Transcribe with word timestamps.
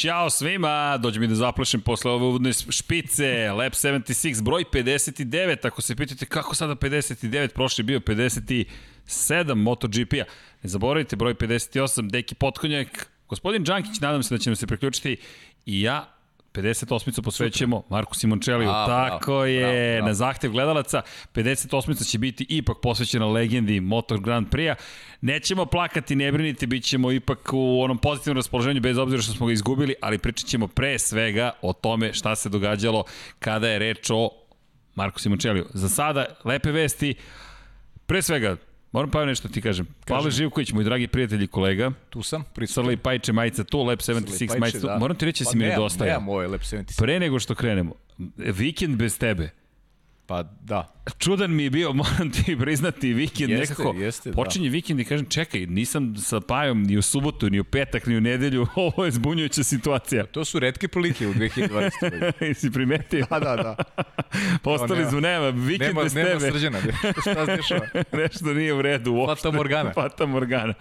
Ćao 0.00 0.30
svima, 0.30 0.96
dođe 0.96 1.20
mi 1.20 1.26
da 1.26 1.34
zaplašem 1.34 1.80
posle 1.80 2.10
ove 2.10 2.24
uvodne 2.24 2.52
špice, 2.52 3.50
Lab 3.52 3.72
76, 3.72 4.42
broj 4.42 4.64
59, 4.72 5.66
ako 5.66 5.82
se 5.82 5.96
pitate 5.96 6.26
kako 6.26 6.54
sada 6.54 6.74
59, 6.74 7.48
prošli 7.48 7.84
bio 7.84 8.00
57 8.00 9.54
MotoGP-a. 9.54 10.24
Ne 10.62 10.70
zaboravite, 10.70 11.16
broj 11.16 11.34
58, 11.34 12.10
Deki 12.10 12.34
Potkonjak, 12.34 13.10
gospodin 13.28 13.64
Đankić, 13.64 14.00
nadam 14.00 14.22
se 14.22 14.34
da 14.34 14.38
će 14.38 14.50
nam 14.50 14.56
se 14.56 14.66
priključiti 14.66 15.16
i 15.66 15.82
ja 15.82 16.19
58. 16.52 17.22
posvećujemo 17.22 17.82
Marku 17.88 18.14
Simončeliju. 18.14 18.70
A, 18.70 18.86
Tako 18.86 19.32
bravo, 19.32 19.44
je, 19.44 19.60
bravo, 19.60 19.74
bravo. 19.96 20.06
na 20.06 20.14
zahtev 20.14 20.50
gledalaca. 20.50 21.02
58. 21.34 22.10
će 22.10 22.18
biti 22.18 22.46
ipak 22.48 22.76
posvećena 22.82 23.26
legendi 23.26 23.80
Motor 23.80 24.20
Grand 24.20 24.48
Prix-a. 24.48 24.74
Nećemo 25.20 25.66
plakati, 25.66 26.16
ne 26.16 26.32
brinite, 26.32 26.66
bit 26.66 26.84
ćemo 26.84 27.12
ipak 27.12 27.50
u 27.52 27.82
onom 27.82 27.98
pozitivnom 27.98 28.36
raspoloženju, 28.36 28.80
bez 28.80 28.98
obzira 28.98 29.22
što 29.22 29.32
smo 29.32 29.46
ga 29.46 29.52
izgubili, 29.52 29.94
ali 30.02 30.18
pričat 30.18 30.48
ćemo 30.48 30.66
pre 30.68 30.98
svega 30.98 31.50
o 31.62 31.72
tome 31.72 32.12
šta 32.12 32.36
se 32.36 32.48
događalo 32.48 33.04
kada 33.38 33.68
je 33.68 33.78
reč 33.78 34.10
o 34.10 34.30
Marku 34.94 35.20
Simončeliju. 35.20 35.66
Za 35.74 35.88
sada, 35.88 36.26
lepe 36.44 36.72
vesti. 36.72 37.14
Pre 38.06 38.22
svega, 38.22 38.56
Moram 38.92 39.10
pa 39.10 39.24
nešto 39.24 39.48
ti 39.48 39.60
kažem. 39.60 39.86
Pavle 40.06 40.30
Živković, 40.30 40.72
moj 40.72 40.84
dragi 40.84 41.06
prijatelj 41.06 41.44
i 41.44 41.46
kolega. 41.46 41.90
Tu 42.10 42.22
sam, 42.22 42.44
prisutan. 42.54 42.84
Srli 42.84 42.96
Pajče 42.96 43.32
majica 43.32 43.64
tu, 43.64 43.82
Lep 43.82 44.00
76 44.00 44.58
majica 44.58 44.80
tu. 44.80 44.86
Da. 44.86 44.98
Moram 44.98 45.16
ti 45.16 45.24
reći 45.24 45.44
da 45.44 45.50
si 45.50 45.54
pa 45.54 45.58
mi 45.58 45.64
nedostaje. 45.64 46.10
Nemam 46.10 46.24
moje 46.24 46.48
Lep 46.48 46.60
76. 46.60 46.98
Pre 46.98 47.20
nego 47.20 47.38
što 47.38 47.54
krenemo, 47.54 47.94
vikend 48.36 48.96
bez 48.96 49.18
tebe. 49.18 49.50
Pa 50.30 50.42
da. 50.60 50.86
Čudan 51.18 51.54
mi 51.54 51.64
je 51.64 51.70
bio, 51.70 51.92
moram 52.02 52.30
ti 52.30 52.56
priznati, 52.58 53.12
vikend 53.12 53.50
jeste, 53.50 53.72
nekako. 53.72 53.98
Jeste, 53.98 54.32
počinje 54.32 54.68
da. 54.68 54.72
vikend 54.72 55.00
i 55.00 55.04
kažem, 55.04 55.26
čekaj, 55.26 55.66
nisam 55.66 56.16
sa 56.16 56.40
Pajom 56.40 56.82
ni 56.82 56.96
u 56.96 57.02
subotu, 57.02 57.50
ni 57.50 57.60
u 57.60 57.64
petak, 57.64 58.06
ni 58.06 58.16
u 58.16 58.20
nedelju, 58.20 58.66
ovo 58.76 59.04
je 59.04 59.10
zbunjujuća 59.10 59.64
situacija. 59.64 60.26
To 60.26 60.44
su 60.44 60.58
redke 60.58 60.88
prilike 60.88 61.26
u 61.26 61.34
2020. 61.34 62.32
Jesi 62.46 62.70
primetio? 62.70 63.26
Da, 63.30 63.38
da, 63.40 63.56
da. 63.56 63.76
Postali 64.62 65.10
su, 65.10 65.20
nema, 65.20 65.48
vikend 65.48 65.88
nema, 65.88 66.02
bez 66.02 66.14
nema 66.14 66.28
tebe. 66.28 66.40
Nema 66.40 66.52
srđana, 66.52 66.78
šta 67.20 67.46
se 67.46 67.56
dešava? 67.56 67.86
Nešto 68.12 68.54
nije 68.54 68.74
u 68.74 68.82
redu 68.82 69.12
uopšte. 69.12 69.42
Fata 69.42 69.56
Morgana. 69.56 69.92
Fata 69.92 70.26
Morgana. 70.26 70.74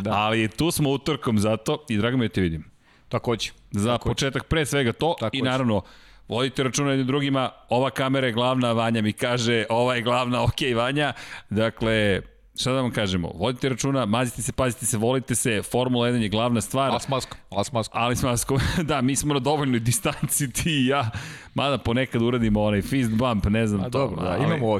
Da. 0.00 0.10
Ali 0.12 0.48
tu 0.48 0.70
smo 0.70 0.90
utorkom 0.90 1.38
zato 1.38 1.86
i 1.88 1.96
drago 1.96 2.16
mi 2.16 2.24
je 2.24 2.28
da 2.28 2.34
te 2.34 2.40
vidim. 2.40 2.64
Takođe. 3.08 3.50
Za 3.70 3.92
Takođe. 3.92 4.10
početak 4.10 4.44
pre 4.44 4.66
svega 4.66 4.92
to 4.92 5.16
Takođe. 5.20 5.38
i 5.38 5.42
naravno 5.42 5.82
vodite 6.28 6.62
računa 6.62 6.90
jednim 6.90 7.06
drugima, 7.06 7.50
ova 7.68 7.90
kamera 7.90 8.26
je 8.26 8.32
glavna, 8.32 8.72
Vanja 8.72 9.02
mi 9.02 9.12
kaže, 9.12 9.64
ova 9.70 9.94
je 9.94 10.02
glavna, 10.02 10.42
ok, 10.42 10.60
Vanja. 10.76 11.12
Dakle, 11.50 12.22
šta 12.60 12.72
da 12.72 12.80
vam 12.80 12.90
kažemo, 12.90 13.32
vodite 13.34 13.68
računa, 13.68 14.06
mazite 14.06 14.42
se, 14.42 14.52
pazite 14.52 14.86
se, 14.86 14.98
volite 14.98 15.34
se, 15.34 15.62
Formula 15.62 16.08
1 16.08 16.22
je 16.22 16.28
glavna 16.28 16.60
stvar. 16.60 16.90
Ali 16.90 17.00
s 17.00 17.08
maskom, 17.08 17.38
ali 17.50 17.64
s 17.64 17.72
maskom. 17.72 18.02
Ali 18.02 18.16
s 18.16 18.22
maskom, 18.22 18.58
da, 18.82 19.00
mi 19.00 19.16
smo 19.16 19.34
na 19.34 19.40
dovoljnoj 19.40 19.80
distanci, 19.80 20.52
ti 20.52 20.70
i 20.70 20.86
ja, 20.86 21.10
mada 21.54 21.78
ponekad 21.78 22.22
uradimo 22.22 22.62
onaj 22.62 22.82
fist 22.82 23.10
bump, 23.10 23.44
ne 23.44 23.66
znam 23.66 23.80
A, 23.80 23.84
to. 23.84 23.98
Dobro, 23.98 24.22
da, 24.22 24.30
ali... 24.30 24.44
imamo, 24.44 24.78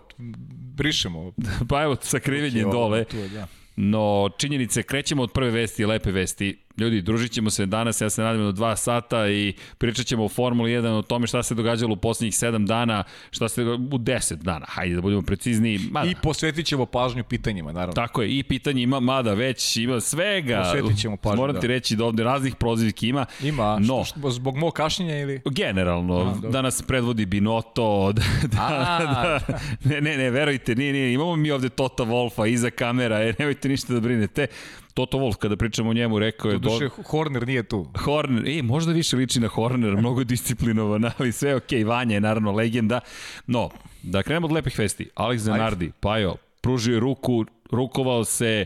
brišemo. 0.74 1.32
pa 1.68 1.82
evo, 1.82 1.96
sa 2.00 2.18
krivenjem 2.18 2.70
dole. 2.70 3.04
Tu, 3.04 3.28
da. 3.34 3.46
No, 3.76 4.28
činjenice, 4.38 4.82
krećemo 4.82 5.22
od 5.22 5.32
prve 5.32 5.50
vesti 5.50 5.86
lepe 5.86 6.10
vesti. 6.10 6.58
Ljudi, 6.78 7.02
družit 7.02 7.32
ćemo 7.32 7.50
se 7.50 7.66
danas, 7.66 8.00
ja 8.00 8.10
se 8.10 8.22
nadam 8.22 8.42
do 8.42 8.52
dva 8.52 8.76
sata 8.76 9.28
i 9.28 9.54
pričat 9.78 10.06
ćemo 10.06 10.24
o 10.24 10.28
Formuli 10.28 10.70
1, 10.70 10.86
o 10.86 11.02
tome 11.02 11.26
šta 11.26 11.42
se 11.42 11.54
događalo 11.54 11.92
u 11.92 11.96
poslednjih 11.96 12.34
7 12.34 12.66
dana, 12.66 13.04
šta 13.30 13.48
se 13.48 13.62
u 13.64 13.76
10 13.76 14.34
dana, 14.34 14.66
hajde 14.68 14.94
da 14.94 15.00
budemo 15.00 15.22
precizniji. 15.22 15.78
Mada. 15.90 16.10
I 16.10 16.14
posvetit 16.22 16.66
ćemo 16.66 16.86
pažnju 16.86 17.24
pitanjima, 17.24 17.72
naravno. 17.72 17.92
Tako 17.92 18.22
je, 18.22 18.38
i 18.38 18.42
pitanje 18.42 18.82
ima, 18.82 19.00
mada 19.00 19.34
već 19.34 19.76
ima 19.76 20.00
svega. 20.00 20.62
Posvetit 20.62 21.00
ćemo 21.00 21.16
pažnju, 21.16 21.36
Moram 21.36 21.60
ti 21.60 21.66
da. 21.66 21.74
reći 21.74 21.96
da 21.96 22.04
ovde 22.04 22.24
raznih 22.24 22.54
prozivki 22.54 23.08
ima. 23.08 23.26
Ima, 23.42 23.78
no, 23.78 24.04
što, 24.04 24.18
što, 24.18 24.30
zbog 24.30 24.56
mog 24.56 24.72
kašnjenja 24.72 25.18
ili? 25.18 25.40
Generalno, 25.50 26.34
A, 26.44 26.48
da 26.48 26.62
nas 26.62 26.82
predvodi 26.82 27.26
Binoto, 27.26 28.12
da, 28.52 28.60
A, 28.60 28.98
da, 28.98 29.58
ne, 29.84 30.00
ne, 30.00 30.16
ne, 30.16 30.30
verujte, 30.30 30.74
nije, 30.74 30.92
nije, 30.92 31.12
imamo 31.12 31.36
mi 31.36 31.50
ovde 31.50 31.68
Tota 31.68 32.04
Wolfa 32.04 32.48
iza 32.48 32.70
kamera, 32.70 33.22
e, 33.22 33.34
nemojte 33.38 33.68
ništa 33.68 33.94
da 33.94 34.00
brinete. 34.00 34.46
Toto 34.94 35.18
Wolf, 35.18 35.36
kada 35.36 35.56
pričamo 35.56 35.90
o 35.90 35.94
njemu, 35.94 36.18
rekao 36.18 36.50
je... 36.50 36.58
Doduše, 36.58 36.84
do... 36.84 37.02
Horner 37.02 37.46
nije 37.46 37.62
tu. 37.62 37.86
Horner, 38.04 38.58
e, 38.58 38.62
možda 38.62 38.92
više 38.92 39.16
liči 39.16 39.40
na 39.40 39.48
Horner, 39.48 39.96
mnogo 39.96 40.24
disciplinovan, 40.24 41.04
ali 41.18 41.32
sve 41.32 41.54
ok, 41.54 41.70
Vanja 41.86 42.14
je 42.14 42.20
naravno 42.20 42.52
legenda. 42.52 43.00
No, 43.46 43.70
da 44.02 44.22
krenemo 44.22 44.46
od 44.46 44.52
lepih 44.52 44.78
vesti. 44.78 45.08
Alex 45.16 45.36
Zanardi, 45.36 45.92
Pajo, 46.00 46.36
pružio 46.60 46.94
je 46.94 47.00
ruku, 47.00 47.44
rukovao 47.70 48.24
se, 48.24 48.64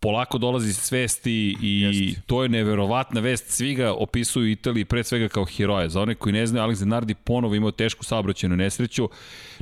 polako 0.00 0.38
dolazi 0.38 0.72
svesti 0.72 1.56
i 1.62 1.80
Jest. 1.80 2.26
to 2.26 2.42
je 2.42 2.48
neverovatna 2.48 3.20
vest. 3.20 3.50
Svi 3.50 3.74
ga 3.74 3.92
opisuju 3.92 4.50
Italiji 4.50 4.84
pre 4.84 5.04
svega 5.04 5.28
kao 5.28 5.44
heroja. 5.44 5.88
Za 5.88 6.00
one 6.00 6.14
koji 6.14 6.32
ne 6.32 6.46
znaju, 6.46 6.68
Alex 6.68 6.74
Zanardi 6.74 7.14
ponovo 7.14 7.54
imao 7.54 7.70
tešku 7.70 8.04
saobraćenu 8.04 8.56
nesreću. 8.56 9.08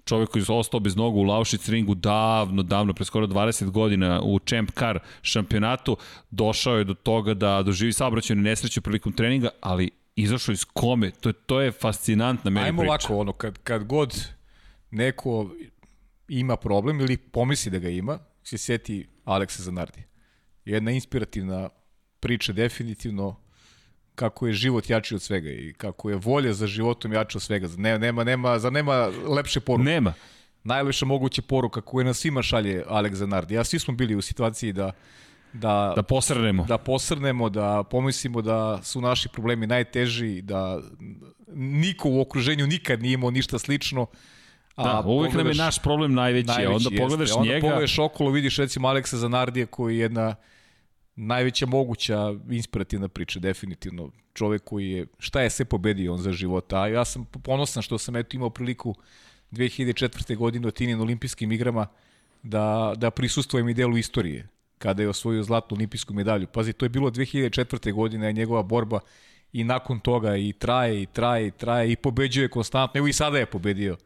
Čovek 0.04 0.28
koji 0.28 0.42
je 0.42 0.54
ostao 0.54 0.80
bez 0.80 0.96
nogu 0.96 1.18
u 1.18 1.22
Laušic 1.22 1.68
ringu 1.68 1.94
davno, 1.94 2.62
davno, 2.62 2.92
pre 2.92 3.04
skoro 3.04 3.26
20 3.26 3.70
godina 3.70 4.20
u 4.22 4.38
Champ 4.38 4.70
Car 4.70 4.98
šampionatu, 5.22 5.96
došao 6.30 6.78
je 6.78 6.84
do 6.84 6.94
toga 6.94 7.34
da 7.34 7.62
doživi 7.62 7.92
saobraćenu 7.92 8.42
nesreću 8.42 8.80
prilikom 8.82 9.12
treninga, 9.12 9.48
ali 9.60 9.90
izašao 10.16 10.52
iz 10.52 10.64
kome. 10.64 11.10
To, 11.10 11.32
to 11.32 11.60
je 11.60 11.72
fascinantna 11.72 12.50
meni 12.50 12.66
Ajmo 12.66 12.82
priča. 12.82 12.90
ovako, 12.90 13.16
ono, 13.16 13.32
kad, 13.32 13.58
kad 13.58 13.84
god 13.84 14.28
neko 14.90 15.50
ima 16.28 16.56
problem 16.56 17.00
ili 17.00 17.16
pomisli 17.16 17.70
da 17.70 17.78
ga 17.78 17.88
ima, 17.88 18.18
se 18.42 18.58
seti 18.58 19.08
Aleksa 19.24 19.62
Zanardi 19.62 20.02
jedna 20.64 20.90
inspirativna 20.90 21.68
priča 22.20 22.52
definitivno 22.52 23.36
kako 24.14 24.46
je 24.46 24.52
život 24.52 24.90
jači 24.90 25.14
od 25.14 25.22
svega 25.22 25.50
i 25.50 25.72
kako 25.72 26.10
je 26.10 26.16
volja 26.16 26.52
za 26.52 26.66
životom 26.66 27.12
jača 27.12 27.38
od 27.38 27.42
svega. 27.42 27.68
Ne, 27.76 27.98
nema, 27.98 28.24
nema, 28.24 28.58
za 28.58 28.70
nema 28.70 29.10
lepše 29.26 29.60
poruke. 29.60 29.84
Nema. 29.84 30.12
Najlepša 30.64 31.06
moguća 31.06 31.42
poruka 31.42 31.80
koju 31.80 32.04
nas 32.04 32.18
svima 32.18 32.42
šalje 32.42 32.84
Alex 32.88 33.12
Zanardi. 33.12 33.54
Ja 33.54 33.64
svi 33.64 33.78
smo 33.78 33.94
bili 33.94 34.14
u 34.14 34.22
situaciji 34.22 34.72
da 34.72 34.92
da, 35.54 35.92
da 35.96 36.02
posrnemo. 36.02 36.64
Da 36.64 36.78
posrnemo, 36.78 37.48
da 37.48 37.82
pomislimo 37.90 38.42
da 38.42 38.82
su 38.82 39.00
naši 39.00 39.28
problemi 39.28 39.66
najteži, 39.66 40.42
da 40.42 40.80
niko 41.54 42.08
u 42.08 42.20
okruženju 42.20 42.66
nikad 42.66 43.02
nije 43.02 43.14
imao 43.14 43.30
ništa 43.30 43.58
slično. 43.58 44.06
A 44.76 44.84
da, 44.84 45.08
uvek 45.08 45.34
nam 45.34 45.46
je 45.46 45.54
naš 45.54 45.82
problem 45.82 46.14
najveći, 46.14 46.46
najveći 46.46 46.86
onda 46.86 47.02
pogledaš 47.02 47.28
jeste. 47.28 47.40
njega... 47.42 47.54
Onda 47.54 47.66
pogledaš 47.66 47.98
okolo, 47.98 48.30
vidiš 48.30 48.56
recimo 48.56 48.88
Aleksa 48.88 49.16
Zanardija 49.16 49.66
koji 49.66 49.96
je 49.96 50.00
jedna 50.00 50.34
najveća 51.16 51.66
moguća 51.66 52.34
inspirativna 52.50 53.08
priča, 53.08 53.40
definitivno. 53.40 54.10
Čovek 54.34 54.64
koji 54.64 54.90
je, 54.90 55.06
šta 55.18 55.40
je 55.40 55.50
sve 55.50 55.64
pobedio 55.64 56.12
on 56.12 56.18
za 56.18 56.32
života, 56.32 56.82
a 56.82 56.88
ja 56.88 57.04
sam 57.04 57.24
ponosan 57.24 57.82
što 57.82 57.98
sam 57.98 58.16
eto 58.16 58.36
imao 58.36 58.50
priliku 58.50 58.94
2004. 59.52 60.36
godine 60.36 60.68
u 60.68 60.70
Tinijen 60.70 61.00
olimpijskim 61.00 61.52
igrama 61.52 61.86
da, 62.42 62.92
da 62.96 63.10
prisustujem 63.10 63.68
i 63.68 63.74
delu 63.74 63.96
istorije 63.96 64.48
kada 64.78 65.02
je 65.02 65.08
osvojio 65.08 65.42
zlatnu 65.42 65.76
olimpijsku 65.76 66.14
medalju. 66.14 66.46
Pazi, 66.46 66.72
to 66.72 66.84
je 66.84 66.88
bilo 66.88 67.10
2004. 67.10 67.92
godine, 67.92 68.32
njegova 68.32 68.62
borba 68.62 69.00
i 69.52 69.64
nakon 69.64 70.00
toga 70.00 70.36
i 70.36 70.52
traje, 70.52 71.02
i 71.02 71.06
traje, 71.06 71.46
i 71.46 71.50
traje, 71.50 71.92
i 71.92 71.96
pobeđuje 71.96 72.48
konstantno. 72.48 72.98
Evo 72.98 73.08
i 73.08 73.12
sada 73.12 73.38
je 73.38 73.46
pobedio 73.46 73.96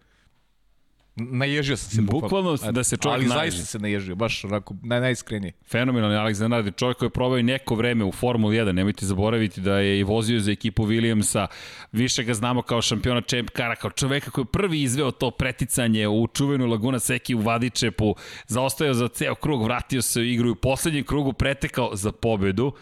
Naježio 1.18 1.76
sam 1.76 1.90
se 1.90 2.02
bukvalno. 2.02 2.52
Bukvalno 2.52 2.72
da 2.72 2.84
se 2.84 2.96
čovjek 2.96 3.14
Ali 3.14 3.26
naježi. 3.26 3.56
zaista 3.56 3.70
se 3.70 3.78
naježio, 3.78 4.14
baš 4.14 4.44
onako 4.44 4.74
naj, 4.82 5.00
najiskrenije. 5.00 5.52
Fenomenalni 5.70 6.16
Alex 6.16 6.32
Zanardi, 6.32 6.72
čovjek 6.72 6.96
koji 6.96 7.06
je 7.06 7.10
probao 7.10 7.42
neko 7.42 7.74
vreme 7.74 8.04
u 8.04 8.12
Formuli 8.12 8.56
1, 8.56 8.72
nemojte 8.72 9.06
zaboraviti 9.06 9.60
da 9.60 9.78
je 9.78 9.98
i 9.98 10.02
vozio 10.02 10.40
za 10.40 10.50
ekipu 10.50 10.86
Williamsa, 10.86 11.46
više 11.92 12.24
ga 12.24 12.34
znamo 12.34 12.62
kao 12.62 12.82
šampiona 12.82 13.20
Champ 13.20 13.50
Kara, 13.50 13.76
kao 13.76 13.90
čoveka 13.90 14.30
koji 14.30 14.42
je 14.42 14.52
prvi 14.52 14.82
izveo 14.82 15.10
to 15.10 15.30
preticanje 15.30 16.08
u 16.08 16.26
čuvenu 16.26 16.66
Laguna 16.66 16.98
Seki 16.98 17.34
u 17.34 17.40
Vadičepu, 17.40 18.14
zaostajao 18.46 18.94
za 18.94 19.08
ceo 19.08 19.34
krug, 19.34 19.64
vratio 19.64 20.02
se 20.02 20.20
u 20.20 20.24
igru 20.24 20.48
i 20.48 20.52
u 20.52 20.56
poslednjem 20.56 21.04
krugu 21.04 21.32
pretekao 21.32 21.90
za 21.96 22.12
pobedu 22.12 22.72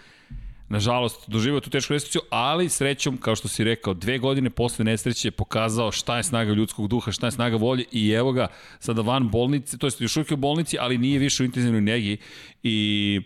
nažalost, 0.68 1.30
doživio 1.30 1.60
tu 1.60 1.70
tešku 1.70 1.92
nesreću, 1.92 2.18
ali 2.30 2.68
srećom, 2.68 3.16
kao 3.16 3.36
što 3.36 3.48
si 3.48 3.64
rekao, 3.64 3.94
dve 3.94 4.18
godine 4.18 4.50
posle 4.50 4.84
nesreće 4.84 5.28
je 5.28 5.32
pokazao 5.32 5.92
šta 5.92 6.16
je 6.16 6.22
snaga 6.22 6.52
ljudskog 6.52 6.88
duha, 6.88 7.12
šta 7.12 7.26
je 7.26 7.30
snaga 7.30 7.56
volje 7.56 7.84
i 7.92 8.10
evo 8.10 8.32
ga 8.32 8.48
sada 8.78 9.02
van 9.02 9.28
bolnice, 9.28 9.78
to 9.78 9.86
je 9.86 9.92
još 9.98 10.16
uvijek 10.16 10.32
u 10.32 10.36
bolnici, 10.36 10.76
ali 10.80 10.98
nije 10.98 11.18
više 11.18 11.42
u 11.42 11.46
intenzivnoj 11.46 11.80
negi 11.80 12.16
i 12.62 13.20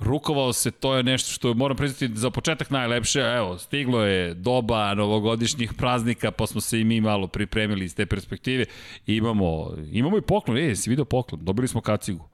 rukovao 0.00 0.52
se, 0.52 0.70
to 0.70 0.96
je 0.96 1.02
nešto 1.02 1.30
što 1.30 1.54
moram 1.54 1.76
priznati 1.76 2.16
za 2.16 2.30
početak 2.30 2.70
najlepše, 2.70 3.20
evo, 3.20 3.58
stiglo 3.58 4.02
je 4.02 4.34
doba 4.34 4.94
novogodišnjih 4.94 5.72
praznika, 5.72 6.30
pa 6.30 6.46
smo 6.46 6.60
se 6.60 6.80
i 6.80 6.84
mi 6.84 7.00
malo 7.00 7.26
pripremili 7.26 7.84
iz 7.84 7.94
te 7.94 8.06
perspektive 8.06 8.64
imamo, 9.06 9.76
imamo 9.92 10.18
i 10.18 10.22
poklon, 10.22 10.58
e, 10.58 10.76
si 10.76 10.90
video 10.90 11.04
poklon, 11.04 11.44
dobili 11.44 11.68
smo 11.68 11.80
kacigu. 11.80 12.31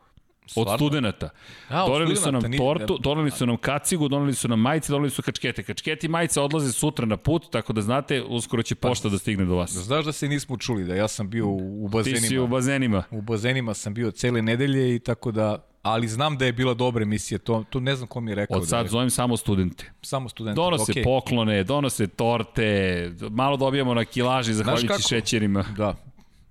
Od 0.56 0.69
studenta. 0.77 1.29
A, 1.69 1.87
doneli 1.87 2.17
su 2.17 2.33
nam 2.33 2.43
tortu, 2.56 2.99
doneli 2.99 3.31
su 3.31 3.47
nam 3.47 3.56
kacigu, 3.56 4.09
doneli 4.09 4.35
su 4.35 4.49
nam 4.49 4.61
majice, 4.61 4.93
doneli 4.93 5.11
su 5.11 5.23
kačkete. 5.23 5.62
Kačketi 5.62 6.06
i 6.06 6.09
majice 6.09 6.41
odlaze 6.41 6.73
sutra 6.73 7.06
na 7.06 7.17
put, 7.17 7.50
tako 7.50 7.73
da 7.73 7.83
znate, 7.83 8.23
uskoro 8.23 8.62
će 8.62 8.75
pošta 8.75 9.09
da 9.09 9.19
stigne 9.19 9.45
do 9.45 9.55
vas. 9.55 9.71
Znaš 9.71 10.05
da 10.05 10.12
se 10.12 10.29
nismo 10.29 10.56
čuli, 10.56 10.85
da 10.85 10.95
ja 10.95 11.09
sam 11.09 11.31
bio 11.31 11.47
u, 11.47 11.85
u 11.85 11.89
Ti 11.89 11.93
bazenima. 11.93 12.27
si 12.27 12.39
u 12.39 12.47
bazenima. 12.47 13.03
U 13.11 13.23
bazenima 13.23 13.75
sam 13.75 13.95
bio 13.95 14.11
cele 14.11 14.43
nedelje 14.43 14.95
i 14.95 14.99
tako 14.99 15.33
da 15.33 15.65
ali 15.83 16.09
znam 16.09 16.37
da 16.37 16.45
je 16.45 16.53
bila 16.53 16.75
dobra 16.75 17.03
emisija, 17.03 17.39
to, 17.39 17.65
to 17.71 17.81
ne 17.81 17.97
znam 17.97 18.09
ko 18.09 18.21
mi 18.21 18.31
je 18.31 18.35
rekao. 18.35 18.59
Od 18.59 18.69
sad 18.69 18.79
da 18.79 18.85
je. 18.85 18.89
zovem 18.89 19.11
samo 19.11 19.37
studente. 19.37 19.93
Samo 20.03 20.29
studenti. 20.29 20.56
Donose 20.56 20.93
okay. 20.93 21.05
poklone, 21.05 21.65
donose 21.65 22.06
torte, 22.06 23.11
malo 23.31 23.56
dobijamo 23.56 23.94
na 23.94 24.05
kilaži 24.05 24.55
zahvaljujući 24.55 25.03
šećerima. 25.09 25.65
Da, 25.77 25.94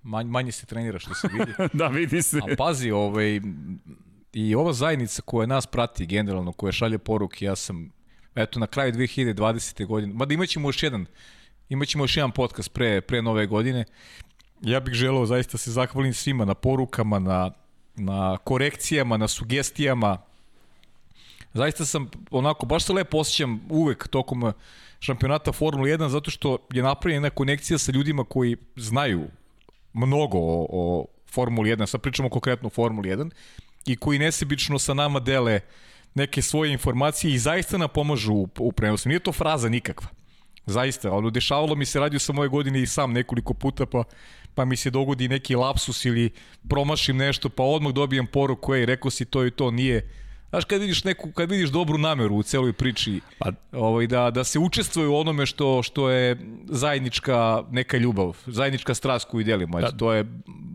manje, 0.04 0.30
manje 0.30 0.52
se 0.52 0.66
trenira 0.66 1.00
što 1.00 1.14
se 1.14 1.28
vidi. 1.34 1.54
da, 1.80 1.88
vidi 1.88 2.22
se. 2.22 2.38
A 2.38 2.56
pazi, 2.58 2.92
ovaj, 2.92 3.42
i 4.34 4.56
ova 4.56 4.74
zajednica 4.74 5.22
koja 5.22 5.46
nas 5.48 5.68
prati 5.68 6.06
generalno, 6.06 6.52
koja 6.52 6.72
šalje 6.72 6.98
poruke, 6.98 7.46
ja 7.46 7.56
sam, 7.56 7.92
eto, 8.36 8.60
na 8.60 8.68
kraju 8.68 8.94
2020. 8.94 9.86
godine, 9.86 10.14
mada 10.14 10.34
imaćemo 10.34 10.68
još 10.68 10.84
jedan, 10.84 11.06
imaćemo 11.70 12.04
još 12.04 12.18
jedan 12.18 12.32
podcast 12.32 12.74
pre, 12.74 13.02
pre 13.02 13.22
nove 13.22 13.46
godine, 13.46 13.86
ja 14.62 14.80
bih 14.80 14.94
želeo 14.94 15.26
zaista 15.26 15.58
se 15.58 15.72
zahvalim 15.72 16.14
svima 16.14 16.46
na 16.46 16.54
porukama, 16.54 17.20
na, 17.20 17.52
na 17.96 18.38
korekcijama, 18.38 19.18
na 19.18 19.28
sugestijama. 19.28 20.18
Zaista 21.54 21.86
sam 21.86 22.10
onako, 22.32 22.66
baš 22.66 22.84
se 22.84 22.94
lepo 22.94 23.18
osjećam 23.18 23.62
uvek 23.70 24.08
tokom 24.08 24.54
šampionata 25.00 25.52
Formula 25.52 25.88
1 25.88 26.08
zato 26.08 26.32
što 26.32 26.58
je 26.74 26.84
napravljena 26.84 27.30
konekcija 27.30 27.78
sa 27.78 27.92
ljudima 27.92 28.24
koji 28.24 28.58
znaju 28.76 29.28
mnogo 29.98 30.38
o, 30.38 30.68
o 30.70 31.06
Formuli 31.32 31.76
1, 31.76 31.86
sad 31.86 32.02
pričamo 32.02 32.30
konkretno 32.30 32.68
o 32.68 32.70
Formuli 32.70 33.10
1, 33.10 33.32
i 33.86 33.96
koji 33.96 34.20
nesebično 34.20 34.80
sa 34.80 34.94
nama 34.94 35.20
dele 35.20 35.60
neke 36.16 36.42
svoje 36.42 36.72
informacije 36.72 37.34
i 37.34 37.40
zaista 37.40 37.78
nam 37.78 37.90
pomažu 37.94 38.34
u, 38.34 38.50
u 38.60 38.72
prenosu. 38.72 39.10
Nije 39.10 39.20
to 39.20 39.32
fraza 39.32 39.70
nikakva. 39.70 40.08
Zaista, 40.66 41.12
ono, 41.12 41.30
dešavalo 41.30 41.76
mi 41.76 41.86
se 41.86 42.00
radio 42.00 42.20
sam 42.20 42.38
ove 42.38 42.48
godine 42.48 42.82
i 42.82 42.88
sam 42.88 43.14
nekoliko 43.14 43.54
puta, 43.54 43.86
pa, 43.86 44.04
pa 44.56 44.66
mi 44.66 44.76
se 44.76 44.90
dogodi 44.90 45.28
neki 45.28 45.56
lapsus 45.56 46.06
ili 46.06 46.32
promašim 46.70 47.18
nešto, 47.18 47.50
pa 47.50 47.64
odmah 47.64 47.94
dobijem 47.94 48.28
poruku, 48.28 48.76
ej, 48.76 48.86
rekao 48.86 49.12
si 49.12 49.26
to 49.26 49.46
i 49.46 49.52
to, 49.52 49.72
nije, 49.72 50.10
Znaš, 50.50 50.66
kad 50.66 50.82
vidiš 50.82 51.04
neku, 51.04 51.32
kad 51.32 51.52
vidiš 51.52 51.70
dobru 51.70 51.98
nameru 51.98 52.36
u 52.36 52.44
celoj 52.44 52.74
priči, 52.74 53.22
pa, 53.40 53.52
ovaj, 53.72 54.08
da, 54.08 54.32
da 54.32 54.44
se 54.44 54.60
učestvuje 54.60 55.08
u 55.08 55.18
onome 55.18 55.46
što, 55.46 55.84
što 55.84 56.10
je 56.10 56.38
zajednička 56.66 57.64
neka 57.72 57.98
ljubav, 57.98 58.38
zajednička 58.46 58.94
strast 58.94 59.28
koju 59.28 59.44
delimo, 59.44 59.82
da, 59.82 59.92
to 59.92 60.14
je 60.14 60.26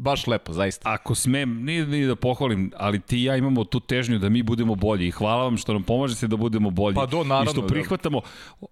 baš 0.03 0.27
lepo, 0.27 0.53
zaista. 0.53 0.93
Ako 0.93 1.15
smem, 1.15 1.65
nije, 1.65 1.87
nije 1.87 2.07
da 2.07 2.17
pohvalim, 2.17 2.73
ali 2.77 3.01
ti 3.01 3.19
i 3.19 3.25
ja 3.25 3.37
imamo 3.37 3.65
tu 3.65 3.81
težnju 3.81 4.19
da 4.19 4.29
mi 4.29 4.43
budemo 4.43 4.75
bolji 4.75 5.07
i 5.07 5.11
hvala 5.11 5.45
vam 5.45 5.57
što 5.57 5.73
nam 5.73 5.83
pomažete 5.83 6.27
da 6.27 6.37
budemo 6.37 6.71
bolji. 6.71 6.95
Pa 6.95 7.07
do, 7.07 7.25
naravno. 7.25 7.51
I 7.51 7.55
što 7.55 7.67
prihvatamo, 7.67 8.21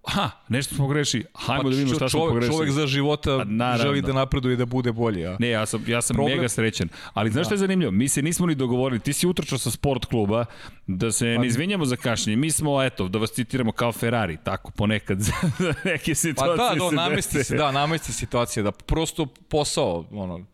ha, 0.07 0.29
nešto 0.47 0.75
smo 0.75 0.87
greši, 0.87 1.23
hajmo 1.33 1.63
pa, 1.63 1.69
da 1.69 1.75
vidimo 1.75 1.95
šta 1.95 2.09
čovek, 2.09 2.11
smo 2.11 2.19
pogrešili. 2.19 2.57
Čovek 2.57 2.71
za 2.71 2.87
života 2.87 3.45
pa, 3.59 3.77
želi 3.77 4.01
da 4.01 4.13
napreduje 4.13 4.55
da 4.55 4.65
bude 4.65 4.91
bolji. 4.91 5.25
A? 5.25 5.37
Ne, 5.39 5.49
ja 5.49 5.65
sam, 5.65 5.83
ja 5.87 6.01
sam 6.01 6.13
Problem... 6.13 6.37
mega 6.37 6.49
srećan. 6.49 6.89
Ali 7.13 7.31
znaš 7.31 7.41
da. 7.41 7.45
šta 7.45 7.53
je 7.53 7.57
zanimljivo? 7.57 7.91
Mi 7.91 8.07
se 8.07 8.21
nismo 8.21 8.45
ni 8.45 8.55
dogovorili, 8.55 8.99
ti 8.99 9.13
si 9.13 9.27
utrčao 9.27 9.57
sa 9.57 9.71
sport 9.71 10.05
kluba, 10.05 10.45
da 10.97 11.11
se 11.11 11.33
pa, 11.35 11.41
ne 11.41 11.47
izvinjamo 11.47 11.85
za 11.85 11.95
kašnjenje. 11.95 12.37
Mi 12.37 12.51
smo, 12.51 12.83
eto, 12.83 13.07
da 13.07 13.19
vas 13.19 13.31
citiramo 13.31 13.71
kao 13.71 13.91
Ferrari, 13.91 14.37
tako 14.43 14.71
ponekad 14.71 15.19
za 15.27 15.33
neke 15.83 16.15
situacije 16.15 16.57
Pa 16.57 16.63
da, 16.63 16.75
do, 16.79 16.89
se 16.89 16.95
namesti 16.95 17.43
se, 17.43 17.57
da, 17.57 17.71
namesti 17.71 18.13
situacija, 18.13 18.63
da 18.63 18.71
prosto 18.71 19.25
posao, 19.25 20.05
ono, 20.11 20.45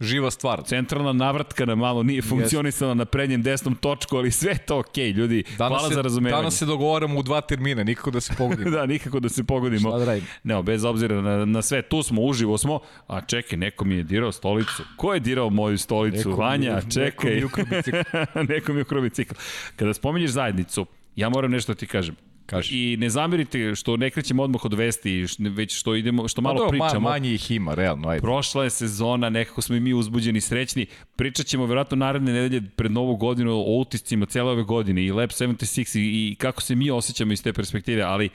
živa 0.00 0.30
stvar. 0.30 0.62
Centralna 0.64 1.12
navratka 1.12 1.64
na 1.64 1.74
malo 1.74 2.02
nije 2.02 2.22
funkcionisala 2.22 2.94
yes. 2.94 2.96
na 2.96 3.04
prednjem 3.04 3.42
desnom 3.42 3.74
točku, 3.74 4.16
ali 4.16 4.30
sve 4.30 4.58
to 4.58 4.78
okej, 4.78 5.04
okay, 5.04 5.16
ljudi. 5.16 5.44
Danas 5.58 5.78
hvala 5.78 5.88
se, 5.88 5.94
za 5.94 6.02
razumevanje. 6.02 6.40
Danas 6.40 6.58
se 6.58 6.66
dogovaramo 6.66 7.18
u 7.18 7.22
dva 7.22 7.40
termina, 7.40 7.84
nikako 7.84 8.10
da 8.10 8.20
se 8.20 8.34
pogodimo. 8.38 8.70
da, 8.76 8.86
nikako 8.86 9.20
da 9.20 9.28
se 9.28 9.44
pogodimo. 9.44 9.90
Šta 9.90 9.98
da 9.98 10.04
radim? 10.04 10.24
Ne, 10.42 10.62
bez 10.62 10.84
obzira 10.84 11.20
na, 11.20 11.44
na 11.44 11.62
sve, 11.62 11.82
tu 11.82 12.02
smo, 12.02 12.22
uživo 12.22 12.58
smo. 12.58 12.80
A 13.06 13.20
čekaj, 13.20 13.58
neko 13.58 13.84
mi 13.84 13.94
je 13.94 14.02
dirao 14.02 14.32
stolicu. 14.32 14.82
Ko 14.96 15.14
je 15.14 15.20
dirao 15.20 15.50
moju 15.50 15.78
stolicu? 15.78 16.28
Neko 16.28 16.40
Vanja, 16.40 16.80
mi, 16.84 16.92
čekaj. 16.92 17.40
Neko 17.40 18.72
mi 18.72 18.74
mi 18.80 18.82
ukrao 18.82 19.02
bicikl. 19.02 19.34
Kada 19.76 19.94
spominješ 19.94 20.30
zajednicu, 20.30 20.86
ja 21.16 21.28
moram 21.28 21.50
nešto 21.50 21.74
ti 21.74 21.86
kažem. 21.86 22.16
Kaži. 22.50 22.92
I 22.92 22.96
ne 22.96 23.10
zamirite 23.10 23.74
što 23.74 23.96
ne 23.96 24.10
krećemo 24.10 24.42
odmah 24.42 24.64
od 24.64 24.74
vesti, 24.74 25.26
već 25.38 25.78
što 25.78 25.94
idemo, 25.94 26.28
što 26.28 26.40
malo 26.40 26.58
pa 26.58 26.64
do, 26.64 26.70
pričamo. 26.70 27.00
Ma, 27.00 27.10
manje 27.10 27.34
ih 27.34 27.50
ima, 27.50 27.74
realno. 27.74 28.08
Ajde. 28.08 28.20
Prošla 28.20 28.64
je 28.64 28.70
sezona, 28.70 29.30
nekako 29.30 29.62
smo 29.62 29.76
i 29.76 29.80
mi 29.80 29.94
uzbuđeni 29.94 30.40
srećni. 30.40 30.86
Pričat 31.16 31.46
ćemo 31.46 31.66
verovatno 31.66 31.96
naredne 31.96 32.32
nedelje 32.32 32.62
pred 32.76 32.92
novu 32.92 33.16
godinu 33.16 33.52
o 33.52 33.78
utiscima 33.80 34.26
cele 34.26 34.50
ove 34.50 34.62
godine 34.62 35.04
i 35.04 35.12
Lab 35.12 35.30
76 35.30 35.98
i, 35.98 36.02
i 36.02 36.34
kako 36.34 36.62
se 36.62 36.74
mi 36.74 36.90
osjećamo 36.90 37.32
iz 37.32 37.42
te 37.42 37.52
perspektive, 37.52 38.02
ali 38.02 38.30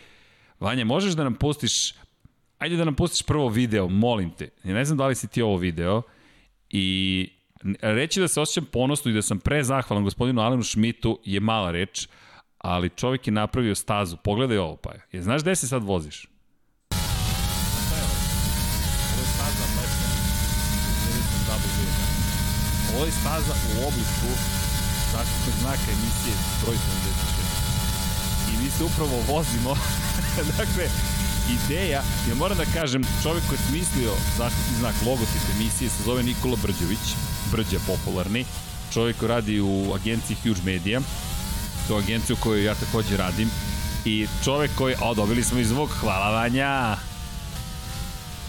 Vanja, 0.59 0.85
možeš 0.85 1.13
da 1.13 1.23
nam 1.23 1.35
pustiš, 1.35 1.93
ajde 2.57 2.75
da 2.75 2.85
nam 2.85 2.95
pustiš 2.95 3.25
prvo 3.25 3.49
video, 3.49 3.87
molim 3.87 4.29
te. 4.29 4.49
Ja 4.63 4.73
ne 4.73 4.85
znam 4.85 4.97
da 4.97 5.07
li 5.07 5.15
si 5.15 5.27
ti 5.27 5.41
ovo 5.41 5.57
video 5.57 6.01
i 6.69 7.29
reći 7.81 8.19
da 8.19 8.27
se 8.27 8.41
osjećam 8.41 8.65
ponosno 8.65 9.11
i 9.11 9.13
da 9.13 9.21
sam 9.21 9.39
prezahvalan 9.39 10.03
gospodinu 10.03 10.41
Alenu 10.41 10.63
Šmitu 10.63 11.19
je 11.25 11.39
mala 11.39 11.71
reč, 11.71 12.07
ali 12.65 12.89
čovjek 12.89 13.27
je 13.27 13.33
napravio 13.33 13.75
stazu. 13.75 14.17
Pogledaj 14.17 14.57
ovo, 14.57 14.75
pa 14.75 14.91
je. 15.11 15.21
Znaš 15.21 15.41
gde 15.41 15.55
se 15.55 15.67
sad 15.67 15.83
voziš? 15.83 16.27
Ovo 22.95 23.05
je 23.05 23.11
staza 23.11 23.53
u 23.53 23.87
obliku 23.87 24.29
zaštitnog 25.11 25.55
znaka 25.61 25.87
emisije 25.97 26.35
broj 26.63 26.75
76. 26.75 26.79
I 28.51 28.63
mi 28.63 28.69
se 28.69 28.83
upravo 28.83 29.15
vozimo. 29.27 29.75
dakle, 30.57 30.85
ideja, 31.55 32.01
ja 32.29 32.35
moram 32.35 32.57
da 32.57 32.65
kažem, 32.73 33.03
čovjek 33.23 33.43
koji 33.47 33.57
je 33.57 33.67
smislio 33.69 34.11
zaštitni 34.37 34.77
znak 34.79 34.95
logotip 35.05 35.45
emisije 35.55 35.89
se 35.89 36.03
zove 36.03 36.23
Nikola 36.23 36.57
Brđović, 36.63 37.05
Brđa 37.51 37.79
popularni, 37.87 38.45
čovjek 38.93 39.17
koji 39.17 39.29
radi 39.29 39.61
u 39.61 39.93
agenciji 39.95 40.37
Huge 40.43 40.61
Media, 40.65 41.01
to 41.87 41.97
agenciju 41.97 42.35
koju 42.39 42.63
ja 42.63 42.75
takođe 42.75 43.17
radim. 43.17 43.49
I 44.05 44.27
čovek 44.43 44.71
koji, 44.75 44.95
o, 45.01 45.13
dobili 45.13 45.43
smo 45.43 45.59
i 45.59 45.65
zvuk, 45.65 45.89
hvala 45.99 46.29
Vanja. 46.29 46.97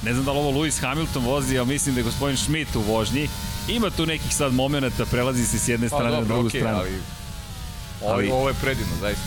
Ne 0.03 0.13
znam 0.13 0.25
da 0.25 0.33
li 0.33 0.39
ovo 0.39 0.51
Lewis 0.51 0.81
Hamilton 0.81 1.25
vozi, 1.25 1.59
ali 1.59 1.69
mislim 1.69 1.95
da 1.95 2.01
je 2.01 2.05
gospodin 2.05 2.37
Schmidt 2.37 2.77
u 2.77 2.81
vožnji. 2.81 3.29
Ima 3.69 3.91
tu 3.91 4.07
nekih 4.07 4.35
sad 4.35 4.55
momenta, 4.55 5.07
prelazi 5.07 5.47
se 5.47 5.59
s 5.59 5.69
jedne 5.69 5.89
pa 5.89 5.97
strane 5.97 6.11
pa, 6.11 6.21
dobro, 6.21 6.29
na 6.29 6.35
drugu 6.35 6.49
okay, 6.49 6.59
stranu. 6.59 6.79
Ali, 6.79 6.93
ali, 8.07 8.31
ovo 8.31 8.49
je 8.49 8.55
predivno, 8.55 8.93
zaista. 9.01 9.23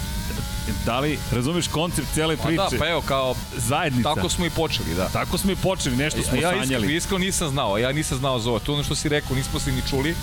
Da 0.86 1.00
li 1.00 1.20
razumeš 1.32 1.68
koncept 1.68 2.08
cele 2.14 2.38
priče? 2.38 2.56
Pa 2.58 2.70
da, 2.70 2.78
pa 2.80 2.90
evo, 2.90 3.02
kao 3.02 3.36
zajednica. 3.58 4.16
Tako 4.16 4.30
smo 4.30 4.46
i 4.46 4.50
počeli, 4.50 4.96
da. 4.96 5.10
Tako 5.10 5.38
smo 5.38 5.52
i 5.52 5.56
počeli, 5.56 5.96
nešto 5.96 6.24
smo 6.24 6.38
ja, 6.38 6.52
sanjali. 6.52 6.92
Ja 6.92 6.98
iskreno 6.98 7.20
nisam 7.20 7.50
znao, 7.50 7.78
ja 7.78 7.92
nisam 7.92 8.18
znao 8.18 8.40
za 8.40 8.50
ovo. 8.50 8.60
To 8.60 8.74
ono 8.74 8.84
što 8.84 8.96
si 8.96 9.10
rekao, 9.10 9.36
nismo 9.36 9.60
se 9.60 9.72
ni 9.72 9.82
čuli 9.90 10.16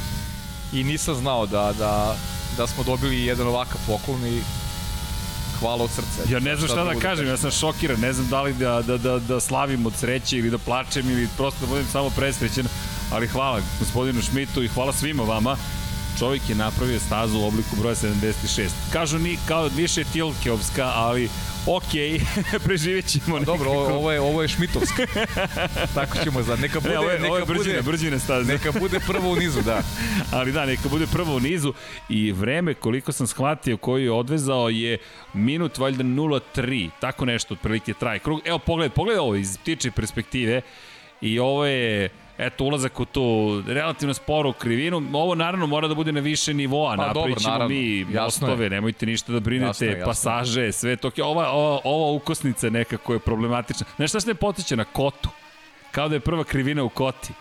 i 0.72 0.84
nisam 0.84 1.14
znao 1.14 1.46
da, 1.46 1.72
da 1.78 2.16
da 2.56 2.66
smo 2.66 2.84
dobili 2.84 3.24
jedan 3.24 3.46
ovakav 3.46 3.80
poklon 3.86 4.26
i 4.26 4.42
hvala 5.60 5.84
od 5.84 5.90
srca. 5.90 6.32
Ja 6.32 6.40
ne 6.40 6.56
znam 6.56 6.68
šta, 6.68 6.74
šta 6.74 6.84
da, 6.84 6.94
da 6.94 7.00
kažem, 7.00 7.26
ja 7.26 7.36
sam 7.36 7.50
šokiran, 7.50 8.00
ne 8.00 8.12
znam 8.12 8.28
da 8.28 8.42
li 8.42 8.54
da, 8.54 8.82
da, 8.82 8.98
da, 8.98 9.18
da 9.18 9.40
slavim 9.40 9.86
od 9.86 9.92
sreće 9.96 10.38
ili 10.38 10.50
da 10.50 10.58
plačem 10.58 11.10
ili 11.10 11.28
prosto 11.36 11.60
da 11.60 11.66
budem 11.66 11.86
samo 11.92 12.10
presrećen, 12.10 12.66
ali 13.12 13.28
hvala 13.28 13.60
gospodinu 13.78 14.22
Šmitu 14.22 14.62
i 14.62 14.68
hvala 14.68 14.92
svima 14.92 15.22
vama. 15.22 15.56
Čovjek 16.18 16.48
je 16.48 16.54
napravio 16.54 17.00
stazu 17.00 17.38
u 17.38 17.46
obliku 17.46 17.76
broja 17.76 17.94
76. 17.94 18.68
Kažu 18.92 19.18
ni 19.18 19.38
kao 19.48 19.68
više 19.76 20.04
Tilkeovska, 20.12 20.92
ali 20.94 21.28
ok, 21.66 21.92
preživjet 22.64 23.06
ćemo 23.06 23.38
nekako. 23.38 23.58
Dobro, 23.58 23.70
ovo 23.70 24.12
je, 24.12 24.20
ovo 24.20 24.42
je 24.42 24.48
Šmitovska. 24.48 25.06
Tako 25.94 26.18
ćemo 26.24 26.42
za 26.42 26.56
neka 26.56 26.80
bude, 26.80 26.92
ne, 26.92 26.98
ovo 26.98 27.10
je, 27.10 27.18
neka 27.18 27.28
ovo 27.28 27.38
je 27.38 27.44
brzine, 27.44 27.76
bude, 27.76 27.82
brzine 27.82 28.18
staze. 28.18 28.52
Neka 28.52 28.72
bude 28.72 29.00
prvo 29.06 29.30
u 29.30 29.36
nizu, 29.36 29.62
da. 29.62 29.82
Ali 30.38 30.52
da, 30.52 30.66
neka 30.66 30.88
bude 30.88 31.06
prvo 31.06 31.36
u 31.36 31.40
nizu 31.40 31.72
i 32.08 32.32
vreme 32.32 32.74
koliko 32.74 33.12
sam 33.12 33.26
shvatio 33.26 33.76
koji 33.76 34.04
je 34.04 34.12
odvezao 34.12 34.68
je 34.68 34.98
minut 35.34 35.78
valjda 35.78 36.04
0.3, 36.04 36.90
tako 37.00 37.24
nešto 37.24 37.54
otprilike 37.54 37.94
traje 37.94 38.18
krug. 38.18 38.40
Evo 38.44 38.58
pogled, 38.58 38.92
pogled 38.92 39.18
ovo 39.18 39.34
iz 39.34 39.58
ptiče 39.58 39.90
perspektive 39.90 40.62
i 41.20 41.38
ovo 41.38 41.66
je 41.66 42.10
eto, 42.38 42.64
ulazak 42.64 43.00
u 43.00 43.04
tu 43.04 43.62
relativno 43.66 44.14
sporu 44.14 44.52
krivinu. 44.52 45.02
Ovo 45.12 45.34
naravno 45.34 45.66
mora 45.66 45.88
da 45.88 45.94
bude 45.94 46.12
na 46.12 46.20
više 46.20 46.54
nivoa. 46.54 46.96
Pa, 46.96 47.06
Napravit 47.06 47.38
ćemo 47.38 47.52
naravno. 47.52 47.74
mi 47.74 48.04
mostove, 48.04 48.64
je. 48.66 48.70
nemojte 48.70 49.06
ništa 49.06 49.32
da 49.32 49.40
brinete, 49.40 49.68
jasno, 49.86 49.86
jasno. 49.86 50.04
pasaže, 50.06 50.72
sve 50.72 50.96
to. 50.96 51.10
Ova, 51.22 51.50
ova, 51.50 51.80
ova 51.84 52.12
ukosnica 52.12 52.70
nekako 52.70 53.12
je 53.12 53.18
problematična. 53.18 53.86
Znaš 53.96 54.10
šta 54.10 54.20
se 54.20 54.28
ne 54.28 54.34
potiče 54.34 54.76
na 54.76 54.84
kotu? 54.84 55.28
Kao 55.90 56.08
da 56.08 56.14
je 56.14 56.20
prva 56.20 56.44
krivina 56.44 56.82
u 56.82 56.88
koti. 56.88 57.32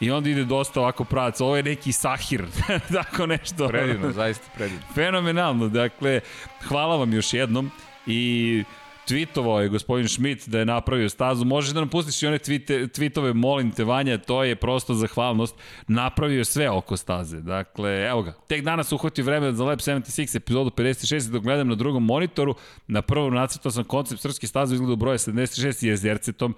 I 0.00 0.10
onda 0.10 0.30
ide 0.30 0.44
dosta 0.44 0.80
ovako 0.80 1.04
pravac. 1.04 1.40
Ovo 1.40 1.56
je 1.56 1.62
neki 1.62 1.92
sahir, 1.92 2.44
tako 2.94 3.26
nešto. 3.26 3.68
Predivno, 3.68 4.12
zaista 4.12 4.50
predivno. 4.56 4.82
Fenomenalno, 4.94 5.68
dakle, 5.68 6.20
hvala 6.68 6.96
vam 6.96 7.12
još 7.12 7.32
jednom 7.34 7.70
i 8.06 8.64
tweetovao 9.08 9.60
je 9.60 9.68
gospodin 9.68 10.08
Schmidt 10.08 10.48
da 10.48 10.58
je 10.58 10.64
napravio 10.64 11.08
stazu. 11.08 11.44
Možeš 11.44 11.70
da 11.70 11.80
nam 11.80 11.88
pustiš 11.88 12.22
i 12.22 12.26
one 12.26 12.38
tweete, 12.38 12.88
tweetove, 12.88 13.32
molim 13.32 13.70
te 13.70 13.84
Vanja, 13.84 14.18
to 14.18 14.44
je 14.44 14.56
prosto 14.56 14.94
zahvalnost. 14.94 15.54
Napravio 15.88 16.44
sve 16.44 16.70
oko 16.70 16.96
staze. 16.96 17.40
Dakle, 17.40 18.06
evo 18.06 18.22
ga. 18.22 18.32
Tek 18.48 18.64
danas 18.64 18.92
uhvatio 18.92 19.24
vreme 19.24 19.52
za 19.52 19.64
Lab 19.64 19.78
76 19.78 20.36
epizodu 20.36 20.70
56 20.70 21.30
dok 21.30 21.42
gledam 21.42 21.68
na 21.68 21.74
drugom 21.74 22.04
monitoru. 22.04 22.54
Na 22.86 23.02
prvom 23.02 23.34
nacrtao 23.34 23.72
sam 23.72 23.84
koncept 23.84 24.22
srpske 24.22 24.46
staze 24.46 24.76
u 24.76 24.96
broje 24.96 25.18
76 25.18 25.84
i 25.84 25.88
jezercetom. 25.88 26.54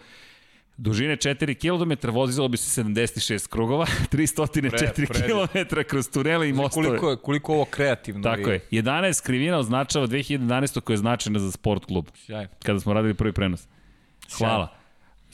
Dužine 0.76 1.16
4 1.16 1.54
km, 1.54 2.10
vozilo 2.10 2.48
bi 2.48 2.56
se 2.56 2.82
76 2.82 3.48
krugova, 3.48 3.86
304 4.12 5.06
pre, 5.08 5.22
km 5.28 5.80
kroz 5.88 6.08
tunele 6.08 6.48
i 6.48 6.52
mostove. 6.52 6.86
Koliko, 6.86 7.16
koliko 7.16 7.52
ovo 7.52 7.64
kreativno 7.64 8.22
Tako 8.22 8.50
je. 8.50 8.60
11 8.70 9.24
krivina 9.24 9.58
označava 9.58 10.06
2011. 10.06 10.80
koja 10.80 10.94
je 10.94 10.98
značajna 10.98 11.38
za 11.38 11.52
sport 11.52 11.84
klub. 11.84 12.06
Sjaj. 12.14 12.46
Kada 12.62 12.80
smo 12.80 12.92
radili 12.92 13.14
prvi 13.14 13.32
prenos. 13.32 13.68
Hvala. 14.38 14.75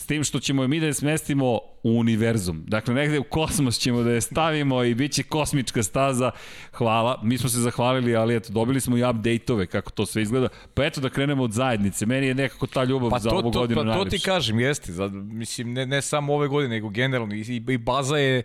S 0.02 0.06
tim 0.06 0.24
što 0.24 0.40
ćemo 0.40 0.68
mi 0.68 0.80
da 0.80 0.86
je 0.86 0.94
smestimo 0.94 1.46
u 1.82 1.98
univerzum. 1.98 2.64
Dakle, 2.66 2.94
negde 2.94 3.18
u 3.18 3.24
kosmos 3.24 3.78
ćemo 3.78 4.02
da 4.02 4.10
je 4.10 4.20
stavimo 4.20 4.84
i 4.84 4.94
bit 4.94 5.12
će 5.12 5.22
kosmička 5.22 5.82
staza. 5.82 6.30
Hvala. 6.72 7.20
Mi 7.22 7.38
smo 7.38 7.48
se 7.48 7.58
zahvalili, 7.58 8.16
ali 8.16 8.36
eto, 8.36 8.52
dobili 8.52 8.80
smo 8.80 8.96
i 8.96 9.02
update-ove 9.02 9.66
kako 9.66 9.90
to 9.90 10.06
sve 10.06 10.22
izgleda. 10.22 10.48
Pa 10.74 10.84
eto 10.84 11.00
da 11.00 11.08
krenemo 11.08 11.42
od 11.42 11.52
zajednice. 11.52 12.06
Meni 12.06 12.26
je 12.26 12.34
nekako 12.34 12.66
ta 12.66 12.84
ljubav 12.84 13.10
pa 13.10 13.18
za 13.18 13.30
ovu 13.30 13.52
to, 13.52 13.60
godinu 13.60 13.80
pa, 13.80 13.84
najljepša. 13.84 14.04
Pa 14.04 14.10
to 14.10 14.16
ti 14.16 14.24
kažem, 14.24 14.60
jeste. 14.60 14.92
Za, 14.92 15.08
mislim, 15.08 15.72
ne, 15.72 15.86
ne 15.86 16.02
samo 16.02 16.34
ove 16.34 16.48
godine, 16.48 16.74
nego 16.74 16.88
generalno. 16.88 17.34
I, 17.34 17.62
i 17.68 17.78
baza 17.78 18.16
je 18.16 18.42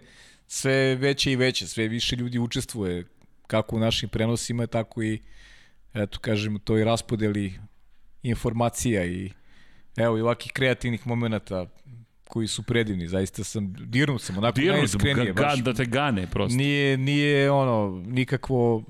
sve 0.47 0.95
veće 0.95 1.31
i 1.31 1.35
veće. 1.35 1.67
Sve 1.67 1.87
više 1.87 2.15
ljudi 2.15 2.39
učestvuje 2.39 3.05
kako 3.47 3.75
u 3.75 3.79
našim 3.79 4.09
prenosima, 4.09 4.67
tako 4.67 5.03
i 5.03 5.21
eto, 5.93 6.19
kažem, 6.19 6.55
u 6.55 6.59
toj 6.59 6.83
raspodeli 6.83 7.53
informacija 8.23 9.05
i 9.05 9.31
evo 9.97 10.17
i 10.17 10.21
ovakih 10.21 10.51
kreativnih 10.51 11.07
momenta 11.07 11.65
koji 12.27 12.47
su 12.47 12.63
predivni, 12.63 13.07
zaista 13.07 13.43
sam 13.43 13.73
dirnut 13.79 14.21
sam 14.21 14.37
onako 14.37 14.55
dirnut 14.59 14.77
najiskrenije 14.77 15.33
ga, 15.33 15.41
baš. 15.41 15.59
da 15.59 15.73
te 15.73 15.85
gane 15.85 16.27
prosto. 16.27 16.57
Nije 16.57 16.97
nije 16.97 17.51
ono 17.51 18.03
nikakvo 18.07 18.83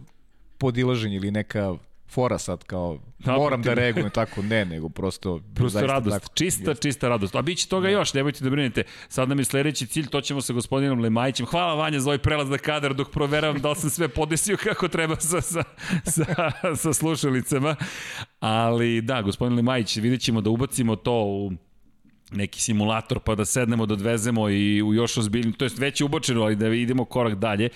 podilaženje 0.57 1.15
ili 1.15 1.31
neka 1.31 1.75
fora 2.09 2.37
sad 2.37 2.63
kao 2.63 2.99
Naprotiv. 3.19 3.41
moram 3.41 3.61
da 3.61 3.73
reagujem 3.73 4.09
tako, 4.09 4.41
ne, 4.41 4.65
nego 4.65 4.89
prosto 4.89 5.39
prosto 5.55 5.87
radost, 5.87 6.19
tako, 6.19 6.33
čista, 6.33 6.71
jest. 6.71 6.81
čista 6.81 7.09
radost. 7.09 7.35
A 7.35 7.41
biće 7.41 7.67
toga 7.67 7.83
da. 7.87 7.89
još, 7.89 8.13
nemojte 8.13 8.43
da 8.43 8.49
brinete. 8.49 8.83
Sad 9.09 9.29
nam 9.29 9.39
je 9.39 9.45
sledeći 9.45 9.87
cilj, 9.87 10.07
to 10.07 10.21
ćemo 10.21 10.41
sa 10.41 10.53
gospodinom 10.53 10.99
Lemajićem. 10.99 11.45
Hvala 11.45 11.73
Vanja 11.73 11.99
za 11.99 12.09
ovaj 12.09 12.17
prelaz 12.17 12.49
na 12.49 12.57
kadar 12.57 12.93
dok 12.93 13.11
proveravam 13.11 13.61
da 13.61 13.69
li 13.69 13.75
sam 13.75 13.89
sve 13.89 14.07
podesio 14.07 14.57
kako 14.57 14.87
treba 14.87 15.15
sa, 15.15 15.41
sa, 15.41 15.63
sa, 16.03 16.51
sa 16.75 16.93
slušalicama. 16.93 17.75
Ali 18.39 19.01
da, 19.01 19.21
gospodin 19.21 19.55
Lemajić, 19.55 19.97
vidjet 19.97 20.21
ćemo 20.21 20.41
da 20.41 20.49
ubacimo 20.49 20.95
to 20.95 21.13
u 21.13 21.51
neki 22.31 22.62
simulator 22.62 23.19
pa 23.19 23.36
da 23.36 23.46
sednemo 23.46 23.86
da 23.86 23.93
odvezemo 23.93 24.50
i 24.50 24.84
u 24.84 24.93
još 24.93 25.17
ozbiljnim, 25.17 25.53
to 25.53 25.65
jest 25.65 25.77
već 25.77 26.01
je 26.01 26.05
ubočeno, 26.05 26.41
ali 26.41 26.55
da 26.55 26.67
idemo 26.67 27.05
korak 27.05 27.36
dalje. 27.36 27.69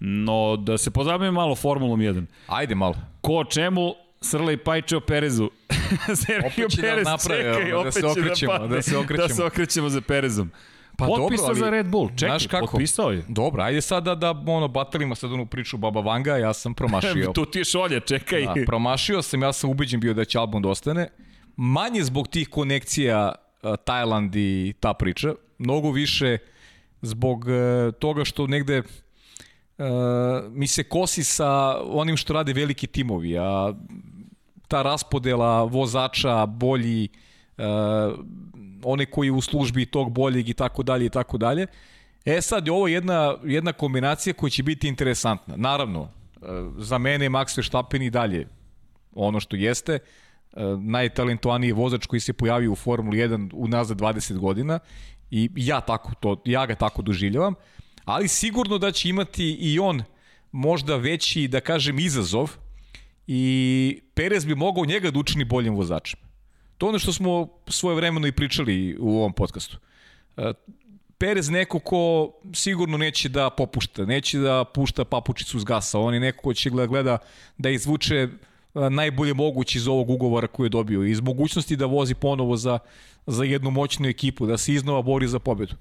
No, 0.00 0.56
da 0.56 0.78
se 0.78 0.90
pozabavimo 0.90 1.40
malo 1.40 1.54
Formulom 1.54 2.00
1. 2.00 2.24
Ajde 2.46 2.74
malo. 2.74 2.94
Ko 3.20 3.44
čemu, 3.44 3.94
Srla 4.20 4.52
i 4.52 4.56
Pajče 4.56 4.96
o 4.96 5.00
Perezu. 5.00 5.50
Sergio 6.26 6.68
Perez, 6.80 7.04
da 7.04 7.10
napravi, 7.10 7.42
čekaj, 7.42 7.84
da 7.84 7.92
se 7.92 8.06
okrećemo, 8.06 8.58
da, 8.58 8.66
da 8.66 8.82
se 8.82 8.96
okrećemo. 8.96 9.28
Da 9.28 9.34
se 9.34 9.44
okrećemo 9.44 9.88
za 9.88 10.00
Perezom. 10.00 10.50
Pa 10.98 11.06
potpisao 11.06 11.46
dobro, 11.46 11.46
ali, 11.46 11.58
za 11.58 11.70
Red 11.70 11.88
Bull, 11.88 12.10
čekaj, 12.16 12.38
kako? 12.50 12.66
potpisao 12.66 13.10
je. 13.10 13.24
Dobro, 13.28 13.62
ajde 13.62 13.80
sada 13.80 14.14
da, 14.14 14.32
da 14.32 14.52
ono, 14.52 14.68
batalimo 14.68 15.14
sad 15.14 15.32
onu 15.32 15.46
priču 15.46 15.76
Baba 15.76 16.00
Vanga, 16.00 16.36
ja 16.36 16.52
sam 16.52 16.74
promašio. 16.74 17.32
tu 17.34 17.44
ti 17.44 17.58
je 17.58 17.64
šolja, 17.64 18.00
čekaj. 18.00 18.42
Da, 18.42 18.54
promašio 18.66 19.22
sam, 19.22 19.42
ja 19.42 19.52
sam 19.52 19.70
ubeđen 19.70 20.00
bio 20.00 20.14
da 20.14 20.24
će 20.24 20.38
album 20.38 20.62
da 20.62 20.68
ostane. 20.68 21.08
Manje 21.56 22.02
zbog 22.02 22.28
tih 22.28 22.48
konekcija 22.48 23.32
Tajland 23.84 24.36
i 24.36 24.74
ta 24.80 24.94
priča, 24.94 25.34
mnogo 25.58 25.90
više 25.90 26.38
zbog 27.02 27.44
uh, 27.44 27.94
toga 27.94 28.24
što 28.24 28.46
negde 28.46 28.78
uh, 28.78 29.84
mi 30.50 30.66
se 30.66 30.84
kosi 30.84 31.24
sa 31.24 31.80
onim 31.84 32.16
što 32.16 32.32
rade 32.32 32.52
veliki 32.52 32.86
timovi, 32.86 33.38
a 33.38 33.72
ta 34.68 34.82
raspodela 34.82 35.64
vozača, 35.64 36.46
bolji, 36.46 37.08
one 38.84 39.06
koji 39.06 39.30
u 39.30 39.40
službi 39.40 39.86
tog 39.86 40.12
boljeg 40.12 40.48
i 40.48 40.54
tako 40.54 40.82
dalje 40.82 41.06
i 41.06 41.10
tako 41.10 41.38
dalje. 41.38 41.66
E 42.24 42.40
sad 42.40 42.66
je 42.66 42.72
ovo 42.72 42.88
jedna, 42.88 43.36
jedna 43.44 43.72
kombinacija 43.72 44.34
koja 44.34 44.50
će 44.50 44.62
biti 44.62 44.88
interesantna. 44.88 45.56
Naravno, 45.56 46.08
za 46.78 46.98
mene 46.98 47.24
je 47.24 47.30
Max 47.30 47.56
Verstappen 47.56 48.02
i 48.02 48.10
dalje 48.10 48.48
ono 49.14 49.40
što 49.40 49.56
jeste, 49.56 49.98
najtalentovaniji 50.80 51.72
vozač 51.72 52.06
koji 52.06 52.20
se 52.20 52.32
pojavio 52.32 52.72
u 52.72 52.76
Formuli 52.76 53.18
1 53.18 53.50
unazad 53.54 53.98
20 53.98 54.38
godina 54.38 54.78
i 55.30 55.50
ja 55.56 55.80
tako 55.80 56.12
to 56.20 56.42
ja 56.44 56.66
ga 56.66 56.74
tako 56.74 57.02
doživljavam, 57.02 57.54
ali 58.04 58.28
sigurno 58.28 58.78
da 58.78 58.92
će 58.92 59.08
imati 59.08 59.56
i 59.60 59.78
on 59.78 60.02
možda 60.52 60.96
veći 60.96 61.48
da 61.48 61.60
kažem 61.60 61.98
izazov 61.98 62.50
i 63.26 64.00
Perez 64.14 64.44
bi 64.44 64.54
mogao 64.54 64.84
njega 64.84 65.10
da 65.10 65.18
učini 65.18 65.44
boljim 65.44 65.74
vozačem. 65.74 66.20
To 66.78 66.86
je 66.86 66.88
ono 66.88 66.98
što 66.98 67.12
smo 67.12 67.48
svoje 67.66 67.96
vremeno 67.96 68.26
i 68.26 68.32
pričali 68.32 68.96
u 69.00 69.18
ovom 69.18 69.32
podcastu. 69.32 69.78
E, 70.36 70.52
Perez 71.18 71.50
neko 71.50 71.78
ko 71.78 72.32
sigurno 72.54 72.96
neće 72.96 73.28
da 73.28 73.50
popušta, 73.50 74.04
neće 74.04 74.38
da 74.38 74.64
pušta 74.64 75.04
papučicu 75.04 75.60
s 75.60 75.64
gasa, 75.64 75.98
on 75.98 76.14
je 76.14 76.20
neko 76.20 76.42
ko 76.42 76.54
će 76.54 76.70
gleda 76.70 77.18
da 77.58 77.70
izvuče 77.70 78.14
e, 78.14 78.28
najbolje 78.74 79.34
moguće 79.34 79.78
iz 79.78 79.88
ovog 79.88 80.10
ugovora 80.10 80.46
koji 80.46 80.66
je 80.66 80.70
dobio, 80.70 81.04
iz 81.04 81.20
mogućnosti 81.20 81.76
da 81.76 81.86
vozi 81.86 82.14
ponovo 82.14 82.56
za, 82.56 82.78
za 83.26 83.44
jednu 83.44 83.70
moćnu 83.70 84.08
ekipu, 84.08 84.46
da 84.46 84.58
se 84.58 84.72
iznova 84.72 85.02
bori 85.02 85.28
za 85.28 85.38
pobedu. 85.38 85.74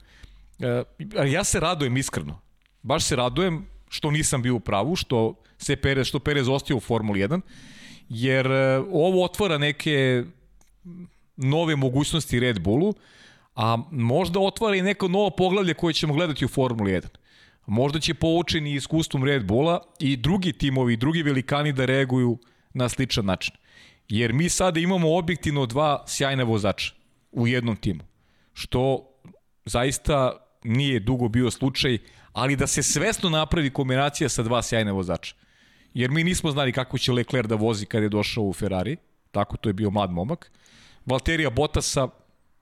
E, 0.59 0.83
ja 1.27 1.43
se 1.43 1.59
radujem 1.59 1.97
iskreno. 1.97 2.39
Baš 2.83 3.03
se 3.03 3.15
radujem 3.15 3.65
što 3.89 4.11
nisam 4.11 4.41
bio 4.41 4.55
u 4.55 4.59
pravu, 4.59 4.95
što 4.95 5.33
se 5.57 5.75
Perez, 5.75 6.07
što 6.07 6.19
Perez 6.19 6.47
ostio 6.49 6.77
u 6.77 6.79
Formuli 6.79 7.19
1, 7.19 7.41
jer 8.09 8.51
e, 8.51 8.77
ovo 8.91 9.23
otvara 9.23 9.57
neke 9.57 10.23
nove 11.37 11.75
mogućnosti 11.75 12.39
Red 12.39 12.59
Bullu, 12.59 12.93
a 13.55 13.77
možda 13.91 14.39
otvara 14.39 14.75
i 14.75 14.81
neko 14.81 15.07
novo 15.07 15.29
poglavlje 15.29 15.73
koje 15.73 15.93
ćemo 15.93 16.13
gledati 16.13 16.45
u 16.45 16.47
Formuli 16.47 16.91
1. 16.91 17.07
Možda 17.65 17.99
će 17.99 18.13
poučeni 18.13 18.73
iskustvom 18.73 19.23
Red 19.23 19.45
Bulla 19.45 19.79
i 19.99 20.17
drugi 20.17 20.53
timovi, 20.53 20.97
drugi 20.97 21.23
velikani 21.23 21.73
da 21.73 21.85
reaguju 21.85 22.37
na 22.77 22.89
sličan 22.89 23.25
način. 23.25 23.55
Jer 24.09 24.33
mi 24.33 24.49
sada 24.49 24.79
imamo 24.79 25.17
objektivno 25.17 25.65
dva 25.65 26.03
sjajna 26.07 26.43
vozača 26.43 26.93
u 27.31 27.47
jednom 27.47 27.75
timu, 27.75 28.03
što 28.53 29.09
zaista 29.65 30.31
nije 30.63 30.99
dugo 30.99 31.27
bio 31.27 31.51
slučaj, 31.51 31.97
ali 32.33 32.55
da 32.55 32.67
se 32.67 32.83
svesno 32.83 33.29
napravi 33.29 33.69
kombinacija 33.69 34.29
sa 34.29 34.43
dva 34.43 34.61
sjajna 34.61 34.91
vozača. 34.91 35.35
Jer 35.93 36.11
mi 36.11 36.23
nismo 36.23 36.51
znali 36.51 36.71
kako 36.71 36.97
će 36.97 37.11
Leclerc 37.11 37.49
da 37.49 37.55
vozi 37.55 37.85
kada 37.85 38.03
je 38.03 38.09
došao 38.09 38.43
u 38.43 38.53
Ferrari, 38.53 38.97
tako 39.31 39.57
to 39.57 39.69
je 39.69 39.73
bio 39.73 39.89
mlad 39.89 40.11
momak. 40.11 40.51
Valterija 41.05 41.49
Bottasa, 41.49 42.07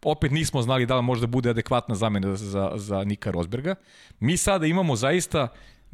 opet 0.03 0.31
nismo 0.31 0.62
znali 0.62 0.86
da 0.86 0.95
li 0.95 1.03
može 1.03 1.22
da 1.22 1.27
bude 1.27 1.50
adekvatna 1.50 1.95
zamena 1.95 2.36
za, 2.36 2.72
za 2.75 3.03
Nika 3.03 3.31
Rosberga. 3.31 3.75
Mi 4.19 4.38
sada 4.38 4.65
imamo 4.65 4.95
zaista 4.95 5.48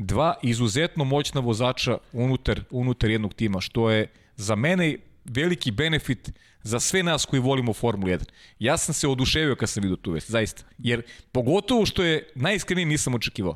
dva 0.06 0.34
izuzetno 0.44 1.04
moćna 1.04 1.42
vozača 1.42 1.98
unutar, 2.14 2.62
unutar 2.70 3.10
jednog 3.10 3.34
tima, 3.34 3.62
što 3.62 3.90
je 3.90 4.08
za 4.36 4.56
mene 4.56 4.98
veliki 5.26 5.72
benefit 5.72 6.32
za 6.64 6.80
sve 6.80 7.04
nas 7.04 7.26
koji 7.26 7.40
volimo 7.40 7.74
Formulu 7.74 8.12
1. 8.12 8.24
Ja 8.60 8.78
sam 8.78 8.94
se 8.94 9.08
oduševio 9.08 9.56
kad 9.56 9.70
sam 9.70 9.84
vidio 9.84 9.96
tu 9.96 10.12
vest, 10.12 10.32
zaista. 10.32 10.64
Jer 10.78 11.02
pogotovo 11.32 11.86
što 11.86 12.04
je 12.04 12.32
najiskrenije 12.36 12.86
nisam 12.86 13.16
očekivao. 13.16 13.56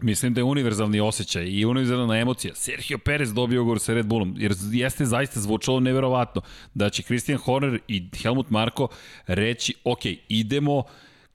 Mislim 0.00 0.34
da 0.34 0.40
je 0.40 0.44
univerzalni 0.44 1.00
osjećaj 1.00 1.44
i 1.46 1.64
univerzalna 1.64 2.18
emocija. 2.18 2.54
Sergio 2.54 2.98
Perez 2.98 3.34
dobio 3.34 3.62
ugovor 3.62 3.80
sa 3.80 3.94
Red 3.94 4.06
Bullom, 4.06 4.34
jer 4.38 4.54
jeste 4.72 5.04
zaista 5.04 5.40
zvučalo 5.40 5.80
neverovatno 5.80 6.42
da 6.74 6.90
će 6.90 7.02
Christian 7.02 7.38
Horner 7.38 7.80
i 7.88 8.08
Helmut 8.22 8.50
Marko 8.50 8.88
reći, 9.26 9.74
ok, 9.84 10.00
idemo 10.28 10.82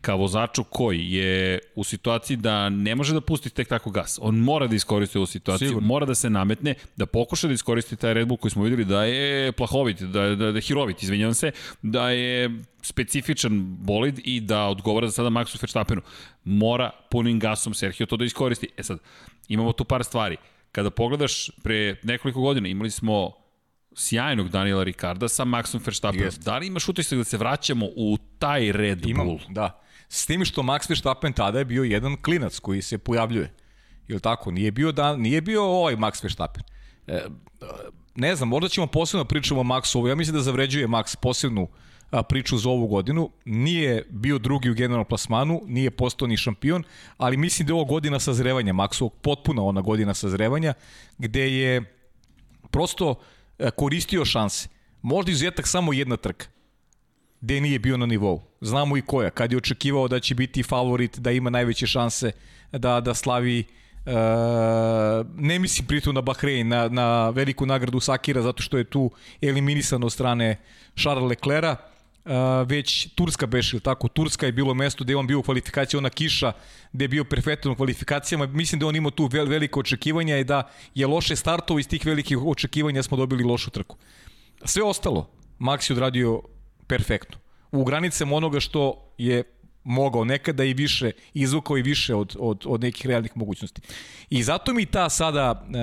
ka 0.01 0.13
vozaču 0.13 0.63
koji 0.63 1.11
je 1.11 1.59
u 1.75 1.83
situaciji 1.83 2.37
da 2.37 2.69
ne 2.69 2.95
može 2.95 3.13
da 3.13 3.21
pusti 3.21 3.49
tek 3.49 3.67
tako 3.67 3.91
gas. 3.91 4.19
On 4.21 4.35
mora 4.35 4.67
da 4.67 4.75
iskoristi 4.75 5.17
ovu 5.17 5.25
situaciju, 5.25 5.67
Sigurno. 5.67 5.87
mora 5.87 6.05
da 6.05 6.15
se 6.15 6.29
nametne, 6.29 6.73
da 6.95 7.05
pokuša 7.05 7.47
da 7.47 7.53
iskoristi 7.53 7.95
taj 7.95 8.13
Red 8.13 8.27
Bull 8.27 8.37
koji 8.37 8.51
smo 8.51 8.63
videli 8.63 8.85
da 8.85 9.03
je 9.03 9.51
plahovit, 9.51 10.01
da, 10.01 10.21
da, 10.21 10.35
da 10.35 10.57
je 10.57 10.61
hirovit, 10.61 11.03
izvinjavam 11.03 11.33
se, 11.33 11.51
da 11.81 12.09
je 12.09 12.49
specifičan 12.81 13.59
bolid 13.63 14.19
i 14.23 14.39
da 14.39 14.65
odgovara 14.67 15.07
za 15.07 15.11
sada 15.11 15.29
Maxu 15.29 15.61
Verstappenu. 15.61 16.01
Mora 16.43 16.91
punim 17.11 17.39
gasom 17.39 17.73
Sergio 17.73 18.05
to 18.05 18.17
da 18.17 18.25
iskoristi. 18.25 18.67
E 18.77 18.83
sad, 18.83 18.99
imamo 19.47 19.73
tu 19.73 19.85
par 19.85 20.03
stvari. 20.03 20.37
Kada 20.71 20.89
pogledaš 20.89 21.49
pre 21.63 21.95
nekoliko 22.03 22.41
godina 22.41 22.67
imali 22.67 22.91
smo 22.91 23.31
sjajnog 23.95 24.49
Daniela 24.49 24.83
Ricarda 24.83 25.27
sa 25.27 25.45
Maxom 25.45 25.79
Verstappenom. 25.85 26.31
Da 26.45 26.57
li 26.57 26.67
imaš 26.67 26.89
utisak 26.89 27.17
da 27.17 27.23
se 27.23 27.37
vraćamo 27.37 27.85
u 27.85 28.17
taj 28.39 28.71
Red 28.71 29.05
Imam, 29.05 29.27
Bull? 29.27 29.39
Da. 29.49 29.80
S 30.13 30.25
tim 30.25 30.45
što 30.45 30.61
Max 30.61 30.89
Verstappen 30.89 31.33
tada 31.33 31.59
je 31.59 31.65
bio 31.65 31.83
jedan 31.83 32.17
klinac 32.21 32.59
koji 32.59 32.81
se 32.81 32.97
pojavljuje. 32.97 33.53
Ili 34.07 34.19
tako? 34.19 34.51
Nije 34.51 34.71
bio, 34.71 34.91
da, 34.91 35.15
nije 35.15 35.41
bio 35.41 35.63
ovaj 35.63 35.95
Max 35.95 36.23
Verstappen. 36.23 36.63
E, 37.07 37.21
ne 38.15 38.35
znam, 38.35 38.49
možda 38.49 38.69
ćemo 38.69 38.87
posebno 38.87 39.25
pričamo 39.25 39.61
o 39.61 39.63
Maxu. 39.63 40.07
Ja 40.07 40.15
mislim 40.15 40.35
da 40.35 40.41
zavređuje 40.41 40.87
Max 40.87 41.15
posebnu 41.15 41.67
a, 42.11 42.23
priču 42.23 42.57
za 42.57 42.69
ovu 42.69 42.87
godinu. 42.87 43.29
Nije 43.45 44.05
bio 44.09 44.37
drugi 44.37 44.69
u 44.69 44.73
generalnom 44.73 45.07
plasmanu, 45.07 45.61
nije 45.65 45.91
postao 45.91 46.27
ni 46.27 46.37
šampion, 46.37 46.83
ali 47.17 47.37
mislim 47.37 47.67
da 47.67 47.71
je 47.71 47.75
ovo 47.75 47.85
godina 47.85 48.19
sazrevanja 48.19 48.73
Maxu, 48.73 49.09
potpuna 49.21 49.63
ona 49.63 49.81
godina 49.81 50.13
sazrevanja, 50.13 50.73
gde 51.17 51.51
je 51.51 51.83
prosto 52.71 53.15
e, 53.59 53.71
koristio 53.71 54.25
šanse. 54.25 54.69
Možda 55.01 55.31
izuzetak 55.31 55.67
samo 55.67 55.93
jedna 55.93 56.17
trka 56.17 56.45
gde 57.41 57.61
nije 57.61 57.79
bio 57.79 57.97
na 57.97 58.05
nivou. 58.05 58.41
Znamo 58.61 58.97
i 58.97 59.01
koja, 59.01 59.29
kad 59.29 59.51
je 59.51 59.57
očekivao 59.57 60.07
da 60.07 60.19
će 60.19 60.35
biti 60.35 60.63
favorit, 60.63 61.19
da 61.19 61.31
ima 61.31 61.49
najveće 61.49 61.87
šanse 61.87 62.31
da, 62.71 63.01
da 63.01 63.13
slavi 63.13 63.63
Uh, 64.05 64.13
ne 65.35 65.59
mislim 65.59 65.87
pritom 65.87 66.15
na 66.15 66.21
Bahrein, 66.21 66.67
na, 66.67 66.87
na 66.87 67.29
veliku 67.29 67.65
nagradu 67.65 67.99
Sakira, 67.99 68.41
zato 68.41 68.63
što 68.63 68.77
je 68.77 68.83
tu 68.83 69.11
eliminisan 69.41 70.03
od 70.03 70.11
strane 70.11 70.57
Charles 70.95 71.29
Leclerca, 71.29 71.75
uh, 72.25 72.31
već 72.67 73.07
Turska 73.15 73.45
beš, 73.45 73.73
ili 73.73 73.81
tako, 73.81 74.07
Turska 74.07 74.45
je 74.45 74.51
bilo 74.51 74.73
mesto 74.73 75.03
gde 75.03 75.13
je 75.13 75.17
on 75.17 75.27
bio 75.27 75.39
u 75.39 75.43
kvalifikaciji, 75.43 75.97
ona 75.97 76.09
kiša, 76.09 76.51
gde 76.93 77.03
je 77.03 77.07
bio 77.07 77.23
perfektan 77.23 77.71
u 77.71 77.75
kvalifikacijama, 77.75 78.45
mislim 78.45 78.79
da 78.79 78.87
on 78.87 78.95
imao 78.95 79.11
tu 79.11 79.25
vel, 79.25 79.45
veliko 79.45 79.79
očekivanja 79.79 80.37
i 80.37 80.43
da 80.43 80.69
je 80.95 81.07
loše 81.07 81.35
startovo 81.35 81.79
iz 81.79 81.87
tih 81.87 82.05
velikih 82.05 82.37
očekivanja 82.45 83.03
smo 83.03 83.17
dobili 83.17 83.43
lošu 83.43 83.69
trku. 83.69 83.97
Sve 84.65 84.83
ostalo, 84.83 85.29
Max 85.59 85.91
je 85.91 85.93
odradio 85.93 86.41
perfektno. 86.91 87.37
U 87.71 87.83
granicama 87.83 88.35
onoga 88.35 88.59
što 88.59 89.13
je 89.17 89.43
mogao 89.83 90.25
nekada 90.25 90.63
i 90.63 90.73
više, 90.73 91.11
izvukao 91.33 91.77
i 91.77 91.81
više 91.81 92.15
od, 92.15 92.35
od, 92.39 92.63
od 92.65 92.81
nekih 92.81 93.05
realnih 93.05 93.31
mogućnosti. 93.35 93.81
I 94.29 94.43
zato 94.43 94.73
mi 94.73 94.85
ta 94.85 95.09
sada 95.09 95.45
e, 95.53 95.77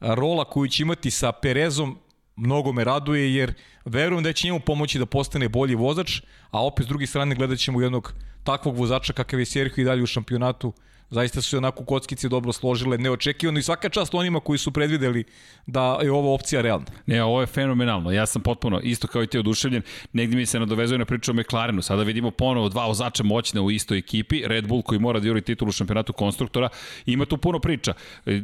rola 0.00 0.44
koju 0.44 0.68
će 0.68 0.82
imati 0.82 1.10
sa 1.10 1.32
Perezom 1.32 1.98
mnogo 2.36 2.72
me 2.72 2.84
raduje 2.84 3.34
jer 3.34 3.54
verujem 3.84 4.24
da 4.24 4.32
će 4.32 4.46
njemu 4.46 4.60
pomoći 4.60 4.98
da 4.98 5.06
postane 5.06 5.48
bolji 5.48 5.74
vozač, 5.74 6.20
a 6.50 6.64
opet 6.64 6.86
s 6.86 6.88
druge 6.88 7.06
strane 7.06 7.34
gledat 7.34 7.58
ćemo 7.58 7.80
jednog 7.80 8.12
takvog 8.44 8.76
vozača 8.76 9.12
kakav 9.12 9.40
je 9.40 9.46
Sergio 9.46 9.82
i 9.82 9.84
dalje 9.84 10.02
u 10.02 10.06
šampionatu 10.06 10.72
zaista 11.10 11.42
su 11.42 11.48
se 11.50 11.56
onako 11.56 11.84
kockice 11.84 12.28
dobro 12.28 12.52
složile, 12.52 12.98
neočekivano 12.98 13.58
i 13.58 13.62
svaka 13.62 13.88
čast 13.88 14.14
onima 14.14 14.40
koji 14.40 14.58
su 14.58 14.72
predvideli 14.72 15.24
da 15.66 15.98
je 16.02 16.12
ova 16.12 16.30
opcija 16.30 16.62
realna. 16.62 16.86
Ne, 17.06 17.22
ovo 17.22 17.40
je 17.40 17.46
fenomenalno. 17.46 18.12
Ja 18.12 18.26
sam 18.26 18.42
potpuno, 18.42 18.80
isto 18.82 19.06
kao 19.06 19.22
i 19.22 19.26
ti 19.26 19.38
oduševljen, 19.38 19.82
negdje 20.12 20.36
mi 20.36 20.46
se 20.46 20.60
nadovezuje 20.60 20.98
na 20.98 21.04
priču 21.04 21.30
o 21.30 21.34
McLarenu. 21.34 21.82
Sada 21.82 22.02
vidimo 22.02 22.30
ponovo 22.30 22.68
dva 22.68 22.86
vozača 22.86 23.22
moćne 23.22 23.60
u 23.60 23.70
istoj 23.70 23.98
ekipi, 23.98 24.42
Red 24.46 24.68
Bull 24.68 24.82
koji 24.82 24.98
mora 24.98 25.20
da 25.20 25.26
juri 25.26 25.40
titulu 25.40 25.72
šampionatu 25.72 26.12
konstruktora. 26.12 26.68
Ima 27.06 27.24
tu 27.24 27.38
puno 27.38 27.58
priča. 27.58 27.94
E, 28.26 28.40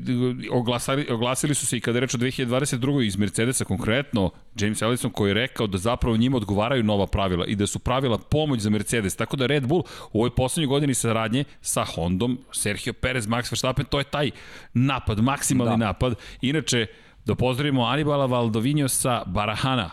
oglasili, 0.53 1.07
oglasili 1.11 1.55
su 1.55 1.67
se 1.67 1.77
i 1.77 1.81
kada 1.81 1.97
je 1.97 2.01
reč 2.01 2.15
o 2.15 2.19
2022. 2.19 3.07
iz 3.07 3.17
Mercedesa 3.17 3.65
konkretno, 3.65 4.31
James 4.57 4.83
Ellison 4.83 5.11
koji 5.11 5.31
je 5.31 5.35
rekao 5.35 5.67
da 5.67 5.79
zapravo 5.79 6.17
njima 6.17 6.37
odgovaraju 6.37 6.83
nova 6.83 7.07
pravila 7.07 7.47
i 7.47 7.55
da 7.55 7.67
su 7.67 7.79
pravila 7.79 8.19
pomoć 8.19 8.61
za 8.61 8.71
Mercedes. 8.71 9.17
Tako 9.17 9.37
da 9.37 9.47
Red 9.47 9.67
Bull 9.67 9.83
u 10.13 10.19
ovoj 10.19 10.35
poslednjoj 10.35 10.69
godini 10.69 10.95
saradnje 10.95 11.45
sa 11.61 11.85
Hondom, 11.85 12.39
Sergio 12.55 12.93
Perez, 12.93 13.27
Max 13.27 13.53
Verstappen, 13.53 13.87
to 13.87 13.99
je 13.99 14.05
taj 14.05 14.31
napad, 14.75 15.21
maksimalni 15.21 15.79
da. 15.79 15.87
napad. 15.87 16.15
Inače, 16.41 16.87
da 17.25 17.35
pozdravimo 17.35 17.85
Anibala 17.85 18.27
Valdovinjosa 18.27 19.23
Barahana, 19.27 19.91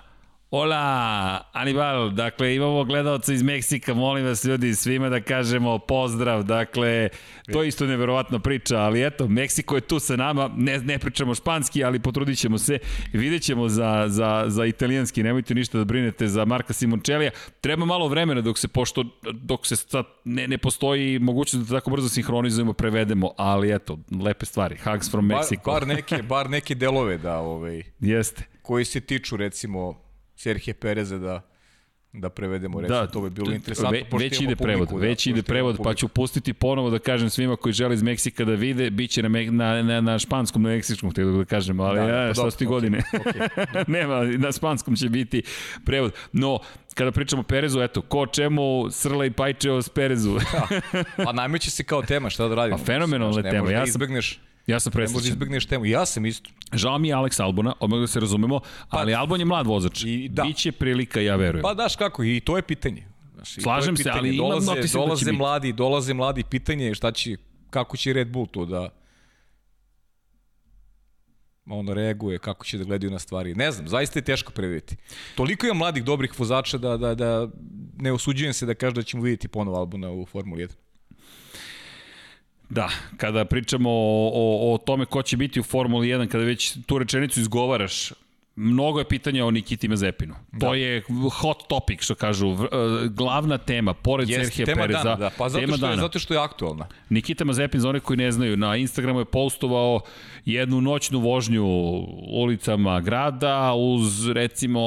Hola, 0.52 1.50
Anibal, 1.52 2.10
dakle 2.10 2.56
imamo 2.56 2.84
gledalca 2.84 3.34
iz 3.34 3.44
Meksika, 3.44 3.94
molim 3.94 4.26
vas 4.26 4.46
ljudi 4.46 4.76
svima 4.76 5.10
da 5.10 5.22
kažemo 5.22 5.80
pozdrav, 5.80 6.44
dakle 6.44 7.10
to 7.54 7.62
je 7.62 7.68
isto 7.68 7.86
neverovatna 7.86 8.40
priča, 8.40 8.78
ali 8.78 9.06
eto, 9.06 9.28
Meksiko 9.28 9.76
je 9.76 9.82
tu 9.82 10.00
sa 10.00 10.16
nama, 10.16 10.50
ne, 10.58 10.78
ne 10.78 11.00
pričamo 11.00 11.36
španski, 11.36 11.84
ali 11.84 12.00
potrudit 12.00 12.38
ćemo 12.38 12.58
se, 12.58 12.80
vidjet 13.14 13.42
ćemo 13.44 13.70
za, 13.70 14.06
za, 14.08 14.46
za 14.48 14.66
italijanski, 14.66 15.24
nemojte 15.24 15.56
ništa 15.56 15.78
da 15.78 15.84
brinete 15.84 16.28
za 16.28 16.46
Marka 16.46 16.74
Simončelija, 16.74 17.32
treba 17.62 17.86
malo 17.86 18.08
vremena 18.08 18.42
dok 18.42 18.58
se, 18.58 18.68
pošto, 18.68 19.06
dok 19.34 19.68
se 19.68 19.76
sad 19.76 20.06
ne, 20.24 20.48
ne 20.48 20.58
postoji 20.58 21.20
mogućnost 21.20 21.70
da 21.70 21.80
tako 21.80 21.92
brzo 21.92 22.10
sinhronizujemo, 22.10 22.74
prevedemo, 22.74 23.32
ali 23.38 23.76
eto, 23.76 24.00
lepe 24.24 24.46
stvari, 24.46 24.78
hugs 24.78 25.12
from 25.12 25.30
Mexico. 25.30 25.66
Bar, 25.66 25.86
bar, 25.86 25.88
neke, 25.88 26.24
bar 26.24 26.50
neke 26.50 26.76
delove 26.76 27.18
da, 27.18 27.38
ovaj, 27.38 27.84
Jeste. 28.00 28.44
koji 28.62 28.86
se 28.86 29.00
tiču 29.00 29.38
recimo 29.38 30.11
Serhije 30.42 30.74
Pereza 30.74 31.18
da 31.18 31.42
da 32.14 32.30
prevedemo 32.30 32.82
reći, 32.82 32.90
da, 32.90 33.08
to 33.08 33.22
bi 33.22 33.30
bilo 33.30 33.54
interesantno. 33.54 34.00
Ve, 34.12 34.18
već 34.20 34.42
ide 34.42 34.56
prevod, 34.56 34.90
da, 34.90 34.96
već 34.96 35.28
ide 35.28 35.44
prevod, 35.44 35.78
pa 35.84 35.94
ću 35.94 36.08
pustiti 36.08 36.54
ponovo 36.54 36.90
da 36.90 37.00
kažem 37.00 37.30
svima 37.30 37.56
koji 37.56 37.74
žele 37.74 37.94
iz 37.94 38.04
Meksika 38.04 38.46
da 38.46 38.52
vide, 38.52 38.90
bit 38.90 39.12
će 39.12 39.24
na, 39.24 39.30
na, 39.52 39.84
na, 39.84 40.02
na 40.02 40.20
španskom, 40.20 40.62
na 40.62 40.70
meksičkom, 40.70 41.12
htio 41.12 41.32
da 41.32 41.46
kažem, 41.46 41.80
ali 41.80 42.00
da, 42.00 42.08
ja, 42.08 42.34
šta 42.34 42.52
su 42.52 42.58
ti 42.58 42.66
godine? 42.66 43.02
Okay. 43.14 43.84
Nema, 43.98 44.24
na 44.24 44.52
španskom 44.52 44.96
će 44.96 45.10
biti 45.10 45.44
prevod. 45.86 46.14
No, 46.32 46.60
kada 46.94 47.12
pričamo 47.12 47.40
o 47.40 47.44
Perezu, 47.44 47.82
eto, 47.82 48.02
ko 48.02 48.26
čemu 48.28 48.92
Srla 48.92 49.26
i 49.26 49.32
Pajčeo 49.32 49.82
s 49.82 49.90
Perezu. 49.90 50.34
da. 50.34 50.68
Pa 51.26 51.32
najmeće 51.32 51.72
se 51.72 51.84
kao 51.84 52.02
tema, 52.02 52.30
šta 52.30 52.48
da 52.48 52.56
radimo? 52.56 52.78
Pa 52.78 52.84
fenomenalna 52.84 53.42
tema. 53.42 53.72
Ja 53.72 53.80
sam, 53.80 53.90
izbegneš 53.90 54.40
Ja 54.72 54.80
sam 54.80 54.92
presrećen. 54.92 55.14
Ne 55.14 55.20
možeš 55.20 55.30
izbegneš 55.30 55.66
temu. 55.66 55.86
Ja 55.86 56.06
sam 56.06 56.26
isto. 56.26 56.50
Žao 56.74 56.98
mi 56.98 57.08
je 57.08 57.16
Alex 57.16 57.42
Albona, 57.42 57.74
odmah 57.80 58.00
da 58.00 58.08
se 58.08 58.20
razumemo, 58.20 58.60
pa, 58.90 58.98
ali 58.98 59.16
Albon 59.16 59.40
je 59.40 59.46
mlad 59.46 59.68
vozač. 59.68 60.04
I, 60.04 60.30
da. 60.30 60.44
Biće 60.44 60.72
prilika, 60.72 61.22
ja 61.22 61.36
verujem. 61.36 61.64
Pa 61.64 61.74
daš 61.74 61.96
kako, 61.96 62.24
i 62.24 62.40
to 62.40 62.58
je 62.58 62.62
pitanje. 62.62 63.04
Znaš, 63.36 63.54
Slažem 63.64 63.96
pitanje. 63.96 64.14
se, 64.14 64.20
ali 64.20 64.38
dolaze, 64.38 64.72
imam 64.72 64.88
dolaze 64.94 65.26
da 65.26 65.32
će 65.32 65.38
mladi, 65.38 65.68
biti. 65.68 65.78
Dolaze 65.78 66.14
mladi, 66.14 66.44
pitanje 66.44 66.86
je 66.86 66.96
šta 66.96 67.12
će, 67.12 67.38
kako 67.70 67.98
će 67.98 68.14
Red 68.14 68.32
Bull 68.32 68.48
to 68.48 68.66
da 68.66 68.90
on 71.66 71.88
reaguje, 71.88 72.40
kako 72.40 72.66
će 72.66 72.78
da 72.78 72.84
gledaju 72.84 73.12
na 73.12 73.20
stvari. 73.20 73.56
Ne 73.56 73.72
znam, 73.72 73.88
zaista 73.88 74.20
je 74.20 74.24
teško 74.24 74.52
predvidjeti. 74.52 74.96
Toliko 75.36 75.68
je 75.68 75.74
mladih 75.74 76.04
dobrih 76.04 76.40
vozača 76.40 76.78
da, 76.78 76.98
da, 76.98 77.16
da 77.16 77.48
ne 77.98 78.12
osuđujem 78.12 78.54
se 78.54 78.66
da 78.66 78.74
kaže 78.74 78.96
da 78.96 79.04
ćemo 79.04 79.24
vidjeti 79.24 79.48
ponovo 79.48 79.78
Albona 79.78 80.12
u 80.12 80.26
Formuli 80.26 80.68
1. 80.68 80.72
Da, 82.72 82.90
kada 83.18 83.46
pričamo 83.46 83.90
o, 83.90 84.32
o, 84.34 84.74
o 84.74 84.78
tome 84.78 85.06
ko 85.06 85.22
će 85.22 85.38
biti 85.38 85.60
u 85.60 85.64
Formuli 85.64 86.08
1, 86.08 86.28
kada 86.28 86.44
već 86.44 86.78
tu 86.86 86.98
rečenicu 86.98 87.40
izgovaraš, 87.40 88.14
mnogo 88.56 89.00
je 89.00 89.06
pitanja 89.06 89.46
o 89.46 89.52
Nikiti 89.52 89.88
Mazepinu. 89.88 90.36
Da. 90.52 90.68
To 90.68 90.74
je 90.74 91.04
hot 91.32 91.68
topic, 91.68 92.02
što 92.02 92.16
kažu, 92.16 92.48
uh, 92.48 92.60
glavna 93.10 93.58
tema, 93.58 93.94
pored 93.94 94.30
Jest, 94.30 94.42
Serhije 94.42 94.66
tema 94.66 94.82
Pereza. 94.82 95.04
Dana, 95.04 95.16
da. 95.16 95.30
Pa 95.38 95.50
zato 95.50 95.66
tema 95.66 95.78
što, 95.78 95.90
je, 95.90 95.98
zato 95.98 96.20
što 96.20 96.34
je 96.34 96.40
aktualna. 96.40 96.88
Nikita 97.10 97.46
Mazepin, 97.46 97.80
za 97.80 97.90
one 97.90 98.00
koji 98.00 98.18
ne 98.18 98.32
znaju, 98.32 98.58
na 98.58 98.76
Instagramu 98.76 99.20
je 99.20 99.26
postovao 99.26 100.02
jednu 100.46 100.82
noćnu 100.82 101.20
vožnju 101.20 101.66
ulicama 102.28 103.02
grada 103.02 103.74
uz, 103.74 104.28
recimo, 104.30 104.82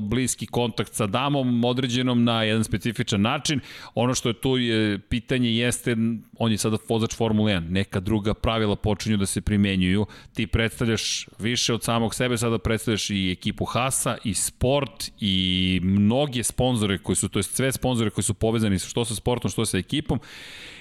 bliski 0.00 0.46
kontakt 0.46 0.94
sa 0.94 1.06
damom, 1.06 1.64
određenom 1.64 2.24
na 2.24 2.42
jedan 2.42 2.64
specifičan 2.64 3.20
način. 3.20 3.60
Ono 3.94 4.14
što 4.14 4.28
je 4.28 4.40
tu 4.40 4.56
je, 4.56 4.98
pitanje 4.98 5.54
jeste, 5.54 5.96
on 6.38 6.52
je 6.52 6.58
sada 6.58 6.76
vozač 6.88 7.16
Formule 7.16 7.52
1, 7.52 7.70
neka 7.70 8.00
druga 8.00 8.34
pravila 8.34 8.76
počinju 8.76 9.16
da 9.16 9.26
se 9.26 9.40
primenjuju. 9.40 10.06
Ti 10.34 10.46
predstavljaš 10.46 11.28
više 11.38 11.74
od 11.74 11.84
samog 11.84 12.14
sebe, 12.14 12.38
sada 12.38 12.58
predstavljaš 12.58 13.10
i 13.10 13.19
ekipu 13.32 13.64
Hasa, 13.64 14.16
i 14.24 14.34
sport, 14.34 15.10
i 15.20 15.80
mnoge 15.82 16.42
sponzore 16.42 16.98
koji 16.98 17.16
su, 17.16 17.28
to 17.28 17.38
je 17.38 17.42
sve 17.42 17.72
sponzore 17.72 18.10
koji 18.10 18.24
su 18.24 18.34
povezani 18.34 18.78
što 18.78 19.04
sa 19.04 19.14
sportom, 19.14 19.50
što 19.50 19.66
sa 19.66 19.78
ekipom 19.78 20.20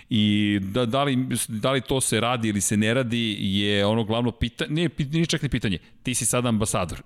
i 0.10 0.60
da, 0.62 0.86
da, 0.86 1.04
li, 1.04 1.28
da 1.48 1.72
li 1.72 1.82
to 1.82 2.02
se 2.02 2.20
radi 2.20 2.50
ili 2.50 2.62
se 2.62 2.78
ne 2.78 2.94
radi 2.94 3.38
je 3.40 3.86
ono 3.86 4.04
glavno 4.04 4.32
pitanje, 4.32 4.72
nije, 4.72 4.90
nije 5.12 5.26
čak 5.26 5.42
ni 5.42 5.50
pitanje, 5.50 5.78
ti 6.04 6.14
si 6.16 6.26
sada 6.26 6.50
ambasador 6.50 7.02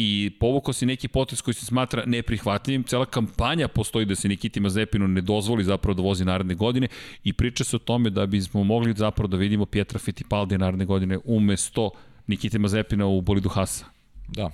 i 0.00 0.30
povukao 0.40 0.72
si 0.72 0.86
neki 0.86 1.08
potez 1.08 1.42
koji 1.42 1.54
se 1.54 1.66
smatra 1.66 2.02
neprihvatljivim. 2.06 2.84
Cela 2.84 3.06
kampanja 3.06 3.68
postoji 3.68 4.06
da 4.06 4.14
se 4.14 4.28
Nikiti 4.28 4.60
Mazepinu 4.60 5.08
ne 5.08 5.20
dozvoli 5.20 5.64
zapravo 5.64 5.94
da 5.94 6.02
vozi 6.02 6.24
naredne 6.24 6.54
godine 6.54 6.88
i 7.24 7.32
priča 7.32 7.64
se 7.64 7.76
o 7.76 7.78
tome 7.78 8.10
da 8.10 8.26
bismo 8.26 8.64
mogli 8.64 8.94
zapravo 8.96 9.28
da 9.28 9.36
vidimo 9.36 9.66
Pietra 9.66 9.98
Fittipaldi 9.98 10.58
naredne 10.58 10.84
godine 10.84 11.18
umesto 11.24 11.90
Nikite 12.26 12.58
Mazepina 12.58 13.06
u 13.06 13.20
bolidu 13.20 13.48
Hasa. 13.48 13.84
Da. 14.28 14.50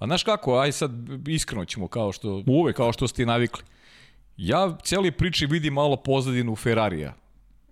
Pa 0.00 0.06
znaš 0.06 0.22
kako, 0.22 0.58
aj 0.58 0.72
sad 0.72 0.90
iskreno 1.28 1.64
ćemo 1.64 1.88
kao 1.88 2.12
što, 2.12 2.42
Uvek. 2.46 2.76
kao 2.76 2.92
što 2.92 3.08
ste 3.08 3.26
navikli. 3.26 3.62
Ja 4.36 4.78
cijeli 4.82 5.10
priči 5.10 5.46
vidim 5.46 5.74
malo 5.74 5.96
pozadinu 5.96 6.56
Ferrarija 6.56 7.14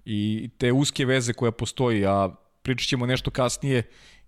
i 0.04 0.50
te 0.58 0.72
uske 0.72 1.04
veze 1.04 1.32
koja 1.32 1.52
postoji, 1.52 2.06
a 2.06 2.30
pričat 2.62 2.88
ćemo 2.88 3.06
nešto 3.06 3.30
kasnije, 3.30 3.82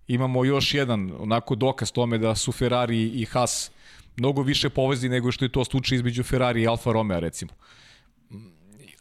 imamo 0.07 0.45
još 0.45 0.73
jedan 0.73 1.11
onako 1.19 1.55
dokaz 1.55 1.91
tome 1.91 2.17
da 2.17 2.35
su 2.35 2.51
Ferrari 2.51 3.03
i 3.03 3.25
Haas 3.25 3.71
mnogo 4.17 4.41
više 4.41 4.69
povezi 4.69 5.09
nego 5.09 5.31
što 5.31 5.45
je 5.45 5.51
to 5.51 5.65
slučaj 5.65 5.95
između 5.95 6.23
Ferrari 6.23 6.61
i 6.61 6.67
Alfa 6.67 6.91
Romeo 6.91 7.19
recimo. 7.19 7.51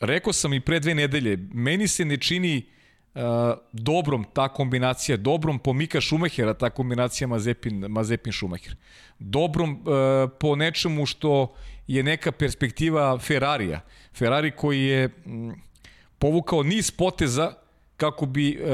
Rekao 0.00 0.32
sam 0.32 0.52
i 0.54 0.60
pre 0.60 0.80
dve 0.80 0.94
nedelje, 0.94 1.36
meni 1.52 1.88
se 1.88 2.04
ne 2.04 2.16
čini 2.16 2.56
uh, 2.58 2.79
dobrom 3.72 4.24
ta 4.32 4.48
kombinacija, 4.48 5.16
dobrom 5.16 5.58
po 5.58 5.72
Mika 5.72 6.00
Šumahera 6.00 6.54
ta 6.54 6.70
kombinacija 6.70 7.28
Mazepin, 7.28 7.86
Mazepin 7.88 8.32
Šumacher. 8.32 8.76
Dobrom 9.18 9.72
uh, 9.72 10.30
po 10.40 10.56
nečemu 10.56 11.06
što 11.06 11.54
je 11.86 12.02
neka 12.02 12.32
perspektiva 12.32 13.18
Ferrarija. 13.18 13.80
Ferrari 14.14 14.50
koji 14.50 14.82
je 14.82 15.04
m, 15.26 15.54
povukao 16.18 16.62
niz 16.62 16.90
poteza 16.90 17.52
kako 17.96 18.26
bi 18.26 18.58
uh, 18.60 18.68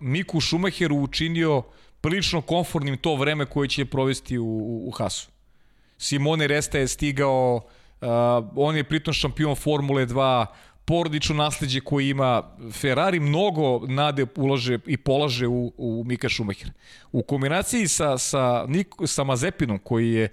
Miku 0.00 0.40
Šumacheru 0.40 0.96
učinio 0.96 1.62
prilično 2.00 2.40
komfortnim 2.40 2.96
to 2.96 3.14
vreme 3.14 3.46
koje 3.46 3.68
će 3.68 3.84
provesti 3.84 4.38
u, 4.38 4.44
u, 4.46 4.88
u 4.88 4.90
Hasu. 4.90 5.28
Simone 5.98 6.46
Resta 6.46 6.78
je 6.78 6.88
stigao, 6.88 7.56
uh, 7.56 8.08
on 8.56 8.76
je 8.76 8.84
pritom 8.84 9.14
šampion 9.14 9.56
Formule 9.56 10.06
2, 10.06 10.46
porodično 10.84 11.34
nasledđe 11.34 11.80
koji 11.80 12.08
ima 12.08 12.42
Ferrari 12.72 13.20
mnogo 13.20 13.86
nade 13.86 14.26
ulaže 14.36 14.78
i 14.86 14.96
polaže 14.96 15.46
u, 15.46 15.72
u 15.76 16.04
Mika 16.06 16.28
Šumahera. 16.28 16.72
U 17.12 17.22
kombinaciji 17.22 17.88
sa, 17.88 18.18
sa, 18.18 18.64
Nik, 18.68 18.94
sa 19.06 19.24
Mazepinom 19.24 19.78
koji 19.78 20.10
je 20.10 20.28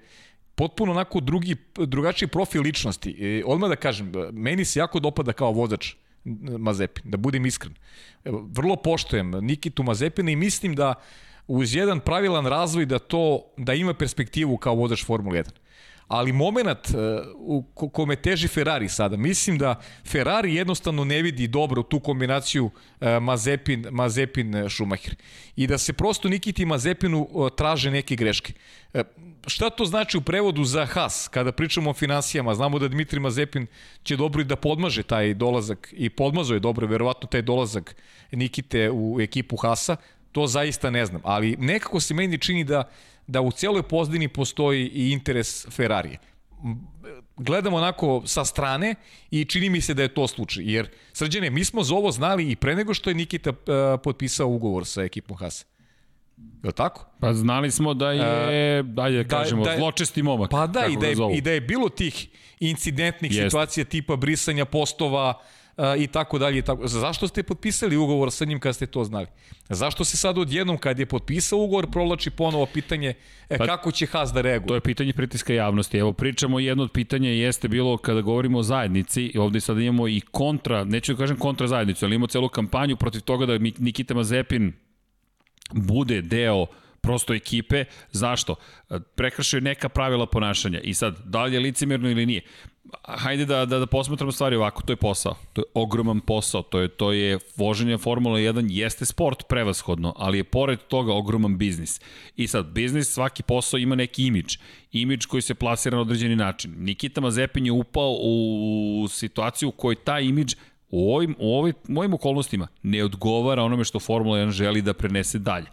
potpuno 0.56 0.92
onako 0.92 1.20
drugi, 1.20 1.56
drugačiji 1.76 2.28
profil 2.28 2.62
ličnosti. 2.62 3.10
I 3.10 3.44
odmah 3.46 3.70
da 3.70 3.76
kažem, 3.76 4.12
meni 4.32 4.66
se 4.66 4.80
jako 4.80 5.00
dopada 5.00 5.34
kao 5.34 5.52
vozač 5.52 5.94
Mazepin, 6.60 7.12
da 7.12 7.18
budem 7.18 7.46
iskren. 7.46 7.74
Vrlo 8.26 8.76
poštojem 8.76 9.32
Nikitu 9.32 9.84
Mazepina 9.84 10.32
i 10.32 10.36
mislim 10.36 10.76
da 10.76 10.94
uz 11.48 11.76
jedan 11.76 12.00
pravilan 12.00 12.46
razvoj 12.46 12.86
da 12.86 13.00
to 13.00 13.54
da 13.58 13.74
ima 13.74 13.94
perspektivu 13.94 14.58
kao 14.58 14.76
vozač 14.76 15.06
Formule 15.06 15.44
1 15.44 15.50
ali 16.08 16.34
moment 16.34 16.90
uh, 16.90 16.96
u 17.36 17.64
kome 17.92 18.16
teži 18.16 18.48
Ferrari 18.48 18.90
sada, 18.90 19.18
mislim 19.18 19.58
da 19.58 19.82
Ferrari 20.06 20.56
jednostavno 20.56 21.04
ne 21.04 21.22
vidi 21.22 21.48
dobro 21.48 21.84
tu 21.84 22.00
kombinaciju 22.00 22.66
uh, 22.66 22.72
Mazepin, 23.22 23.88
Mazepin 23.92 24.56
uh, 24.56 24.72
Schumacher 24.72 25.16
i 25.56 25.68
da 25.68 25.78
se 25.78 25.94
prosto 25.94 26.30
Nikiti 26.30 26.66
Mazepinu 26.66 27.28
traže 27.56 27.92
neke 27.92 28.16
greške. 28.16 28.54
Šta 29.48 29.70
to 29.70 29.86
znači 29.86 30.18
u 30.18 30.22
prevodu 30.22 30.64
za 30.64 30.86
Haas 30.86 31.28
kada 31.28 31.52
pričamo 31.52 31.90
o 31.90 31.94
finansijama? 31.94 32.56
Znamo 32.56 32.80
da 32.80 32.88
Dmitri 32.88 33.20
Mazepin 33.20 33.68
će 34.04 34.16
dobro 34.16 34.42
i 34.42 34.46
da 34.46 34.56
podmaže 34.56 35.04
taj 35.04 35.34
dolazak 35.34 35.94
i 35.98 36.10
podmazo 36.10 36.54
je 36.54 36.60
dobro 36.60 36.88
verovatno 36.88 37.28
taj 37.28 37.42
dolazak 37.42 37.96
Nikite 38.32 38.92
u 38.92 39.22
ekipu 39.22 39.56
Haasa, 39.56 39.96
to 40.32 40.48
zaista 40.48 40.90
ne 40.90 41.06
znam, 41.06 41.22
ali 41.24 41.56
nekako 41.60 42.00
se 42.00 42.14
meni 42.14 42.38
čini 42.38 42.64
da 42.64 42.90
da 43.28 43.42
u 43.42 43.52
cijeloj 43.52 43.84
pozdini 43.84 44.28
postoji 44.28 44.88
i 44.88 45.12
interes 45.12 45.68
Ferrarije. 45.70 46.18
Gledamo 47.38 47.78
onako 47.78 48.22
sa 48.26 48.46
strane 48.46 48.96
i 49.32 49.46
čini 49.46 49.70
mi 49.70 49.82
se 49.82 49.94
da 49.94 50.02
je 50.02 50.14
to 50.14 50.28
slučaj. 50.28 50.64
Jer, 50.68 50.90
srđene, 51.14 51.50
mi 51.50 51.66
smo 51.66 51.84
za 51.84 51.96
ovo 51.96 52.12
znali 52.12 52.52
i 52.52 52.56
pre 52.56 52.76
nego 52.76 52.94
što 52.94 53.10
je 53.10 53.14
Nikita 53.14 53.50
uh, 53.50 53.56
potpisao 54.04 54.48
ugovor 54.48 54.86
sa 54.86 55.04
ekipom 55.04 55.38
Haas. 55.38 55.66
Je 56.38 56.68
li 56.68 56.74
tako? 56.74 57.06
Pa 57.20 57.34
znali 57.34 57.72
smo 57.72 57.94
da 57.94 58.12
je, 58.12 58.82
uh, 58.82 59.04
ajde 59.04 59.24
da, 59.24 59.30
kažemo, 59.30 59.64
da, 59.66 59.78
zločesti 59.78 60.24
momak. 60.24 60.52
Pa 60.52 60.68
da, 60.68 60.86
i 60.86 60.98
da, 60.98 61.08
je, 61.08 61.16
i 61.34 61.42
da 61.42 61.52
je 61.52 61.62
bilo 61.62 61.90
tih 61.90 62.28
incidentnih 62.60 63.32
Jest. 63.32 63.44
situacija 63.44 63.86
tipa 63.86 64.16
brisanja 64.16 64.66
postova, 64.66 65.30
uh, 65.30 65.57
i 65.98 66.08
tako 66.08 66.38
dalje. 66.38 66.62
Tako. 66.62 66.88
Zašto 66.88 67.28
ste 67.28 67.44
potpisali 67.44 67.98
ugovor 67.98 68.32
sa 68.32 68.46
njim 68.46 68.60
kad 68.60 68.76
ste 68.76 68.86
to 68.86 69.04
znali? 69.04 69.28
Zašto 69.70 70.06
se 70.06 70.18
sad 70.18 70.38
odjednom 70.38 70.78
kad 70.78 71.00
je 71.00 71.06
potpisao 71.06 71.60
ugovor 71.60 71.92
provlači 71.92 72.30
ponovo 72.30 72.66
pitanje 72.66 73.14
e, 73.50 73.58
pa, 73.58 73.66
kako 73.66 73.92
će 73.92 74.06
Haas 74.06 74.34
da 74.34 74.42
reaguje? 74.42 74.68
To 74.68 74.76
je 74.76 74.82
pitanje 74.82 75.14
pritiska 75.14 75.54
javnosti. 75.54 75.98
Evo 75.98 76.14
pričamo 76.14 76.60
jedno 76.60 76.84
od 76.84 76.92
pitanja 76.92 77.30
jeste 77.30 77.68
bilo 77.68 77.98
kada 77.98 78.22
govorimo 78.22 78.60
o 78.60 78.64
zajednici 78.64 79.24
i 79.24 79.38
ovde 79.38 79.60
sad 79.60 79.80
imamo 79.80 80.08
i 80.08 80.22
kontra, 80.32 80.84
neću 80.84 81.14
da 81.14 81.18
kažem 81.18 81.38
kontra 81.38 81.68
zajednicu, 81.68 82.06
ali 82.06 82.16
imamo 82.16 82.28
celu 82.28 82.50
kampanju 82.50 82.96
protiv 82.96 83.22
toga 83.22 83.46
da 83.46 83.58
Nikita 83.58 84.14
Mazepin 84.14 84.74
bude 85.72 86.22
deo 86.22 86.66
prosto 87.02 87.34
ekipe. 87.34 87.86
Zašto? 88.12 88.56
Prekršaju 89.16 89.62
neka 89.62 89.90
pravila 89.90 90.26
ponašanja. 90.26 90.80
I 90.80 90.94
sad, 90.94 91.20
da 91.26 91.44
li 91.44 91.54
je 91.54 91.60
licemirno 91.60 92.10
ili 92.10 92.26
nije? 92.26 92.42
Hajde 93.04 93.46
da, 93.46 93.66
da, 93.66 93.80
da 93.80 93.86
posmetramo 93.86 94.32
stvari 94.32 94.56
ovako, 94.56 94.82
to 94.82 94.94
je 94.94 94.98
posao. 94.98 95.36
To 95.54 95.62
je 95.62 95.66
ogroman 95.74 96.20
posao, 96.20 96.62
to 96.62 96.80
je, 96.80 96.88
to 96.88 97.12
je 97.12 97.40
voženje 97.56 97.98
Formula 97.98 98.40
1, 98.40 98.68
jeste 98.70 99.06
sport 99.06 99.44
prevashodno, 99.50 100.14
ali 100.16 100.38
je 100.38 100.44
pored 100.44 100.80
toga 100.88 101.14
ogroman 101.14 101.58
biznis. 101.58 102.02
I 102.36 102.48
sad, 102.48 102.66
biznis, 102.66 103.10
svaki 103.10 103.44
posao 103.44 103.78
ima 103.78 103.96
neki 103.96 104.26
imidž. 104.26 104.58
Imidž 104.92 105.26
koji 105.26 105.42
se 105.42 105.56
plasira 105.56 105.96
na 105.96 106.02
određeni 106.02 106.36
način. 106.36 106.74
Nikita 106.78 107.22
Mazepin 107.22 107.66
je 107.66 107.72
upao 107.72 108.18
u 108.22 109.08
situaciju 109.10 109.70
u 109.70 109.72
kojoj 109.72 109.96
taj 109.96 110.24
imidž 110.24 110.56
u 110.90 111.16
ovim, 111.16 111.36
u 111.40 111.58
ovim, 111.58 111.74
u 111.90 112.00
ovim 112.00 112.14
okolnostima 112.14 112.68
ne 112.84 113.04
odgovara 113.04 113.64
onome 113.64 113.84
što 113.84 114.00
Formula 114.00 114.38
1 114.38 114.52
želi 114.52 114.82
da 114.82 114.94
prenese 114.94 115.40
dalje. 115.40 115.66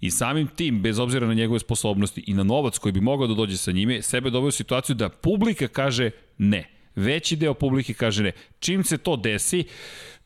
I 0.00 0.10
samim 0.10 0.46
tim, 0.46 0.82
bez 0.82 0.98
obzira 0.98 1.26
na 1.26 1.34
njegove 1.34 1.58
sposobnosti 1.58 2.24
i 2.26 2.34
na 2.34 2.42
novac 2.42 2.78
koji 2.78 2.92
bi 2.92 3.00
mogao 3.00 3.26
da 3.26 3.34
dođe 3.34 3.56
sa 3.56 3.72
njime, 3.72 4.02
sebe 4.02 4.30
doveo 4.30 4.48
u 4.48 4.50
situaciju 4.50 4.96
da 4.96 5.08
publika 5.08 5.68
kaže 5.68 6.10
ne. 6.38 6.70
Veći 6.96 7.36
deo 7.36 7.54
publike 7.54 7.94
kaže 7.94 8.22
ne. 8.22 8.32
Čim 8.58 8.84
se 8.84 8.98
to 8.98 9.16
desi, 9.16 9.64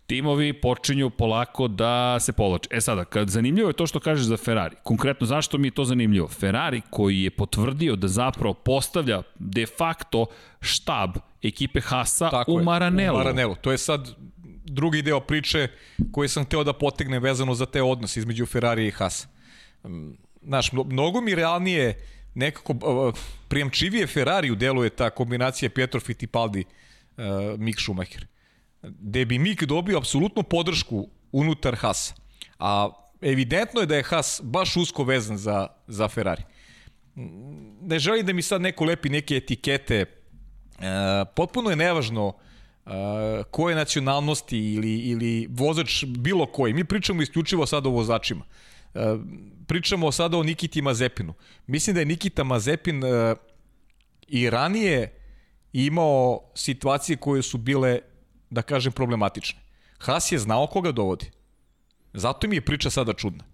timovi 0.06 0.52
počinju 0.52 1.10
polako 1.10 1.68
da 1.68 2.20
se 2.20 2.32
povlače. 2.32 2.68
E 2.70 2.80
sada, 2.80 3.04
kad 3.04 3.28
zanimljivo 3.28 3.68
je 3.68 3.72
to 3.72 3.86
što 3.86 4.00
kažeš 4.00 4.26
za 4.26 4.36
Ferrari. 4.36 4.76
Konkretno, 4.82 5.26
zašto 5.26 5.58
mi 5.58 5.66
je 5.66 5.70
to 5.70 5.84
zanimljivo? 5.84 6.28
Ferrari 6.28 6.82
koji 6.90 7.22
je 7.22 7.30
potvrdio 7.30 7.96
da 7.96 8.08
zapravo 8.08 8.54
postavlja 8.54 9.22
de 9.38 9.66
facto 9.66 10.26
štab 10.60 11.16
ekipe 11.42 11.80
Hasa 11.80 12.30
Tako 12.30 12.52
u 12.52 12.62
Maranelu. 12.62 13.16
U 13.16 13.18
Maranelu. 13.18 13.54
To 13.54 13.72
je 13.72 13.78
sad 13.78 14.08
drugi 14.64 15.02
deo 15.02 15.20
priče 15.20 15.68
koji 16.12 16.28
sam 16.28 16.44
hteo 16.44 16.64
da 16.64 16.72
potegnem 16.72 17.22
vezano 17.22 17.54
za 17.54 17.66
te 17.66 17.82
odnose 17.82 18.20
između 18.20 18.46
Ferrari 18.46 18.86
i 18.86 18.90
Hasa. 18.90 19.28
Znaš, 20.42 20.72
mnogo 20.72 21.20
mi 21.20 21.34
realnije 21.34 22.06
nekako 22.34 22.74
prijemčivije 23.48 24.06
Ferrariju 24.06 24.54
deluje 24.54 24.90
ta 24.90 25.10
kombinacija 25.10 25.70
Pietro 25.70 26.00
Fittipaldi 26.00 26.64
uh, 26.64 27.24
Mick 27.58 27.80
Schumacher. 27.80 28.26
Gde 28.82 29.24
bi 29.24 29.38
Mick 29.38 29.64
dobio 29.64 29.98
apsolutnu 29.98 30.42
podršku 30.42 31.08
unutar 31.32 31.76
Hasa. 31.76 32.14
A 32.58 32.90
evidentno 33.20 33.80
je 33.80 33.86
da 33.86 33.96
je 33.96 34.02
Haas 34.02 34.40
baš 34.44 34.76
usko 34.76 35.04
vezan 35.04 35.38
za, 35.38 35.66
za 35.86 36.08
Ferrari. 36.08 36.42
Ne 37.80 37.98
želim 37.98 38.26
da 38.26 38.32
mi 38.32 38.42
sad 38.42 38.60
neko 38.60 38.84
lepi 38.84 39.08
neke 39.08 39.36
etikete. 39.36 39.98
E, 40.00 40.06
potpuno 41.36 41.70
je 41.70 41.76
nevažno 41.76 42.26
uh, 42.86 42.92
koje 43.50 43.76
nacionalnosti 43.76 44.58
ili, 44.58 44.98
ili 44.98 45.48
vozač 45.50 46.04
bilo 46.04 46.46
koji. 46.46 46.72
Mi 46.72 46.84
pričamo 46.84 47.22
isključivo 47.22 47.66
sad 47.66 47.86
o 47.86 47.90
vozačima. 47.90 48.44
Uh, 48.94 49.00
pričamo 49.66 50.12
sada 50.12 50.36
o 50.36 50.42
Nikiti 50.42 50.82
Mazepinu. 50.82 51.34
Mislim 51.66 51.94
da 51.94 52.00
je 52.00 52.06
Nikita 52.06 52.44
Mazepin 52.44 53.04
uh, 53.04 53.36
i 54.28 54.50
ranije 54.50 55.18
imao 55.72 56.40
situacije 56.54 57.16
koje 57.16 57.42
su 57.42 57.58
bile, 57.58 57.98
da 58.52 58.62
kažem, 58.62 58.92
problematične. 58.92 59.60
Haas 59.98 60.32
je 60.32 60.38
znao 60.38 60.66
koga 60.66 60.92
dovodi. 60.92 61.30
Zato 62.12 62.48
mi 62.48 62.56
je 62.56 62.60
priča 62.60 62.90
sada 62.90 63.12
čudna. 63.12 63.44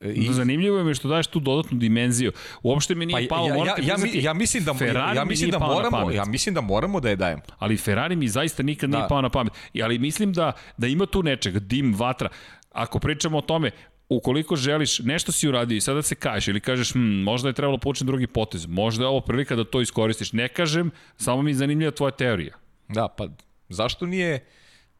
E, 0.00 0.12
I... 0.12 0.32
Zanimljivo 0.32 0.78
je 0.78 0.84
mi 0.84 0.94
što 0.94 1.08
daješ 1.08 1.26
tu 1.26 1.40
dodatnu 1.40 1.78
dimenziju. 1.78 2.32
Uopšte 2.62 2.94
mi 2.94 3.06
nije 3.06 3.28
pa, 3.28 3.34
palo, 3.34 3.48
ja, 3.48 3.54
ja, 3.54 3.74
ja, 3.82 3.96
ja, 4.12 4.32
mislim 4.34 4.64
da 4.64 4.74
Ferrari 4.74 5.16
ja 5.16 5.24
mislim 5.24 5.50
da 5.50 5.58
moramo, 5.58 6.10
ja 6.10 6.24
mislim 6.24 6.54
da 6.54 6.60
moramo 6.60 7.00
da 7.00 7.10
je 7.10 7.16
dajem. 7.16 7.40
Ali 7.58 7.76
Ferrari 7.76 8.16
mi 8.16 8.28
zaista 8.28 8.62
nikad 8.62 8.90
da. 8.90 8.98
nije 8.98 9.08
pao 9.08 9.22
na 9.22 9.28
pamet. 9.28 9.52
Ali 9.82 9.98
mislim 9.98 10.32
da 10.32 10.52
da 10.76 10.86
ima 10.86 11.06
tu 11.06 11.22
nečega, 11.22 11.58
dim, 11.58 11.94
vatra. 11.94 12.28
Ako 12.70 12.98
pričamo 12.98 13.38
o 13.38 13.40
tome, 13.40 13.70
ukoliko 14.08 14.56
želiš, 14.56 14.98
nešto 14.98 15.32
si 15.32 15.48
uradio 15.48 15.76
i 15.76 15.80
sada 15.80 16.02
se 16.02 16.14
kažeš 16.14 16.48
ili 16.48 16.60
kažeš, 16.60 16.92
hm, 16.92 16.98
možda 16.98 17.48
je 17.48 17.52
trebalo 17.52 17.78
početi 17.78 18.06
drugi 18.06 18.26
potez, 18.26 18.66
možda 18.66 19.04
je 19.04 19.08
ovo 19.08 19.20
prilika 19.20 19.56
da 19.56 19.64
to 19.64 19.80
iskoristiš. 19.80 20.32
Ne 20.32 20.48
kažem, 20.48 20.90
samo 21.16 21.42
mi 21.42 21.50
je 21.50 21.54
zanimljiva 21.54 21.90
tvoja 21.90 22.10
teorija. 22.10 22.54
Da, 22.88 23.08
pa 23.08 23.28
zašto 23.68 24.06
nije, 24.06 24.46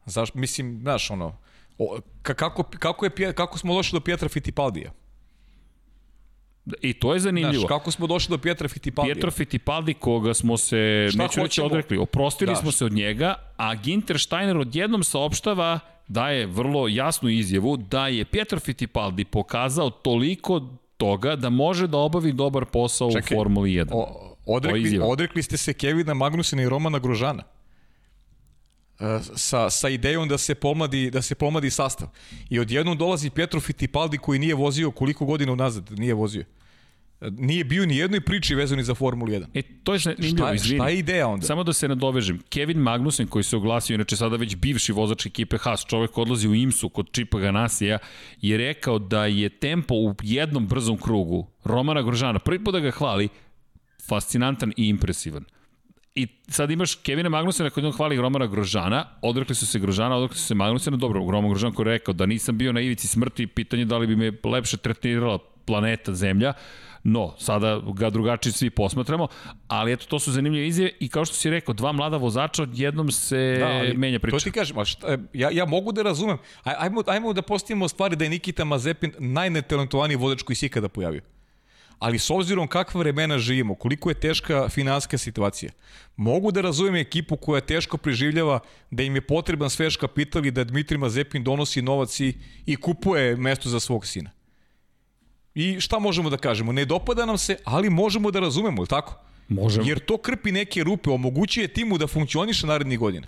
zašto, 0.06 0.38
mislim, 0.38 0.78
znaš, 0.82 1.10
ono, 1.10 1.38
o, 1.78 1.98
kako, 2.22 2.62
kako, 2.62 3.04
je, 3.04 3.32
kako 3.32 3.58
smo 3.58 3.74
došli 3.74 3.96
do 3.96 4.00
Pietra 4.00 4.28
Fittipaldija? 4.28 4.92
I 6.80 6.92
to 6.92 7.14
je 7.14 7.20
zanimljivo. 7.20 7.60
Znaš, 7.60 7.68
kako 7.68 7.90
smo 7.90 8.06
došli 8.06 8.30
do 8.30 8.38
Pietra 8.38 8.68
Fittipaldi? 8.68 9.12
Pietro 9.12 9.30
Fittipaldi, 9.30 9.94
koga 9.94 10.34
smo 10.34 10.56
se, 10.56 11.08
Šta 11.10 11.22
neću 11.22 11.40
reći, 11.40 11.60
odrekli, 11.60 11.98
oprostili 11.98 12.52
da, 12.52 12.56
smo 12.56 12.72
se 12.72 12.84
od 12.84 12.92
njega, 12.92 13.34
a 13.56 13.74
Ginter 13.74 14.20
Steiner 14.20 14.56
odjednom 14.56 15.04
saopštava 15.04 15.80
daje 16.08 16.46
vrlo 16.46 16.88
jasnu 16.88 17.28
izjavu 17.28 17.76
da 17.76 18.08
je 18.08 18.24
Pietro 18.24 18.60
Fittipaldi 18.60 19.24
pokazao 19.24 19.90
toliko 19.90 20.60
toga 20.96 21.36
da 21.36 21.50
može 21.50 21.86
da 21.86 21.98
obavi 21.98 22.32
dobar 22.32 22.64
posao 22.64 23.12
Čekaj, 23.12 23.36
u 23.36 23.38
Formuli 23.38 23.70
1. 23.70 23.88
O, 23.92 24.36
odrekli, 24.46 25.00
odrekli 25.02 25.42
ste 25.42 25.56
se 25.56 25.72
Kevina 25.72 26.14
Magnusena 26.14 26.62
i 26.62 26.68
Romana 26.68 26.98
Grožana 26.98 27.42
e, 27.42 27.63
sa, 29.36 29.70
sa 29.70 29.88
idejom 29.88 30.28
da 30.28 30.38
se 30.38 30.54
pomladi 30.54 31.10
da 31.10 31.22
se 31.22 31.34
pomladi 31.34 31.70
sastav. 31.70 32.08
I 32.50 32.58
odjednom 32.58 32.98
dolazi 32.98 33.30
Pietro 33.30 33.60
Fittipaldi 33.60 34.18
koji 34.18 34.38
nije 34.38 34.54
vozio 34.54 34.90
koliko 34.90 35.24
godina 35.24 35.52
unazad, 35.52 35.90
nije 35.98 36.14
vozio 36.14 36.44
nije 37.30 37.64
bio 37.64 37.86
ni 37.86 37.96
jednoj 37.96 38.20
priči 38.20 38.54
vezani 38.54 38.84
za 38.84 38.94
Formulu 38.94 39.32
1. 39.32 39.46
E, 39.54 39.62
to 39.62 39.94
je 39.94 39.96
izvini. 40.18 40.78
Šta 40.78 40.88
je 40.88 40.98
ideja 40.98 41.28
onda? 41.28 41.46
Samo 41.46 41.64
da 41.64 41.72
se 41.72 41.88
nadovežem. 41.88 42.40
Kevin 42.48 42.78
Magnussen 42.78 43.26
koji 43.26 43.44
se 43.44 43.56
oglasio, 43.56 43.94
inače 43.94 44.16
sada 44.16 44.36
već 44.36 44.56
bivši 44.56 44.92
vozač 44.92 45.26
ekipe 45.26 45.58
Haas, 45.58 45.86
čovek 45.86 46.18
odlazi 46.18 46.48
u 46.48 46.54
IMSU 46.54 46.88
kod 46.88 47.12
Čipa 47.12 47.38
Ganasija, 47.38 47.98
je 48.40 48.56
rekao 48.56 48.98
da 48.98 49.26
je 49.26 49.48
tempo 49.48 49.94
u 49.94 50.14
jednom 50.22 50.66
brzom 50.66 50.98
krugu 50.98 51.46
Romana 51.64 52.02
Grožana, 52.02 52.38
prvi 52.38 52.64
put 52.64 52.72
da 52.74 52.80
ga 52.80 52.90
hvali, 52.90 53.28
fascinantan 54.08 54.72
i 54.76 54.88
impresivan. 54.88 55.44
I 56.14 56.26
sad 56.48 56.70
imaš 56.70 56.94
Kevina 56.94 57.28
Magnusena 57.28 57.70
koji 57.70 57.86
on 57.86 57.92
hvali 57.92 58.16
Romana 58.16 58.46
Grožana, 58.46 59.06
odrekli 59.22 59.54
su 59.54 59.66
se 59.66 59.78
Grožana, 59.78 60.16
odrekli 60.16 60.38
su 60.38 60.46
se 60.46 60.54
Magnusena, 60.54 60.96
dobro, 60.96 61.20
Roman 61.30 61.50
Grožan 61.50 61.72
koji 61.72 61.86
je 61.86 61.92
rekao 61.92 62.14
da 62.14 62.26
nisam 62.26 62.58
bio 62.58 62.72
na 62.72 62.80
ivici 62.80 63.08
smrti, 63.08 63.46
pitanje 63.46 63.84
da 63.84 63.98
li 63.98 64.06
bi 64.06 64.16
me 64.16 64.32
lepše 64.44 64.76
tretirala 64.76 65.38
planeta 65.64 66.14
Zemlja, 66.14 66.52
No, 67.06 67.34
sada 67.38 67.80
ga 67.94 68.10
drugačije 68.10 68.52
svi 68.52 68.70
posmatramo, 68.70 69.28
ali 69.68 69.92
eto, 69.92 70.06
to 70.06 70.18
su 70.18 70.32
zanimljive 70.32 70.66
izjave 70.66 70.90
i 71.00 71.08
kao 71.08 71.24
što 71.24 71.34
si 71.34 71.50
rekao, 71.50 71.74
dva 71.74 71.92
mlada 71.92 72.16
vozača 72.16 72.62
odjednom 72.62 73.10
se 73.10 73.56
da, 73.60 73.66
ali, 73.66 73.96
menja 73.96 74.18
priča. 74.18 74.36
To 74.36 74.44
ti 74.44 74.50
kažem, 74.52 74.78
a 74.78 74.84
šta, 74.84 75.18
ja, 75.32 75.50
ja 75.52 75.64
mogu 75.64 75.92
da 75.92 76.02
razumem. 76.02 76.38
Ajmo, 76.62 77.02
ajmo 77.06 77.32
da 77.32 77.42
postavimo 77.42 77.88
stvari 77.88 78.16
da 78.16 78.24
je 78.24 78.30
Nikita 78.30 78.64
Mazepin 78.64 79.12
najnetalentovaniji 79.18 80.16
vozač 80.16 80.42
koji 80.42 80.56
se 80.56 80.66
ikada 80.66 80.88
pojavio. 80.88 81.20
Ali 81.98 82.18
s 82.18 82.30
obzirom 82.30 82.68
kakva 82.68 82.98
vremena 82.98 83.38
živimo, 83.38 83.74
koliko 83.74 84.08
je 84.10 84.20
teška 84.20 84.68
finanska 84.68 85.18
situacija, 85.18 85.72
mogu 86.16 86.52
da 86.52 86.60
razumem 86.60 86.94
ekipu 86.94 87.36
koja 87.36 87.60
teško 87.60 87.96
preživljava 87.96 88.60
da 88.90 89.02
im 89.02 89.14
je 89.14 89.26
potreban 89.26 89.70
svež 89.70 89.96
kapital 89.96 90.46
i 90.46 90.50
da 90.50 90.64
Dmitri 90.64 90.98
Mazepin 90.98 91.44
donosi 91.44 91.82
novac 91.82 92.20
i, 92.20 92.34
i 92.66 92.76
kupuje 92.76 93.36
mesto 93.36 93.68
za 93.68 93.80
svog 93.80 94.06
sina. 94.06 94.30
I 95.54 95.80
šta 95.80 95.98
možemo 95.98 96.30
da 96.30 96.36
kažemo? 96.36 96.72
Ne 96.72 96.84
dopada 96.84 97.26
nam 97.26 97.38
se, 97.38 97.56
ali 97.64 97.90
možemo 97.90 98.30
da 98.30 98.40
razumemo, 98.40 98.82
ili 98.82 98.88
tako? 98.88 99.20
Možemo. 99.48 99.88
Jer 99.88 99.98
to 99.98 100.16
krpi 100.16 100.52
neke 100.52 100.84
rupe, 100.84 101.10
omogućuje 101.10 101.68
timu 101.68 101.98
da 101.98 102.06
funkcioniše 102.06 102.66
narednih 102.66 102.98
godina. 102.98 103.26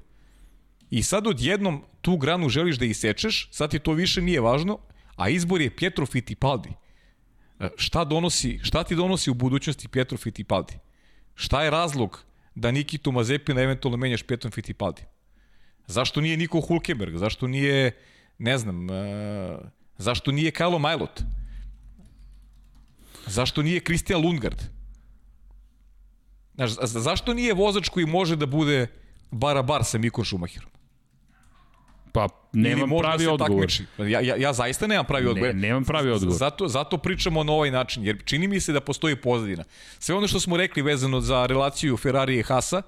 I 0.90 1.02
sad 1.02 1.26
odjednom 1.26 1.82
tu 2.00 2.16
granu 2.16 2.48
želiš 2.48 2.78
da 2.78 2.84
isečeš, 2.84 3.48
sad 3.52 3.70
ti 3.70 3.78
to 3.78 3.92
više 3.92 4.22
nije 4.22 4.40
važno, 4.40 4.78
a 5.16 5.28
izbor 5.28 5.60
je 5.60 5.76
Pietro 5.76 6.06
Fittipaldi. 6.06 6.68
E, 6.68 6.74
šta, 7.76 8.04
donosi, 8.04 8.60
šta 8.62 8.84
ti 8.84 8.94
donosi 8.94 9.30
u 9.30 9.34
budućnosti 9.34 9.88
Pietro 9.88 10.18
Fittipaldi? 10.18 10.78
Šta 11.34 11.62
je 11.62 11.70
razlog 11.70 12.24
da 12.54 12.70
Nikitu 12.70 13.12
Mazepina 13.12 13.60
eventualno 13.60 13.96
menjaš 13.96 14.22
Pietrom 14.22 14.52
Fittipaldi? 14.52 15.02
Zašto 15.86 16.20
nije 16.20 16.36
Niko 16.36 16.60
Hulkenberg? 16.60 17.16
Zašto 17.16 17.46
nije, 17.46 17.96
ne 18.38 18.58
znam, 18.58 18.90
uh, 18.90 18.96
zašto 19.98 20.32
nije 20.32 20.50
Kalo 20.50 20.78
Majlot? 20.78 21.22
Zašto 23.26 23.62
nije 23.62 23.80
Christian 23.80 24.22
Lundgaard? 24.22 24.62
Znaš, 26.54 26.70
zašto 26.80 27.34
nije 27.34 27.54
vozač 27.54 27.88
koji 27.88 28.06
može 28.06 28.36
da 28.36 28.46
bude 28.46 28.86
bara-bar 29.30 29.84
sa 29.84 29.98
Mikon 29.98 30.24
Schumacherom? 30.24 30.70
Pa 32.16 32.28
nemam 32.52 32.90
pravi 32.98 33.26
odgovor. 33.26 33.72
Ja, 33.98 34.20
ja, 34.20 34.36
ja 34.36 34.52
zaista 34.52 34.86
nemam 34.86 35.04
pravi 35.06 35.26
odgovor. 35.26 35.54
Ne, 35.54 35.60
nemam 35.60 35.84
pravi 35.84 36.10
odgovor. 36.10 36.38
Zato, 36.38 36.68
zato 36.68 36.98
pričamo 36.98 37.44
na 37.44 37.52
ovaj 37.52 37.70
način, 37.70 38.04
jer 38.04 38.22
čini 38.24 38.48
mi 38.48 38.60
se 38.60 38.72
da 38.72 38.80
postoji 38.80 39.16
pozadina. 39.16 39.64
Sve 39.98 40.14
ono 40.14 40.28
što 40.28 40.40
smo 40.40 40.56
rekli 40.56 40.82
vezano 40.82 41.20
za 41.20 41.46
relaciju 41.46 41.96
Ferrari 41.96 42.38
i 42.38 42.42
Hasa, 42.42 42.82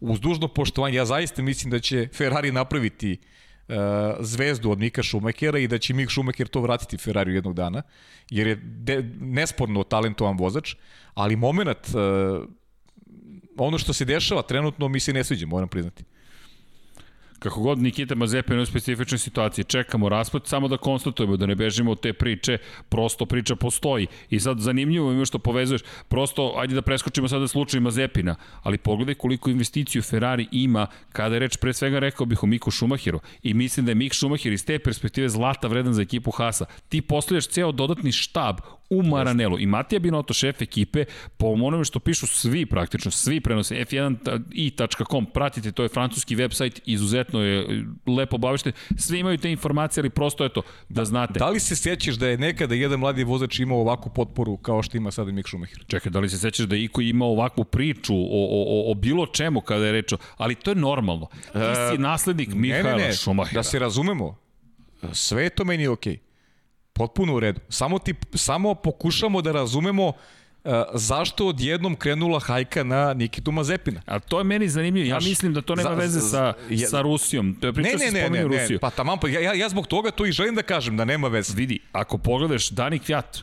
uz 0.00 0.20
dužno 0.20 0.48
poštovanje, 0.48 0.96
ja 0.96 1.04
zaista 1.04 1.42
mislim 1.42 1.70
da 1.70 1.78
će 1.78 2.08
Ferrari 2.12 2.52
napraviti 2.52 3.16
uh, 3.68 3.74
zvezdu 4.20 4.70
od 4.70 4.78
Mika 4.78 5.02
Schumachera 5.02 5.58
i 5.58 5.68
da 5.68 5.78
će 5.78 5.94
Mik 5.94 6.10
Schumacher 6.10 6.48
to 6.48 6.60
vratiti 6.60 6.96
Ferrari 6.96 7.34
jednog 7.34 7.54
dana, 7.54 7.82
jer 8.30 8.46
je 8.46 8.54
de, 8.56 9.02
nesporno 9.20 9.84
talentovan 9.84 10.36
vozač, 10.36 10.74
ali 11.14 11.36
moment, 11.36 11.88
uh, 11.88 12.48
ono 13.56 13.78
što 13.78 13.92
se 13.92 14.04
dešava 14.04 14.42
trenutno 14.42 14.88
mi 14.88 15.00
se 15.00 15.12
ne 15.12 15.24
sviđa, 15.24 15.46
moram 15.46 15.68
priznati. 15.68 16.04
Kako 17.44 17.60
god 17.60 17.78
Nikita 17.78 18.14
Mazepin 18.14 18.58
u 18.58 18.66
specifičnoj 18.66 19.18
situaciji, 19.18 19.64
čekamo 19.64 20.08
raspad, 20.08 20.46
samo 20.46 20.68
da 20.68 20.76
konstatujemo, 20.76 21.36
da 21.36 21.46
ne 21.46 21.54
bežimo 21.54 21.90
od 21.90 22.00
te 22.00 22.12
priče, 22.12 22.58
prosto 22.88 23.26
priča 23.26 23.56
postoji. 23.56 24.06
I 24.30 24.40
sad 24.40 24.58
zanimljivo 24.58 25.12
ima 25.12 25.24
što 25.24 25.38
povezuješ, 25.38 25.82
prosto, 26.08 26.54
ajde 26.56 26.74
da 26.74 26.82
preskočimo 26.82 27.28
sada 27.28 27.48
slučaj 27.48 27.80
Mazepina, 27.80 28.36
ali 28.62 28.78
pogledaj 28.78 29.14
koliko 29.14 29.50
investiciju 29.50 30.02
Ferrari 30.02 30.48
ima 30.52 30.86
kada 31.12 31.34
je 31.34 31.38
reč 31.38 31.56
pre 31.56 31.72
svega 31.72 31.98
rekao 31.98 32.26
bih 32.26 32.42
o 32.42 32.46
Miku 32.46 32.70
Šumahiru. 32.70 33.20
I 33.42 33.54
mislim 33.54 33.86
da 33.86 33.90
je 33.90 33.94
Mik 33.94 34.12
Šumahir 34.12 34.52
iz 34.52 34.64
te 34.64 34.78
perspektive 34.78 35.28
zlata 35.28 35.68
vredan 35.68 35.94
za 35.94 36.02
ekipu 36.02 36.30
Hasa. 36.30 36.64
Ti 36.88 37.00
postavljaš 37.00 37.46
ceo 37.46 37.72
dodatni 37.72 38.12
štab 38.12 38.60
u 38.90 39.02
Maranelu. 39.02 39.58
I 39.58 39.66
Matija 39.66 39.98
Binoto, 39.98 40.34
šef 40.34 40.62
ekipe, 40.62 41.04
po 41.36 41.46
onome 41.46 41.84
što 41.84 42.00
pišu 42.00 42.26
svi 42.26 42.66
praktično, 42.66 43.10
svi 43.10 43.40
prenose, 43.40 43.74
f1i.com, 43.74 45.26
pratite, 45.26 45.72
to 45.72 45.82
je 45.82 45.88
francuski 45.88 46.36
website, 46.36 46.80
izuzetno 46.84 47.40
je 47.40 47.84
lepo 48.06 48.36
obavešten, 48.36 48.72
svi 48.96 49.18
imaju 49.18 49.38
te 49.38 49.50
informacije, 49.50 50.02
ali 50.02 50.10
prosto 50.10 50.44
je 50.44 50.52
to, 50.52 50.62
da 50.88 51.04
znate. 51.04 51.38
Da 51.38 51.48
li 51.48 51.60
se 51.60 51.76
sećaš 51.76 52.14
da 52.14 52.28
je 52.28 52.38
nekada 52.38 52.74
jedan 52.74 53.00
mladi 53.00 53.24
vozač 53.24 53.58
imao 53.58 53.78
ovakvu 53.80 54.12
potporu 54.14 54.56
kao 54.56 54.82
što 54.82 54.96
ima 54.96 55.10
sada 55.10 55.32
Mick 55.32 55.48
Schumacher? 55.48 55.84
Čekaj, 55.86 56.10
da 56.10 56.20
li 56.20 56.28
se 56.28 56.38
sećaš 56.38 56.66
da 56.66 56.76
Iko 56.76 57.00
ima 57.00 57.24
ovakvu 57.24 57.64
priču 57.64 58.14
o, 58.14 58.46
o, 58.50 58.90
o 58.90 58.94
bilo 58.94 59.26
čemu 59.26 59.60
kada 59.60 59.86
je 59.86 59.92
rečo, 59.92 60.16
ali 60.36 60.54
to 60.54 60.70
je 60.70 60.74
normalno. 60.74 61.26
Ti 61.52 61.58
si 61.90 61.94
e, 61.94 61.98
naslednik 61.98 62.54
Mihaela 62.54 62.90
ne, 62.90 62.96
ne, 62.96 63.08
ne, 63.08 63.12
Schumachera. 63.12 63.58
Da 63.58 63.62
se 63.62 63.78
razumemo, 63.78 64.36
sve 65.12 65.50
to 65.50 65.64
meni 65.64 65.82
je 65.82 65.90
okej. 65.90 66.14
Okay 66.14 66.33
Potpuno 66.94 67.34
u 67.34 67.40
redu. 67.40 67.60
Samo, 67.68 67.98
ti, 67.98 68.14
samo 68.34 68.74
pokušamo 68.74 69.42
da 69.42 69.52
razumemo 69.52 70.12
Uh, 70.64 70.72
zašto 70.94 71.46
odjednom 71.46 71.96
krenula 71.96 72.40
hajka 72.40 72.84
na 72.84 73.14
Nikitu 73.14 73.52
Mazepina. 73.52 74.00
A 74.06 74.18
to 74.18 74.38
je 74.38 74.44
meni 74.44 74.68
zanimljivo. 74.68 75.08
Ja 75.08 75.18
mislim 75.20 75.54
da 75.54 75.62
to 75.62 75.74
nema 75.74 75.90
za, 75.90 75.94
veze 75.94 76.20
sa, 76.20 76.52
ja, 76.70 76.88
sa 76.88 77.00
Rusijom. 77.00 77.54
To 77.60 77.66
je 77.66 77.72
priča 77.72 77.96
ne, 77.98 78.10
ne, 78.10 78.20
ne, 78.20 78.30
ne, 78.30 78.44
Rusiju. 78.44 78.76
ne, 78.76 78.78
pa 78.78 78.90
tamo, 78.90 79.16
pa 79.16 79.28
ja, 79.28 79.54
ja 79.54 79.68
zbog 79.68 79.86
toga 79.86 80.10
to 80.10 80.26
i 80.26 80.32
želim 80.32 80.54
da 80.54 80.62
kažem, 80.62 80.96
da 80.96 81.04
nema 81.04 81.28
veze. 81.28 81.52
Vidi, 81.56 81.80
ako 81.92 82.18
pogledaš 82.18 82.70
Danik 82.70 83.02
Fjat, 83.02 83.42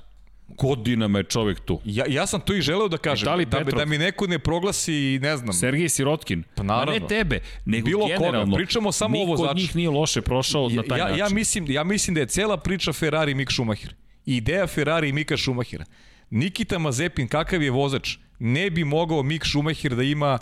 Godinama 0.57 1.19
je 1.19 1.23
čovek 1.23 1.59
tu. 1.59 1.79
Ja, 1.85 2.05
ja 2.07 2.27
sam 2.27 2.41
to 2.41 2.53
i 2.53 2.61
želeo 2.61 2.87
da 2.87 2.97
kažem. 2.97 3.45
Da, 3.49 3.63
da, 3.63 3.71
da 3.71 3.85
mi 3.85 3.97
neko 3.97 4.27
ne 4.27 4.39
proglasi, 4.39 5.19
ne 5.21 5.37
znam. 5.37 5.53
Sergej 5.53 5.89
Sirotkin. 5.89 6.43
Pa 6.55 6.63
naravno. 6.63 6.93
Ma 6.93 6.99
ne 6.99 7.07
tebe, 7.07 7.39
nego 7.65 7.85
Bilo 7.85 8.07
generalno. 8.07 8.45
Koga. 8.45 8.55
Pričamo 8.55 8.91
samo 8.91 9.19
ovo 9.19 9.37
znači. 9.37 9.41
Niko 9.41 9.51
od 9.51 9.57
njih 9.57 9.75
nije 9.75 9.89
loše 9.89 10.21
prošao 10.21 10.67
ja, 10.69 10.75
na 10.75 10.83
taj 10.83 10.99
ja, 10.99 11.05
način. 11.05 11.19
Ja 11.19 11.29
mislim, 11.29 11.71
ja 11.71 11.83
mislim 11.83 12.15
da 12.15 12.19
je 12.21 12.27
cela 12.27 12.57
priča 12.57 12.93
Ferrari 12.93 13.35
Mik 13.35 13.51
Schumacher. 13.51 13.93
Ideja 14.25 14.67
Ferrari 14.67 15.09
i 15.09 15.13
Mika 15.13 15.37
Schumachera. 15.37 15.85
Nikita 16.29 16.79
Mazepin, 16.79 17.27
kakav 17.27 17.63
je 17.63 17.71
vozač, 17.71 18.17
ne 18.39 18.69
bi 18.69 18.83
mogao 18.83 19.23
Mik 19.23 19.45
Schumacher 19.45 19.95
da 19.95 20.03
ima 20.03 20.39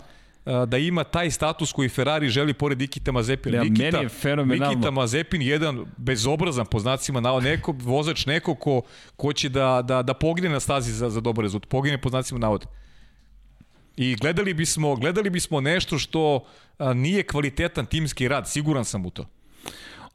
da 0.66 0.78
ima 0.78 1.04
taj 1.04 1.30
status 1.30 1.72
koji 1.72 1.88
Ferrari 1.88 2.28
želi 2.28 2.54
pored 2.54 2.78
Nikita 2.78 3.12
Mazepina. 3.12 3.56
Ja, 3.56 3.62
Nikita, 3.62 3.82
meni 3.82 4.04
je 4.04 4.08
fenomenalno. 4.08 4.74
Nikita 4.74 4.90
Mazepin 4.90 5.42
jedan 5.42 5.86
bezobrazan 5.96 6.66
po 6.66 6.78
znacima 6.78 7.20
navoda, 7.20 7.48
neko, 7.48 7.74
vozač 7.78 8.26
neko 8.26 8.54
ko, 8.54 8.82
ko 9.16 9.32
će 9.32 9.48
da, 9.48 9.82
da, 9.84 10.02
da 10.02 10.14
pogine 10.14 10.48
na 10.48 10.60
stazi 10.60 10.92
za, 10.92 11.10
za 11.10 11.20
dobar 11.20 11.42
rezultat. 11.42 11.70
Pogine 11.70 11.98
po 11.98 12.08
znacima 12.08 12.40
navoda. 12.40 12.66
I 13.96 14.16
gledali 14.16 14.54
bismo, 14.54 14.96
gledali 14.96 15.30
bismo 15.30 15.60
nešto 15.60 15.98
što 15.98 16.44
a, 16.78 16.94
nije 16.94 17.22
kvalitetan 17.22 17.86
timski 17.86 18.28
rad, 18.28 18.48
siguran 18.48 18.84
sam 18.84 19.06
u 19.06 19.10
to 19.10 19.26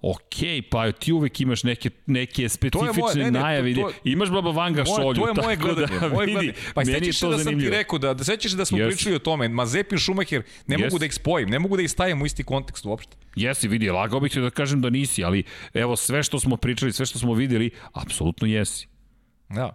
ok, 0.06 0.70
pa 0.72 0.91
ti 0.91 1.13
uvek 1.13 1.39
imaš 1.41 1.63
neke, 1.63 1.89
neke 2.06 2.50
specifične 2.50 3.02
moje, 3.02 3.15
ne, 3.15 3.32
ne, 3.32 3.39
najave. 3.39 3.74
To, 3.76 3.82
to, 3.82 3.91
imaš 4.04 4.30
Baba 4.30 4.52
Vanga 4.52 4.84
moje, 4.84 4.96
šolju. 4.96 5.15
To 5.15 5.28
je 5.28 5.34
moje 5.44 5.56
gledanje. 5.56 6.00
Da, 6.00 6.10
moje 6.10 6.26
vidi, 6.28 6.54
Pa 6.74 6.82
meni 6.86 7.13
sećaš 7.13 7.30
da 7.30 7.38
sam 7.38 7.60
ti 7.60 7.70
rekao, 7.70 8.00
da, 8.00 8.13
da 8.13 8.24
sećaš 8.24 8.52
da 8.52 8.65
smo 8.65 8.78
yes. 8.78 8.88
pričali 8.88 9.15
o 9.15 9.20
tome, 9.20 9.50
Mazepin, 9.50 10.00
Schumacher, 10.00 10.44
ne 10.68 10.78
yes. 10.78 10.84
mogu 10.84 11.00
da 11.00 11.06
ih 11.06 11.13
spojim, 11.13 11.50
ne 11.50 11.60
mogu 11.60 11.78
da 11.78 11.84
ih 11.84 11.91
stavim 11.91 12.22
u 12.22 12.26
isti 12.26 12.44
kontekst 12.44 12.86
uopšte. 12.86 13.18
Jesi, 13.36 13.68
vidi, 13.68 13.89
lagao 13.89 14.20
bih 14.20 14.32
ti 14.32 14.41
da 14.41 14.50
kažem 14.50 14.82
da 14.82 14.89
nisi, 14.89 15.24
ali 15.24 15.44
evo 15.74 15.96
sve 15.96 16.24
što 16.24 16.39
smo 16.39 16.58
pričali, 16.58 16.94
sve 16.94 17.06
što 17.06 17.20
smo 17.20 17.34
videli, 17.34 17.72
apsolutno 17.94 18.48
jesi. 18.48 18.88
Da. 19.50 19.74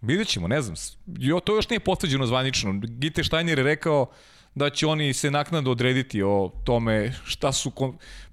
Vidjet 0.00 0.28
ćemo, 0.28 0.48
ne 0.48 0.62
znam. 0.62 0.76
Jo, 1.06 1.40
to 1.40 1.56
još 1.56 1.68
nije 1.68 1.80
potvrđeno 1.80 2.26
zvanično. 2.26 2.80
Gite 2.82 3.24
Steiner 3.24 3.58
je 3.58 3.64
rekao 3.64 4.10
da 4.54 4.70
će 4.70 4.86
oni 4.86 5.12
se 5.12 5.30
naknadno 5.30 5.70
odrediti 5.70 6.22
o 6.22 6.52
tome 6.64 7.12
šta 7.24 7.52
su 7.52 7.72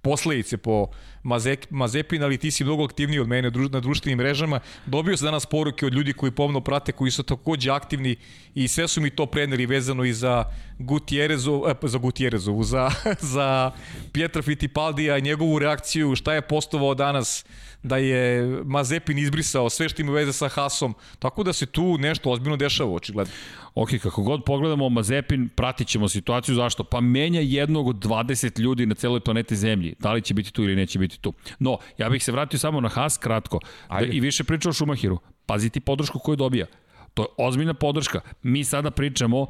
posledice 0.01 0.57
po 0.57 0.87
Mazek, 1.23 1.67
Mazepin, 1.69 2.23
ali 2.23 2.37
ti 2.37 2.51
si 2.51 2.63
mnogo 2.63 2.83
aktivniji 2.83 3.19
od 3.19 3.27
mene 3.27 3.51
na 3.71 3.79
društvenim 3.79 4.17
mrežama. 4.17 4.59
Dobio 4.85 5.17
se 5.17 5.25
danas 5.25 5.45
poruke 5.45 5.85
od 5.85 5.93
ljudi 5.93 6.13
koji 6.13 6.31
pomno 6.31 6.61
prate, 6.61 6.91
koji 6.91 7.11
su 7.11 7.23
takođe 7.23 7.71
aktivni 7.71 8.15
i 8.55 8.67
sve 8.67 8.87
su 8.87 9.01
mi 9.01 9.09
to 9.09 9.25
preneli 9.25 9.65
vezano 9.65 10.03
i 10.03 10.13
za 10.13 10.45
Gutierrezov, 10.79 11.69
eh, 11.69 11.75
za 11.83 11.97
Gutierrezovu, 11.97 12.63
za, 12.63 12.91
za 13.35 13.71
Pietra 14.11 14.41
Fittipaldija 14.41 15.17
i 15.17 15.21
njegovu 15.21 15.59
reakciju, 15.59 16.15
šta 16.15 16.33
je 16.33 16.41
postovao 16.41 16.93
danas 16.95 17.45
da 17.83 17.97
je 17.97 18.43
Mazepin 18.65 19.17
izbrisao 19.17 19.69
sve 19.69 19.89
što 19.89 20.01
ima 20.01 20.11
veze 20.11 20.33
sa 20.33 20.47
Hasom, 20.47 20.93
tako 21.19 21.43
da 21.43 21.53
se 21.53 21.65
tu 21.65 21.97
nešto 21.97 22.31
ozbiljno 22.31 22.57
dešava, 22.57 22.91
očigledno. 22.91 23.33
Ok, 23.75 23.89
kako 24.03 24.21
god 24.23 24.43
pogledamo 24.43 24.89
Mazepin, 24.89 25.49
pratit 25.49 25.87
ćemo 25.87 26.09
situaciju, 26.09 26.55
zašto? 26.55 26.83
Pa 26.83 27.01
menja 27.01 27.41
jednog 27.41 27.87
od 27.87 27.95
20 27.95 28.59
ljudi 28.59 28.85
na 28.85 28.95
celoj 28.95 29.19
planeti 29.19 29.55
Zemlji. 29.55 29.95
Da 29.99 30.13
li 30.13 30.21
će 30.21 30.33
biti 30.33 30.53
tu 30.53 30.63
ili 30.63 30.75
neće 30.75 30.99
biti 30.99 31.19
tu. 31.19 31.33
No, 31.59 31.77
ja 31.97 32.09
bih 32.09 32.23
se 32.23 32.31
vratio 32.31 32.59
samo 32.59 32.81
na 32.81 32.89
Haas 32.89 33.17
kratko 33.17 33.59
da, 33.89 33.99
i 34.05 34.19
više 34.19 34.43
pričao 34.43 34.69
o 34.69 34.73
Šumahiru. 34.73 35.19
Paziti 35.45 35.79
podršku 35.79 36.19
koju 36.19 36.35
dobija. 36.35 36.65
To 37.13 37.21
je 37.21 37.27
ozbiljna 37.37 37.73
podrška. 37.73 38.21
Mi 38.43 38.63
sada 38.63 38.91
pričamo 38.91 39.47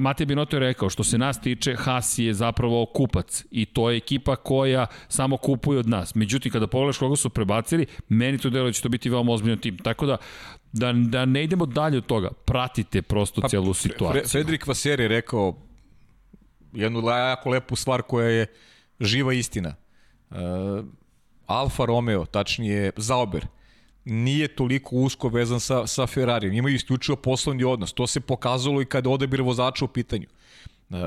Matej 0.00 0.26
Binoto 0.26 0.56
je 0.56 0.60
rekao, 0.60 0.90
što 0.90 1.04
se 1.04 1.18
nas 1.18 1.40
tiče, 1.40 1.74
Haas 1.76 2.18
je 2.18 2.34
zapravo 2.34 2.86
kupac 2.86 3.44
i 3.50 3.66
to 3.66 3.90
je 3.90 3.96
ekipa 3.96 4.36
koja 4.36 4.86
samo 5.08 5.36
kupuje 5.36 5.78
od 5.78 5.88
nas. 5.88 6.14
Međutim, 6.14 6.52
kada 6.52 6.66
pogledaš 6.66 6.98
koga 6.98 7.16
su 7.16 7.30
prebacili, 7.30 7.86
meni 8.08 8.38
to 8.38 8.50
deluje 8.50 8.68
da 8.68 8.72
će 8.72 8.82
to 8.82 8.88
biti 8.88 9.10
veoma 9.10 9.32
ozbiljan 9.32 9.58
tim. 9.58 9.78
Tako 9.78 10.06
da, 10.06 10.16
da, 10.72 10.92
da 10.92 11.24
ne 11.24 11.44
idemo 11.44 11.66
dalje 11.66 11.98
od 11.98 12.06
toga, 12.06 12.30
pratite 12.44 13.02
prosto 13.02 13.40
pa, 13.40 13.48
celu 13.48 13.74
situaciju. 13.74 14.20
Fre, 14.20 14.28
Fredrik 14.28 14.66
Vaser 14.66 15.00
je 15.00 15.08
rekao 15.08 15.56
jednu 16.72 17.08
jako 17.08 17.50
lepu 17.50 17.76
stvar 17.76 18.02
koja 18.02 18.28
je 18.28 18.46
živa 19.00 19.32
istina. 19.32 19.74
Uh, 20.30 20.36
Alfa 21.46 21.84
Romeo, 21.84 22.24
tačnije 22.24 22.90
Zauber, 22.96 23.46
nije 24.04 24.48
toliko 24.48 24.96
usko 24.96 25.28
vezan 25.28 25.60
sa, 25.60 25.86
sa 25.86 26.06
Ferrarijem. 26.06 26.54
Imaju 26.54 26.74
isključivo 26.74 27.16
poslovni 27.16 27.64
odnos. 27.64 27.92
To 27.92 28.06
se 28.06 28.20
pokazalo 28.20 28.82
i 28.82 28.86
kada 28.86 29.10
odabir 29.10 29.42
vozača 29.42 29.84
u 29.84 29.88
pitanju. 29.88 30.26
Uh, 30.88 30.98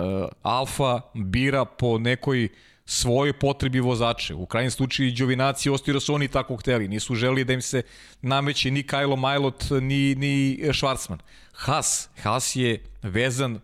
Alfa 0.42 1.02
bira 1.14 1.66
po 1.66 1.98
nekoj 1.98 2.50
svoje 2.86 3.34
potrebi 3.34 3.80
vozače. 3.80 4.34
U 4.34 4.46
krajnjem 4.46 4.72
slučaju 4.72 5.10
i 5.10 5.12
Đovinaci 5.12 5.70
i 5.70 5.72
Ostiro 5.72 6.00
su 6.00 6.14
oni 6.14 6.28
tako 6.28 6.56
hteli. 6.56 6.88
Nisu 6.88 7.16
želi 7.16 7.44
da 7.44 7.54
im 7.54 7.62
se 7.62 7.82
nameće 8.22 8.72
ni 8.72 8.84
Kajlo 8.84 9.16
Majlot, 9.16 9.64
ni, 9.82 10.16
ni 10.16 10.60
Schwarzman. 10.64 11.18
Haas, 11.54 12.10
Haas 12.22 12.56
je 12.56 12.84
vezan, 13.04 13.60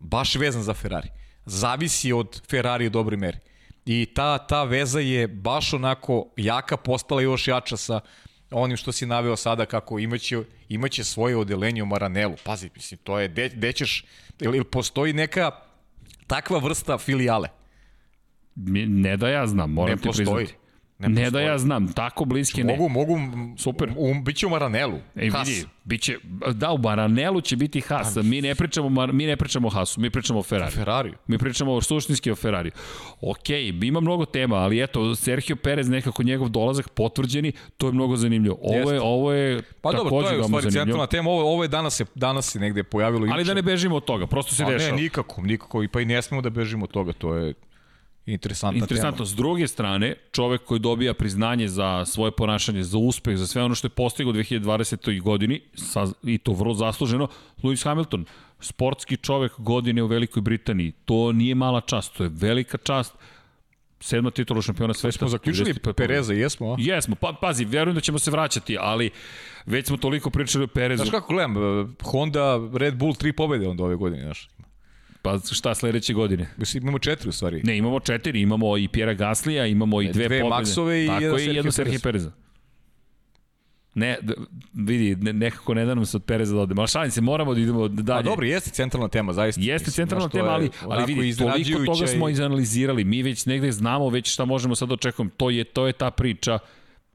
baš 0.00 0.34
vezan 0.34 0.62
za 0.62 0.74
Ferrari. 0.74 1.08
Zavisi 1.46 2.12
od 2.12 2.42
Ferrari 2.50 2.86
u 2.86 2.90
dobroj 2.90 3.16
meri. 3.16 3.38
I 3.86 4.06
ta, 4.14 4.38
ta 4.38 4.64
veza 4.64 5.00
je 5.00 5.28
baš 5.28 5.72
onako 5.72 6.26
jaka, 6.36 6.76
postala 6.76 7.22
još 7.22 7.48
jača 7.48 7.76
sa 7.76 8.00
onim 8.50 8.76
što 8.76 8.92
si 8.92 9.06
naveo 9.06 9.36
sada 9.36 9.66
kako 9.66 9.98
imaće, 9.98 10.42
imaće 10.68 11.04
svoje 11.04 11.36
odelenje 11.36 11.82
u 11.82 11.86
Maranelu. 11.86 12.34
Pazi, 12.44 12.70
mislim, 12.74 13.00
to 13.04 13.18
je, 13.18 13.28
gde 13.28 13.72
ćeš, 13.72 14.04
ili 14.40 14.64
postoji 14.64 15.12
neka 15.12 15.50
takva 16.26 16.58
vrsta 16.58 16.98
filijale? 16.98 17.48
Ne 18.86 19.16
da 19.16 19.28
ja 19.28 19.46
znam, 19.46 19.72
moram 19.72 19.90
ne 19.90 20.02
ti 20.02 20.08
postoji. 20.08 20.26
priznati. 20.26 20.59
Ne, 21.00 21.08
ne 21.08 21.30
da 21.30 21.40
ja 21.40 21.58
znam, 21.58 21.92
tako 21.92 22.24
bliski 22.24 22.64
ne. 22.64 22.76
Mogu, 22.76 22.88
mogu, 22.88 23.18
super. 23.56 23.92
U, 23.96 24.10
u, 24.10 24.14
biće 24.22 24.46
u 24.46 24.50
Maranelu. 24.50 24.98
E, 25.16 25.30
Has. 25.30 25.48
vidi, 25.48 25.64
biće, 25.84 26.18
da, 26.52 26.72
u 26.72 26.78
Maranelu 26.78 27.40
će 27.40 27.56
biti 27.56 27.80
Has. 27.80 28.16
Mi 28.16 28.42
ne 28.42 28.54
pričamo, 28.54 29.06
mi 29.06 29.26
ne 29.26 29.36
pričamo 29.36 29.68
o 29.68 29.70
Hasu, 29.70 30.00
mi 30.00 30.10
pričamo 30.10 30.38
o 30.38 30.42
Ferrari. 30.42 30.72
Ferrari. 30.72 31.12
Mi 31.26 31.38
pričamo 31.38 31.72
o 31.72 31.80
suštinski 31.80 32.30
o 32.30 32.34
Ferrari. 32.34 32.70
Ok, 33.20 33.50
ima 33.82 34.00
mnogo 34.00 34.24
tema, 34.24 34.56
ali 34.56 34.82
eto, 34.82 35.14
Sergio 35.14 35.56
Perez, 35.56 35.88
nekako 35.88 36.22
njegov 36.22 36.48
dolazak 36.48 36.88
potvrđeni, 36.88 37.52
to 37.76 37.86
je 37.86 37.92
mnogo 37.92 38.16
zanimljivo. 38.16 38.58
Ovo 38.62 38.74
Jeste. 38.74 38.94
je, 38.94 39.00
ovo 39.00 39.32
je 39.32 39.62
pa 39.80 39.92
dobro, 39.92 40.10
to 40.10 40.30
je 40.30 40.40
u 40.40 40.44
stvari 40.44 40.70
centralna 40.70 41.06
tema, 41.06 41.30
ovo, 41.30 41.52
ovo 41.52 41.64
je 41.64 41.68
danas 41.68 41.96
se, 41.96 42.04
danas 42.14 42.50
se 42.50 42.60
negde 42.60 42.82
pojavilo. 42.82 43.26
Ali 43.32 43.44
da 43.44 43.54
ne 43.54 43.62
bežimo 43.62 43.96
od 43.96 44.04
toga, 44.04 44.26
prosto 44.26 44.54
se 44.54 44.64
pa 44.64 44.70
dešava. 44.70 44.96
Ne, 44.96 45.02
nikako, 45.02 45.42
nikako, 45.42 45.82
i 45.82 45.88
pa 45.88 46.00
i 46.00 46.04
ne 46.04 46.22
smemo 46.22 46.42
da 46.42 46.50
bežimo 46.50 46.84
od 46.84 46.90
toga, 46.90 47.12
to 47.12 47.34
je 47.34 47.54
Interesantna 48.26 48.78
Interesantno. 48.78 49.24
Tema. 49.24 49.26
S 49.26 49.34
druge 49.34 49.68
strane, 49.68 50.14
čovek 50.32 50.64
koji 50.64 50.80
dobija 50.80 51.14
priznanje 51.14 51.68
za 51.68 52.04
svoje 52.04 52.32
ponašanje, 52.32 52.82
za 52.82 52.98
uspeh, 52.98 53.36
za 53.36 53.46
sve 53.46 53.62
ono 53.62 53.74
što 53.74 53.86
je 53.86 53.90
postigao 53.90 54.30
u 54.30 54.34
2020. 54.34 55.22
godini, 55.22 55.60
sa, 55.74 56.06
i 56.22 56.38
to 56.38 56.52
vrlo 56.52 56.74
zasluženo, 56.74 57.28
Lewis 57.62 57.84
Hamilton, 57.84 58.24
sportski 58.60 59.16
čovek 59.16 59.52
godine 59.58 60.02
u 60.02 60.06
Velikoj 60.06 60.42
Britaniji. 60.42 60.92
To 61.04 61.32
nije 61.32 61.54
mala 61.54 61.80
čast, 61.80 62.16
to 62.16 62.22
je 62.24 62.30
velika 62.32 62.78
čast 62.78 63.14
sedma 64.00 64.30
titula 64.30 64.62
šampiona 64.62 64.94
sveta. 64.94 65.18
Smo 65.18 65.28
zaključili 65.28 65.74
Pereza, 65.96 66.32
jesmo? 66.34 66.72
A? 66.72 66.76
Jesmo, 66.78 67.16
pa, 67.20 67.32
pazi, 67.40 67.64
verujem 67.64 67.94
da 67.94 68.00
ćemo 68.00 68.18
se 68.18 68.30
vraćati, 68.30 68.76
ali 68.80 69.10
već 69.66 69.86
smo 69.86 69.96
toliko 69.96 70.30
pričali 70.30 70.64
o 70.64 70.66
Perezu. 70.66 71.02
Znaš 71.02 71.10
kako 71.10 71.32
gledam, 71.32 71.54
Honda, 72.02 72.68
Red 72.74 72.96
Bull, 72.96 73.14
tri 73.14 73.32
pobede 73.32 73.68
onda 73.68 73.84
ove 73.84 73.96
godine, 73.96 74.22
znaš. 74.22 74.48
Pa 75.22 75.38
šta 75.52 75.74
sledeće 75.74 76.12
godine? 76.12 76.48
Mislim, 76.56 76.82
imamo 76.82 76.98
četiri 76.98 77.28
u 77.28 77.32
stvari. 77.32 77.62
Ne, 77.64 77.76
imamo 77.76 78.00
četiri. 78.00 78.40
Imamo 78.40 78.78
i 78.78 78.88
Pjera 78.88 79.14
Gaslija, 79.14 79.66
imamo 79.66 80.02
i 80.02 80.04
dve, 80.04 80.12
dve 80.12 80.40
pobjede. 80.40 80.48
Maksove 80.48 81.04
i 81.04 81.06
Tako 81.06 81.24
jedan 81.24 81.56
jedno 81.56 81.72
Serhije 81.72 81.98
Pereza. 81.98 82.32
Ne, 83.94 84.18
vidi, 84.72 85.16
ne, 85.16 85.32
nekako 85.32 85.74
ne 85.74 85.84
da 85.84 85.94
nam 85.94 86.06
se 86.06 86.16
od 86.16 86.24
Pereza 86.24 86.54
da 86.54 86.60
odemo. 86.60 86.80
Ali 86.80 86.88
šalim 86.88 87.10
se, 87.10 87.20
moramo 87.20 87.54
da 87.54 87.60
idemo 87.60 87.88
dalje. 87.88 88.18
A 88.18 88.22
dobro, 88.22 88.46
jeste 88.46 88.70
centralna 88.70 89.08
tema, 89.08 89.32
zaista. 89.32 89.60
Jeste 89.60 89.86
Mislim, 89.86 90.02
centralna 90.02 90.28
tema, 90.28 90.48
ali, 90.48 90.70
ali 90.82 91.14
vidi, 91.14 91.36
toliko 91.36 91.84
toga 91.84 92.06
smo 92.06 92.28
i... 92.28 92.32
izanalizirali. 92.32 93.04
Mi 93.04 93.22
već 93.22 93.46
negde 93.46 93.72
znamo 93.72 94.08
već 94.08 94.32
šta 94.32 94.44
možemo 94.44 94.74
sad 94.74 94.92
očekujemo. 94.92 95.30
To 95.36 95.50
je, 95.50 95.64
to 95.64 95.86
je 95.86 95.92
ta 95.92 96.10
priča 96.10 96.58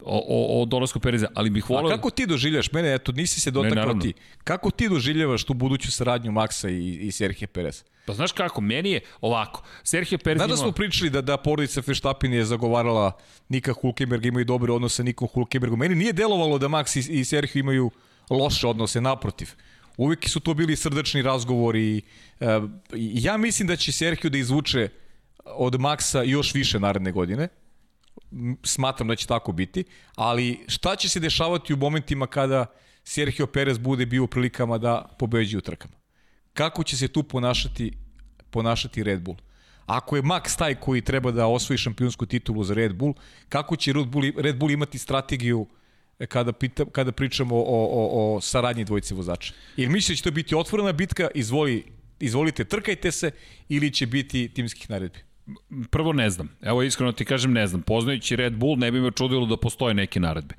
o, 0.02 0.26
o, 0.28 0.62
o 0.62 0.66
dolasku 0.66 1.00
Pereza, 1.00 1.28
ali 1.34 1.50
bih 1.50 1.70
volao... 1.70 1.92
A 1.92 1.96
kako 1.96 2.10
ti 2.10 2.26
doživljaš, 2.26 2.72
mene, 2.72 2.94
eto, 2.94 3.12
nisi 3.12 3.42
se 3.42 3.52
dotakao 3.52 3.94
ti, 3.94 4.14
kako 4.44 4.72
ti 4.72 4.90
doživljavaš 4.90 5.44
tu 5.44 5.54
buduću 5.54 5.92
saradnju 5.92 6.32
Maksa 6.32 6.70
i, 6.70 6.98
i 7.02 7.12
Serhije 7.12 7.48
Pereza? 7.48 7.84
Pa 8.06 8.14
znaš 8.14 8.32
kako, 8.32 8.62
meni 8.62 8.92
je 8.92 9.02
ovako, 9.22 9.64
Sergio 9.84 10.18
Perez 10.18 10.38
Znaš 10.38 10.50
da 10.50 10.58
smo 10.58 10.72
pričali 10.72 11.10
da, 11.10 11.22
da 11.22 11.38
porodica 11.38 11.82
Feštapin 11.82 12.34
je 12.34 12.46
zagovarala 12.46 13.12
Nika 13.50 13.74
Hulkenberg, 13.74 14.26
imaju 14.26 14.46
dobre 14.46 14.72
odnose 14.72 14.96
sa 14.96 15.04
Nikom 15.04 15.28
Hulkenbergom. 15.28 15.80
Meni 15.80 15.96
nije 15.96 16.14
delovalo 16.14 16.58
da 16.58 16.68
Max 16.68 17.10
i, 17.10 17.20
i 17.20 17.26
Sergio 17.26 17.60
imaju 17.60 17.92
loše 18.30 18.68
odnose, 18.68 19.02
naprotiv. 19.02 19.50
Uvijek 19.98 20.30
su 20.30 20.40
to 20.40 20.54
bili 20.54 20.76
srdačni 20.76 21.22
razgovori. 21.22 22.02
E, 22.40 22.60
ja 22.94 23.38
mislim 23.38 23.68
da 23.68 23.76
će 23.76 23.92
Sergio 23.92 24.30
da 24.30 24.38
izvuče 24.38 24.90
od 25.46 25.74
Maxa 25.74 26.24
još 26.24 26.54
više 26.54 26.80
naredne 26.80 27.12
godine. 27.12 27.48
Smatram 28.64 29.08
da 29.08 29.16
će 29.16 29.28
tako 29.28 29.52
biti. 29.52 29.84
Ali 30.16 30.60
šta 30.68 30.96
će 30.96 31.10
se 31.10 31.20
dešavati 31.20 31.74
u 31.74 31.78
momentima 31.78 32.28
kada 32.28 32.66
Sergio 33.04 33.48
Perez 33.48 33.78
bude 33.78 34.06
bio 34.06 34.24
u 34.24 34.28
prilikama 34.28 34.78
da 34.78 35.16
pobeđi 35.20 35.58
u 35.58 35.62
trkama? 35.62 36.05
Kako 36.56 36.84
će 36.84 36.98
se 36.98 37.08
tu 37.08 37.24
ponašati, 37.24 37.92
ponašati 38.50 39.04
Red 39.04 39.22
Bull. 39.22 39.38
Ako 39.86 40.16
je 40.16 40.24
Max 40.24 40.58
taj 40.58 40.76
koji 40.76 41.02
treba 41.02 41.32
da 41.32 41.48
osvoji 41.48 41.78
šampionsku 41.78 42.26
titulu 42.26 42.64
za 42.64 42.74
Red 42.74 42.96
Bull, 42.96 43.14
kako 43.50 43.76
će 43.76 43.94
Red 43.94 44.08
Bull, 44.08 44.32
Red 44.38 44.58
Bull 44.58 44.72
imati 44.72 44.98
strategiju 44.98 45.68
kada, 46.28 46.54
pita, 46.54 46.86
kada 46.92 47.12
pričamo 47.12 47.56
o, 47.56 47.62
o, 47.62 48.36
o 48.36 48.42
saradnji 48.42 48.86
dvojice 48.86 49.16
vozača? 49.16 49.54
Ili 49.78 49.90
misliš 49.90 50.18
da 50.18 50.18
će 50.18 50.24
to 50.24 50.32
biti 50.32 50.56
otvorena 50.56 50.92
bitka, 50.92 51.28
izvoli, 51.36 51.84
izvolite, 52.20 52.64
trkajte 52.64 53.12
se, 53.12 53.32
ili 53.70 53.92
će 53.92 54.06
biti 54.06 54.50
timskih 54.54 54.90
naredbi? 54.90 55.20
Prvo 55.92 56.14
ne 56.14 56.30
znam. 56.30 56.50
Evo 56.62 56.84
iskreno 56.84 57.12
ti 57.12 57.26
kažem 57.26 57.54
ne 57.54 57.68
znam. 57.68 57.82
Poznajući 57.82 58.36
Red 58.36 58.54
Bull 58.54 58.78
ne 58.78 58.92
bi 58.92 59.02
me 59.02 59.12
čudilo 59.12 59.46
da 59.46 59.58
postoje 59.58 59.94
neke 59.94 60.20
naredbe. 60.20 60.56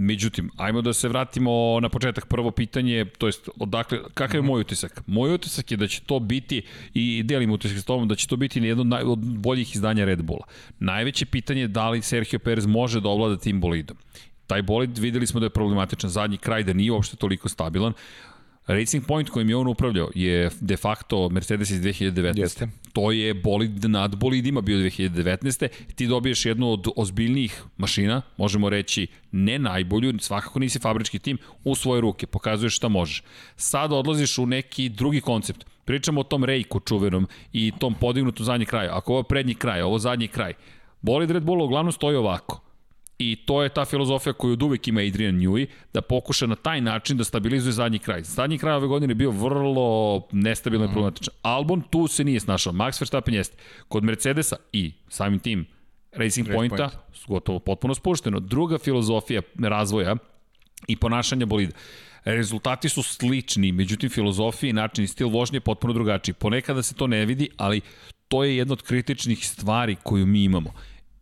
Međutim, 0.00 0.50
ajmo 0.56 0.82
da 0.82 0.92
se 0.92 1.08
vratimo 1.08 1.78
na 1.82 1.88
početak. 1.88 2.26
Prvo 2.26 2.50
pitanje, 2.50 3.04
to 3.18 3.26
jest, 3.26 3.48
odakle, 3.58 3.98
kakav 4.14 4.38
je 4.38 4.42
moj 4.42 4.60
utisak? 4.60 5.02
Moj 5.06 5.34
utisak 5.34 5.70
je 5.70 5.76
da 5.76 5.86
će 5.86 6.00
to 6.00 6.20
biti, 6.20 6.62
i 6.94 7.22
delim 7.22 7.50
utisak 7.50 7.78
s 7.78 7.84
tobom, 7.84 8.08
da 8.08 8.14
će 8.14 8.28
to 8.28 8.36
biti 8.36 8.60
jedno 8.60 8.96
od 9.04 9.18
boljih 9.18 9.74
izdanja 9.74 10.04
Red 10.04 10.22
Bulla. 10.22 10.46
Najveće 10.78 11.26
pitanje 11.26 11.60
je 11.60 11.68
da 11.68 11.90
li 11.90 12.02
Sergio 12.02 12.38
Perez 12.38 12.66
može 12.66 13.00
da 13.00 13.08
ovlada 13.08 13.36
tim 13.36 13.60
bolidom. 13.60 13.96
Taj 14.46 14.62
bolid 14.62 14.98
videli 14.98 15.26
smo 15.26 15.40
da 15.40 15.46
je 15.46 15.50
problematičan 15.50 16.10
zadnji 16.10 16.36
kraj, 16.36 16.62
da 16.62 16.72
nije 16.72 16.92
uopšte 16.92 17.16
toliko 17.16 17.48
stabilan. 17.48 17.92
Racing 18.68 19.06
Point 19.06 19.30
kojim 19.30 19.48
je 19.48 19.56
on 19.56 19.66
upravljao 19.66 20.08
je 20.14 20.50
de 20.60 20.76
facto 20.76 21.28
Mercedes 21.28 21.70
iz 21.70 21.80
2019. 21.80 22.38
Jeste. 22.38 22.68
To 22.92 23.12
je 23.12 23.34
bolid 23.34 23.84
nad 23.84 24.16
bolidima 24.16 24.60
bio 24.60 24.78
2019. 24.78 25.68
Ti 25.94 26.06
dobiješ 26.06 26.46
jednu 26.46 26.72
od 26.72 26.88
ozbiljnijih 26.96 27.62
mašina, 27.76 28.22
možemo 28.36 28.70
reći 28.70 29.06
ne 29.32 29.58
najbolju, 29.58 30.18
svakako 30.18 30.58
nisi 30.58 30.78
fabrički 30.78 31.18
tim, 31.18 31.38
u 31.64 31.74
svoje 31.74 32.00
ruke, 32.00 32.26
pokazuješ 32.26 32.76
šta 32.76 32.88
možeš. 32.88 33.22
Sad 33.56 33.92
odlaziš 33.92 34.38
u 34.38 34.46
neki 34.46 34.88
drugi 34.88 35.20
koncept. 35.20 35.64
Pričamo 35.84 36.20
o 36.20 36.24
tom 36.24 36.44
rejku 36.44 36.80
čuvenom 36.80 37.28
i 37.52 37.72
tom 37.78 37.94
podignutom 37.94 38.46
zadnji 38.46 38.66
kraju. 38.66 38.90
Ako 38.92 39.12
ovo 39.12 39.20
je 39.20 39.28
prednji 39.28 39.54
kraj, 39.54 39.82
ovo 39.82 39.98
zadnji 39.98 40.28
kraj, 40.28 40.52
bolid 41.00 41.30
Red 41.30 41.42
Bulla 41.42 41.64
uglavnom 41.64 41.92
stoji 41.92 42.16
ovako 42.16 42.67
I 43.18 43.36
to 43.46 43.62
je 43.62 43.68
ta 43.68 43.84
filozofija 43.84 44.32
koju 44.32 44.52
od 44.52 44.62
uvek 44.62 44.88
ima 44.88 45.00
Adrian 45.00 45.34
Newey, 45.34 45.66
da 45.92 46.00
pokuša 46.02 46.46
na 46.46 46.54
taj 46.54 46.80
način 46.80 47.16
da 47.16 47.24
stabilizuje 47.24 47.72
zadnji 47.72 47.98
kraj. 47.98 48.22
Zadnji 48.22 48.58
kraj 48.58 48.74
ove 48.74 48.86
godine 48.86 49.10
je 49.10 49.14
bio 49.14 49.30
vrlo 49.30 50.22
nestabilno 50.32 50.84
i 50.84 50.88
mm. 50.88 50.92
problematičan. 50.92 51.34
Albon 51.42 51.82
tu 51.90 52.08
se 52.08 52.24
nije 52.24 52.40
snašao. 52.40 52.72
Max 52.72 53.00
Verstappen 53.00 53.34
jeste. 53.34 53.56
Kod 53.88 54.04
Mercedesa 54.04 54.56
i 54.72 54.92
samim 55.08 55.38
tim 55.38 55.66
Racing 56.12 56.48
Pointa, 56.54 56.76
point. 56.76 57.26
gotovo 57.26 57.58
potpuno 57.58 57.94
spušteno. 57.94 58.40
Druga 58.40 58.78
filozofija 58.78 59.42
razvoja 59.62 60.16
i 60.86 60.96
ponašanja 60.96 61.46
bolida. 61.46 61.72
Rezultati 62.24 62.88
su 62.88 63.02
slični, 63.02 63.72
međutim 63.72 64.10
filozofija 64.10 64.70
i 64.70 64.72
način 64.72 65.04
i 65.04 65.08
stil 65.08 65.28
vožnje 65.28 65.56
je 65.56 65.60
potpuno 65.60 65.92
drugačiji. 65.92 66.34
Ponekada 66.34 66.82
se 66.82 66.94
to 66.94 67.06
ne 67.06 67.26
vidi, 67.26 67.48
ali 67.56 67.80
to 68.28 68.44
je 68.44 68.56
jedna 68.56 68.72
od 68.72 68.82
kritičnih 68.82 69.46
stvari 69.46 69.96
koju 70.02 70.26
mi 70.26 70.44
imamo. 70.44 70.72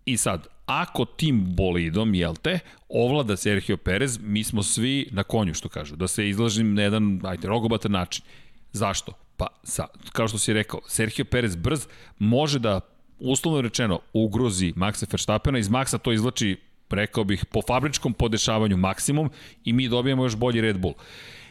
I 0.07 0.17
sad, 0.17 0.47
ako 0.67 1.05
tim 1.05 1.55
bolidom, 1.55 2.15
jel 2.15 2.35
te, 2.43 2.59
ovlada 2.89 3.37
Sergio 3.37 3.77
Perez, 3.77 4.19
mi 4.23 4.45
smo 4.45 4.63
svi 4.63 5.09
na 5.13 5.23
konju, 5.23 5.55
što 5.55 5.69
kažu, 5.69 5.97
da 5.97 6.09
se 6.09 6.29
izlažim 6.29 6.75
na 6.75 6.83
jedan, 6.83 7.21
ajte, 7.25 7.49
rogobatan 7.49 7.93
način. 7.93 8.25
Zašto? 8.73 9.13
Pa, 9.37 9.47
sa, 9.65 9.87
kao 10.13 10.29
što 10.29 10.39
si 10.39 10.53
rekao, 10.53 10.81
Sergio 10.89 11.25
Perez 11.25 11.57
brz 11.57 11.87
može 12.19 12.59
da, 12.59 12.81
uslovno 13.19 13.61
rečeno, 13.61 14.01
ugrozi 14.13 14.73
Maxa 14.77 15.13
Verstappena, 15.13 15.59
iz 15.59 15.69
Maxa 15.69 15.99
to 15.99 16.13
izlači, 16.13 16.57
rekao 16.91 17.25
bih, 17.25 17.45
po 17.45 17.61
fabričkom 17.69 18.13
podešavanju 18.13 18.77
maksimum 18.77 19.31
i 19.65 19.73
mi 19.73 19.89
dobijamo 19.89 20.25
još 20.25 20.37
bolji 20.37 20.61
Red 20.61 20.79
Bull. 20.79 20.95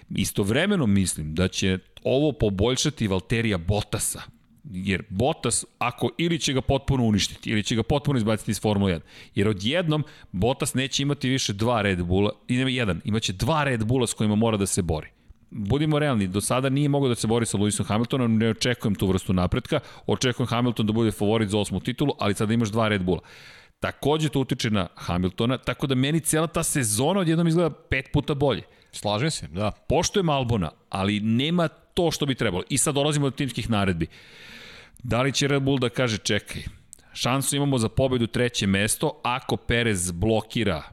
Istovremeno 0.09 0.86
mislim 0.88 1.36
da 1.36 1.47
će 1.47 1.80
ovo 2.03 2.32
poboljšati 2.32 3.07
Valterija 3.07 3.57
Bottasa, 3.57 4.22
Jer 4.72 5.03
Bottas, 5.09 5.66
ako 5.78 6.09
ili 6.18 6.39
će 6.39 6.53
ga 6.53 6.61
potpuno 6.61 7.03
uništiti, 7.03 7.49
ili 7.49 7.63
će 7.63 7.76
ga 7.76 7.84
potpuno 7.84 8.18
izbaciti 8.18 8.51
iz 8.51 8.61
Formule 8.61 8.93
1. 8.93 8.99
Jer 9.36 9.47
odjednom 9.47 10.03
Bottas 10.32 10.74
neće 10.74 11.03
imati 11.03 11.30
više 11.30 11.53
dva 11.53 11.82
Red 11.82 12.03
Bulla, 12.03 12.32
i 12.47 12.57
nema 12.57 12.70
jedan, 12.70 13.01
imaće 13.05 13.34
dva 13.34 13.63
Red 13.63 13.86
Bulla 13.86 14.07
s 14.07 14.13
kojima 14.13 14.36
mora 14.36 14.57
da 14.57 14.66
se 14.66 14.82
bori. 14.82 15.07
Budimo 15.51 15.99
realni, 15.99 16.28
do 16.28 16.41
sada 16.41 16.70
nije 16.70 16.89
mogao 16.89 17.09
da 17.09 17.16
se 17.16 17.28
bori 17.28 17.45
sa 17.45 17.57
Lewisom 17.57 17.86
Hamiltonom, 17.86 18.38
ne 18.38 18.49
očekujem 18.49 18.95
tu 18.95 19.07
vrstu 19.07 19.34
napretka, 19.34 19.80
očekujem 20.07 20.47
Hamilton 20.47 20.86
da 20.86 20.93
bude 20.93 21.11
favorit 21.11 21.49
za 21.49 21.57
osmu 21.57 21.80
titulu, 21.80 22.13
ali 22.20 22.34
sada 22.34 22.53
imaš 22.53 22.70
dva 22.70 22.88
Red 22.88 23.03
Bulla. 23.03 23.22
Takođe 23.80 24.30
to 24.30 24.39
utiče 24.39 24.70
na 24.70 24.88
Hamiltona, 24.95 25.57
tako 25.57 25.88
da 25.88 25.95
meni 25.95 26.20
cela 26.20 26.47
ta 26.47 26.63
sezona 26.63 27.20
odjednom 27.20 27.47
izgleda 27.47 27.70
pet 27.89 28.09
puta 28.13 28.34
bolje. 28.34 28.63
Slažem 28.91 29.32
se, 29.32 29.47
da. 29.47 29.72
Poštujem 29.72 30.30
Albona, 30.30 30.72
ali 30.89 31.20
nema 31.20 31.68
to 31.68 32.11
što 32.11 32.26
bi 32.26 32.36
trebalo. 32.36 32.63
I 32.70 32.78
sad 32.78 32.95
dolazimo 32.95 33.30
do 33.30 33.36
timskih 33.36 33.70
naredbi. 33.70 34.07
Da 35.04 35.22
li 35.22 35.34
će 35.34 35.48
Red 35.48 35.64
Bull 35.64 35.80
da 35.80 35.89
kaže 35.89 36.18
čekaj, 36.18 36.64
šansu 37.14 37.56
imamo 37.56 37.78
za 37.78 37.89
pobedu 37.89 38.28
treće 38.28 38.68
mesto 38.68 39.22
ako 39.24 39.58
Perez 39.58 40.12
blokira 40.12 40.84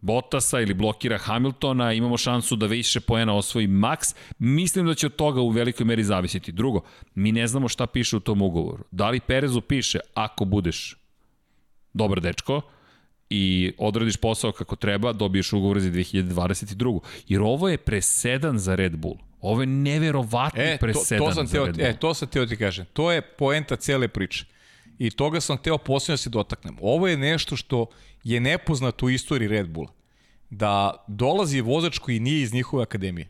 Bottasa 0.00 0.60
ili 0.60 0.74
blokira 0.74 1.18
Hamiltona, 1.18 1.92
imamo 1.92 2.16
šansu 2.16 2.56
da 2.56 2.66
više 2.66 3.00
poena 3.00 3.34
osvoji 3.34 3.66
Max. 3.66 4.14
Mislim 4.38 4.86
da 4.86 4.94
će 4.94 5.06
od 5.06 5.16
toga 5.16 5.40
u 5.40 5.48
velikoj 5.48 5.86
meri 5.86 6.04
zavisiti. 6.04 6.52
Drugo, 6.52 6.80
mi 7.14 7.32
ne 7.32 7.46
znamo 7.46 7.68
šta 7.68 7.86
piše 7.86 8.16
u 8.16 8.20
tom 8.20 8.42
ugovoru. 8.42 8.84
Da 8.90 9.10
li 9.10 9.20
Perezu 9.20 9.60
piše, 9.60 9.98
ako 10.14 10.44
budeš 10.44 10.96
dobar 11.92 12.20
dečko, 12.20 12.60
i 13.30 13.72
odradiš 13.78 14.16
posao 14.16 14.52
kako 14.52 14.76
treba, 14.76 15.12
dobiješ 15.12 15.52
ugovor 15.52 15.80
za 15.80 15.90
2022. 15.90 17.00
Jer 17.28 17.40
ovo 17.40 17.68
je 17.68 17.76
presedan 17.76 18.58
za 18.58 18.74
Red 18.74 18.96
Bull. 18.96 19.16
Ovo 19.40 19.62
je 19.62 19.66
neverovatni 19.66 20.62
e, 20.62 20.78
presedan 20.80 21.18
to, 21.18 21.24
to 21.24 21.34
sam 21.34 21.46
teo. 21.46 21.66
E, 21.78 21.96
to 21.96 22.14
sam 22.14 22.28
teo 22.28 22.46
ti 22.46 22.56
kažem. 22.56 22.86
To 22.92 23.12
je 23.12 23.22
poenta 23.22 23.76
cele 23.76 24.08
priče. 24.08 24.44
I 24.98 25.10
toga 25.10 25.40
sam 25.40 25.56
hteo 25.56 25.78
posebno 25.78 26.12
da 26.12 26.16
se 26.16 26.30
dotaknem. 26.30 26.76
Ovo 26.80 27.08
je 27.08 27.16
nešto 27.16 27.56
što 27.56 27.86
je 28.24 28.40
nepoznato 28.40 29.06
u 29.06 29.10
istoriji 29.10 29.48
Red 29.48 29.68
Bulla. 29.68 29.92
Da 30.50 31.04
dolazi 31.08 31.60
vozač 31.60 31.98
koji 31.98 32.20
nije 32.20 32.42
iz 32.42 32.52
njihove 32.52 32.82
akademije. 32.82 33.28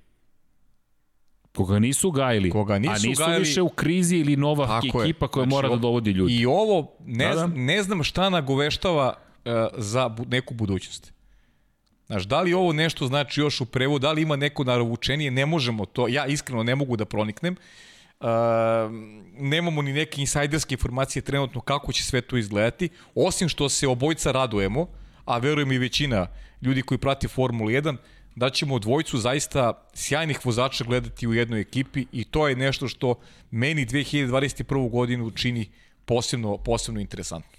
Koga 1.57 1.79
nisu 1.79 2.11
gajili, 2.11 2.51
Koga 2.51 2.79
nisu 2.79 2.93
a 2.93 3.09
nisu 3.09 3.23
gajili, 3.23 3.39
više 3.39 3.63
u 3.63 3.69
krizi 3.69 4.17
ili 4.17 4.37
nova 4.37 4.81
ekipa 4.85 5.05
je. 5.05 5.13
koja 5.13 5.45
znači, 5.45 5.49
mora 5.49 5.69
da 5.69 5.77
dovodi 5.77 6.11
ljudi. 6.11 6.35
I 6.35 6.47
ovo, 6.47 6.93
ne, 7.05 7.29
da, 7.29 7.35
da. 7.35 7.47
ne 7.47 7.83
znam 7.83 8.03
šta 8.03 8.31
nagoveštava 8.31 9.15
uh, 9.17 9.53
za 9.77 10.09
bu, 10.09 10.25
neku 10.29 10.55
budućnost. 10.55 11.13
Znaš, 12.09 12.25
da 12.25 12.41
li 12.41 12.55
ovo 12.55 12.73
nešto 12.73 13.07
znači 13.07 13.41
još 13.41 13.61
u 13.61 13.67
prevodu, 13.67 13.99
da 13.99 14.13
li 14.13 14.23
ima 14.23 14.37
neko 14.37 14.65
narovučenije, 14.65 15.31
ne 15.31 15.47
možemo 15.47 15.87
to, 15.87 16.09
ja 16.09 16.27
iskreno 16.27 16.63
ne 16.63 16.75
mogu 16.75 16.97
da 16.97 17.05
proniknem. 17.05 17.57
Uh, 18.21 18.27
nemamo 19.39 19.83
ni 19.83 19.93
neke 19.93 20.21
insajderske 20.21 20.75
informacije 20.75 21.23
trenutno 21.23 21.61
kako 21.61 21.93
će 21.93 22.05
sve 22.05 22.21
to 22.21 22.37
izgledati, 22.37 22.89
osim 23.15 23.49
što 23.49 23.69
se 23.69 23.89
obojca 23.89 24.33
radujemo, 24.33 24.87
a 25.25 25.39
verujem 25.39 25.73
i 25.73 25.79
većina 25.79 26.27
ljudi 26.63 26.83
koji 26.83 26.99
prati 26.99 27.29
Formulu 27.29 27.71
1, 27.71 27.97
da 28.37 28.51
ćemo 28.51 28.79
dvojicu 28.79 29.19
zaista 29.19 29.87
sjajnih 29.95 30.47
vozača 30.47 30.85
gledati 30.85 31.27
u 31.27 31.35
jednoj 31.35 31.61
ekipi 31.61 32.07
i 32.13 32.25
to 32.25 32.49
je 32.49 32.57
nešto 32.57 32.89
što 32.89 33.15
meni 33.51 33.87
2021. 33.87 34.91
godinu 34.91 35.31
čini 35.31 35.71
posebno, 36.05 36.57
posebno 36.57 37.01
interesantno 37.01 37.58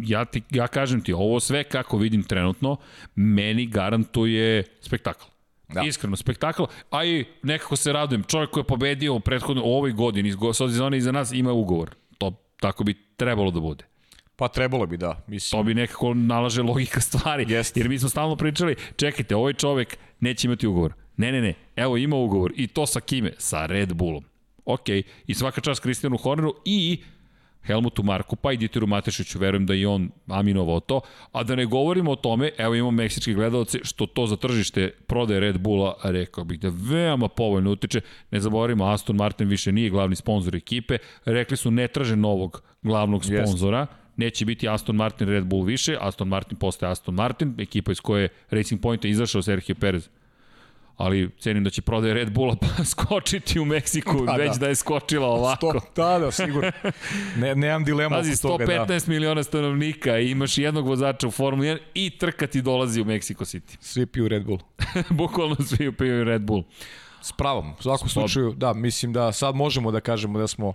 ja, 0.00 0.24
ti, 0.24 0.42
ja 0.50 0.66
kažem 0.66 1.00
ti, 1.00 1.12
ovo 1.12 1.40
sve 1.40 1.64
kako 1.64 1.98
vidim 1.98 2.22
trenutno, 2.22 2.76
meni 3.14 3.66
garantuje 3.66 4.64
spektakl. 4.80 5.24
Da. 5.68 5.82
Iskreno, 5.82 6.16
spektakl, 6.16 6.62
a 6.90 7.04
i 7.04 7.24
nekako 7.42 7.76
se 7.76 7.92
radujem. 7.92 8.22
Čovjek 8.22 8.50
koji 8.50 8.60
je 8.60 8.66
pobedio 8.66 9.14
u 9.14 9.20
prethodnoj 9.20 9.62
u 9.62 9.72
ovoj 9.72 9.92
godini, 9.92 10.28
iz 10.28 10.36
sezone 10.54 10.96
iza 10.96 11.12
nas, 11.12 11.32
ima 11.32 11.52
ugovor. 11.52 11.90
To 12.18 12.32
tako 12.60 12.84
bi 12.84 12.94
trebalo 13.16 13.50
da 13.50 13.60
bude. 13.60 13.84
Pa 14.36 14.48
trebalo 14.48 14.86
bi, 14.86 14.96
da. 14.96 15.24
Mislim. 15.26 15.58
To 15.58 15.64
bi 15.64 15.74
nekako 15.74 16.14
nalaže 16.14 16.62
logika 16.62 17.00
stvari. 17.00 17.46
Jest. 17.48 17.76
Jer 17.76 17.88
mi 17.88 17.98
smo 17.98 18.08
stalno 18.08 18.36
pričali, 18.36 18.76
čekajte, 18.96 19.36
ovaj 19.36 19.52
čovek 19.52 19.98
neće 20.20 20.48
imati 20.48 20.66
ugovor. 20.66 20.92
Ne, 21.16 21.32
ne, 21.32 21.40
ne, 21.40 21.54
evo 21.76 21.96
ima 21.96 22.16
ugovor. 22.16 22.52
I 22.56 22.66
to 22.66 22.86
sa 22.86 23.00
kime? 23.00 23.32
Sa 23.38 23.66
Red 23.66 23.92
Bullom. 23.92 24.24
Ok, 24.64 24.88
i 25.26 25.34
svaka 25.34 25.60
čast 25.60 25.82
Kristijanu 25.82 26.16
Horneru 26.16 26.54
i 26.64 27.02
Helmutu 27.66 28.02
Marku, 28.02 28.36
pa 28.36 28.52
i 28.52 28.56
Diteru 28.56 28.86
Matešiću, 28.86 29.38
verujem 29.38 29.66
da 29.66 29.74
i 29.74 29.86
on 29.86 30.10
aminovao 30.26 30.80
to, 30.80 31.00
a 31.32 31.42
da 31.42 31.56
ne 31.56 31.66
govorimo 31.66 32.10
o 32.10 32.16
tome, 32.16 32.50
evo 32.58 32.74
imamo 32.74 32.90
meksički 32.90 33.34
gledalce, 33.34 33.78
što 33.82 34.06
to 34.06 34.26
za 34.26 34.36
tržište 34.36 34.90
prodaje 35.06 35.40
Red 35.40 35.58
Bulla, 35.58 35.94
rekao 36.02 36.44
bih 36.44 36.60
da 36.60 36.72
veoma 36.72 37.28
povoljno 37.28 37.70
utiče, 37.70 38.00
ne 38.30 38.40
zaboravimo, 38.40 38.86
Aston 38.86 39.16
Martin 39.16 39.48
više 39.48 39.72
nije 39.72 39.90
glavni 39.90 40.16
sponsor 40.16 40.56
ekipe, 40.56 40.98
rekli 41.24 41.56
su 41.56 41.70
ne 41.70 41.88
traže 41.88 42.16
novog 42.16 42.62
glavnog 42.82 43.24
sponzora, 43.24 43.78
Jest 43.78 44.06
neće 44.16 44.44
biti 44.44 44.68
Aston 44.68 44.96
Martin 44.96 45.28
Red 45.28 45.44
Bull 45.44 45.64
više, 45.64 45.96
Aston 46.00 46.28
Martin 46.28 46.58
postaje 46.58 46.92
Aston 46.92 47.14
Martin, 47.14 47.54
ekipa 47.58 47.92
iz 47.92 48.00
koje 48.00 48.28
Racing 48.50 48.80
Pointa 48.80 49.08
izašao 49.08 49.42
Sergio 49.42 49.74
Perez 49.74 50.08
ali 50.96 51.30
cenim 51.38 51.64
da 51.64 51.70
će 51.70 51.82
prodaje 51.82 52.14
Red 52.14 52.32
Bulla 52.32 52.56
pa 52.76 52.84
skočiti 52.84 53.60
u 53.60 53.64
Meksiku, 53.64 54.26
da, 54.26 54.32
već 54.32 54.52
da. 54.52 54.58
da 54.58 54.68
je 54.68 54.74
skočila 54.74 55.26
ovako. 55.26 55.80
Sto, 55.80 56.02
da, 56.02 56.18
da, 56.18 56.30
sigurno. 56.30 56.72
Ne, 57.36 57.54
nemam 57.54 57.84
dilema 57.84 58.16
Pazi, 58.16 58.32
oko 58.32 58.48
toga. 58.48 58.64
115 58.64 58.86
da. 58.86 59.12
miliona 59.12 59.42
stanovnika 59.42 60.18
i 60.18 60.30
imaš 60.30 60.58
jednog 60.58 60.86
vozača 60.86 61.28
u 61.28 61.30
Formuli 61.30 61.68
1 61.68 61.78
i 61.94 62.10
trka 62.18 62.46
ti 62.46 62.62
dolazi 62.62 63.00
u 63.00 63.04
Mexico 63.04 63.56
City. 63.56 63.76
Svi 63.92 64.06
piju 64.06 64.28
Red 64.28 64.44
Bull. 64.44 64.58
Bukvalno 65.10 65.56
svi 65.56 65.92
piju 65.92 66.24
Red 66.24 66.42
Bull. 66.42 66.64
S 67.22 67.32
pravom. 67.32 67.72
U 67.78 67.82
svakom 67.82 68.08
slučaju, 68.08 68.52
da, 68.52 68.72
mislim 68.72 69.12
da 69.12 69.32
sad 69.32 69.54
možemo 69.54 69.90
da 69.90 70.00
kažemo 70.00 70.38
da 70.38 70.46
smo 70.46 70.72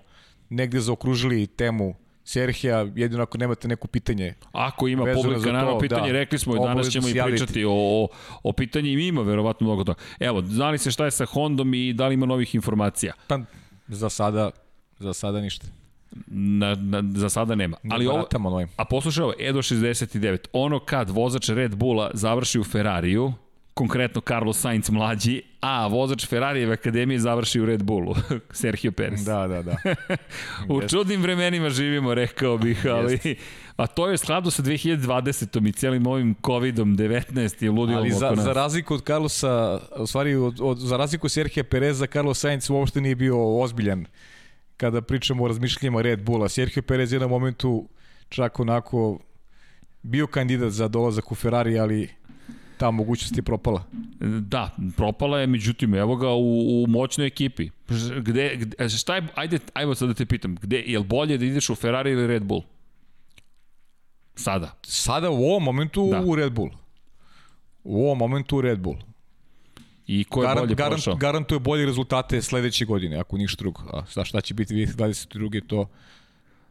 negde 0.49 0.79
zaokružili 0.79 1.47
temu 1.47 1.95
Serhija, 2.23 2.87
jedino 2.95 3.23
ako 3.23 3.37
nemate 3.37 3.67
neko 3.67 3.87
pitanje. 3.87 4.33
Ako 4.51 4.87
ima 4.87 5.05
publika, 5.13 5.51
naravno 5.51 5.79
pitanje, 5.79 6.07
da, 6.07 6.11
rekli 6.11 6.39
smo, 6.39 6.65
danas 6.65 6.89
ćemo 6.89 7.09
i 7.09 7.13
pričati 7.25 7.65
o, 7.65 7.71
o, 7.71 8.07
o 8.43 8.53
pitanju 8.53 8.87
i 8.87 9.07
ima 9.07 9.21
verovatno 9.21 9.67
mnogo 9.67 9.83
toga. 9.83 9.99
Evo, 10.19 10.41
znali 10.41 10.77
se 10.77 10.91
šta 10.91 11.05
je 11.05 11.11
sa 11.11 11.25
Hondom 11.25 11.73
i 11.73 11.93
da 11.93 12.07
li 12.07 12.13
ima 12.13 12.25
novih 12.25 12.55
informacija? 12.55 13.13
Pa, 13.27 13.39
za 13.87 14.09
sada, 14.09 14.51
za 14.99 15.13
sada 15.13 15.41
ništa. 15.41 15.67
Na, 16.27 16.75
na, 16.75 17.03
za 17.15 17.29
sada 17.29 17.55
nema. 17.55 17.77
Ne 17.83 17.95
Ali 17.95 18.07
ovo, 18.07 18.27
novim. 18.39 18.69
a 18.75 18.85
poslušaj 18.85 19.23
ovo, 19.23 19.33
Edo 19.39 19.59
69, 19.59 20.37
ono 20.53 20.79
kad 20.79 21.09
vozač 21.09 21.49
Red 21.49 21.75
Bulla 21.75 22.11
završi 22.13 22.59
u 22.59 22.63
Ferrariju, 22.63 23.33
konkretno 23.81 24.21
Carlos 24.21 24.59
Sainz 24.59 24.89
mlađi, 24.89 25.41
a 25.61 25.87
vozač 25.87 26.27
Ferrarijeve 26.27 26.73
akademije 26.73 27.19
završi 27.19 27.61
u 27.61 27.65
Red 27.65 27.83
Bullu, 27.83 28.15
Sergio 28.61 28.91
Perez. 28.91 29.25
Da, 29.25 29.47
da, 29.47 29.61
da. 29.61 29.75
u 30.75 30.81
čudnim 30.87 31.21
vremenima 31.21 31.69
živimo, 31.69 32.13
rekao 32.13 32.57
bih, 32.57 32.85
ali... 32.85 33.35
A 33.77 33.87
to 33.87 34.07
je 34.07 34.17
skladu 34.17 34.51
sa 34.51 34.63
2020. 34.63 35.67
i 35.69 35.71
celim 35.71 36.07
ovim 36.07 36.35
COVID-om 36.45 36.97
19 36.97 37.63
je 37.63 37.71
ludilo 37.71 37.99
Ali 37.99 38.11
za, 38.11 38.33
za 38.35 38.53
razliku 38.53 38.93
od 38.93 39.05
Carlosa, 39.05 39.79
u 39.97 40.07
stvari 40.07 40.35
od, 40.35 40.59
od, 40.61 40.77
za 40.77 40.97
razliku 40.97 41.27
od 41.27 41.31
Serhija 41.31 41.63
Pereza, 41.63 42.07
Carlos 42.07 42.39
Sainz 42.39 42.69
uopšte 42.69 43.01
nije 43.01 43.15
bio 43.15 43.59
ozbiljan 43.61 44.05
kada 44.77 45.01
pričamo 45.01 45.43
o 45.43 45.47
razmišljanjima 45.47 46.01
Red 46.01 46.23
Bulla. 46.23 46.49
Sergio 46.49 46.83
Perez 46.83 47.13
je 47.13 47.19
na 47.19 47.27
momentu 47.27 47.89
čak 48.29 48.59
onako 48.59 49.19
bio 50.01 50.27
kandidat 50.27 50.71
za 50.71 50.87
dolazak 50.87 51.31
u 51.31 51.35
Ferrari, 51.35 51.79
ali 51.79 52.09
ta 52.81 52.91
mogućnost 52.91 53.37
je 53.37 53.43
propala. 53.43 53.83
Da, 54.39 54.69
propala 54.97 55.39
je, 55.39 55.47
međutim, 55.47 55.95
evo 55.95 56.15
ga 56.15 56.29
u, 56.29 56.83
u 56.83 56.87
moćnoj 56.87 57.27
ekipi. 57.27 57.69
Gde, 58.21 58.55
gde, 58.55 58.89
šta 58.89 59.15
je, 59.15 59.27
ajde, 59.35 59.59
ajmo 59.73 59.95
sad 59.95 60.07
da 60.07 60.13
te 60.13 60.25
pitam, 60.25 60.55
gde, 60.61 60.79
je 60.85 60.99
li 60.99 61.05
bolje 61.05 61.37
da 61.37 61.45
ideš 61.45 61.69
u 61.69 61.75
Ferrari 61.75 62.11
ili 62.11 62.27
Red 62.27 62.43
Bull? 62.43 62.63
Sada. 64.35 64.71
Sada 64.83 65.29
u 65.29 65.43
ovom 65.43 65.63
momentu 65.63 66.09
da. 66.11 66.21
u 66.25 66.35
Red 66.35 66.53
Bull. 66.53 66.69
U 67.83 68.03
ovom 68.05 68.17
momentu 68.17 68.57
u 68.57 68.61
Red 68.61 68.79
Bull. 68.79 68.97
I 70.07 70.23
ko 70.23 70.41
je 70.41 70.47
garant, 70.47 70.65
bolje 70.65 70.75
garant, 70.75 70.95
prošao? 70.95 71.15
Garantuje 71.15 71.59
bolje 71.59 71.85
rezultate 71.85 72.41
sledeće 72.41 72.85
godine, 72.85 73.17
ako 73.17 73.37
ništa 73.37 73.61
drugo. 73.61 73.81
A 73.93 74.23
šta 74.23 74.41
će 74.41 74.53
biti 74.53 74.73
2022. 74.73 75.67
to 75.67 75.87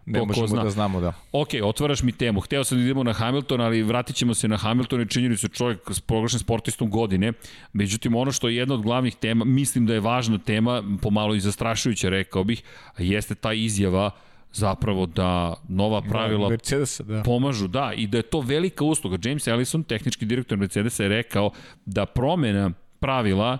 Ne 0.07 0.26
možemo 0.26 0.46
zna. 0.46 0.64
da 0.64 0.70
znamo, 0.70 1.01
da. 1.01 1.12
Ok, 1.32 1.48
otvaraš 1.62 2.03
mi 2.03 2.12
temu. 2.12 2.40
Hteo 2.40 2.64
sam 2.64 2.78
da 2.78 2.84
idemo 2.84 3.03
na 3.03 3.12
Hamilton, 3.12 3.61
ali 3.61 3.82
vratit 3.82 4.16
ćemo 4.16 4.34
se 4.34 4.48
na 4.48 4.57
Hamilton 4.57 5.01
i 5.01 5.09
činjenicu 5.09 5.48
čovjek 5.48 5.80
s 5.90 6.01
proglašen 6.01 6.38
sportistom 6.38 6.90
godine. 6.90 7.32
Međutim, 7.72 8.14
ono 8.14 8.32
što 8.32 8.48
je 8.48 8.57
jedna 8.57 8.74
od 8.74 8.82
glavnih 8.82 9.16
tema, 9.16 9.44
mislim 9.44 9.86
da 9.86 9.94
je 9.94 10.01
važna 10.01 10.38
tema, 10.38 10.82
pomalo 11.03 11.34
i 11.34 11.40
zastrašujuća, 11.40 12.09
rekao 12.09 12.44
bih, 12.44 12.62
jeste 12.98 13.34
ta 13.34 13.53
izjava 13.53 14.11
zapravo 14.53 15.07
da 15.07 15.55
nova 15.68 16.03
pravila 16.03 16.44
da, 16.44 16.51
Mercedesa, 16.51 17.03
da. 17.03 17.22
pomažu, 17.22 17.68
da, 17.68 17.92
i 17.96 18.07
da 18.07 18.16
je 18.16 18.22
to 18.22 18.40
velika 18.40 18.84
usluga. 18.84 19.18
James 19.28 19.46
Ellison, 19.46 19.82
tehnički 19.82 20.24
direktor 20.24 20.59
Mercedesa, 20.59 21.03
je 21.03 21.09
rekao 21.09 21.51
da 21.86 22.07
promena 22.07 22.70
pravila, 23.01 23.59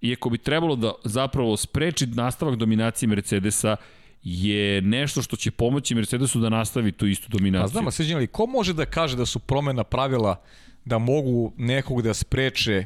iako 0.00 0.30
bi 0.30 0.38
trebalo 0.38 0.76
da 0.76 0.92
zapravo 1.04 1.56
spreči 1.56 2.06
nastavak 2.06 2.56
dominacije 2.56 3.08
Mercedesa, 3.08 3.76
je 4.24 4.80
nešto 4.82 5.22
što 5.22 5.36
će 5.36 5.50
pomoći 5.50 5.94
Mercedesu 5.94 6.40
da 6.40 6.48
nastavi 6.48 6.92
tu 6.92 7.06
istu 7.06 7.28
dominaciju. 7.28 7.64
A 7.64 7.68
znam, 7.68 7.92
Sređan, 7.92 8.16
ali 8.16 8.26
ko 8.26 8.46
može 8.46 8.72
da 8.72 8.86
kaže 8.86 9.16
da 9.16 9.26
su 9.26 9.38
promena 9.38 9.84
pravila 9.84 10.42
da 10.84 10.98
mogu 10.98 11.52
nekog 11.56 12.02
da 12.02 12.14
spreče 12.14 12.84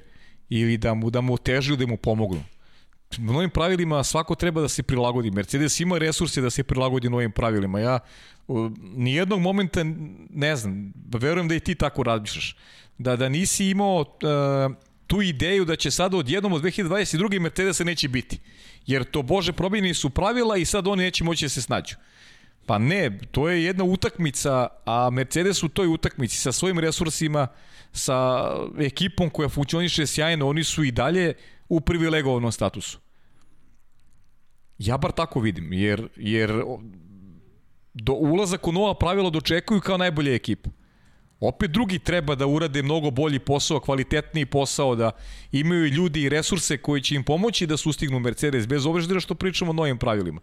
ili 0.48 0.76
da 0.76 0.94
mu, 0.94 1.10
da 1.10 1.20
mu 1.20 1.34
otežuju 1.34 1.76
da 1.76 1.86
mu 1.86 1.96
pomognu? 1.96 2.42
novim 3.18 3.50
pravilima 3.50 4.04
svako 4.04 4.34
treba 4.34 4.60
da 4.60 4.68
se 4.68 4.82
prilagodi. 4.82 5.30
Mercedes 5.30 5.80
ima 5.80 5.98
resurse 5.98 6.40
da 6.40 6.50
se 6.50 6.62
prilagodi 6.62 7.10
novim 7.10 7.32
pravilima. 7.32 7.80
Ja 7.80 7.98
nijednog 8.80 9.40
momenta 9.40 9.80
ne 10.30 10.56
znam, 10.56 10.92
verujem 11.12 11.48
da 11.48 11.54
i 11.54 11.60
ti 11.60 11.74
tako 11.74 12.02
razmišljaš. 12.02 12.56
Da, 12.98 13.16
da 13.16 13.28
nisi 13.28 13.66
imao 13.66 14.00
uh, 14.00 14.76
tu 15.06 15.22
ideju 15.22 15.64
da 15.64 15.76
će 15.76 15.90
sada 15.90 16.16
odjednom 16.16 16.52
od 16.52 16.62
2022. 16.62 17.40
Mercedesa 17.40 17.84
neće 17.84 18.08
biti. 18.08 18.38
Jer 18.86 19.04
to, 19.04 19.22
bože, 19.22 19.52
probini 19.52 19.94
su 19.94 20.10
pravila 20.10 20.56
i 20.56 20.64
sad 20.64 20.86
oni 20.86 21.02
neće 21.02 21.24
moći 21.24 21.44
da 21.44 21.48
se 21.48 21.62
snađu. 21.62 21.96
Pa 22.66 22.78
ne, 22.78 23.18
to 23.30 23.48
je 23.48 23.64
jedna 23.64 23.84
utakmica, 23.84 24.68
a 24.84 25.10
Mercedes 25.10 25.62
u 25.62 25.68
toj 25.68 25.86
utakmici 25.86 26.36
sa 26.36 26.52
svojim 26.52 26.78
resursima, 26.78 27.46
sa 27.92 28.48
ekipom 28.78 29.30
koja 29.30 29.48
funkcioniše 29.48 30.06
sjajno, 30.06 30.48
oni 30.48 30.64
su 30.64 30.84
i 30.84 30.92
dalje 30.92 31.34
u 31.68 31.80
privilegovanom 31.80 32.52
statusu. 32.52 32.98
Ja 34.78 34.96
bar 34.96 35.12
tako 35.12 35.40
vidim, 35.40 35.72
jer, 35.72 36.08
jer 36.16 36.62
do 37.94 38.12
ulazak 38.12 38.66
u 38.66 38.72
nova 38.72 38.94
pravila 38.94 39.30
dočekuju 39.30 39.80
kao 39.80 39.96
najbolja 39.96 40.34
ekipa. 40.34 40.70
Opet 41.40 41.70
drugi 41.70 41.98
treba 41.98 42.34
da 42.34 42.46
urade 42.46 42.82
mnogo 42.82 43.10
bolji 43.10 43.38
posao, 43.38 43.80
kvalitetniji 43.80 44.46
posao, 44.46 44.94
da 44.94 45.10
imaju 45.52 45.86
ljudi 45.86 46.22
i 46.22 46.28
resurse 46.28 46.78
koji 46.78 47.02
će 47.02 47.14
im 47.14 47.24
pomoći 47.24 47.66
da 47.66 47.76
sustignu 47.76 48.18
Mercedes, 48.18 48.66
bez 48.66 48.86
obzira 48.86 49.20
što 49.20 49.34
pričamo 49.34 49.70
o 49.70 49.74
novim 49.74 49.98
pravilima. 49.98 50.40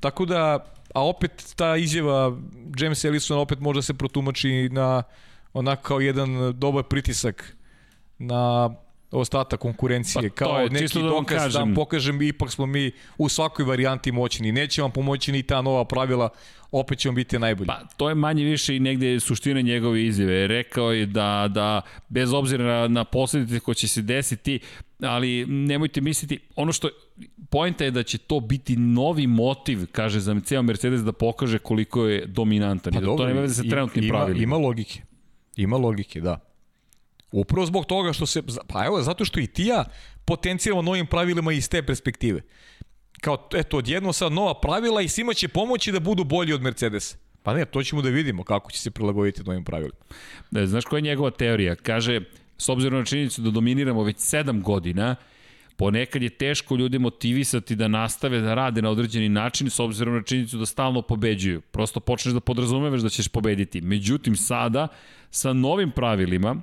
Tako 0.00 0.24
da, 0.24 0.64
a 0.94 1.04
opet 1.06 1.52
ta 1.56 1.76
izjava 1.76 2.38
James 2.78 3.04
Ellison 3.04 3.38
opet 3.38 3.60
može 3.60 3.82
se 3.82 3.94
protumači 3.94 4.68
na 4.68 5.02
onako 5.52 5.82
kao 5.82 6.00
jedan 6.00 6.58
dobar 6.58 6.84
pritisak 6.84 7.56
na 8.18 8.70
ostatak 9.12 9.60
konkurencije, 9.60 10.30
Pa, 10.30 10.34
kao 10.34 10.58
je, 10.58 10.70
neki 10.70 10.98
da 10.98 11.00
vam 11.00 11.10
dokaz 11.10 11.36
da 11.36 11.44
kažem. 11.44 11.60
vam 11.60 11.74
pokažem 11.74 12.22
ipak 12.22 12.50
smo 12.50 12.66
mi 12.66 12.92
u 13.18 13.28
svakoj 13.28 13.64
varijanti 13.64 14.12
moćni. 14.12 14.52
Neće 14.52 14.82
vam 14.82 14.90
pomoći 14.90 15.32
ni 15.32 15.42
ta 15.42 15.62
nova 15.62 15.84
pravila, 15.84 16.28
opet 16.72 16.98
ćemo 16.98 17.14
biti 17.14 17.38
najbolji. 17.38 17.66
Pa, 17.66 17.80
to 17.96 18.08
je 18.08 18.14
manje 18.14 18.44
više 18.44 18.76
i 18.76 18.80
negde 18.80 19.20
suština 19.20 19.60
njegove 19.60 20.04
izjave. 20.04 20.46
Rekao 20.46 20.92
je 20.92 21.06
da, 21.06 21.48
da 21.50 21.82
bez 22.08 22.32
obzira 22.32 22.64
na, 22.64 22.88
na 22.88 23.04
posledice 23.04 23.60
koje 23.60 23.74
će 23.74 23.88
se 23.88 24.02
desiti, 24.02 24.58
ali 25.02 25.46
nemojte 25.46 26.00
misliti, 26.00 26.38
ono 26.56 26.72
što 26.72 26.88
Poenta 27.52 27.84
je 27.84 27.90
da 27.90 28.02
će 28.02 28.18
to 28.18 28.40
biti 28.40 28.76
novi 28.76 29.26
motiv, 29.26 29.86
kaže 29.92 30.20
za 30.20 30.40
ceo 30.40 30.62
Mercedes, 30.62 31.00
da 31.00 31.12
pokaže 31.12 31.58
koliko 31.58 32.06
je 32.06 32.26
dominantan. 32.26 32.92
Pa 32.92 32.98
I 32.98 33.02
da 33.02 33.16
to 33.16 33.26
nema 33.26 33.40
veze 33.40 33.54
sa 33.54 33.62
trenutnim 33.62 34.04
ima, 34.04 34.14
pravilima. 34.14 34.42
Ima 34.42 34.56
logike. 34.56 35.02
Ima 35.56 35.76
logike, 35.76 36.20
da. 36.20 36.51
Upravo 37.32 37.66
zbog 37.66 37.86
toga 37.86 38.12
što 38.12 38.26
se, 38.26 38.42
pa 38.68 38.86
evo, 38.86 39.02
zato 39.02 39.24
što 39.24 39.40
i 39.40 39.46
ti 39.46 39.64
ja 39.64 39.84
potencijamo 40.24 40.82
novim 40.82 41.06
pravilima 41.06 41.52
iz 41.52 41.68
te 41.68 41.82
perspektive. 41.82 42.40
Kao, 43.20 43.48
eto, 43.54 43.78
odjedno 43.78 44.12
sad 44.12 44.32
nova 44.32 44.60
pravila 44.60 45.02
i 45.02 45.08
svima 45.08 45.34
će 45.34 45.48
pomoći 45.48 45.92
da 45.92 46.00
budu 46.00 46.24
bolji 46.24 46.52
od 46.52 46.62
Mercedesa. 46.62 47.16
Pa 47.42 47.54
ne, 47.54 47.64
to 47.64 47.82
ćemo 47.82 48.02
da 48.02 48.08
vidimo 48.08 48.44
kako 48.44 48.70
će 48.70 48.78
se 48.78 48.90
prilagoditi 48.90 49.42
novim 49.42 49.64
pravilima. 49.64 49.98
Da, 50.50 50.66
znaš 50.66 50.84
koja 50.84 50.98
je 50.98 51.02
njegova 51.02 51.30
teorija? 51.30 51.74
Kaže, 51.74 52.20
s 52.58 52.68
obzirom 52.68 52.98
na 52.98 53.04
činjenicu 53.04 53.42
da 53.42 53.50
dominiramo 53.50 54.02
već 54.02 54.16
7 54.16 54.62
godina, 54.62 55.16
ponekad 55.76 56.22
je 56.22 56.30
teško 56.30 56.76
ljude 56.76 56.98
motivisati 56.98 57.76
da 57.76 57.88
nastave 57.88 58.40
da 58.40 58.54
rade 58.54 58.82
na 58.82 58.90
određeni 58.90 59.28
način 59.28 59.70
s 59.70 59.80
obzirom 59.80 60.14
na 60.14 60.22
činjenicu 60.22 60.58
da 60.58 60.66
stalno 60.66 61.02
pobeđuju. 61.02 61.60
Prosto 61.60 62.00
počneš 62.00 62.34
da 62.34 62.40
podrazumevaš 62.40 63.00
da 63.00 63.08
ćeš 63.08 63.28
pobediti. 63.28 63.80
Međutim, 63.80 64.36
sada, 64.36 64.88
sa 65.30 65.52
novim 65.52 65.90
pravilima, 65.90 66.62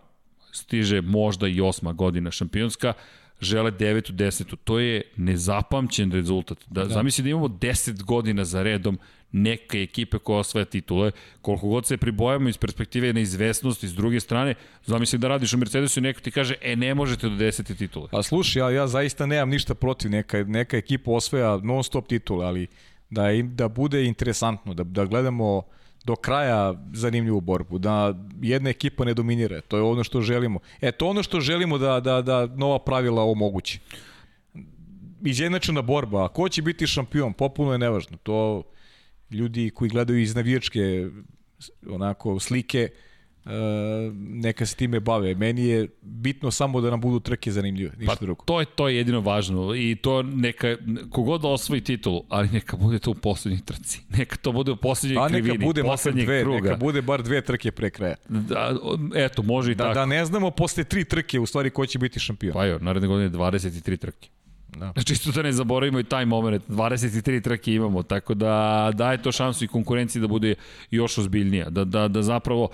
stiže 0.52 1.02
možda 1.02 1.48
i 1.48 1.62
osma 1.62 1.94
godina 1.94 2.32
šampionska, 2.32 2.94
žele 3.42 3.72
devetu, 3.72 4.14
desetu. 4.14 4.56
To 4.56 4.80
je 4.80 5.02
nezapamćen 5.18 6.12
rezultat. 6.12 6.58
Da, 6.70 6.84
da. 6.84 6.94
Zamisli 6.94 7.24
da 7.24 7.30
imamo 7.30 7.48
10 7.48 8.04
godina 8.04 8.46
za 8.46 8.64
redom 8.64 9.00
neke 9.32 9.82
ekipe 9.82 10.18
koja 10.18 10.40
osvaja 10.40 10.66
titule, 10.66 11.12
koliko 11.42 11.68
god 11.68 11.86
se 11.86 11.98
pribojamo 11.98 12.50
iz 12.50 12.58
perspektive 12.58 13.14
neizvesnosti, 13.14 13.88
s 13.88 13.94
druge 13.94 14.20
strane, 14.20 14.56
zamisli 14.86 15.20
da 15.20 15.28
radiš 15.28 15.54
u 15.54 15.58
Mercedesu 15.58 16.00
i 16.00 16.04
neko 16.04 16.22
ti 16.22 16.32
kaže, 16.32 16.56
e, 16.62 16.76
ne 16.76 16.96
možete 16.96 17.30
do 17.30 17.36
desete 17.36 17.76
titule. 17.76 18.08
A 18.12 18.24
slušaj, 18.24 18.60
ja, 18.60 18.70
ja 18.70 18.88
zaista 18.88 19.26
nemam 19.26 19.50
ništa 19.50 19.76
protiv, 19.76 20.12
neka, 20.12 20.44
neka 20.44 20.78
ekipa 20.78 21.12
osvaja 21.12 21.58
non 21.58 21.84
stop 21.84 22.08
titule, 22.08 22.46
ali 22.46 22.68
da, 23.10 23.32
im, 23.32 23.56
da 23.56 23.68
bude 23.68 24.06
interesantno, 24.06 24.74
da, 24.74 24.84
da 24.84 25.06
gledamo 25.06 25.64
do 26.04 26.16
kraja 26.16 26.74
zanimljivu 26.94 27.42
borbu, 27.42 27.78
da 27.78 28.16
jedna 28.42 28.70
ekipa 28.70 29.06
ne 29.06 29.14
dominira, 29.14 29.62
to 29.62 29.78
je 29.78 29.84
ono 29.84 30.04
što 30.04 30.22
želimo. 30.22 30.60
E, 30.82 30.92
to 30.92 31.08
ono 31.08 31.24
što 31.24 31.40
želimo 31.40 31.78
da, 31.78 32.00
da, 32.00 32.22
da 32.22 32.46
nova 32.46 32.80
pravila 32.80 33.24
omogući. 33.24 33.80
Izjednačena 35.26 35.82
borba, 35.82 36.26
a 36.26 36.28
ko 36.28 36.50
će 36.50 36.62
biti 36.62 36.88
šampion, 36.88 37.34
popuno 37.34 37.72
je 37.72 37.78
nevažno. 37.78 38.18
To 38.24 38.64
ljudi 39.32 39.70
koji 39.70 39.90
gledaju 39.90 40.20
iz 40.20 40.36
navijačke 40.36 41.08
onako 41.90 42.40
slike, 42.40 42.90
neka 44.16 44.66
se 44.66 44.76
time 44.76 45.00
bave. 45.00 45.36
Meni 45.36 45.66
je 45.66 45.88
bitno 46.02 46.52
samo 46.52 46.82
da 46.82 46.90
nam 46.90 47.02
budu 47.02 47.20
trke 47.20 47.52
zanimljive, 47.52 47.92
ništa 47.98 48.16
pa, 48.16 48.26
drugo. 48.26 48.44
To 48.46 48.60
je 48.60 48.66
to 48.66 48.88
je 48.88 48.98
jedino 48.98 49.22
važno 49.22 49.76
i 49.76 49.96
to 49.96 50.24
neka 50.24 50.76
kogod 51.12 51.46
osvoji 51.46 51.82
titulu, 51.82 52.24
ali 52.30 52.50
neka 52.50 52.78
bude 52.78 53.00
to 53.00 53.12
u 53.12 53.16
poslednjoj 53.16 53.62
trci. 53.66 54.02
Neka 54.10 54.36
to 54.36 54.52
bude 54.52 54.72
u 54.72 54.76
poslednjoj 54.76 55.24
A 55.24 55.28
krivini, 55.28 55.58
neka 55.58 55.66
bude 55.66 55.84
poslednjeg 55.84 56.26
dve, 56.26 56.42
kruga. 56.42 56.70
Neka 56.70 56.76
bude 56.76 57.02
bar 57.02 57.24
dve 57.24 57.42
trke 57.42 57.72
pre 57.72 57.90
kraja. 57.90 58.16
Da, 58.30 58.76
eto, 59.16 59.44
može 59.44 59.72
i 59.72 59.76
da, 59.76 59.84
tako. 59.84 59.94
Da 59.94 60.06
ne 60.06 60.26
znamo 60.26 60.52
posle 60.52 60.84
tri 60.84 61.04
trke 61.04 61.40
u 61.40 61.46
stvari 61.46 61.70
ko 61.70 61.86
će 61.86 62.00
biti 62.00 62.20
šampion. 62.20 62.54
Pa 62.54 62.66
jo, 62.66 62.80
naredne 62.80 63.08
godine 63.08 63.30
23 63.30 63.98
trke. 63.98 64.30
Da. 64.78 64.94
Čisto 65.06 65.32
da 65.32 65.42
ne 65.42 65.52
zaboravimo 65.52 66.00
i 66.00 66.04
taj 66.04 66.26
moment, 66.26 66.64
23 66.68 67.44
trke 67.44 67.74
imamo, 67.74 68.04
tako 68.04 68.34
da 68.34 68.92
daje 68.94 69.22
to 69.22 69.32
šansu 69.32 69.66
i 69.66 69.68
konkurenciji 69.68 70.22
da 70.22 70.28
bude 70.28 70.56
još 70.92 71.18
ozbiljnija, 71.18 71.70
da, 71.70 71.86
da, 71.86 72.08
da 72.08 72.22
zapravo 72.22 72.70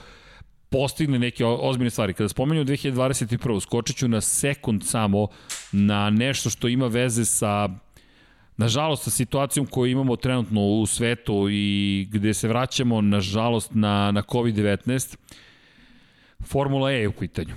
postigne 0.75 1.19
neke 1.19 1.45
ozbiljne 1.45 1.89
stvari. 1.89 2.13
Kada 2.13 2.29
spomenju 2.29 2.65
2021. 2.65 3.59
skočit 3.61 3.97
ću 3.97 4.07
na 4.07 4.21
sekund 4.21 4.83
samo 4.85 5.27
na 5.71 6.09
nešto 6.09 6.49
što 6.49 6.67
ima 6.67 6.87
veze 6.87 7.25
sa 7.25 7.69
nažalost 8.57 9.03
sa 9.03 9.09
situacijom 9.09 9.65
koju 9.65 9.91
imamo 9.91 10.15
trenutno 10.15 10.61
u 10.61 10.85
svetu 10.85 11.47
i 11.49 12.07
gde 12.11 12.33
se 12.33 12.47
vraćamo 12.47 13.01
nažalost 13.01 13.71
na, 13.73 14.11
na 14.11 14.21
COVID-19 14.21 15.17
Formula 16.43 16.91
E 16.91 16.95
je 16.95 17.07
u 17.07 17.13
pitanju. 17.13 17.55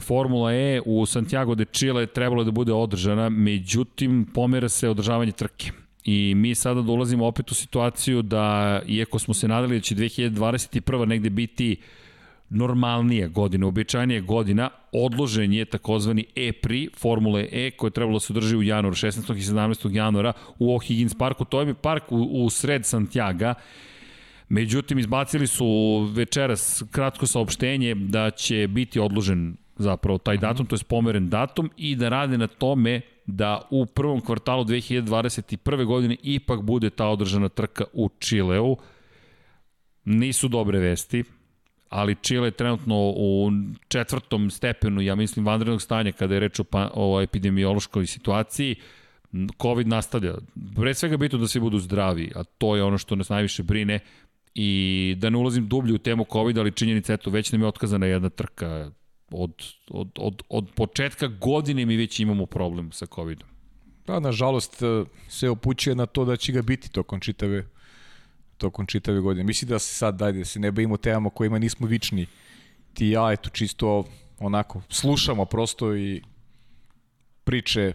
Formula 0.00 0.54
E 0.54 0.80
u 0.84 1.06
Santiago 1.06 1.54
de 1.54 1.64
Chile 1.64 2.06
trebalo 2.06 2.44
da 2.44 2.50
bude 2.50 2.72
održana, 2.72 3.28
međutim 3.28 4.26
pomera 4.34 4.68
se 4.68 4.88
održavanje 4.88 5.32
trke. 5.32 5.70
I 6.04 6.34
mi 6.36 6.54
sada 6.54 6.82
dolazimo 6.82 7.26
opet 7.26 7.50
u 7.50 7.54
situaciju 7.54 8.22
da, 8.22 8.80
iako 8.86 9.18
smo 9.18 9.34
se 9.34 9.48
nadali 9.48 9.76
da 9.76 9.80
će 9.80 9.94
2021. 9.94 11.06
negde 11.06 11.30
biti 11.30 11.76
normalnija 12.52 13.28
godina, 13.28 13.66
običajnija 13.66 14.20
godina, 14.20 14.70
odložen 14.92 15.52
je 15.52 15.64
takozvani 15.64 16.26
E-Pri 16.36 16.88
Formule 16.98 17.48
E 17.52 17.70
koje 17.70 17.88
je 17.88 17.92
trebalo 17.92 18.16
da 18.16 18.20
se 18.20 18.32
održi 18.32 18.56
u 18.56 18.62
januaru, 18.62 18.94
16. 18.94 19.36
i 19.36 19.40
17. 19.40 19.94
januara 19.96 20.32
u 20.58 20.66
O'Higgins 20.66 21.18
parku. 21.18 21.44
To 21.44 21.60
je 21.60 21.74
park 21.74 22.12
u, 22.12 22.44
u 22.44 22.50
sred 22.50 22.86
Santiago. 22.86 23.54
Međutim, 24.48 24.98
izbacili 24.98 25.46
su 25.46 25.66
večeras 26.14 26.82
kratko 26.90 27.26
saopštenje 27.26 27.94
da 27.94 28.30
će 28.30 28.68
biti 28.68 29.00
odložen 29.00 29.56
zapravo 29.76 30.18
taj 30.18 30.36
datum, 30.36 30.66
to 30.66 30.76
je 30.76 30.84
pomeren 30.88 31.28
datum 31.28 31.70
i 31.76 31.96
da 31.96 32.08
rade 32.08 32.38
na 32.38 32.46
tome 32.46 33.00
da 33.26 33.62
u 33.70 33.86
prvom 33.86 34.20
kvartalu 34.20 34.64
2021. 34.64 35.84
godine 35.84 36.16
ipak 36.22 36.62
bude 36.62 36.90
ta 36.90 37.08
održana 37.08 37.48
trka 37.48 37.84
u 37.92 38.10
Čileu. 38.18 38.76
Nisu 40.04 40.48
dobre 40.48 40.78
vesti, 40.78 41.24
ali 41.92 42.16
Čile 42.22 42.46
je 42.46 42.50
trenutno 42.50 42.96
u 43.16 43.50
četvrtom 43.88 44.50
stepenu, 44.50 45.00
ja 45.00 45.14
mislim, 45.14 45.46
vanrednog 45.46 45.82
stanja 45.82 46.12
kada 46.12 46.34
je 46.34 46.40
reč 46.40 46.60
o, 46.60 46.64
pa, 46.64 46.90
o 46.94 47.20
epidemiološkoj 47.20 48.06
situaciji. 48.06 48.76
COVID 49.62 49.88
nastavlja. 49.88 50.34
Pre 50.76 50.94
svega 50.94 51.16
bitno 51.16 51.38
da 51.38 51.48
svi 51.48 51.60
budu 51.60 51.78
zdravi, 51.78 52.32
a 52.34 52.44
to 52.44 52.76
je 52.76 52.82
ono 52.82 52.98
što 52.98 53.16
nas 53.16 53.28
najviše 53.28 53.62
brine 53.62 54.00
i 54.54 55.14
da 55.18 55.30
ne 55.30 55.38
ulazim 55.38 55.68
dublje 55.68 55.94
u 55.94 55.98
temu 55.98 56.26
COVID, 56.32 56.58
ali 56.58 56.72
činjenica, 56.72 57.12
eto, 57.12 57.30
već 57.30 57.52
nam 57.52 57.60
je 57.60 57.66
otkazana 57.66 58.06
jedna 58.06 58.28
trka 58.28 58.90
od, 59.30 59.52
od, 59.90 60.10
od, 60.18 60.42
od 60.48 60.70
početka 60.74 61.26
godine 61.26 61.86
mi 61.86 61.96
već 61.96 62.20
imamo 62.20 62.46
problem 62.46 62.92
sa 62.92 63.06
COVID-om. 63.06 63.48
Pa, 64.04 64.20
nažalost, 64.20 64.82
se 65.28 65.50
upućuje 65.50 65.96
na 65.96 66.06
to 66.06 66.24
da 66.24 66.36
će 66.36 66.52
ga 66.52 66.62
biti 66.62 66.92
tokom 66.92 67.20
čitave 67.20 67.66
tokom 68.62 68.86
čitave 68.86 69.20
godine. 69.20 69.44
Mislim 69.44 69.68
da 69.68 69.78
se 69.78 69.94
sad, 69.94 70.16
dajde, 70.18 70.38
da 70.38 70.44
se 70.44 70.60
ne 70.60 70.70
bavimo 70.70 70.96
temama 70.96 71.30
kojima 71.30 71.58
nismo 71.58 71.86
vični. 71.86 72.26
Ti 72.94 73.08
ja, 73.08 73.32
eto, 73.32 73.50
čisto 73.50 74.04
onako, 74.38 74.82
slušamo 74.88 75.44
prosto 75.44 75.96
i 75.96 76.22
priče 77.44 77.92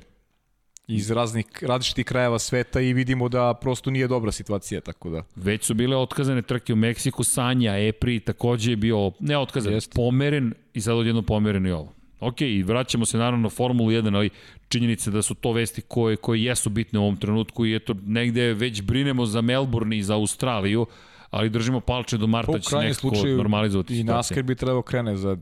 iz 0.87 1.11
raznih, 1.11 1.45
različitih 1.61 2.05
krajeva 2.05 2.39
sveta 2.39 2.81
i 2.81 2.93
vidimo 2.93 3.29
da 3.29 3.53
prosto 3.53 3.91
nije 3.91 4.07
dobra 4.07 4.31
situacija, 4.31 4.81
tako 4.81 5.09
da. 5.09 5.23
Već 5.35 5.65
su 5.65 5.73
bile 5.73 5.97
otkazane 5.97 6.41
trke 6.41 6.73
u 6.73 6.75
Meksiku, 6.75 7.23
Sanja, 7.23 7.77
Epri, 7.87 8.19
takođe 8.19 8.71
je 8.71 8.75
bio, 8.75 9.11
ne 9.19 9.37
otkazan, 9.37 9.73
Jeste. 9.73 9.95
pomeren 9.95 10.53
i 10.73 10.81
sad 10.81 10.95
odjedno 10.95 11.21
pomeren 11.21 11.65
i 11.65 11.71
ovo. 11.71 11.96
Ok, 12.19 12.41
i 12.41 12.63
vraćamo 12.63 13.05
se 13.05 13.17
naravno 13.17 13.43
na 13.43 13.49
Formulu 13.49 13.89
1, 13.89 14.15
ali 14.15 14.29
činjenica 14.69 15.11
da 15.11 15.21
su 15.21 15.35
to 15.35 15.51
vesti 15.51 15.81
koje, 15.81 16.15
koje 16.15 16.43
jesu 16.43 16.69
bitne 16.69 16.99
u 16.99 17.03
ovom 17.03 17.17
trenutku 17.17 17.65
i 17.65 17.75
eto, 17.75 17.95
negde 18.05 18.53
već 18.53 18.81
brinemo 18.81 19.25
za 19.25 19.41
Melbourne 19.41 19.97
i 19.97 20.03
za 20.03 20.15
Australiju, 20.15 20.85
ali 21.29 21.49
držimo 21.49 21.79
palče 21.79 22.17
do 22.17 22.27
marta 22.27 22.59
će 22.59 22.75
nekako 22.75 22.93
slučaju, 22.93 23.37
normalizovati 23.37 23.87
situacije. 23.87 24.13
I 24.13 24.15
NASCAR 24.15 24.43
bi 24.43 24.55
trebao 24.55 24.81
krene 24.81 25.17
za 25.17 25.37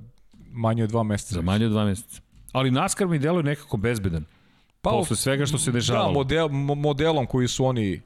manje 0.51 0.83
od 0.83 0.89
dva 0.89 1.03
meseca. 1.03 1.35
Za 1.35 1.41
manje 1.41 1.65
od 1.65 1.71
dva 1.71 1.85
meseca. 1.85 2.21
Ali 2.51 2.71
NASCAR 2.71 3.07
mi 3.07 3.19
deluje 3.19 3.43
nekako 3.43 3.77
bezbedan. 3.77 4.25
Pa, 4.81 4.89
Posle 4.89 5.15
svega 5.15 5.45
što 5.45 5.57
se 5.57 5.71
dešavalo. 5.71 6.07
Da, 6.07 6.13
model, 6.13 6.47
modelom 6.75 7.25
koji 7.25 7.47
su 7.47 7.65
oni, 7.65 8.01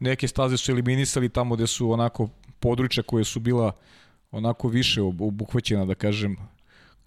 neke 0.00 0.28
staze 0.28 0.56
su 0.56 0.72
eliminisali 0.72 1.28
tamo 1.28 1.54
gde 1.54 1.66
su 1.66 1.90
onako 1.90 2.28
područja 2.60 3.02
koje 3.02 3.24
su 3.24 3.40
bila 3.40 3.72
onako 4.30 4.68
više 4.68 5.02
obuhvaćena, 5.02 5.84
da 5.84 5.94
kažem, 5.94 6.36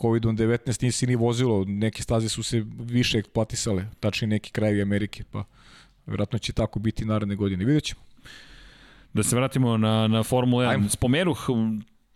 COVID-19 0.02 0.84
nisi 0.84 1.08
ni 1.08 1.16
vozilo, 1.16 1.66
neke 1.68 2.04
staze 2.04 2.30
su 2.30 2.44
se 2.44 2.64
više 2.80 3.18
eksploatisale, 3.18 3.86
tačnije 4.00 4.30
neki 4.30 4.52
krajevi 4.52 4.82
Amerike, 4.82 5.24
pa 5.32 5.44
vjerojatno 6.08 6.40
će 6.40 6.54
tako 6.54 6.80
biti 6.80 7.06
naredne 7.06 7.36
godine. 7.36 7.66
Vidjet 7.66 7.84
ćemo. 7.84 8.02
Da 9.14 9.24
se 9.24 9.36
vratimo 9.36 9.78
na, 9.78 10.08
na 10.08 10.24
Formula 10.24 10.64
1. 10.64 10.70
Ajmo. 10.70 10.90
Spomenuh 10.90 11.50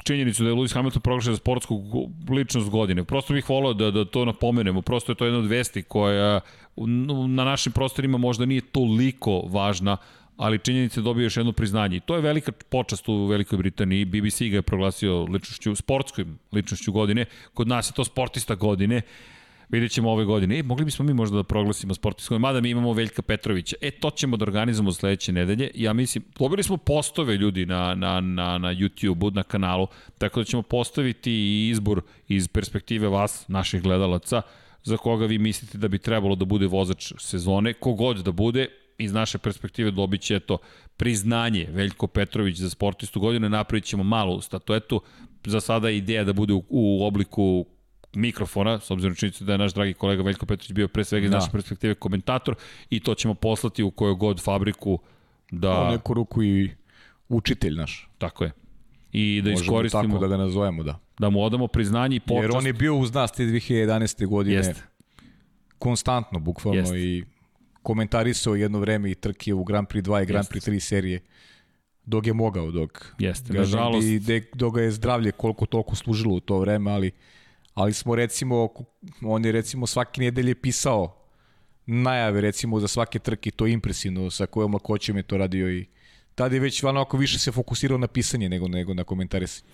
činjenicu 0.05 0.43
da 0.43 0.49
je 0.49 0.55
Lewis 0.55 0.73
Hamilton 0.73 1.01
proglašen 1.01 1.33
za 1.33 1.37
sportsku 1.37 1.83
ličnost 2.29 2.69
godine. 2.69 3.03
Prosto 3.03 3.33
bih 3.33 3.49
volao 3.49 3.73
da, 3.73 3.91
da 3.91 4.05
to 4.05 4.25
napomenemo. 4.25 4.81
Prosto 4.81 5.11
je 5.11 5.15
to 5.15 5.25
jedna 5.25 5.39
od 5.39 5.47
vesti 5.47 5.83
koja 5.83 6.39
na 7.27 7.43
našim 7.43 7.71
prostorima 7.71 8.17
možda 8.17 8.45
nije 8.45 8.61
toliko 8.61 9.39
važna, 9.39 9.97
ali 10.37 10.59
činjenica 10.59 11.01
dobije 11.01 11.23
još 11.23 11.37
jedno 11.37 11.51
priznanje. 11.51 11.97
I 11.97 11.99
to 11.99 12.15
je 12.15 12.21
velika 12.21 12.51
počast 12.51 13.09
u 13.09 13.25
Velikoj 13.25 13.57
Britaniji. 13.57 14.05
BBC 14.05 14.39
ga 14.39 14.55
je 14.55 14.61
proglasio 14.61 15.23
ličnošću, 15.23 15.75
sportskom 15.75 16.39
ličnošću 16.51 16.91
godine. 16.91 17.25
Kod 17.53 17.67
nas 17.67 17.89
je 17.89 17.93
to 17.93 18.03
sportista 18.03 18.55
godine. 18.55 19.01
Vidjet 19.69 19.91
ćemo 19.91 20.11
ove 20.11 20.25
godine. 20.25 20.59
E, 20.59 20.63
mogli 20.63 20.85
bismo 20.85 21.05
mi 21.05 21.13
možda 21.13 21.37
da 21.37 21.43
proglasimo 21.43 21.93
sportistkom, 21.93 22.41
mada 22.41 22.61
mi 22.61 22.69
imamo 22.69 22.93
Veljka 22.93 23.21
Petrovića. 23.21 23.75
E, 23.81 23.91
to 23.91 24.09
ćemo 24.09 24.37
da 24.37 24.43
organizujemo 24.43 24.91
sledeće 24.91 25.31
nedelje. 25.31 25.71
Ja 25.75 25.93
mislim, 25.93 26.23
dobili 26.39 26.63
smo 26.63 26.77
postove 26.77 27.37
ljudi 27.37 27.65
na, 27.65 27.95
na, 27.95 28.21
na, 28.21 28.57
na 28.57 28.73
YouTube-u, 28.73 29.31
na 29.31 29.43
kanalu, 29.43 29.87
tako 30.17 30.39
da 30.39 30.45
ćemo 30.45 30.61
postaviti 30.61 31.67
izbor 31.69 32.01
iz 32.27 32.47
perspektive 32.47 33.07
vas, 33.07 33.47
naših 33.47 33.81
gledalaca, 33.81 34.41
za 34.83 34.97
koga 34.97 35.25
vi 35.25 35.37
mislite 35.37 35.77
da 35.77 35.87
bi 35.87 35.97
trebalo 35.97 36.35
da 36.35 36.45
bude 36.45 36.67
vozač 36.67 37.13
sezone, 37.17 37.73
kogod 37.73 38.17
da 38.17 38.31
bude, 38.31 38.67
iz 38.97 39.13
naše 39.13 39.37
perspektive 39.37 39.91
dobit 39.91 40.21
će 40.21 40.39
to 40.39 40.57
priznanje 40.97 41.67
Veljko 41.71 42.07
Petrović 42.07 42.57
za 42.57 42.69
sportistu 42.69 43.19
godine, 43.19 43.49
napravit 43.49 43.83
ćemo 43.83 44.03
malu 44.03 44.41
statuetu, 44.41 45.01
za 45.45 45.61
sada 45.61 45.89
je 45.89 45.97
ideja 45.97 46.23
da 46.23 46.33
bude 46.33 46.53
u, 46.53 46.63
u 46.69 47.05
obliku 47.05 47.65
mikrofona, 48.15 48.79
s 48.79 48.91
obzirom 48.91 49.15
činjenicu 49.15 49.43
da 49.43 49.51
je 49.51 49.57
naš 49.57 49.73
dragi 49.73 49.93
kolega 49.93 50.23
Veljko 50.23 50.45
Petrović 50.45 50.71
bio 50.71 50.87
pre 50.87 51.03
svega 51.03 51.25
iz 51.25 51.31
da. 51.31 51.37
naše 51.37 51.51
perspektive 51.51 51.95
komentator 51.95 52.55
i 52.89 52.99
to 52.99 53.15
ćemo 53.15 53.33
poslati 53.33 53.83
u 53.83 53.91
kojoj 53.91 54.15
god 54.15 54.43
fabriku 54.43 54.99
da... 55.51 55.87
U 55.87 55.91
neku 55.91 56.13
ruku 56.13 56.43
i 56.43 56.71
učitelj 57.29 57.75
naš. 57.75 58.09
Tako 58.17 58.43
je. 58.43 58.51
I 59.11 59.41
da 59.41 59.49
Možemo 59.49 59.63
iskoristimo... 59.63 60.03
tako 60.03 60.17
da 60.17 60.27
ga 60.27 60.37
nazovemo, 60.37 60.83
da. 60.83 60.99
Da 61.19 61.29
mu 61.29 61.43
odamo 61.43 61.67
priznanje 61.67 62.15
i 62.15 62.19
počast. 62.19 62.43
Jer 62.43 62.51
on 62.57 62.65
je 62.65 62.73
bio 62.73 62.95
uz 62.95 63.13
nas 63.13 63.31
te 63.31 63.43
2011. 63.43 64.27
godine. 64.27 64.55
Jeste. 64.55 64.81
Konstantno, 65.79 66.39
bukvalno 66.39 66.79
Jeste. 66.79 66.99
i 66.99 67.23
komentarisao 67.85 68.55
jedno 68.55 68.79
vreme 68.79 69.11
i 69.11 69.15
trke 69.15 69.53
u 69.53 69.63
Grand 69.63 69.87
Prix 69.87 70.01
2 70.01 70.23
i 70.23 70.25
Grand 70.25 70.47
Prix 70.47 70.69
3 70.71 70.79
serije 70.79 71.21
dok 72.05 72.27
je 72.27 72.33
mogao, 72.33 72.71
dok 72.71 73.05
Jeste, 73.19 73.53
nažalost. 73.53 74.07
I 74.07 74.19
dok 74.53 74.75
ga 74.75 74.81
je 74.81 74.91
zdravlje 74.91 75.31
koliko 75.31 75.65
toliko 75.65 75.95
služilo 75.95 76.35
u 76.35 76.39
to 76.39 76.59
vreme, 76.59 76.91
ali 76.91 77.11
ali 77.73 77.93
smo 77.93 78.15
recimo, 78.15 78.69
on 79.21 79.45
je 79.45 79.51
recimo 79.51 79.87
svake 79.87 80.21
nedelje 80.21 80.55
pisao 80.55 81.25
najave 81.85 82.41
recimo 82.41 82.79
za 82.79 82.87
svake 82.87 83.19
trke, 83.19 83.51
to 83.51 83.65
je 83.65 83.73
impresivno 83.73 84.31
sa 84.31 84.45
kojom 84.45 84.73
lakoćem 84.73 85.17
je 85.17 85.23
to 85.23 85.37
radio 85.37 85.71
i 85.71 85.85
tada 86.35 86.55
je 86.55 86.59
već 86.61 86.83
onako 86.83 87.17
više 87.17 87.39
se 87.39 87.51
fokusirao 87.51 87.97
na 87.97 88.07
pisanje 88.07 88.49
nego, 88.49 88.67
nego 88.67 88.93
na 88.93 89.03
komentarisanje. 89.03 89.71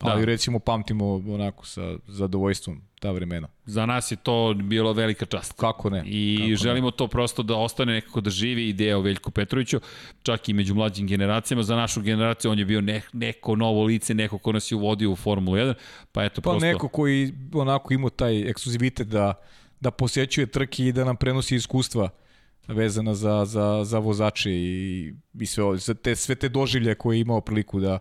Da. 0.00 0.10
Ali 0.10 0.24
recimo 0.24 0.58
pamtimo 0.58 1.14
onako 1.14 1.66
sa 1.66 1.96
zadovoljstvom 2.08 2.80
ta 3.04 3.10
vremena. 3.10 3.48
Za 3.66 3.86
nas 3.86 4.12
je 4.12 4.16
to 4.16 4.54
bilo 4.54 4.92
velika 4.92 5.26
čast. 5.26 5.52
Kako 5.52 5.90
ne? 5.90 6.02
I 6.06 6.38
Kako 6.40 6.56
želimo 6.56 6.86
ne. 6.86 6.96
to 6.96 7.08
prosto 7.08 7.42
da 7.42 7.56
ostane 7.56 7.92
nekako 7.92 8.20
da 8.20 8.30
živi 8.30 8.68
ideja 8.68 8.98
o 8.98 9.00
Veljku 9.00 9.30
Petroviću, 9.30 9.80
čak 10.22 10.48
i 10.48 10.52
među 10.52 10.74
mlađim 10.74 11.06
generacijama. 11.06 11.62
Za 11.62 11.76
našu 11.76 12.02
generaciju 12.02 12.50
on 12.50 12.58
je 12.58 12.64
bio 12.64 12.80
ne, 12.80 13.02
neko 13.12 13.56
novo 13.56 13.84
lice, 13.84 14.14
neko 14.14 14.38
ko 14.38 14.52
nas 14.52 14.72
je 14.72 14.76
uvodio 14.76 15.10
u 15.10 15.16
Formulu 15.16 15.56
1, 15.56 15.74
pa 16.12 16.24
eto 16.24 16.40
pa 16.40 16.50
prosto... 16.50 16.66
neko 16.66 16.88
koji 16.88 17.32
onako 17.52 17.94
imao 17.94 18.10
taj 18.10 18.50
ekskluzivitet 18.50 19.08
da, 19.08 19.34
da 19.80 19.90
posjećuje 19.90 20.46
trke 20.46 20.86
i 20.86 20.92
da 20.92 21.04
nam 21.04 21.16
prenosi 21.16 21.56
iskustva 21.56 22.08
vezana 22.68 23.14
za, 23.14 23.44
za, 23.44 23.84
za 23.84 23.98
vozače 23.98 24.50
i, 24.50 25.14
i 25.40 25.46
sve, 25.46 25.76
za 25.76 25.94
te, 25.94 26.16
sve 26.16 26.34
te 26.34 26.48
doživlje 26.48 26.94
koje 26.94 27.16
je 27.16 27.20
imao 27.20 27.40
priliku 27.40 27.80
da, 27.80 27.98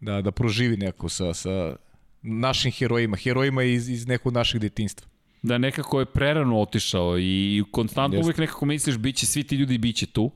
da, 0.00 0.22
da 0.22 0.30
proživi 0.30 0.76
neko 0.76 1.08
sa, 1.08 1.34
sa 1.34 1.76
našim 2.24 2.72
herojima, 2.72 3.16
herojima 3.16 3.62
iz, 3.62 3.88
iz 3.88 4.06
nekog 4.06 4.32
našeg 4.32 4.60
detinstva. 4.60 5.08
Da 5.42 5.58
nekako 5.58 6.00
je 6.00 6.06
prerano 6.06 6.60
otišao 6.60 7.18
i 7.18 7.62
konstantno 7.70 8.18
Jeste. 8.18 8.26
uvek 8.26 8.38
nekako 8.38 8.66
misliš 8.66 8.96
biće 8.96 9.26
svi 9.26 9.42
ti 9.42 9.56
ljudi 9.56 9.78
biće 9.78 10.06
tu. 10.06 10.30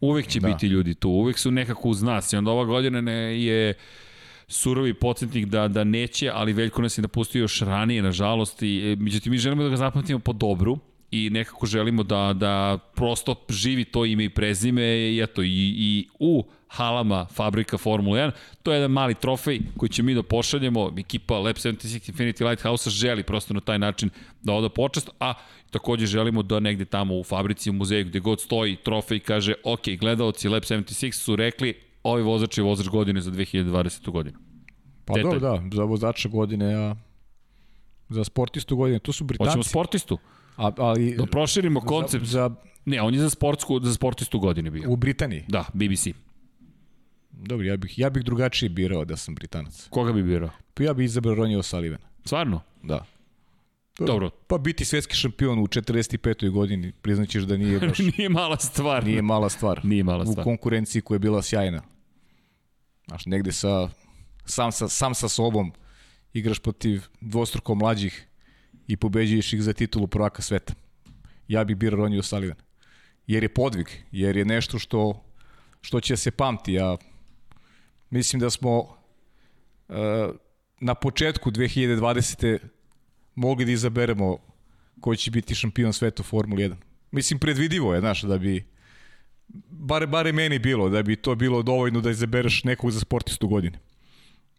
Uvek 0.00 0.28
će 0.28 0.40
da. 0.40 0.48
biti 0.48 0.66
ljudi 0.66 0.94
tu, 0.94 1.10
uvek 1.10 1.38
su 1.38 1.50
nekako 1.50 1.88
uz 1.88 2.02
nas 2.02 2.32
i 2.32 2.36
onda 2.36 2.50
ova 2.50 2.64
godina 2.64 3.00
ne 3.00 3.42
je 3.44 3.74
surovi 4.48 4.94
podsjetnik 4.94 5.46
da, 5.46 5.68
da 5.68 5.84
neće, 5.84 6.30
ali 6.34 6.52
Veljko 6.52 6.82
nas 6.82 6.98
je 6.98 7.02
napustio 7.02 7.40
još 7.40 7.60
ranije, 7.60 8.02
nažalost, 8.02 8.62
i, 8.62 8.92
e, 8.92 8.96
međutim 8.96 9.30
mi 9.30 9.38
želimo 9.38 9.62
da 9.62 9.68
ga 9.68 9.76
zapamtimo 9.76 10.18
po 10.18 10.32
dobru, 10.32 10.78
i 11.12 11.30
nekako 11.30 11.66
želimo 11.66 12.02
da, 12.02 12.32
da 12.32 12.78
prosto 12.94 13.34
živi 13.48 13.84
to 13.84 14.04
ime 14.04 14.24
i 14.24 14.28
prezime 14.28 14.82
i 14.82 15.20
eto 15.22 15.42
i, 15.42 15.74
i 15.76 16.08
u 16.18 16.44
halama 16.68 17.26
fabrika 17.26 17.78
Formula 17.78 18.18
1. 18.18 18.30
To 18.62 18.72
je 18.72 18.76
jedan 18.76 18.90
mali 18.90 19.14
trofej 19.14 19.60
koji 19.76 19.88
će 19.88 20.02
mi 20.02 20.14
da 20.14 20.22
pošaljemo. 20.22 20.92
Ekipa 20.98 21.38
Lab 21.38 21.56
76 21.56 22.12
Infinity 22.12 22.48
Lighthouse 22.48 22.90
želi 22.90 23.22
prosto 23.22 23.54
na 23.54 23.60
taj 23.60 23.78
način 23.78 24.10
da 24.42 24.52
oda 24.52 24.68
počast, 24.68 25.10
a 25.20 25.34
takođe 25.70 26.06
želimo 26.06 26.42
da 26.42 26.60
negde 26.60 26.84
tamo 26.84 27.18
u 27.18 27.24
fabrici, 27.24 27.70
u 27.70 27.72
muzeju, 27.72 28.04
gde 28.04 28.20
god 28.20 28.40
stoji 28.40 28.76
trofej, 28.76 29.20
kaže, 29.20 29.54
ok, 29.64 29.88
gledalci 30.00 30.48
Lab 30.48 30.62
76 30.62 31.12
su 31.12 31.36
rekli, 31.36 31.74
ovaj 32.02 32.22
vozač 32.22 32.58
je 32.58 32.64
vozač 32.64 32.88
godine 32.88 33.20
za 33.20 33.30
2020. 33.30 34.10
godinu. 34.10 34.38
Pa 35.04 35.14
dobro, 35.18 35.38
da, 35.38 35.62
za 35.72 35.84
vozača 35.84 36.28
godine, 36.28 36.74
a 36.74 36.96
za 38.08 38.24
sportistu 38.24 38.76
godine, 38.76 38.98
to 38.98 39.12
su 39.12 39.24
Britanci. 39.24 39.48
Hoćemo 39.48 39.62
sportistu? 39.62 40.18
A, 40.56 40.70
ali, 40.76 41.16
da 41.16 41.26
proširimo 41.26 41.80
koncept. 41.80 42.24
Za, 42.24 42.48
za, 42.48 42.54
ne, 42.84 43.02
on 43.02 43.14
je 43.14 43.20
za, 43.20 43.30
sportsku, 43.30 43.80
za 43.80 43.94
sportistu 43.94 44.38
godine 44.38 44.70
bio. 44.70 44.90
U 44.90 44.96
Britaniji? 44.96 45.44
Da, 45.48 45.64
BBC. 45.72 46.06
Dobro, 47.30 47.66
ja 47.66 47.76
bih, 47.76 47.98
ja 47.98 48.10
bih 48.10 48.24
drugačije 48.24 48.68
birao 48.68 49.04
da 49.04 49.16
sam 49.16 49.34
Britanac. 49.34 49.88
Koga 49.90 50.12
bi 50.12 50.22
birao? 50.22 50.50
Pa 50.74 50.82
ja 50.82 50.94
bih 50.94 51.04
izabrao 51.04 51.34
Ronnie 51.34 51.58
O'Sullivan. 51.58 51.98
Stvarno? 52.24 52.60
Da. 52.82 53.04
Dobro. 53.98 54.30
Pa 54.30 54.58
biti 54.58 54.84
svetski 54.84 55.16
šampion 55.16 55.58
u 55.58 55.66
45. 55.66 56.50
godini, 56.50 56.92
priznaćeš 56.92 57.42
da 57.42 57.56
nije 57.56 57.78
baš... 57.88 57.98
nije 57.98 58.28
mala 58.28 58.56
stvar. 58.56 59.04
Nije 59.04 59.22
mala 59.22 59.48
stvar. 59.48 59.80
Nije 59.84 60.04
mala 60.04 60.26
stvar. 60.26 60.42
U 60.42 60.44
konkurenciji 60.44 61.02
koja 61.02 61.16
je 61.16 61.18
bila 61.18 61.42
sjajna. 61.42 61.82
Znaš, 63.06 63.26
negde 63.26 63.52
sa, 63.52 63.88
sam, 64.44 64.72
sa, 64.72 64.88
sam 64.88 65.14
sa 65.14 65.28
sobom 65.28 65.72
igraš 66.32 66.58
protiv 66.58 67.02
dvostruko 67.20 67.74
mlađih 67.74 68.28
i 68.86 68.96
pobeđuješ 68.96 69.52
ih 69.52 69.62
za 69.62 69.72
titulu 69.72 70.06
prvaka 70.06 70.42
sveta. 70.42 70.74
Ja 71.48 71.64
bih 71.64 71.76
birao 71.76 71.96
Ronnie 71.96 72.20
O'Sullivan. 72.20 72.54
Jer 73.26 73.42
je 73.42 73.54
podvig, 73.54 73.86
jer 74.12 74.36
je 74.36 74.44
nešto 74.44 74.78
što, 74.78 75.24
što 75.80 76.00
će 76.00 76.16
se 76.16 76.30
pamti. 76.30 76.72
Ja 76.72 76.96
mislim 78.10 78.40
da 78.40 78.50
smo 78.50 78.78
uh, 78.80 79.96
na 80.80 80.94
početku 80.94 81.50
2020. 81.50 82.58
mogli 83.34 83.64
da 83.64 83.72
izaberemo 83.72 84.38
ko 85.00 85.16
će 85.16 85.30
biti 85.30 85.54
šampion 85.54 85.92
sveta 85.92 86.22
u 86.22 86.24
Formuli 86.24 86.68
1. 86.68 86.74
Mislim, 87.10 87.38
predvidivo 87.38 87.94
je, 87.94 88.00
znaš, 88.00 88.22
da 88.22 88.38
bi 88.38 88.64
bare, 89.70 90.06
bare 90.06 90.32
meni 90.32 90.58
bilo, 90.58 90.88
da 90.88 91.02
bi 91.02 91.16
to 91.16 91.34
bilo 91.34 91.62
dovoljno 91.62 92.00
da 92.00 92.10
izabereš 92.10 92.64
nekog 92.64 92.90
za 92.90 93.00
sportistu 93.00 93.48
godine. 93.48 93.78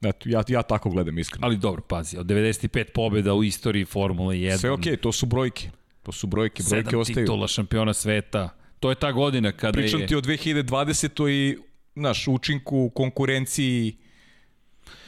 Eto, 0.05 0.29
ja, 0.29 0.43
ja 0.47 0.61
tako 0.61 0.89
gledam 0.89 1.19
iskreno. 1.19 1.47
Ali 1.47 1.57
dobro, 1.57 1.81
pazi, 1.81 2.17
od 2.17 2.25
95 2.25 2.83
pobjeda 2.93 3.33
u 3.33 3.43
istoriji 3.43 3.85
Formule 3.85 4.35
1. 4.35 4.57
Sve 4.57 4.71
okej, 4.71 4.93
okay, 4.93 4.99
to 4.99 5.11
su 5.11 5.25
brojke. 5.25 5.69
To 6.03 6.11
su 6.11 6.27
brojke, 6.27 6.63
brojke 6.69 6.85
Sedam 6.89 6.99
ostaju. 6.99 7.25
titula 7.25 7.47
šampiona 7.47 7.93
sveta. 7.93 8.49
To 8.79 8.89
je 8.89 8.95
ta 8.95 9.11
godina 9.11 9.51
kada 9.51 9.77
Pričam 9.77 10.01
je... 10.01 10.07
ti 10.07 10.15
o 10.15 10.21
2020. 10.21 11.29
i, 11.29 11.57
naš, 11.95 12.27
učinku, 12.27 12.89
konkurenciji, 12.89 13.97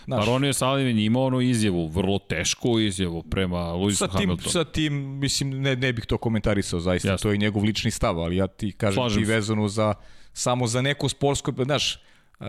Naš. 0.08 0.26
Ronnie 0.26 0.54
Sullivan 0.54 1.00
imao 1.00 1.24
onu 1.24 1.42
izjavu, 1.42 1.88
vrlo 1.88 2.20
tešku 2.20 2.80
izjavu 2.80 3.24
prema 3.24 3.58
Lewisu 3.58 3.96
sa 3.96 4.08
tim, 4.08 4.38
Sa 4.40 4.64
tim, 4.64 4.94
mislim, 5.20 5.62
ne, 5.62 5.76
ne 5.76 5.94
bih 5.94 6.06
to 6.06 6.18
komentarisao, 6.18 6.80
zaista, 6.80 7.10
Jasne. 7.10 7.24
to 7.24 7.32
je 7.32 7.38
njegov 7.38 7.64
lični 7.64 7.92
stav, 7.92 8.20
ali 8.20 8.36
ja 8.36 8.48
ti 8.48 8.72
kažem 8.72 8.96
Slažem 8.96 9.24
ti 9.24 9.30
vezano 9.30 9.68
za, 9.68 9.94
samo 10.34 10.68
za 10.68 10.82
neko 10.82 11.10
sportsko, 11.10 11.54
znaš, 11.64 12.00
uh, 12.40 12.46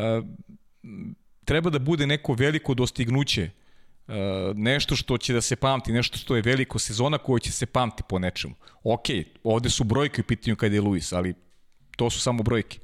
treba 1.46 1.70
da 1.70 1.78
bude 1.78 2.06
neko 2.06 2.34
veliko 2.34 2.74
dostignuće, 2.74 3.50
uh, 4.08 4.14
nešto 4.54 4.96
što 4.96 5.18
će 5.18 5.32
da 5.32 5.40
se 5.40 5.56
pamti, 5.56 5.92
nešto 5.92 6.18
što 6.18 6.36
je 6.36 6.42
veliko 6.42 6.78
sezona 6.78 7.18
koja 7.18 7.40
će 7.40 7.52
se 7.52 7.66
pamti 7.66 8.02
po 8.08 8.18
nečemu. 8.18 8.54
Ok, 8.84 9.06
ovde 9.44 9.70
su 9.70 9.84
brojke 9.84 10.20
u 10.20 10.24
pitanju 10.24 10.56
kada 10.56 10.74
je 10.74 10.80
Luis, 10.80 11.12
ali 11.12 11.34
to 11.96 12.10
su 12.10 12.20
samo 12.20 12.42
brojke. 12.42 12.78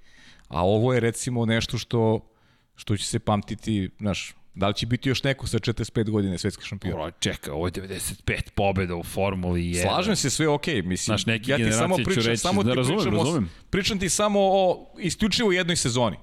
A 0.48 0.64
ovo 0.64 0.94
je 0.94 1.00
recimo 1.00 1.46
nešto 1.46 1.78
što, 1.78 2.30
što 2.74 2.96
će 2.96 3.06
se 3.06 3.18
pamtiti, 3.18 3.90
znaš, 3.98 4.34
Da 4.54 4.68
li 4.68 4.74
će 4.74 4.86
biti 4.86 5.08
još 5.08 5.22
neko 5.22 5.46
sa 5.46 5.58
45 5.58 6.10
godine 6.10 6.38
svetski 6.38 6.64
šampion? 6.64 6.92
Bro, 6.92 7.10
čeka, 7.10 7.52
ovo 7.52 7.66
je 7.66 7.72
95 7.72 8.50
pobjeda 8.54 8.96
u 8.96 9.02
Formuli 9.02 9.62
1. 9.62 9.82
Slažem 9.82 10.16
se, 10.16 10.30
sve 10.30 10.48
ok, 10.48 10.66
mislim. 10.66 10.96
Znaš, 10.96 11.26
neki 11.26 11.50
ja 11.50 11.56
ti 11.56 11.72
samo 11.72 11.96
pričam, 11.96 12.22
reći, 12.22 12.36
samo 12.36 12.62
da 12.62 12.74
razumem, 12.74 13.00
pričam, 13.00 13.18
razumem. 13.18 13.50
pričam 13.70 13.98
ti 13.98 14.08
samo 14.08 14.40
o 14.42 14.92
isključivo 14.98 15.52
jednoj 15.52 15.76
sezoni. 15.76 16.16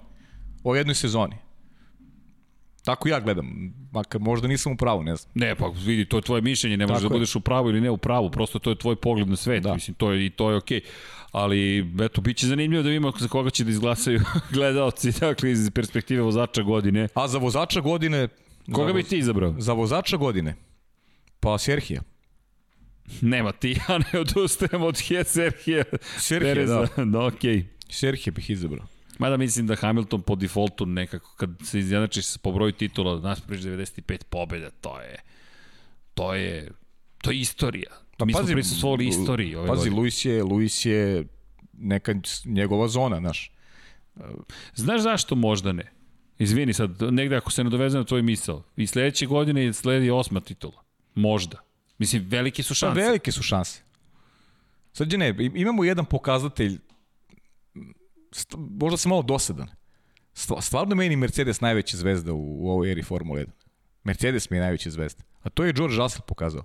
O 0.63 0.75
jednoj 0.75 0.95
sezoni. 0.95 1.35
Tako 2.83 3.09
ja 3.09 3.19
gledam, 3.19 3.73
makar 3.91 4.21
možda 4.21 4.47
nisam 4.47 4.71
u 4.71 4.77
pravu, 4.77 5.03
ne 5.03 5.15
znam. 5.15 5.31
Ne, 5.35 5.55
pa 5.55 5.71
vidi, 5.85 6.05
to 6.05 6.17
je 6.17 6.21
tvoje 6.21 6.41
mišljenje, 6.41 6.77
ne 6.77 6.87
možeš 6.87 7.03
da 7.03 7.09
budeš 7.09 7.35
u 7.35 7.39
pravu 7.39 7.69
ili 7.69 7.81
ne 7.81 7.89
u 7.89 7.97
pravu, 7.97 8.31
prosto 8.31 8.59
to 8.59 8.69
je 8.69 8.75
tvoj 8.75 8.95
pogled 8.95 9.29
na 9.29 9.35
svet, 9.35 9.63
da. 9.63 9.73
mislim, 9.73 9.95
to 9.95 10.11
je, 10.11 10.25
i 10.25 10.29
to 10.29 10.51
je 10.51 10.57
okej. 10.57 10.79
Okay. 10.79 10.85
Ali, 11.31 11.91
eto, 12.01 12.21
bit 12.21 12.37
će 12.37 12.47
zanimljivo 12.47 12.83
da 12.83 12.89
vidimo 12.89 13.11
za 13.19 13.27
koga 13.27 13.49
će 13.49 13.63
da 13.63 13.71
izglasaju 13.71 14.21
gledalci, 14.53 15.11
dakle, 15.19 15.51
iz 15.51 15.71
perspektive 15.75 16.21
vozača 16.21 16.61
godine. 16.61 17.07
A 17.13 17.27
za 17.27 17.37
vozača 17.37 17.81
godine... 17.81 18.27
Koga 18.71 18.87
za, 18.87 18.93
bi 18.93 19.03
ti 19.03 19.17
izabrao? 19.17 19.55
Za 19.57 19.73
vozača 19.73 20.17
godine? 20.17 20.55
Pa 21.39 21.57
Serhija. 21.57 22.01
Nema 23.21 23.51
ti, 23.51 23.69
ja 23.89 23.97
ne 23.97 24.19
odustajem 24.19 24.83
od 24.83 24.97
Serhija. 25.25 25.83
Serhija, 26.17 26.65
da. 26.65 26.87
da, 27.05 27.25
okej. 27.25 27.55
Okay. 27.55 27.63
Serhija 27.89 28.33
bih 28.33 28.49
izabrao. 28.49 28.98
Mada 29.19 29.37
mislim 29.37 29.67
da 29.67 29.75
Hamilton 29.75 30.21
po 30.21 30.35
defaultu 30.35 30.85
nekako, 30.85 31.35
kad 31.37 31.49
se 31.63 31.79
izjednači 31.79 32.21
po 32.41 32.51
broju 32.51 32.71
titula, 32.71 33.19
nas 33.19 33.41
priš 33.41 33.61
95 33.61 34.23
pobjeda, 34.29 34.69
to 34.69 34.99
je, 34.99 35.15
to 36.13 36.33
je, 36.33 36.71
to 37.21 37.31
je 37.31 37.39
istorija. 37.39 37.91
Pa, 38.17 38.25
Mi 38.25 38.33
pazi, 38.33 38.45
smo 38.45 38.55
prisustvovali 38.55 39.07
istoriji 39.07 39.55
ove 39.55 39.67
Pazi, 39.67 39.89
Luis 39.89 40.25
je, 40.25 40.43
Luis 40.43 40.85
je 40.85 41.25
neka 41.73 42.15
njegova 42.45 42.87
zona, 42.87 43.17
znaš. 43.19 43.51
Znaš 44.75 45.01
zašto 45.01 45.35
možda 45.35 45.71
ne? 45.71 45.91
Izvini 46.37 46.73
sad, 46.73 47.01
negde 47.11 47.35
ako 47.35 47.51
se 47.51 47.63
doveze 47.63 47.97
na 47.97 48.03
tvoj 48.03 48.21
misao. 48.21 48.63
I 48.75 48.87
sledeće 48.87 49.25
godine 49.25 49.73
sledi 49.73 50.09
osma 50.09 50.39
titula. 50.39 50.83
Možda. 51.15 51.57
Mislim, 51.97 52.25
velike 52.27 52.63
su 52.63 52.71
pa 52.71 52.75
šanse. 52.75 52.99
Pa 52.99 53.05
velike 53.05 53.31
su 53.31 53.43
šanse. 53.43 53.81
Sad 54.93 55.13
ne, 55.13 55.35
imamo 55.55 55.83
jedan 55.83 56.05
pokazatelj 56.05 56.79
možda 58.57 58.97
sam 58.97 59.09
malo 59.09 59.21
dosadan. 59.21 59.67
Stvarno 60.61 60.95
meni 60.95 61.15
Mercedes 61.15 61.61
najveća 61.61 61.97
zvezda 61.97 62.33
u, 62.33 62.65
u 62.65 62.69
ovoj 62.69 62.91
eri 62.91 63.03
Formule 63.03 63.45
1. 63.45 63.49
Mercedes 64.03 64.49
mi 64.49 64.57
je 64.57 64.61
najveća 64.61 64.89
zvezda. 64.89 65.23
A 65.43 65.49
to 65.49 65.63
je 65.65 65.73
George 65.73 65.95
Russell 65.95 66.23
pokazao. 66.27 66.63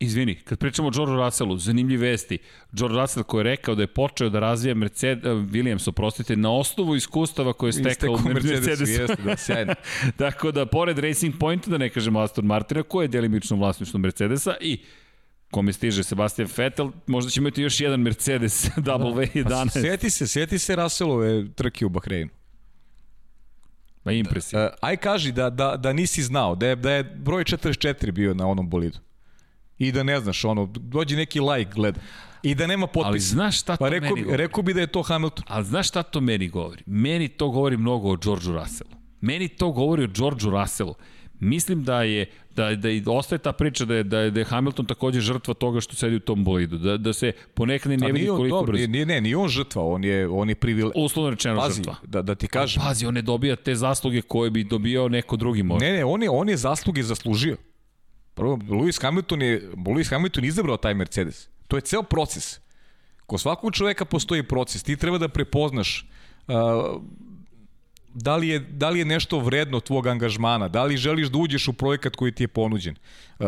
Izvini, 0.00 0.34
kad 0.34 0.58
pričamo 0.58 0.88
o 0.88 0.90
George 0.90 1.12
Russellu, 1.12 1.56
zanimljive 1.56 2.10
vesti. 2.10 2.38
George 2.72 2.96
Russell 2.96 3.24
koji 3.24 3.40
je 3.40 3.42
rekao 3.42 3.74
da 3.74 3.82
je 3.82 3.86
počeo 3.86 4.28
da 4.28 4.40
razvija 4.40 4.74
Mercedes, 4.74 5.24
Williams, 5.24 5.88
oprostite, 5.88 6.36
na 6.36 6.52
osnovu 6.52 6.96
iskustava 6.96 7.52
koje 7.52 7.68
je 7.68 7.72
stekao 7.72 8.12
u 8.12 8.28
Mercedesu. 8.28 8.68
Mercedes, 8.68 8.98
jeste, 8.98 9.22
da, 9.22 9.36
sjajno. 9.36 9.74
Tako 10.16 10.52
da, 10.52 10.66
pored 10.66 10.98
Racing 10.98 11.34
Pointa, 11.40 11.70
da 11.70 11.78
ne 11.78 11.90
kažemo 11.90 12.20
Aston 12.20 12.46
Martina, 12.46 12.82
koje 12.82 13.04
je 13.04 13.08
delimično 13.08 13.56
vlasništvo 13.56 13.98
Mercedesa 13.98 14.54
i 14.60 14.78
kome 15.50 15.72
stiže 15.72 16.04
Sebastian 16.04 16.48
Vettel, 16.56 16.90
možda 17.06 17.30
će 17.30 17.40
imati 17.40 17.62
još 17.62 17.80
jedan 17.80 18.00
Mercedes 18.00 18.70
W11. 18.76 19.44
Da. 19.48 19.64
Pa, 19.64 19.80
sjeti 19.80 20.10
se, 20.10 20.26
sjeti 20.26 20.58
se 20.58 20.76
Russellove 20.76 21.48
trke 21.54 21.86
u 21.86 21.88
Bahreinu. 21.88 22.30
Ma 24.04 24.12
impresivno. 24.12 24.64
Uh, 24.64 24.70
aj 24.80 24.96
kaži 24.96 25.32
da, 25.32 25.50
da, 25.50 25.76
da 25.76 25.92
nisi 25.92 26.22
znao, 26.22 26.54
da 26.54 26.66
je, 26.66 26.76
da 26.76 26.92
je 26.92 27.04
broj 27.04 27.44
44 27.44 28.10
bio 28.10 28.34
na 28.34 28.46
onom 28.46 28.68
bolidu. 28.68 28.98
I 29.78 29.92
da 29.92 30.02
ne 30.02 30.20
znaš, 30.20 30.44
ono, 30.44 30.66
dođi 30.66 31.16
neki 31.16 31.40
like 31.40 31.70
gleda. 31.74 32.00
I 32.42 32.54
da 32.54 32.66
nema 32.66 32.86
potpisa. 32.86 33.08
Ali 33.08 33.20
znaš 33.20 33.60
šta 33.60 33.76
to 33.76 33.84
pa 33.84 33.88
rekao, 33.88 34.10
meni 34.10 34.22
govori? 34.22 34.42
Rekao 34.42 34.62
bi 34.62 34.74
da 34.74 34.80
je 34.80 34.86
to 34.86 35.02
Hamilton. 35.02 35.44
Ali 35.48 35.64
znaš 35.64 35.88
šta 35.88 36.02
to 36.02 36.20
meni 36.20 36.48
govori? 36.48 36.82
Meni 36.86 37.28
to 37.28 37.48
govori 37.48 37.76
mnogo 37.76 38.12
o 38.12 38.16
Georgeu 38.16 38.52
Russellu. 38.52 38.90
Meni 39.20 39.48
to 39.48 39.70
govori 39.70 40.04
o 40.04 40.06
Georgeu 40.06 40.50
Russellu. 40.50 40.94
Mislim 41.40 41.84
da 41.84 42.02
je 42.02 42.26
da, 42.56 42.74
da 42.74 43.12
ostaje 43.12 43.38
ta 43.38 43.52
priča 43.52 43.84
da 43.84 43.94
je, 43.94 44.02
da 44.02 44.18
je, 44.18 44.30
da 44.30 44.40
je 44.40 44.44
Hamilton 44.44 44.86
takođe 44.86 45.20
žrtva 45.20 45.54
toga 45.54 45.80
što 45.80 45.94
sedi 45.96 46.16
u 46.16 46.20
tom 46.20 46.44
bolidu, 46.44 46.78
da, 46.78 46.96
da 46.96 47.12
se 47.12 47.32
ponekad 47.54 47.92
ne 47.92 48.12
vidi 48.12 48.26
koliko 48.26 48.56
dobro, 48.56 48.72
brzo. 48.72 48.86
Nije, 48.86 49.06
ne, 49.06 49.20
nije 49.20 49.36
on 49.36 49.48
žrtva, 49.48 49.84
on 49.84 50.04
je, 50.04 50.28
on 50.28 50.48
je 50.48 50.54
privile... 50.54 50.90
Uslovno 50.94 51.30
rečeno 51.30 51.60
Pazi, 51.60 51.76
žrtva. 51.76 51.96
Da, 52.06 52.22
da 52.22 52.34
ti 52.34 52.48
kažem. 52.48 52.82
Pazi, 52.82 53.06
on 53.06 53.14
ne 53.14 53.22
dobija 53.22 53.56
te 53.56 53.74
zasluge 53.74 54.22
koje 54.22 54.50
bi 54.50 54.64
dobio 54.64 55.08
neko 55.08 55.36
drugi 55.36 55.62
možda. 55.62 55.86
Ne, 55.86 55.92
ne, 55.92 56.04
on 56.04 56.22
je, 56.22 56.30
on 56.30 56.48
je 56.48 56.56
zasluge 56.56 57.02
zaslužio. 57.02 57.56
Prvo, 58.34 58.56
Lewis 58.56 59.02
Hamilton 59.02 59.42
je, 59.42 59.70
Lewis 59.76 60.10
Hamilton 60.10 60.44
izabrao 60.44 60.76
taj 60.76 60.94
Mercedes. 60.94 61.48
To 61.68 61.76
je 61.76 61.80
ceo 61.80 62.02
proces. 62.02 62.60
Ko 63.26 63.38
svakog 63.38 63.72
čoveka 63.72 64.04
postoji 64.04 64.42
proces. 64.42 64.82
Ti 64.82 64.96
treba 64.96 65.18
da 65.18 65.28
prepoznaš 65.28 66.06
uh, 66.46 66.54
da 68.22 68.36
li, 68.36 68.48
je, 68.48 68.58
da 68.58 68.90
li 68.90 68.98
je 68.98 69.04
nešto 69.04 69.38
vredno 69.38 69.80
tvog 69.80 70.06
angažmana, 70.06 70.68
da 70.68 70.84
li 70.84 70.96
želiš 70.96 71.28
da 71.28 71.38
uđeš 71.38 71.68
u 71.68 71.72
projekat 71.72 72.16
koji 72.16 72.32
ti 72.32 72.42
je 72.42 72.48
ponuđen. 72.48 72.96
Uh, 73.38 73.46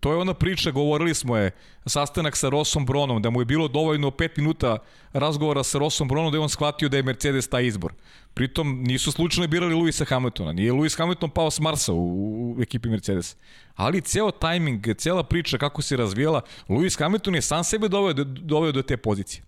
to 0.00 0.12
je 0.12 0.18
ona 0.18 0.34
priča, 0.34 0.70
govorili 0.70 1.14
smo 1.14 1.36
je, 1.36 1.50
sastanak 1.86 2.36
sa 2.36 2.48
Rossom 2.48 2.86
Bronom, 2.86 3.22
da 3.22 3.30
mu 3.30 3.40
je 3.40 3.44
bilo 3.44 3.68
dovoljno 3.68 4.10
5 4.10 4.28
minuta 4.36 4.78
razgovora 5.12 5.62
sa 5.62 5.78
Rossom 5.78 6.08
Bronom 6.08 6.32
da 6.32 6.36
je 6.36 6.40
on 6.40 6.48
shvatio 6.48 6.88
da 6.88 6.96
je 6.96 7.02
Mercedes 7.02 7.48
taj 7.48 7.66
izbor. 7.66 7.92
Pritom 8.34 8.82
nisu 8.82 9.12
slučajno 9.12 9.48
birali 9.48 9.74
Luisa 9.74 10.04
Hamiltona, 10.04 10.52
nije 10.52 10.72
Lewis 10.72 10.98
Hamilton 10.98 11.30
pao 11.30 11.50
s 11.50 11.60
Marsa 11.60 11.92
u, 11.92 12.54
u 12.58 12.62
ekipi 12.62 12.88
Mercedes. 12.88 13.36
Ali 13.74 14.00
ceo 14.00 14.30
tajming, 14.30 14.86
cela 14.96 15.22
priča 15.22 15.58
kako 15.58 15.82
se 15.82 15.96
razvijala, 15.96 16.40
Lewis 16.68 16.98
Hamilton 16.98 17.34
je 17.34 17.42
sam 17.42 17.64
sebe 17.64 17.88
doveo, 17.88 18.12
doveo 18.24 18.72
do 18.72 18.82
te 18.82 18.96
pozicije. 18.96 19.47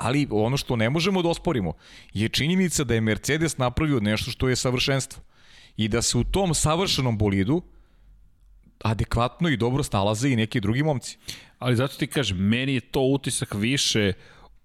Ali 0.00 0.26
ono 0.30 0.56
što 0.56 0.76
ne 0.76 0.90
možemo 0.90 1.22
da 1.22 1.28
osporimo 1.28 1.72
je 2.12 2.28
činjenica 2.28 2.84
da 2.84 2.94
je 2.94 3.00
Mercedes 3.00 3.58
napravio 3.58 4.00
nešto 4.00 4.30
što 4.30 4.48
je 4.48 4.56
savršenstvo. 4.56 5.22
I 5.76 5.88
da 5.88 6.02
se 6.02 6.18
u 6.18 6.24
tom 6.24 6.54
savršenom 6.54 7.18
bolidu 7.18 7.62
adekvatno 8.84 9.48
i 9.48 9.56
dobro 9.56 9.82
stalaze 9.82 10.28
i 10.30 10.36
neki 10.36 10.60
drugi 10.60 10.82
momci. 10.82 11.18
Ali 11.58 11.76
zato 11.76 11.96
ti 11.96 12.06
kažem, 12.06 12.38
meni 12.38 12.74
je 12.74 12.80
to 12.80 13.00
utisak 13.00 13.54
više 13.54 14.12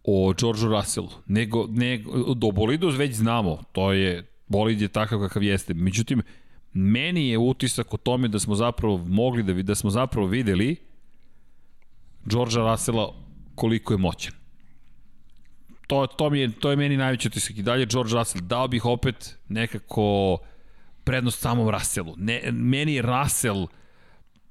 o 0.03 0.33
Georgeu 0.33 0.69
Russellu, 0.69 1.09
nego, 1.25 1.67
nego 1.69 2.33
do 2.33 2.51
bolidu 2.51 2.89
već 2.89 3.15
znamo, 3.15 3.63
to 3.71 3.91
je, 3.91 4.27
bolid 4.47 4.81
je 4.81 4.87
takav 4.87 5.19
kakav 5.19 5.43
jeste. 5.43 5.73
Međutim, 5.73 6.21
meni 6.73 7.29
je 7.29 7.37
utisak 7.37 7.93
o 7.93 7.97
tome 7.97 8.27
da 8.27 8.39
smo 8.39 8.55
zapravo 8.55 8.97
mogli 8.97 9.43
da, 9.43 9.53
da 9.53 9.75
smo 9.75 9.89
zapravo 9.89 10.27
videli 10.27 10.75
Georgea 12.25 12.71
Russella 12.71 13.13
koliko 13.55 13.93
je 13.93 13.97
moćan 13.97 14.44
to, 15.87 16.07
to, 16.07 16.29
mi 16.29 16.39
je, 16.39 16.51
to 16.51 16.69
je 16.69 16.75
meni 16.75 16.97
najveći 16.97 17.27
utisak. 17.27 17.57
I 17.57 17.63
dalje 17.63 17.85
George 17.85 18.13
Russell, 18.13 18.41
dao 18.41 18.67
bih 18.67 18.85
opet 18.85 19.37
nekako 19.49 20.37
prednost 21.03 21.39
samom 21.39 21.69
Russellu. 21.69 22.13
Ne, 22.17 22.41
meni 22.51 22.93
je 22.93 23.01
Russell 23.01 23.67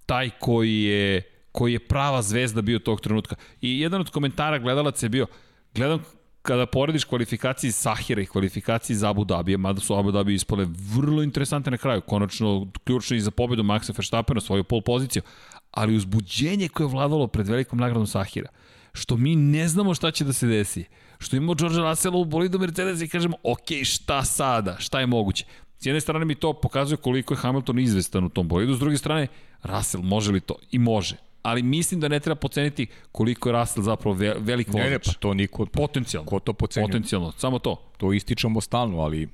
taj 0.07 0.30
koji 0.41 0.82
je, 0.82 1.22
koji 1.53 1.72
je 1.72 1.78
prava 1.78 2.22
zvezda 2.22 2.62
bio 2.62 2.78
tog 2.78 3.01
trenutka. 3.01 3.37
I 3.61 3.80
jedan 3.80 4.01
od 4.01 4.11
komentara 4.11 4.59
gledalaca 4.59 5.07
je 5.07 5.11
bio, 5.11 5.26
gledam 5.74 6.05
kada 6.43 6.66
porediš 6.66 7.05
kvalifikaciji 7.05 7.72
Sahira 7.72 8.22
i 8.22 8.26
kvalifikaciji 8.26 8.97
za 8.97 9.11
Abu 9.11 9.26
mada 9.59 9.80
su 9.80 9.95
Abu 9.97 10.11
Dhabi 10.11 10.35
ispale 10.35 10.66
vrlo 10.95 11.22
interesante 11.22 11.70
na 11.70 11.76
kraju, 11.76 12.01
konačno 12.01 12.66
ključno 12.85 13.16
i 13.16 13.20
za 13.20 13.30
pobedu 13.30 13.62
Maxa 13.62 13.93
Verstappena, 13.97 14.41
svoju 14.41 14.64
pol 14.64 14.80
poziciju, 14.80 15.22
ali 15.70 15.97
uzbuđenje 15.97 16.68
koje 16.68 16.85
je 16.85 16.91
vladalo 16.91 17.26
pred 17.26 17.49
velikom 17.49 17.78
nagradom 17.78 18.07
Sahira, 18.07 18.49
što 18.95 19.16
mi 19.16 19.36
ne 19.36 19.68
znamo 19.68 19.95
šta 19.95 20.11
će 20.11 20.24
da 20.24 20.32
se 20.32 20.47
desi 20.47 20.84
što 21.24 21.36
imamo 21.36 21.55
George 21.55 21.78
Russell 21.78 22.16
u 22.16 22.24
bolidu 22.24 22.59
Mercedes 22.59 23.01
i 23.01 23.09
kažemo, 23.09 23.36
ok, 23.42 23.68
šta 23.84 24.24
sada, 24.24 24.76
šta 24.78 25.01
je 25.01 25.07
moguće? 25.07 25.45
S 25.78 25.86
jedne 25.86 26.01
strane 26.01 26.24
mi 26.24 26.34
to 26.34 26.53
pokazuje 26.53 26.97
koliko 26.97 27.34
je 27.34 27.38
Hamilton 27.38 27.78
izvestan 27.78 28.24
u 28.24 28.28
tom 28.28 28.49
bolidu, 28.49 28.74
s 28.74 28.78
druge 28.78 28.97
strane, 28.97 29.26
Russell 29.62 30.03
može 30.03 30.32
li 30.32 30.40
to? 30.40 30.55
I 30.70 30.78
može. 30.78 31.16
Ali 31.42 31.62
mislim 31.62 32.01
da 32.01 32.09
ne 32.09 32.20
treba 32.20 32.34
poceniti 32.34 32.86
koliko 33.12 33.49
je 33.49 33.53
Russell 33.53 33.84
zapravo 33.84 34.16
velik 34.38 34.68
vozač. 34.68 34.84
Ne, 34.84 34.90
ne, 34.90 34.99
pa 34.99 35.12
to 35.12 35.34
niko... 35.34 35.66
Potencijalno. 35.66 36.30
Ko 36.30 36.38
to 36.38 36.53
pocenio? 36.53 36.86
Potencijalno, 36.86 37.32
samo 37.32 37.59
to. 37.59 37.92
To 37.97 38.12
ističamo 38.12 38.61
stalno, 38.61 39.01
ali 39.01 39.28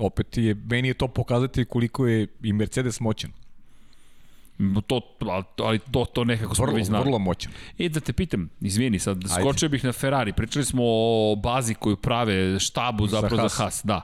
opet 0.00 0.36
je, 0.36 0.54
meni 0.54 0.88
je 0.88 0.94
to 0.94 1.08
pokazati 1.08 1.64
koliko 1.64 2.06
je 2.06 2.26
i 2.42 2.52
Mercedes 2.52 3.00
moćan. 3.00 3.30
To, 4.86 5.00
ali 5.58 5.78
to, 5.78 6.04
to 6.04 6.24
nekako 6.24 6.54
smo 6.54 6.66
već 6.66 6.86
znali. 6.86 7.04
Vrlo 7.04 7.18
moćan. 7.18 7.52
I 7.78 7.88
da 7.88 8.00
te 8.00 8.12
pitam, 8.12 8.50
izvini, 8.60 8.98
sad 8.98 9.16
Ajde. 9.16 9.28
skočio 9.28 9.68
bih 9.68 9.84
na 9.84 9.92
Ferrari. 9.92 10.32
Pričali 10.32 10.64
smo 10.64 10.82
o 10.84 11.36
bazi 11.36 11.74
koju 11.74 11.96
prave 11.96 12.60
štabu 12.60 13.06
zapravo 13.06 13.36
za 13.36 13.42
Haas. 13.42 13.56
Za 13.56 13.62
Haas 13.62 13.80
da. 13.84 14.00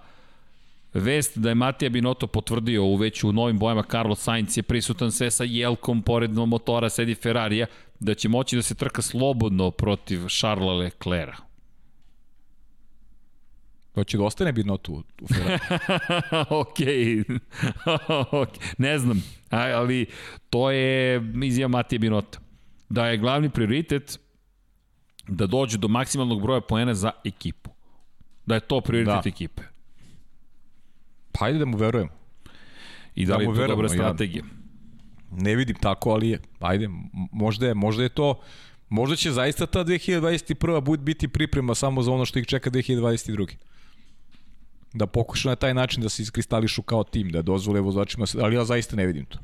Vest 0.95 1.39
da 1.39 1.49
je 1.49 1.55
Matija 1.55 1.89
Binotto 1.89 2.27
potvrdio 2.27 2.85
u 2.85 2.97
već 2.97 3.25
u 3.25 3.33
novim 3.33 3.59
bojama 3.59 3.83
Carlos 3.91 4.23
Sainz 4.23 4.57
je 4.57 4.63
prisutan 4.63 5.13
sve 5.13 5.31
sa 5.31 5.45
jelkom 5.45 6.03
pored 6.03 6.31
motora 6.31 6.91
sedi 6.91 7.15
Ferrarija 7.15 7.67
da 8.01 8.15
će 8.15 8.29
moći 8.29 8.57
da 8.57 8.63
se 8.63 8.75
trka 8.75 9.03
slobodno 9.03 9.71
protiv 9.71 10.29
Charlesa 10.29 10.73
Leclerca. 10.73 11.50
Hoće 13.95 14.19
da 14.19 14.25
ostane 14.25 14.53
Binotto 14.53 14.93
u, 14.93 15.03
u 15.23 15.27
Ferrari? 15.35 15.59
Okej. 16.51 17.17
okay. 18.43 18.75
ne 18.79 18.99
znam, 18.99 19.23
ali 19.51 20.07
to 20.51 20.71
je 20.71 21.23
izjava 21.45 21.69
Matije 21.69 21.99
Binota. 21.99 22.39
Da 22.89 23.07
je 23.07 23.19
glavni 23.19 23.51
prioritet 23.51 24.19
da 25.29 25.47
dođe 25.47 25.79
do 25.79 25.89
maksimalnog 25.89 26.43
broja 26.43 26.61
poena 26.61 26.95
za 26.95 27.11
ekipu. 27.25 27.71
Da 28.47 28.55
je 28.55 28.61
to 28.61 28.81
prioritet 28.81 29.25
da. 29.25 29.29
ekipe. 29.29 29.63
Pa 31.33 31.45
ajde 31.45 31.59
da 31.59 31.65
mu 31.65 31.77
verujemo. 31.77 32.11
I 33.15 33.27
da, 33.27 33.33
da 33.33 33.37
li 33.37 33.45
je 33.45 33.55
to 33.55 33.67
dobra 33.67 33.89
strategija? 33.89 34.45
Ja 34.45 34.61
ne 35.31 35.57
vidim 35.57 35.77
tako, 35.77 36.11
ali 36.11 36.29
je, 36.29 36.39
ajde, 36.59 36.89
možda 37.33 37.67
je, 37.67 37.75
možda 37.75 38.03
je 38.03 38.09
to, 38.09 38.41
možda 38.89 39.17
će 39.17 39.33
zaista 39.33 39.67
ta 39.67 39.85
2021. 39.85 40.99
biti 40.99 41.29
priprema 41.29 41.75
samo 41.75 42.03
za 42.03 42.13
ono 42.13 42.25
što 42.25 42.39
ih 42.39 42.47
čeka 42.47 42.71
2022. 42.71 43.55
da 44.95 45.07
pokuša 45.07 45.49
na 45.49 45.57
taj 45.57 45.75
način 45.75 46.03
da 46.03 46.09
se 46.09 46.23
iskristališu 46.23 46.83
kao 46.83 47.05
tim, 47.05 47.31
da 47.31 47.43
dozvole 47.43 47.81
vozačima, 47.81 48.27
ali 48.43 48.57
ja 48.57 48.65
zaista 48.65 48.97
ne 48.97 49.07
vidim 49.07 49.25
to. 49.25 49.39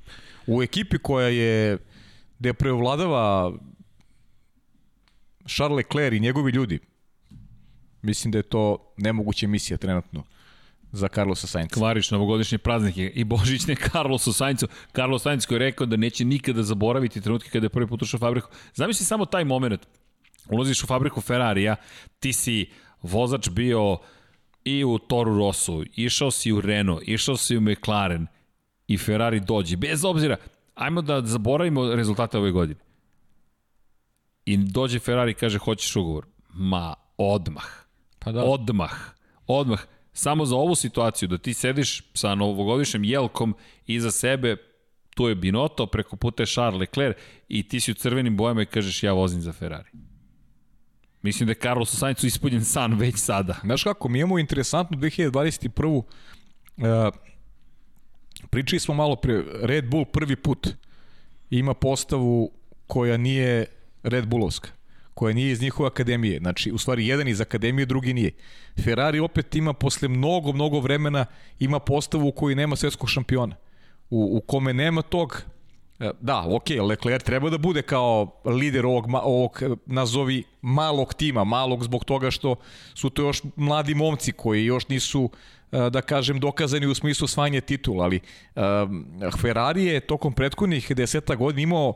U 0.46 0.62
ekipi 0.62 0.98
koja 0.98 1.28
je, 1.28 1.78
gde 2.38 2.52
preovladava 2.52 3.52
Charles 5.48 5.76
Leclerc 5.76 6.16
i 6.16 6.20
njegovi 6.20 6.52
ljudi, 6.52 6.78
mislim 8.02 8.32
da 8.32 8.38
je 8.38 8.42
to 8.42 8.92
nemoguća 8.96 9.46
misija 9.46 9.76
trenutno 9.76 10.24
za 10.92 11.08
Carlosa 11.08 11.46
Sainca. 11.46 11.74
Kvariš 11.74 12.10
novogodišnje 12.10 12.58
praznike 12.58 13.12
i 13.14 13.24
božićne 13.24 13.74
Carlosu 13.74 14.32
Saincu. 14.32 14.68
Carlos 14.94 15.22
Sainz 15.22 15.46
koji 15.46 15.56
je 15.56 15.58
rekao 15.58 15.86
da 15.86 15.96
neće 15.96 16.24
nikada 16.24 16.62
zaboraviti 16.62 17.20
trenutke 17.20 17.50
kada 17.50 17.66
je 17.66 17.70
prvi 17.70 17.86
put 17.86 18.02
ušao 18.02 18.18
u 18.18 18.20
fabriku. 18.20 18.48
Zamisli 18.74 19.06
samo 19.06 19.24
taj 19.24 19.44
moment. 19.44 19.86
Ulaziš 20.48 20.82
u 20.82 20.86
fabriku 20.86 21.20
Ferrarija, 21.20 21.76
ti 22.20 22.32
si 22.32 22.70
vozač 23.02 23.48
bio 23.48 23.98
i 24.66 24.84
u 24.84 24.98
Toru 24.98 25.38
Rossu, 25.38 25.84
išao 25.94 26.30
si 26.30 26.52
u 26.52 26.60
Renault, 26.60 27.02
išao 27.06 27.36
si 27.36 27.56
u 27.56 27.60
McLaren 27.60 28.26
i 28.88 28.98
Ferrari 28.98 29.40
dođe. 29.40 29.76
Bez 29.76 30.04
obzira, 30.04 30.36
ajmo 30.74 31.02
da 31.02 31.22
zaboravimo 31.22 31.94
rezultate 31.94 32.38
ove 32.38 32.50
godine. 32.50 32.80
I 34.44 34.56
dođe 34.56 34.98
Ferrari 34.98 35.30
i 35.30 35.34
kaže 35.34 35.58
hoćeš 35.58 35.96
ugovor. 35.96 36.26
Ma, 36.48 36.94
odmah. 37.16 37.64
Pa 38.18 38.32
da. 38.32 38.44
Odmah. 38.44 38.92
Odmah. 39.46 39.80
Samo 40.12 40.44
za 40.44 40.56
ovu 40.56 40.74
situaciju, 40.74 41.28
da 41.28 41.38
ti 41.38 41.54
sediš 41.54 42.02
sa 42.14 42.34
novogodišnjim 42.34 43.04
jelkom 43.04 43.54
iza 43.86 44.10
sebe, 44.10 44.56
tu 45.14 45.28
je 45.28 45.34
Binotto, 45.34 45.86
preko 45.86 46.16
puta 46.16 46.42
je 46.42 46.46
Charles 46.46 46.80
Leclerc 46.80 47.16
i 47.48 47.68
ti 47.68 47.80
si 47.80 47.90
u 47.90 47.94
crvenim 47.94 48.36
bojama 48.36 48.62
i 48.62 48.66
kažeš 48.66 49.02
ja 49.02 49.12
vozim 49.12 49.40
za 49.40 49.52
Ferrari. 49.52 49.90
Mislim 51.26 51.46
da 51.46 51.50
je 51.50 51.62
Carlos 51.62 51.98
Sainzu 51.98 52.26
ispunjen 52.26 52.64
san 52.64 52.98
već 52.98 53.16
sada. 53.16 53.56
Znaš 53.64 53.82
kako, 53.84 54.08
mi 54.08 54.18
imamo 54.18 54.38
interesantnu 54.38 54.98
2021. 54.98 56.02
Uh, 56.76 57.14
pričali 58.50 58.80
smo 58.80 58.94
malo 58.94 59.16
pre, 59.16 59.42
Red 59.62 59.90
Bull 59.90 60.04
prvi 60.04 60.36
put 60.36 60.68
ima 61.50 61.74
postavu 61.74 62.50
koja 62.86 63.16
nije 63.16 63.66
Red 64.02 64.26
Bullovska 64.26 64.68
koja 65.14 65.34
nije 65.34 65.52
iz 65.52 65.60
njihove 65.60 65.86
akademije. 65.86 66.38
Znači, 66.38 66.72
u 66.72 66.78
stvari, 66.78 67.06
jedan 67.06 67.28
iz 67.28 67.40
akademije, 67.40 67.86
drugi 67.86 68.14
nije. 68.14 68.30
Ferrari 68.84 69.18
opet 69.18 69.54
ima, 69.56 69.72
posle 69.72 70.08
mnogo, 70.08 70.52
mnogo 70.52 70.80
vremena, 70.80 71.26
ima 71.58 71.78
postavu 71.78 72.28
u 72.28 72.32
kojoj 72.32 72.54
nema 72.54 72.76
svetskog 72.76 73.10
šampiona. 73.10 73.56
U, 74.10 74.36
u 74.36 74.40
kome 74.40 74.72
nema 74.72 75.02
tog 75.02 75.42
e, 75.42 75.55
Da, 75.98 76.44
ok, 76.48 76.70
Leclerc 76.88 77.24
treba 77.24 77.50
da 77.50 77.58
bude 77.58 77.82
kao 77.82 78.40
lider 78.44 78.86
ovog, 78.86 79.06
ovog 79.22 79.62
nazovi 79.86 80.42
malog 80.62 81.14
tima, 81.14 81.44
malog 81.44 81.84
zbog 81.84 82.04
toga 82.04 82.30
što 82.30 82.56
su 82.94 83.10
to 83.10 83.22
još 83.22 83.42
mladi 83.56 83.94
momci 83.94 84.32
koji 84.32 84.64
još 84.64 84.88
nisu 84.88 85.30
e, 85.72 85.90
da 85.90 86.02
kažem 86.02 86.40
dokazani 86.40 86.86
u 86.86 86.94
smislu 86.94 87.26
svanje 87.26 87.60
titula, 87.60 88.04
ali 88.04 88.20
um, 88.54 89.06
Ferrari 89.40 89.84
je 89.84 90.00
tokom 90.00 90.32
prethodnih 90.32 90.92
deseta 90.96 91.34
godina 91.34 91.62
imao 91.62 91.94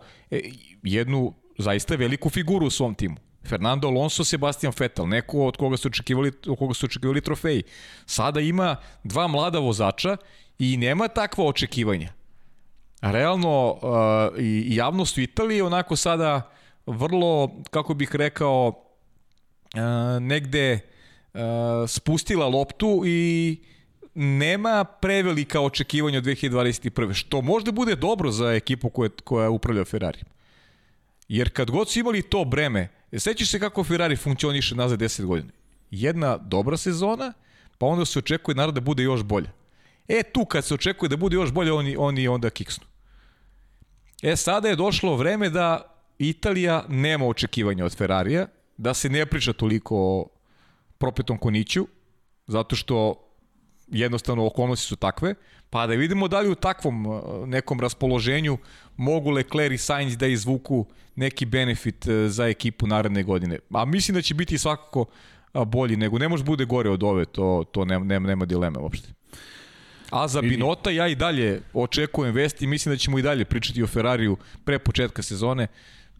jednu 0.82 1.34
zaista 1.59 1.94
veliku 1.94 2.30
figuru 2.30 2.66
u 2.66 2.70
svom 2.70 2.94
timu. 2.94 3.16
Fernando 3.48 3.88
Alonso, 3.88 4.24
Sebastian 4.24 4.72
Vettel, 4.78 5.09
neko 5.09 5.46
od 5.46 5.57
koga 5.57 5.76
su 5.76 5.88
očekivali, 5.88 6.32
od 6.46 6.59
koga 6.59 6.74
su 6.74 6.86
očekivali 6.86 7.20
trofeji. 7.20 7.62
Sada 8.07 8.40
ima 8.40 8.76
dva 9.05 9.26
mlada 9.28 9.59
vozača 9.59 10.16
i 10.59 10.76
nema 10.76 11.09
takva 11.09 11.44
očekivanja. 11.44 12.19
Realno, 13.01 13.70
uh, 13.72 14.38
i 14.38 14.76
javnost 14.76 15.16
u 15.16 15.20
Italiji 15.20 15.62
onako 15.62 15.96
sada 15.96 16.51
vrlo, 16.86 17.62
kako 17.70 17.94
bih 17.94 18.14
rekao, 18.14 18.68
uh, 18.68 20.22
negde 20.22 20.78
uh, 21.34 21.40
spustila 21.88 22.46
loptu 22.46 23.03
i 23.07 23.59
nema 24.14 24.84
prevelika 24.84 25.61
očekivanja 25.61 26.18
od 26.18 26.24
2021. 26.24 27.14
Što 27.14 27.40
možda 27.40 27.72
bude 27.72 27.96
dobro 27.96 28.30
za 28.30 28.53
ekipu 28.53 28.90
koja, 28.90 29.11
koja 29.24 29.51
upravlja 29.51 29.84
Ferrari. 29.84 30.18
Jer 31.28 31.51
kad 31.53 31.70
god 31.70 31.90
su 31.90 31.98
imali 31.98 32.22
to 32.22 32.44
breme, 32.44 32.88
sećaš 33.18 33.51
se 33.51 33.61
kako 33.61 33.84
Ferrari 33.84 34.16
funkcioniše 34.16 34.74
nazad 34.74 35.01
10 35.01 35.24
godina. 35.24 35.53
Jedna 35.90 36.36
dobra 36.36 36.76
sezona, 36.76 37.32
pa 37.78 37.86
onda 37.86 38.05
se 38.05 38.18
očekuje 38.18 38.55
naravno 38.55 38.72
da 38.72 38.80
bude 38.80 39.03
još 39.03 39.22
bolje. 39.22 39.51
E 40.09 40.22
tu 40.22 40.44
kad 40.44 40.64
se 40.64 40.74
očekuje 40.74 41.09
da 41.09 41.16
bude 41.16 41.36
još 41.36 41.53
bolje, 41.53 41.72
oni, 41.72 41.96
oni 41.98 42.28
onda 42.28 42.51
kiksnu. 42.51 42.89
E 44.22 44.36
sada 44.36 44.68
je 44.68 44.76
došlo 44.76 45.16
vreme 45.16 45.50
da 45.50 45.82
Italija 46.18 46.84
nema 46.88 47.26
očekivanja 47.26 47.84
od 47.84 47.96
Ferrarija, 47.96 48.46
da 48.76 48.94
se 48.94 49.08
ne 49.08 49.26
priča 49.26 49.52
toliko 49.52 49.96
o 49.96 50.26
propetom 50.98 51.38
koniću, 51.38 51.86
zato 52.46 52.76
što 52.76 53.14
jednostavno 53.88 54.46
okolnosti 54.46 54.86
su 54.86 54.96
takve, 54.96 55.34
pa 55.70 55.86
da 55.86 55.94
vidimo 55.94 56.28
da 56.28 56.40
li 56.40 56.50
u 56.50 56.54
takvom 56.54 57.06
uh, 57.06 57.22
nekom 57.46 57.80
raspoloženju 57.80 58.58
mogu 58.96 59.30
Leclerc 59.30 59.74
i 59.74 59.78
Sainz 59.78 60.16
da 60.16 60.26
izvuku 60.26 60.86
neki 61.16 61.46
benefit 61.46 62.06
uh, 62.06 62.12
za 62.28 62.46
ekipu 62.46 62.86
naredne 62.86 63.22
godine. 63.22 63.58
A 63.70 63.84
mislim 63.84 64.14
da 64.14 64.22
će 64.22 64.34
biti 64.34 64.58
svakako 64.58 65.04
bolji 65.66 65.96
nego, 65.96 66.18
ne 66.18 66.28
može 66.28 66.44
bude 66.44 66.64
gore 66.64 66.90
od 66.90 67.02
ove, 67.02 67.24
to, 67.24 67.64
to 67.72 67.84
nema, 67.84 68.04
nema, 68.04 68.28
nema 68.28 68.44
dileme 68.44 68.78
uopšte. 68.78 69.19
A 70.11 70.28
za 70.28 70.40
Binota 70.40 70.90
ja 70.90 71.08
i 71.08 71.14
dalje 71.14 71.62
očekujem 71.72 72.34
vesti 72.34 72.64
i 72.64 72.68
mislim 72.68 72.94
da 72.94 72.98
ćemo 72.98 73.18
i 73.18 73.22
dalje 73.22 73.44
pričati 73.44 73.82
o 73.82 73.86
Ferrariju 73.86 74.36
pre 74.64 74.78
početka 74.78 75.22
sezone. 75.22 75.66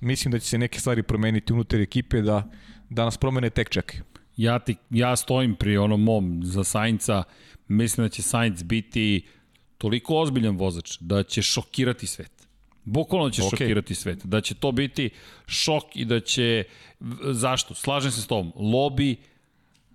Mislim 0.01 0.33
da 0.33 0.39
će 0.39 0.47
se 0.47 0.59
neke 0.59 0.81
stvari 0.81 1.03
promeniti 1.03 1.53
unutar 1.53 1.81
ekipe 1.81 2.21
da, 2.23 2.51
da 2.91 3.05
nas 3.05 3.17
promene 3.17 3.51
tek 3.51 3.71
čekaju. 3.71 4.03
Ja, 4.37 4.59
ti, 4.59 4.77
ja 4.91 5.17
stojim 5.17 5.55
pri 5.55 5.77
onom 5.79 6.03
mom 6.03 6.41
za 6.45 6.65
Sainca, 6.65 7.23
mislim 7.69 8.05
da 8.05 8.09
će 8.09 8.23
Sainz 8.23 8.63
biti 8.63 9.27
toliko 9.79 10.17
ozbiljan 10.17 10.57
vozač 10.57 10.97
da 11.01 11.23
će 11.23 11.43
šokirati 11.43 12.07
svet. 12.07 12.41
Bukvalno 12.85 13.31
će 13.31 13.43
okay. 13.43 13.51
šokirati 13.51 13.95
svet. 13.95 14.27
Da 14.27 14.41
će 14.41 14.55
to 14.55 14.73
biti 14.73 15.11
šok 15.47 15.85
i 15.95 16.05
da 16.05 16.21
će... 16.21 16.65
Zašto? 17.23 17.75
Slažem 17.75 18.11
se 18.11 18.23
s 18.23 18.27
tom. 18.27 18.53
Lobby, 18.57 19.17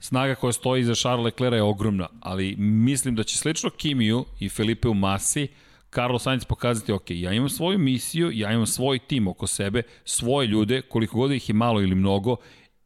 snaga 0.05 0.35
koja 0.35 0.53
stoji 0.53 0.81
iza 0.81 0.95
Charles 0.95 1.25
Leclerc 1.25 1.55
je 1.55 1.61
ogromna, 1.61 2.07
ali 2.19 2.55
mislim 2.57 3.15
da 3.15 3.23
će 3.23 3.37
slično 3.37 3.69
Kimiju 3.69 4.25
i 4.39 4.49
Felipe 4.49 4.87
u 4.87 4.93
masi 4.93 5.47
Carlos 5.93 6.23
Sainz 6.23 6.45
pokazati, 6.45 6.91
ok, 6.91 7.09
ja 7.09 7.33
imam 7.33 7.49
svoju 7.49 7.79
misiju, 7.79 8.31
ja 8.33 8.51
imam 8.51 8.65
svoj 8.65 8.99
tim 8.99 9.27
oko 9.27 9.47
sebe, 9.47 9.83
svoje 10.05 10.47
ljude, 10.47 10.81
koliko 10.81 11.17
god 11.17 11.31
ih 11.31 11.49
je 11.49 11.53
malo 11.53 11.81
ili 11.81 11.95
mnogo, 11.95 12.35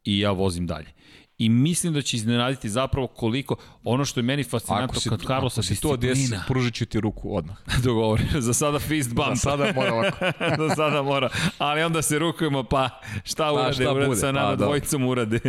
i 0.04 0.18
ja 0.18 0.30
vozim 0.30 0.66
dalje 0.66 0.92
i 1.40 1.48
mislim 1.48 1.92
da 1.92 2.02
će 2.02 2.16
iznenaditi 2.16 2.68
zapravo 2.68 3.06
koliko 3.06 3.56
ono 3.84 4.04
što 4.04 4.20
je 4.20 4.24
meni 4.24 4.44
fascinantno 4.44 5.00
kad 5.08 5.22
Carlosa 5.26 5.60
disciplina. 5.60 5.94
Ako 5.94 6.02
si 6.02 6.06
to 6.06 6.30
desi, 6.36 6.44
pružit 6.48 6.74
ću 6.74 6.86
ti 6.86 7.00
ruku 7.00 7.36
odmah. 7.36 7.56
Dogovor, 7.84 8.20
za 8.38 8.54
sada 8.54 8.78
fist 8.78 9.14
bump. 9.14 9.28
Za 9.28 9.36
sada 9.36 9.72
mora 9.74 9.94
ovako. 9.94 10.16
za 10.68 10.74
sada 10.74 11.02
mora, 11.02 11.28
ali 11.58 11.82
onda 11.82 12.02
se 12.02 12.18
rukujemo 12.18 12.64
pa 12.64 13.00
šta 13.24 13.44
pa, 13.44 13.52
urade, 13.52 13.72
šta 13.72 13.92
urade 13.92 14.16
sa 14.16 14.32
nama 14.32 14.48
pa, 14.48 14.56
dvojicom 14.56 15.04
urade. 15.06 15.40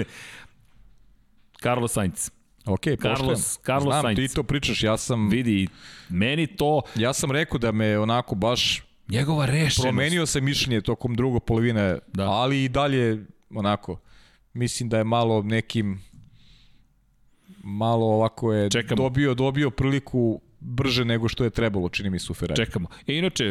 Carlos 1.63 1.91
Sainz. 1.91 2.31
Ok, 2.65 2.81
Carlos, 3.01 3.59
Carlos 3.65 3.93
Znam, 3.93 4.01
Sainz. 4.01 4.15
ti 4.15 4.35
to 4.35 4.43
pričaš, 4.43 4.83
ja 4.83 4.97
sam... 4.97 5.29
Vidi, 5.29 5.67
meni 6.09 6.47
to... 6.47 6.81
Ja 6.95 7.13
sam 7.13 7.31
rekao 7.31 7.57
da 7.57 7.71
me 7.71 7.99
onako 7.99 8.35
baš... 8.35 8.83
Njegova 9.09 9.45
rešenost. 9.45 9.81
Promenio 9.81 10.25
se 10.25 10.41
mišljenje 10.41 10.81
tokom 10.81 11.15
drugo 11.15 11.39
polovine, 11.39 11.99
da. 12.13 12.29
ali 12.29 12.63
i 12.63 12.69
dalje 12.69 13.25
onako 13.49 13.99
mislim 14.53 14.89
da 14.89 14.97
je 14.97 15.03
malo 15.03 15.43
nekim 15.43 16.01
malo 17.63 18.05
ovako 18.05 18.53
je 18.53 18.69
Čekamo. 18.69 19.03
dobio 19.03 19.33
dobio 19.33 19.69
priliku 19.69 20.41
brže 20.59 21.05
nego 21.05 21.27
što 21.27 21.43
je 21.43 21.49
trebalo, 21.49 21.89
čini 21.89 22.09
mi 22.09 22.19
se 22.19 22.31
u 22.31 22.35
Ferrari. 22.35 22.65
Čekamo. 22.65 22.87
E, 23.07 23.17
inače, 23.17 23.43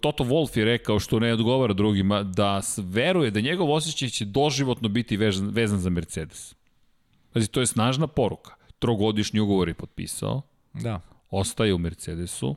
Toto 0.00 0.24
Wolff 0.24 0.58
je 0.58 0.64
rekao 0.64 0.98
što 0.98 1.18
ne 1.18 1.32
odgovara 1.32 1.74
drugima, 1.74 2.22
da 2.22 2.62
veruje 2.78 3.30
da 3.30 3.40
njegov 3.40 3.72
osjećaj 3.72 4.08
će 4.08 4.24
doživotno 4.24 4.88
biti 4.88 5.16
vezan, 5.16 5.48
vezan 5.48 5.78
za 5.78 5.90
Mercedes. 5.90 6.54
Znači, 7.36 7.52
to 7.52 7.60
je 7.60 7.66
snažna 7.66 8.06
poruka. 8.06 8.54
Trogodišnji 8.78 9.40
ugovor 9.40 9.68
je 9.68 9.74
potpisao. 9.74 10.42
Da. 10.72 11.00
Ostaje 11.30 11.74
u 11.74 11.78
Mercedesu. 11.78 12.56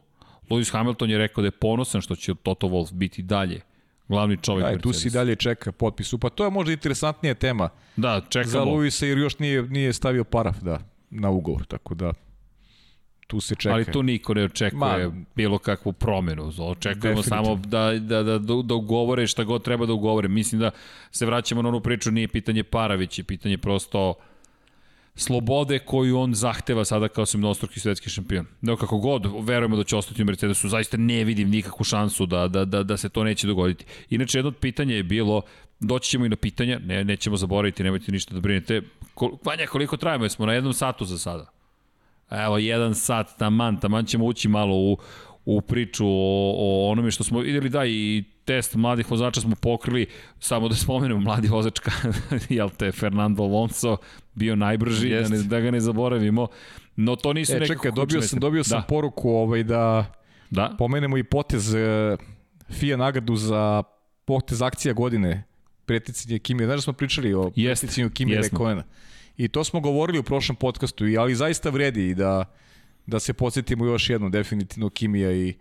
Lewis 0.49 0.71
Hamilton 0.71 1.09
je 1.09 1.17
rekao 1.17 1.41
da 1.41 1.47
je 1.47 1.51
ponosan 1.51 2.01
što 2.01 2.15
će 2.15 2.35
Toto 2.43 2.67
Wolff 2.67 2.93
biti 2.93 3.21
dalje 3.21 3.61
glavni 4.07 4.37
čovjek 4.41 4.67
Aj, 4.67 4.79
tu 4.79 4.93
si 4.93 5.09
dalje 5.09 5.35
čeka 5.35 5.71
potpisu. 5.71 6.17
Pa 6.17 6.29
to 6.29 6.43
je 6.43 6.49
možda 6.49 6.71
interesantnija 6.71 7.33
tema. 7.33 7.69
Da, 7.95 8.21
čekamo. 8.29 8.51
Za 8.51 8.63
Luisa 8.63 9.05
jer 9.05 9.17
još 9.17 9.39
nije, 9.39 9.63
nije 9.63 9.93
stavio 9.93 10.23
paraf 10.23 10.59
da, 10.61 10.79
na 11.09 11.29
ugovor, 11.29 11.65
tako 11.65 11.95
da 11.95 12.13
tu 13.27 13.39
se 13.39 13.55
čeka. 13.55 13.75
Ali 13.75 13.85
tu 13.85 14.03
niko 14.03 14.33
ne 14.33 14.43
očekuje 14.43 15.07
Ma, 15.07 15.23
bilo 15.35 15.57
kakvu 15.57 15.93
promenu. 15.93 16.51
Očekujemo 16.59 17.23
samo 17.23 17.55
da, 17.55 17.93
da, 17.99 18.23
da, 18.23 18.39
da 18.63 18.75
ugovore 18.75 19.27
šta 19.27 19.43
god 19.43 19.63
treba 19.63 19.85
da 19.85 19.93
ugovore. 19.93 20.27
Mislim 20.27 20.61
da 20.61 20.71
se 21.11 21.25
vraćamo 21.25 21.61
na 21.61 21.69
onu 21.69 21.81
priču, 21.81 22.11
nije 22.11 22.27
pitanje 22.27 22.63
para, 22.63 22.95
već 22.95 23.19
je 23.19 23.23
pitanje 23.23 23.57
prosto 23.57 24.13
slobode 25.19 25.79
koju 25.79 26.19
on 26.19 26.33
zahteva 26.33 26.85
sada 26.85 27.07
kao 27.07 27.25
mnostruki 27.33 27.79
svetski 27.79 28.09
šampion. 28.09 28.45
No 28.61 28.75
kako 28.75 28.97
god, 28.97 29.27
verujemo 29.41 29.75
da 29.75 29.83
će 29.83 29.95
ostati 29.95 30.21
u 30.21 30.25
Mercedesu, 30.25 30.69
zaista 30.69 30.97
ne 30.97 31.23
vidim 31.23 31.49
nikakvu 31.49 31.83
šansu 31.83 32.25
da, 32.25 32.47
da, 32.47 32.65
da, 32.65 32.83
da 32.83 32.97
se 32.97 33.09
to 33.09 33.23
neće 33.23 33.47
dogoditi. 33.47 33.85
Inače, 34.09 34.37
jedno 34.37 34.47
od 34.47 34.57
pitanja 34.57 34.95
je 34.95 35.03
bilo, 35.03 35.41
doći 35.79 36.09
ćemo 36.09 36.25
i 36.25 36.29
na 36.29 36.35
pitanja, 36.35 36.79
ne, 36.79 37.03
nećemo 37.03 37.37
zaboraviti, 37.37 37.83
nemojte 37.83 38.11
ništa 38.11 38.33
da 38.33 38.39
brinete. 38.39 38.81
Vanja, 39.45 39.67
koliko 39.67 39.97
trajamo? 39.97 40.29
Smo 40.29 40.45
na 40.45 40.53
jednom 40.53 40.73
satu 40.73 41.05
za 41.05 41.17
sada. 41.17 41.51
Evo, 42.31 42.57
jedan 42.57 42.95
sat, 42.95 43.37
taman, 43.37 43.79
taman 43.79 44.05
ćemo 44.05 44.25
ući 44.25 44.47
malo 44.47 44.75
u, 44.75 44.97
u 45.49 45.61
priču 45.61 46.05
o, 46.07 46.53
o 46.57 46.91
onome 46.91 47.11
što 47.11 47.23
smo 47.23 47.39
videli, 47.39 47.69
da, 47.69 47.85
i 47.85 48.23
test 48.45 48.75
mladih 48.75 49.11
vozača 49.11 49.41
smo 49.41 49.55
pokrili, 49.55 50.05
samo 50.39 50.69
da 50.69 50.75
spomenemo, 50.75 51.19
mladi 51.19 51.47
vozačka, 51.47 51.91
jel 52.49 52.69
te, 52.69 52.91
Fernando 52.91 53.43
Alonso 53.43 53.97
bio 54.33 54.55
najbrži, 54.55 55.09
da, 55.09 55.29
ne, 55.29 55.37
da 55.37 55.59
ga 55.59 55.71
ne 55.71 55.79
zaboravimo, 55.79 56.47
no 56.95 57.15
to 57.15 57.33
nisu 57.33 57.55
e, 57.55 57.67
čekaj, 57.67 57.91
dobio 57.91 58.21
sam, 58.21 58.39
dobio 58.39 58.63
sam 58.63 58.79
da. 58.79 58.85
poruku 58.85 59.29
ovaj, 59.29 59.63
da, 59.63 60.13
da? 60.49 60.75
pomenemo 60.77 61.17
i 61.17 61.23
potez 61.23 61.73
e, 61.75 62.17
FIA 62.69 62.97
nagradu 62.97 63.35
za 63.35 63.83
potez 64.25 64.61
akcija 64.61 64.93
godine, 64.93 65.43
preticanje 65.85 66.39
Kimi, 66.39 66.65
znaš 66.65 66.77
da 66.77 66.81
smo 66.81 66.93
pričali 66.93 67.33
o 67.33 67.51
preticanju 67.51 68.09
Kimi 68.09 68.35
Rekonena. 68.35 68.83
I 69.37 69.47
to 69.47 69.63
smo 69.63 69.79
govorili 69.79 70.19
u 70.19 70.23
prošlom 70.23 70.55
podcastu, 70.55 71.05
ali 71.19 71.35
zaista 71.35 71.69
vredi 71.69 72.15
da, 72.15 72.45
da 73.09 73.19
se 73.19 73.33
podsjetimo 73.33 73.85
još 73.85 74.09
jedno, 74.09 74.29
definitivno 74.29 74.89
Kimija 74.89 75.31
i 75.31 75.53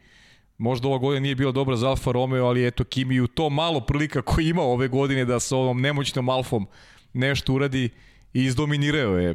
možda 0.59 0.89
ova 0.89 0.99
godina 0.99 1.21
nije 1.21 1.35
bila 1.35 1.53
dobra 1.53 1.77
za 1.77 1.89
Alfa 1.89 2.13
Romeo, 2.13 2.47
ali 2.47 2.67
eto 2.67 2.85
Kimi 2.85 3.21
u 3.21 3.27
to 3.27 3.51
malo 3.51 3.81
prilika 3.81 4.23
koji 4.23 4.49
ima 4.49 4.63
ove 4.63 4.89
godine 4.89 5.25
da 5.25 5.41
sa 5.41 5.57
ovom 5.57 5.81
nemoćnom 5.81 6.29
Alfom 6.29 6.67
nešto 7.13 7.53
uradi 7.53 7.91
i 8.33 8.45
izdominirao 8.45 9.19
je 9.19 9.35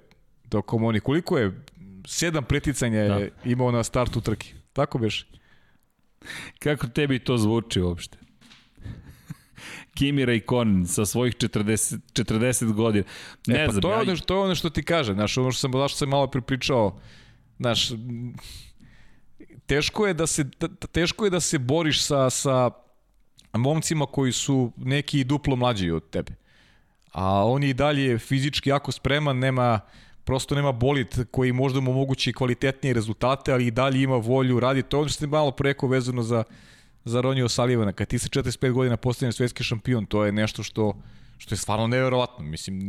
tokom 0.49 0.83
oni. 0.83 0.99
Koliko 0.99 1.37
je? 1.37 1.51
Sedam 2.07 2.43
preticanja 2.43 3.03
da. 3.03 3.15
je 3.15 3.31
imao 3.45 3.71
na 3.71 3.83
startu 3.83 4.21
trke. 4.21 4.53
Tako 4.73 4.97
beš? 4.97 5.27
Kako 6.59 6.87
tebi 6.87 7.19
to 7.19 7.37
zvuči 7.37 7.81
uopšte? 7.81 8.17
Kimi 9.97 10.25
Raikkonen 10.25 10.87
sa 10.87 11.05
svojih 11.05 11.35
40, 11.35 11.97
40 12.13 12.73
godina. 12.73 13.05
Ne 13.47 13.63
e, 13.63 13.65
pa 13.65 13.71
znam, 13.71 13.81
to, 13.81 13.89
je 13.89 13.93
ja... 13.93 14.01
ono, 14.01 14.15
to 14.15 14.35
je 14.35 14.39
ono 14.39 14.55
što 14.55 14.69
ti 14.69 14.83
kaže, 14.83 15.13
znaš, 15.13 15.37
ono 15.37 15.51
što 15.51 15.59
sam, 15.59 15.71
zašto 15.71 15.97
sam 15.97 16.09
malo 16.09 16.27
pripričao, 16.27 16.99
znaš, 17.59 17.91
teško 19.65 20.07
je 20.07 20.13
da 20.13 20.27
se, 20.27 20.45
teško 20.91 21.25
je 21.25 21.29
da 21.29 21.39
se 21.39 21.59
boriš 21.59 22.03
sa, 22.05 22.29
sa 22.29 22.71
momcima 23.53 24.05
koji 24.05 24.31
su 24.31 24.71
neki 24.77 25.23
duplo 25.23 25.55
mlađi 25.55 25.91
od 25.91 26.09
tebe. 26.09 26.35
A 27.11 27.45
on 27.45 27.63
je 27.63 27.69
i 27.69 27.73
dalje 27.73 28.17
fizički 28.19 28.69
jako 28.69 28.91
spreman, 28.91 29.39
nema, 29.39 29.79
prosto 30.23 30.55
nema 30.55 30.71
bolit 30.71 31.19
koji 31.31 31.51
možda 31.51 31.79
mu 31.79 31.91
omogući 31.91 32.33
kvalitetnije 32.33 32.93
rezultate, 32.93 33.53
ali 33.53 33.67
i 33.67 33.71
dalje 33.71 34.01
ima 34.01 34.15
volju, 34.15 34.59
radi 34.59 34.83
to 34.83 34.99
ono 34.99 35.09
što 35.09 35.25
je 35.25 35.29
malo 35.29 35.51
preko 35.51 35.87
vezano 35.87 36.23
za, 36.23 36.43
za 37.05 37.21
Ronio 37.21 37.49
Salivana. 37.49 37.93
Kad 37.93 38.07
ti 38.07 38.19
sa 38.19 38.27
45 38.27 38.71
godina 38.71 38.97
postaneš 38.97 39.35
svetski 39.35 39.63
šampion, 39.63 40.05
to 40.05 40.25
je 40.25 40.31
nešto 40.31 40.63
što, 40.63 40.93
što 41.37 41.53
je 41.53 41.59
stvarno 41.59 41.87
neverovatno, 41.87 42.45
mislim, 42.45 42.79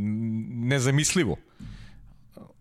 nezamislivo. 0.69 1.37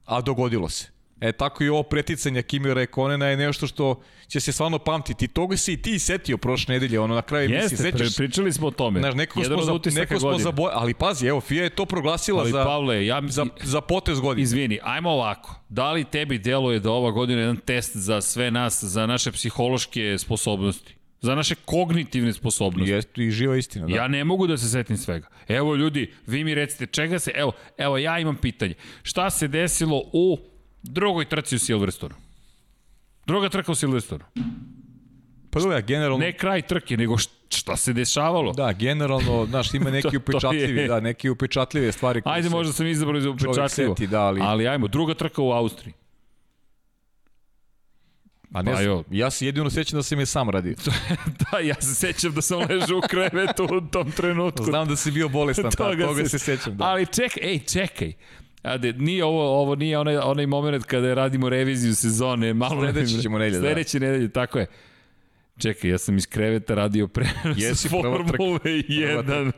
A 0.06 0.22
dogodilo 0.22 0.70
se. 0.70 0.93
E 1.24 1.32
tako 1.32 1.64
i 1.64 1.70
ovo 1.70 1.84
preticanje 1.84 2.42
Kimi 2.42 2.74
Rekonena 2.74 3.26
je 3.26 3.38
nešto 3.38 3.68
što 3.68 4.02
će 4.28 4.40
se 4.40 4.52
stvarno 4.52 4.80
pamtiti. 4.80 5.28
Toga 5.28 5.58
se 5.58 5.74
i 5.74 5.78
ti 5.78 6.00
setio 6.00 6.38
prošle 6.38 6.74
nedelje, 6.74 7.00
ono 7.00 7.16
na 7.16 7.22
kraju 7.22 7.50
Jeste, 7.50 7.76
misli, 7.76 7.92
sećaš. 7.92 8.18
pričali 8.18 8.54
smo 8.54 8.68
o 8.68 8.72
tome. 8.72 9.00
Znaš, 9.00 9.16
neko 9.16 9.44
smo, 9.44 9.62
za, 9.62 9.80
neko 9.92 10.20
smo 10.20 10.38
zaboj, 10.38 10.72
ali 10.74 10.94
pazi, 10.94 11.28
evo, 11.28 11.42
FIA 11.42 11.64
je 11.64 11.70
to 11.70 11.86
proglasila 11.86 12.42
ali, 12.42 12.52
za, 12.52 12.64
Pavle, 12.64 13.06
ja, 13.06 13.22
za, 13.28 13.46
za 13.64 13.82
potez 13.82 14.20
godine. 14.20 14.44
Izvini, 14.44 14.80
ajmo 14.84 15.10
ovako. 15.10 15.56
Da 15.70 15.92
li 15.92 16.04
tebi 16.04 16.38
deluje 16.38 16.80
da 16.80 16.92
ova 16.92 17.12
godina 17.12 17.40
je 17.40 17.44
jedan 17.44 17.58
test 17.58 17.98
za 17.98 18.22
sve 18.22 18.52
nas, 18.52 18.84
za 18.84 19.06
naše 19.06 19.32
psihološke 19.32 20.18
sposobnosti? 20.18 20.96
za 21.22 21.36
naše 21.36 21.56
kognitivne 21.66 22.34
sposobnosti. 22.34 22.92
Jeste 22.92 23.24
i 23.24 23.32
živa 23.32 23.58
istina, 23.58 23.88
da. 23.88 23.96
Ja 23.96 24.08
ne 24.08 24.24
mogu 24.24 24.48
da 24.48 24.58
se 24.58 24.70
setim 24.70 24.98
svega. 24.98 25.28
Evo 25.48 25.76
ljudi, 25.76 26.14
vi 26.28 26.44
mi 26.44 26.56
recite 26.56 26.86
čega 26.86 27.20
se, 27.20 27.32
evo, 27.36 27.52
evo 27.78 27.98
ja 27.98 28.20
imam 28.20 28.36
pitanje. 28.36 28.74
Šta 29.04 29.30
se 29.30 29.48
desilo 29.48 30.04
u 30.14 30.38
drugoj 30.84 31.26
trci 31.26 31.56
u 31.56 31.60
Silverstonu. 31.60 32.16
Druga 33.26 33.50
trka 33.50 33.72
u 33.72 33.76
Silverstonu. 33.76 34.24
Da, 35.70 35.82
generalno... 35.82 36.18
Ne 36.18 36.38
kraj 36.38 36.62
trke, 36.62 36.98
nego 36.98 37.18
šta 37.50 37.78
se 37.78 37.94
dešavalo. 37.94 38.54
Da, 38.54 38.72
generalno, 38.72 39.46
znaš, 39.46 39.74
ima 39.74 39.92
neki 40.02 40.18
upečatljivi, 40.18 40.82
je... 40.82 40.88
da, 40.88 41.00
neki 41.00 41.30
upečatljive 41.30 41.92
stvari. 41.92 42.22
Koje 42.22 42.36
Ajde, 42.36 42.50
možda 42.50 42.74
sam 42.74 42.88
izabrao 42.88 43.22
za 43.22 43.30
upečatljivo. 43.30 43.96
Seti, 43.96 44.08
da, 44.08 44.22
ali... 44.22 44.42
ali 44.44 44.68
ajmo, 44.68 44.88
druga 44.88 45.14
trka 45.14 45.42
u 45.42 45.52
Austriji. 45.52 45.94
A 48.54 48.62
ne, 48.62 48.74
pa 48.74 48.82
jo. 48.82 49.04
ja 49.12 49.32
se 49.32 49.46
jedino 49.46 49.70
sećam 49.70 50.00
da 50.00 50.04
sam 50.04 50.20
je 50.20 50.26
sam 50.26 50.50
radio. 50.50 50.76
da, 51.52 51.60
ja 51.60 51.76
se 51.82 51.96
sećam 51.96 52.34
da 52.34 52.42
sam 52.42 52.60
ležao 52.60 52.98
u 52.98 53.02
krevetu 53.10 53.64
u 53.64 53.82
tom 53.82 54.12
trenutku. 54.12 54.64
Znam 54.64 54.88
da 54.88 54.96
si 54.96 55.12
bio 55.12 55.30
bolestan, 55.30 55.72
toga, 55.78 56.06
toga 56.06 56.24
se, 56.24 56.30
se 56.30 56.40
sećam. 56.40 56.78
Da. 56.78 56.86
Ali 56.86 57.06
čekaj, 57.06 57.44
ej, 57.44 57.60
čekaj. 57.60 58.14
Ade, 58.64 58.94
nije 58.94 59.26
ovo, 59.26 59.62
ovo 59.62 59.76
nije 59.76 60.00
onaj, 60.00 60.18
onaj 60.18 60.46
moment 60.46 60.84
kada 60.84 61.14
radimo 61.14 61.50
reviziju 61.50 61.96
sezone. 61.96 62.54
Malo 62.54 62.82
Sledeće 62.82 63.22
ćemo 63.22 63.38
nedelje, 63.38 63.60
da. 63.60 63.68
Sledeće 63.68 64.00
nedelje, 64.00 64.30
tako 64.30 64.60
je. 64.60 64.66
Čekaj, 65.58 65.90
ja 65.90 65.98
sam 65.98 66.18
iz 66.18 66.28
kreveta 66.28 66.76
radio 66.76 67.08
prenos 67.08 67.58
Jesi 67.62 67.90
Formule 67.90 68.60
1. 68.64 69.52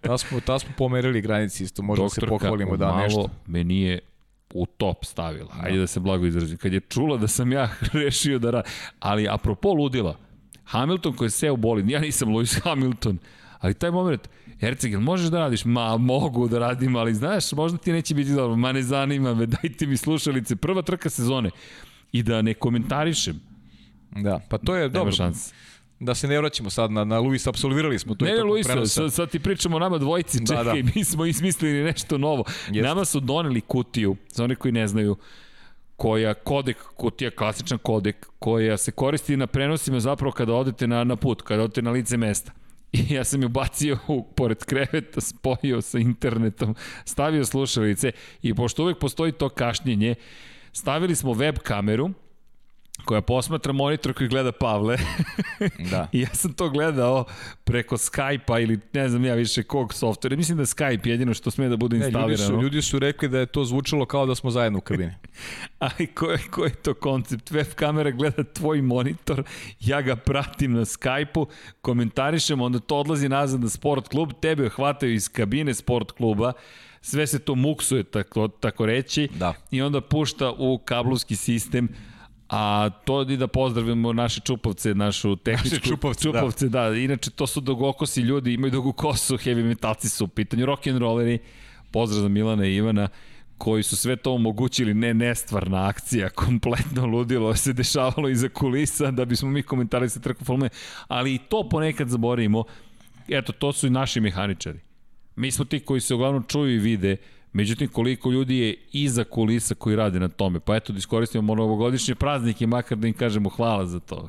ta 0.00 0.18
smo, 0.18 0.40
ta 0.40 0.58
smo 0.58 0.70
pomerili 0.78 1.20
granici 1.20 1.64
isto, 1.64 1.82
možemo 1.82 2.08
se 2.08 2.20
pohvalimo 2.20 2.76
da 2.76 2.96
nešto. 2.96 3.18
malo 3.18 3.30
me 3.46 3.64
nije 3.64 3.98
u 4.54 4.66
top 4.66 5.04
stavila. 5.04 5.50
Ajde 5.62 5.76
da. 5.76 5.80
da 5.80 5.86
se 5.86 6.00
blago 6.00 6.26
izrazim. 6.26 6.58
Kad 6.58 6.72
je 6.72 6.80
čula 6.80 7.16
da 7.16 7.28
sam 7.28 7.52
ja 7.52 7.70
rešio 7.92 8.38
da 8.38 8.50
radi. 8.50 8.68
Ali 9.00 9.28
apropo 9.28 9.72
ludila, 9.72 10.16
Hamilton 10.64 11.16
koji 11.16 11.26
je 11.26 11.30
seo 11.30 11.56
boli, 11.56 11.92
ja 11.92 12.00
nisam 12.00 12.28
Lewis 12.28 12.62
Hamilton, 12.62 13.18
ali 13.58 13.74
taj 13.74 13.90
moment, 13.90 14.28
Herceg, 14.60 14.92
jel 14.92 15.00
možeš 15.00 15.26
da 15.26 15.38
radiš? 15.38 15.64
Ma, 15.64 15.96
mogu 15.96 16.48
da 16.48 16.58
radim, 16.58 16.96
ali 16.96 17.14
znaš, 17.14 17.52
možda 17.52 17.78
ti 17.78 17.92
neće 17.92 18.14
biti 18.14 18.32
dobro. 18.32 18.56
Ma, 18.56 18.72
ne 18.72 18.82
zanima 18.82 19.34
me, 19.34 19.46
dajte 19.62 19.86
mi 19.86 19.96
slušalice. 19.96 20.56
Prva 20.56 20.82
trka 20.82 21.10
sezone. 21.10 21.50
I 22.12 22.22
da 22.22 22.42
ne 22.42 22.54
komentarišem. 22.54 23.40
Da, 24.10 24.40
pa 24.48 24.58
to 24.58 24.74
je 24.74 24.80
Nema 24.80 24.92
dobro. 24.92 25.12
Šans. 25.12 25.52
Da 26.00 26.14
se 26.14 26.28
ne 26.28 26.38
vraćamo 26.38 26.70
sad 26.70 26.90
na, 26.90 27.04
na 27.04 27.18
Luisa, 27.18 27.50
absolvirali 27.50 27.98
smo 27.98 28.14
to. 28.14 28.24
Ne, 28.24 28.32
ne, 28.32 28.42
Luisa, 28.42 28.86
sad, 28.86 29.12
sad 29.12 29.30
ti 29.30 29.38
pričamo 29.38 29.76
o 29.76 29.78
nama 29.78 29.98
dvojici, 29.98 30.40
da, 30.40 30.46
čekaj, 30.46 30.82
da. 30.82 30.90
mi 30.94 31.04
smo 31.04 31.26
izmislili 31.26 31.84
nešto 31.84 32.18
novo. 32.18 32.44
Jest. 32.72 32.86
Nama 32.86 33.04
su 33.04 33.20
doneli 33.20 33.60
kutiju, 33.60 34.16
za 34.28 34.44
one 34.44 34.54
koji 34.54 34.72
ne 34.72 34.88
znaju, 34.88 35.16
koja 35.96 36.34
kodek, 36.34 36.76
kutija, 36.96 37.30
klasičan 37.30 37.78
kodek, 37.78 38.26
koja 38.38 38.76
se 38.76 38.92
koristi 38.92 39.36
na 39.36 39.46
prenosima 39.46 40.00
zapravo 40.00 40.32
kada 40.32 40.54
odete 40.54 40.86
na, 40.86 41.04
na 41.04 41.16
put, 41.16 41.42
kada 41.42 41.62
odete 41.62 41.82
na 41.82 41.90
lice 41.90 42.16
mesta. 42.16 42.52
I 42.98 43.14
ja 43.14 43.24
sam 43.24 43.42
ju 43.42 43.48
bacio 43.48 43.98
u, 44.08 44.22
pored 44.22 44.64
kreveta, 44.64 45.20
spojio 45.20 45.80
sa 45.82 45.98
internetom, 45.98 46.74
stavio 47.04 47.44
slušalice 47.44 48.12
i 48.42 48.54
pošto 48.54 48.82
uvek 48.82 48.98
postoji 48.98 49.32
to 49.32 49.48
kašnjenje, 49.48 50.14
stavili 50.72 51.14
smo 51.14 51.32
web 51.32 51.58
kameru, 51.58 52.10
koja 53.04 53.20
posmatra 53.20 53.72
monitor 53.72 54.12
koji 54.12 54.28
gleda 54.28 54.52
Pavle. 54.52 54.96
da. 55.90 56.08
I 56.12 56.20
ja 56.20 56.28
sam 56.32 56.52
to 56.52 56.70
gledao 56.70 57.24
preko 57.64 57.96
Skype-a 57.96 58.58
ili 58.58 58.80
ne 58.92 59.08
znam 59.08 59.24
ja 59.24 59.34
više 59.34 59.62
kog 59.62 59.94
softvera. 59.94 60.36
Mislim 60.36 60.56
da 60.56 60.62
je 60.62 60.66
Skype 60.66 61.08
jedino 61.08 61.34
što 61.34 61.50
sme 61.50 61.68
da 61.68 61.76
bude 61.76 61.96
instalirano. 61.96 62.26
Ne, 62.26 62.32
ljudi, 62.32 62.42
su, 62.42 62.62
ljudi 62.62 62.82
su 62.82 62.98
rekli 62.98 63.28
da 63.28 63.38
je 63.38 63.46
to 63.46 63.64
zvučalo 63.64 64.06
kao 64.06 64.26
da 64.26 64.34
smo 64.34 64.50
zajedno 64.50 64.78
u 64.78 64.82
kabini. 64.82 65.12
Ali 65.78 66.06
ko 66.06 66.30
je, 66.30 66.38
ko 66.50 66.64
je 66.64 66.74
to 66.74 66.94
koncept? 66.94 67.50
Web 67.50 67.66
kamera 67.74 68.10
gleda 68.10 68.44
tvoj 68.44 68.82
monitor, 68.82 69.42
ja 69.80 70.02
ga 70.02 70.16
pratim 70.16 70.72
na 70.72 70.84
Skype-u, 70.84 71.46
komentarišem, 71.80 72.60
onda 72.60 72.78
to 72.78 72.96
odlazi 72.96 73.28
nazad 73.28 73.60
na 73.60 73.68
sport 73.68 74.08
klub, 74.08 74.32
tebe 74.40 74.68
hvataju 74.68 75.14
iz 75.14 75.28
kabine 75.28 75.74
sport 75.74 76.12
kluba, 76.12 76.52
sve 77.00 77.26
se 77.26 77.38
to 77.38 77.54
muksuje, 77.54 78.04
tako, 78.04 78.48
tako 78.48 78.86
reći, 78.86 79.28
da. 79.34 79.54
i 79.70 79.82
onda 79.82 80.00
pušta 80.00 80.52
u 80.58 80.78
kablovski 80.78 81.36
sistem 81.36 81.88
A 82.48 82.90
to 83.04 83.22
i 83.22 83.36
da 83.36 83.46
pozdravimo 83.46 84.12
naše 84.12 84.40
čupovce, 84.40 84.94
našu 84.94 85.36
tehničku... 85.36 85.76
Naše 85.76 85.88
čupovce, 85.88 86.22
čupovce 86.22 86.68
da. 86.68 86.90
da. 86.90 86.96
Inače, 86.96 87.30
to 87.30 87.46
su 87.46 87.60
dugokosi 87.60 88.20
ljudi, 88.20 88.54
imaju 88.54 88.70
dugu 88.70 88.92
kosu, 88.92 89.36
heavy 89.36 89.64
metalci 89.64 90.08
su 90.08 90.24
u 90.24 90.28
pitanju, 90.28 90.66
rock'n'rolleri. 90.66 91.38
Pozdrav 91.90 92.22
za 92.22 92.28
Milana 92.28 92.66
i 92.66 92.74
Ivana 92.74 93.08
koji 93.58 93.82
su 93.82 93.96
sve 93.96 94.16
to 94.16 94.32
omogućili, 94.32 94.94
ne 94.94 95.14
nestvarna 95.14 95.88
akcija, 95.88 96.28
kompletno 96.28 97.06
ludilo 97.06 97.56
se 97.56 97.72
dešavalo 97.72 98.28
iza 98.28 98.48
kulisa 98.48 99.10
da 99.10 99.24
bismo 99.24 99.50
mi 99.50 99.62
komentali 99.62 100.10
sa 100.10 100.20
trku 100.20 100.44
Formule, 100.44 100.68
ali 101.08 101.34
i 101.34 101.38
to 101.38 101.68
ponekad 101.68 102.08
zaboravimo. 102.08 102.64
Eto, 103.28 103.52
to 103.52 103.72
su 103.72 103.86
i 103.86 103.90
naši 103.90 104.20
mehaničari. 104.20 104.80
Mi 105.36 105.50
smo 105.50 105.64
ti 105.64 105.80
koji 105.80 106.00
se 106.00 106.14
uglavnom 106.14 106.44
čuju 106.48 106.74
i 106.74 106.78
vide, 106.78 107.16
Međutim, 107.54 107.88
koliko 107.88 108.30
ljudi 108.30 108.56
je 108.56 108.74
iza 108.92 109.24
kulisa 109.24 109.74
koji 109.74 109.96
rade 109.96 110.20
na 110.20 110.28
tome. 110.28 110.60
Pa 110.60 110.76
eto, 110.76 110.92
da 110.92 110.98
iskoristimo 110.98 111.54
novogodišnje 111.54 112.14
praznike, 112.14 112.66
makar 112.66 112.98
da 112.98 113.06
im 113.06 113.14
kažemo 113.14 113.48
hvala 113.48 113.86
za 113.86 114.00
to. 114.00 114.28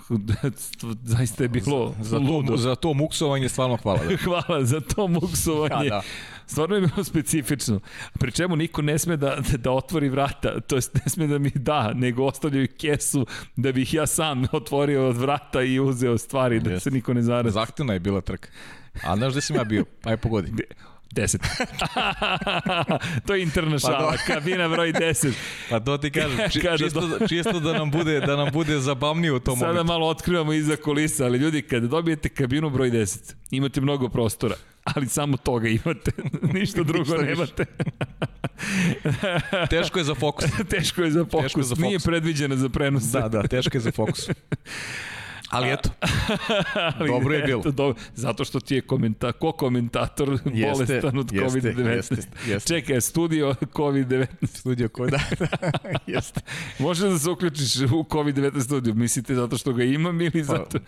Zaista 1.03 1.43
je 1.43 1.49
bilo 1.49 1.93
za, 1.97 2.03
za 2.03 2.17
ludo. 2.17 2.51
To, 2.51 2.57
za 2.57 2.75
to 2.75 2.93
muksovanje 2.93 3.49
stvarno 3.49 3.77
hvala. 3.77 3.99
Da. 4.09 4.17
hvala 4.25 4.63
za 4.63 4.79
to 4.79 5.07
muksovanje. 5.07 5.85
Ja, 5.85 5.89
da. 5.89 6.01
Stvarno 6.45 6.75
je 6.75 6.81
bilo 6.81 7.03
specifično. 7.03 7.79
Pri 8.19 8.31
čemu 8.31 8.55
niko 8.55 8.81
ne 8.81 8.99
sme 8.99 9.17
da, 9.17 9.35
da, 9.51 9.57
da 9.57 9.71
otvori 9.71 10.09
vrata, 10.09 10.59
to 10.59 10.75
jest 10.75 10.93
ne 10.93 11.09
sme 11.09 11.27
da 11.27 11.39
mi 11.39 11.51
da, 11.55 11.93
nego 11.93 12.25
ostavljaju 12.25 12.67
kesu 12.77 13.25
da 13.55 13.71
bih 13.71 13.93
ja 13.93 14.07
sam 14.07 14.45
otvorio 14.51 15.07
od 15.07 15.17
vrata 15.17 15.61
i 15.61 15.79
uzeo 15.79 16.17
stvari, 16.17 16.59
da 16.59 16.79
se 16.79 16.91
niko 16.91 17.13
ne 17.13 17.21
zarazi. 17.21 17.53
Zahtevna 17.53 17.93
je 17.93 17.99
bila 17.99 18.21
trka. 18.21 18.49
A 19.03 19.15
znaš 19.15 19.31
gde 19.31 19.41
sam 19.41 19.55
ja 19.55 19.63
bio? 19.63 19.85
Pa 20.01 20.11
je 20.11 20.17
pogodi. 20.17 20.51
10. 21.11 21.39
to 23.27 23.35
je 23.35 23.43
interna 23.43 23.79
šala, 23.79 24.11
pa 24.11 24.17
kabina 24.33 24.67
broj 24.69 24.93
10. 24.93 25.33
Pa 25.69 25.79
to 25.79 25.97
ti 25.97 26.11
kažem, 26.11 26.37
či, 26.51 26.61
čisto, 26.77 27.01
do... 27.01 27.27
čisto 27.27 27.59
da 27.59 27.73
nam 27.73 27.91
bude 27.91 28.19
da 28.19 28.35
nam 28.35 28.49
bude 28.53 28.79
zabavnije 28.79 29.31
u 29.31 29.39
tom 29.39 29.55
Sada 29.55 29.67
momentu. 29.67 29.87
malo 29.87 30.07
otkrivamo 30.07 30.53
iza 30.53 30.75
kulisa, 30.75 31.25
ali 31.25 31.37
ljudi, 31.37 31.61
kada 31.61 31.87
dobijete 31.87 32.29
kabinu 32.29 32.69
broj 32.69 32.91
10, 32.91 33.33
imate 33.51 33.81
mnogo 33.81 34.09
prostora, 34.09 34.55
ali 34.83 35.07
samo 35.07 35.37
toga 35.37 35.67
imate, 35.69 36.11
ništa 36.43 36.83
drugo 36.83 37.17
Ništa 37.17 37.25
nemate. 37.25 37.65
teško 39.69 39.99
je 39.99 40.05
za 40.05 40.15
fokus. 40.15 40.45
teško 40.69 41.01
je 41.01 41.11
za 41.11 41.25
fokus, 41.25 41.43
teško 41.43 41.59
je 41.59 41.63
za 41.63 41.75
fokus. 41.75 41.85
nije 41.85 41.99
predviđeno 41.99 42.55
za 42.55 42.69
prenos. 42.69 43.03
Da, 43.03 43.27
da, 43.29 43.43
teško 43.43 43.77
je 43.77 43.81
za 43.81 43.91
fokus. 43.91 44.29
Ali 45.55 45.71
eto, 45.71 45.89
ali 46.99 47.09
dobro 47.09 47.35
je 47.35 47.43
bilo. 47.43 47.59
Eto, 47.59 47.71
dobro, 47.71 48.01
zato 48.15 48.45
što 48.45 48.59
ti 48.59 48.75
je 48.75 48.81
komenta, 48.81 49.31
ko 49.31 49.51
komentator 49.51 50.29
jeste, 50.29 50.71
bolestan 50.71 51.17
od 51.17 51.31
COVID-19. 51.31 51.95
Jeste, 51.95 52.15
jeste. 52.47 52.73
Čekaj, 52.73 53.01
studio 53.01 53.55
COVID-19. 53.61 54.25
Studio 54.43 54.87
COVID-19, 54.87 55.97
jeste. 56.15 56.41
Možeš 56.79 57.09
da 57.09 57.19
se 57.19 57.29
uključiš 57.29 57.75
u 57.75 58.03
COVID-19 58.09 58.63
studio, 58.63 58.93
mislite 58.93 59.35
zato 59.35 59.57
što 59.57 59.73
ga 59.73 59.83
imam 59.83 60.21
ili 60.21 60.31
pa, 60.31 60.43
zato... 60.43 60.79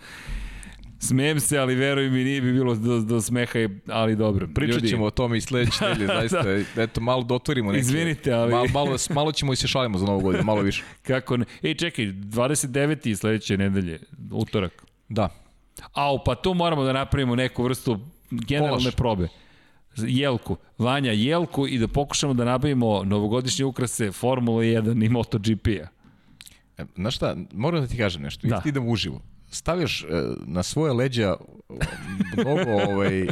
Smijem 1.00 1.40
se, 1.40 1.58
ali 1.58 1.74
veruj 1.74 2.10
mi, 2.10 2.24
nije 2.24 2.40
bi 2.40 2.52
bilo 2.52 2.74
do, 2.74 3.00
do 3.00 3.20
smeha, 3.20 3.58
ali 3.86 4.16
dobro. 4.16 4.48
Pričat 4.54 4.84
ćemo 4.84 5.04
o 5.04 5.10
tome 5.10 5.36
i 5.36 5.40
sledeće 5.40 5.84
nedelje, 5.88 6.06
zaista. 6.06 6.42
da. 6.76 6.82
Eto, 6.82 7.00
malo 7.00 7.22
dotvorimo 7.22 7.72
neke. 7.72 7.80
Izvinite, 7.80 8.32
ali... 8.32 8.52
Malo, 8.52 8.68
malo, 8.72 8.96
malo 9.14 9.32
ćemo 9.32 9.52
i 9.52 9.56
se 9.56 9.68
šalimo 9.68 9.98
za 9.98 10.06
novu 10.06 10.20
godinu, 10.20 10.44
malo 10.44 10.60
više. 10.60 10.84
Kako 11.06 11.36
ne? 11.36 11.44
Ej, 11.62 11.74
čekaj, 11.74 12.04
29. 12.04 13.14
sledeće 13.14 13.56
nedelje, 13.56 14.00
utorak. 14.32 14.84
Da. 15.08 15.28
Au, 15.92 16.24
pa 16.24 16.34
tu 16.34 16.54
moramo 16.54 16.84
da 16.84 16.92
napravimo 16.92 17.36
neku 17.36 17.62
vrstu 17.62 18.00
generalne 18.30 18.82
Polaš. 18.82 18.96
probe. 18.96 19.28
Jelku, 19.96 20.56
Vanja 20.78 21.12
Jelku 21.12 21.66
i 21.66 21.78
da 21.78 21.88
pokušamo 21.88 22.34
da 22.34 22.44
nabavimo 22.44 23.04
novogodišnje 23.04 23.64
ukrase 23.64 24.12
Formula 24.12 24.62
1 24.62 25.06
i 25.06 25.08
MotoGP-a. 25.08 25.88
E, 26.78 26.84
znaš 26.94 27.16
šta, 27.16 27.36
moram 27.52 27.80
da 27.80 27.86
ti 27.86 27.96
kažem 27.96 28.22
nešto, 28.22 28.48
da. 28.48 28.62
idem 28.64 28.88
uživo 28.88 29.22
stavljaš 29.50 30.02
e, 30.02 30.06
na 30.46 30.62
svoje 30.62 30.92
leđa 30.92 31.36
mnogo 32.36 32.70
ovaj, 32.70 33.26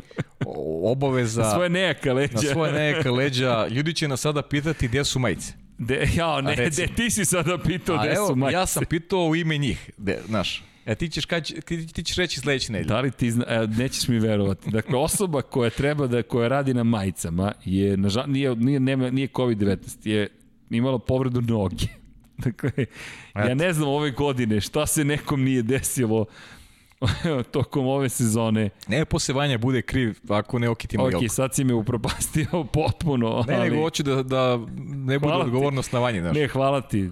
obaveza. 0.82 1.42
Na 1.42 1.50
svoje 1.50 1.70
nejaka 1.70 2.12
leđa. 2.12 2.34
Na 2.34 2.40
svoje 2.40 2.72
nejaka 2.72 3.10
leđa. 3.10 3.66
Ljudi 3.66 3.94
će 3.94 4.08
nas 4.08 4.20
sada 4.20 4.42
pitati 4.42 4.88
gde 4.88 5.04
su 5.04 5.18
majice. 5.18 5.52
De, 5.78 6.08
ja, 6.16 6.40
ne, 6.40 6.56
de, 6.56 6.86
ti 6.96 7.10
si 7.10 7.24
sada 7.24 7.58
pitao 7.58 7.98
gde 7.98 8.14
su 8.14 8.36
majice. 8.36 8.54
Ja 8.54 8.66
sam 8.66 8.84
pitao 8.84 9.26
u 9.26 9.36
ime 9.36 9.58
njih, 9.58 9.90
de, 9.96 10.18
znaš. 10.26 10.64
E 10.86 10.94
ti 10.94 11.08
ćeš, 11.08 11.24
kad, 11.24 11.44
ti 11.92 12.02
ćeš 12.04 12.16
reći 12.16 12.40
sledeće 12.40 12.72
nedelje. 12.72 12.88
Da 12.88 13.00
li 13.00 13.10
ti 13.10 13.30
zna, 13.30 13.44
e, 13.48 13.66
nećeš 13.66 14.08
mi 14.08 14.18
verovati. 14.18 14.70
Dakle, 14.70 14.98
osoba 14.98 15.42
koja 15.42 15.70
treba 15.70 16.06
da, 16.06 16.22
koja 16.22 16.48
radi 16.48 16.74
na 16.74 16.84
majicama 16.84 17.52
je, 17.64 17.96
nažal, 17.96 18.24
nije, 18.28 18.56
nije, 18.56 18.80
nije, 18.80 18.96
nije 18.96 19.28
COVID-19, 19.28 20.08
je 20.08 20.28
imala 20.70 20.98
povredu 20.98 21.40
noge. 21.40 21.86
Dakle, 22.44 22.86
ja 23.34 23.54
ne 23.54 23.72
znam 23.72 23.88
ove 23.88 24.10
godine 24.10 24.60
šta 24.60 24.86
se 24.86 25.04
nekom 25.04 25.42
nije 25.42 25.62
desilo 25.62 26.26
tokom 27.52 27.86
ove 27.86 28.08
sezone. 28.08 28.70
Ne, 28.88 29.04
posle 29.04 29.34
Vanja 29.34 29.58
bude 29.58 29.82
kriv 29.82 30.18
ako 30.28 30.58
ne 30.58 30.68
okitimo 30.68 31.04
okay, 31.04 31.12
Jelko. 31.12 31.28
sad 31.28 31.54
si 31.54 31.64
me 31.64 31.74
upropastio 31.74 32.64
potpuno. 32.72 33.44
Ne, 33.48 33.54
ali... 33.54 33.70
nego 33.70 33.82
hoću 33.82 34.02
da, 34.02 34.22
da 34.22 34.58
ne 34.78 35.18
bude 35.18 35.34
odgovornost 35.34 35.92
na 35.92 35.98
Vanji. 35.98 36.20
Znaš. 36.20 36.36
Ne, 36.36 36.48
hvala 36.48 36.80
ti. 36.80 37.10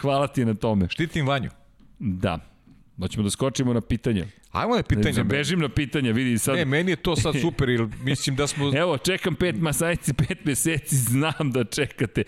hvala 0.00 0.26
ti 0.26 0.44
na 0.44 0.54
tome. 0.54 0.88
Štitim 0.88 1.26
Vanju. 1.26 1.50
Da. 1.98 2.55
Hoćemo 3.00 3.24
da 3.24 3.30
skočimo 3.30 3.72
na 3.72 3.80
pitanje. 3.80 4.28
Ajmo 4.52 4.76
na 4.76 4.82
pitanje. 4.82 5.12
Ne, 5.12 5.24
bežim 5.24 5.60
na 5.60 5.68
pitanje, 5.68 6.12
vidi 6.12 6.38
sad. 6.38 6.56
Ne, 6.56 6.64
meni 6.64 6.92
je 6.92 6.96
to 6.96 7.16
sad 7.16 7.34
super, 7.42 7.68
ili 7.68 7.90
mislim 8.02 8.36
da 8.36 8.46
smo... 8.46 8.72
Evo, 8.76 8.98
čekam 8.98 9.34
pet 9.34 9.56
masajci, 9.60 10.14
pet 10.14 10.44
meseci, 10.44 10.96
znam 10.96 11.52
da 11.52 11.64
čekate. 11.64 12.22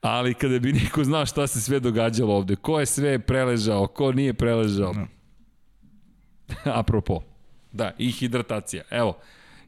Ali 0.00 0.34
kada 0.34 0.58
bi 0.58 0.72
niko 0.72 1.04
znao 1.04 1.26
šta 1.26 1.46
se 1.46 1.60
sve 1.60 1.80
događalo 1.80 2.34
ovde, 2.34 2.56
ko 2.56 2.80
je 2.80 2.86
sve 2.86 3.18
preležao, 3.18 3.86
ko 3.86 4.12
nije 4.12 4.34
preležao. 4.34 4.92
No. 4.92 5.06
Apropo. 6.80 7.22
Da, 7.72 7.92
i 7.98 8.10
hidratacija. 8.10 8.82
Evo, 8.90 9.18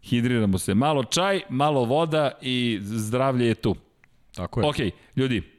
hidriramo 0.02 0.58
se. 0.58 0.74
Malo 0.74 1.04
čaj, 1.04 1.40
malo 1.48 1.84
voda 1.84 2.30
i 2.42 2.78
zdravlje 2.82 3.46
je 3.46 3.54
tu. 3.54 3.76
Tako 4.34 4.60
je. 4.60 4.66
Ok, 4.66 4.76
ljudi, 5.16 5.51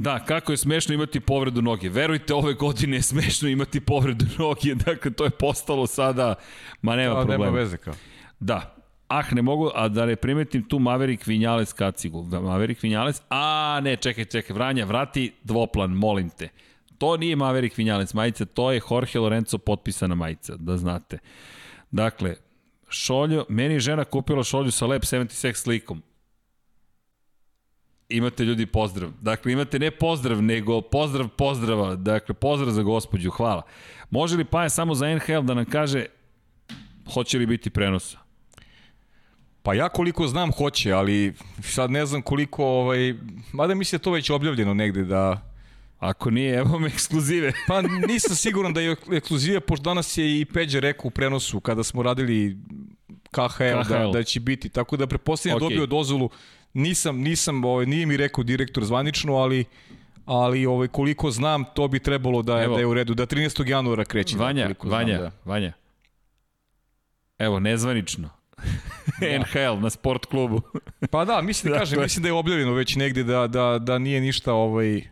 Da, 0.00 0.18
kako 0.24 0.52
je 0.52 0.56
smešno 0.56 0.94
imati 0.94 1.20
povredu 1.20 1.62
noge. 1.62 1.88
Verujte, 1.88 2.34
ove 2.34 2.54
godine 2.54 2.96
je 2.96 3.02
smešno 3.02 3.48
imati 3.48 3.80
povredu 3.80 4.24
noge, 4.38 4.74
dakle 4.74 5.10
to 5.10 5.24
je 5.24 5.30
postalo 5.30 5.86
sada, 5.86 6.34
ma 6.82 6.96
nema 6.96 7.14
da, 7.14 7.20
problema. 7.20 7.44
Nema 7.44 7.56
veze 7.56 7.76
kao. 7.76 7.94
Da, 8.40 8.76
Ah, 9.08 9.24
ne 9.32 9.42
mogu, 9.42 9.70
a 9.74 9.88
da 9.88 10.06
ne 10.06 10.16
primetim 10.16 10.62
tu 10.68 10.78
Maverick 10.78 11.26
Vinjales 11.26 11.72
kacigu. 11.72 12.22
Maverick 12.22 12.82
Vinjales, 12.82 13.22
a 13.30 13.80
ne, 13.82 13.96
čekaj, 13.96 14.24
čekaj, 14.24 14.54
Vranja, 14.54 14.84
vrati 14.84 15.32
dvoplan, 15.44 15.90
molim 15.90 16.30
te. 16.30 16.48
To 16.98 17.16
nije 17.16 17.36
Maverick 17.36 17.76
Vinjales 17.76 18.14
majica, 18.14 18.44
to 18.44 18.72
je 18.72 18.80
Jorge 18.90 19.18
Lorenzo 19.18 19.58
potpisana 19.58 20.14
majica, 20.14 20.56
da 20.56 20.76
znate. 20.76 21.18
Dakle, 21.90 22.36
šoljo, 22.88 23.44
meni 23.48 23.74
je 23.74 23.80
žena 23.80 24.04
kupila 24.04 24.44
šolju 24.44 24.70
sa 24.70 24.86
Lab 24.86 25.02
76 25.02 25.54
slikom 25.54 26.02
imate 28.10 28.44
ljudi 28.44 28.66
pozdrav. 28.66 29.10
Dakle, 29.20 29.52
imate 29.52 29.78
ne 29.78 29.90
pozdrav, 29.90 30.42
nego 30.42 30.80
pozdrav 30.80 31.28
pozdrava. 31.28 31.94
Dakle, 31.94 32.34
pozdrav 32.34 32.70
za 32.70 32.82
gospođu, 32.82 33.30
hvala. 33.30 33.62
Može 34.10 34.36
li 34.36 34.44
Paja 34.44 34.68
samo 34.68 34.94
za 34.94 35.14
NHL 35.14 35.42
da 35.42 35.54
nam 35.54 35.64
kaže 35.64 36.04
hoće 37.14 37.38
li 37.38 37.46
biti 37.46 37.70
prenosa? 37.70 38.18
Pa 39.62 39.74
ja 39.74 39.88
koliko 39.88 40.26
znam 40.26 40.52
hoće, 40.52 40.92
ali 40.92 41.34
sad 41.62 41.90
ne 41.90 42.06
znam 42.06 42.22
koliko, 42.22 42.64
ovaj, 42.64 43.14
mada 43.52 43.74
mi 43.74 43.84
se 43.84 43.98
to 43.98 44.10
već 44.10 44.30
objavljeno 44.30 44.74
negde 44.74 45.04
da... 45.04 45.46
Ako 45.98 46.30
nije, 46.30 46.54
evo 46.54 46.78
me 46.78 46.88
ekskluzive. 46.88 47.52
pa 47.68 47.82
nisam 47.82 48.36
siguran 48.36 48.72
da 48.72 48.80
je 48.80 48.96
ekskluzive, 49.12 49.60
pošto 49.60 49.82
danas 49.82 50.18
je 50.18 50.40
i 50.40 50.44
Peđa 50.44 50.80
rekao 50.80 51.08
u 51.08 51.10
prenosu 51.10 51.60
kada 51.60 51.82
smo 51.82 52.02
radili 52.02 52.56
KHL, 53.30 53.82
KHL. 53.82 53.94
Da, 53.94 54.10
da 54.12 54.22
će 54.22 54.40
biti, 54.40 54.68
tako 54.68 54.96
da 54.96 55.06
prepostavljam 55.06 55.58
okay. 55.58 55.62
dobio 55.62 55.86
dozvolu 55.86 56.30
Nisam, 56.74 57.18
nisam, 57.18 57.64
ovaj, 57.64 57.86
nije 57.86 58.06
mi 58.06 58.16
rekao 58.16 58.44
direktor 58.44 58.84
zvanično, 58.84 59.34
ali 59.34 59.64
ali 60.24 60.66
ovaj 60.66 60.88
koliko 60.88 61.30
znam 61.30 61.64
to 61.74 61.88
bi 61.88 61.98
trebalo 61.98 62.42
da 62.42 62.58
je 62.58 62.64
Evo, 62.64 62.74
da 62.74 62.80
je 62.80 62.86
u 62.86 62.94
redu 62.94 63.14
da 63.14 63.26
13. 63.26 63.68
januara 63.68 64.04
kreće 64.04 64.36
Vanja 64.36 64.70
Vanja 64.82 65.16
znam, 65.16 65.30
da. 65.30 65.30
Vanja 65.44 65.72
Evo 67.38 67.60
nezvanično 67.60 68.30
da. 69.20 69.38
NHL 69.38 69.80
na 69.80 69.90
sport 69.90 70.26
klubu 70.26 70.62
pa 71.10 71.24
da 71.24 71.42
mislim 71.42 71.70
da 71.72 71.78
kažem 71.78 71.96
dakle. 71.96 72.04
mislim 72.04 72.22
da 72.22 72.28
je 72.28 72.32
objavljeno 72.32 72.72
već 72.72 72.96
negde 72.96 73.24
da 73.24 73.46
da 73.46 73.78
da 73.78 73.98
nije 73.98 74.20
ništa 74.20 74.52
ovaj 74.52 75.02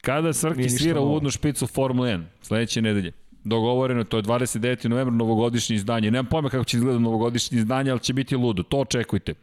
kada 0.00 0.32
Srki 0.32 0.68
svira 0.68 1.00
uvodnu 1.00 1.30
špicu 1.30 1.66
Formula 1.66 2.08
1 2.08 2.22
sledeće 2.42 2.82
nedelje 2.82 3.12
dogovoreno, 3.46 4.04
to 4.04 4.16
je 4.16 4.22
29. 4.22 4.88
novembar, 4.88 5.12
novogodišnje 5.12 5.76
izdanje. 5.76 6.10
Nemam 6.10 6.26
pojma 6.26 6.48
kako 6.48 6.64
će 6.64 6.76
izgledati 6.76 7.02
novogodišnje 7.02 7.58
izdanje, 7.58 7.90
ali 7.90 8.00
će 8.00 8.12
biti 8.12 8.36
ludo. 8.36 8.62
To 8.62 8.78
očekujte. 8.78 9.34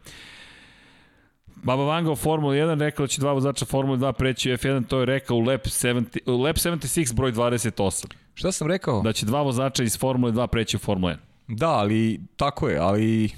Baba 1.64 1.84
Vanga 1.84 2.12
u 2.12 2.16
Formula 2.16 2.54
1 2.54 2.78
rekao 2.78 3.06
da 3.06 3.08
će 3.08 3.20
dva 3.20 3.32
vozača 3.32 3.64
Formula 3.64 3.98
2 3.98 4.12
preći 4.12 4.52
u 4.52 4.56
F1, 4.56 4.86
to 4.86 5.00
je 5.00 5.06
rekao 5.06 5.36
u 5.36 5.40
Lab, 5.40 5.60
70, 5.60 6.30
u 6.30 6.42
Lab 6.42 6.56
76 6.56 7.14
broj 7.14 7.32
28. 7.32 8.06
Šta 8.34 8.52
sam 8.52 8.68
rekao? 8.68 9.02
Da 9.02 9.12
će 9.12 9.26
dva 9.26 9.42
vozača 9.42 9.82
iz 9.82 9.98
Formule 9.98 10.32
2 10.32 10.46
preći 10.46 10.76
u 10.76 10.78
Formula 10.78 11.12
1. 11.12 11.16
Da, 11.48 11.68
ali 11.68 12.20
tako 12.36 12.68
je, 12.68 12.78
ali 12.78 13.30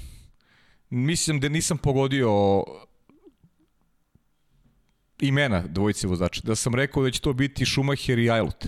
mislim 0.89 1.39
da 1.39 1.49
nisam 1.49 1.77
pogodio 1.77 2.63
imena 5.19 5.63
dvojice 5.67 6.07
vozača. 6.07 6.41
Da 6.43 6.55
sam 6.55 6.75
rekao 6.75 7.03
da 7.03 7.11
će 7.11 7.21
to 7.21 7.33
biti 7.33 7.65
Schumacher 7.65 8.19
i 8.19 8.31
Ailot. 8.31 8.65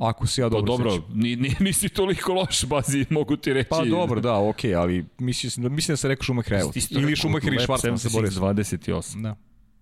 Ako 0.00 0.26
se 0.26 0.40
ja 0.40 0.48
dobro, 0.48 0.60
pa 0.60 0.66
dobro 0.66 0.90
sećam. 0.90 1.18
Ni, 1.18 1.36
nisi 1.60 1.88
toliko 1.88 2.32
loš, 2.32 2.64
bazi, 2.64 3.06
mogu 3.10 3.36
ti 3.36 3.52
reći. 3.52 3.68
Pa 3.68 3.84
dobro, 3.84 4.20
da, 4.20 4.38
okej, 4.38 4.70
okay, 4.70 4.80
ali 4.80 5.04
mislim, 5.18 5.74
mislim 5.74 5.92
da 5.92 5.96
se 5.96 6.08
rekao 6.08 6.24
Schumacher 6.24 6.54
Evo. 6.54 6.72
Ili 6.90 7.16
Schumacher 7.16 7.52
i 7.52 7.56
Schwarzman 7.56 7.96
se 7.96 8.08
bore. 8.12 8.28
28. 8.28 9.22
Da. 9.22 9.36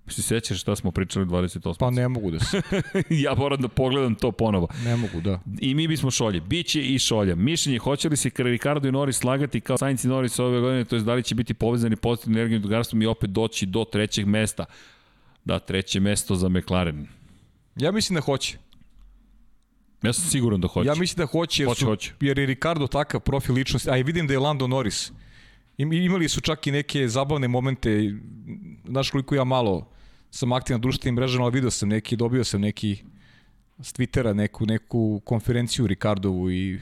Se 0.08 0.22
sećaš 0.22 0.60
šta 0.60 0.76
smo 0.76 0.90
pričali 0.90 1.26
28. 1.26 1.76
Pa 1.78 1.90
ne 1.90 2.08
mogu 2.08 2.30
da 2.30 2.38
se. 2.38 2.62
ja 3.24 3.34
moram 3.34 3.60
da 3.60 3.68
pogledam 3.68 4.14
to 4.14 4.32
ponovo. 4.32 4.68
Ne 4.84 4.96
mogu, 4.96 5.20
da. 5.20 5.40
I 5.60 5.74
mi 5.74 5.88
bismo 5.88 6.10
šolje. 6.10 6.40
Biće 6.40 6.82
i 6.82 6.98
šolja. 6.98 7.34
Mišljenje, 7.34 7.78
hoće 7.78 8.08
li 8.08 8.16
se 8.16 8.30
Ricardo 8.36 8.88
i 8.88 8.92
Norris 8.92 9.16
slagati 9.16 9.60
kao 9.60 9.78
Sainz 9.78 10.04
i 10.04 10.08
Norris 10.08 10.38
ove 10.38 10.60
godine, 10.60 10.84
to 10.84 10.96
je 10.96 11.02
da 11.02 11.14
li 11.14 11.22
će 11.22 11.34
biti 11.34 11.54
povezani 11.54 11.96
pozitivnim 11.96 12.38
energijom 12.38 12.62
drugarstvom 12.62 13.02
i 13.02 13.06
opet 13.06 13.30
doći 13.30 13.66
do 13.66 13.84
trećeg 13.84 14.26
mesta. 14.26 14.64
Da, 15.44 15.58
treće 15.58 16.00
mesto 16.00 16.34
za 16.34 16.48
McLaren. 16.48 17.06
Ja 17.76 17.92
mislim 17.92 18.14
da 18.14 18.20
hoće. 18.20 18.58
Ja 20.02 20.12
sam 20.12 20.30
siguran 20.30 20.60
da 20.60 20.68
hoće. 20.68 20.88
Ja 20.88 20.94
mislim 20.94 21.16
da 21.16 21.26
hoće, 21.26 21.62
jer, 21.62 21.68
hoće, 21.68 21.80
su, 21.80 21.86
hoće. 21.86 22.12
jer 22.20 22.38
je 22.38 22.46
Ricardo 22.46 22.86
takav 22.86 23.20
profil 23.20 23.54
ličnosti, 23.54 23.90
a 23.90 23.96
i 23.96 24.02
vidim 24.02 24.26
da 24.26 24.32
je 24.32 24.38
Lando 24.38 24.66
Norris. 24.66 25.12
Imali 25.78 26.28
su 26.28 26.40
čak 26.40 26.66
i 26.66 26.70
neke 26.70 27.08
zabavne 27.08 27.48
momente, 27.48 28.14
znaš 28.88 29.10
koliko 29.10 29.34
ja 29.34 29.44
malo 29.44 29.90
sam 30.30 30.52
aktivan 30.52 30.80
na 30.80 30.82
društvenim 30.82 31.14
mrežama, 31.14 31.44
ali 31.44 31.54
vidio 31.54 31.70
sam 31.70 31.88
neki, 31.88 32.16
dobio 32.16 32.44
sam 32.44 32.60
neki 32.60 33.04
s 33.80 33.94
Twittera 33.94 34.32
neku, 34.32 34.66
neku 34.66 35.20
konferenciju 35.24 35.86
Ricardovu 35.86 36.50
i 36.50 36.80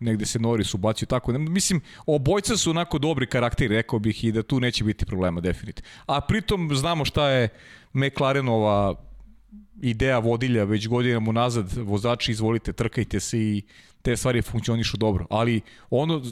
negde 0.00 0.26
se 0.26 0.38
Norris 0.38 0.74
ubacio 0.74 1.06
tako. 1.06 1.32
Ne, 1.32 1.38
mislim, 1.38 1.80
obojca 2.06 2.56
su 2.56 2.70
onako 2.70 2.98
dobri 2.98 3.26
karakteri, 3.26 3.74
rekao 3.74 3.98
bih 3.98 4.24
i 4.24 4.32
da 4.32 4.42
tu 4.42 4.60
neće 4.60 4.84
biti 4.84 5.06
problema 5.06 5.40
definitivno. 5.40 5.90
A 6.06 6.20
pritom 6.20 6.70
znamo 6.74 7.04
šta 7.04 7.28
je 7.28 7.48
McLarenova 7.92 8.94
ideja 9.82 10.18
vodilja 10.18 10.64
već 10.64 10.88
godinama 10.88 11.30
unazad, 11.30 11.72
vozači 11.76 12.32
izvolite, 12.32 12.72
trkajte 12.72 13.20
se 13.20 13.38
i 13.38 13.62
te 14.02 14.16
stvari 14.16 14.42
funkcionišu 14.42 14.96
dobro. 14.96 15.26
Ali 15.30 15.60
ono 15.90 16.22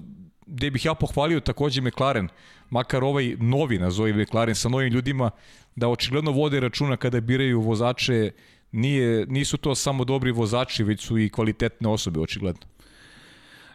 gde 0.46 0.70
bih 0.70 0.84
ja 0.84 0.94
pohvalio 0.94 1.40
takođe 1.40 1.80
McLaren, 1.80 2.28
makar 2.70 3.04
ovaj 3.04 3.36
novi 3.38 3.78
nazovi 3.78 4.12
McLaren 4.12 4.54
sa 4.54 4.68
novim 4.68 4.92
ljudima, 4.92 5.30
da 5.76 5.88
očigledno 5.88 6.30
vode 6.30 6.60
računa 6.60 6.96
kada 6.96 7.20
biraju 7.20 7.60
vozače, 7.60 8.30
nije, 8.72 9.26
nisu 9.26 9.56
to 9.56 9.74
samo 9.74 10.04
dobri 10.04 10.32
vozači, 10.32 10.84
već 10.84 11.06
su 11.06 11.18
i 11.18 11.30
kvalitetne 11.30 11.88
osobe 11.88 12.20
očigledno. 12.20 12.71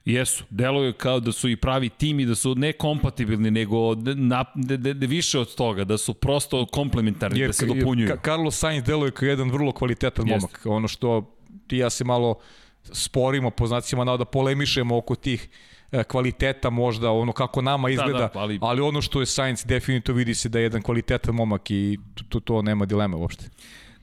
Jesu, 0.08 0.44
deluju 0.50 0.94
kao 0.94 1.20
da 1.20 1.32
su 1.32 1.50
i 1.50 1.56
pravi 1.56 1.90
tim 1.90 2.20
i 2.20 2.26
da 2.26 2.36
su 2.36 2.56
ne 2.56 2.74
kompatibilni, 2.74 3.52
nego 3.52 3.96
na, 3.96 4.46
de, 4.56 4.78
de, 4.78 4.94
de, 4.94 5.08
više 5.08 5.40
od 5.40 5.56
toga, 5.56 5.84
da 5.84 5.98
su 5.98 6.14
prosto 6.14 6.66
komplementarni, 6.66 7.40
jer, 7.40 7.50
da 7.50 7.54
se 7.54 7.66
dopunjuju. 7.66 8.08
Ka, 8.08 8.18
Carlos 8.26 8.60
Sainz 8.60 8.84
deluje 8.84 9.12
kao 9.12 9.28
jedan 9.28 9.52
vrlo 9.52 9.72
kvalitetan 9.72 10.28
Jest. 10.28 10.42
momak. 10.42 10.62
Ono 10.66 10.88
što 10.88 11.36
ti 11.68 11.78
ja 11.78 11.90
se 11.90 12.04
malo 12.04 12.36
sporimo, 12.92 13.52
po 13.52 13.68
znacima 13.68 14.18
da 14.18 14.26
polemišemo 14.26 14.98
oko 14.98 15.16
tih 15.16 15.50
e, 15.92 16.04
kvaliteta 16.04 16.70
možda, 16.70 17.12
ono 17.12 17.32
kako 17.32 17.62
nama 17.62 17.90
izgleda, 17.90 18.20
da, 18.20 18.30
da, 18.34 18.40
ali... 18.40 18.60
ali 18.62 18.82
ono 18.82 19.02
što 19.02 19.20
je 19.20 19.26
Sainz 19.26 19.66
definitivno 19.66 20.18
vidi 20.18 20.36
se 20.36 20.50
da 20.50 20.60
je 20.60 20.64
jedan 20.64 20.82
kvalitetan 20.82 21.36
momak 21.36 21.72
i 21.72 21.98
to, 22.30 22.40
to 22.40 22.62
nema 22.62 22.86
dileme 22.86 23.16
uopšte. 23.16 23.46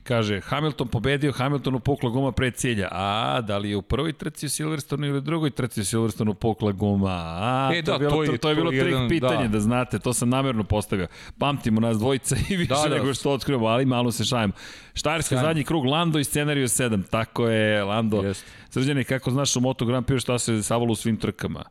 Kaže, 0.05 0.41
Hamilton 0.41 0.87
pobedio, 0.87 1.31
Hamiltonu 1.33 1.79
pukla 1.79 2.09
guma 2.09 2.31
pre 2.31 2.51
cilja. 2.51 2.87
A, 2.91 3.41
da 3.41 3.57
li 3.57 3.69
je 3.69 3.77
u 3.77 3.81
prvoj 3.81 4.13
trci 4.13 4.45
u 4.45 4.49
Silverstonu 4.49 5.07
ili 5.07 5.17
u 5.17 5.21
drugoj 5.21 5.49
trci 5.49 5.81
u 5.81 5.85
Silverstonu 5.85 6.33
pukla 6.33 6.71
guma? 6.71 7.09
A, 7.11 7.71
e, 7.73 7.81
to, 7.81 7.85
da, 7.85 7.93
je 7.93 7.99
bilo, 7.99 8.11
to, 8.11 8.23
je, 8.23 8.37
to 8.37 8.49
je 8.49 8.55
bilo 8.55 8.69
trik 8.69 8.85
jedan, 8.85 9.09
pitanje, 9.09 9.43
da. 9.43 9.47
da 9.47 9.59
znate, 9.59 9.99
to 9.99 10.13
sam 10.13 10.29
namerno 10.29 10.63
postavio. 10.63 11.07
Pamtimo 11.39 11.81
nas 11.81 11.97
dvojica 11.97 12.35
i 12.49 12.55
više 12.55 12.73
da, 12.73 12.89
da. 12.89 12.95
nego 12.95 13.13
što 13.13 13.31
otkrivamo, 13.31 13.65
ali 13.65 13.85
malo 13.85 14.11
se 14.11 14.25
šajemo. 14.25 14.53
Štajerska 14.93 15.37
zadnji 15.37 15.63
krug, 15.63 15.85
Lando 15.85 16.19
i 16.19 16.23
scenariju 16.23 16.67
7. 16.67 17.09
Tako 17.09 17.47
je, 17.47 17.83
Lando. 17.83 18.21
Jest. 18.21 18.45
Srđane, 18.69 19.03
kako 19.03 19.31
znaš 19.31 19.55
u 19.55 19.61
Moto 19.61 19.85
Grand 19.85 20.05
Prix 20.05 20.21
šta 20.21 20.39
se 20.39 20.53
desavalo 20.53 20.91
u 20.91 20.95
svim 20.95 21.17
trkama? 21.17 21.63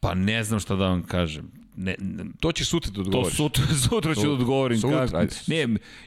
Pa 0.00 0.14
ne 0.14 0.44
znam 0.44 0.60
šta 0.60 0.76
da 0.76 0.88
vam 0.88 1.02
kažem 1.02 1.55
Ne, 1.76 1.94
ne, 1.98 2.24
to 2.40 2.52
će 2.52 2.64
sutra 2.64 2.92
da 2.92 3.00
odgovorim. 3.00 3.30
To 3.30 3.36
sutra, 3.36 3.64
sutra 3.88 4.14
ću 4.14 4.20
da 4.20 4.30
odgovorim. 4.32 4.78
Sutra, 4.78 5.06
kako, 5.06 5.34
Ne, 5.46 5.62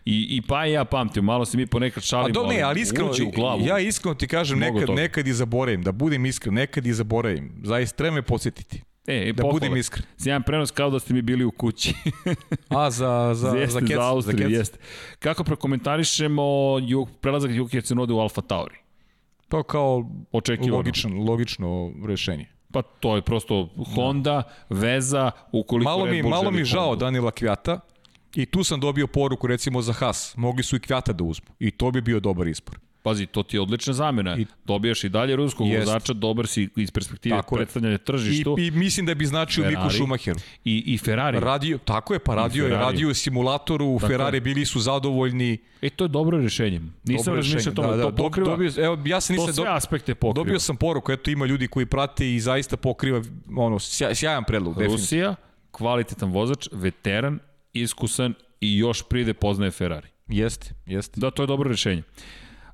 i, 0.06 0.28
i 0.30 0.42
pa 0.48 0.66
i 0.68 0.72
ja 0.72 0.86
pamtim, 0.86 1.24
malo 1.24 1.46
se 1.46 1.58
mi 1.58 1.66
ponekad 1.66 2.04
šalimo. 2.04 2.40
A 2.40 2.44
do, 2.44 2.48
ne, 2.50 2.62
ali 2.62 2.82
iskreno, 2.82 3.12
u 3.28 3.32
glavu. 3.32 3.66
ja 3.66 3.80
iskreno 3.80 4.16
ti 4.16 4.28
kažem, 4.28 4.60
nekad, 4.60 4.86
toga. 4.86 5.02
nekad 5.02 5.28
i 5.28 5.34
zaboravim, 5.34 5.84
da 5.84 5.92
budem 5.92 6.26
iskren, 6.26 6.54
nekad 6.54 6.86
i 6.86 6.94
zaboravim. 6.94 7.52
Zaista 7.64 7.98
treba 7.98 8.16
me 8.16 8.22
podsjetiti. 8.22 8.82
E, 9.08 9.34
da 9.34 9.42
pohvala. 9.42 9.54
budem 9.54 9.78
iskren. 9.78 10.06
Sjajan 10.18 10.44
prenos 10.44 10.72
kao 10.72 10.90
da 10.90 11.00
ste 11.00 11.14
mi 11.14 11.22
bili 11.22 11.46
u 11.46 11.52
kući. 11.52 11.94
A, 12.70 12.92
za, 12.92 13.32
za, 13.36 13.50
jeste, 13.50 13.72
za, 13.74 13.80
kec, 13.80 13.96
za 13.96 14.06
Austriju, 14.10 14.50
za 14.50 14.58
jeste. 14.58 14.78
Kako 15.20 15.44
prokomentarišemo 15.44 16.44
juk, 16.82 17.10
prelazak 17.22 17.52
Juki 17.52 17.82
Tsunoda 17.82 18.14
u 18.14 18.20
Alfa 18.20 18.42
Tauri? 18.42 18.76
To 19.48 19.64
kao 19.64 20.10
Očekivano. 20.32 20.76
logično, 20.76 21.24
logično 21.24 21.92
rešenje. 22.08 22.46
Pa 22.74 22.82
to 22.82 23.16
je 23.16 23.22
prosto 23.22 23.70
Honda, 23.96 24.44
veza, 24.70 25.32
ukoliko 25.52 25.92
malo 25.92 26.06
mi, 26.06 26.24
malo 26.24 26.52
mi 26.52 26.66
žao 26.66 26.96
Danila 26.96 27.32
Kvjata 27.32 27.80
i 28.36 28.46
tu 28.46 28.64
sam 28.64 28.80
dobio 28.80 29.08
poruku 29.08 29.48
recimo 29.48 29.82
za 29.82 29.94
Haas. 29.94 30.34
Mogli 30.38 30.64
su 30.64 30.76
i 30.76 30.80
Kvjata 30.80 31.14
da 31.14 31.24
uzmu 31.24 31.48
i 31.60 31.72
to 31.72 31.92
bi 31.92 32.02
bio 32.02 32.20
dobar 32.20 32.48
izbor. 32.48 32.80
Pazi, 33.10 33.26
to 33.26 33.44
ti 33.44 33.58
je 33.58 33.62
odlična 33.62 33.94
zamena. 33.94 34.38
I, 34.38 34.46
Dobijaš 34.66 35.04
i 35.04 35.10
dalje 35.10 35.36
ruskog 35.36 35.68
jest. 35.68 35.88
vozača, 35.88 36.14
dobar 36.14 36.48
si 36.48 36.70
iz 36.76 36.92
perspektive 36.92 37.36
tako 37.36 37.56
predstavljanja 37.56 37.98
tržištu. 37.98 38.56
I, 38.60 38.68
I 38.68 38.72
mislim 38.72 39.06
da 39.06 39.14
bi 39.16 39.26
značio 39.26 39.64
Ferrari. 39.64 39.78
Miku 39.78 39.90
Schumacheru. 39.90 40.40
I, 40.66 40.84
I 40.86 40.98
Ferrari. 40.98 41.40
Radio, 41.40 41.78
tako 41.78 42.14
je, 42.14 42.20
pa 42.20 42.36
radio 42.36 42.66
je, 42.66 42.70
radio 42.70 43.14
simulatoru, 43.14 43.86
u 43.86 44.00
Ferrari 44.00 44.40
bili 44.40 44.66
su 44.66 44.80
zadovoljni. 44.80 45.58
E, 45.82 45.90
to 45.90 46.04
je 46.04 46.08
dobro 46.08 46.42
rešenje. 46.42 46.82
Nisam 47.04 47.36
razmišljao 47.36 47.76
tome, 47.76 47.88
da, 47.88 47.96
da, 47.96 48.04
to 48.04 48.16
pokriva. 48.16 48.50
Dobio, 48.50 48.72
evo, 48.78 48.98
ja 49.06 49.22
sam 49.22 49.34
nisam, 49.34 49.48
to 49.48 49.54
sve 49.54 49.66
do, 49.66 49.72
aspekte 49.72 50.16
pokriva. 50.16 50.44
Dobio 50.46 50.60
sam 50.60 50.78
poruku, 50.78 51.12
eto 51.12 51.32
ima 51.32 51.46
ljudi 51.46 51.68
koji 51.68 51.86
prate 51.86 52.36
i 52.36 52.40
zaista 52.40 52.78
pokriva 52.78 53.22
ono, 53.58 53.80
sjaj, 53.80 54.16
sjajan 54.16 54.44
predlog. 54.44 54.82
Rusija, 54.82 55.36
kvalitetan 55.72 56.32
vozač, 56.32 56.68
veteran, 56.72 57.40
iskusan 57.74 58.34
i 58.62 58.78
još 58.78 59.04
pride 59.10 59.34
poznaje 59.34 59.72
Ferrari. 59.72 60.08
Jeste, 60.28 60.74
jeste. 60.86 61.20
Da, 61.20 61.32
to 61.32 61.44
je 61.44 61.48
dobro 61.48 61.70
rešenje. 61.70 62.04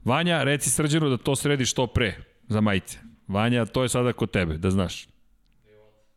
Vanja, 0.06 0.44
reci 0.44 0.70
srđanu 0.70 1.10
da 1.10 1.18
to 1.18 1.36
sredi 1.36 1.66
što 1.66 1.88
pre 1.88 2.16
za 2.48 2.62
majice. 2.62 2.98
Vanja, 3.28 3.66
to 3.66 3.84
je 3.84 3.90
sada 3.90 4.14
kod 4.14 4.32
tebe, 4.32 4.58
da 4.58 4.72
znaš. 4.72 5.08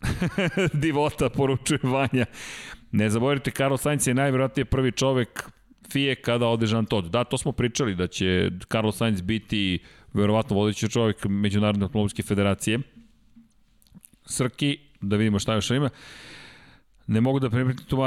Divota. 0.83 1.29
Poručuje 1.31 1.81
Vanja. 1.83 2.27
Ne 2.93 3.11
zaboravite, 3.11 3.51
Carlos 3.51 3.83
Sainz 3.83 4.09
je 4.09 4.15
najvjerojatnije 4.15 4.65
prvi 4.65 4.93
čovek 4.93 5.51
FIE 5.91 6.15
kada 6.15 6.47
ode 6.47 6.67
Jean 6.67 6.87
Todt. 6.87 7.09
Da, 7.11 7.25
to 7.25 7.39
smo 7.39 7.53
pričali, 7.53 7.95
da 7.95 8.07
će 8.07 8.51
Carlos 8.73 8.97
Sainz 8.97 9.21
biti 9.21 9.79
verovatno 10.13 10.57
vodeći 10.57 10.89
čovek 10.89 11.25
Međunarodne 11.25 11.85
automobilske 11.85 12.23
federacije. 12.23 12.79
Srki, 14.27 14.79
da 15.01 15.17
vidimo 15.17 15.39
šta 15.39 15.55
još 15.55 15.71
ima. 15.71 15.91
Ne 17.09 17.21
mogu 17.21 17.41
da 17.41 17.51
primetim 17.51 17.87
tu 17.87 17.97
uh, 17.97 18.07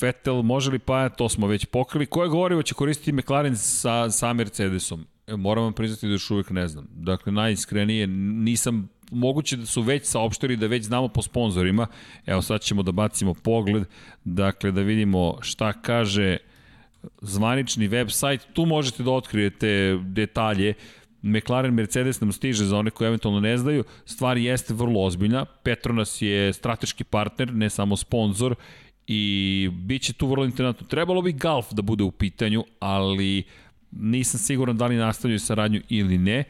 Vettel, 0.00 0.42
može 0.42 0.70
li 0.70 0.78
pa, 0.78 1.08
to 1.08 1.28
smo 1.28 1.46
već 1.46 1.64
pokrili. 1.64 2.06
Koje 2.06 2.28
gorivo 2.28 2.62
će 2.62 2.74
koristiti 2.74 3.12
McLaren 3.12 3.56
sa, 3.56 4.10
sa 4.10 4.32
Mercedesom? 4.32 5.06
E, 5.26 5.36
moram 5.36 5.64
vam 5.64 5.72
priznati 5.72 6.06
da 6.06 6.12
još 6.12 6.30
uvijek 6.30 6.50
ne 6.50 6.68
znam. 6.68 6.88
Dakle, 6.90 7.32
najiskrenije, 7.32 8.06
nisam 8.06 8.88
moguće 9.10 9.56
da 9.56 9.66
su 9.66 9.82
već 9.82 10.06
saopštili 10.06 10.56
da 10.56 10.66
već 10.66 10.84
znamo 10.84 11.08
po 11.08 11.22
sponzorima. 11.22 11.86
Evo 12.26 12.42
sad 12.42 12.60
ćemo 12.60 12.82
da 12.82 12.92
bacimo 12.92 13.34
pogled, 13.34 13.84
dakle 14.24 14.70
da 14.72 14.80
vidimo 14.80 15.38
šta 15.40 15.72
kaže 15.72 16.36
zvanični 17.20 17.88
web 17.88 18.08
sajt. 18.10 18.46
Tu 18.52 18.66
možete 18.66 19.02
da 19.02 19.10
otkrijete 19.10 19.98
detalje. 20.04 20.74
McLaren 21.22 21.74
Mercedes 21.74 22.20
nam 22.20 22.32
stiže 22.32 22.64
za 22.64 22.76
one 22.76 22.90
koji 22.90 23.08
eventualno 23.08 23.40
ne 23.40 23.58
znaju, 23.58 23.84
stvar 24.04 24.38
jeste 24.38 24.74
vrlo 24.74 25.00
ozbiljna. 25.00 25.44
Petronas 25.44 26.22
je 26.22 26.52
strateški 26.52 27.04
partner, 27.04 27.54
ne 27.54 27.70
samo 27.70 27.96
sponsor 27.96 28.54
i 29.06 29.68
bit 29.72 30.02
će 30.02 30.12
tu 30.12 30.26
vrlo 30.26 30.44
interesantno. 30.44 30.86
Trebalo 30.86 31.22
bi 31.22 31.32
Golf 31.32 31.72
da 31.72 31.82
bude 31.82 32.04
u 32.04 32.10
pitanju, 32.10 32.64
ali 32.78 33.42
nisam 33.90 34.40
siguran 34.40 34.76
da 34.76 34.86
li 34.86 34.96
nastavljaju 34.96 35.38
saradnju 35.38 35.80
ili 35.88 36.18
ne. 36.18 36.44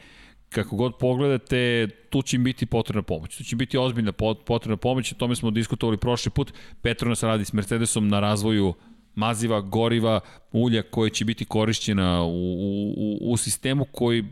Kako 0.49 0.77
god 0.77 0.97
pogledate, 0.99 1.89
tu 2.11 2.23
će 2.23 2.37
im 2.37 2.45
biti 2.45 2.67
potrebna 2.67 3.03
pomoć. 3.03 3.37
Tu 3.37 3.45
će 3.45 3.57
biti 3.57 3.79
ozbiljna 3.79 4.13
potrebna 4.47 4.77
pomoć, 4.77 5.13
o 5.13 5.15
tome 5.15 5.37
smo 5.37 5.51
diskutovali 5.51 5.97
prošli 5.97 6.31
put. 6.31 6.53
Petronas 6.83 7.23
radi 7.23 7.45
s 7.45 7.53
Mercedesom 7.53 8.09
na 8.09 8.21
razvoju 8.21 8.75
maziva, 9.15 9.61
goriva, 9.61 10.21
ulja 10.53 10.83
koje 10.83 11.11
će 11.11 11.25
biti 11.25 11.45
korišćena 11.45 12.23
u, 12.23 12.55
u, 12.97 13.19
u 13.21 13.37
sistemu 13.37 13.85
koji, 13.93 14.25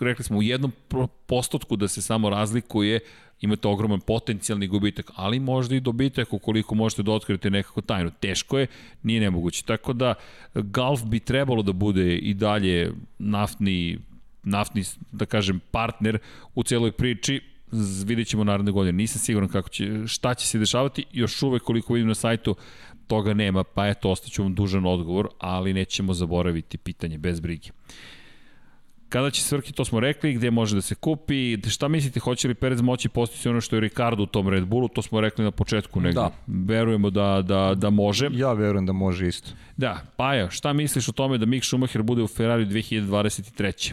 rekli 0.00 0.24
smo, 0.24 0.38
u 0.38 0.42
jednom 0.42 0.72
postotku 1.26 1.76
da 1.76 1.88
se 1.88 2.02
samo 2.02 2.30
razlikuje, 2.30 3.00
imate 3.40 3.68
ogroman 3.68 4.00
potencijalni 4.00 4.66
gubitak, 4.66 5.10
ali 5.14 5.40
možda 5.40 5.76
i 5.76 5.80
dobitak 5.80 6.32
ukoliko 6.32 6.74
možete 6.74 7.02
da 7.02 7.12
otkrijete 7.12 7.50
nekako 7.50 7.80
tajnu. 7.80 8.10
Teško 8.20 8.58
je, 8.58 8.66
nije 9.02 9.20
nemoguće. 9.20 9.64
Tako 9.64 9.92
da 9.92 10.14
Golf 10.54 11.02
bi 11.04 11.20
trebalo 11.20 11.62
da 11.62 11.72
bude 11.72 12.16
i 12.16 12.34
dalje 12.34 12.92
naftni 13.18 13.98
naftni, 14.44 14.84
da 15.12 15.26
kažem, 15.26 15.60
partner 15.70 16.18
u 16.54 16.62
celoj 16.62 16.92
priči, 16.92 17.40
vidjet 18.04 18.28
ćemo 18.28 18.44
naredne 18.44 18.72
godine. 18.72 18.92
Nisam 18.92 19.20
siguran 19.20 19.48
kako 19.48 19.68
će, 19.68 20.06
šta 20.06 20.34
će 20.34 20.46
se 20.46 20.58
dešavati, 20.58 21.04
još 21.12 21.42
uvek 21.42 21.62
koliko 21.62 21.92
vidim 21.92 22.08
na 22.08 22.14
sajtu, 22.14 22.54
toga 23.06 23.34
nema, 23.34 23.64
pa 23.64 23.88
eto, 23.88 24.10
ostaću 24.10 24.42
vam 24.42 24.54
dužan 24.54 24.86
odgovor, 24.86 25.28
ali 25.38 25.74
nećemo 25.74 26.14
zaboraviti 26.14 26.78
pitanje 26.78 27.18
bez 27.18 27.40
brige. 27.40 27.70
Kada 29.08 29.30
će 29.30 29.42
Svrki, 29.42 29.72
to 29.72 29.84
smo 29.84 30.00
rekli, 30.00 30.32
gde 30.34 30.50
može 30.50 30.74
da 30.74 30.80
se 30.82 30.94
kupi, 30.94 31.70
šta 31.70 31.88
mislite, 31.88 32.20
hoće 32.20 32.48
li 32.48 32.54
Perez 32.54 32.80
moći 32.80 33.08
postići 33.08 33.48
ono 33.48 33.60
što 33.60 33.76
je 33.76 33.80
Ricardo 33.80 34.22
u 34.22 34.26
tom 34.26 34.48
Red 34.48 34.66
Bullu, 34.66 34.88
to 34.88 35.02
smo 35.02 35.20
rekli 35.20 35.44
na 35.44 35.50
početku 35.50 36.00
negde. 36.00 36.20
Da. 36.20 36.30
Verujemo 36.46 37.10
da, 37.10 37.42
da, 37.42 37.74
da 37.74 37.90
može. 37.90 38.28
Ja 38.32 38.52
verujem 38.52 38.86
da 38.86 38.92
može 38.92 39.28
isto. 39.28 39.50
Da, 39.76 40.00
Paja, 40.16 40.50
šta 40.50 40.72
misliš 40.72 41.08
o 41.08 41.12
tome 41.12 41.38
da 41.38 41.46
Mick 41.46 41.64
Schumacher 41.64 42.02
bude 42.02 42.22
u 42.22 42.26
Ferrari 42.26 42.66
2023. 42.66 43.92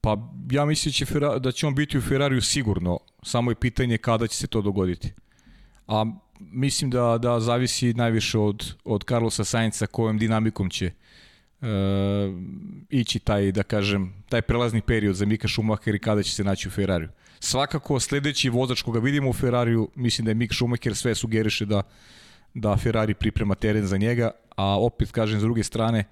Pa 0.00 0.16
ja 0.50 0.64
mislim 0.64 0.92
će, 0.92 1.06
da 1.40 1.52
će 1.52 1.66
on 1.66 1.74
biti 1.74 1.98
u 1.98 2.00
Ferrariju 2.00 2.42
sigurno, 2.42 2.98
samo 3.22 3.50
je 3.50 3.54
pitanje 3.54 3.98
kada 3.98 4.26
će 4.26 4.36
se 4.36 4.46
to 4.46 4.62
dogoditi. 4.62 5.12
A 5.86 6.04
mislim 6.40 6.90
da, 6.90 7.18
da 7.18 7.40
zavisi 7.40 7.94
najviše 7.94 8.38
od, 8.38 8.74
od 8.84 9.04
Carlosa 9.04 9.44
Sainca 9.44 9.86
kojom 9.86 10.18
dinamikom 10.18 10.70
će 10.70 10.90
uh, 11.60 11.68
ići 12.90 13.18
taj, 13.18 13.52
da 13.52 13.62
kažem, 13.62 14.14
taj 14.28 14.42
prelazni 14.42 14.80
period 14.80 15.14
za 15.14 15.26
Mika 15.26 15.48
Schumacher 15.48 15.94
i 15.94 15.98
kada 15.98 16.22
će 16.22 16.32
se 16.32 16.44
naći 16.44 16.68
u 16.68 16.70
Ferrariju. 16.70 17.08
Svakako, 17.40 18.00
sledeći 18.00 18.48
vozač 18.48 18.82
koga 18.82 18.98
vidimo 18.98 19.30
u 19.30 19.32
Ferrariju, 19.32 19.88
mislim 19.94 20.24
da 20.24 20.30
je 20.30 20.34
Mik 20.34 20.54
Schumacher 20.54 20.96
sve 20.96 21.14
sugeriše 21.14 21.66
da, 21.66 21.82
da 22.54 22.76
Ferrari 22.76 23.14
priprema 23.14 23.54
teren 23.54 23.86
za 23.86 23.96
njega, 23.96 24.30
a 24.56 24.80
opet, 24.80 25.10
kažem, 25.10 25.40
s 25.40 25.42
druge 25.42 25.62
strane, 25.62 26.04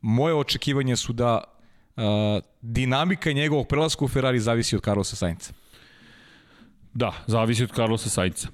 moje 0.00 0.34
očekivanje 0.34 0.96
su 0.96 1.12
da 1.12 1.44
uh, 1.96 2.02
dinamika 2.62 3.32
njegovog 3.32 3.68
prelaska 3.68 4.04
u 4.04 4.08
Ferrari 4.08 4.40
zavisi 4.40 4.76
od 4.76 4.84
Carlosa 4.84 5.16
Sainca. 5.16 5.52
Da, 6.94 7.12
zavisi 7.26 7.64
od 7.64 7.74
Carlosa 7.74 8.08
Sainca. 8.08 8.48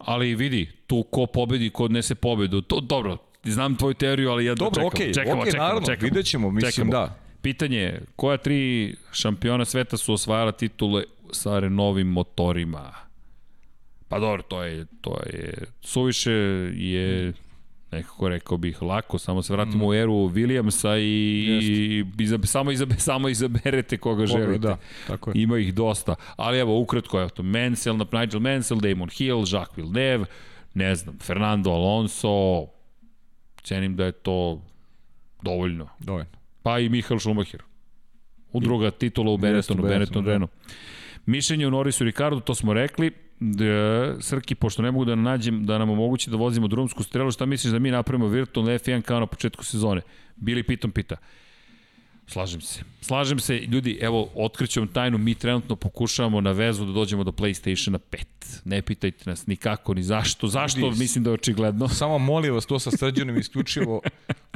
Ali 0.00 0.34
vidi, 0.34 0.70
tu 0.86 1.02
ko 1.02 1.26
pobedi, 1.26 1.70
ko 1.70 1.84
odnese 1.84 2.14
pobedu, 2.14 2.60
to 2.60 2.80
dobro, 2.80 3.16
znam 3.44 3.76
tvoju 3.76 3.94
teoriju, 3.94 4.30
ali 4.30 4.44
ja 4.44 4.54
Dobro, 4.54 4.74
čekam, 4.74 4.86
okej, 4.86 5.14
čekamo, 5.14 5.40
okej, 5.40 5.50
čekamo, 5.50 5.68
naravno, 5.68 5.86
čekamo. 5.86 6.04
vidjet 6.04 6.26
ćemo, 6.26 6.50
mislim, 6.50 6.72
Čekamo. 6.72 6.90
da. 6.90 7.16
Pitanje 7.42 7.78
je, 7.78 8.02
koja 8.16 8.36
tri 8.36 8.94
šampiona 9.12 9.64
sveta 9.64 9.96
su 9.96 10.12
osvajala 10.12 10.52
titule 10.52 11.04
sa 11.32 11.58
Renovim 11.58 12.06
motorima? 12.06 12.92
Pa 14.08 14.18
dobro, 14.18 14.42
to 14.42 14.62
je, 14.62 14.86
to 15.00 15.16
je, 15.32 15.54
suviše 15.80 16.32
je, 16.74 17.32
nekako 17.92 18.28
rekao 18.28 18.56
bih, 18.58 18.82
lako, 18.82 19.18
samo 19.18 19.42
se 19.42 19.52
vratimo 19.52 19.86
u 19.86 19.94
eru 19.94 20.12
Williamsa 20.12 20.98
i, 20.98 21.04
i 21.62 22.04
izab, 22.22 22.44
samo, 22.44 22.70
izab, 22.70 22.92
samo 23.08 23.28
izaberete 23.28 23.96
koga 23.96 24.26
Koga, 24.26 24.38
želite. 24.38 24.58
da, 24.58 24.76
tako 25.06 25.30
je. 25.30 25.42
Ima 25.42 25.58
ih 25.58 25.74
dosta. 25.74 26.14
Ali 26.36 26.58
evo, 26.58 26.80
ukratko, 26.80 27.20
evo 27.20 27.28
to, 27.28 27.42
Mansell, 27.42 27.98
Nigel 28.12 28.40
Mansell, 28.40 28.80
Damon 28.80 29.08
Hill, 29.18 29.44
Jacques 29.52 29.76
Villeneuve, 29.76 30.24
ne 30.74 30.94
znam, 30.94 31.18
Fernando 31.18 31.70
Alonso, 31.70 32.66
cenim 33.62 33.96
da 33.96 34.04
je 34.04 34.12
to 34.12 34.62
dovoljno. 35.42 35.88
Dovoljno. 35.98 36.30
Pa 36.62 36.78
i 36.78 36.88
Michael 36.88 37.20
Schumacher. 37.20 37.62
U 38.52 38.60
druga 38.60 38.90
titula 38.90 39.30
u 39.30 39.36
Benettonu, 39.36 39.82
Benetton, 39.82 39.98
Benetton 39.98 40.24
da. 40.24 40.30
Renault. 40.30 40.52
Mišljenje 41.26 41.66
o 41.66 41.70
Norrisu 41.70 42.04
i 42.04 42.06
Ricardo, 42.06 42.40
to 42.40 42.54
smo 42.54 42.72
rekli. 42.74 43.12
D, 43.40 43.64
Srki, 44.20 44.54
pošto 44.54 44.82
ne 44.82 44.90
mogu 44.90 45.04
da 45.04 45.14
nađem, 45.14 45.66
da 45.66 45.78
nam 45.78 45.90
omogući 45.90 46.30
da 46.30 46.36
vozimo 46.36 46.68
drumsku 46.68 47.02
strelu, 47.02 47.30
šta 47.30 47.46
misliš 47.46 47.72
da 47.72 47.78
mi 47.78 47.90
napravimo 47.90 48.26
virtualno 48.26 48.72
F1 48.72 49.02
kao 49.02 49.20
na 49.20 49.26
početku 49.26 49.64
sezone? 49.64 50.00
Bili 50.36 50.62
pitom 50.62 50.90
pita. 50.90 51.16
Slažem 52.26 52.60
se. 52.60 52.80
Slažem 53.00 53.40
se, 53.40 53.58
ljudi, 53.58 53.98
evo, 54.00 54.30
otkriću 54.34 54.80
vam 54.80 54.88
tajnu, 54.88 55.18
mi 55.18 55.34
trenutno 55.34 55.76
pokušavamo 55.76 56.40
na 56.40 56.52
vezu 56.52 56.84
da 56.84 56.92
dođemo 56.92 57.24
do 57.24 57.30
PlayStationa 57.30 57.98
5. 58.10 58.24
Ne 58.64 58.82
pitajte 58.82 59.30
nas 59.30 59.46
ni 59.46 59.56
kako, 59.56 59.94
ni 59.94 60.02
zašto. 60.02 60.46
Zašto? 60.46 60.80
Vidi, 60.80 60.98
Mislim 60.98 61.24
da 61.24 61.30
je 61.30 61.34
očigledno. 61.34 61.88
Samo 61.88 62.18
molim 62.18 62.54
vas 62.54 62.66
to 62.66 62.78
sa 62.78 62.90
srđanom 62.90 63.38
isključivo. 63.38 64.00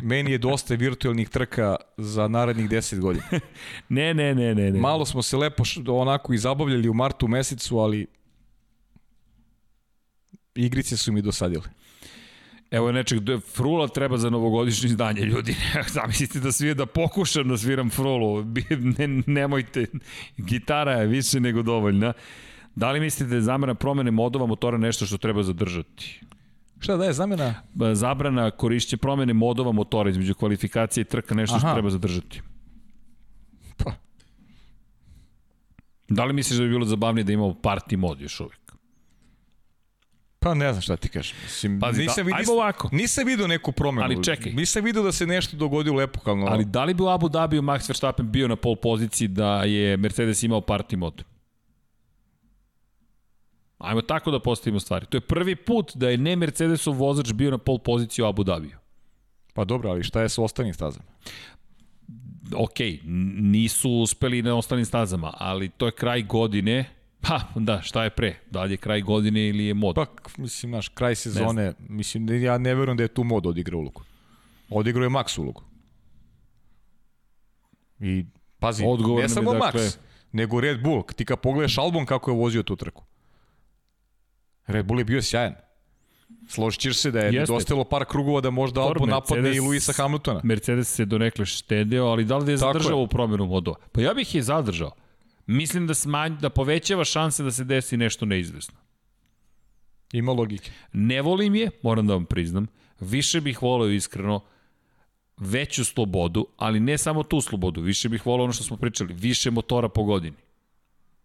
Meni 0.02 0.30
je 0.30 0.38
dosta 0.38 0.74
virtualnih 0.74 1.28
trka 1.28 1.76
za 1.96 2.28
narednih 2.28 2.68
10 2.70 3.00
godina. 3.00 3.24
Ne, 3.88 4.14
ne, 4.14 4.34
ne, 4.34 4.54
ne. 4.54 4.70
ne. 4.70 4.80
Malo 4.80 5.04
smo 5.04 5.22
se 5.22 5.36
lepo 5.36 5.62
onako 5.86 6.32
i 6.32 6.38
zabavljali 6.38 6.88
u 6.88 6.94
martu 6.94 7.28
mesecu, 7.28 7.78
ali 7.78 8.06
igrice 10.54 10.96
su 10.96 11.12
mi 11.12 11.22
dosadile. 11.22 11.64
Evo 12.70 12.92
nečeg, 12.92 13.18
frula 13.54 13.88
treba 13.88 14.18
za 14.18 14.30
novogodišnje 14.30 14.88
izdanje, 14.88 15.20
ljudi. 15.20 15.56
Zamislite 15.94 16.40
da 16.40 16.52
svi 16.52 16.74
da 16.74 16.86
pokušam 16.86 17.48
da 17.48 17.58
sviram 17.58 17.90
frulu. 17.90 18.44
Ne, 18.98 19.22
nemojte, 19.26 19.86
gitara 20.36 20.92
je 20.92 21.06
više 21.06 21.40
nego 21.40 21.62
dovoljna. 21.62 22.12
Da 22.74 22.90
li 22.90 23.00
mislite 23.00 23.30
da 23.30 23.34
je 23.34 23.42
zamena 23.42 23.74
promene 23.74 24.10
modova 24.10 24.46
motora 24.46 24.78
nešto 24.78 25.06
što 25.06 25.18
treba 25.18 25.42
zadržati? 25.42 26.20
Šta 26.80 26.96
da 26.96 27.04
je 27.04 27.12
zamena? 27.12 27.54
Zabrana 27.92 28.50
korišće 28.50 28.96
promene 28.96 29.32
modova 29.32 29.72
motora 29.72 30.10
između 30.10 30.34
kvalifikacije 30.34 31.02
i 31.02 31.04
trka 31.04 31.34
nešto 31.34 31.58
što 31.58 31.66
Aha. 31.66 31.74
treba 31.74 31.90
zadržati. 31.90 32.42
Pa, 33.76 33.92
Da 36.08 36.24
li 36.24 36.32
misliš 36.32 36.58
da 36.58 36.64
bi 36.64 36.70
bilo 36.70 36.84
zabavnije 36.84 37.24
da 37.24 37.32
imamo 37.32 37.52
party 37.62 37.96
mod 37.96 38.20
još 38.20 38.40
uvijek? 38.40 38.63
Pa 40.44 40.54
ne 40.54 40.72
znam 40.72 40.82
šta 40.82 40.96
ti 40.96 41.08
kažem. 41.08 41.36
Mislim, 41.42 41.80
Pazi, 41.80 42.02
nisam, 42.02 42.24
da- 42.24 42.30
vid- 42.30 42.38
ajmo 42.38 42.52
ovako. 42.52 42.88
nisam 42.92 43.26
vidio 43.26 43.46
neku 43.46 43.72
promenu. 43.72 44.04
Ali 44.04 44.24
čekaj. 44.24 44.52
Nisam 44.52 44.84
vidio 44.84 45.02
da 45.02 45.12
se 45.12 45.26
nešto 45.26 45.56
dogodilo 45.56 46.02
epohalno. 46.02 46.46
Ali 46.46 46.64
da 46.64 46.84
li 46.84 46.94
bi 46.94 47.02
u 47.02 47.08
Abu 47.08 47.28
Dhabiju 47.28 47.62
Max 47.62 47.88
Verstappen 47.88 48.30
bio 48.30 48.48
na 48.48 48.56
pol 48.56 48.76
poziciji 48.76 49.28
da 49.28 49.62
je 49.62 49.96
Mercedes 49.96 50.42
imao 50.42 50.60
party 50.60 50.96
mod? 50.96 51.24
Ajmo 53.78 54.02
tako 54.02 54.30
da 54.30 54.40
postavimo 54.40 54.80
stvari. 54.80 55.06
To 55.06 55.16
je 55.16 55.20
prvi 55.20 55.56
put 55.56 55.92
da 55.94 56.08
je 56.08 56.18
ne 56.18 56.36
Mercedesov 56.36 56.94
vozač 56.94 57.32
bio 57.32 57.50
na 57.50 57.58
pol 57.58 57.78
poziciji 57.78 58.22
u 58.22 58.28
Abu 58.28 58.44
Dhabiju. 58.44 58.76
Pa 59.54 59.64
dobro, 59.64 59.90
ali 59.90 60.02
šta 60.04 60.22
je 60.22 60.28
sa 60.28 60.42
ostalim 60.42 60.74
stazama? 60.74 61.04
Ok, 62.56 62.78
nisu 63.34 63.90
uspeli 63.90 64.42
na 64.42 64.54
ostalim 64.54 64.84
stazama, 64.84 65.32
ali 65.34 65.68
to 65.68 65.86
je 65.86 65.92
kraj 65.92 66.22
godine. 66.22 66.84
Pa, 67.24 67.40
da, 67.56 67.80
šta 67.82 68.04
je 68.04 68.10
pre? 68.10 68.36
Da 68.50 68.62
li 68.62 68.72
je 68.72 68.76
kraj 68.76 69.00
godine 69.02 69.48
ili 69.48 69.64
je 69.64 69.74
mod? 69.74 69.94
Pa, 69.94 70.06
mislim, 70.36 70.72
naš, 70.72 70.88
kraj 70.88 71.14
sezone, 71.16 71.72
mislim, 71.80 72.24
ne- 72.24 72.40
ja 72.42 72.58
ne 72.58 72.74
verujem 72.74 72.96
da 72.96 73.02
je 73.02 73.08
tu 73.08 73.24
mod 73.24 73.46
odigrao 73.46 73.80
ulogu. 73.80 74.02
Odigrao 74.70 75.04
je 75.04 75.10
Max 75.10 75.40
ulogu. 75.40 75.62
I, 78.00 78.24
pazi, 78.58 78.84
Odgovor 78.86 79.22
ne 79.22 79.28
samo 79.28 79.52
dakle- 79.52 79.80
Max, 79.80 79.96
nego 80.32 80.60
Red 80.60 80.82
Bull. 80.82 81.02
Ti 81.06 81.24
kad 81.24 81.40
pogledaš 81.40 81.78
album 81.78 82.06
kako 82.06 82.30
je 82.30 82.36
vozio 82.36 82.62
tu 82.62 82.76
trku. 82.76 83.04
Red 84.66 84.86
Bull 84.86 85.00
je 85.00 85.04
bio 85.04 85.22
sjajan. 85.22 85.54
Složit 86.48 86.80
ćeš 86.80 86.96
se 86.96 87.10
da 87.10 87.18
je 87.18 87.24
Jeste. 87.26 87.38
nedostajalo 87.40 87.84
par 87.84 88.04
krugova 88.04 88.40
da 88.40 88.50
možda 88.50 88.74
Dobro, 88.74 88.88
Albon 88.90 89.08
napadne 89.08 89.40
i 89.40 89.52
Mercedes- 89.52 89.62
Luisa 89.62 89.92
Hamiltona. 89.92 90.40
Mercedes 90.44 90.88
se 90.88 91.04
donekle 91.04 91.46
štedeo, 91.46 92.04
ali 92.04 92.24
da 92.24 92.36
li 92.36 92.44
da 92.44 92.50
je 92.50 92.56
zadržao 92.56 92.90
je. 92.90 92.94
u 92.96 93.08
promjenu 93.08 93.46
modova? 93.46 93.76
Pa 93.92 94.00
ja 94.00 94.14
bih 94.14 94.34
je 94.34 94.42
zadržao. 94.42 94.90
Mislim 95.46 95.86
da, 95.86 95.94
smanj, 95.94 96.36
da 96.40 96.50
povećava 96.50 97.04
šanse 97.04 97.42
da 97.42 97.50
se 97.50 97.64
desi 97.64 97.96
nešto 97.96 98.26
neizvesno. 98.26 98.78
Ima 100.12 100.32
logike. 100.32 100.70
Ne 100.92 101.22
volim 101.22 101.54
je, 101.54 101.70
moram 101.82 102.06
da 102.06 102.14
vam 102.14 102.24
priznam. 102.24 102.66
Više 103.00 103.40
bih 103.40 103.62
voleo 103.62 103.88
iskreno 103.90 104.40
veću 105.36 105.84
slobodu, 105.84 106.46
ali 106.56 106.80
ne 106.80 106.98
samo 106.98 107.22
tu 107.22 107.40
slobodu. 107.40 107.80
Više 107.80 108.08
bih 108.08 108.26
voleo 108.26 108.44
ono 108.44 108.52
što 108.52 108.64
smo 108.64 108.76
pričali. 108.76 109.14
Više 109.14 109.50
motora 109.50 109.88
po 109.88 110.04
godini. 110.04 110.36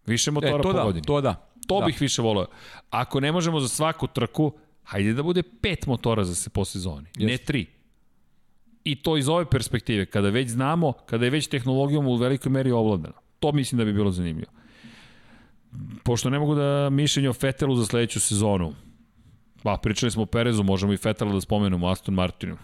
Više 0.06 0.32
motora 0.32 0.60
E, 0.60 0.62
to 0.62 0.64
po 0.64 0.74
da, 0.74 0.84
godini. 0.84 1.06
to 1.06 1.22
da. 1.22 1.50
To 1.68 1.80
da. 1.80 1.86
bih 1.86 2.02
više 2.02 2.22
voleo. 2.22 2.46
Ako 2.90 3.20
ne 3.20 3.32
možemo 3.32 3.60
za 3.60 3.68
svaku 3.68 4.08
trku, 4.08 4.52
hajde 4.84 5.14
da 5.14 5.24
bude 5.24 5.44
pet 5.44 5.86
motora 5.86 6.24
za 6.24 6.36
se 6.36 6.50
po 6.50 6.66
sezoni, 6.66 7.08
ne 7.18 7.32
Jeste. 7.32 7.46
tri. 7.46 7.66
I 8.84 8.96
to 8.96 9.18
iz 9.18 9.30
ove 9.30 9.46
perspektive, 9.46 10.06
kada 10.06 10.30
već 10.30 10.50
znamo, 10.50 10.94
kada 10.94 11.26
je 11.26 11.32
već 11.32 11.48
tehnologijom 11.48 12.08
u 12.08 12.16
velikoj 12.16 12.52
meri 12.52 12.72
ovladana. 12.72 13.29
To 13.40 13.52
mislim 13.52 13.80
da 13.80 13.86
bi 13.86 13.94
bilo 13.94 14.12
zanimljivo. 14.12 14.52
Pošto 16.04 16.30
ne 16.30 16.40
mogu 16.40 16.56
da 16.56 16.90
mišljenje 16.90 17.30
o 17.30 17.34
Fetelu 17.34 17.76
za 17.76 17.86
sledeću 17.86 18.20
sezonu, 18.20 18.74
pa 19.64 19.78
pričali 19.78 20.12
smo 20.12 20.24
o 20.24 20.26
Perezu, 20.26 20.64
možemo 20.64 20.94
i 20.94 20.98
Fetela 20.98 21.34
da 21.34 21.42
spomenemo, 21.42 21.88
Aston 21.88 22.14
Martinu. 22.14 22.58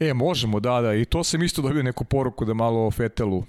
E, 0.00 0.14
možemo, 0.14 0.60
da, 0.60 0.80
da. 0.80 0.94
I 0.94 1.04
to 1.04 1.24
sam 1.24 1.42
isto 1.42 1.62
dobio 1.62 1.82
neku 1.82 2.04
poruku 2.04 2.44
da 2.44 2.54
malo 2.54 2.86
o 2.86 2.90
Fetelu 2.90 3.44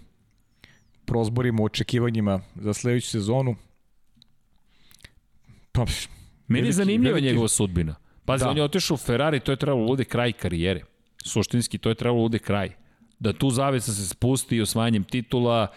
prozborimo 1.05 1.63
očekivanjima 1.63 2.39
za 2.55 2.73
sledeću 2.73 3.07
sezonu. 3.07 3.55
Pa, 5.71 5.85
Meni 6.47 6.67
je 6.67 6.71
zanimljiva 6.73 7.15
veliki- 7.15 7.25
njegova 7.25 7.47
sudbina. 7.47 7.95
Pazi, 8.25 8.43
Da. 8.43 8.49
on 8.49 8.57
je 8.57 8.63
otišao 8.63 8.95
u 8.95 8.97
Ferrari, 8.97 9.39
to 9.39 9.51
je 9.51 9.55
trebalo 9.55 9.81
da 9.81 9.87
bude 9.87 10.03
kraj 10.03 10.33
karijere. 10.33 10.81
Suštinski, 11.25 11.77
to 11.77 11.89
je 11.89 11.95
trebalo 11.95 12.19
da 12.19 12.23
bude 12.23 12.39
kraj. 12.39 12.71
Da 13.19 13.33
tu 13.33 13.49
zavesa 13.49 13.93
se 13.93 14.07
spusti 14.07 14.61
osvajanjem 14.61 15.03
titula, 15.03 15.67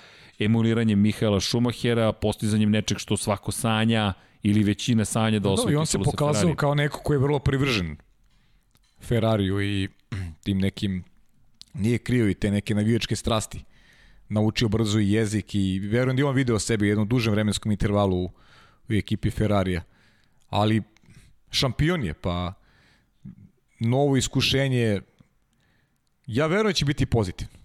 emuliranjem 0.41 1.01
Mihaela 1.01 1.41
Šumahera, 1.41 2.13
postizanjem 2.13 2.71
nečeg 2.71 2.99
što 2.99 3.17
svako 3.17 3.53
sanja 3.53 4.13
ili 4.43 4.63
većina 4.63 5.05
sanja 5.05 5.39
da 5.39 5.49
Da, 5.49 5.51
osvoji 5.51 5.73
i 5.73 5.77
on 5.77 5.87
se 5.87 5.99
pokazao 5.99 6.55
kao 6.55 6.75
neko 6.75 7.01
ko 7.01 7.13
je 7.13 7.19
vrlo 7.19 7.39
privržen 7.39 7.97
Ferrariju 9.01 9.63
i 9.63 9.89
tim 10.45 10.59
nekim 10.59 11.05
nije 11.75 11.99
krio 11.99 12.29
i 12.29 12.35
te 12.35 12.51
neke 12.51 12.75
navijačke 12.75 13.17
strasti. 13.17 13.65
Naučio 14.29 14.69
brzo 14.69 14.99
i 14.99 15.13
jezik 15.13 15.55
i 15.55 15.79
verujem 15.79 16.17
da 16.17 16.21
je 16.21 16.27
on 16.27 16.35
video 16.35 16.59
sebi 16.59 16.85
u 16.85 16.89
jednom 16.89 17.09
dužem 17.09 17.33
vremenskom 17.33 17.73
intervalu 17.73 18.25
u, 18.25 18.31
u 18.89 18.93
ekipi 18.93 19.31
Ferrarija. 19.31 19.83
Ali 20.49 20.83
šampion 21.51 22.05
je, 22.05 22.15
pa 22.15 22.53
novo 23.81 24.17
iskušenje 24.17 25.01
ja 26.27 26.47
verujem 26.47 26.67
da 26.67 26.73
će 26.73 26.85
biti 26.85 27.07
pozitivno. 27.07 27.60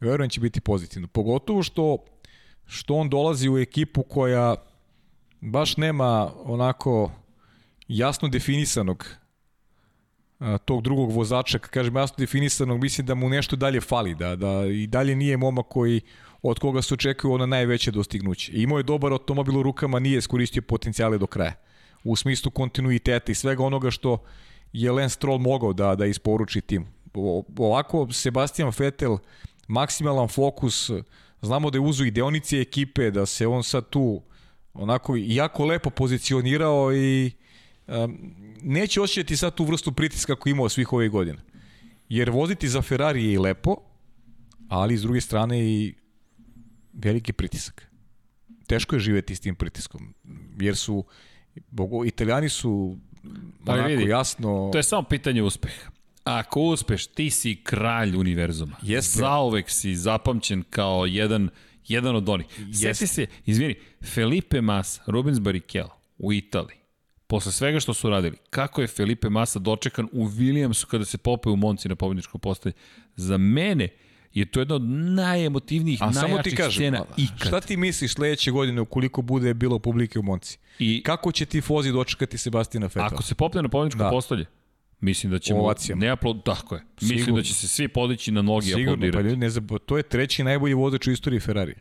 Verujem 0.00 0.28
da 0.28 0.32
će 0.32 0.40
biti 0.40 0.60
pozitivno. 0.60 1.08
Pogotovo 1.08 1.62
što, 1.62 1.98
što 2.66 2.94
on 2.94 3.08
dolazi 3.08 3.48
u 3.48 3.58
ekipu 3.58 4.02
koja 4.02 4.54
baš 5.40 5.76
nema 5.76 6.32
onako 6.44 7.10
jasno 7.88 8.28
definisanog 8.28 9.06
a, 10.38 10.58
tog 10.58 10.82
drugog 10.82 11.12
vozača, 11.12 11.58
kažem 11.58 11.96
jasno 11.96 12.16
definisanog, 12.18 12.80
mislim 12.80 13.06
da 13.06 13.14
mu 13.14 13.28
nešto 13.28 13.56
dalje 13.56 13.80
fali, 13.80 14.14
da, 14.14 14.36
da 14.36 14.66
i 14.66 14.86
dalje 14.86 15.16
nije 15.16 15.36
momak 15.36 15.66
koji 15.68 16.00
od 16.42 16.58
koga 16.58 16.82
se 16.82 16.94
očekuje 16.94 17.34
ono 17.34 17.46
najveće 17.46 17.90
dostignuće. 17.90 18.52
Imao 18.54 18.78
je 18.78 18.82
dobar 18.82 19.12
automobil 19.12 19.58
u 19.58 19.62
rukama, 19.62 19.98
nije 19.98 20.18
iskoristio 20.18 20.62
potencijale 20.62 21.18
do 21.18 21.26
kraja. 21.26 21.52
U 22.04 22.16
smislu 22.16 22.50
kontinuiteta 22.50 23.32
i 23.32 23.34
svega 23.34 23.64
onoga 23.64 23.90
što 23.90 24.18
je 24.72 24.92
Lance 24.92 25.14
Stroll 25.14 25.38
mogao 25.38 25.72
da, 25.72 25.94
da 25.94 26.06
isporuči 26.06 26.60
tim. 26.60 26.86
Ovako, 27.58 28.12
Sebastian 28.12 28.72
Vettel, 28.78 29.18
maksimalan 29.70 30.28
fokus, 30.28 30.90
znamo 31.42 31.70
da 31.70 31.76
je 31.76 31.80
uzu 31.80 32.04
i 32.04 32.10
deonice 32.10 32.60
ekipe, 32.60 33.10
da 33.10 33.26
se 33.26 33.46
on 33.46 33.64
sad 33.64 33.88
tu 33.90 34.22
onako 34.74 35.14
jako 35.16 35.64
lepo 35.64 35.90
pozicionirao 35.90 36.92
i 36.94 37.30
um, 37.86 38.34
neće 38.62 39.00
osjećati 39.00 39.36
sad 39.36 39.54
tu 39.54 39.64
vrstu 39.64 39.92
pritiska 39.92 40.36
koju 40.36 40.50
imao 40.50 40.68
svih 40.68 40.92
ovih 40.92 41.10
godina. 41.10 41.42
Jer 42.08 42.30
voziti 42.30 42.68
za 42.68 42.82
Ferrari 42.82 43.24
je 43.24 43.32
i 43.32 43.38
lepo, 43.38 43.76
ali 44.68 44.96
s 44.96 45.02
druge 45.02 45.20
strane 45.20 45.60
i 45.60 45.94
veliki 46.92 47.32
pritisak. 47.32 47.86
teško 48.66 48.96
je 48.96 49.00
živeti 49.00 49.34
s 49.36 49.40
tim 49.40 49.54
pritiskom, 49.54 50.14
jer 50.60 50.76
su, 50.76 51.04
bogo, 51.70 52.04
italijani 52.04 52.48
su 52.48 52.98
onako 53.66 53.88
vidi, 53.88 54.04
jasno... 54.10 54.68
To 54.72 54.78
je 54.78 54.82
samo 54.82 55.02
pitanje 55.02 55.42
uspeha. 55.42 55.90
Ako 56.30 56.60
uspeš, 56.60 57.06
ti 57.06 57.30
si 57.30 57.60
kralj 57.62 58.16
univerzuma. 58.16 58.76
Jeste. 58.82 59.18
Zauvek 59.18 59.70
si 59.70 59.96
zapamćen 59.96 60.62
kao 60.70 61.06
jedan, 61.06 61.48
jedan 61.88 62.16
od 62.16 62.28
onih. 62.28 62.46
Sjeti 62.74 63.06
se, 63.06 63.26
izvini, 63.46 63.74
Felipe 64.04 64.60
Massa, 64.60 65.02
Rubens 65.06 65.38
Barrichello 65.38 65.90
u 66.18 66.32
Italiji, 66.32 66.76
posle 67.26 67.52
svega 67.52 67.80
što 67.80 67.94
su 67.94 68.10
radili, 68.10 68.36
kako 68.50 68.80
je 68.80 68.86
Felipe 68.86 69.28
Massa 69.28 69.58
dočekan 69.58 70.08
u 70.12 70.26
Williamsu 70.26 70.86
kada 70.86 71.04
se 71.04 71.18
popeo 71.18 71.52
u 71.52 71.56
Monci 71.56 71.88
na 71.88 71.94
pobedničkom 71.96 72.40
postoji. 72.40 72.72
Za 73.16 73.36
mene 73.38 73.88
je 74.32 74.44
to 74.44 74.60
jedna 74.60 74.74
od 74.74 74.82
najemotivnijih, 74.84 76.02
A 76.02 76.12
samo 76.12 76.26
ti 76.26 76.30
najjačih 76.30 76.56
kažem, 76.56 76.72
scena 76.72 77.04
ikad. 77.16 77.48
šta 77.48 77.60
ti 77.60 77.76
misliš 77.76 78.14
sledeće 78.14 78.50
godine 78.50 78.80
ukoliko 78.80 79.22
bude 79.22 79.54
bilo 79.54 79.78
publike 79.78 80.18
u 80.18 80.22
Monci? 80.22 80.58
I 80.78 81.02
Kako 81.02 81.32
će 81.32 81.46
ti 81.46 81.60
Fozi 81.60 81.92
dočekati 81.92 82.38
Sebastina 82.38 82.88
Fetela? 82.88 83.06
Ako 83.06 83.22
se 83.22 83.34
popne 83.34 83.62
na 83.62 83.68
pobedničko 83.68 83.98
Da. 83.98 84.04
da. 84.04 84.10
postolje, 84.10 84.46
mislim 85.00 85.32
da 85.32 85.38
ćemo... 85.38 85.60
Ovacijama. 85.60 86.00
Ne 86.00 86.08
aplo, 86.08 86.34
tako 86.34 86.74
je. 86.74 86.82
Mislim 87.00 87.18
Sigurno. 87.18 87.36
da 87.36 87.42
će 87.42 87.54
se 87.54 87.68
svi 87.68 87.88
podići 87.88 88.32
na 88.32 88.42
noge 88.42 88.66
Sigurno, 88.66 88.86
pa 88.86 88.92
aplaudirati. 88.92 89.24
ljudi, 89.24 89.36
ne 89.36 89.50
zab... 89.50 89.70
to 89.86 89.96
je 89.96 90.02
treći 90.02 90.44
najbolji 90.44 90.74
vozač 90.74 91.06
u 91.06 91.12
istoriji 91.12 91.40
Ferrari. 91.40 91.74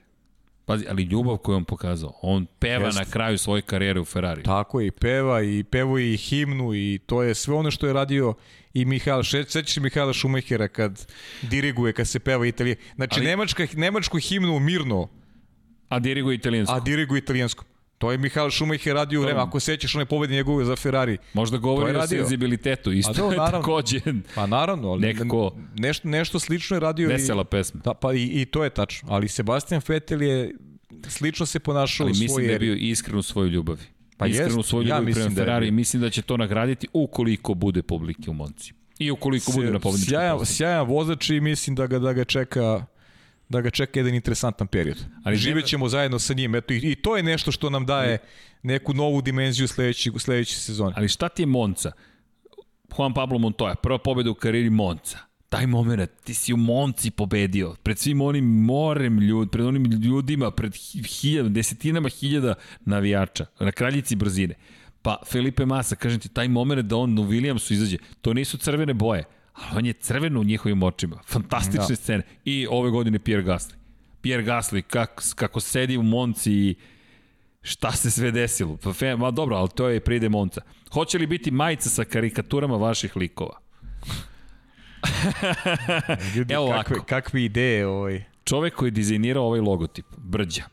Pazi, 0.65 0.85
ali 0.89 1.03
ljubav 1.03 1.37
koju 1.37 1.55
on 1.55 1.65
pokazao. 1.65 2.13
On 2.21 2.45
peva 2.59 2.85
Jeste. 2.85 2.99
na 2.99 3.11
kraju 3.11 3.37
svoje 3.37 3.61
karijere 3.61 3.99
u 3.99 4.05
Ferrari. 4.05 4.43
Tako 4.43 4.79
je, 4.81 4.87
i 4.87 4.91
peva, 4.91 5.41
i 5.43 5.63
pevo 5.63 5.99
i 5.99 6.17
himnu, 6.17 6.73
i 6.73 6.99
to 7.05 7.23
je 7.23 7.35
sve 7.35 7.53
ono 7.53 7.71
što 7.71 7.87
je 7.87 7.93
radio 7.93 8.33
i 8.73 8.85
Mihajl, 8.85 9.21
sećaš 9.23 9.73
se 9.73 9.81
Mihajla 9.81 10.13
Šumahera 10.13 10.67
kad 10.67 11.13
diriguje, 11.41 11.93
kad 11.93 12.07
se 12.07 12.19
peva 12.19 12.47
Italije. 12.47 12.75
Znači, 12.95 13.19
Ali- 13.19 13.25
nemačka, 13.25 13.67
nemačku 13.75 14.19
himnu 14.19 14.59
mirno, 14.59 15.07
A 15.89 15.99
diriguje 15.99 16.35
italijansko. 16.35 16.75
a 16.75 16.79
diriguje 16.79 17.19
italijanskom. 17.19 17.65
To 17.99 18.11
je 18.11 18.17
Mihajl 18.17 18.49
Šumacher 18.49 18.95
radio 18.95 19.19
u 19.19 19.23
vreme. 19.23 19.39
Ako 19.39 19.59
sećaš 19.59 19.95
one 19.95 20.05
pobede 20.05 20.33
njegove 20.33 20.65
za 20.65 20.75
Ferrari. 20.75 21.17
Možda 21.33 21.57
govori 21.57 21.91
je 21.91 21.99
o 21.99 22.07
senzibilitetu. 22.07 22.91
Isto 22.91 23.13
do, 23.13 23.31
je 23.31 23.37
naravno. 23.37 23.59
takođe 23.59 23.99
Pa 24.35 24.47
naravno, 24.47 24.89
ali 24.89 25.01
Nekako- 25.01 25.51
nešto, 25.77 26.07
nešto 26.07 26.39
slično 26.39 26.75
je 26.75 26.79
radio 26.79 27.09
vesela 27.09 27.41
i, 27.41 27.45
pesma. 27.51 27.81
da, 27.83 27.93
pa 27.93 28.13
i, 28.13 28.41
i 28.41 28.45
to 28.45 28.63
je 28.63 28.69
tačno. 28.69 29.09
Ali 29.11 29.27
Sebastian 29.27 29.81
Vettel 29.87 30.21
je 30.21 30.55
slično 31.07 31.45
se 31.45 31.59
ponašao 31.59 32.03
Ali 32.05 32.11
u 32.11 32.13
mislim 32.13 32.29
svojoj 32.29 32.47
da 32.47 32.53
je 32.53 32.59
bio 32.59 32.73
iskren 32.75 33.17
u 33.17 33.21
svojoj 33.23 33.49
ljubavi. 33.49 33.81
Pa 34.17 34.27
iskren 34.27 34.47
jest, 34.47 34.57
u 34.57 34.63
svojoj 34.63 34.83
ja 34.83 34.87
ljubavi 34.87 35.05
mislim 35.05 35.23
prema 35.25 35.35
da 35.35 35.41
je 35.41 35.45
Ferrari 35.45 35.67
i 35.67 35.71
bio. 35.71 35.75
mislim 35.75 36.01
da 36.01 36.09
će 36.09 36.21
to 36.21 36.37
nagraditi 36.37 36.87
ukoliko 36.93 37.53
bude 37.53 37.83
publike 37.83 38.29
u 38.29 38.33
Monci. 38.33 38.73
I 38.99 39.11
ukoliko 39.11 39.51
bude 39.51 39.71
na 39.71 39.79
pobedničkom 39.79 40.09
sjajan, 40.11 40.45
sjajan 40.45 40.87
vozač 40.87 41.29
i 41.29 41.39
mislim 41.39 41.75
da 41.75 41.87
ga, 41.87 41.99
da 41.99 42.13
ga 42.13 42.23
čeka 42.23 42.85
da 43.49 43.61
ga 43.61 43.69
čeka 43.69 43.99
jedan 43.99 44.15
interesantan 44.15 44.67
period. 44.67 44.97
Ali 44.97 45.07
Ali 45.15 45.35
nema- 45.35 45.41
Živet 45.41 45.65
ćemo 45.65 45.89
zajedno 45.89 46.19
sa 46.19 46.33
njim. 46.33 46.55
Eto, 46.55 46.73
i, 46.73 46.77
I 46.77 46.95
to 46.95 47.17
je 47.17 47.23
nešto 47.23 47.51
što 47.51 47.69
nam 47.69 47.85
daje 47.85 48.17
neku 48.63 48.93
novu 48.93 49.21
dimenziju 49.21 49.67
sledeće, 49.67 50.11
sledeće 50.17 50.55
sezone. 50.55 50.93
Ali 50.95 51.07
šta 51.07 51.29
ti 51.29 51.41
je 51.41 51.45
Monca? 51.45 51.91
Juan 52.89 53.13
Pablo 53.13 53.39
Montoya, 53.39 53.75
prva 53.75 53.97
pobjeda 53.97 54.31
u 54.31 54.35
karijeri 54.35 54.69
Monca. 54.69 55.17
Taj 55.49 55.67
moment, 55.67 56.09
ti 56.23 56.33
si 56.33 56.53
u 56.53 56.57
Monci 56.57 57.11
pobedio, 57.11 57.75
pred 57.83 57.97
svim 57.99 58.21
onim 58.21 58.45
morem 58.45 59.19
ljudi, 59.19 59.51
pred 59.51 59.65
onim 59.65 59.85
ljudima, 59.85 60.51
pred 60.51 60.73
hi- 60.73 61.03
hiljada, 61.03 61.49
desetinama 61.49 62.09
hiljada 62.09 62.53
navijača, 62.81 63.45
na 63.59 63.71
kraljici 63.71 64.15
brzine. 64.15 64.53
Pa 65.01 65.17
Felipe 65.25 65.65
Massa, 65.65 65.95
kažem 65.95 66.19
ti, 66.19 66.29
taj 66.29 66.47
moment 66.47 66.81
da 66.81 66.95
on 66.95 67.19
u 67.19 67.23
Williamsu 67.23 67.73
izađe, 67.73 67.97
to 68.21 68.33
nisu 68.33 68.57
crvene 68.57 68.93
boje, 68.93 69.23
ali 69.61 69.77
on 69.77 69.85
je 69.85 69.93
crveno 69.93 70.39
u 70.39 70.43
njihovim 70.43 70.83
očima. 70.83 71.19
Fantastične 71.27 71.85
Da. 71.89 71.95
scene. 71.95 72.23
I 72.45 72.67
ove 72.69 72.89
godine 72.91 73.19
Pierre 73.19 73.43
Gasly. 73.43 73.73
Pierre 74.21 74.43
Gasly, 74.43 74.81
kako, 74.81 75.23
kako 75.35 75.59
sedi 75.59 75.97
u 75.97 76.03
Monci 76.03 76.53
i 76.53 76.75
šta 77.61 77.91
se 77.91 78.11
sve 78.11 78.31
desilo. 78.31 78.77
Pa, 78.83 78.93
fe, 78.93 79.15
ma 79.15 79.31
dobro, 79.31 79.55
ali 79.55 79.69
to 79.75 79.87
je 79.89 79.99
pride 79.99 80.29
Monca. 80.29 80.61
Hoće 80.93 81.17
li 81.17 81.27
biti 81.27 81.51
majica 81.51 81.89
sa 81.89 82.03
karikaturama 82.03 82.77
vaših 82.77 83.15
likova? 83.15 83.57
Ljudi, 86.35 86.53
Evo 86.53 86.63
ovako. 86.63 86.83
kakve, 86.83 87.05
kakve 87.05 87.43
ideje 87.43 87.87
ovaj. 87.87 88.23
Čovek 88.43 88.75
koji 88.75 88.87
je 88.87 88.91
dizajnirao 88.91 89.45
ovaj 89.45 89.59
logotip, 89.59 90.05
Brđa, 90.17 90.63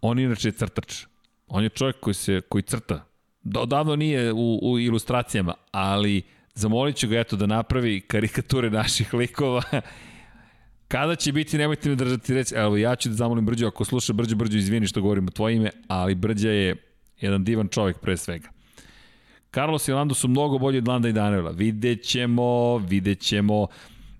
on 0.00 0.18
inače 0.18 0.48
je 0.48 0.52
crtač. 0.52 1.04
On 1.46 1.62
je 1.62 1.68
čovjek 1.68 2.00
koji, 2.00 2.14
se, 2.14 2.40
koji 2.48 2.62
crta. 2.62 3.04
Da, 3.42 3.60
odavno 3.60 3.96
nije 3.96 4.32
u, 4.32 4.58
u 4.62 4.78
ilustracijama, 4.78 5.54
ali 5.70 6.22
zamolit 6.54 6.96
ću 6.96 7.08
ga 7.08 7.18
eto 7.18 7.36
da 7.36 7.46
napravi 7.46 8.00
karikature 8.00 8.70
naših 8.70 9.14
likova. 9.14 9.62
Kada 10.88 11.16
će 11.16 11.32
biti, 11.32 11.58
nemojte 11.58 11.88
mi 11.88 11.96
držati 11.96 12.34
reći, 12.34 12.54
evo 12.54 12.76
ja 12.76 12.96
ću 12.96 13.08
da 13.08 13.14
zamolim 13.14 13.46
Brđu, 13.46 13.66
ako 13.66 13.84
sluša 13.84 14.12
Brđu, 14.12 14.36
Brđu, 14.36 14.58
izvini 14.58 14.86
što 14.86 15.02
govorim 15.02 15.26
o 15.26 15.30
tvoje 15.30 15.56
ime, 15.56 15.70
ali 15.88 16.14
Brđa 16.14 16.50
je 16.50 16.76
jedan 17.20 17.44
divan 17.44 17.68
čovjek 17.68 17.98
pre 17.98 18.16
svega. 18.16 18.48
Carlos 19.54 19.88
i 19.88 19.92
Lando 19.92 20.14
su 20.14 20.28
mnogo 20.28 20.58
bolji 20.58 20.78
od 20.78 20.88
Landa 20.88 21.08
i 21.08 21.12
Daniela. 21.12 21.50
Vidjet 21.50 22.02
ćemo, 22.02 22.78
vidjet 22.78 23.20
ćemo. 23.20 23.66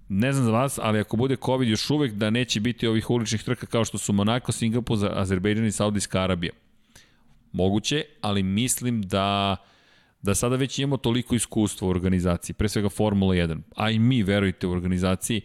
Ne 0.08 0.32
znam 0.32 0.44
za 0.44 0.50
vas, 0.52 0.78
ali 0.82 1.00
ako 1.00 1.16
bude 1.16 1.36
COVID 1.36 1.68
još 1.68 1.90
uvek 1.90 2.12
da 2.12 2.30
neće 2.30 2.60
biti 2.60 2.86
ovih 2.86 3.10
uličnih 3.10 3.42
trka 3.42 3.66
kao 3.66 3.84
što 3.84 3.98
su 3.98 4.12
Monako, 4.12 4.52
Singapur, 4.52 4.98
Azerbejdžan 5.12 5.66
i 5.66 5.72
Saudijska 5.72 6.20
Arabija. 6.20 6.52
Moguće, 7.52 8.04
ali 8.20 8.42
mislim 8.42 9.02
da 9.02 9.56
da 10.22 10.34
sada 10.34 10.56
već 10.56 10.78
imamo 10.78 10.96
toliko 10.96 11.34
iskustva 11.34 11.88
u 11.88 11.90
organizaciji, 11.90 12.54
pre 12.54 12.68
svega 12.68 12.88
Formula 12.88 13.34
1, 13.34 13.60
a 13.76 13.90
i 13.90 13.98
mi, 13.98 14.22
verujte, 14.22 14.66
u 14.66 14.70
organizaciji, 14.70 15.40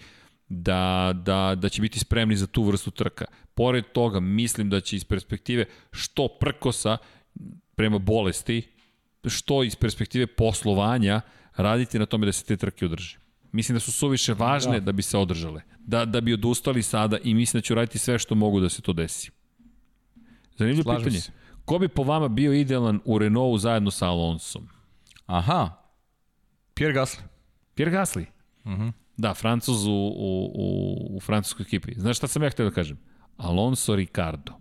da, 0.49 1.13
da, 1.25 1.55
da 1.55 1.69
će 1.69 1.81
biti 1.81 1.99
spremni 1.99 2.35
za 2.35 2.47
tu 2.47 2.63
vrstu 2.63 2.91
trka. 2.91 3.25
Pored 3.53 3.85
toga, 3.93 4.19
mislim 4.19 4.69
da 4.69 4.81
će 4.81 4.95
iz 4.95 5.03
perspektive 5.03 5.65
što 5.91 6.27
prkosa 6.39 6.97
prema 7.75 7.97
bolesti, 7.97 8.61
što 9.25 9.63
iz 9.63 9.75
perspektive 9.75 10.27
poslovanja 10.27 11.21
raditi 11.55 11.99
na 11.99 12.05
tome 12.05 12.25
da 12.25 12.31
se 12.31 12.45
te 12.45 12.57
trke 12.57 12.85
održe. 12.85 13.17
Mislim 13.51 13.75
da 13.75 13.79
su 13.79 13.91
suviše 13.91 14.33
važne 14.33 14.71
da, 14.73 14.79
Da. 14.79 14.85
da 14.85 14.91
bi 14.91 15.01
se 15.01 15.17
održale. 15.17 15.61
Da, 15.79 16.05
da 16.05 16.21
bi 16.21 16.33
odustali 16.33 16.83
sada 16.83 17.17
i 17.23 17.33
mislim 17.33 17.59
da 17.59 17.63
ću 17.63 17.75
raditi 17.75 17.97
sve 17.97 18.19
što 18.19 18.35
mogu 18.35 18.59
da 18.59 18.69
se 18.69 18.81
to 18.81 18.93
desi. 18.93 19.31
Zanimljivo 20.57 20.83
Slažem 20.83 21.03
pitanje. 21.03 21.21
se. 21.21 21.31
Ko 21.67 21.79
bi 21.79 21.87
po 21.87 22.03
vama 22.03 22.27
bio 22.27 22.53
idealan 22.53 22.99
u 23.05 23.19
Renaultu 23.19 23.57
zajedno 23.57 23.91
sa 23.91 24.07
Alonsom? 24.07 24.67
Aha. 25.25 25.69
Pierre 26.73 26.99
Gasly. 26.99 27.19
Pierre 27.75 27.91
Gasly. 27.97 28.25
Uh 28.63 28.71
-huh. 28.71 28.91
Da, 29.17 29.33
Francuz 29.33 29.85
u, 29.85 29.91
u, 29.91 30.51
u, 30.55 31.17
u 31.17 31.19
francuskoj 31.19 31.63
ekipi. 31.63 31.93
Znaš 31.95 32.17
šta 32.17 32.27
sam 32.27 32.43
ja 32.43 32.49
htio 32.49 32.65
da 32.65 32.71
kažem? 32.71 32.97
Alonso 33.37 33.95
Ricardo. 33.95 34.53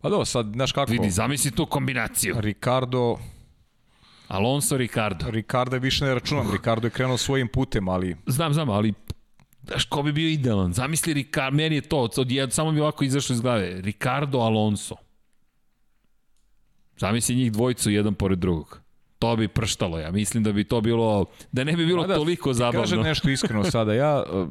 Pa 0.00 0.08
dobro, 0.08 0.24
sad, 0.24 0.46
znaš 0.52 0.72
kako? 0.72 0.92
Vidi, 0.92 1.10
zamisli 1.10 1.50
tu 1.50 1.66
kombinaciju. 1.66 2.36
Ricardo, 2.40 3.16
Alonso 4.28 4.76
Ricardo. 4.76 5.30
Ricardo 5.30 5.78
više 5.78 6.04
ne 6.04 6.14
računam. 6.14 6.52
Ricardo 6.52 6.86
je 6.86 6.90
krenuo 6.90 7.16
svojim 7.16 7.48
putem, 7.48 7.88
ali 7.88 8.16
Znam, 8.26 8.54
znam, 8.54 8.70
ali 8.70 8.94
Znaš, 9.66 9.84
ko 9.84 10.02
bi 10.02 10.12
bio 10.12 10.28
idealan? 10.28 10.72
Zamisli 10.72 11.12
Ricardo, 11.14 11.56
meni 11.56 11.74
je 11.74 11.80
to, 11.80 12.08
od 12.16 12.30
jed, 12.30 12.52
samo 12.52 12.72
mi 12.72 12.80
ovako 12.80 13.04
izašlo 13.04 13.34
iz 13.34 13.40
glave. 13.40 13.80
Ricardo 13.80 14.38
Alonso. 14.38 14.96
Zamisli 16.98 17.34
njih 17.34 17.52
dvojicu 17.52 17.90
jedan 17.90 18.14
pored 18.14 18.38
drugog. 18.38 18.80
To 19.18 19.36
bi 19.36 19.48
prštalo, 19.48 19.98
ja 19.98 20.10
mislim 20.10 20.42
da 20.42 20.52
bi 20.52 20.64
to 20.64 20.80
bilo, 20.80 21.24
da 21.52 21.64
ne 21.64 21.72
bi 21.72 21.86
bilo 21.86 22.02
Ma 22.02 22.08
da, 22.08 22.14
toliko 22.14 22.52
zabavno. 22.52 22.80
Kažem 22.80 23.00
nešto 23.00 23.30
iskreno 23.30 23.64
sada. 23.70 23.94
Ja 23.94 24.24
uh, 24.32 24.48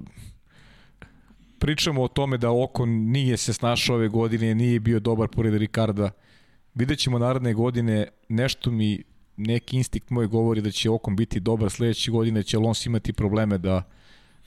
pričamo 1.60 2.04
o 2.04 2.08
tome 2.08 2.38
da 2.38 2.52
Okon 2.52 2.90
nije 2.90 3.38
se 3.38 3.54
snašao 3.54 3.96
ove 3.96 4.08
godine, 4.08 4.56
nije 4.56 4.80
bio 4.80 5.00
dobar 5.00 5.28
pored 5.28 5.54
Ricarda. 5.54 6.12
Vidjet 6.74 7.00
ćemo 7.00 7.20
naredne 7.20 7.54
godine, 7.54 8.08
nešto 8.30 8.72
mi 8.72 9.04
neki 9.38 9.78
instinkt 9.78 10.10
moj 10.10 10.28
govori 10.28 10.62
da 10.62 10.72
će 10.72 10.90
Okon 10.90 11.16
biti 11.16 11.40
dobar, 11.40 11.70
sledeće 11.70 12.12
godine 12.12 12.44
će 12.44 12.58
Alonso 12.58 12.90
imati 12.90 13.14
probleme 13.14 13.58
da 13.58 13.84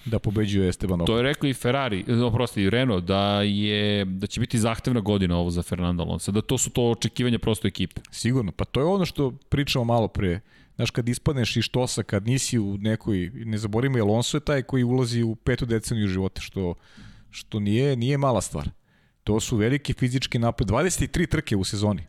da 0.04 0.18
pobeđuje 0.18 0.68
Esteban 0.68 1.00
Okon. 1.00 1.06
To 1.06 1.16
je 1.16 1.22
rekao 1.22 1.48
i 1.48 1.54
Ferrari, 1.54 2.04
e, 2.08 2.14
oprosti, 2.14 2.62
i 2.62 2.70
Renault, 2.70 3.04
da, 3.04 3.42
je, 3.42 4.04
da 4.04 4.26
će 4.26 4.40
biti 4.40 4.58
zahtevna 4.58 5.00
godina 5.00 5.36
ovo 5.36 5.50
za 5.50 5.62
Fernando 5.62 6.02
Alonso, 6.02 6.32
da 6.32 6.40
to 6.40 6.58
su 6.58 6.70
to 6.70 6.90
očekivanja 6.90 7.38
prosto 7.38 7.68
ekipe. 7.68 8.00
Sigurno, 8.10 8.52
pa 8.52 8.64
to 8.64 8.80
je 8.80 8.86
ono 8.86 9.04
što 9.04 9.30
pričamo 9.48 9.84
malo 9.84 10.08
pre. 10.08 10.40
Znaš, 10.76 10.90
kad 10.90 11.08
ispadneš 11.08 11.56
iz 11.56 11.64
štosa, 11.64 12.02
kad 12.02 12.26
nisi 12.26 12.58
u 12.58 12.78
nekoj, 12.78 13.30
ne 13.34 13.58
zaboravimo, 13.58 13.98
Alonso 13.98 14.36
je 14.36 14.40
taj 14.40 14.62
koji 14.62 14.84
ulazi 14.84 15.22
u 15.22 15.34
petu 15.34 15.66
deceniju 15.66 16.08
života, 16.08 16.40
što, 16.40 16.74
što 17.30 17.60
nije, 17.60 17.96
nije 17.96 18.18
mala 18.18 18.40
stvar. 18.40 18.70
To 19.24 19.40
su 19.40 19.56
veliki 19.56 19.92
fizički 19.92 20.38
napad. 20.38 20.68
23 20.68 21.28
trke 21.28 21.56
u 21.56 21.64
sezoni. 21.64 22.06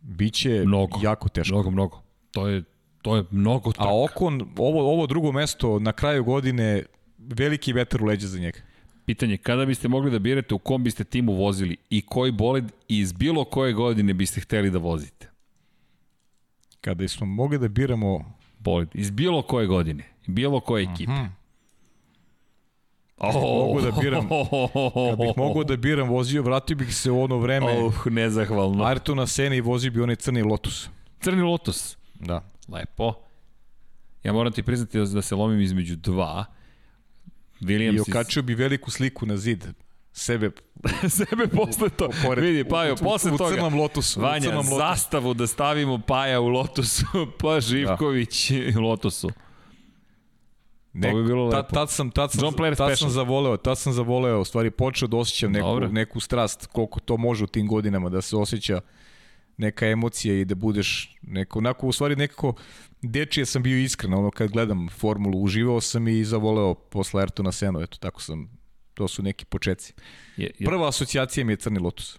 Biće 0.00 0.62
Mnogo. 0.66 0.98
jako 1.02 1.28
teško. 1.28 1.54
Mnogo, 1.54 1.70
mnogo. 1.70 2.02
To 2.30 2.48
je, 2.48 2.62
to 3.02 3.16
je 3.16 3.24
mnogo 3.30 3.72
trka. 3.72 3.88
A 3.88 4.04
Okon, 4.04 4.48
ovo, 4.56 4.92
ovo 4.92 5.06
drugo 5.06 5.32
mesto 5.32 5.78
na 5.78 5.92
kraju 5.92 6.24
godine, 6.24 6.82
veliki 7.18 7.72
vetar 7.72 8.02
u 8.02 8.06
leđa 8.06 8.26
za 8.26 8.38
njega. 8.38 8.58
Pitanje, 9.06 9.36
kada 9.36 9.66
biste 9.66 9.88
mogli 9.88 10.10
da 10.10 10.18
birate 10.18 10.54
u 10.54 10.58
kom 10.58 10.84
biste 10.84 11.04
timu 11.04 11.32
vozili 11.32 11.76
i 11.90 12.02
koji 12.02 12.32
bolid 12.32 12.64
iz 12.88 13.12
bilo 13.12 13.44
koje 13.44 13.72
godine 13.72 14.14
biste 14.14 14.40
hteli 14.40 14.70
da 14.70 14.78
vozite? 14.78 15.30
Kada 16.80 17.08
smo 17.08 17.26
mogli 17.26 17.58
da 17.58 17.68
biramo 17.68 18.40
Bolid, 18.58 18.88
iz 18.94 19.10
bilo 19.10 19.42
koje 19.42 19.66
godine, 19.66 20.04
bilo 20.26 20.60
koje 20.60 20.82
ekipe. 20.82 21.12
Mhm. 21.12 21.24
Oh, 23.16 23.34
mogu 23.34 23.80
da 23.80 23.90
biram, 24.00 24.28
kad 25.08 25.18
bih 25.18 25.32
mogao 25.36 25.64
da 25.64 25.76
biram 25.76 26.08
vozio, 26.08 26.42
vratio 26.42 26.76
bih 26.76 26.94
se 26.94 27.10
u 27.10 27.22
ono 27.22 27.38
vreme 27.38 27.66
Oh, 27.66 28.06
nezahvalno. 28.06 28.84
Ayrtona 28.84 29.26
Sene 29.26 29.56
i 29.56 29.60
vozio 29.60 29.90
bi 29.90 30.00
onaj 30.00 30.16
crni 30.16 30.42
Lotus. 30.42 30.88
Crni 31.20 31.42
Lotus. 31.42 31.96
Da. 32.14 32.42
Lepo. 32.70 33.14
Ja 34.22 34.32
moram 34.32 34.52
ti 34.52 34.62
priznati 34.62 34.98
da 34.98 35.22
se 35.22 35.34
lomim 35.34 35.60
između 35.60 35.96
dva. 35.96 36.44
Williams 37.60 37.96
I 37.96 38.00
okačio 38.00 38.42
bi 38.42 38.54
veliku 38.54 38.90
sliku 38.90 39.26
na 39.26 39.36
zid 39.36 39.66
sebe 40.12 40.50
sebe 41.18 41.48
posle 41.48 41.88
to. 41.88 42.08
Pored, 42.24 42.44
Vidi, 42.44 42.64
Pajo, 42.64 42.96
posle 42.96 43.32
u, 43.32 43.38
toga. 43.38 43.50
U 43.50 43.54
crnom 43.54 43.74
lotusu. 43.74 44.20
Vanja, 44.20 44.38
u 44.38 44.42
crnom 44.42 44.56
lotusu. 44.56 44.78
zastavu 44.78 45.34
da 45.34 45.46
stavimo 45.46 45.98
Paja 45.98 46.40
u 46.40 46.48
lotusu, 46.48 47.06
pa 47.40 47.60
Živković 47.60 48.50
da. 48.50 48.80
u 48.80 48.82
lotusu. 48.82 49.30
Nek, 50.92 51.12
to 51.12 51.16
bi 51.16 51.24
bilo 51.24 51.44
lepo. 51.44 51.62
Tad, 51.62 51.72
tad 51.72 51.90
sam, 51.90 52.10
tad 52.10 52.32
sam, 52.32 52.40
tad 52.40 52.74
special. 52.74 52.96
sam 52.96 53.10
zavoleo, 53.10 53.56
tad 53.56 53.78
sam 53.78 53.92
zavoleo, 53.92 54.40
u 54.40 54.44
stvari 54.44 54.70
počeo 54.70 55.08
da 55.08 55.16
osjećam 55.16 55.52
neku, 55.52 55.66
Dobre. 55.66 55.88
neku 55.88 56.20
strast, 56.20 56.66
koliko 56.66 57.00
to 57.00 57.16
može 57.16 57.44
u 57.44 57.46
tim 57.46 57.68
godinama, 57.68 58.08
da 58.08 58.20
se 58.20 58.36
osjeća 58.36 58.80
neka 59.60 59.86
emocija 59.86 60.34
i 60.34 60.44
da 60.44 60.54
budeš 60.54 61.16
neko, 61.22 61.58
onako, 61.58 61.86
u 61.86 61.92
stvari 61.92 62.16
nekako, 62.16 62.54
dečije 63.02 63.46
sam 63.46 63.62
bio 63.62 63.78
iskren, 63.78 64.14
ono 64.14 64.30
kad 64.30 64.50
gledam 64.50 64.88
formulu, 64.88 65.42
uživao 65.42 65.80
sam 65.80 66.08
i 66.08 66.24
zavoleo 66.24 66.74
posle 66.74 67.22
Ayrtona 67.22 67.52
Seno, 67.52 67.82
eto, 67.82 67.98
tako 68.00 68.22
sam, 68.22 68.50
to 68.94 69.08
su 69.08 69.22
neki 69.22 69.44
početci. 69.44 69.94
Je, 70.36 70.50
je, 70.58 70.66
Prva 70.66 70.88
asocijacija 70.88 71.44
mi 71.44 71.52
je 71.52 71.56
Crni 71.56 71.78
Lotus. 71.78 72.18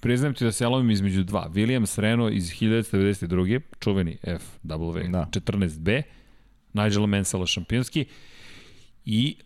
Priznajem 0.00 0.34
ti 0.34 0.44
da 0.44 0.52
se 0.52 0.64
ja 0.64 0.68
lovim 0.68 0.90
između 0.90 1.24
dva. 1.24 1.48
Williams 1.54 2.00
Renault 2.00 2.32
iz 2.34 2.50
1992. 2.50 3.60
čuveni 3.80 4.18
FW 4.22 5.10
da. 5.10 5.28
14B, 5.32 6.02
Nigel 6.72 7.06
Mansell 7.06 7.46
šampionski 7.46 8.04
i 9.04 9.36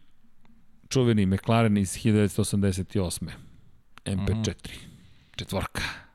čuveni 0.89 1.27
McLaren 1.27 1.77
iz 1.77 1.99
1988. 1.99 3.29
MP4. 4.05 4.55
Četvorka. 5.37 6.06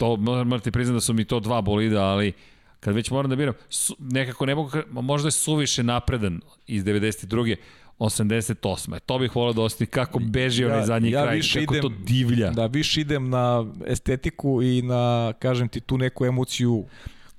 To, 0.00 0.16
moram 0.16 0.60
ti 0.60 0.70
priznam 0.70 0.96
da 0.96 1.00
su 1.00 1.12
mi 1.12 1.24
to 1.24 1.40
dva 1.40 1.60
bolida, 1.60 2.02
ali 2.02 2.32
kad 2.80 2.94
već 2.94 3.10
moram 3.10 3.30
da 3.30 3.36
biram, 3.36 3.54
su, 3.68 3.96
nekako 3.98 4.46
ne 4.46 4.54
mogu, 4.54 4.70
možda 4.90 5.26
je 5.26 5.32
suviše 5.32 5.82
napredan 5.82 6.40
iz 6.66 6.84
92. 6.84 7.56
88. 7.98 8.98
To 8.98 9.18
bih 9.18 9.36
volao 9.36 9.52
da 9.52 9.62
ostavi 9.62 9.86
kako 9.90 10.18
beži 10.18 10.64
onaj 10.64 10.78
ja, 10.78 10.86
zadnji 10.86 11.10
ja 11.10 11.22
kraj, 11.22 11.40
kako 11.40 11.74
idem, 11.74 11.82
to 11.82 11.88
divlja. 11.88 12.50
Da, 12.50 12.66
više 12.66 13.00
idem 13.00 13.30
na 13.30 13.66
estetiku 13.86 14.62
i 14.62 14.82
na, 14.82 15.32
kažem 15.38 15.68
ti, 15.68 15.80
tu 15.80 15.98
neku 15.98 16.24
emociju 16.24 16.84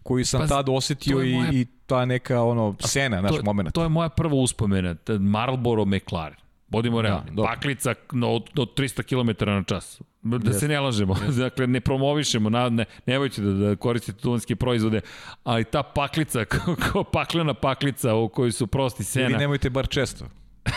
koju 0.03 0.25
sam 0.25 0.41
pa, 0.41 0.47
tada 0.47 0.71
osetio 0.71 1.23
i, 1.23 1.33
moja... 1.33 1.51
i 1.51 1.65
ta 1.85 2.05
neka 2.05 2.43
ono 2.43 2.75
scena, 2.79 3.21
naš 3.21 3.35
moment. 3.43 3.73
To 3.73 3.83
je 3.83 3.89
moja 3.89 4.09
prva 4.09 4.35
uspomena, 4.35 4.95
Marlboro 5.19 5.85
McLaren. 5.85 6.38
Bodimo 6.72 7.02
da, 7.02 7.07
realni. 7.07 7.31
Da, 7.31 7.43
Paklica 7.43 7.93
no, 8.11 8.39
do 8.53 8.65
300 8.65 9.03
km 9.03 9.45
na 9.45 9.64
čas. 9.64 10.02
Da 10.22 10.38
yes. 10.38 10.60
se 10.60 10.68
ne 10.68 10.80
lažemo. 10.80 11.14
Yes. 11.14 11.38
dakle, 11.43 11.68
ne 11.68 11.81
promovišemo. 11.81 12.49
Na, 12.49 12.69
ne, 12.69 12.85
nemojte 13.06 13.41
da, 13.41 13.52
da 13.52 13.76
koristite 13.76 14.19
duvanske 14.23 14.56
proizvode. 14.56 15.02
Ali 15.43 15.64
ta 15.64 15.84
paklica, 15.84 16.45
kao 16.91 17.03
paklena 17.03 17.53
paklica 17.53 18.15
u 18.15 18.30
kojoj 18.30 18.52
su 18.52 18.68
prosti 18.68 19.03
sena. 19.03 19.30
Ili 19.30 19.38
nemojte 19.38 19.69
bar 19.69 19.88
često. 19.88 20.26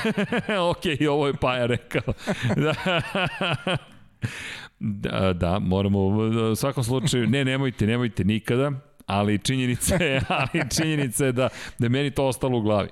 ok, 0.70 0.82
ovo 1.10 1.26
je 1.26 1.34
Paja 1.34 1.66
rekao. 1.66 2.14
da. 2.56 2.74
da, 4.78 5.32
da, 5.32 5.58
moramo 5.58 6.06
u 6.52 6.54
svakom 6.56 6.84
slučaju, 6.84 7.26
ne, 7.26 7.44
nemojte, 7.44 7.86
nemojte 7.86 8.24
nikada, 8.24 8.72
ali 9.06 9.38
činjenica 9.38 9.94
je, 9.94 10.20
ali 10.28 10.64
činjenica 10.76 11.26
je 11.26 11.32
da, 11.32 11.48
da 11.78 11.86
je 11.86 11.90
meni 11.90 12.10
to 12.10 12.26
ostalo 12.26 12.58
u 12.58 12.62
glavi. 12.62 12.88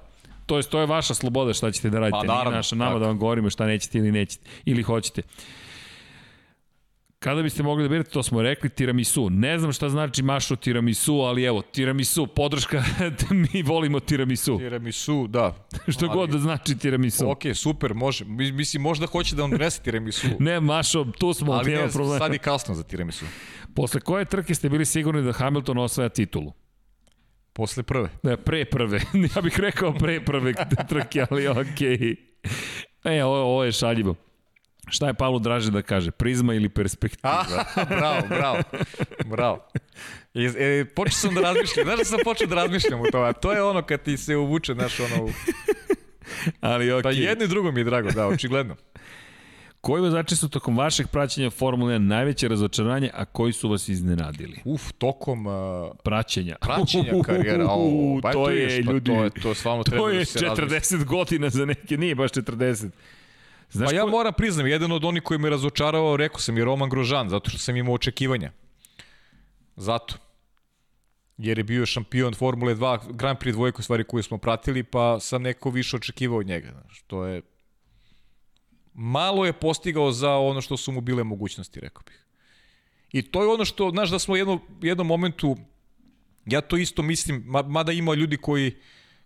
To 0.47 0.57
je, 0.57 0.63
to 0.63 0.81
je 0.81 0.87
vaša 0.87 1.15
sloboda 1.15 1.53
šta 1.53 1.71
ćete 1.71 1.91
da 1.91 1.99
radite, 1.99 2.19
pa, 2.21 2.27
naravno, 2.27 2.51
nije 2.51 2.57
naša 2.57 2.77
nama 2.77 2.91
tako. 2.91 2.99
da 2.99 3.07
vam 3.07 3.19
govorimo 3.19 3.51
šta 3.51 3.67
nećete 3.67 3.99
ili 3.99 4.13
nećete, 4.13 4.51
ili 4.65 4.83
hoćete. 4.83 5.23
Kada 7.23 7.43
biste 7.43 7.63
mogli 7.63 7.85
da 7.85 7.89
birate, 7.89 8.11
to 8.11 8.23
smo 8.23 8.43
rekli, 8.43 8.69
tiramisu. 8.69 9.31
Ne 9.31 9.59
znam 9.59 9.73
šta 9.73 9.89
znači 9.89 10.23
mašo 10.23 10.57
tiramisu, 10.57 11.15
ali 11.15 11.45
evo, 11.45 11.63
tiramisu, 11.63 12.27
podrška, 12.27 12.85
mi 13.53 13.63
volimo 13.63 14.01
tiramisu. 14.01 14.59
Tiramisu, 14.59 15.27
da. 15.27 15.55
što 15.95 16.07
ali, 16.07 16.15
god 16.15 16.31
da 16.31 16.39
znači 16.39 16.79
tiramisu. 16.79 17.31
Ok, 17.31 17.43
super, 17.55 17.95
može. 17.95 18.25
Mislim, 18.25 18.83
možda 18.83 19.07
hoće 19.07 19.37
da 19.37 19.43
vam 19.43 19.51
donese 19.51 19.83
tiramisu. 19.83 20.27
ne, 20.39 20.61
mašo, 20.61 21.05
tu 21.19 21.35
smo, 21.35 21.53
ali 21.53 21.71
nema 21.71 21.87
ne, 21.87 21.93
problema. 21.93 22.19
sad 22.19 22.33
je 22.33 22.39
kasno 22.39 22.75
za 22.75 22.83
tiramisu. 22.83 23.25
Posle 23.75 24.01
koje 24.01 24.25
trke 24.25 24.55
ste 24.55 24.69
bili 24.69 24.85
sigurni 24.85 25.23
da 25.23 25.33
Hamilton 25.33 25.79
osvaja 25.79 26.09
titulu? 26.09 26.53
Posle 27.53 27.83
prve. 27.83 28.09
Ne, 28.23 28.37
pre 28.37 28.65
prve. 28.65 29.01
ja 29.37 29.43
bih 29.43 29.61
rekao 29.61 29.93
pre 29.93 30.21
prve 30.25 30.55
trke, 30.89 31.27
ali 31.31 31.49
okej. 31.49 31.99
Okay. 31.99 32.17
E, 33.05 33.25
ovo, 33.25 33.43
ovo 33.43 33.65
je 33.65 33.73
šaljivo. 33.73 34.15
Šta 34.89 35.07
je 35.07 35.15
Pavlu 35.15 35.39
draže 35.39 35.71
da 35.71 35.83
kaže? 35.83 36.11
Prizma 36.11 36.55
ili 36.55 36.69
perspektiva? 36.69 37.45
A, 37.77 37.85
bravo, 37.99 38.23
bravo. 38.29 38.63
Bravo. 39.25 39.67
I, 40.35 40.45
e, 40.59 40.85
počeo 40.95 41.13
sam 41.13 41.35
da 41.35 41.41
razmišljam. 41.41 41.85
Znaš 41.85 41.99
da 41.99 42.05
sam 42.05 42.19
počeo 42.25 42.47
da 42.47 42.55
razmišljam 42.55 43.01
u 43.01 43.05
to? 43.13 43.33
to 43.33 43.53
je 43.53 43.63
ono 43.63 43.83
kad 43.83 44.03
ti 44.03 44.17
se 44.17 44.37
uvuče, 44.37 44.75
znaš, 44.75 45.01
ono... 45.01 45.29
Ali 46.61 46.93
okej. 46.93 46.99
Okay. 46.99 47.03
Pa 47.03 47.11
jedno 47.11 47.45
i 47.45 47.49
drugo 47.49 47.73
mi 47.73 47.81
je 47.81 47.85
drago, 47.85 48.11
da, 48.11 48.27
očigledno. 48.27 48.77
Koji 49.83 50.03
vozači 50.03 50.37
su 50.37 50.49
tokom 50.49 50.79
vašeg 50.79 51.09
praćenja 51.09 51.51
Formule 51.51 51.95
1 51.95 51.99
najveće 51.99 52.49
razočaranje, 52.49 53.11
a 53.15 53.25
koji 53.25 53.53
su 53.53 53.69
vas 53.69 53.89
iznenadili? 53.89 54.61
Uf, 54.65 54.93
tokom... 54.99 55.47
Uh, 55.47 55.53
praćenja. 56.05 56.57
Praćenja 56.61 57.13
karijera. 57.25 57.67
O, 57.71 58.21
ba, 58.23 58.33
to, 58.33 58.51
je, 58.51 58.79
ljudi, 58.79 59.11
to 59.11 59.25
je, 59.25 59.31
to 59.31 59.55
stvarno 59.55 59.85
treba 59.85 60.03
to 60.03 60.09
je 60.09 60.19
da 60.19 60.25
se 60.25 60.39
40 60.39 60.59
razmišlja. 60.59 61.05
godina 61.05 61.51
za 61.51 61.65
neke, 61.65 61.97
nije 61.97 62.15
baš 62.15 62.31
40. 62.31 62.91
Znaš 63.71 63.89
pa 63.89 63.95
ja 63.95 64.03
ko... 64.03 64.09
moram 64.09 64.33
priznam, 64.33 64.67
jedan 64.67 64.93
od 64.93 65.05
onih 65.05 65.23
koji 65.23 65.39
me 65.39 65.51
razočarao, 65.51 66.17
rekao 66.17 66.41
sam 66.41 66.57
je 66.57 66.65
Roman 66.65 66.89
Grožan, 66.89 67.29
zato 67.29 67.51
što 67.51 67.59
sam 67.59 67.77
imao 67.77 67.95
očekivanja. 67.95 68.53
Zato. 69.77 70.15
Jer 71.39 71.59
je 71.59 71.65
bio 71.65 71.87
šampion 71.87 72.35
Formule 72.35 72.75
2, 72.75 73.13
Grand 73.13 73.39
Prix 73.39 73.53
dvojku 73.53 73.83
stvari 73.83 74.05
koje 74.05 74.23
smo 74.23 74.39
pratili, 74.39 74.83
pa 74.83 75.21
sam 75.21 75.43
neko 75.43 75.71
više 75.71 75.97
očekivao 75.97 76.39
od 76.39 76.47
njega. 76.47 76.71
Znaš, 76.71 77.03
to 77.07 77.25
je... 77.25 77.43
Malo 78.95 79.45
je 79.47 79.53
postigao 79.53 80.13
za 80.13 80.37
ono 80.37 80.61
što 80.61 80.77
su 80.77 80.93
mu 80.93 81.01
bile 81.01 81.25
mogućnosti, 81.25 81.81
rekao 81.81 82.03
bih. 82.07 82.27
I 83.13 83.23
to 83.23 83.43
je 83.43 83.49
ono 83.49 83.65
što, 83.65 83.91
znaš, 83.91 84.11
da 84.11 84.19
smo 84.19 84.35
u 84.35 84.37
jednom, 84.37 84.61
jednom 84.83 85.07
momentu, 85.07 85.57
ja 86.47 86.61
to 86.61 86.77
isto 86.77 87.03
mislim, 87.03 87.45
mada 87.67 87.93
ima 87.93 88.15
ljudi 88.15 88.37
koji 88.37 88.75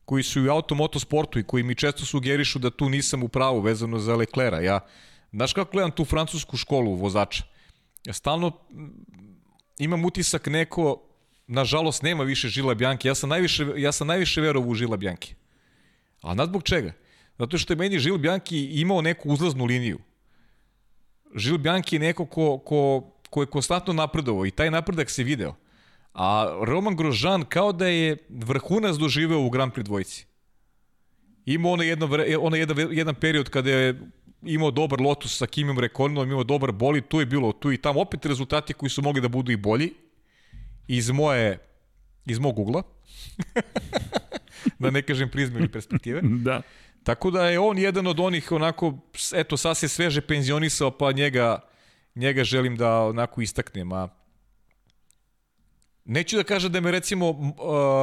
koji 0.06 0.22
su 0.22 0.40
i 0.40 0.48
u 0.48 0.52
automotosportu 0.52 1.38
i 1.38 1.44
koji 1.44 1.62
mi 1.62 1.74
često 1.74 2.04
sugerišu 2.04 2.58
da 2.58 2.70
tu 2.70 2.88
nisam 2.88 3.22
u 3.22 3.28
pravu 3.28 3.60
vezano 3.60 3.98
za 3.98 4.14
Leclera. 4.14 4.60
Ja, 4.60 4.80
znaš 5.32 5.52
kako 5.52 5.70
gledam 5.72 5.90
tu 5.90 6.04
francusku 6.04 6.56
školu 6.56 6.94
vozača? 6.94 7.44
Ja 8.04 8.12
stalno 8.12 8.52
imam 9.78 10.04
utisak 10.04 10.46
neko, 10.46 11.02
nažalost 11.46 12.02
nema 12.02 12.24
više 12.24 12.48
Žila 12.48 12.74
Bjanke, 12.74 13.08
ja 13.08 13.14
sam 13.14 13.28
najviše, 13.28 13.66
ja 13.76 13.92
sam 13.92 14.06
najviše 14.06 14.40
verovao 14.40 14.70
u 14.70 14.74
Žila 14.74 14.96
Bjanke. 14.96 15.34
A 16.22 16.34
nad 16.34 16.48
zbog 16.48 16.62
čega? 16.62 16.92
Zato 17.38 17.58
što 17.58 17.72
je 17.72 17.76
meni 17.76 17.98
Žil 17.98 18.18
Bjanki 18.18 18.64
imao 18.80 19.02
neku 19.02 19.28
uzlaznu 19.28 19.64
liniju. 19.64 19.98
Žil 21.34 21.58
Bjanki 21.58 21.96
je 21.96 22.00
neko 22.00 22.26
ko, 22.26 22.58
ko, 22.58 23.10
ko 23.30 23.42
je 23.42 23.46
konstantno 23.46 23.92
napredovao 23.92 24.46
i 24.46 24.50
taj 24.50 24.70
napredak 24.70 25.10
se 25.10 25.24
video. 25.24 25.54
A 26.14 26.58
Roman 26.62 26.96
Grožan 26.96 27.44
kao 27.44 27.72
da 27.72 27.86
je 27.86 28.16
vrhunac 28.28 28.96
doživeo 28.96 29.40
u 29.40 29.50
Grand 29.50 29.72
Prix 29.72 29.82
dvojici. 29.82 30.26
Imao 31.46 31.72
ono, 31.72 31.82
jedno, 31.82 32.08
ono 32.40 32.56
jedan, 32.56 32.76
jedan 32.90 33.14
period 33.14 33.50
kada 33.50 33.70
je 33.70 34.00
imao 34.42 34.70
dobar 34.70 35.00
Lotus 35.00 35.38
sa 35.38 35.46
Kimom 35.46 35.78
Rekoninom, 35.78 36.30
imao 36.30 36.44
dobar 36.44 36.72
boli, 36.72 37.00
tu 37.00 37.20
je 37.20 37.26
bilo 37.26 37.52
tu 37.52 37.72
i 37.72 37.78
tamo 37.78 38.00
opet 38.00 38.26
rezultati 38.26 38.74
koji 38.74 38.90
su 38.90 39.02
mogli 39.02 39.20
da 39.20 39.28
budu 39.28 39.52
i 39.52 39.56
bolji 39.56 39.92
iz 40.88 41.10
moje 41.10 41.58
iz 42.26 42.38
mog 42.38 42.58
ugla. 42.58 42.82
da 44.78 44.90
ne 44.90 45.02
kažem 45.02 45.30
prizme 45.30 45.58
ili 45.58 45.68
perspektive. 45.68 46.20
da. 46.22 46.62
Tako 47.06 47.30
da 47.30 47.48
je 47.48 47.58
on 47.58 47.78
jedan 47.78 48.06
od 48.06 48.20
onih 48.20 48.52
onako, 48.52 48.94
eto, 49.34 49.56
sad 49.56 49.76
se 49.76 49.88
sveže 49.88 50.20
penzionisao, 50.20 50.90
pa 50.90 51.12
njega, 51.12 51.60
njega 52.14 52.44
želim 52.44 52.76
da 52.76 53.00
onako 53.00 53.40
istaknem. 53.40 53.92
A 53.92 54.08
Neću 56.04 56.36
da 56.36 56.44
kažem 56.44 56.72
da 56.72 56.80
me 56.80 56.90
recimo 56.90 57.30
uh, 57.30 57.46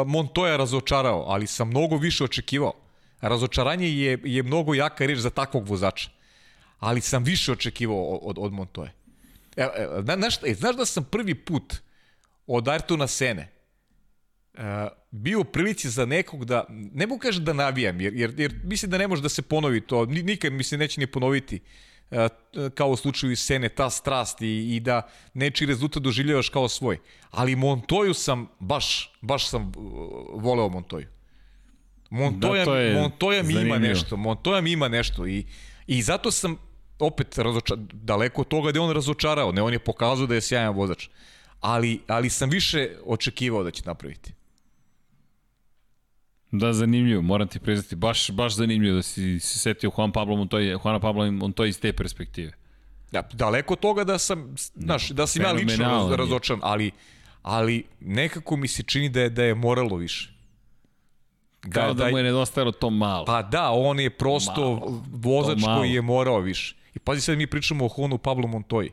Montoya 0.08 0.58
razočarao, 0.58 1.26
ali 1.28 1.48
sam 1.48 1.68
mnogo 1.68 1.98
više 1.98 2.24
očekivao. 2.24 2.74
Razočaranje 3.22 3.88
je, 3.88 4.20
je 4.24 4.44
mnogo 4.44 4.74
jaka 4.74 5.06
reč 5.06 5.20
za 5.20 5.30
takvog 5.30 5.68
vozača. 5.68 6.10
Ali 6.80 7.02
sam 7.02 7.24
više 7.24 7.52
očekivao 7.52 8.16
od, 8.16 8.38
od 8.40 8.52
Montoya. 8.52 8.90
E, 9.56 9.64
e, 9.64 9.88
znaš, 10.18 10.44
e, 10.44 10.54
znaš 10.54 10.76
da 10.76 10.86
sam 10.86 11.04
prvi 11.04 11.36
put 11.36 11.76
od 12.48 12.66
Ayrtona 12.66 13.08
Sene 13.08 13.52
uh, 14.54 14.62
bio 15.16 15.40
u 15.40 15.44
prilici 15.44 15.90
za 15.90 16.06
nekog 16.06 16.46
da, 16.46 16.66
ne 16.70 17.08
mogu 17.08 17.20
kažem 17.20 17.46
da 17.46 17.54
navijam, 17.54 18.02
jer, 18.02 18.14
jer, 18.14 18.34
jer 18.38 18.54
mislim 18.64 18.92
da 18.92 18.98
ne 18.98 19.08
može 19.08 19.22
da 19.22 19.30
se 19.30 19.42
ponovi 19.42 19.82
to, 19.82 20.06
nikad 20.06 20.54
mi 20.54 20.64
se 20.64 20.78
neće 20.78 21.00
ni 21.00 21.08
ponoviti 21.08 21.60
kao 22.76 22.90
u 22.90 22.96
slučaju 22.96 23.36
Sene, 23.36 23.70
ta 23.70 23.90
strast 23.90 24.42
i, 24.42 24.76
i 24.76 24.80
da 24.80 25.02
nečiji 25.34 25.68
rezultat 25.68 26.04
doživljavaš 26.04 26.50
kao 26.50 26.70
svoj. 26.70 26.98
Ali 27.32 27.56
Montoju 27.56 28.14
sam, 28.14 28.48
baš, 28.60 29.14
baš 29.22 29.50
sam 29.50 29.62
uh, 29.68 29.74
voleo 30.44 30.70
Montoju. 30.70 31.08
Montoja, 32.10 32.66
da, 32.66 33.02
Montoja 33.02 33.44
mi 33.44 33.54
ima 33.54 33.78
nešto, 33.78 34.18
Montoja 34.18 34.62
mi 34.62 34.72
ima 34.72 34.88
nešto 34.88 35.28
i 35.28 35.46
I 35.88 36.02
zato 36.02 36.32
sam 36.32 36.58
opet 37.00 37.38
razoča, 37.38 37.76
daleko 37.94 38.42
od 38.42 38.48
toga 38.48 38.72
da 38.72 38.80
je 38.80 38.82
on 38.82 38.92
razočarao, 38.92 39.52
ne, 39.52 39.62
on 39.62 39.74
je 39.74 39.80
pokazao 39.80 40.28
da 40.28 40.36
je 40.36 40.42
sjajan 40.42 40.76
vozač. 40.76 41.08
Ali, 41.62 42.00
ali 42.08 42.30
sam 42.30 42.50
više 42.50 42.90
očekivao 43.06 43.64
da 43.64 43.72
će 43.72 43.84
napraviti. 43.86 44.34
Da, 46.56 46.74
zanimljivo, 46.74 47.22
moram 47.22 47.48
ti 47.48 47.60
priznati, 47.60 47.96
baš, 47.96 48.32
baš 48.32 48.56
zanimljivo 48.56 48.96
da 48.96 49.02
si 49.02 49.40
se 49.40 49.60
setio 49.60 49.92
Juan 49.98 50.12
Pablo 50.12 50.36
Montoya, 50.36 50.80
Juana 50.84 51.00
Pablo 51.00 51.26
Montoya 51.26 51.68
iz 51.68 51.80
te 51.80 51.94
perspektive. 51.94 52.52
Ja, 53.12 53.24
daleko 53.34 53.74
od 53.74 53.80
toga 53.80 54.04
da 54.04 54.18
sam, 54.18 54.56
znaš, 54.76 55.10
da 55.10 55.28
sam 55.28 55.42
ja 55.42 55.52
lično 55.52 55.86
raz, 55.86 56.12
razočan, 56.12 56.60
ali, 56.62 56.92
ali 57.42 57.86
nekako 58.00 58.56
mi 58.58 58.68
se 58.68 58.84
čini 58.84 59.10
da 59.10 59.22
je, 59.22 59.30
da 59.30 59.44
je 59.44 59.56
moralo 59.56 59.96
više. 59.96 60.34
Da, 61.64 61.82
Kao 61.82 61.94
da, 61.94 62.04
da 62.04 62.12
mu 62.12 62.18
je 62.18 62.24
nedostajalo 62.24 62.72
to 62.72 62.90
malo. 62.90 63.26
Pa 63.26 63.42
da, 63.42 63.72
on 63.72 64.00
je 64.00 64.10
prosto 64.10 64.76
malo. 64.76 65.04
vozač 65.12 65.60
koji 65.78 65.92
je 65.92 66.02
morao 66.02 66.40
više. 66.40 66.76
I 66.96 67.00
pazi 67.00 67.22
sad 67.22 67.38
mi 67.38 67.48
pričamo 67.48 67.86
o 67.86 67.88
Honu 67.88 68.18
Pablo 68.18 68.48
Montoyi, 68.48 68.90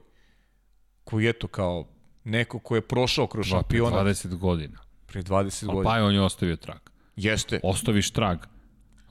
koji 1.05 1.25
je 1.25 1.33
to 1.33 1.47
kao 1.47 1.87
neko 2.25 2.59
ko 2.59 2.75
je 2.75 2.81
prošao 2.81 3.27
kroz 3.27 3.47
šampiona. 3.47 4.03
Pre 4.03 4.13
20 4.13 4.37
godina. 4.37 4.79
Pre 5.07 5.23
20 5.23 5.67
godina. 5.67 5.85
Pa 5.85 5.97
je 5.97 6.03
on 6.03 6.15
je 6.15 6.21
ostavio 6.21 6.57
trag. 6.57 6.91
Jeste. 7.25 7.61
Ostaviš 7.63 8.11
trag. 8.11 8.39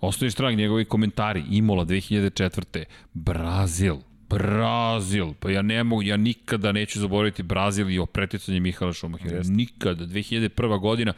Ostaviš 0.02 0.36
trag, 0.36 0.58
njegovi 0.58 0.86
komentari. 0.86 1.44
Imola 1.50 1.86
2004. 1.86 2.84
Brazil. 3.14 3.96
Brazil. 4.30 5.34
Pa 5.40 5.50
ja 5.50 5.62
ne 5.62 5.84
mogu, 5.84 6.02
ja 6.02 6.18
nikada 6.18 6.72
neću 6.72 7.00
zaboraviti 7.00 7.44
Brazil 7.44 7.90
i 7.90 8.00
opreticanje 8.00 8.60
Mihala 8.60 8.94
Šumahira. 8.94 9.42
Nikada. 9.44 10.06
2001. 10.06 10.80
godina 10.80 11.14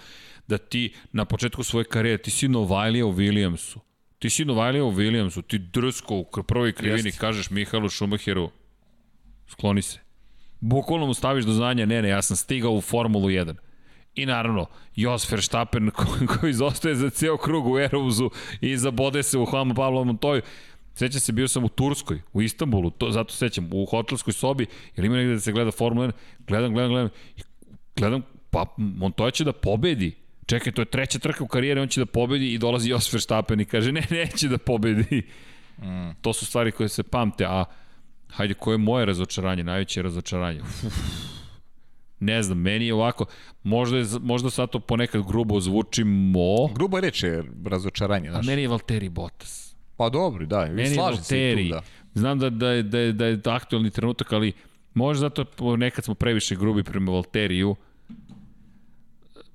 da 0.47 0.57
ti 0.57 0.93
na 1.11 1.26
početku 1.26 1.63
svoje 1.63 1.84
karijere, 1.84 2.18
ti 2.18 2.31
si 2.31 2.47
Novajlija 2.47 3.05
u 3.05 3.13
Williamsu. 3.13 3.80
Ti 4.19 4.30
si 4.30 4.45
Novajlija 4.45 4.84
u 4.84 4.91
Williamsu, 4.91 5.41
ti 5.47 5.59
drsko 5.59 6.15
u 6.15 6.43
prvoj 6.47 6.73
krivini 6.73 7.07
Jeste. 7.07 7.19
kažeš 7.19 7.49
Mihalu 7.49 7.89
Šumahiru, 7.89 8.51
skloni 9.47 9.81
se. 9.81 9.99
Bukvalno 10.59 11.05
mu 11.05 11.13
staviš 11.13 11.45
do 11.45 11.53
znanja, 11.53 11.85
ne, 11.85 12.01
ne, 12.01 12.09
ja 12.09 12.22
sam 12.22 12.38
stigao 12.38 12.72
u 12.72 12.81
Formulu 12.81 13.27
1. 13.27 13.55
I 14.16 14.26
naravno, 14.26 14.66
Jos 14.96 15.32
Verstappen 15.32 15.92
koji, 15.98 16.28
koji 16.28 16.50
izostaje 16.50 16.96
za 16.96 17.10
cijel 17.10 17.38
krug 17.38 17.68
u 17.68 17.80
Erovuzu 17.80 18.30
i 18.62 18.78
zabode 18.78 19.24
se 19.24 19.38
u 19.38 19.46
Hlama 19.46 19.74
Pavla 19.74 20.04
Montoju. 20.04 20.42
Seća 20.94 21.20
se, 21.20 21.32
bio 21.32 21.48
sam 21.48 21.64
u 21.64 21.70
Turskoj, 21.70 22.22
u 22.34 22.42
Istanbulu, 22.42 22.90
to, 22.90 23.12
zato 23.12 23.34
sećam, 23.34 23.70
u 23.74 23.86
hotelskoj 23.86 24.34
sobi, 24.34 24.66
jer 24.96 25.06
ima 25.06 25.16
negde 25.16 25.34
da 25.34 25.40
se 25.40 25.52
gleda 25.52 25.72
Formula 25.72 26.08
1, 26.08 26.12
gledam, 26.48 26.74
gledam, 26.74 26.92
gledam, 26.92 27.10
i 27.38 27.42
gledam, 27.96 28.22
pa 28.50 28.66
Montoya 28.78 29.34
će 29.34 29.44
da 29.44 29.54
pobedi. 29.54 30.16
Čekaj, 30.46 30.74
to 30.74 30.82
je 30.82 30.86
treća 30.86 31.20
trka 31.20 31.44
u 31.44 31.48
karijeri, 31.48 31.80
on 31.80 31.88
će 31.88 32.02
da 32.02 32.06
pobedi 32.06 32.54
i 32.54 32.58
dolazi 32.58 32.90
Jos 32.90 33.14
Verstappen 33.14 33.60
i 33.60 33.66
kaže, 33.66 33.92
ne, 33.92 34.04
neće 34.10 34.48
da 34.48 34.58
pobedi. 34.58 35.24
Mm. 35.78 36.12
To 36.22 36.34
su 36.34 36.46
stvari 36.46 36.72
koje 36.72 36.90
se 36.90 37.04
pamte, 37.04 37.46
a 37.46 37.66
hajde, 38.28 38.54
koje 38.54 38.74
je 38.74 38.78
moje 38.78 39.06
razočaranje, 39.06 39.64
najveće 39.64 40.02
razočaranje? 40.02 40.62
Uf 40.62 41.40
Ne 42.22 42.43
znam, 42.43 42.57
meni 42.57 42.85
je 42.85 42.93
ovako, 42.93 43.26
možda, 43.64 43.98
je, 43.98 44.06
možda 44.22 44.49
sad 44.49 44.69
to 44.69 44.80
ponekad 44.80 45.27
grubo 45.27 45.60
zvuči 45.60 46.03
mo... 46.03 46.68
Grubo 46.68 46.99
reč 46.99 47.23
je 47.23 47.43
razočaranje, 47.65 48.30
znaš. 48.30 48.48
A 48.48 48.49
meni 48.49 48.61
je 48.61 48.68
Valtteri 48.68 49.10
Bottas. 49.10 49.76
Pa 49.98 50.10
dobro, 50.10 50.45
da, 50.45 50.65
meni 50.65 50.89
je 50.89 51.02
Valtteri. 51.02 51.68
Tu, 51.69 51.73
da. 51.73 51.81
Znam 52.14 52.39
da, 52.39 52.49
da, 52.49 52.69
je, 52.69 52.84
da, 52.84 52.99
je, 52.99 53.14
da 53.14 53.26
je 53.26 53.41
aktualni 53.45 53.91
trenutak, 53.91 54.34
ali 54.34 54.53
možda 54.93 55.19
zato 55.19 55.77
nekad 55.77 56.06
smo 56.06 56.14
previše 56.14 56.56
grubi 56.56 56.84
prema 56.84 57.11
Valteriju. 57.11 57.76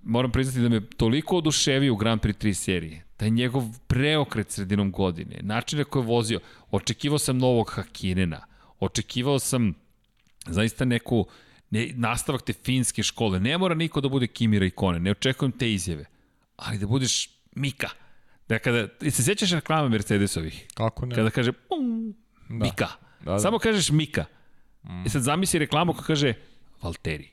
Moram 0.02 0.32
priznati 0.32 0.60
da 0.60 0.68
me 0.68 0.86
toliko 0.96 1.36
oduševio 1.36 1.92
u 1.92 1.96
Grand 1.96 2.20
Prix 2.20 2.46
3 2.46 2.52
serije. 2.52 3.04
Taj 3.16 3.30
njegov 3.30 3.64
preokret 3.86 4.50
sredinom 4.50 4.90
godine, 4.92 5.38
način 5.42 5.78
na 5.78 5.84
koji 5.84 6.02
je 6.02 6.06
vozio, 6.06 6.40
očekivao 6.70 7.18
sam 7.18 7.38
novog 7.38 7.70
Hakinena, 7.70 8.46
očekivao 8.80 9.38
sam 9.38 9.74
zaista 10.46 10.84
neku 10.84 11.18
uh, 11.18 11.26
ne, 11.70 11.90
nastavak 11.94 12.42
te 12.42 12.52
finske 12.52 13.02
škole. 13.02 13.40
Ne 13.40 13.58
mora 13.58 13.74
niko 13.74 14.00
da 14.00 14.08
bude 14.08 14.26
Kimi 14.26 14.58
Raikkonen, 14.58 15.02
ne 15.02 15.10
očekujem 15.10 15.52
te 15.52 15.72
izjave. 15.72 16.04
Ali 16.56 16.78
da 16.78 16.86
budeš 16.86 17.30
Mika. 17.54 17.88
Da 18.48 18.58
kada, 18.58 18.88
se 19.10 19.22
sećaš 19.22 19.50
reklama 19.50 19.88
Mercedesovih? 19.88 20.66
Kako 20.74 21.06
ne? 21.06 21.14
Kada 21.14 21.30
kaže 21.30 21.52
pum, 21.52 22.14
da. 22.48 22.54
Mika. 22.54 22.88
Da, 23.24 23.32
da. 23.32 23.38
Samo 23.38 23.58
kažeš 23.58 23.90
Mika. 23.90 24.24
Mm. 24.84 25.06
I 25.06 25.08
sad 25.08 25.22
zamisli 25.22 25.58
reklamu 25.58 25.92
koja 25.92 26.04
kaže 26.04 26.34
Valteri. 26.82 27.28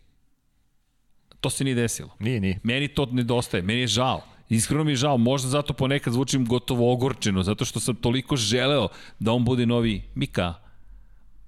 To 1.41 1.49
se 1.49 1.63
nije 1.63 1.75
desilo. 1.75 2.15
Nije, 2.19 2.39
nije. 2.39 2.59
Meni 2.63 2.87
to 2.87 3.05
nedostaje, 3.05 3.63
meni 3.63 3.79
je 3.79 3.87
žao. 3.87 4.21
Iskreno 4.49 4.83
mi 4.83 4.91
je 4.91 4.95
žao, 4.95 5.17
možda 5.17 5.49
zato 5.49 5.73
ponekad 5.73 6.13
zvučim 6.13 6.45
gotovo 6.45 6.93
ogorčeno, 6.93 7.43
zato 7.43 7.65
što 7.65 7.79
sam 7.79 7.95
toliko 7.95 8.35
želeo 8.35 8.87
da 9.19 9.31
on 9.31 9.45
bude 9.45 9.65
novi 9.65 10.03
Mika. 10.15 10.53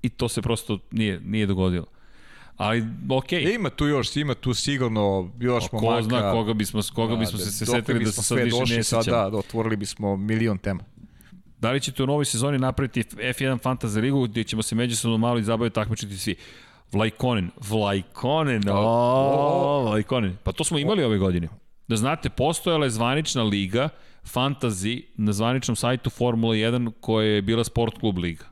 I 0.01 0.09
to 0.09 0.29
se 0.29 0.41
prosto 0.41 0.79
nije, 0.91 1.19
nije 1.19 1.45
dogodilo. 1.45 1.85
Ali, 2.57 2.85
okej. 3.09 3.39
Okay. 3.39 3.51
E, 3.51 3.55
ima 3.55 3.69
tu 3.69 3.87
još, 3.87 4.15
ima 4.15 4.33
tu 4.33 4.53
sigurno 4.53 5.31
još 5.39 5.63
pa, 5.71 5.77
momaka. 5.77 5.95
Ko 5.95 6.03
zna 6.03 6.31
koga 6.31 6.53
bismo, 6.53 6.81
koga 6.95 7.13
da, 7.13 7.19
bismo 7.19 7.39
se, 7.39 7.51
se 7.51 7.65
setili 7.65 8.05
da 8.05 8.11
se 8.11 8.21
sad 8.23 8.37
više 8.37 8.75
ne 8.75 8.83
sećamo. 8.83 9.17
Da, 9.17 9.29
da, 9.29 9.37
otvorili 9.37 9.75
bismo 9.75 10.15
milion 10.15 10.57
tema. 10.57 10.83
Da 11.59 11.71
li 11.71 11.81
ćete 11.81 12.03
u 12.03 12.07
novoj 12.07 12.25
sezoni 12.25 12.57
napraviti 12.57 13.03
F1 13.03 13.59
Fantasy 13.59 14.01
Ligu 14.01 14.23
gdje 14.23 14.43
ćemo 14.43 14.61
se 14.61 14.75
međusobno 14.75 15.17
malo 15.17 15.39
i 15.39 15.69
takmičiti 15.69 16.17
svi? 16.17 16.35
Vlajkonen, 16.91 17.51
Vlajkonen, 17.69 18.61
da. 18.61 18.73
o, 18.75 19.81
Vlajkonen. 19.81 20.37
Pa 20.43 20.51
to 20.51 20.63
smo 20.63 20.77
imali 20.77 21.03
ove 21.03 21.17
godine. 21.17 21.47
Da 21.87 21.95
znate, 21.95 22.29
postojala 22.29 22.85
je 22.85 22.89
zvanična 22.89 23.43
liga 23.43 23.89
Fantasy 24.33 25.03
na 25.15 25.33
zvaničnom 25.33 25.75
sajtu 25.75 26.09
Formula 26.09 26.53
1 26.53 26.91
koja 26.99 27.27
je 27.27 27.41
bila 27.41 27.63
Sport 27.63 27.99
Klub 27.99 28.17
liga. 28.17 28.45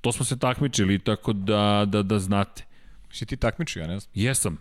To 0.00 0.12
smo 0.12 0.24
se 0.24 0.38
takmičili, 0.38 0.98
tako 0.98 1.32
da, 1.32 1.84
da, 1.86 2.02
da 2.02 2.18
znate. 2.18 2.64
Si 3.12 3.26
ti 3.26 3.36
takmičio, 3.36 3.80
ja 3.80 3.86
ne 3.86 4.00
znam. 4.00 4.10
Jesam. 4.14 4.58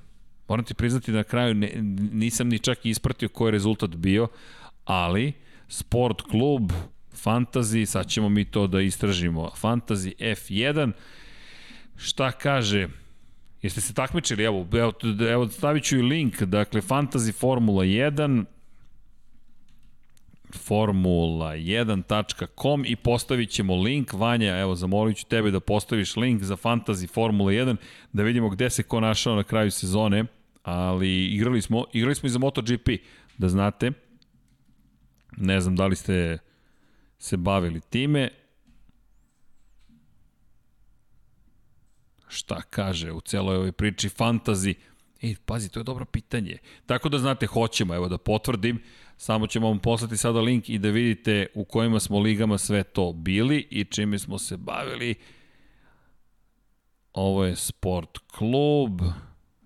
Moram 0.47 0.65
ti 0.65 0.73
priznati 0.73 1.11
da 1.11 1.17
na 1.17 1.23
kraju 1.23 1.55
ne, 1.55 1.71
nisam 2.11 2.47
ni 2.47 2.59
čak 2.59 2.85
ispratio 2.85 3.29
koji 3.29 3.47
je 3.47 3.51
rezultat 3.51 3.95
bio, 3.95 4.27
ali 4.85 5.33
sport 5.67 6.21
klub, 6.21 6.71
fantasy, 7.23 7.85
sad 7.85 8.07
ćemo 8.07 8.29
mi 8.29 8.45
to 8.45 8.67
da 8.67 8.81
istražimo. 8.81 9.51
Fantasy 9.61 10.13
F1, 10.19 10.91
šta 11.95 12.31
kaže, 12.31 12.87
Jeste 13.61 13.81
se 13.81 13.93
takmičili? 13.93 14.43
Evo, 14.43 14.67
evo, 14.73 14.93
evo 15.31 15.49
stavit 15.49 15.83
ću 15.83 15.97
i 15.97 16.01
link. 16.01 16.41
Dakle, 16.41 16.81
Fantasy 16.81 17.33
Formula 17.33 17.83
1, 17.83 18.45
formula1.com 20.55 22.85
i 22.85 22.95
postavit 22.95 23.49
ćemo 23.49 23.75
link. 23.75 24.13
Vanja, 24.13 24.57
evo, 24.57 24.75
zamolit 24.75 25.17
ću 25.17 25.25
tebe 25.25 25.51
da 25.51 25.59
postaviš 25.59 26.15
link 26.15 26.43
za 26.43 26.55
Fantasy 26.55 27.09
Formula 27.09 27.51
1, 27.51 27.75
da 28.13 28.23
vidimo 28.23 28.49
gde 28.49 28.69
se 28.69 28.83
ko 28.83 28.99
našao 28.99 29.35
na 29.35 29.43
kraju 29.43 29.71
sezone, 29.71 30.25
ali 30.63 31.25
igrali 31.25 31.61
smo, 31.61 31.85
igrali 31.93 32.15
smo 32.15 32.27
i 32.27 32.29
za 32.29 32.39
MotoGP, 32.39 32.89
da 33.37 33.49
znate. 33.49 33.91
Ne 35.37 35.61
znam 35.61 35.75
da 35.75 35.87
li 35.87 35.95
ste 35.95 36.37
se 37.19 37.37
bavili 37.37 37.81
time. 37.81 38.29
Šta 42.27 42.61
kaže 42.61 43.11
u 43.11 43.21
celoj 43.21 43.55
ovoj 43.55 43.71
priči 43.71 44.09
Fantasy? 44.09 44.73
Ej, 45.21 45.35
pazi, 45.45 45.69
to 45.69 45.79
je 45.79 45.83
dobro 45.83 46.05
pitanje. 46.05 46.57
Tako 46.85 47.09
da 47.09 47.17
znate, 47.17 47.45
hoćemo, 47.45 47.95
evo 47.95 48.09
da 48.09 48.17
potvrdim. 48.17 48.81
Samo 49.21 49.47
ćemo 49.47 49.67
vam 49.67 49.79
poslati 49.79 50.17
sada 50.17 50.39
link 50.39 50.69
i 50.69 50.77
da 50.77 50.89
vidite 50.89 51.47
u 51.53 51.65
kojima 51.65 51.99
smo 51.99 52.19
ligama 52.19 52.57
sve 52.57 52.83
to 52.83 53.13
bili 53.13 53.67
i 53.69 53.83
čime 53.83 54.19
smo 54.19 54.37
se 54.37 54.57
bavili. 54.57 55.15
Ovo 57.13 57.45
je 57.45 57.55
Sport 57.55 58.17
klub. 58.17 59.01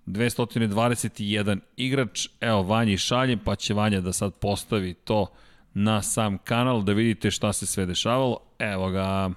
221 0.06 1.60
igrač. 1.76 2.28
Evo, 2.40 2.62
Vanji 2.62 2.96
šaljem, 2.98 3.38
pa 3.38 3.54
će 3.54 3.74
Vanja 3.74 4.00
da 4.00 4.12
sad 4.12 4.34
postavi 4.34 4.94
to 4.94 5.26
na 5.74 6.02
sam 6.02 6.38
kanal 6.38 6.82
da 6.82 6.92
vidite 6.92 7.30
šta 7.30 7.52
se 7.52 7.66
sve 7.66 7.86
dešavalo. 7.86 8.40
Evo 8.58 8.90
ga. 8.90 9.30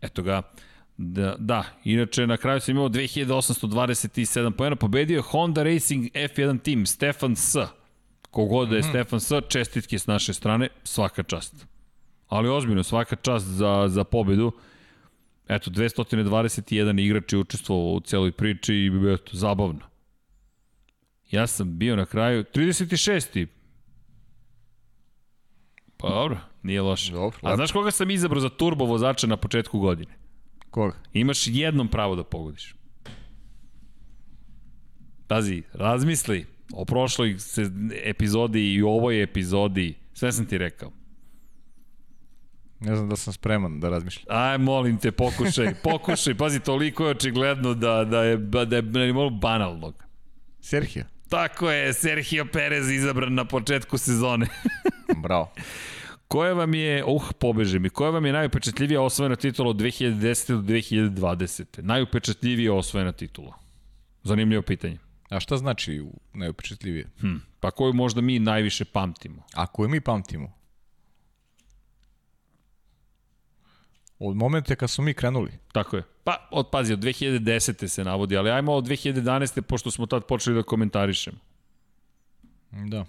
Eto 0.00 0.22
ga. 0.22 0.42
Da, 0.96 1.36
da, 1.38 1.64
inače 1.84 2.26
na 2.26 2.36
kraju 2.36 2.60
sam 2.60 2.76
imao 2.76 2.88
2827 2.88 4.50
pojena, 4.50 4.76
pobedio 4.76 5.16
je 5.16 5.22
Honda 5.22 5.62
Racing 5.62 6.06
F1 6.14 6.62
Team, 6.62 6.86
Stefan 6.86 7.36
S. 7.36 7.56
Kogod 8.34 8.68
da 8.68 8.76
je 8.76 8.80
mm. 8.80 8.84
Stefan 8.84 9.20
S, 9.20 9.32
čestitke 9.48 9.98
s 9.98 10.06
naše 10.06 10.34
strane, 10.34 10.68
svaka 10.84 11.22
čast. 11.22 11.66
Ali 12.28 12.48
ozbiljno, 12.48 12.82
svaka 12.82 13.16
čast 13.16 13.46
za, 13.46 13.84
za 13.88 14.04
pobedu. 14.04 14.52
Eto, 15.48 15.70
221 15.70 17.00
igrač 17.00 17.32
je 17.32 17.38
učestvovao 17.38 17.92
u 17.94 18.00
celoj 18.00 18.32
priči 18.32 18.74
i 18.74 18.90
eto, 19.14 19.36
zabavno. 19.36 19.80
Ja 21.30 21.46
sam 21.46 21.78
bio 21.78 21.96
na 21.96 22.06
kraju 22.06 22.44
36. 22.44 23.46
Pa 25.96 26.08
dobro, 26.08 26.38
nije 26.62 26.82
loše. 26.82 27.12
Dobro, 27.12 27.38
A 27.42 27.56
znaš 27.56 27.72
koga 27.72 27.90
sam 27.90 28.10
izabrao 28.10 28.40
za 28.40 28.48
turbo 28.48 28.84
vozača 28.84 29.26
na 29.26 29.36
početku 29.36 29.78
godine? 29.78 30.12
Koga? 30.70 30.96
Imaš 31.12 31.46
jednom 31.46 31.88
pravo 31.88 32.16
da 32.16 32.24
pogodiš. 32.24 32.74
Pazi, 35.28 35.62
razmisli 35.72 36.53
o 36.72 36.84
prošloj 36.84 37.36
epizodi 38.04 38.74
i 38.74 38.82
ovoj 38.82 39.22
epizodi, 39.22 39.94
sve 40.12 40.32
sam 40.32 40.46
ti 40.46 40.58
rekao. 40.58 40.92
Ne 42.80 42.96
znam 42.96 43.08
da 43.08 43.16
sam 43.16 43.32
spreman 43.32 43.80
da 43.80 43.88
razmišljam. 43.88 44.26
Aj, 44.28 44.58
molim 44.58 44.98
te, 44.98 45.12
pokušaj, 45.12 45.74
pokušaj. 45.90 46.34
Pazi, 46.34 46.60
toliko 46.60 47.04
je 47.04 47.10
očigledno 47.10 47.74
da, 47.74 48.04
da 48.04 48.22
je, 48.22 48.36
da 48.36 48.76
je, 48.76 49.06
je 49.06 49.12
malo 49.12 49.30
banalnog. 49.30 50.04
Serhija. 50.60 51.04
Tako 51.28 51.70
je, 51.70 51.92
Sergio 51.92 52.46
Perez 52.52 52.90
izabran 52.90 53.34
na 53.34 53.44
početku 53.44 53.98
sezone. 53.98 54.46
Bravo. 55.24 55.52
Koja 56.28 56.52
vam 56.52 56.74
je, 56.74 57.04
uh, 57.04 57.30
pobeže 57.38 57.78
mi, 57.78 57.90
koja 57.90 58.10
vam 58.10 58.26
je 58.26 58.32
najupečatljivija 58.32 59.02
osvojena 59.02 59.36
titula 59.36 59.70
od 59.70 59.76
2010. 59.76 60.52
do 60.52 60.72
2020. 60.72 61.82
Najupečatljivija 61.82 62.72
osvojena 62.72 63.12
titula? 63.12 63.58
Zanimljivo 64.22 64.62
pitanje. 64.62 64.98
A 65.34 65.40
šta 65.40 65.56
znači 65.56 66.00
u 66.00 66.12
najupečatljivije? 66.32 67.10
Hm, 67.20 67.36
pa 67.60 67.70
koju 67.70 67.92
možda 67.92 68.20
mi 68.20 68.38
najviše 68.38 68.84
pamtimo? 68.84 69.42
A 69.54 69.66
koju 69.66 69.88
mi 69.88 70.00
pamtimo? 70.00 70.52
Od 74.18 74.36
momenta 74.36 74.76
kad 74.76 74.90
smo 74.90 75.04
mi 75.04 75.14
krenuli. 75.14 75.52
Tako 75.72 75.96
je. 75.96 76.02
Pa, 76.24 76.48
od, 76.50 76.70
pazi, 76.72 76.92
od 76.92 76.98
2010. 76.98 77.88
se 77.88 78.04
navodi, 78.04 78.36
ali 78.36 78.50
ajmo 78.50 78.72
od 78.72 78.84
2011. 78.84 79.60
pošto 79.60 79.90
smo 79.90 80.06
tad 80.06 80.26
počeli 80.26 80.56
da 80.56 80.62
komentarišemo. 80.62 81.38
Da. 82.70 83.04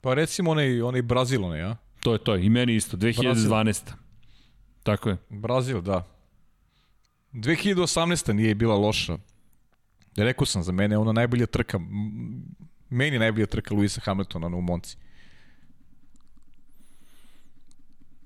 Pa 0.00 0.14
recimo 0.14 0.50
onaj, 0.50 0.82
onaj 0.82 1.02
Brazil, 1.02 1.44
onaj, 1.44 1.62
a? 1.62 1.76
To 2.00 2.12
je 2.12 2.18
to, 2.18 2.36
i 2.36 2.48
meni 2.48 2.74
isto, 2.74 2.96
2012. 2.96 3.22
Brazil. 3.22 4.03
Tako 4.84 5.08
je. 5.08 5.16
Brazil, 5.28 5.80
da. 5.80 6.06
2018. 7.32 8.32
nije 8.32 8.54
bila 8.54 8.76
loša. 8.76 9.18
Rekao 10.16 10.46
sam 10.46 10.62
za 10.62 10.72
mene, 10.72 10.98
ona 10.98 11.12
najbolja 11.12 11.46
trka, 11.46 11.80
meni 12.90 13.18
najbolja 13.18 13.46
trka 13.46 13.74
Luisa 13.74 14.00
Hamiltona 14.04 14.48
na 14.48 14.56
u 14.56 14.60
Monci. 14.60 14.96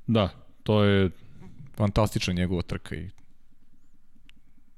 Da, 0.06 0.28
to 0.62 0.84
je... 0.84 1.10
Fantastična 1.76 2.32
njegova 2.34 2.62
trka 2.62 2.96
i 2.96 3.10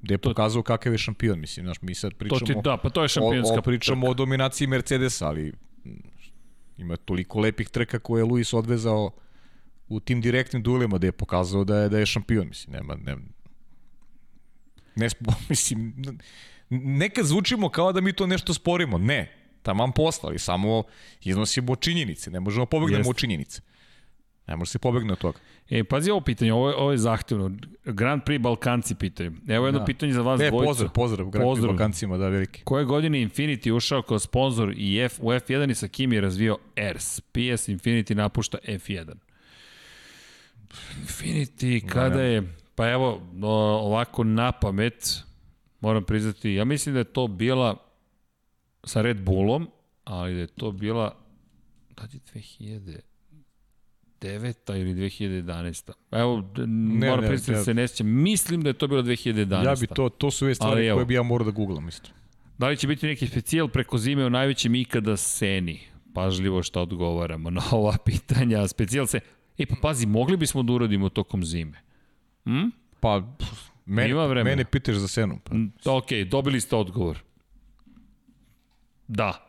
gde 0.01 0.15
je 0.15 0.19
pokazao 0.19 0.63
kakav 0.63 0.93
je 0.93 0.99
šampion, 0.99 1.41
mislim, 1.41 1.67
znaš, 1.67 1.83
mi 1.83 1.95
sad 1.95 2.15
pričamo... 2.15 2.39
To 2.39 2.47
ti, 2.47 2.55
da, 2.65 2.77
pa 2.77 2.91
to 2.91 3.03
je 3.03 3.09
šampionska 3.09 3.55
o, 3.55 3.59
o, 3.59 3.63
pričamo 3.63 4.01
trka. 4.01 4.11
o 4.11 4.15
dominaciji 4.15 4.69
Mercedesa, 4.69 5.29
ali 5.29 5.53
ima 6.79 6.97
toliko 6.97 7.41
lepih 7.41 7.69
trka 7.69 7.99
koje 7.99 8.21
je 8.21 8.25
Luis 8.25 8.53
odvezao 8.53 9.11
u 9.91 10.01
tim 10.01 10.21
direktnim 10.21 10.63
duelima 10.63 10.99
da 10.99 11.07
je 11.07 11.13
pokazao 11.13 11.65
da 11.65 11.77
je 11.77 11.89
da 11.89 11.99
je 11.99 12.07
šampion, 12.07 12.49
mislim, 12.49 12.73
nema, 12.73 12.95
nema 12.95 13.21
ne, 14.95 15.09
mislim, 15.49 15.95
nekad 16.71 17.27
zvučimo 17.27 17.69
kao 17.69 17.93
da 17.93 18.01
mi 18.01 18.13
to 18.13 18.27
nešto 18.27 18.55
sporimo, 18.55 18.99
ne, 18.99 19.33
taman 19.63 19.93
posla, 19.93 20.29
ali 20.29 20.39
samo 20.39 20.83
iznosimo 21.25 21.77
činjenice, 21.77 22.31
ne 22.31 22.41
možemo 22.41 22.67
pobegnemo 22.67 23.11
od 23.11 23.17
činjenice. 23.17 23.63
Ne 24.47 24.57
može 24.57 24.71
se 24.71 24.79
pobegne 24.79 25.13
od 25.13 25.19
toga. 25.19 25.39
E, 25.71 25.85
pazi 25.85 26.11
ovo 26.11 26.21
pitanje, 26.21 26.53
ovo 26.53 26.69
je, 26.69 26.77
ovo 26.77 26.91
je 26.93 26.99
zahtevno. 26.99 27.51
Grand 27.85 28.23
Prix 28.23 28.39
Balkanci 28.39 28.95
pitaju. 28.95 29.33
Evo 29.49 29.67
jedno 29.67 29.81
da. 29.81 29.85
pitanje 29.85 30.13
za 30.13 30.23
vas 30.23 30.41
e, 30.41 30.49
dvojicu. 30.51 30.69
Pozdrav, 30.69 30.91
pozdrav, 30.93 31.29
Grand 31.31 31.45
pozdrav. 31.45 31.69
Prix 31.69 31.77
Balkancima, 31.77 32.17
da, 32.17 32.29
veliki. 32.29 32.63
Koje 32.65 32.85
godine 32.85 33.19
Infinity 33.19 33.73
ušao 33.73 34.03
kao 34.03 34.19
sponsor 34.19 34.75
i 34.77 34.99
F, 34.99 35.19
u 35.21 35.27
F1 35.27 35.71
i 35.71 35.75
sa 35.75 35.89
kim 35.89 36.13
je 36.13 36.21
razvio 36.21 36.59
ERS? 36.77 37.21
PS 37.21 37.69
Infinity 37.69 38.15
napušta 38.15 38.59
F1. 38.69 39.15
Infinity, 41.03 41.89
kada 41.89 42.17
da, 42.17 42.23
je, 42.23 42.55
pa 42.75 42.91
evo, 42.91 43.23
ovako 43.83 44.25
na 44.25 44.53
pamet, 44.53 45.23
moram 45.81 46.05
priznati, 46.05 46.51
ja 46.51 46.65
mislim 46.65 46.93
da 46.93 46.99
je 46.99 47.05
to 47.05 47.27
bila 47.27 47.77
sa 48.85 49.03
Red 49.03 49.21
Bullom, 49.21 49.71
ali 50.05 50.35
da 50.35 50.41
je 50.41 50.47
to 50.47 50.73
bila, 50.73 51.17
da 51.97 52.03
je 52.03 52.21
2000, 52.35 53.01
2009. 54.21 54.81
ili 54.81 54.95
2011. 54.95 55.93
Evo, 56.11 56.51
ne, 56.67 57.09
moram 57.09 57.25
priznati 57.25 57.59
da 57.59 57.65
se 57.65 57.75
ne 57.75 57.89
sjećam. 57.89 58.07
Mislim 58.07 58.63
da 58.63 58.69
je 58.69 58.73
to 58.73 58.87
bilo 58.87 59.03
2011. 59.03 59.65
Ja 59.65 59.75
bi 59.81 59.87
to, 59.87 60.09
to 60.09 60.31
su 60.31 60.45
ove 60.45 60.55
stvari 60.55 60.91
koje 60.93 61.05
bi 61.05 61.15
ja 61.15 61.23
morao 61.23 61.45
da 61.45 61.51
googlam 61.51 61.89
isto. 61.89 62.11
Da 62.59 62.69
li 62.69 62.77
će 62.77 62.87
biti 62.87 63.07
neki 63.07 63.27
specijal 63.27 63.69
preko 63.69 63.99
zime 63.99 64.27
u 64.27 64.31
najvećem 64.31 64.75
ikada 64.75 65.17
seni? 65.17 65.81
Pažljivo 66.15 66.63
šta 66.63 66.81
odgovaramo 66.81 67.51
na 67.51 67.63
ova 67.71 67.97
pitanja. 68.07 68.69
Specijal 68.69 69.07
se... 69.07 69.21
E 69.61 69.67
pa 69.67 69.77
pazi, 69.83 70.07
mogli 70.07 70.37
bismo 70.37 70.63
da 70.63 70.73
uradimo 70.73 71.09
tokom 71.09 71.45
zime. 71.45 71.79
Hm? 72.45 72.71
Pa, 73.01 73.23
mene, 73.87 74.45
mene 74.45 74.65
pitaš 74.65 74.97
za 74.97 75.09
senu. 75.09 75.39
Pa. 75.45 75.55
Ok, 75.93 76.07
dobili 76.31 76.61
ste 76.61 76.77
odgovor. 76.77 77.19
Da. 79.09 79.47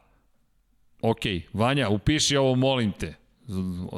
Ok, 1.01 1.21
Vanja, 1.53 1.89
upiši 1.89 2.37
ovo, 2.37 2.55
molim 2.55 2.91
te. 2.91 3.13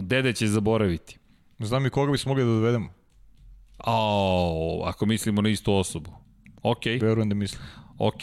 Dede 0.02 0.34
će 0.34 0.48
zaboraviti. 0.48 1.18
Znam 1.60 1.86
i 1.86 1.90
koga 1.90 2.12
bismo 2.12 2.30
mogli 2.30 2.44
da 2.44 2.50
dovedemo. 2.50 2.90
O, 3.86 4.84
ako 4.86 5.06
mislimo 5.06 5.42
na 5.42 5.50
istu 5.50 5.74
osobu. 5.74 6.12
Ok. 6.64 6.86
Verujem 6.86 7.30
da 7.30 7.36
mislim. 7.36 7.62
Ok. 7.98 8.22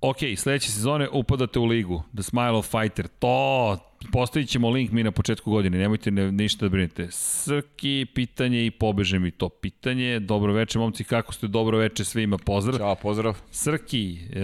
Ok, 0.00 0.18
sledeće 0.36 0.70
sezone 0.70 1.08
upadate 1.12 1.58
u 1.58 1.64
ligu. 1.64 2.02
The 2.14 2.22
Smile 2.22 2.50
of 2.50 2.70
Fighter. 2.70 3.08
To, 3.08 3.78
postavit 4.12 4.48
ćemo 4.48 4.70
link 4.70 4.90
mi 4.90 5.02
na 5.02 5.10
početku 5.10 5.50
godine. 5.50 5.78
Nemojte 5.78 6.10
ne, 6.10 6.32
ništa 6.32 6.66
da 6.66 6.70
brinete. 6.70 7.06
Srki, 7.10 8.06
pitanje 8.14 8.66
i 8.66 8.70
pobeže 8.70 9.18
mi 9.18 9.30
to 9.30 9.48
pitanje. 9.48 10.20
Dobro 10.20 10.52
veče, 10.52 10.78
momci, 10.78 11.04
kako 11.04 11.32
ste? 11.32 11.46
Dobro 11.48 11.78
veče 11.78 12.04
svima, 12.04 12.38
pozdrav. 12.38 12.78
Ćao, 12.78 12.94
pozdrav. 12.94 13.36
Srki, 13.50 14.18
e, 14.32 14.42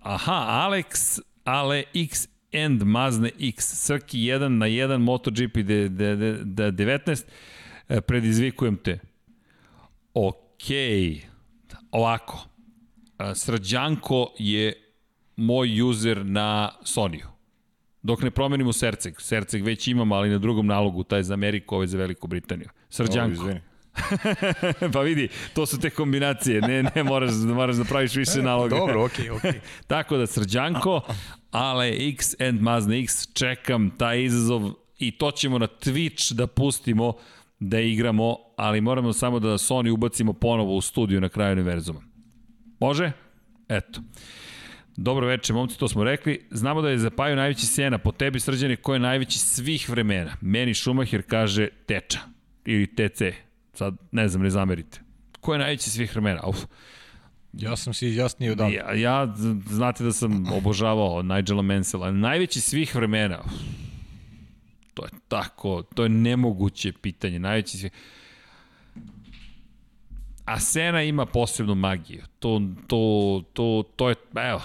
aha, 0.00 0.68
Alex, 0.68 1.20
Ale 1.44 1.82
X 1.94 2.28
and 2.66 2.82
Mazne 2.82 3.30
X. 3.40 3.64
Srki 3.86 4.18
1 4.18 4.48
na 4.48 4.66
1 4.66 4.98
MotoGP 4.98 5.54
de, 5.54 5.88
de, 5.88 6.16
de, 6.16 6.38
de 6.44 6.72
19. 6.72 7.24
Predizvikujem 8.06 8.76
te. 8.76 8.98
Ok. 10.14 10.68
Ovako. 11.90 12.46
Srđanko 13.34 14.32
je 14.38 14.72
moj 15.36 15.82
user 15.82 16.26
na 16.26 16.70
Sonyu. 16.84 17.31
Dok 18.02 18.22
ne 18.22 18.30
promenimo 18.30 18.72
Serceg. 18.72 19.20
Serceg 19.20 19.64
već 19.64 19.88
imam, 19.88 20.12
ali 20.12 20.30
na 20.30 20.38
drugom 20.38 20.66
nalogu, 20.66 21.04
taj 21.04 21.22
za 21.22 21.34
Ameriku, 21.34 21.74
ovaj 21.74 21.86
za 21.86 21.98
Veliku 21.98 22.26
Britaniju. 22.26 22.68
Srđanko. 22.90 23.44
Oh, 23.44 23.56
pa 24.92 25.00
vidi, 25.00 25.28
to 25.54 25.66
su 25.66 25.80
te 25.80 25.90
kombinacije, 25.90 26.60
ne, 26.60 26.82
ne 26.82 27.02
moraš, 27.02 27.30
moraš 27.54 27.76
da 27.76 27.84
praviš 27.84 28.14
više 28.14 28.38
e, 28.38 28.42
naloga. 28.42 28.76
Dobro, 28.76 29.04
okej, 29.04 29.24
okay, 29.24 29.36
okej. 29.36 29.50
Okay. 29.50 29.60
Tako 29.86 30.16
da, 30.16 30.26
Srđanko, 30.26 31.00
ale 31.50 32.08
X 32.08 32.40
and 32.40 32.60
Mazda 32.60 32.94
X, 32.94 33.28
čekam 33.32 33.90
taj 33.98 34.22
izazov 34.22 34.70
i 34.98 35.10
to 35.10 35.30
ćemo 35.30 35.58
na 35.58 35.66
Twitch 35.66 36.32
da 36.32 36.46
pustimo 36.46 37.12
da 37.58 37.80
igramo, 37.80 38.36
ali 38.56 38.80
moramo 38.80 39.12
samo 39.12 39.38
da 39.38 39.48
Sony 39.48 39.90
ubacimo 39.90 40.32
ponovo 40.32 40.76
u 40.76 40.80
studiju 40.80 41.20
na 41.20 41.28
kraju 41.28 41.52
univerzuma. 41.52 42.00
Može? 42.80 43.12
Eto. 43.68 44.00
Dobro 44.96 45.26
večer, 45.26 45.56
momci, 45.56 45.78
to 45.78 45.88
smo 45.88 46.04
rekli. 46.04 46.46
Znamo 46.50 46.82
da 46.82 46.90
je 46.90 46.98
Zapaju 46.98 47.36
najveći 47.36 47.66
sena. 47.66 47.98
Po 47.98 48.12
tebi, 48.12 48.40
srđane, 48.40 48.76
ko 48.76 48.94
je 48.94 49.00
najveći 49.00 49.38
svih 49.38 49.90
vremena? 49.90 50.36
Meni 50.40 50.74
Schumacher 50.74 51.22
kaže 51.22 51.68
Teča 51.86 52.18
ili 52.64 52.86
TC. 52.86 53.22
Sad, 53.72 53.94
ne 54.12 54.28
znam, 54.28 54.42
ne 54.42 54.50
zamerite. 54.50 55.00
Ko 55.40 55.52
je 55.52 55.58
najveći 55.58 55.90
svih 55.90 56.12
vremena? 56.12 56.40
Uf. 56.46 56.58
Ja 57.52 57.76
sam 57.76 57.94
si 57.94 58.08
izjasnio 58.08 58.54
da. 58.54 58.66
Ja, 58.66 58.94
ja, 58.94 59.34
znate 59.66 60.04
da 60.04 60.12
sam 60.12 60.52
obožavao 60.52 61.22
Nigela 61.22 61.62
Mansella. 61.62 62.10
Najveći 62.10 62.60
svih 62.60 62.94
vremena. 62.94 63.40
Uf. 63.46 63.52
To 64.94 65.04
je 65.04 65.10
tako, 65.28 65.82
to 65.94 66.02
je 66.02 66.08
nemoguće 66.08 66.92
pitanje. 66.92 67.38
Najveći 67.38 67.78
svih... 67.78 67.92
A 70.44 70.60
Sena 70.60 71.02
ima 71.02 71.26
posebnu 71.26 71.74
magiju. 71.74 72.22
To, 72.38 72.62
to, 72.86 73.42
to, 73.52 73.82
to 73.96 74.08
je, 74.08 74.14
evo, 74.34 74.62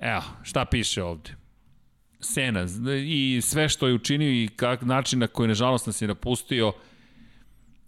evo, 0.00 0.22
šta 0.42 0.64
piše 0.64 1.02
ovde? 1.02 1.30
Sena 2.20 2.66
i 3.06 3.40
sve 3.42 3.68
što 3.68 3.86
je 3.86 3.94
učinio 3.94 4.30
i 4.30 4.48
kak, 4.56 4.82
način 4.82 5.18
na 5.18 5.26
koji 5.26 5.48
nažalost 5.48 5.86
nas 5.86 6.02
je 6.02 6.08
napustio, 6.08 6.72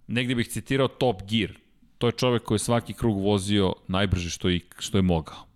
negde 0.07 0.35
bih 0.35 0.47
citirao 0.47 0.87
Top 0.87 1.21
Gear. 1.29 1.51
To 1.97 2.07
je 2.07 2.11
čovek 2.11 2.43
koji 2.43 2.55
je 2.55 2.59
svaki 2.59 2.93
krug 2.93 3.21
vozio 3.21 3.73
najbrže 3.87 4.29
što 4.29 4.49
je, 4.49 4.59
što 4.79 4.97
je 4.97 5.01
mogao. 5.01 5.47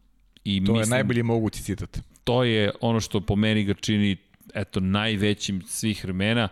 I 0.43 0.65
to 0.65 0.73
mislim, 0.73 0.93
je 0.93 0.97
najbolji 0.97 1.23
mogući 1.23 1.63
citat. 1.63 1.99
To 2.23 2.43
je 2.43 2.71
ono 2.81 2.99
što 2.99 3.21
po 3.21 3.35
meni 3.35 3.63
ga 3.63 3.73
čini 3.73 4.17
eto, 4.53 4.79
najvećim 4.79 5.61
svih 5.61 6.03
vremena. 6.03 6.49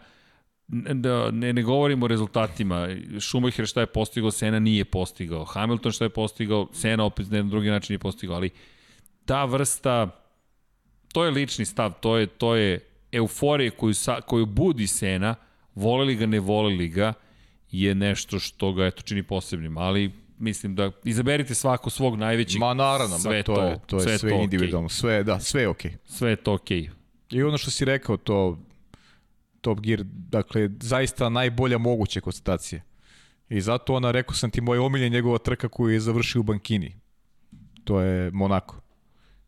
Da, 0.68 1.32
ne, 1.32 1.54
ne 1.54 1.64
govorimo 1.64 2.06
o 2.06 2.08
rezultatima. 2.08 2.88
Schumacher 3.20 3.68
šta 3.68 3.80
je 3.80 3.86
postigao, 3.86 4.32
Sena 4.32 4.60
nije 4.60 4.86
postigao. 4.86 5.46
Hamilton 5.46 5.92
šta 5.92 6.06
je 6.06 6.10
postigao, 6.10 6.68
Sena 6.74 7.04
opet 7.04 7.30
na 7.30 7.38
jedan 7.38 7.50
drugi 7.50 7.70
način 7.70 7.94
nije 7.94 8.00
postigao. 8.00 8.36
Ali 8.36 8.50
ta 9.26 9.46
vrsta, 9.46 10.10
to 11.14 11.26
je 11.26 11.32
lični 11.32 11.66
stav, 11.66 11.94
to 12.00 12.18
je, 12.18 12.28
to 12.28 12.56
je 12.56 12.80
euforije 13.12 13.72
koju, 13.72 13.94
sa, 13.94 14.22
koju 14.22 14.46
budi 14.46 14.88
Sena, 14.88 15.36
voleli 15.76 16.16
ga, 16.16 16.26
ne 16.26 16.40
voleli 16.40 16.88
ga, 16.88 17.14
je 17.72 17.96
nešto 17.96 18.40
što 18.40 18.74
ga 18.74 18.86
eto 18.86 19.02
čini 19.02 19.24
posebnim, 19.24 19.78
ali 19.78 20.12
mislim 20.40 20.76
da 20.76 20.92
izaberite 21.04 21.56
svako 21.56 21.90
svog 21.90 22.18
najvećeg. 22.18 22.60
Ma 22.60 22.74
naravno, 22.74 23.20
sve 23.20 23.44
to, 23.44 23.56
to, 23.56 23.64
je, 23.64 23.80
to 23.88 23.96
je 23.98 24.02
sve, 24.04 24.18
sve 24.18 24.30
to 24.30 24.36
individualno, 24.36 24.90
okay. 24.90 25.00
sve, 25.00 25.24
da, 25.24 25.40
sve 25.40 25.62
je 25.62 25.68
okej. 25.68 25.92
Okay. 25.92 25.98
Sve 26.06 26.30
je 26.30 26.36
to 26.36 26.54
okej. 26.54 26.82
Okay. 26.82 26.90
I 27.30 27.44
ono 27.44 27.58
što 27.58 27.72
si 27.72 27.86
rekao, 27.86 28.18
to 28.18 28.58
Top 29.62 29.80
Gear, 29.80 30.04
dakle, 30.06 30.70
zaista 30.80 31.30
najbolja 31.30 31.78
moguća 31.78 32.22
konstatacija. 32.22 32.82
I 33.50 33.62
zato 33.62 33.94
ona, 33.94 34.12
rekao 34.12 34.36
sam 34.36 34.52
ti, 34.52 34.62
moj 34.62 34.78
omiljen 34.78 35.12
njegova 35.12 35.38
trka 35.38 35.70
koju 35.70 35.94
je 35.94 36.00
završio 36.00 36.40
u 36.40 36.44
Bankini. 36.44 36.96
To 37.84 38.02
je 38.02 38.32
Monako. 38.32 38.82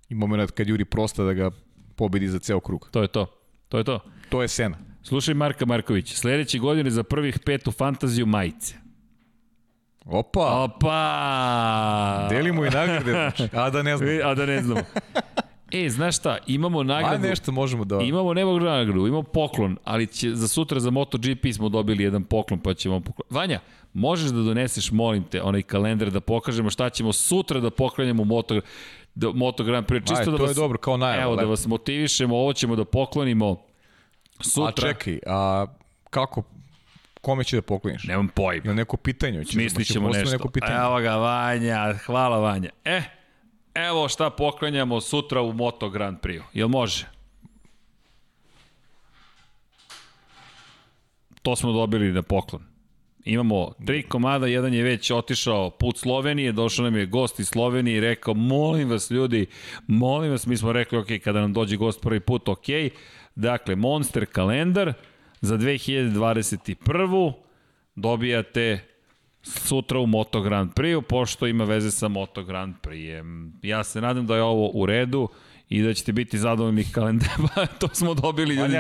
I 0.10 0.16
moment 0.16 0.52
kad 0.52 0.68
Juri 0.68 0.86
prosta 0.86 1.24
da 1.24 1.34
ga 1.34 1.52
pobedi 1.96 2.28
za 2.28 2.40
ceo 2.40 2.60
krug. 2.60 2.90
To 2.92 3.02
je 3.02 3.08
to. 3.08 3.26
To 3.70 3.78
je 3.78 3.84
to. 3.84 4.00
To 4.30 4.42
je 4.42 4.48
Sena. 4.48 4.78
Slušaj 5.04 5.34
Marka 5.34 5.66
Marković, 5.66 6.14
sledeće 6.14 6.60
godine 6.60 6.90
za 6.90 7.04
prvih 7.04 7.40
pet 7.40 7.68
u 7.68 7.72
fantaziju 7.72 8.26
majice. 8.26 8.76
Opa! 10.06 10.64
Opa! 10.64 12.28
Delimo 12.30 12.66
i 12.66 12.70
nagrade, 12.70 13.12
znači. 13.12 13.48
A 13.54 13.70
da 13.70 13.84
ne 13.84 13.98
znam. 13.98 14.10
A 14.24 14.34
da 14.34 14.46
ne 14.46 14.62
znam. 14.62 14.78
E, 15.72 15.90
znaš 15.90 16.18
šta, 16.18 16.38
imamo 16.48 16.84
nagradu. 16.84 17.26
A 17.26 17.30
nešto 17.30 17.52
možemo 17.52 17.86
da... 17.86 18.00
Imamo 18.02 18.34
nemog 18.34 18.62
nagradu, 18.62 19.08
imamo 19.08 19.24
poklon, 19.24 19.78
ali 19.84 20.08
će, 20.08 20.36
za 20.36 20.48
sutra 20.48 20.80
za 20.80 20.90
MotoGP 20.92 21.46
smo 21.54 21.70
dobili 21.70 22.04
jedan 22.04 22.24
poklon, 22.24 22.60
pa 22.60 22.74
ćemo 22.74 23.00
poklon. 23.00 23.28
Vanja, 23.30 23.60
možeš 23.94 24.30
da 24.32 24.42
doneseš, 24.42 24.92
molim 24.92 25.24
te, 25.24 25.42
onaj 25.42 25.62
kalendar 25.62 26.12
da 26.12 26.20
pokažemo 26.20 26.70
šta 26.70 26.90
ćemo 26.90 27.14
sutra 27.14 27.60
da 27.60 27.70
poklanjamo 27.70 28.24
Moto, 28.24 28.62
da, 29.18 29.32
Moto 29.32 29.64
Grand 29.64 29.88
Prix. 29.88 30.08
Čisto 30.08 30.20
Aj, 30.20 30.26
da 30.26 30.38
to 30.38 30.44
vas, 30.44 30.52
je 30.52 30.56
dobro, 30.56 30.78
kao 30.78 30.98
najava. 30.98 31.24
Evo, 31.24 31.32
lepo. 31.32 31.42
da 31.42 31.50
vas 31.50 31.68
motivišemo, 31.68 32.38
ovo 32.38 32.54
ćemo 32.54 32.76
da 32.76 32.86
poklonimo 32.86 33.66
sutra. 34.42 34.68
A 34.68 34.72
čekaj, 34.72 35.20
a 35.28 35.66
kako 36.10 36.44
kome 37.22 37.44
će 37.44 37.56
da 37.56 37.62
pokloniš? 37.62 38.04
Nemam 38.04 38.28
pojma. 38.28 38.62
Ili 38.66 38.76
neko 38.76 38.98
pitanje? 38.98 39.44
Mislit 39.54 39.88
ćemo 39.88 40.10
nešto. 40.10 40.32
Neko 40.32 40.50
pitanje. 40.50 40.76
Evo 40.76 41.00
ga, 41.00 41.16
Vanja, 41.16 41.94
hvala 42.06 42.40
Vanja. 42.40 42.70
E, 42.86 43.02
evo 43.74 44.10
šta 44.10 44.30
poklanjamo 44.30 45.02
sutra 45.02 45.42
u 45.42 45.54
Moto 45.54 45.90
Grand 45.90 46.18
Prix. 46.20 46.42
Jel 46.54 46.68
može? 46.68 47.06
To 51.42 51.56
smo 51.56 51.72
dobili 51.72 52.12
na 52.12 52.22
poklon. 52.22 52.67
Imamo 53.28 53.72
tri 53.86 54.04
komada, 54.04 54.48
jedan 54.48 54.74
je 54.74 54.84
već 54.84 55.12
otišao 55.12 55.70
put 55.70 55.98
Slovenije, 55.98 56.52
došao 56.52 56.84
nam 56.84 56.96
je 56.96 57.06
gost 57.06 57.40
iz 57.40 57.48
Slovenije 57.48 57.98
i 57.98 58.02
rekao, 58.02 58.34
molim 58.34 58.90
vas 58.90 59.12
ljudi, 59.12 59.46
molim 59.88 60.32
vas, 60.32 60.46
mi 60.46 60.58
smo 60.58 60.72
rekli, 60.72 60.98
ok, 60.98 61.08
kada 61.24 61.42
nam 61.42 61.54
dođe 61.54 61.76
gost 61.76 62.02
prvi 62.02 62.20
put, 62.20 62.50
ok, 62.50 62.66
dakle, 63.36 63.76
Monster 63.76 64.26
kalendar 64.26 64.94
za 65.42 65.58
2021. 65.58 67.34
dobijate 67.96 68.80
sutra 69.44 70.00
u 70.00 70.06
Moto 70.06 70.42
Grand 70.42 70.72
Prix, 70.74 71.02
pošto 71.02 71.48
ima 71.48 71.64
veze 71.64 71.92
sa 71.92 72.08
Moto 72.08 72.44
Grand 72.44 72.76
Prix. 72.84 73.24
Ja 73.62 73.84
se 73.84 74.02
nadam 74.02 74.28
da 74.28 74.36
je 74.36 74.42
ovo 74.42 74.72
u 74.74 74.86
redu 74.86 75.30
i 75.70 75.82
da 75.82 75.94
ćete 75.94 76.12
biti 76.12 76.38
zadovoljni 76.38 76.92
kalendarima. 76.92 77.50
to 77.80 77.88
smo 77.94 78.14
dobili 78.14 78.56
ljudi. 78.56 78.78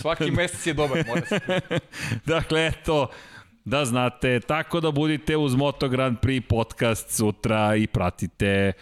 Svaki 0.00 0.30
mesec 0.30 0.66
je 0.66 0.74
dobar, 0.74 1.04
mora 1.08 1.26
se. 1.26 1.40
dakle, 2.34 2.66
eto, 2.66 3.08
da 3.70 3.84
znate, 3.84 4.40
tako 4.40 4.80
da 4.80 4.90
budite 4.90 5.36
uz 5.36 5.54
Moto 5.54 5.88
Grand 5.88 6.18
Prix 6.18 6.46
podcast 6.48 7.10
sutra 7.10 7.76
i 7.76 7.86
pratite. 7.86 8.72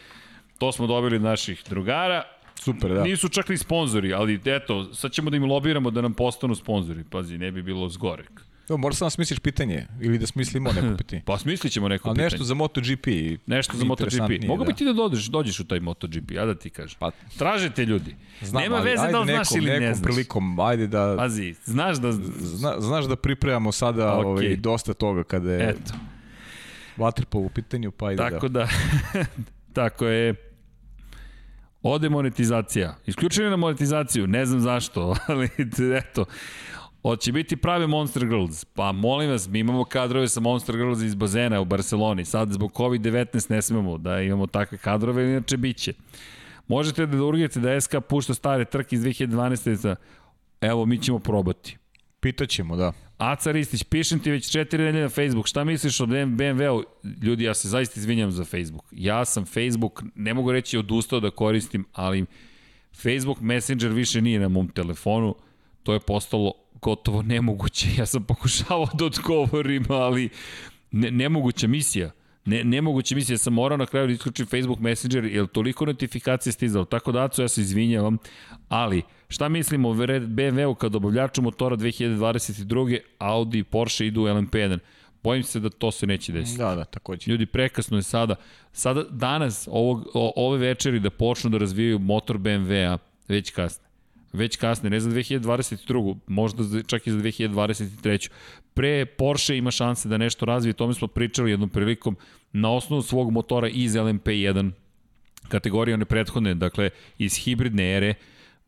To 0.59 0.73
smo 0.73 0.87
dobili 0.87 1.17
od 1.17 1.23
naših 1.23 1.63
drugara. 1.69 2.23
Super, 2.55 2.95
da. 2.95 3.03
Nisu 3.03 3.29
čak 3.29 3.49
ni 3.49 3.57
sponzori, 3.57 4.13
ali 4.13 4.41
eto, 4.45 4.95
sad 4.95 5.13
ćemo 5.13 5.31
da 5.31 5.37
im 5.37 5.45
lobiramo 5.45 5.91
da 5.91 6.01
nam 6.01 6.15
postanu 6.15 6.55
sponzori. 6.55 7.05
Pazi, 7.11 7.39
ne 7.39 7.53
bi 7.53 7.63
bilo 7.63 7.89
zgorek. 7.89 8.48
Jo, 8.69 8.77
mora 8.77 8.95
sam 8.95 9.07
da 9.07 9.11
smisliš 9.11 9.39
pitanje 9.39 9.87
ili 10.01 10.19
da 10.19 10.27
smislimo 10.27 10.73
neko 10.73 10.97
pitanje. 11.03 11.23
pa 11.27 11.39
smislit 11.39 11.73
ćemo 11.73 11.89
neko 11.89 12.09
Ali 12.09 12.15
pitanje. 12.15 12.25
nešto 12.25 12.45
za 12.45 12.55
MotoGP. 12.55 13.07
Nešto 13.47 13.77
za 13.77 13.85
MotoGP. 13.85 14.47
Mogu 14.47 14.65
da. 14.65 14.69
bi 14.69 14.77
ti 14.77 14.85
da 14.85 14.93
dođeš, 14.93 15.27
dođeš 15.27 15.61
u 15.61 15.65
taj 15.65 15.81
MotoGP, 15.81 16.31
ja 16.31 16.47
da 16.47 16.55
ti 16.55 16.71
kažem. 16.71 16.97
Pa, 16.99 17.11
Tražite 17.39 17.85
ljudi. 17.85 18.17
Znam, 18.43 18.63
Nema 18.63 18.77
ali, 18.77 18.91
veze 18.91 19.09
da 19.13 19.21
li 19.21 19.27
nekom, 19.27 19.45
znaš 19.45 19.59
ili 19.59 19.67
nekom 19.71 19.83
ne 19.83 19.95
znaš. 19.95 20.05
prilikom, 20.05 20.61
ajde 20.61 20.87
da... 20.87 21.15
Pazi, 21.19 21.55
znaš 21.65 21.97
da... 21.97 22.13
Zna, 22.13 22.75
znaš 22.79 23.05
da 23.05 23.17
pripremamo 23.17 23.73
sada 23.73 24.05
okay. 24.05 24.25
ovaj, 24.27 24.57
dosta 24.57 24.95
toga 24.95 25.25
kada 25.25 25.53
je... 25.53 25.69
Eto. 25.71 25.93
Vatrpov 26.97 27.43
u 27.43 27.49
pitanju, 27.49 27.91
pa 27.91 28.07
ajde 28.07 28.17
tako 28.31 28.49
da... 28.49 28.69
da 29.15 29.25
tako 29.83 30.07
je. 30.07 30.35
Ode 31.83 32.09
monetizacija. 32.09 32.97
Isključili 33.07 33.51
na 33.51 33.57
monetizaciju, 33.57 34.27
ne 34.27 34.47
znam 34.47 34.61
zašto, 34.61 35.17
ali 35.29 35.49
eto. 35.99 36.25
Hoće 37.03 37.33
biti 37.33 37.57
prave 37.57 37.87
Monster 37.87 38.27
Girls. 38.27 38.65
Pa 38.65 38.93
molim 38.93 39.31
vas, 39.31 39.49
mi 39.49 39.59
imamo 39.59 39.85
kadrove 39.85 40.29
sa 40.29 40.41
Monster 40.41 40.77
Girls 40.77 41.03
iz 41.03 41.15
bazena 41.15 41.61
u 41.61 41.65
Barceloni. 41.65 42.25
Sad 42.25 42.53
zbog 42.53 42.73
COVID-19 42.73 43.51
ne 43.51 43.63
smemo 43.63 43.99
da 43.99 44.21
imamo 44.21 44.47
takve 44.47 44.79
kadrove, 44.79 45.31
inače 45.31 45.57
bit 45.57 45.77
će. 45.77 45.93
Možete 46.69 47.07
da 47.07 47.25
urgijete 47.25 47.61
da 47.61 47.81
SK 47.81 47.95
pušta 48.09 48.35
stare 48.35 48.65
trke 48.65 48.97
iz 48.97 49.03
2012. 49.03 49.95
Evo, 50.61 50.87
mi 50.87 50.99
ćemo 50.99 51.19
probati. 51.19 51.77
Pitaćemo, 52.21 52.77
da. 52.77 52.93
Aca 53.19 53.53
Ristić, 53.53 53.85
pišem 53.85 54.21
ti 54.21 54.31
već 54.31 54.51
četiri 54.51 54.83
nedelje 54.83 55.03
na 55.03 55.09
Facebook, 55.09 55.47
šta 55.47 55.65
misliš 55.65 56.01
o 56.01 56.07
BMW-u? 56.07 56.83
Ljudi, 57.23 57.45
ja 57.45 57.55
se 57.55 57.69
zaista 57.69 58.01
izvinjam 58.01 58.33
za 58.33 58.45
Facebook. 58.45 58.85
Ja 58.91 59.25
sam 59.25 59.45
Facebook, 59.45 60.03
ne 60.15 60.35
mogu 60.35 60.53
reći 60.53 60.79
odustao 60.79 61.21
da 61.21 61.31
koristim, 61.31 61.85
ali 61.93 62.27
Facebook 63.03 63.41
Messenger 63.41 63.91
više 63.91 64.21
nije 64.21 64.41
na 64.41 64.49
mom 64.49 64.69
telefonu, 64.69 65.35
to 65.83 65.93
je 65.93 66.01
postalo 66.01 66.53
gotovo 66.83 67.23
nemoguće. 67.23 67.87
Ja 67.99 68.07
sam 68.07 68.25
pokušavao 68.25 68.89
da 68.95 69.05
odgovorim, 69.05 69.85
ali 69.89 70.29
ne, 70.91 71.11
nemoguća 71.11 71.67
misija. 71.67 72.11
Ne, 72.45 72.65
nemoguće 72.65 73.15
misija, 73.15 73.35
ja 73.35 73.39
sam 73.39 73.53
morao 73.53 73.77
na 73.77 73.87
kraju 73.87 74.07
da 74.07 74.13
isključim 74.13 74.47
Facebook 74.47 74.79
Messenger, 74.79 75.25
jer 75.25 75.47
toliko 75.47 75.87
notifikacije 75.87 76.53
stizalo. 76.53 76.85
Tako 76.85 77.13
da, 77.13 77.25
Aco, 77.25 77.43
ja 77.43 77.49
se 77.49 77.61
izvinjavam, 77.61 78.19
ali 78.69 79.03
šta 79.29 79.49
mislimo 79.49 79.89
o 79.89 79.95
BMW-u 79.95 80.75
kao 80.75 80.89
dobavljaču 80.89 81.43
motora 81.43 81.77
2022. 81.77 82.99
Audi 83.19 83.59
i 83.59 83.65
Porsche 83.65 84.07
idu 84.07 84.23
u 84.23 84.25
LMP1? 84.25 84.79
Bojim 85.23 85.43
se 85.43 85.61
da 85.61 85.71
to 85.71 85.91
se 85.91 86.07
neće 86.07 86.33
desiti. 86.33 86.59
Da, 86.59 86.75
da, 86.75 86.85
takođe. 86.85 87.31
Ljudi, 87.31 87.47
prekasno 87.47 87.97
je 87.97 88.03
sada, 88.03 88.35
sada 88.73 89.05
danas, 89.11 89.69
ovog, 89.71 90.07
o, 90.15 90.33
ove 90.37 90.59
večeri 90.59 91.01
da 91.01 91.11
počnu 91.11 91.51
da 91.51 91.59
razvijaju 91.59 91.99
motor 91.99 92.39
BMW-a, 92.39 92.99
već 93.29 93.51
kasne 93.51 93.88
već 94.33 94.57
kasne, 94.57 94.91
ne 94.91 95.01
za 95.01 95.11
2022. 95.11 96.17
možda 96.27 96.83
čak 96.83 97.07
i 97.07 97.11
za 97.11 97.19
2023. 97.19 98.31
Pre 98.75 99.07
Porsche 99.07 99.57
ima 99.57 99.71
šanse 99.71 100.09
da 100.09 100.19
nešto 100.19 100.47
razvije, 100.47 100.73
tome 100.73 100.95
smo 100.95 101.09
pričali 101.09 101.51
jednom 101.51 101.69
prilikom, 101.69 102.17
na 102.53 102.73
osnovu 102.73 103.03
svog 103.03 103.31
motora 103.31 103.69
iz 103.69 103.93
LMP1 103.93 104.71
kategorije 105.49 105.95
one 105.95 106.05
prethodne, 106.05 106.55
dakle 106.55 106.91
iz 107.19 107.37
hibridne 107.37 107.97
ere, 107.97 108.15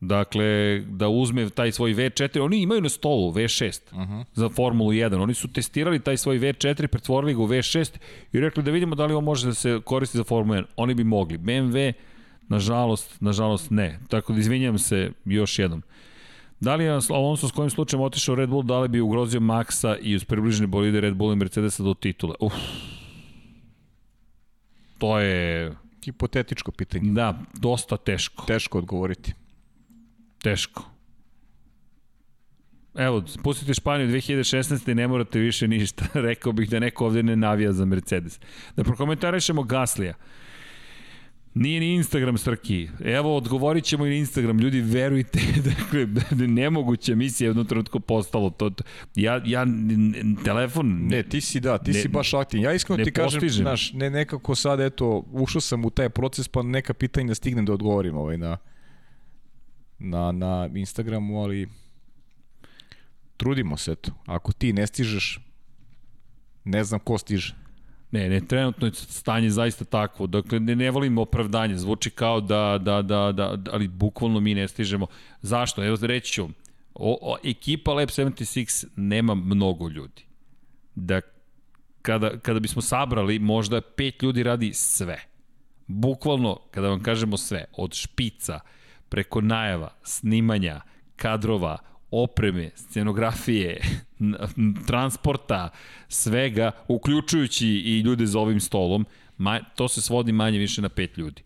Dakle, 0.01 0.81
da 0.89 1.09
uzme 1.09 1.51
taj 1.51 1.73
svoj 1.73 1.95
V4, 1.95 2.41
oni 2.41 2.63
imaju 2.63 2.81
na 2.81 2.89
stolu 2.89 3.33
V6 3.33 3.81
uh 3.93 3.99
-huh. 3.99 4.25
za 4.35 4.49
Formulu 4.49 4.91
1. 4.91 5.23
Oni 5.23 5.35
su 5.35 5.49
testirali 5.49 6.01
taj 6.01 6.17
svoj 6.17 6.39
V4, 6.39 6.87
pretvorili 6.87 7.35
ga 7.35 7.41
u 7.41 7.49
V6 7.49 7.99
i 8.33 8.41
rekli 8.41 8.63
da 8.63 8.71
vidimo 8.71 8.95
da 8.95 9.07
li 9.07 9.15
on 9.15 9.25
može 9.25 9.47
da 9.47 9.55
se 9.55 9.81
koristi 9.85 10.17
za 10.17 10.25
Formulu 10.25 10.59
1. 10.59 10.65
Oni 10.77 10.95
bi 10.95 11.05
mogli. 11.05 11.39
BMW 11.39 11.93
Nažalost, 12.51 13.21
nažalost 13.21 13.71
ne. 13.71 13.99
Tako 14.09 14.33
da 14.33 14.41
izvinjam 14.41 14.79
se 14.79 15.13
još 15.25 15.59
jednom. 15.59 15.83
Da 16.61 16.75
li 16.75 16.85
je 16.85 16.99
Alonso 17.11 17.49
s 17.49 17.53
kojim 17.53 17.71
slučajem 17.71 18.03
otišao 18.03 18.35
Red 18.35 18.49
Bull, 18.49 18.63
da 18.63 18.81
li 18.81 18.89
bi 18.89 19.01
ugrozio 19.01 19.41
Maxa 19.41 19.97
i 20.03 20.15
uz 20.17 20.25
približene 20.25 20.67
bolide 20.67 21.01
Red 21.01 21.15
Bull 21.15 21.33
i 21.33 21.37
Mercedesa 21.37 21.83
do 21.83 21.95
titule? 21.95 22.35
Uf. 22.41 22.53
To 24.99 25.19
je... 25.19 25.73
Hipotetičko 26.05 26.73
pitanje. 26.73 27.13
Da, 27.13 27.39
dosta 27.55 27.97
teško. 27.97 28.45
Teško 28.47 28.79
odgovoriti. 28.79 29.33
Teško. 30.43 30.91
Evo, 32.95 33.23
pustite 33.43 33.75
Španiju 33.75 34.09
2016. 34.09 34.91
i 34.91 34.95
ne 34.95 35.09
morate 35.09 35.39
više 35.39 35.69
ništa. 35.69 36.05
Rekao 36.29 36.53
bih 36.53 36.71
da 36.71 36.79
neko 36.79 37.07
ovde 37.07 37.23
ne 37.23 37.37
navija 37.37 37.73
za 37.73 37.85
Mercedes. 37.85 38.41
Da 38.77 38.85
prokomentarišemo 38.85 39.63
Gaslija. 39.63 40.15
Nije 41.61 41.81
ni 41.81 41.95
Instagram 41.95 42.39
strki. 42.39 42.89
Evo, 43.05 43.37
odgovorit 43.37 43.85
ćemo 43.85 44.07
i 44.07 44.09
na 44.09 44.15
Instagram. 44.15 44.59
Ljudi, 44.59 44.81
verujte, 44.81 45.41
dakle, 45.71 46.07
nemoguća 46.47 47.15
misija 47.15 47.51
je 47.51 47.65
trenutku 47.65 48.01
postalo. 48.01 48.51
To, 48.51 48.71
to, 48.71 48.85
ja, 49.15 49.43
ja, 49.45 49.67
telefon... 50.45 51.07
Ne, 51.07 51.23
ti 51.23 51.41
si 51.41 51.61
da, 51.61 51.79
ti 51.79 51.91
ne, 51.91 52.01
si 52.01 52.09
baš 52.09 52.35
aktivn. 52.35 52.63
Ja 52.65 52.73
iskreno 52.73 53.05
ti 53.05 53.13
kažem, 53.13 53.41
postižem. 53.41 53.65
znaš, 53.65 53.93
ne, 53.93 54.11
nekako 54.11 54.55
sad, 54.55 54.81
eto, 54.81 55.25
ušao 55.33 55.61
sam 55.61 55.85
u 55.85 55.91
taj 55.91 56.09
proces, 56.09 56.49
pa 56.49 56.63
neka 56.63 56.95
pitanja 56.95 57.35
stignem 57.35 57.65
da 57.65 57.73
odgovorim 57.73 58.17
ovaj, 58.17 58.39
na, 58.39 58.57
na, 59.99 60.33
na 60.33 60.69
Instagramu, 60.75 61.43
ali 61.43 61.69
trudimo 63.37 63.77
se, 63.77 63.93
eto. 63.93 64.13
Ako 64.27 64.53
ti 64.53 64.73
ne 64.73 64.87
stižeš, 64.87 65.41
ne 66.65 66.85
znam 66.85 67.01
ko 67.01 67.19
stiže. 67.19 67.55
Ne, 68.13 68.29
ne, 68.29 68.41
trenutno 68.41 68.87
je 68.87 68.95
stanje 68.95 69.51
zaista 69.51 69.85
takvo. 69.85 70.27
Dakle, 70.27 70.61
ne, 70.61 70.77
ne 70.77 70.91
volim 70.91 71.19
opravdanje. 71.19 71.77
Zvuči 71.77 72.11
kao 72.11 72.41
da, 72.41 72.79
da, 72.83 73.03
da, 73.03 73.33
da, 73.33 73.59
ali 73.73 73.89
bukvalno 73.89 74.41
mi 74.41 74.55
ne 74.55 74.69
stižemo. 74.69 75.07
Zašto? 75.43 75.85
Evo 75.85 75.97
reći 76.01 76.33
ću, 76.33 76.49
o, 76.95 77.19
o, 77.23 77.37
ekipa 77.45 77.93
Lab 77.93 78.09
76 78.09 78.87
nema 78.97 79.35
mnogo 79.35 79.89
ljudi. 79.89 80.23
Da 80.95 81.21
kada, 82.03 82.39
kada 82.39 82.61
bismo 82.61 82.83
sabrali, 82.83 83.39
možda 83.39 83.81
pet 83.81 84.23
ljudi 84.23 84.43
radi 84.43 84.73
sve. 84.75 85.19
Bukvalno, 85.87 86.59
kada 86.71 86.89
vam 86.89 87.03
kažemo 87.03 87.37
sve, 87.37 87.65
od 87.73 87.95
špica, 87.95 88.61
preko 89.09 89.41
najava, 89.41 89.95
snimanja, 90.03 90.81
kadrova, 91.17 91.79
opreme, 92.11 92.71
scenografije, 92.77 93.81
transporta, 94.87 95.69
svega, 96.09 96.71
uključujući 96.89 97.67
i 97.67 98.01
ljude 98.01 98.27
za 98.27 98.39
ovim 98.39 98.61
stolom, 98.61 99.07
to 99.75 99.89
se 99.89 100.03
svodi 100.03 100.33
manje 100.33 100.59
više 100.59 100.83
na 100.83 100.89
pet 100.89 101.19
ljudi. 101.19 101.43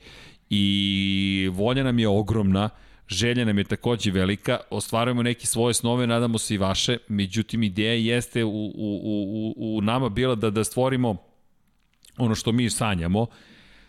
I 0.51 1.49
volja 1.53 1.82
nam 1.82 1.99
je 1.99 2.09
ogromna, 2.09 2.70
želja 3.09 3.45
nam 3.45 3.59
je 3.59 3.65
takođe 3.65 4.11
velika, 4.11 4.59
ostvarujemo 4.70 5.23
neke 5.23 5.47
svoje 5.47 5.74
snove, 5.74 6.07
nadamo 6.07 6.39
se 6.39 6.55
i 6.55 6.59
vaše, 6.59 6.99
međutim 7.09 7.62
ideja 7.62 8.15
jeste 8.15 8.45
u, 8.45 8.51
u, 8.51 8.73
u, 9.57 9.77
u 9.77 9.81
nama 9.81 10.09
bila 10.09 10.35
da, 10.35 10.51
da 10.51 10.65
stvorimo 10.65 11.16
ono 12.16 12.35
što 12.35 12.53
mi 12.53 12.70
sanjamo, 12.70 13.27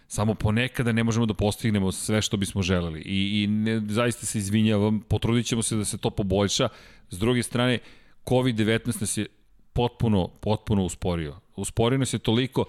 Samo 0.08 0.34
ponekada 0.34 0.92
ne 0.92 1.04
možemo 1.04 1.26
da 1.26 1.34
postignemo 1.34 1.92
sve 1.92 2.22
što 2.22 2.38
bismo 2.38 2.62
želeli. 2.62 3.02
I, 3.02 3.44
i 3.44 3.48
ne, 3.48 3.82
zaista 3.90 4.26
se 4.26 4.38
izvinjavam, 4.38 5.00
potrudit 5.00 5.46
ćemo 5.46 5.62
se 5.62 5.76
da 5.76 5.86
se 5.86 5.98
to 5.98 6.10
poboljša. 6.10 6.70
S 7.10 7.20
druge 7.20 7.44
strane, 7.44 7.80
COVID-19 8.26 9.02
nas 9.02 9.18
je 9.18 9.26
potpuno, 9.74 10.28
potpuno 10.28 10.84
usporio. 10.84 11.36
Usporio 11.56 11.98
nas 11.98 12.14
je 12.14 12.20
toliko, 12.20 12.66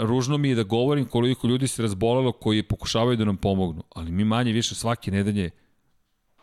ružno 0.00 0.38
mi 0.38 0.48
je 0.48 0.54
da 0.54 0.62
govorim 0.62 1.04
koliko 1.04 1.46
ljudi 1.46 1.68
se 1.68 1.82
razbolelo 1.82 2.32
koji 2.32 2.62
pokušavaju 2.62 3.16
da 3.16 3.24
nam 3.24 3.36
pomognu, 3.36 3.82
ali 3.94 4.10
mi 4.10 4.24
manje 4.24 4.52
više 4.52 4.74
svake 4.74 5.10
nedelje 5.10 5.50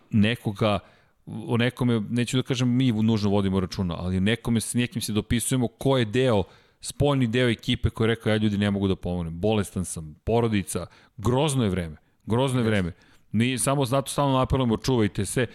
nekoga 0.10 0.80
o 1.26 1.58
nekome, 1.58 2.02
neću 2.10 2.38
da 2.38 2.44
kažem 2.44 2.76
mi 2.76 2.92
nužno 2.92 3.30
vodimo 3.30 3.60
računa, 3.60 3.96
ali 4.00 4.20
nekome 4.20 4.62
s 4.62 4.74
nekim 4.74 5.02
se 5.02 5.14
dopisujemo 5.14 5.68
ko 5.68 5.98
je 5.98 6.06
deo 6.06 6.44
spoljni 6.84 7.28
deo 7.28 7.50
ekipe 7.50 7.90
koji 7.90 8.06
je 8.06 8.16
rekao 8.16 8.30
ja 8.30 8.38
ljudi 8.38 8.58
ne 8.58 8.72
mogu 8.72 8.88
da 8.88 8.96
pomognem, 8.96 9.40
bolestan 9.40 9.86
sam, 9.86 10.16
porodica, 10.24 10.86
grozno 11.18 11.64
je 11.64 11.70
vreme, 11.70 11.96
grozno 12.26 12.60
je 12.60 12.66
vreme. 12.66 12.92
Ni, 13.32 13.58
samo 13.58 13.86
zato 13.86 14.12
stalno 14.12 14.38
napelujemo, 14.38 14.78
čuvajte 14.78 15.26
se, 15.26 15.48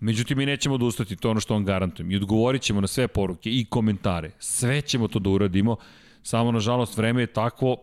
Međutim, 0.00 0.38
mi 0.38 0.46
nećemo 0.46 0.78
da 0.78 0.84
ustati, 0.84 1.16
to 1.16 1.28
je 1.28 1.30
ono 1.30 1.40
što 1.40 1.54
vam 1.54 1.64
garantujem. 1.64 2.10
I 2.10 2.16
odgovorit 2.16 2.62
ćemo 2.62 2.80
na 2.80 2.86
sve 2.86 3.08
poruke 3.08 3.50
i 3.50 3.64
komentare. 3.64 4.30
Sve 4.38 4.82
ćemo 4.82 5.08
to 5.08 5.18
da 5.18 5.30
uradimo, 5.30 5.76
samo 6.22 6.52
nažalost 6.52 6.96
vreme 6.96 7.22
je 7.22 7.26
takvo, 7.26 7.76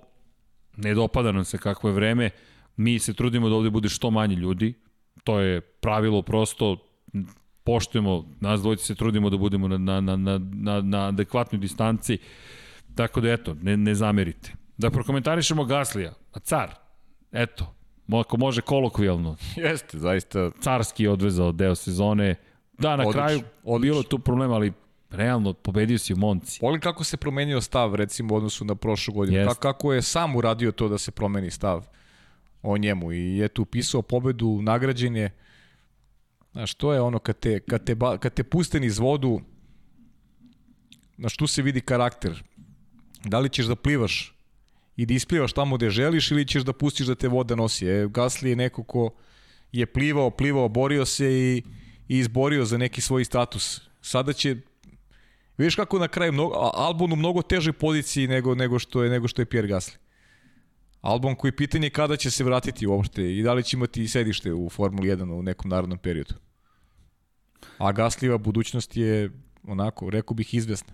ne 0.78 0.94
dopada 0.94 1.32
nam 1.32 1.46
se 1.46 1.58
kakvo 1.58 1.90
je 1.90 1.94
vreme, 1.94 2.30
mi 2.78 3.00
se 3.00 3.14
trudimo 3.14 3.50
da 3.50 3.56
ovde 3.56 3.70
bude 3.70 3.90
što 3.90 4.12
manje 4.12 4.36
ljudi, 4.36 4.74
to 5.24 5.40
je 5.40 5.62
pravilo 5.62 6.22
prosto, 6.22 6.78
poštujemo, 7.64 8.26
nas 8.40 8.62
dvojice 8.62 8.86
se 8.86 8.96
trudimo 8.96 9.30
da 9.30 9.38
budemo 9.38 9.68
na, 9.68 9.78
na, 9.78 10.16
na, 10.16 10.40
na, 10.54 10.82
na 10.82 11.08
adekvatnoj 11.08 11.60
distanci, 11.60 12.18
Tako 12.96 13.22
da 13.22 13.32
eto, 13.32 13.56
ne, 13.62 13.78
ne 13.78 13.96
zamerite. 13.96 14.54
Da 14.78 14.90
prokomentarišemo 14.90 15.66
Gaslija, 15.66 16.14
a 16.34 16.40
car, 16.40 16.76
eto, 17.32 17.76
ako 18.12 18.38
može 18.38 18.62
kolokvijalno. 18.62 19.36
Jeste, 19.56 20.00
zaista. 20.00 20.52
Carski 20.62 21.04
je 21.04 21.10
odvezao 21.10 21.52
deo 21.52 21.76
sezone. 21.76 22.36
Da, 22.78 22.96
na 22.96 23.04
odlič, 23.04 23.14
kraju 23.14 23.42
odlič. 23.64 23.92
bilo 23.92 24.04
tu 24.04 24.20
problema, 24.20 24.56
ali 24.56 24.74
realno 25.10 25.54
pobedio 25.54 25.98
si 25.98 26.14
u 26.14 26.18
Monci. 26.18 26.60
Volim 26.62 26.82
kako 26.82 27.04
se 27.04 27.18
promenio 27.18 27.62
stav, 27.62 27.96
recimo, 27.96 28.34
u 28.34 28.38
odnosu 28.38 28.66
na 28.66 28.76
prošlu 28.76 29.14
godinu. 29.14 29.38
Jest. 29.38 29.60
Kako 29.60 29.94
je 29.94 30.02
sam 30.02 30.36
uradio 30.36 30.72
to 30.72 30.90
da 30.90 30.98
se 30.98 31.12
promeni 31.12 31.52
stav 31.52 31.88
o 32.62 32.78
njemu 32.78 33.12
i 33.12 33.38
je 33.38 33.48
tu 33.48 33.62
upisao 33.62 34.02
pobedu, 34.02 34.62
nagrađen 34.62 35.16
je. 35.16 35.32
Znaš, 36.52 36.74
to 36.74 36.94
je 36.94 37.02
ono 37.02 37.20
kad 37.20 37.40
te, 37.40 37.60
kad 37.60 37.84
te, 37.84 37.96
kad 38.20 38.34
te 38.34 38.44
puste 38.44 38.80
niz 38.80 39.00
vodu, 39.00 39.42
znaš, 41.18 41.38
tu 41.38 41.48
se 41.48 41.62
vidi 41.62 41.82
karakter. 41.82 42.44
Da 43.24 43.40
li 43.40 43.50
ćeš 43.50 43.66
da 43.66 43.76
plivaš 43.76 44.36
i 44.96 45.06
da 45.06 45.14
isplivaš 45.14 45.54
tamo 45.54 45.78
gde 45.78 45.90
želiš 45.90 46.32
ili 46.32 46.48
ćeš 46.48 46.64
da 46.64 46.74
pustiš 46.74 47.08
da 47.08 47.16
te 47.16 47.28
voda 47.28 47.56
nosi. 47.56 47.88
E, 47.88 48.08
Gasli 48.08 48.50
je 48.50 48.56
neko 48.56 48.84
ko 48.84 49.10
je 49.72 49.86
plivao, 49.86 50.30
plivao, 50.30 50.70
borio 50.70 51.06
se 51.06 51.32
i, 51.34 51.64
i 52.08 52.18
izborio 52.18 52.66
za 52.66 52.78
neki 52.78 53.02
svoj 53.02 53.26
status. 53.26 53.82
Sada 54.02 54.34
će 54.34 54.56
Vidiš 55.58 55.76
kako 55.76 56.00
na 56.00 56.08
kraju 56.08 56.32
mnogo, 56.32 56.54
Albon 56.74 57.14
u 57.14 57.16
mnogo 57.16 57.42
težoj 57.42 57.74
poziciji 57.74 58.28
nego, 58.28 58.56
nego, 58.56 58.80
što 58.80 59.04
je, 59.04 59.10
nego 59.10 59.28
što 59.28 59.42
je 59.42 59.46
Pierre 59.46 59.68
Gasly. 59.68 59.98
Albon 61.02 61.36
koji 61.36 61.52
pitanje 61.52 61.90
kada 61.90 62.16
će 62.16 62.32
se 62.32 62.44
vratiti 62.44 62.88
uopšte 62.88 63.36
i 63.36 63.44
da 63.44 63.54
li 63.54 63.64
će 63.64 63.78
imati 63.78 64.08
sedište 64.08 64.54
u 64.54 64.70
Formuli 64.70 65.10
1 65.10 65.32
u 65.34 65.44
nekom 65.44 65.70
narodnom 65.70 66.00
periodu. 66.00 66.34
A 67.78 67.94
Gaslyva 67.94 68.38
budućnost 68.38 68.98
je 68.98 69.32
onako, 69.68 70.10
rekao 70.10 70.36
bih, 70.36 70.54
izvesna. 70.54 70.94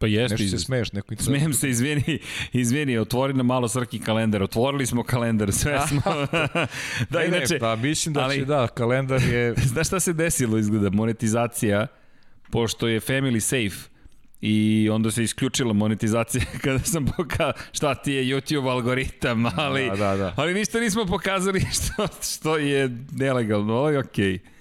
Pa 0.00 0.06
jeste. 0.06 0.44
Nešto 0.44 0.58
se 0.58 0.64
smeješ, 0.64 0.92
neko 0.92 1.14
Smijem 1.18 1.52
se, 1.52 1.70
izvini, 1.70 2.18
izvini, 2.52 2.98
otvori 2.98 3.34
na 3.34 3.42
malo 3.42 3.68
srki 3.68 3.98
kalendar. 3.98 4.42
Otvorili 4.42 4.86
smo 4.86 5.02
kalendar, 5.02 5.52
sve 5.52 5.80
smo. 5.88 6.02
da, 7.10 7.20
e, 7.22 7.26
inače, 7.26 7.54
ne, 7.54 7.60
pa 7.60 7.76
mislim 7.76 8.14
da 8.14 8.20
ali, 8.20 8.36
će, 8.36 8.44
da, 8.44 8.68
kalendar 8.68 9.22
je... 9.22 9.54
Znaš 9.72 9.86
šta 9.86 10.00
se 10.00 10.12
desilo 10.12 10.58
izgleda? 10.58 10.90
Monetizacija, 10.90 11.86
pošto 12.50 12.88
je 12.88 13.00
family 13.00 13.40
safe, 13.40 13.96
i 14.40 14.88
onda 14.92 15.10
se 15.10 15.22
isključila 15.22 15.72
monetizacija 15.72 16.44
kada 16.64 16.78
sam 16.78 17.06
pokazao 17.16 17.52
šta 17.72 17.94
ti 17.94 18.12
je 18.12 18.24
YouTube 18.24 18.70
algoritam, 18.70 19.46
ali, 19.56 19.86
da, 19.90 19.96
da, 19.96 20.16
da. 20.16 20.34
ali 20.36 20.54
ništa 20.54 20.80
nismo 20.80 21.06
pokazali 21.06 21.60
što, 21.60 22.06
što 22.34 22.56
je 22.56 22.96
nelegalno, 23.12 23.74
ali 23.74 23.96
okej. 23.96 24.24
Okay. 24.24 24.55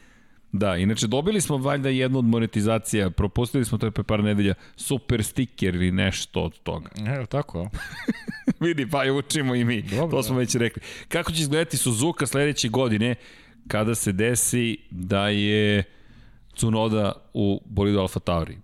Da, 0.58 0.78
inače 0.78 1.08
dobili 1.08 1.42
smo 1.42 1.58
valjda 1.58 1.90
jednu 1.90 2.20
od 2.20 2.26
monetizacija, 2.26 3.10
propustili 3.10 3.66
smo 3.66 3.78
to 3.78 3.92
pre 3.92 4.04
par 4.04 4.24
nedelja, 4.24 4.54
super 4.76 5.24
sticker 5.24 5.76
ili 5.76 5.92
nešto 5.92 6.42
od 6.42 6.60
toga. 6.60 6.90
Evo 7.16 7.26
tako. 7.26 7.70
Vidi, 8.60 8.90
pa 8.90 9.04
je 9.04 9.12
učimo 9.12 9.56
i 9.56 9.66
mi, 9.66 9.82
Dobro, 9.82 10.18
to 10.18 10.24
smo 10.24 10.36
da. 10.36 10.40
već 10.40 10.56
rekli. 10.56 10.82
Kako 11.08 11.32
će 11.32 11.42
izgledati 11.42 11.78
Suzuka 11.78 12.26
sledeće 12.28 12.70
godine 12.70 13.16
kada 13.68 13.96
se 13.96 14.12
desi 14.12 14.78
da 14.92 15.30
je 15.30 15.84
Cunoda 16.56 17.14
u 17.34 17.62
bolidu 17.66 18.00
Alfa 18.00 18.20
Tauri? 18.20 18.58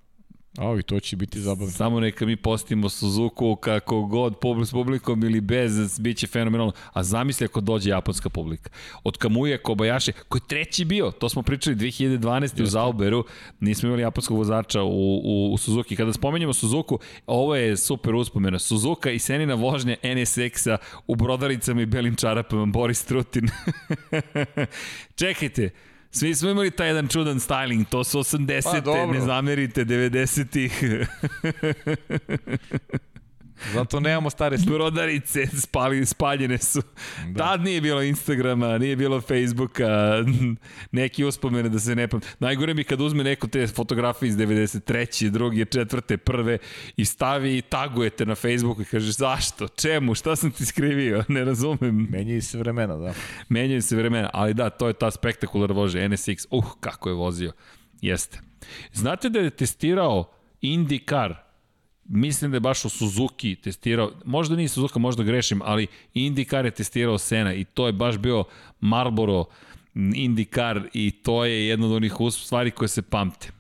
A, 0.57 0.75
i 0.79 0.83
to 0.83 0.99
će 0.99 1.15
biti 1.15 1.41
zabavno. 1.41 1.71
Samo 1.71 1.99
neka 1.99 2.25
mi 2.25 2.35
postimo 2.35 2.89
Suzuku 2.89 3.55
kako 3.55 4.01
god, 4.01 4.35
s 4.67 4.71
publikom 4.71 5.23
ili 5.23 5.41
bez, 5.41 5.99
bit 5.99 6.17
će 6.17 6.27
fenomenalno. 6.27 6.73
A 6.93 7.03
zamisli 7.03 7.45
ako 7.45 7.61
dođe 7.61 7.89
japanska 7.89 8.29
publika. 8.29 8.69
Od 9.03 9.17
Kamuje 9.17 9.63
Kobayashi, 9.63 10.11
koji 10.29 10.39
je 10.39 10.47
treći 10.47 10.85
bio, 10.85 11.11
to 11.11 11.29
smo 11.29 11.41
pričali 11.41 11.75
2012. 11.75 12.41
Jeste. 12.41 12.63
u 12.63 12.65
Zauberu, 12.65 13.25
nismo 13.59 13.87
imali 13.87 14.01
japanskog 14.01 14.37
vozača 14.37 14.83
u, 14.83 15.21
u, 15.23 15.53
u 15.53 15.57
Suzuki. 15.57 15.95
Kada 15.95 16.13
spomenjemo 16.13 16.53
Suzuku, 16.53 16.99
ovo 17.27 17.55
je 17.55 17.77
super 17.77 18.15
uspomena. 18.15 18.59
Suzuka 18.59 19.11
i 19.11 19.19
Senina 19.19 19.53
vožnja 19.53 19.95
NSX-a 20.03 20.77
u 21.07 21.15
brodaricama 21.15 21.81
i 21.81 21.85
belim 21.85 22.15
čarapama, 22.15 22.65
Boris 22.65 23.05
Trutin. 23.05 23.49
Čekajte, 25.19 25.69
Svi 26.11 26.35
smo 26.35 26.49
imali 26.49 26.71
taj 26.71 26.87
jedan 26.87 27.07
čudan 27.07 27.39
styling, 27.39 27.85
to 27.89 28.03
su 28.03 28.19
80-te, 28.19 28.81
pa, 28.85 29.05
ne 29.05 29.21
zamerite, 29.21 29.85
90-ih. 29.85 30.83
Zato 33.73 33.99
nemamo 33.99 34.29
stare 34.29 34.57
slike. 34.57 34.71
Brodarice 34.73 35.47
spali, 35.47 36.05
spaljene 36.05 36.57
su. 36.57 36.81
Da. 37.27 37.43
Tad 37.43 37.61
nije 37.61 37.81
bilo 37.81 38.01
Instagrama, 38.01 38.77
nije 38.77 38.95
bilo 38.95 39.21
Facebooka, 39.21 39.87
neki 40.91 41.25
uspomene 41.25 41.69
da 41.69 41.79
se 41.79 41.95
ne 41.95 42.07
pam... 42.07 42.19
Najgore 42.39 42.73
mi 42.73 42.83
kad 42.83 43.01
uzme 43.01 43.23
neko 43.23 43.47
te 43.47 43.67
fotografije 43.67 44.29
iz 44.29 44.35
93. 44.35 45.29
druge, 45.29 45.65
četvrte, 45.65 46.17
prve 46.17 46.57
i 46.97 47.05
stavi 47.05 47.57
i 47.57 47.61
tagujete 47.61 48.25
na 48.25 48.35
Facebooku 48.35 48.81
i 48.81 48.85
kaže 48.85 49.11
zašto, 49.11 49.67
čemu, 49.67 50.15
šta 50.15 50.35
sam 50.35 50.51
ti 50.51 50.65
skrivio, 50.65 51.23
ne 51.35 51.45
razumem. 51.45 52.07
Menjaju 52.09 52.41
se 52.41 52.57
vremena, 52.57 52.97
da. 52.97 53.13
Menjaju 53.49 53.81
se 53.81 53.95
vremena, 53.95 54.29
ali 54.33 54.53
da, 54.53 54.69
to 54.69 54.87
je 54.87 54.93
ta 54.93 55.11
spektakular 55.11 55.71
vože, 55.71 56.09
NSX, 56.09 56.47
uh, 56.49 56.65
kako 56.79 57.09
je 57.09 57.15
vozio. 57.15 57.51
Jeste. 58.01 58.39
Znate 58.93 59.29
da 59.29 59.39
je 59.39 59.49
testirao 59.49 60.31
IndyCar 60.61 61.50
mislim 62.11 62.51
da 62.51 62.55
je 62.55 62.61
baš 62.61 62.85
u 62.85 62.89
Suzuki 62.89 63.55
testirao, 63.55 64.11
možda 64.25 64.55
nije 64.55 64.67
Suzuka, 64.67 64.99
možda 64.99 65.23
grešim, 65.23 65.61
ali 65.63 65.87
IndyCar 66.15 66.65
je 66.65 66.71
testirao 66.71 67.17
Sena 67.17 67.53
i 67.53 67.63
to 67.63 67.87
je 67.87 67.93
baš 67.93 68.17
bio 68.17 68.43
Marlboro 68.79 69.45
IndyCar 69.95 70.87
i 70.93 71.11
to 71.11 71.45
je 71.45 71.67
jedna 71.67 71.85
od 71.85 71.91
onih 71.91 72.13
stvari 72.31 72.71
koje 72.71 72.87
se 72.87 73.01
pamte. 73.01 73.51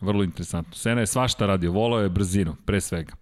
Vrlo 0.00 0.24
interesantno. 0.24 0.74
Sena 0.74 1.00
je 1.00 1.06
svašta 1.06 1.46
radio, 1.46 1.72
volao 1.72 2.00
je 2.00 2.08
brzinu, 2.08 2.56
pre 2.64 2.80
svega. 2.80 3.12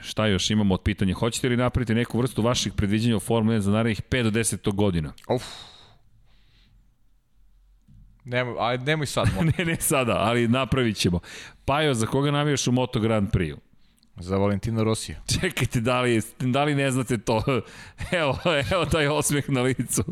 Šta 0.00 0.26
još 0.26 0.50
imamo 0.50 0.74
od 0.74 0.82
pitanja? 0.82 1.14
Hoćete 1.14 1.48
li 1.48 1.56
napraviti 1.56 1.94
neku 1.94 2.18
vrstu 2.18 2.42
vaših 2.42 2.72
predviđenja 2.72 3.16
u 3.16 3.20
Formule 3.20 3.56
1 3.56 3.60
za 3.60 3.70
narednih 3.70 4.02
5 4.10 4.22
do 4.22 4.30
10 4.30 4.74
godina? 4.74 5.12
Uf. 5.28 5.44
Nemoj, 8.26 8.54
aj, 8.58 8.78
nemoj 8.78 9.06
sad. 9.06 9.28
ne, 9.58 9.64
ne 9.64 9.76
sada, 9.80 10.16
ali 10.18 10.48
napravit 10.48 10.96
ćemo. 10.96 11.20
Pajo, 11.64 11.94
za 11.94 12.06
koga 12.06 12.30
navijaš 12.30 12.66
u 12.66 12.72
Moto 12.72 13.00
Grand 13.00 13.30
Prix? 13.30 13.56
Za 14.16 14.36
Valentino 14.36 14.84
Rosija. 14.84 15.20
Čekajte, 15.40 15.80
da 15.80 16.00
li, 16.00 16.22
da 16.40 16.64
li 16.64 16.74
ne 16.74 16.90
znate 16.90 17.18
to? 17.18 17.42
Evo, 18.20 18.38
evo 18.72 18.84
taj 18.84 19.08
osmeh 19.08 19.50
na 19.50 19.62
licu. 19.62 20.04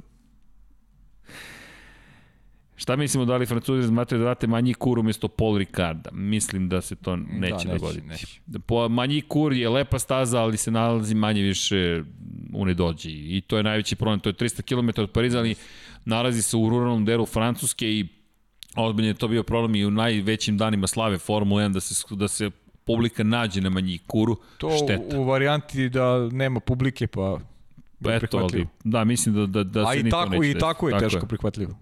Šta 2.76 2.96
mislimo 2.96 3.24
da 3.24 3.36
li 3.36 3.46
Francuzi 3.46 3.80
razmatraju 3.80 4.18
da 4.18 4.24
vrate 4.24 4.46
manji 4.46 4.74
kur 4.74 4.98
umjesto 4.98 5.28
Paul 5.28 5.58
Ricarda? 5.58 6.10
Mislim 6.12 6.68
da 6.68 6.80
se 6.80 6.96
to 6.96 7.16
neće, 7.16 7.50
da, 7.50 7.56
neće 7.56 7.68
dogoditi. 7.68 8.06
Neće. 8.06 8.26
Po, 8.66 8.88
manji 8.88 9.20
kur 9.20 9.52
je 9.52 9.68
lepa 9.68 9.98
staza, 9.98 10.40
ali 10.40 10.56
se 10.56 10.70
nalazi 10.70 11.14
manje 11.14 11.42
više 11.42 12.02
u 12.52 12.64
nedođi. 12.64 13.10
I 13.10 13.40
to 13.40 13.56
je 13.56 13.62
najveći 13.62 13.96
problem. 13.96 14.20
To 14.20 14.28
je 14.28 14.32
300 14.32 14.62
km 14.62 15.00
od 15.00 15.10
Pariza, 15.10 15.38
ali 15.38 15.54
nalazi 16.04 16.42
se 16.42 16.56
u 16.56 16.68
ruralnom 16.68 17.04
delu 17.04 17.26
Francuske 17.26 17.86
i 17.86 18.08
ozbiljno 18.76 19.08
je 19.08 19.14
to 19.14 19.28
bio 19.28 19.42
problem 19.42 19.74
i 19.74 19.86
u 19.86 19.90
najvećim 19.90 20.58
danima 20.58 20.86
slave 20.86 21.18
Formule 21.18 21.64
1 21.64 21.72
da 21.72 21.80
se, 21.80 22.14
da 22.14 22.28
se 22.28 22.50
publika 22.84 23.22
nađe 23.24 23.60
na 23.60 23.70
manji 23.70 23.98
kuru. 24.06 24.36
To 24.58 24.70
Šteta. 24.84 25.18
u 25.18 25.24
varijanti 25.24 25.88
da 25.88 26.28
nema 26.32 26.60
publike, 26.60 27.06
pa 27.06 27.38
Pa 28.04 28.14
eto, 28.14 28.38
ali, 28.38 28.66
da, 28.84 29.04
mislim 29.04 29.34
da, 29.34 29.46
da, 29.46 29.64
da 29.64 29.88
A 29.88 29.92
se 29.92 30.00
i 30.00 30.02
niko 30.02 30.16
tako, 30.16 30.30
neće 30.30 30.50
i 30.50 30.58
tako 30.58 30.88
je 30.88 30.94
desiti. 30.94 31.10
teško 31.10 31.26
prihvatljivo. 31.26 31.74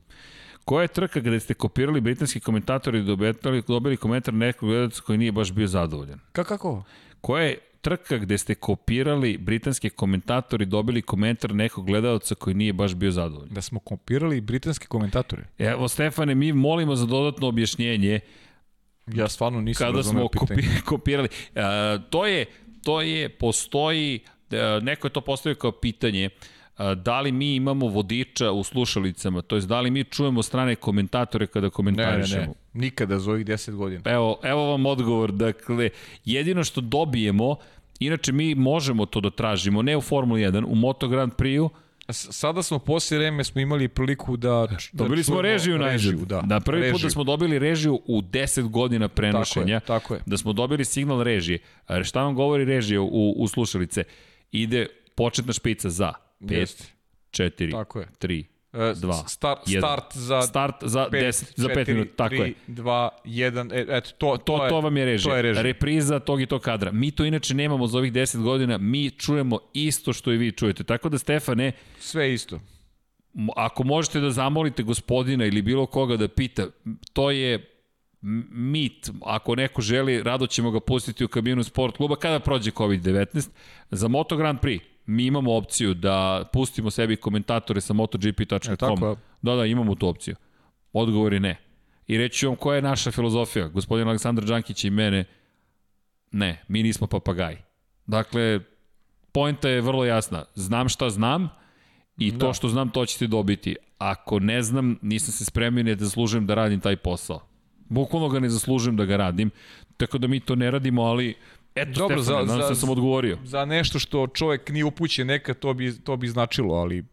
Koja 0.64 0.82
je 0.82 0.88
trka 0.88 1.20
gde 1.20 1.40
ste 1.40 1.54
kopirali 1.54 2.00
britanski 2.00 2.40
komentatori 2.40 2.98
i 2.98 3.02
dobili, 3.02 3.62
dobili 3.68 3.96
komentar 3.96 4.34
nekog 4.34 4.68
gledalca 4.68 5.02
koji 5.02 5.18
nije 5.18 5.32
baš 5.32 5.52
bio 5.52 5.66
zadovoljan? 5.66 6.18
Ka, 6.32 6.44
kako? 6.44 6.84
Koja 7.20 7.44
je 7.44 7.58
trka 7.82 8.18
gde 8.18 8.38
ste 8.38 8.54
kopirali 8.54 9.38
britanski 9.38 9.90
komentatori 9.90 10.62
i 10.62 10.66
dobili 10.66 11.02
komentar 11.02 11.54
nekog 11.54 11.86
gledalca 11.86 12.34
koji 12.34 12.54
nije 12.54 12.72
baš 12.72 12.94
bio 12.94 13.10
zadovoljan? 13.10 13.54
Da 13.54 13.62
smo 13.62 13.78
kopirali 13.80 14.40
britanske 14.40 14.86
komentatore. 14.86 15.42
Evo, 15.58 15.88
Stefane, 15.88 16.34
mi 16.34 16.52
molimo 16.52 16.96
za 16.96 17.06
dodatno 17.06 17.48
objašnjenje 17.48 18.20
Ja 19.06 19.28
stvarno 19.28 19.60
nisam 19.60 19.86
kada 19.86 19.96
razumeo 19.96 20.28
smo 20.32 20.46
pitanje. 20.46 20.62
kopi, 20.62 20.82
kopirali. 20.90 21.28
E, 21.54 21.60
to 22.10 22.26
je, 22.26 22.46
to 22.84 23.00
je, 23.02 23.28
postoji, 23.28 24.20
e, 24.50 24.80
neko 24.82 25.06
je 25.06 25.12
to 25.12 25.20
postavio 25.20 25.54
kao 25.54 25.72
pitanje, 25.72 26.30
da 26.96 27.20
li 27.20 27.32
mi 27.32 27.54
imamo 27.54 27.86
vodiča 27.86 28.50
u 28.50 28.64
slušalicama, 28.64 29.42
to 29.42 29.56
jest 29.56 29.68
da 29.68 29.80
li 29.80 29.90
mi 29.90 30.04
čujemo 30.04 30.42
strane 30.42 30.74
komentatore 30.74 31.46
kada 31.46 31.64
Ne, 31.64 31.66
ne, 31.66 31.70
komentarišemo. 31.70 32.42
ne. 32.42 32.80
Nikada 32.80 33.18
za 33.18 33.30
ovih 33.30 33.46
10 33.46 33.74
godina. 33.74 34.02
Evo, 34.04 34.38
evo 34.42 34.70
vam 34.70 34.86
odgovor. 34.86 35.32
Dakle, 35.32 35.90
jedino 36.24 36.64
što 36.64 36.80
dobijemo, 36.80 37.56
inače 38.00 38.32
mi 38.32 38.54
možemo 38.54 39.06
to 39.06 39.20
da 39.20 39.30
tražimo, 39.30 39.82
ne 39.82 39.96
u 39.96 40.00
Formuli 40.00 40.40
1, 40.40 40.64
u 40.68 40.74
Moto 40.74 41.08
Grand 41.08 41.32
Prix-u, 41.32 41.70
Sada 42.08 42.62
smo 42.62 42.78
posle 42.78 43.18
vreme 43.18 43.44
smo 43.44 43.60
imali 43.60 43.88
priliku 43.88 44.36
da, 44.36 44.48
da 44.48 44.76
dobili 44.92 45.24
smo 45.24 45.34
čujemo 45.34 45.42
režiju 45.42 45.78
na 45.78 45.86
režiju, 45.86 46.18
da. 46.26 46.40
da 46.40 46.60
prvi 46.60 46.80
put 46.80 46.86
da 46.88 46.92
režiju. 46.92 47.10
smo 47.10 47.24
dobili 47.24 47.58
režiju 47.58 48.00
u 48.06 48.22
10 48.22 48.68
godina 48.68 49.08
prenošenja. 49.08 49.80
Tako 49.80 49.92
je, 49.94 49.98
tako 50.00 50.14
je. 50.14 50.20
Da 50.26 50.36
smo 50.36 50.52
dobili 50.52 50.84
signal 50.84 51.22
režije. 51.22 51.58
Šta 52.04 52.22
vam 52.22 52.34
govori 52.34 52.64
režija 52.64 53.00
u, 53.00 53.34
u 53.36 53.48
slušalice? 53.48 54.04
Ide 54.52 54.86
početna 55.14 55.52
špica 55.52 55.90
za 55.90 56.12
5, 56.42 56.52
Jeste. 56.58 56.84
4, 57.30 57.70
Tako 57.70 58.00
je. 58.00 58.08
3, 58.20 58.44
E, 58.72 58.94
Dva, 59.00 59.28
Start, 59.28 59.60
jedan. 59.66 59.80
start 59.80 60.16
za 60.16 60.42
start 60.42 60.74
za 60.82 61.08
10, 61.12 61.52
za 61.56 61.68
5 61.68 61.88
minuta, 61.88 62.12
tako 62.16 62.34
je. 62.34 62.54
2, 62.68 63.08
1, 63.24 63.72
e, 63.72 63.96
eto, 63.96 64.10
to, 64.18 64.36
to, 64.36 64.56
To, 64.56 64.64
je, 64.64 64.68
to 64.68 64.80
vam 64.80 64.96
je 64.96 65.04
režija. 65.04 65.30
To 65.30 65.36
je 65.36 65.42
režija. 65.42 65.62
Repriza 65.62 66.18
tog 66.18 66.42
i 66.42 66.46
tog 66.46 66.62
kadra. 66.62 66.92
Mi 66.92 67.10
to 67.10 67.24
inače 67.24 67.54
nemamo 67.54 67.86
za 67.86 67.98
ovih 67.98 68.12
10 68.12 68.42
godina, 68.42 68.78
mi 68.78 69.10
čujemo 69.10 69.58
isto 69.74 70.12
što 70.12 70.32
i 70.32 70.36
vi 70.36 70.52
čujete. 70.52 70.84
Tako 70.84 71.08
da, 71.08 71.18
Stefane, 71.18 71.72
Sve 71.98 72.34
isto. 72.34 72.60
Ako 73.56 73.84
možete 73.84 74.20
da 74.20 74.30
zamolite 74.30 74.82
gospodina 74.82 75.44
ili 75.46 75.62
bilo 75.62 75.86
koga 75.86 76.16
da 76.16 76.28
pita, 76.28 76.66
to 77.12 77.30
je 77.30 77.68
mit. 78.50 79.10
Ako 79.22 79.54
neko 79.54 79.82
želi, 79.82 80.22
rado 80.22 80.46
ćemo 80.46 80.70
ga 80.70 80.80
pustiti 80.80 81.24
u 81.24 81.28
kabinu 81.28 81.64
sport 81.64 81.96
kluba 81.96 82.16
kada 82.16 82.40
prođe 82.40 82.70
COVID-19. 82.70 83.48
Za 83.90 84.08
Moto 84.08 84.36
Grand 84.36 84.60
Prix 84.60 84.80
mi 85.06 85.26
imamo 85.26 85.54
opciju 85.54 85.94
da 85.94 86.44
pustimo 86.52 86.90
sebi 86.90 87.16
komentatore 87.16 87.80
sa 87.80 87.92
E, 87.92 87.96
MotoGP.com. 87.96 88.76
tako. 88.76 89.16
Da, 89.42 89.54
da, 89.54 89.66
imamo 89.66 89.94
tu 89.94 90.08
opciju. 90.08 90.36
Odgovor 90.92 91.32
je 91.32 91.40
ne. 91.40 91.56
I 92.06 92.18
reći 92.18 92.46
vam 92.46 92.56
koja 92.56 92.76
je 92.76 92.82
naša 92.82 93.10
filozofija. 93.10 93.68
Gospodin 93.68 94.08
Aleksandar 94.08 94.44
Đankić 94.44 94.84
i 94.84 94.90
mene, 94.90 95.24
ne, 96.32 96.64
mi 96.68 96.82
nismo 96.82 97.06
papagaji. 97.06 97.56
Dakle, 98.06 98.60
pojnta 99.32 99.68
je 99.68 99.80
vrlo 99.80 100.04
jasna. 100.04 100.44
Znam 100.54 100.88
šta 100.88 101.10
znam 101.10 101.48
i 102.18 102.38
to 102.38 102.46
Da. 102.46 102.52
što 102.52 102.68
znam 102.68 102.90
to 102.90 103.06
ćete 103.06 103.26
dobiti. 103.26 103.76
Ako 103.98 104.38
ne 104.38 104.62
znam, 104.62 104.98
nisam 105.02 105.32
se 105.32 105.44
spremio 105.44 105.84
ne 105.84 105.94
da 105.94 106.04
zaslužujem 106.04 106.46
da 106.46 106.54
radim 106.54 106.80
taj 106.80 106.96
posao. 106.96 107.40
Bukvalno 107.88 108.28
ga 108.28 108.40
ne 108.40 108.48
zaslužujem 108.48 108.96
da 108.96 109.04
ga 109.04 109.16
radim, 109.16 109.50
tako 109.96 110.18
da 110.18 110.26
mi 110.26 110.40
to 110.40 110.54
ne 110.54 110.70
radimo, 110.70 111.02
ali 111.02 111.34
eto, 111.74 111.90
Dobro, 111.92 112.22
Stefane, 112.22 112.46
za- 112.46 112.56
za- 112.58 112.74
sam 112.74 112.90
odgovorio. 112.90 113.38
Za 113.44 113.64
nešto 113.64 113.98
što 113.98 114.26
čovjek 114.26 114.68
nije 114.68 114.84
upućen 114.84 115.26
nekad, 115.26 115.58
to 115.58 115.74
bi, 115.74 115.98
to 115.98 116.16
bi 116.16 116.28
značilo, 116.28 116.74
ali 116.74 117.04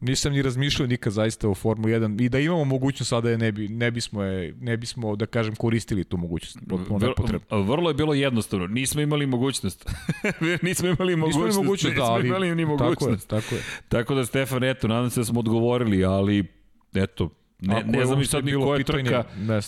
nisam 0.00 0.32
ni 0.32 0.42
razmišljao 0.42 0.86
nikad 0.86 1.12
zaista 1.12 1.48
o 1.48 1.54
Formuli 1.54 1.92
1 1.92 2.20
i 2.20 2.28
da 2.28 2.38
imamo 2.38 2.64
mogućnost 2.64 3.08
sada 3.08 3.30
je 3.30 3.38
ne, 3.38 3.52
bi, 3.52 3.68
ne, 3.68 3.90
bismo, 3.90 4.22
je, 4.22 4.54
ne 4.54 4.76
bismo, 4.76 5.16
da 5.16 5.26
kažem, 5.26 5.56
koristili 5.56 6.04
tu 6.04 6.16
mogućnost. 6.16 6.58
Potpuno 6.68 6.98
Vr- 6.98 7.08
nepotrebno. 7.08 7.62
vrlo 7.62 7.90
je 7.90 7.94
bilo 7.94 8.14
jednostavno. 8.14 8.66
Nismo 8.66 9.00
imali 9.00 9.26
mogućnost. 9.26 9.90
nismo 10.62 10.88
imali 10.88 11.16
mogućnost. 11.16 11.46
Nismo 11.46 11.52
imali 11.52 11.64
mogućnost, 11.64 11.96
da, 11.96 12.02
nismo 12.02 12.14
ali 12.14 12.28
imali 12.28 12.54
ni 12.56 12.62
tako 12.64 12.72
je, 12.74 12.78
mogućnost. 12.84 13.28
tako 13.28 13.54
je. 13.54 13.60
Tako 13.88 14.14
da, 14.14 14.24
Stefan, 14.24 14.64
eto, 14.64 14.88
nadam 14.88 15.10
se 15.10 15.20
da 15.20 15.24
smo 15.24 15.40
odgovorili, 15.40 16.04
ali 16.04 16.44
eto, 16.94 17.28
ne, 17.60 17.76
Ako 17.76 17.86
ne 17.88 18.06
znam 18.06 18.18
ni 18.18 18.26
sad 18.26 18.44
ni 18.44 18.50
bilo 18.50 18.64
koja 18.64 18.74
je 18.74 18.84
pitanje, 18.84 19.04
trka. 19.04 19.24
Ne, 19.38 19.54
M- 19.54 19.60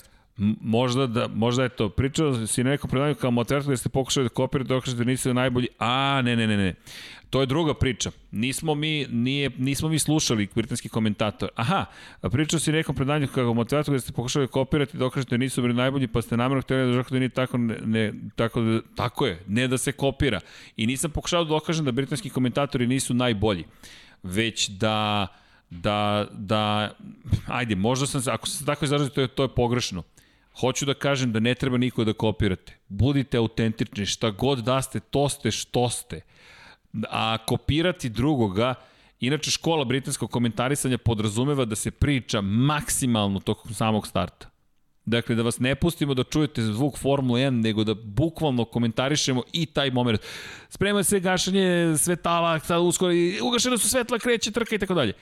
Možda 0.60 1.06
da, 1.06 1.28
možda 1.28 1.64
eto, 1.64 1.88
pričao 1.88 2.46
si 2.46 2.64
nekom 2.64 2.90
predanju 2.90 3.14
kao 3.14 3.30
motivator 3.30 3.70
da 3.70 3.76
ste 3.76 3.88
pokušali 3.88 4.24
da 4.24 4.28
kopirate, 4.28 4.68
dokažete 4.68 4.98
da 4.98 5.04
niste 5.04 5.34
najbolji. 5.34 5.68
A, 5.78 6.22
ne, 6.24 6.36
ne, 6.36 6.46
ne, 6.46 6.56
ne. 6.56 6.74
To 7.30 7.40
je 7.40 7.46
druga 7.46 7.74
priča. 7.74 8.10
Nismo 8.30 8.74
mi, 8.74 9.06
nije, 9.10 9.50
nismo 9.58 9.88
mi 9.88 9.98
slušali 9.98 10.48
britanski 10.54 10.88
komentator. 10.88 11.48
Aha, 11.54 11.84
pričao 12.22 12.60
si 12.60 12.72
nekom 12.72 12.94
predanju 12.94 13.28
kao 13.34 13.54
motivator 13.54 13.94
da 13.94 14.00
ste 14.00 14.12
pokušali 14.12 14.46
da 14.46 14.50
kopirate 14.50 14.98
dokažete 14.98 15.30
da 15.30 15.36
nisu 15.36 15.62
bili 15.62 15.74
najbolji, 15.74 16.06
pa 16.08 16.22
ste 16.22 16.36
namjerno 16.36 16.62
htjeli 16.62 16.82
da 16.82 16.96
dokažete 16.96 17.14
da 17.14 17.18
nije 17.18 17.28
tako, 17.28 17.58
ne, 17.58 17.76
ne, 17.84 18.12
tako, 18.36 18.60
da, 18.60 18.80
tako 18.94 19.26
je, 19.26 19.42
ne 19.46 19.68
da 19.68 19.78
se 19.78 19.92
kopira. 19.92 20.40
I 20.76 20.86
nisam 20.86 21.10
pokušao 21.10 21.44
da 21.44 21.48
dokažem 21.48 21.84
da 21.84 21.92
britanski 21.92 22.30
komentatori 22.30 22.86
nisu 22.86 23.14
najbolji, 23.14 23.64
već 24.22 24.68
da 24.68 25.26
da, 25.70 26.26
da, 26.32 26.90
ajde, 27.46 27.74
možda 27.74 28.06
sam 28.06 28.20
se, 28.20 28.30
ako 28.30 28.46
sam 28.46 28.58
se 28.58 28.64
tako 28.64 28.84
izrazio, 28.84 29.08
to 29.08 29.20
je, 29.20 29.28
to 29.28 29.42
je 29.42 29.48
pogrešno. 29.48 30.02
Hoću 30.60 30.86
da 30.86 30.94
kažem 30.94 31.32
da 31.32 31.40
ne 31.40 31.54
treba 31.54 31.78
niko 31.78 32.04
da 32.04 32.12
kopirate. 32.12 32.78
Budite 32.88 33.36
autentični, 33.36 34.06
šta 34.06 34.30
god 34.30 34.58
da 34.58 34.82
ste, 34.82 35.00
to 35.00 35.28
ste 35.28 35.50
što 35.50 35.88
ste. 35.88 36.20
A 37.10 37.38
kopirati 37.46 38.08
drugoga, 38.08 38.74
inače 39.20 39.50
škola 39.50 39.84
britanskog 39.84 40.30
komentarisanja 40.30 40.98
podrazumeva 40.98 41.64
da 41.64 41.76
se 41.76 41.90
priča 41.90 42.40
maksimalno 42.40 43.40
tokom 43.40 43.74
samog 43.74 44.06
starta. 44.06 44.52
Dakle, 45.04 45.34
da 45.34 45.42
vas 45.42 45.58
ne 45.58 45.74
pustimo 45.74 46.14
da 46.14 46.24
čujete 46.24 46.62
zvuk 46.62 46.98
Formule 46.98 47.40
1, 47.40 47.50
nego 47.50 47.84
da 47.84 47.94
bukvalno 47.94 48.64
komentarišemo 48.64 49.42
i 49.52 49.66
taj 49.66 49.90
moment. 49.90 50.20
Sprema 50.68 51.02
se 51.02 51.20
gašanje 51.20 51.94
svetala, 51.98 52.58
sad 52.58 52.80
uskoro, 52.80 53.12
ugašena 53.42 53.78
su 53.78 53.88
svetla, 53.88 54.18
kreće 54.18 54.50
trka 54.50 54.74
i 54.74 54.78
tako 54.78 54.94
dalje. 54.94 55.12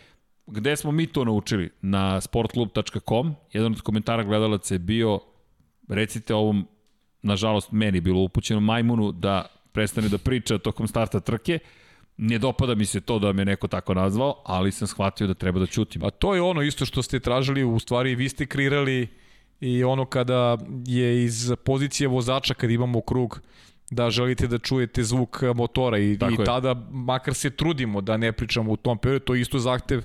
Gde 0.46 0.76
smo 0.76 0.92
mi 0.92 1.06
to 1.06 1.24
naučili? 1.24 1.70
Na 1.82 2.20
sportklub.com. 2.20 3.34
Jedan 3.52 3.72
od 3.72 3.80
komentara 3.80 4.22
gledalaca 4.22 4.74
je 4.74 4.78
bio, 4.78 5.20
recite 5.88 6.34
ovom, 6.34 6.66
nažalost, 7.22 7.72
meni 7.72 8.00
bilo 8.00 8.20
upućeno, 8.20 8.60
majmunu 8.60 9.12
da 9.12 9.46
prestane 9.72 10.08
da 10.08 10.18
priča 10.18 10.58
tokom 10.58 10.88
starta 10.88 11.20
trke. 11.20 11.58
Ne 12.16 12.38
dopada 12.38 12.74
mi 12.74 12.84
se 12.84 13.00
to 13.00 13.18
da 13.18 13.32
me 13.32 13.44
neko 13.44 13.68
tako 13.68 13.94
nazvao, 13.94 14.42
ali 14.44 14.72
sam 14.72 14.88
shvatio 14.88 15.26
da 15.26 15.34
treba 15.34 15.60
da 15.60 15.66
ćutim. 15.66 16.04
A 16.04 16.10
to 16.10 16.34
je 16.34 16.42
ono 16.42 16.62
isto 16.62 16.84
što 16.84 17.02
ste 17.02 17.20
tražili, 17.20 17.64
u 17.64 17.78
stvari 17.78 18.14
vi 18.14 18.28
ste 18.28 18.46
kreirali 18.46 19.08
i 19.60 19.84
ono 19.84 20.04
kada 20.04 20.58
je 20.86 21.24
iz 21.24 21.52
pozicije 21.64 22.08
vozača, 22.08 22.54
kad 22.54 22.70
imamo 22.70 23.00
krug, 23.00 23.40
da 23.90 24.10
želite 24.10 24.46
da 24.46 24.58
čujete 24.58 25.02
zvuk 25.02 25.42
motora 25.54 25.98
i, 25.98 26.18
Tako 26.18 26.32
i 26.32 26.36
je. 26.38 26.44
tada 26.44 26.74
makar 26.90 27.34
se 27.34 27.50
trudimo 27.50 28.00
da 28.00 28.16
ne 28.16 28.32
pričamo 28.32 28.72
u 28.72 28.76
tom 28.76 28.98
periodu, 28.98 29.24
to 29.24 29.34
je 29.34 29.40
isto 29.40 29.58
zahtev, 29.58 30.02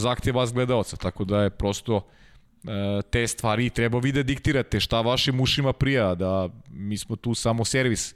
zahtev 0.00 0.36
vas 0.36 0.52
gledalca, 0.52 0.96
tako 0.96 1.24
da 1.24 1.42
je 1.42 1.50
prosto 1.50 2.06
e, 2.64 3.02
te 3.10 3.26
stvari 3.26 3.70
treba 3.70 3.98
vi 3.98 4.12
da 4.12 4.22
diktirate 4.22 4.80
šta 4.80 5.00
vašim 5.00 5.40
ušima 5.40 5.72
prija, 5.72 6.14
da 6.14 6.48
mi 6.70 6.98
smo 6.98 7.16
tu 7.16 7.34
samo 7.34 7.64
servis, 7.64 8.14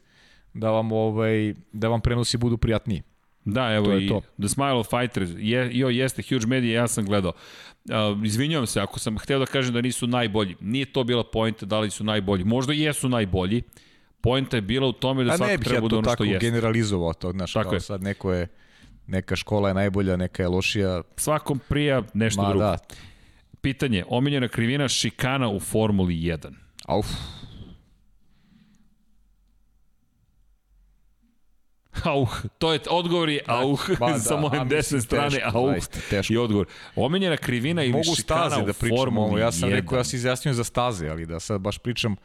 da 0.55 0.71
vam 0.71 0.93
ovaj 0.93 1.55
da 1.73 1.89
vam 1.89 2.01
prenosi 2.01 2.37
budu 2.37 2.57
prijatniji. 2.57 3.03
Da, 3.45 3.73
evo 3.75 3.87
To 3.87 3.99
i 3.99 4.09
to. 4.09 4.21
The 4.39 4.49
Smile 4.49 4.73
of 4.73 4.89
Fighters, 4.89 5.31
je, 5.37 5.71
jo, 5.73 5.89
jeste 5.89 6.23
huge 6.23 6.47
media, 6.47 6.81
ja 6.81 6.89
sam 6.89 7.05
gledao. 7.07 7.33
Uh, 7.85 8.25
izvinjavam 8.25 8.67
se, 8.67 8.81
ako 8.81 8.99
sam 8.99 9.19
hteo 9.19 9.39
da 9.39 9.47
kažem 9.47 9.75
da 9.75 9.81
nisu 9.81 10.07
najbolji, 10.07 10.57
nije 10.61 10.87
to 10.87 11.05
bila 11.05 11.25
pojenta 11.25 11.67
da 11.67 11.81
li 11.81 11.91
su 11.91 12.05
najbolji. 12.05 12.45
Možda 12.45 12.73
jesu 12.73 13.09
najbolji, 13.09 13.63
Poenta 14.25 14.57
je 14.57 14.61
bila 14.61 14.87
u 14.87 14.93
tome 14.93 15.25
da 15.25 15.31
A 15.31 15.33
ne 15.33 15.37
svako 15.37 15.57
bih 15.59 15.69
treba 15.69 15.87
ja 15.87 15.89
to 15.89 15.97
ono 15.99 16.05
što 16.05 16.11
tako 16.11 16.25
jeste. 16.25 16.47
generalizovao 16.47 17.13
to, 17.13 17.31
znaš, 17.33 17.53
Tako 17.53 17.65
kao 17.65 17.75
je. 17.75 17.81
sad 17.81 18.03
neko 18.03 18.33
je, 18.33 18.49
neka 19.07 19.37
škola 19.37 19.69
je 19.69 19.75
najbolja, 19.75 20.17
neka 20.17 20.43
je 20.43 20.49
lošija, 20.49 21.03
Svakom 21.17 21.61
prija 21.69 22.03
nešto 22.15 22.43
ma 22.43 22.49
drugo. 22.49 22.65
da, 22.65 22.79
Pitanje, 23.61 24.05
omiljena 24.09 24.49
krivina 24.49 24.89
šikana 24.89 25.49
u 25.49 25.61
Formuli 25.61 26.15
1. 26.15 26.53
auf, 26.87 27.07
Auh, 32.03 32.43
to 32.59 32.73
je 32.73 32.81
odgovor 32.91 33.29
je 33.29 33.41
auh, 33.47 33.91
ba, 33.99 34.11
da, 34.13 34.19
sa 34.19 34.37
moje 34.37 34.61
a, 34.61 34.65
desne 34.65 35.01
strane, 35.01 35.31
teško, 35.31 35.59
auh. 35.59 35.71
zaista, 35.71 35.99
teško. 36.11 36.33
I 36.33 36.37
odgovor. 36.37 36.67
Omenjena 36.97 37.37
krivina 37.37 37.83
ili 37.83 37.93
Mogu 37.93 38.15
šikana 38.17 38.51
staze 38.51 38.63
u 38.63 38.67
da 38.67 38.73
pričam 38.73 38.99
Formuli 38.99 39.27
ovo, 39.27 39.39
ja 39.39 39.53
sam 39.53 39.69
1. 39.69 39.73
rekao, 39.73 39.99
ja 39.99 40.05
se 40.05 40.17
izjasnio 40.17 40.55
za 40.55 40.65
staze, 40.65 41.09
ali 41.09 41.27
da 41.27 41.41
sad 41.41 41.61
baš 41.61 41.79
pričam 41.79 42.17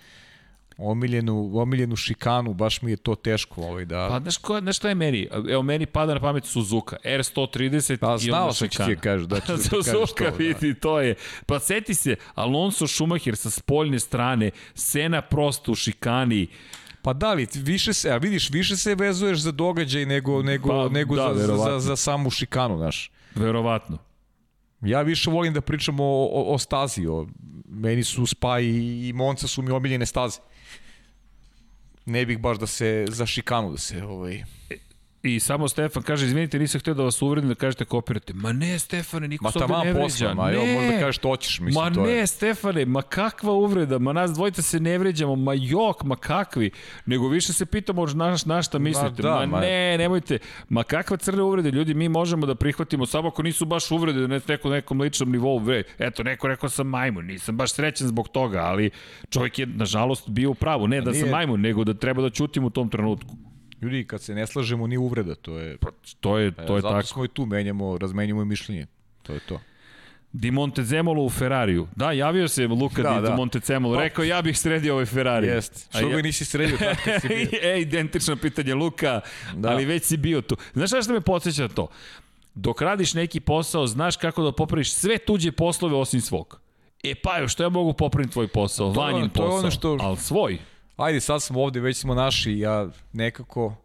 omiljenu, 0.81 1.51
omiljenu 1.53 1.95
šikanu, 1.95 2.53
baš 2.53 2.81
mi 2.81 2.91
je 2.91 2.97
to 2.97 3.15
teško 3.15 3.61
ovaj, 3.61 3.85
da... 3.85 4.07
Pa 4.11 4.19
znaš, 4.19 4.37
ko, 4.37 4.59
znaš 4.59 4.77
šta 4.77 4.89
je 4.89 4.95
meni? 4.95 5.27
Evo, 5.49 5.63
meni 5.63 5.85
pada 5.85 6.13
na 6.13 6.19
pamet 6.19 6.45
Suzuka, 6.45 6.95
R130 7.03 7.97
Pa, 7.97 8.17
i 8.21 8.31
onda 8.31 8.53
šikana. 8.53 8.89
ti 8.95 8.95
kažeš 8.95 9.27
da 9.27 9.35
da 9.35 9.41
ti 9.41 9.63
Suzuka, 9.63 10.23
to, 10.25 10.31
da. 10.31 10.37
vidi, 10.37 10.73
to 10.73 10.99
je. 11.01 11.15
Pa 11.45 11.59
seti 11.59 11.93
se, 11.93 12.15
Alonso 12.35 12.87
Schumacher 12.87 13.35
sa 13.35 13.49
spoljne 13.49 13.99
strane, 13.99 14.51
Sena 14.73 15.21
prosto 15.21 15.71
u 15.71 15.75
šikani, 15.75 16.47
Pa 17.01 17.13
da 17.13 17.33
li, 17.33 17.47
više 17.55 17.93
se, 17.93 18.11
a 18.11 18.17
vidiš, 18.17 18.49
više 18.49 18.77
se 18.77 18.95
vezuješ 18.95 19.39
za 19.39 19.51
događaj 19.51 20.05
nego, 20.05 20.43
nego, 20.43 20.69
Pa, 20.69 20.89
nego 20.89 21.15
da, 21.15 21.21
za, 21.21 21.33
za, 21.33 21.41
verovatno. 21.41 21.79
za, 21.79 21.79
za 21.79 21.95
samu 21.95 22.29
šikanu, 22.29 22.77
znaš. 22.77 23.11
verovatno. 23.35 23.97
Ja 24.81 25.01
više 25.01 25.29
volim 25.29 25.53
da 25.53 25.61
pričam 25.61 25.99
o, 25.99 26.03
o, 26.03 26.53
o 26.53 26.57
stazi, 26.57 27.07
o, 27.07 27.27
meni 27.65 28.03
su 28.03 28.25
Spa 28.25 28.59
i, 28.59 29.07
i 29.09 29.13
Monca 29.13 29.47
su 29.47 29.61
mi 29.61 29.71
omiljene 29.71 30.05
staze. 30.05 30.39
Ne 32.09 32.25
bih 32.25 32.39
baš 32.39 32.57
da 32.57 32.67
se 32.67 33.05
za 33.09 33.25
šikanu 33.25 33.71
da 33.71 33.77
se 33.77 34.03
ovaj 34.03 34.43
I 35.23 35.39
samo 35.39 35.67
Stefan 35.67 36.03
kaže, 36.03 36.25
izvinite, 36.25 36.59
nisam 36.59 36.81
htio 36.81 36.93
da 36.93 37.03
vas 37.03 37.21
uvredim 37.21 37.49
da 37.49 37.55
kažete 37.55 37.85
kopirate. 37.85 38.33
Ma 38.33 38.53
ne, 38.53 38.79
Stefane, 38.79 39.27
niko 39.27 39.43
Ma 39.43 39.51
se 39.51 39.59
ovde 39.59 39.73
ne 39.73 39.93
vređa. 39.93 39.99
posla, 40.03 40.33
ma 40.33 40.51
evo 40.51 40.65
možda 40.65 40.99
kažeš 40.99 41.17
što 41.17 41.29
hoćeš, 41.29 41.59
mislim 41.59 41.83
ma 41.83 41.93
to 41.93 42.03
ne, 42.05 42.11
je. 42.11 42.27
Stefane, 42.27 42.85
ma 42.85 43.01
kakva 43.01 43.53
uvreda, 43.53 43.99
ma 43.99 44.13
nas 44.13 44.31
dvojica 44.31 44.61
se 44.61 44.79
ne 44.79 44.97
vređamo, 44.97 45.35
ma 45.35 45.53
jok, 45.53 46.03
ma 46.03 46.15
kakvi, 46.15 46.71
nego 47.05 47.27
više 47.27 47.53
se 47.53 47.65
pitamo 47.65 48.05
na, 48.05 48.35
na 48.45 48.61
šta 48.61 48.79
mislite, 48.79 49.21
da, 49.21 49.35
ma, 49.35 49.45
ma- 49.45 49.59
ne, 49.61 49.97
nemojte, 49.97 50.37
ma 50.69 50.83
kakva 50.83 51.17
crne 51.17 51.43
uvrede, 51.43 51.71
ljudi, 51.71 51.93
mi 51.93 52.09
možemo 52.09 52.45
da 52.45 52.55
prihvatimo, 52.55 53.05
samo 53.05 53.27
ako 53.27 53.43
nisu 53.43 53.65
baš 53.65 53.91
uvrede 53.91 54.27
na 54.27 54.39
neko, 54.47 54.69
nekom 54.69 55.01
ličnom 55.01 55.31
nivou, 55.31 55.59
vre, 55.59 55.83
eto, 55.97 56.23
neko 56.23 56.47
rekao 56.47 56.69
sam 56.69 56.87
majmun, 56.87 57.25
nisam 57.25 57.57
baš 57.57 57.73
srećan 57.73 58.07
zbog 58.07 58.29
toga, 58.29 58.59
ali 58.59 58.89
čovjek 59.29 59.59
je, 59.59 59.65
nažalost, 59.65 60.29
bio 60.29 60.49
u 60.49 60.55
pravu, 60.55 60.87
ne 60.87 61.01
da 61.01 61.13
sam 61.13 61.29
majmun, 61.29 61.61
nego 61.61 61.83
da 61.83 61.93
treba 61.93 62.21
da 62.21 62.29
ćutim 62.29 62.63
u 62.63 62.69
tom 62.69 62.89
trenutku. 62.89 63.35
Ljudi, 63.81 64.05
kad 64.05 64.21
se 64.21 64.35
ne 64.35 64.47
slažemo, 64.47 64.87
nije 64.87 64.99
uvreda, 64.99 65.35
to 65.35 65.57
je... 65.57 65.77
Pa, 65.77 65.87
to 66.19 66.37
je, 66.37 66.51
to 66.51 66.75
je 66.75 66.81
zato 66.81 66.93
tako. 66.93 67.07
smo 67.07 67.25
i 67.25 67.27
tu, 67.27 67.45
menjamo, 67.45 67.97
razmenjamo 67.97 68.45
mišljenje. 68.45 68.85
To 69.23 69.33
je 69.33 69.39
to. 69.39 69.59
Di 70.31 70.51
Montezemolo 70.51 71.23
u 71.23 71.29
Ferrariju. 71.29 71.87
Da, 71.95 72.11
javio 72.11 72.47
se 72.47 72.67
Luka 72.67 73.01
Da, 73.03 73.13
Di 73.13 73.21
da. 73.21 73.35
Montezemolo. 73.35 73.95
Pa- 73.95 74.01
Rekao, 74.01 74.23
ja 74.23 74.41
bih 74.41 74.59
sredio 74.59 74.93
ovaj 74.93 75.05
Ferrari. 75.05 75.47
Jest. 75.47 75.87
Što 75.89 75.99
ja- 76.01 76.15
ga 76.15 76.21
nisi 76.21 76.45
sredio 76.45 76.77
tad 76.77 76.97
kad 76.97 77.21
si 77.21 77.27
bio? 77.27 77.47
e, 77.63 77.81
identično 77.81 78.35
pitanje 78.35 78.73
Luka, 78.75 79.21
da. 79.55 79.69
Ali 79.69 79.85
već 79.85 80.03
si 80.03 80.17
bio 80.17 80.41
tu. 80.41 80.57
Znaš 80.73 80.89
šta 80.89 81.13
me 81.13 81.21
podsjeća 81.21 81.61
na 81.61 81.67
to? 81.67 81.87
Dok 82.55 82.81
radiš 82.81 83.13
neki 83.13 83.39
posao, 83.39 83.87
znaš 83.87 84.17
kako 84.17 84.43
da 84.43 84.51
popraviš 84.51 84.93
sve 84.93 85.17
tuđe 85.17 85.51
poslove 85.51 85.95
osim 85.95 86.21
svog. 86.21 86.59
E 87.03 87.15
pa, 87.15 87.47
što 87.47 87.63
ja 87.63 87.69
mogu 87.69 87.93
popraviti 87.93 88.33
tvoj 88.33 88.47
posao? 88.47 88.93
To 88.93 88.99
Vanjin 88.99 89.29
to 89.29 89.41
posao. 89.41 89.57
ono 89.57 89.71
što- 89.71 89.97
Ali 90.01 90.17
svoj. 90.17 90.57
Ajde, 90.99 91.19
sad 91.19 91.43
smo 91.43 91.61
ovde, 91.61 91.79
već 91.79 91.97
smo 91.97 92.13
naši, 92.13 92.59
ja 92.59 92.89
nekako 93.13 93.75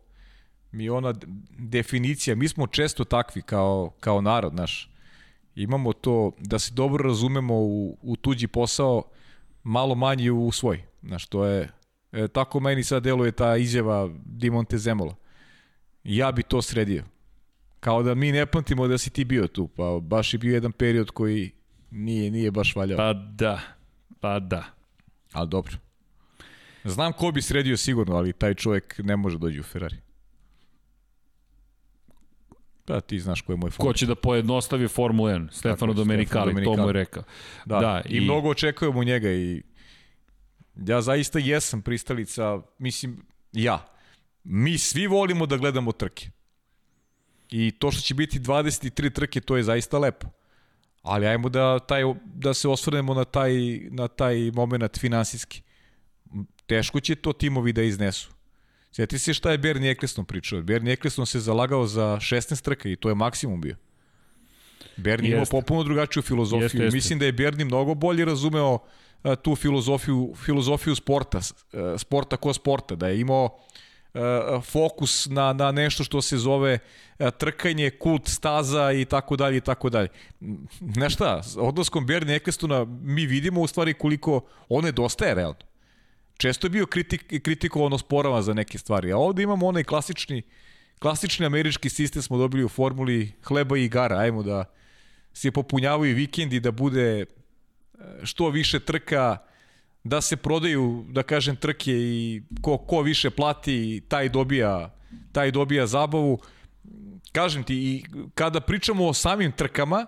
mi 0.72 0.90
ona 0.90 1.14
definicija, 1.58 2.36
mi 2.36 2.48
smo 2.48 2.66
često 2.66 3.04
takvi 3.04 3.42
kao, 3.42 3.92
kao 4.00 4.20
narod, 4.20 4.54
naš. 4.54 4.90
Imamo 5.54 5.92
to 5.92 6.32
da 6.38 6.58
se 6.58 6.74
dobro 6.74 7.08
razumemo 7.08 7.54
u, 7.54 7.98
u 8.02 8.16
tuđi 8.16 8.46
posao, 8.46 9.02
malo 9.62 9.94
manje 9.94 10.30
u 10.30 10.52
svoj. 10.52 10.82
Znaš, 11.02 11.26
to 11.26 11.44
je, 11.44 11.68
e, 12.12 12.28
tako 12.28 12.60
meni 12.60 12.82
sad 12.82 13.02
deluje 13.02 13.32
ta 13.32 13.56
izjava 13.56 14.10
Di 14.24 14.50
Montezemola. 14.50 15.14
Ja 16.04 16.32
bi 16.32 16.42
to 16.42 16.62
sredio. 16.62 17.04
Kao 17.80 18.02
da 18.02 18.14
mi 18.14 18.32
ne 18.32 18.46
pamtimo 18.46 18.88
da 18.88 18.98
si 18.98 19.10
ti 19.10 19.24
bio 19.24 19.46
tu, 19.46 19.68
pa 19.68 19.98
baš 20.02 20.34
je 20.34 20.38
bio 20.38 20.54
jedan 20.54 20.72
period 20.72 21.10
koji 21.10 21.52
nije, 21.90 22.30
nije 22.30 22.50
baš 22.50 22.76
valjao. 22.76 22.96
Pa 22.96 23.12
da, 23.12 23.60
pa 24.20 24.38
da. 24.38 24.64
Ali 25.32 25.48
dobro. 25.48 25.83
Znam 26.84 27.12
ko 27.12 27.30
bi 27.30 27.42
sredio 27.42 27.76
sigurno, 27.76 28.16
ali 28.16 28.32
taj 28.32 28.54
čovjek 28.54 28.94
ne 28.98 29.16
može 29.16 29.38
dođi 29.38 29.60
u 29.60 29.64
Ferrari. 29.64 29.96
Da, 32.86 33.00
ti 33.00 33.20
znaš 33.20 33.40
ko 33.40 33.52
je 33.52 33.56
moj 33.56 33.70
Ko 33.70 33.74
favorit. 33.74 33.98
će 33.98 34.06
da 34.06 34.14
pojednostavi 34.14 34.88
Formulu 34.88 35.28
1? 35.28 35.32
Stefano 35.48 35.52
Stefano 35.74 35.92
Domenicali, 35.94 36.44
to 36.44 36.52
mu 36.52 36.60
je 36.60 36.64
Domenicali. 36.66 36.92
rekao. 36.92 37.22
Da, 37.64 37.80
da, 37.80 38.02
i, 38.06 38.16
i- 38.16 38.20
mnogo 38.20 38.48
očekujemo 38.48 39.04
njega 39.04 39.30
i 39.30 39.62
ja 40.76 41.02
zaista 41.02 41.38
jesam 41.38 41.82
pristalica, 41.82 42.58
mislim, 42.78 43.22
ja. 43.52 43.86
Mi 44.44 44.78
svi 44.78 45.06
volimo 45.06 45.46
da 45.46 45.56
gledamo 45.56 45.92
trke. 45.92 46.30
I 47.50 47.70
to 47.70 47.90
što 47.90 48.00
će 48.02 48.14
biti 48.14 48.40
23 48.40 49.12
trke, 49.12 49.40
to 49.40 49.56
je 49.56 49.62
zaista 49.62 49.98
lepo. 49.98 50.26
Ali 51.02 51.26
ajmo 51.26 51.48
da, 51.48 51.78
taj, 51.78 52.02
da 52.24 52.54
se 52.54 52.68
osvrnemo 52.68 53.14
na 53.14 53.24
taj, 53.24 53.52
na 53.90 54.08
taj 54.08 54.50
moment 54.50 54.98
finansijski. 54.98 55.62
Teško 56.66 57.00
će 57.00 57.14
to 57.14 57.32
timovi 57.32 57.72
da 57.72 57.82
iznesu. 57.82 58.30
Sjeti 58.92 59.18
se 59.18 59.34
šta 59.34 59.50
je 59.50 59.58
Bernie 59.58 59.90
Eccleston 59.90 60.24
pričao. 60.24 60.62
Bernie 60.62 60.92
Eccleston 60.92 61.26
se 61.26 61.40
zalagao 61.40 61.86
za 61.86 62.16
16 62.20 62.62
trka 62.62 62.88
i 62.88 62.96
to 62.96 63.08
je 63.08 63.14
maksimum 63.14 63.60
bio. 63.60 63.76
Bernie 64.96 65.32
imao 65.32 65.44
popuno 65.50 65.82
drugačiju 65.82 66.22
filozofiju. 66.22 66.64
Jeste, 66.64 66.78
Jeste. 66.78 66.96
Mislim 66.96 67.18
da 67.18 67.24
je 67.24 67.32
Bernie 67.32 67.64
mnogo 67.64 67.94
bolje 67.94 68.24
razumeo 68.24 68.78
a, 69.22 69.36
tu 69.36 69.56
filozofiju, 69.56 70.34
filozofiju 70.44 70.94
sporta, 70.94 71.40
a, 71.72 71.98
sporta 71.98 72.36
ko 72.36 72.52
sporta, 72.52 72.94
da 72.94 73.08
je 73.08 73.20
imao 73.20 73.58
a, 74.14 74.60
fokus 74.64 75.26
na, 75.30 75.52
na 75.52 75.72
nešto 75.72 76.04
što 76.04 76.22
se 76.22 76.38
zove 76.38 76.78
a, 77.18 77.30
trkanje, 77.30 77.90
kult 77.90 78.28
staza 78.28 78.92
i 78.92 79.04
tako 79.04 79.36
dalje 79.36 79.56
i 79.56 79.60
tako 79.60 79.90
dalje. 79.90 80.08
Znaš 80.94 81.14
šta, 81.14 81.42
s 81.42 81.56
odlaskom 81.56 82.06
Bernie 82.06 82.36
Ecclestona 82.36 82.84
mi 82.84 83.26
vidimo 83.26 83.60
u 83.60 83.66
stvari 83.66 83.94
koliko 83.94 84.40
on 84.68 84.84
nedostaje 84.84 85.34
realno. 85.34 85.73
Često 86.36 86.66
je 86.66 86.70
bio 86.70 86.86
kritik, 86.86 87.42
kritikovan 87.42 87.92
osporava 87.92 88.42
za 88.42 88.54
neke 88.54 88.78
stvari, 88.78 89.12
a 89.12 89.16
ovde 89.16 89.42
imamo 89.42 89.66
onaj 89.66 89.84
klasični 89.84 90.42
klasični 91.04 91.46
američki 91.46 91.88
sistem 91.88 92.22
smo 92.22 92.38
dobili 92.38 92.64
u 92.64 92.68
formuli 92.68 93.32
hleba 93.42 93.78
i 93.78 93.84
igara, 93.84 94.18
ajmo 94.18 94.42
da 94.42 94.64
se 95.32 95.50
popunjavaju 95.50 96.14
vikendi, 96.16 96.60
da 96.60 96.70
bude 96.70 97.20
e, 97.20 97.26
što 98.22 98.48
više 98.48 98.80
trka, 98.80 99.36
da 100.04 100.20
se 100.20 100.36
prodaju, 100.36 101.04
da 101.08 101.22
kažem, 101.22 101.56
trke 101.56 101.92
i 101.92 102.42
ko, 102.62 102.78
ko 102.78 103.02
više 103.02 103.30
plati, 103.30 104.02
taj 104.08 104.28
dobija, 104.28 104.94
taj 105.32 105.50
dobija 105.50 105.86
zabavu. 105.86 106.38
Kažem 107.32 107.64
ti, 107.64 107.74
i 107.74 108.04
kada 108.34 108.60
pričamo 108.60 109.08
o 109.08 109.12
samim 109.12 109.52
trkama, 109.52 110.06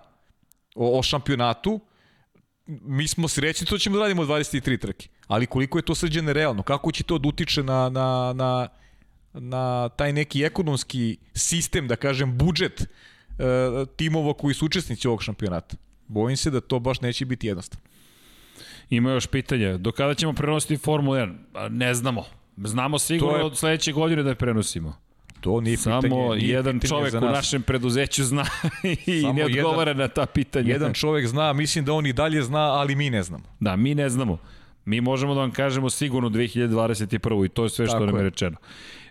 o, 0.74 0.98
o 0.98 1.03
šampionatu, 1.03 1.81
mi 2.66 3.09
smo 3.09 3.28
srećni 3.28 3.66
to 3.66 3.78
ćemo 3.78 3.97
da 3.97 4.02
radimo 4.02 4.24
23 4.24 4.78
trke. 4.78 5.09
Ali 5.26 5.47
koliko 5.47 5.78
je 5.78 5.84
to 5.84 5.94
sređene 5.94 6.32
realno? 6.32 6.62
Kako 6.62 6.93
će 6.93 7.05
to 7.05 7.18
da 7.18 7.28
utiče 7.28 7.62
na, 7.62 7.88
na, 7.88 8.32
na, 8.32 8.68
na 9.32 9.88
taj 9.88 10.12
neki 10.12 10.43
ekonomski 10.43 11.16
sistem, 11.34 11.88
da 11.88 11.97
kažem, 11.97 12.38
budžet 12.38 12.80
e, 12.80 12.86
timova 13.97 14.34
koji 14.34 14.55
su 14.55 14.66
učesnici 14.66 15.09
ovog 15.09 15.22
šampionata? 15.22 15.76
Bojim 16.09 16.36
se 16.36 16.51
da 16.51 16.60
to 16.60 16.78
baš 16.78 17.01
neće 17.01 17.24
biti 17.24 17.47
jednostavno. 17.47 17.86
Ima 18.90 19.10
još 19.10 19.26
pitanja. 19.26 19.76
Do 19.76 19.93
kada 19.93 20.14
ćemo 20.14 20.32
prenositi 20.32 20.76
Formulu 20.76 21.16
1? 21.16 21.34
A, 21.55 21.68
Ne 21.68 21.94
znamo. 21.94 22.24
Znamo 22.56 22.98
sigurno 22.98 23.36
je- 23.36 23.44
od 23.44 23.59
sledeće 23.59 23.93
godine 23.93 24.22
da 24.22 24.28
je 24.28 24.34
prenosimo. 24.34 24.97
To 25.47 25.60
nije 25.60 25.77
Samo 25.77 26.01
pitanje, 26.01 26.20
nije 26.32 26.48
jedan 26.48 26.81
pitanje 26.81 26.89
čovek 27.01 27.14
u 27.14 27.27
našem 27.27 27.62
preduzeću 27.62 28.24
zna 28.24 28.44
i 29.06 29.20
Samo 29.20 29.32
ne 29.32 29.40
jedan- 29.40 29.56
odgovara 29.59 29.94
na 29.94 30.09
ta 30.09 30.27
pitanja. 30.27 30.73
Jedan 30.73 30.93
čovek 30.94 31.27
zna, 31.27 31.52
mislim 31.52 31.85
da 31.85 31.93
on 31.93 32.06
i 32.06 32.12
dalje 32.12 32.43
zna, 32.43 32.59
ali 32.60 32.97
mi 32.97 33.10
ne 33.10 33.23
znamo. 33.23 33.44
Da, 33.60 33.77
mi 33.77 33.94
ne 33.94 34.09
znamo. 34.09 34.39
Mi 34.85 35.01
možemo 35.01 35.35
da 35.35 35.40
vam 35.40 35.51
kažemo 35.51 35.90
sigurno 35.90 36.28
2021. 36.28 37.44
i 37.44 37.48
to 37.48 37.64
je 37.64 37.70
sve 37.70 37.86
što 37.86 37.93
Tako 37.93 38.06
nam 38.06 38.14
je 38.14 38.20
je. 38.20 38.24
rečeno. 38.24 38.56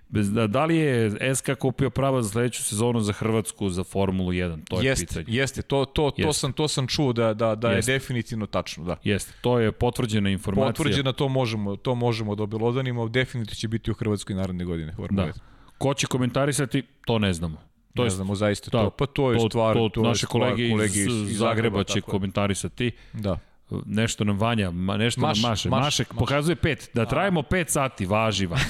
Da, 0.09 0.47
da 0.47 0.65
li 0.65 0.77
je 0.77 1.11
SK 1.35 1.49
kupio 1.59 1.89
prava 1.89 2.21
za 2.21 2.29
sledeću 2.29 2.63
sezonu 2.63 3.01
za 3.01 3.13
Hrvatsku 3.13 3.69
za 3.69 3.83
Formulu 3.83 4.31
1? 4.31 4.65
To 4.65 4.81
je 4.81 4.85
Jeste, 4.85 5.05
pitanje. 5.07 5.25
jeste, 5.29 5.61
to, 5.61 5.85
to, 5.85 6.11
to, 6.11 6.13
Jeste. 6.17 6.33
sam, 6.33 6.53
to 6.53 6.67
sam 6.67 6.87
čuo 6.87 7.13
da, 7.13 7.33
da, 7.33 7.55
da 7.55 7.69
je 7.69 7.75
Jeste. 7.75 7.91
definitivno 7.91 8.45
tačno, 8.45 8.83
da. 8.83 8.95
Jeste, 9.03 9.33
to 9.41 9.59
je 9.59 9.71
potvrđena 9.71 10.29
informacija. 10.29 10.67
Potvrđeno 10.67 11.11
to 11.11 11.27
možemo, 11.27 11.75
to 11.75 11.95
možemo 11.95 12.35
da 12.35 12.43
obelodanimo, 12.43 13.07
definitivno 13.07 13.55
će 13.55 13.67
biti 13.67 13.91
u 13.91 13.93
Hrvatskoj 13.93 14.35
naredne 14.35 14.65
godine. 14.65 14.93
Formula 14.93 15.23
Da. 15.23 15.29
1. 15.29 15.35
Ko 15.77 15.93
će 15.93 16.07
komentarisati, 16.07 16.83
to 17.05 17.19
ne 17.19 17.33
znamo. 17.33 17.57
To 17.93 18.01
ne 18.01 18.05
je 18.05 18.09
znamo 18.09 18.35
zaista 18.35 18.69
da, 18.71 18.83
to. 18.83 18.89
Pa 18.89 19.05
to 19.05 19.31
je 19.31 19.39
stvar, 19.49 19.73
to, 19.75 19.89
to, 19.89 20.01
naše 20.01 20.25
kolege, 20.25 20.69
kolege 20.71 20.99
iz, 20.99 21.05
iz 21.05 21.37
Zagreba 21.37 21.83
će 21.83 21.93
tako 21.93 22.11
komentarisati. 22.11 22.91
Da. 23.13 23.37
Nešto 23.85 24.23
nam 24.23 24.39
Vanja, 24.39 24.71
ma, 24.71 24.97
nešto 24.97 25.21
Maš, 25.21 25.41
nam 25.41 25.49
maše. 25.51 25.69
maš, 25.69 25.83
Maše 25.83 26.03
maš. 26.09 26.17
pokazuje 26.19 26.55
pet. 26.55 26.89
Da 26.93 27.05
trajimo 27.05 27.43
pet 27.43 27.69
sati, 27.69 28.05
važi 28.05 28.45
Vanja. 28.45 28.63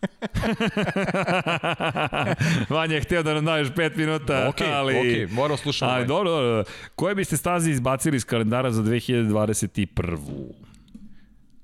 Vanja 2.70 2.94
je 2.94 3.00
htio 3.00 3.22
da 3.22 3.34
nam 3.34 3.44
daješ 3.44 3.68
pet 3.76 3.96
minuta, 3.96 4.48
Ok, 4.48 4.60
ali... 4.72 5.24
ok, 5.24 5.30
moram 5.32 5.56
slušati. 5.56 5.92
Ali 5.92 6.06
dobro, 6.06 6.30
dobro. 6.30 6.64
Koje 6.94 7.14
biste 7.14 7.36
staze 7.36 7.70
izbacili 7.70 8.16
iz 8.16 8.24
kalendara 8.24 8.70
za 8.70 8.82
2021. 8.82 10.18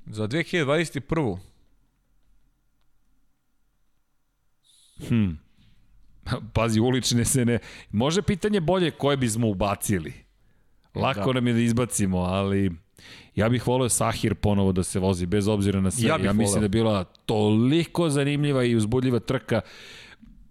Za 0.07 0.29
2021. 0.29 1.39
Hm. 5.09 5.31
Pazi, 6.55 6.81
ulične 6.81 7.25
se 7.25 7.45
ne... 7.45 7.59
Može 7.91 8.23
pitanje 8.23 8.61
bolje 8.61 8.91
koje 8.91 9.17
bismo 9.17 9.49
ubacili. 9.49 10.13
Lako 10.95 11.33
da. 11.33 11.33
nam 11.33 11.47
je 11.47 11.53
da 11.53 11.61
izbacimo, 11.61 12.19
ali 12.19 12.73
ja 13.35 13.49
bih 13.49 13.67
volio 13.67 13.89
Sahir 13.89 14.35
ponovo 14.35 14.73
da 14.73 14.83
se 14.83 14.99
vozi, 14.99 15.27
bez 15.27 15.49
obzira 15.49 15.81
na 15.81 15.91
sve. 15.91 16.09
Ja, 16.09 16.19
ja 16.25 16.33
mislim 16.33 16.47
voleo. 16.47 16.61
da 16.61 16.65
je 16.65 16.69
bila 16.69 17.05
toliko 17.05 18.09
zanimljiva 18.11 18.65
i 18.65 18.77
uzbudljiva 18.77 19.19
trka 19.19 19.61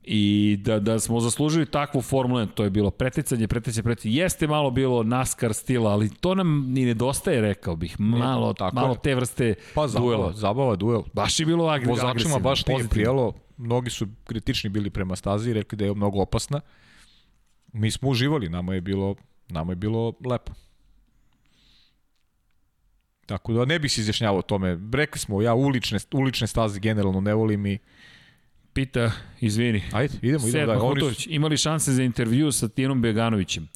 i 0.03 0.57
da, 0.61 0.79
da 0.79 0.99
smo 0.99 1.19
zaslužili 1.19 1.65
takvu 1.65 2.01
Formulu 2.01 2.39
1, 2.39 2.47
to 2.53 2.63
je 2.63 2.69
bilo 2.69 2.91
preticanje, 2.91 3.47
preticanje, 3.47 3.83
preticanje. 3.83 4.15
Jeste 4.15 4.47
malo 4.47 4.71
bilo 4.71 5.03
NASCAR 5.03 5.53
stila, 5.53 5.91
ali 5.91 6.09
to 6.09 6.35
nam 6.35 6.65
ni 6.67 6.85
nedostaje, 6.85 7.41
rekao 7.41 7.75
bih. 7.75 7.99
Malo, 7.99 8.53
tako 8.53 8.75
malo 8.75 8.95
te 8.95 9.15
vrste 9.15 9.55
pa, 9.73 9.87
zabava, 9.87 10.15
duela. 10.15 10.33
Zabava, 10.33 10.75
duel. 10.75 11.01
Baš 11.13 11.39
je 11.39 11.45
bilo 11.45 11.67
agresivno. 11.67 12.07
Vozačima 12.07 12.39
baš 12.39 12.65
nije 12.67 12.87
prijelo. 12.87 13.33
Mnogi 13.57 13.89
su 13.89 14.07
kritični 14.23 14.69
bili 14.69 14.89
prema 14.89 15.15
stazi 15.15 15.49
i 15.49 15.53
rekli 15.53 15.77
da 15.77 15.85
je 15.85 15.93
mnogo 15.93 16.21
opasna. 16.21 16.61
Mi 17.73 17.91
smo 17.91 18.09
uživali, 18.09 18.49
nama 18.49 18.73
je 18.73 18.81
bilo, 18.81 19.15
nama 19.47 19.71
je 19.71 19.75
bilo 19.75 20.13
lepo. 20.25 20.53
Tako 23.25 23.53
da 23.53 23.65
ne 23.65 23.79
bih 23.79 23.91
se 23.91 24.01
izjašnjavao 24.01 24.39
o 24.39 24.41
tome. 24.41 24.79
Rekli 24.93 25.19
smo, 25.19 25.41
ja 25.41 25.53
ulične, 25.53 25.99
ulične 26.13 26.47
staze 26.47 26.79
generalno 26.79 27.21
ne 27.21 27.33
volim 27.33 27.65
i 27.65 27.79
Pita, 28.73 29.11
izvini. 29.41 29.83
Ajde, 29.91 30.17
idemo, 30.21 30.47
idemo. 30.47 30.73
da, 30.73 30.79
Hutović, 30.79 31.23
su... 31.23 31.29
imali 31.31 31.57
šanse 31.57 31.93
za 31.93 32.03
intervju 32.03 32.51
sa 32.51 32.67
Tinom 32.67 33.01
Beganovićem? 33.01 33.67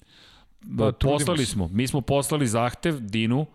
Da, 0.62 0.92
poslali 0.92 1.46
smo. 1.46 1.68
Mi 1.68 1.86
smo 1.86 2.00
poslali 2.00 2.46
zahtev 2.46 3.00
Dinu, 3.00 3.46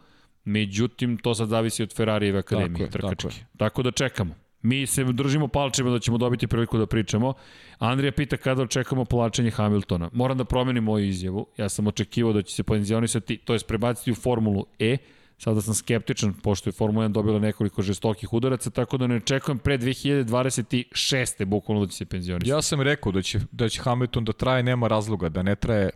međutim, 0.44 1.18
to 1.18 1.36
sad 1.36 1.50
zavisi 1.50 1.84
od 1.84 1.96
Ferrarijeve 1.96 2.40
akademije, 2.40 2.90
tako 2.90 2.92
trkačke. 2.92 3.30
Tako, 3.30 3.58
tako 3.58 3.84
da 3.84 3.92
čekamo. 3.92 4.36
Mi 4.66 4.88
se 4.88 5.04
držimo 5.04 5.48
palčima 5.48 5.90
da 5.90 6.00
ćemo 6.00 6.18
dobiti 6.18 6.48
priliku 6.48 6.78
da 6.78 6.86
pričamo. 6.86 7.34
Andrija 7.80 8.12
pita 8.12 8.38
kada 8.38 8.62
očekamo 8.62 9.06
povlačenje 9.06 9.52
Hamiltona. 9.52 10.10
Moram 10.14 10.38
da 10.38 10.46
promenim 10.46 10.84
moju 10.84 11.06
izjavu. 11.06 11.46
Ja 11.58 11.70
sam 11.70 11.88
očekivao 11.88 12.34
da 12.34 12.42
će 12.42 12.56
se 12.56 12.64
penzionisati, 12.64 13.38
to 13.38 13.54
je 13.54 13.60
prebaciti 13.68 14.12
u 14.12 14.16
Formulu 14.16 14.66
E, 14.80 14.98
Sada 15.38 15.62
sam 15.62 15.74
skeptičan, 15.74 16.34
pošto 16.34 16.70
je 16.70 16.74
Formula 16.74 17.06
1 17.06 17.12
dobila 17.12 17.40
nekoliko 17.40 17.82
žestokih 17.82 18.34
udaraca, 18.34 18.70
tako 18.70 18.98
da 18.98 19.08
ne 19.08 19.16
očekujem 19.16 19.60
pre 19.60 19.78
2026. 19.78 21.46
bukvalno 21.46 21.86
da 21.86 21.92
će 21.92 21.98
se 21.98 22.06
penzionisati. 22.06 22.50
Ja 22.50 22.62
sam 22.62 22.82
rekao 22.82 23.12
da 23.12 23.22
će, 23.22 23.40
da 23.52 23.70
će 23.70 23.82
Hamilton 23.82 24.26
da 24.26 24.34
traje, 24.34 24.64
nema 24.64 24.88
razloga, 24.88 25.30
da 25.30 25.44
ne 25.44 25.56
traje 25.56 25.90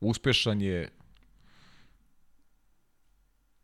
uspešan 0.00 0.62
je 0.62 0.88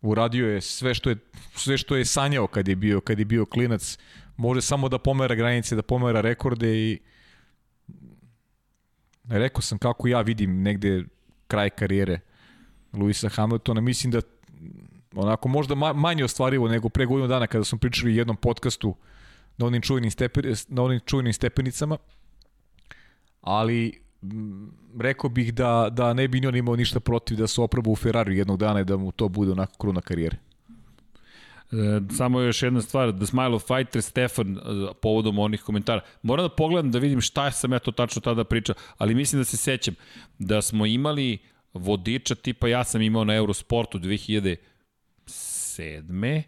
uradio 0.04 0.48
je 0.48 0.60
sve 0.60 0.94
što 0.94 1.10
je 1.10 1.16
sve 1.54 1.78
što 1.78 1.96
je 1.96 2.04
sanjao 2.04 2.46
kad 2.46 2.68
je 2.68 2.76
bio 2.76 3.00
kad 3.00 3.18
je 3.18 3.24
bio 3.24 3.46
klinac. 3.46 3.98
Može 4.36 4.60
samo 4.60 4.88
da 4.88 4.98
pomera 4.98 5.34
granice 5.34 5.76
da 5.76 5.82
pomera 5.82 6.20
rekorde 6.20 6.76
i 6.76 6.98
rekao 9.24 9.62
sam 9.62 9.78
kako 9.78 10.08
ja 10.08 10.20
vidim 10.20 10.62
negde 10.62 11.04
kraj 11.46 11.70
karijere 11.70 12.20
Luisa 12.92 13.28
Hamiltona. 13.28 13.80
Mislim 13.80 14.10
da 14.10 14.20
onako 15.14 15.48
možda 15.48 15.74
manje 15.74 16.24
ostvarivo 16.24 16.68
nego 16.68 16.88
pre 16.88 17.06
godinu 17.06 17.28
dana 17.28 17.46
kada 17.46 17.64
smo 17.64 17.78
pričali 17.78 18.12
u 18.12 18.16
jednom 18.16 18.36
podcastu 18.36 18.96
na 19.56 19.66
onim 19.66 19.82
čuvenim, 19.82 20.10
stepen, 20.10 20.54
na 20.68 20.82
onim 20.82 21.00
čuvenim 21.06 21.32
stepenicama, 21.32 21.98
ali 23.40 24.03
rekao 25.00 25.30
bih 25.30 25.54
da, 25.54 25.88
da 25.92 26.14
ne 26.14 26.28
bi 26.28 26.40
ni 26.40 26.46
on 26.46 26.56
imao 26.56 26.76
ništa 26.76 27.00
protiv 27.00 27.38
da 27.38 27.46
se 27.46 27.60
oproba 27.60 27.90
u 27.90 27.96
Ferrari 27.96 28.38
jednog 28.38 28.58
dana 28.58 28.80
i 28.80 28.84
da 28.84 28.96
mu 28.96 29.12
to 29.12 29.28
bude 29.28 29.52
onako 29.52 29.78
kruna 29.78 30.00
karijere. 30.00 30.36
E, 31.72 32.00
samo 32.16 32.40
još 32.40 32.62
jedna 32.62 32.82
stvar, 32.82 33.12
The 33.12 33.26
Smile 33.26 33.54
of 33.54 33.64
Fighter, 33.66 34.02
Stefan, 34.02 34.56
e, 34.56 34.60
povodom 35.02 35.38
onih 35.38 35.62
komentara. 35.62 36.00
Moram 36.22 36.44
da 36.44 36.48
pogledam 36.48 36.90
da 36.90 36.98
vidim 36.98 37.20
šta 37.20 37.50
sam 37.50 37.72
ja 37.72 37.78
to 37.78 37.92
tačno 37.92 38.22
tada 38.22 38.44
pričao, 38.44 38.74
ali 38.98 39.14
mislim 39.14 39.40
da 39.40 39.44
se 39.44 39.56
sećam 39.56 39.94
da 40.38 40.62
smo 40.62 40.86
imali 40.86 41.38
vodiča 41.74 42.34
tipa 42.34 42.68
ja 42.68 42.84
sam 42.84 43.02
imao 43.02 43.24
na 43.24 43.34
Eurosportu 43.34 43.98
2007. 43.98 46.42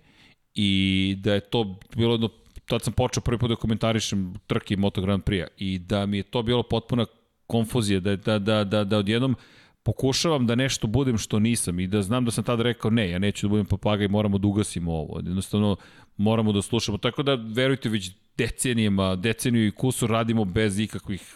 i 0.54 1.16
da 1.18 1.34
je 1.34 1.40
to 1.40 1.78
bilo 1.96 2.12
jedno 2.12 2.28
tad 2.66 2.82
sam 2.82 2.92
počeo 2.92 3.20
prvi 3.20 3.38
put 3.38 3.50
da 3.50 3.56
komentarišem 3.56 4.34
trke 4.46 4.76
Moto 4.76 5.00
Grand 5.00 5.22
Prix 5.22 5.46
i 5.56 5.78
da 5.78 6.06
mi 6.06 6.16
je 6.16 6.22
to 6.22 6.42
bilo 6.42 6.62
potpuna 6.62 7.06
konfuzija, 7.46 8.00
da, 8.00 8.16
da, 8.16 8.38
da, 8.38 8.64
da, 8.64 8.84
da 8.84 8.98
odjednom 8.98 9.36
pokušavam 9.82 10.46
da 10.46 10.54
nešto 10.54 10.86
budem 10.86 11.18
što 11.18 11.38
nisam 11.38 11.80
i 11.80 11.86
da 11.86 12.02
znam 12.02 12.24
da 12.24 12.30
sam 12.30 12.44
tada 12.44 12.62
rekao 12.62 12.90
ne, 12.90 13.10
ja 13.10 13.18
neću 13.18 13.46
da 13.46 13.50
budem 13.50 13.66
papagaj, 13.66 14.08
moramo 14.08 14.38
da 14.38 14.48
ugasimo 14.48 14.92
ovo. 14.92 15.18
Jednostavno 15.18 15.76
moramo 16.16 16.52
da 16.52 16.62
slušamo. 16.62 16.98
Tako 16.98 17.22
da 17.22 17.34
verujte 17.34 17.88
već 17.88 18.10
decenijama, 18.36 19.16
deceniju 19.16 19.66
i 19.66 19.70
kusur 19.70 20.10
radimo 20.10 20.44
bez 20.44 20.78
ikakvih 20.78 21.34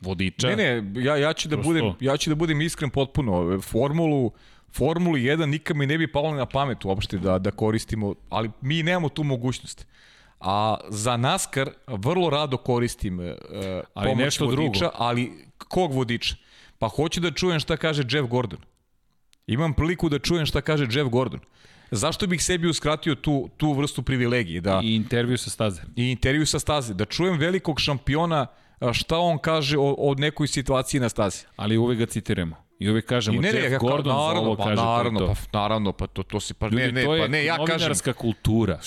vodiča. 0.00 0.48
Ne, 0.48 0.56
ne, 0.56 1.02
ja, 1.04 1.16
ja, 1.16 1.32
ću 1.32 1.48
da 1.48 1.56
budem, 1.56 1.92
ja 2.00 2.16
ću 2.16 2.30
da 2.30 2.36
budem 2.36 2.60
iskren 2.60 2.90
potpuno. 2.90 3.60
Formulu, 3.60 4.32
Formulu 4.72 5.16
1 5.16 5.46
nikad 5.46 5.76
mi 5.76 5.86
ne 5.86 5.98
bi 5.98 6.12
palo 6.12 6.34
na 6.34 6.46
pamet 6.46 6.84
uopšte 6.84 7.18
da, 7.18 7.38
da 7.38 7.50
koristimo, 7.50 8.14
ali 8.30 8.50
mi 8.60 8.82
nemamo 8.82 9.08
tu 9.08 9.22
mogućnost. 9.22 9.86
A 10.40 10.76
za 10.88 11.16
NASCAR 11.16 11.70
vrlo 11.86 12.30
rado 12.30 12.56
koristim 12.56 13.18
uh, 13.18 13.26
ali 13.94 14.08
pomoć 14.10 14.24
nešto 14.24 14.44
vodiča, 14.44 14.78
drugo. 14.78 14.94
ali 14.98 15.46
kog 15.58 15.92
vodiča? 15.92 16.36
Pa 16.78 16.88
hoću 16.88 17.20
da 17.20 17.30
čujem 17.30 17.60
šta 17.60 17.76
kaže 17.76 18.02
Jeff 18.10 18.28
Gordon. 18.28 18.58
Imam 19.46 19.74
priliku 19.74 20.08
da 20.08 20.18
čujem 20.18 20.46
šta 20.46 20.60
kaže 20.60 20.86
Jeff 20.90 21.10
Gordon. 21.10 21.40
Zašto 21.90 22.26
bih 22.26 22.44
sebi 22.44 22.68
uskratio 22.68 23.14
tu, 23.14 23.48
tu 23.56 23.72
vrstu 23.72 24.02
privilegije? 24.02 24.60
Da, 24.60 24.80
I 24.84 24.94
intervju 24.94 25.38
sa 25.38 25.50
staze. 25.50 25.82
I 25.96 26.10
intervju 26.10 26.46
sa 26.46 26.58
staze. 26.58 26.94
Da 26.94 27.04
čujem 27.04 27.38
velikog 27.38 27.80
šampiona 27.80 28.46
šta 28.92 29.18
on 29.18 29.38
kaže 29.38 29.78
o, 29.78 29.94
o 29.98 30.14
nekoj 30.14 30.46
situaciji 30.46 31.00
na 31.00 31.08
stazi. 31.08 31.44
Ali 31.56 31.76
uvek 31.76 31.98
ga 31.98 32.06
citiramo. 32.06 32.63
I 32.78 32.90
uvek 32.90 33.06
kažemo, 33.06 33.36
I 33.36 33.40
ne, 33.40 33.48
Jeff 33.48 33.80
Gordon 33.80 34.16
naravno, 34.16 34.40
za 34.40 34.46
ovo 34.46 34.56
pa, 34.56 34.64
kaže 34.64 34.82
naravno, 34.82 35.20
to. 35.20 35.34
Pa, 35.50 35.58
naravno, 35.58 35.92
pa 35.92 36.06
to, 36.06 36.22
to 36.22 36.40
se, 36.40 36.54
pa 36.54 36.66
Ljudi, 36.66 36.76
ne, 36.76 36.92
ne, 36.92 37.02
to 37.02 37.16
pa 37.20 37.28
ne, 37.28 37.44
ja 37.44 37.56
kažem. 37.66 37.94
To 37.94 38.10
je 38.10 38.14
kultura. 38.14 38.78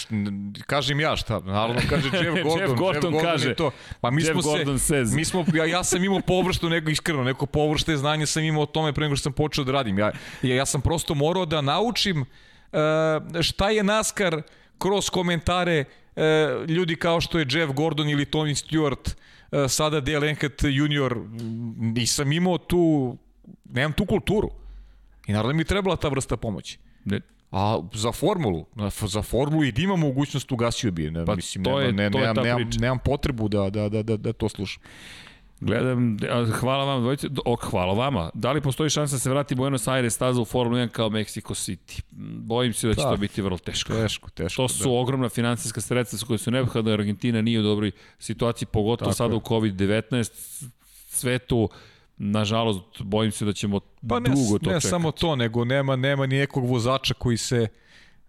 Kažem 0.65 0.99
ja 0.99 1.15
šta, 1.15 1.39
naravno 1.39 1.81
kaže 1.89 2.09
Jeff 2.23 2.43
Gordon. 2.43 2.59
Jeff 2.59 2.73
Gordon, 2.73 2.93
Jeff 2.93 3.03
Gordon 3.03 3.22
kaže. 3.22 3.55
To. 3.55 3.72
Pa 4.01 4.11
mi 4.11 4.22
Jeff 4.22 4.31
smo 4.31 4.41
Gordon 4.41 4.80
se, 4.80 4.93
says. 4.93 5.15
mi 5.15 5.26
smo, 5.26 5.45
ja, 5.53 5.65
ja 5.65 5.84
sam 5.84 6.03
imao 6.03 6.19
površno 6.19 6.69
neko 6.69 6.89
iskreno, 6.89 7.23
neko 7.23 7.45
površte 7.45 7.97
znanje 7.97 8.26
sam 8.26 8.43
imao 8.43 8.64
o 8.64 8.65
tome 8.65 8.93
pre 8.93 9.03
nego 9.03 9.15
što 9.15 9.23
sam 9.23 9.34
počeo 9.34 9.64
da 9.64 9.72
radim. 9.72 9.99
Ja, 9.99 10.11
ja, 10.41 10.55
ja 10.55 10.65
sam 10.65 10.81
prosto 10.81 11.15
morao 11.15 11.45
da 11.45 11.61
naučim 11.61 12.22
uh, 12.22 13.41
šta 13.41 13.69
je 13.69 13.84
NASCAR 13.84 14.41
kroz 14.77 15.09
komentare 15.09 15.84
uh, 16.15 16.23
ljudi 16.69 16.95
kao 16.95 17.22
što 17.22 17.39
je 17.39 17.45
Jeff 17.49 17.73
Gordon 17.73 18.09
ili 18.09 18.26
Tony 18.26 18.65
Stewart, 18.65 19.15
E, 19.51 19.68
sada 19.68 19.99
Dale 20.01 20.30
Enkert 20.30 20.64
junior, 20.64 21.18
nisam 21.77 22.31
imao 22.31 22.57
tu, 22.57 23.18
nemam 23.69 23.94
tu 23.94 24.06
kulturu. 24.06 24.49
I 25.27 25.34
naravno 25.34 25.53
mi 25.53 25.61
je 25.61 25.65
trebala 25.65 25.95
ta 25.95 26.07
vrsta 26.07 26.38
pomoći. 26.38 26.80
Ne. 27.06 27.22
A 27.52 27.80
za 27.94 28.11
formulu, 28.11 28.65
za 29.07 29.22
formulu 29.22 29.64
i 29.64 29.72
da 29.72 29.81
ima 29.81 29.95
mogućnost 29.95 30.52
ugasio 30.52 30.91
bi. 30.91 31.11
Ne, 31.11 31.26
pa 31.26 31.35
mislim, 31.35 31.64
to 31.64 31.80
je, 31.80 31.94
ne, 31.94 32.11
to 32.11 32.18
nemam, 32.19 32.38
je 32.38 32.44
nemam, 32.44 32.69
nemam 32.80 32.99
potrebu 32.99 33.48
da, 33.48 33.69
da, 33.69 33.89
da, 33.89 34.03
da, 34.03 34.18
da 34.18 34.34
to 34.34 34.49
slušam. 34.49 34.84
Gledam, 35.60 36.18
hvala 36.60 36.84
vam, 36.84 37.02
dvojice, 37.02 37.27
ok, 37.45 37.64
hvala 37.64 37.94
vama. 37.94 38.30
Da 38.34 38.52
li 38.52 38.61
postoji 38.61 38.89
šansa 38.89 39.15
da 39.15 39.19
se 39.19 39.30
vrati 39.30 39.56
Buenos 39.56 39.88
Aires 39.88 40.14
staza 40.14 40.41
u 40.41 40.45
Formula 40.45 40.81
1 40.81 40.88
kao 40.89 41.10
Mexico 41.10 41.53
City? 41.53 42.02
Bojim 42.41 42.73
se 42.73 42.88
da 42.88 42.94
će 42.94 43.02
da, 43.02 43.11
to 43.11 43.18
biti 43.18 43.41
vrlo 43.41 43.57
teško. 43.57 43.94
Teško, 43.94 44.30
teško. 44.30 44.61
To 44.61 44.68
su 44.68 44.84
da. 44.84 44.89
ogromna 44.89 45.30
finansijska 45.30 45.81
sredstva 45.81 46.27
koje 46.27 46.38
su 46.38 46.52
neophodne. 46.52 46.94
Argentina 46.94 47.41
nije 47.41 47.60
u 47.60 47.64
dobroj 47.64 47.91
situaciji, 48.19 48.68
pogotovo 48.68 49.10
Tako 49.10 49.18
sada 49.18 49.34
je. 49.34 49.38
u 49.38 49.41
COVID-19 49.41 50.30
svetu. 51.10 51.69
Nažalost, 52.18 53.02
bojim 53.02 53.31
se 53.31 53.45
da 53.45 53.53
ćemo 53.53 53.80
pa 54.10 54.19
ne, 54.19 54.30
dugo 54.30 54.48
to 54.48 54.53
ne 54.53 54.60
čekati. 54.60 54.73
Ne 54.73 54.81
samo 54.81 55.11
to, 55.11 55.35
nego 55.35 55.65
nema, 55.65 55.95
nema 55.95 56.26
nijekog 56.26 56.65
vozača 56.65 57.14
koji 57.14 57.38
se 57.38 57.68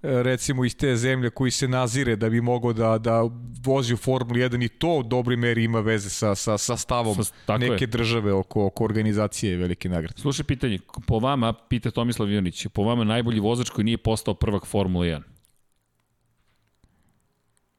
recimo 0.02 0.64
iz 0.64 0.76
te 0.76 0.96
zemlje 0.96 1.30
koji 1.30 1.50
se 1.50 1.68
nazire 1.68 2.16
da 2.16 2.30
bi 2.30 2.40
mogao 2.40 2.72
da, 2.72 2.98
da 2.98 3.22
vozi 3.64 3.94
u 3.94 3.96
Formuli 3.96 4.40
1 4.40 4.64
i 4.64 4.68
to 4.68 4.94
u 4.98 5.02
dobroj 5.02 5.36
meri 5.36 5.64
ima 5.64 5.80
veze 5.80 6.10
sa, 6.10 6.34
sa, 6.34 6.58
sa 6.58 6.76
stavom 6.76 7.24
sa, 7.24 7.58
neke 7.58 7.84
je. 7.84 7.86
države 7.86 8.32
oko, 8.32 8.66
oko 8.66 8.84
organizacije 8.84 9.56
velike 9.56 9.88
nagrade. 9.88 10.20
Slušaj 10.20 10.44
pitanje, 10.44 10.78
po 11.06 11.18
vama, 11.18 11.52
pita 11.52 11.90
Tomislav 11.90 12.30
Jonić, 12.30 12.66
po 12.66 12.82
vama 12.82 13.04
najbolji 13.04 13.40
vozač 13.40 13.70
koji 13.70 13.84
nije 13.84 13.98
postao 13.98 14.34
prvak 14.34 14.66
Formula 14.66 15.04
1? 15.04 15.22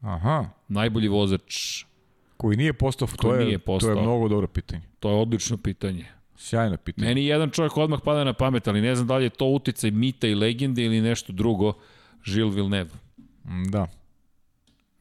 Aha. 0.01 0.49
Najbolji 0.67 1.07
vozač 1.07 1.83
koji 2.39 2.57
nije 2.57 2.73
postao, 2.73 3.07
to 3.21 3.35
je, 3.35 3.45
nije 3.45 3.59
postao. 3.59 3.93
to 3.93 3.99
je 3.99 4.03
mnogo 4.03 4.27
dobro 4.27 4.47
pitanje. 4.47 4.81
To 4.99 5.09
je 5.09 5.15
odlično 5.15 5.57
pitanje. 5.57 6.05
Sjajno 6.35 6.77
pitanje. 6.77 7.07
Meni 7.07 7.25
jedan 7.25 7.49
čovjek 7.49 7.77
odmah 7.77 7.99
pada 8.05 8.23
na 8.23 8.33
pamet, 8.33 8.67
ali 8.67 8.81
ne 8.81 8.95
znam 8.95 9.07
da 9.07 9.17
li 9.17 9.23
je 9.23 9.29
to 9.29 9.45
uticaj 9.45 9.91
mita 9.91 10.27
i 10.27 10.35
legende 10.35 10.83
ili 10.83 11.01
nešto 11.01 11.33
drugo. 11.33 11.73
Žil 12.23 12.49
Villeneuve. 12.49 12.91
Mm, 13.45 13.63
da. 13.63 13.87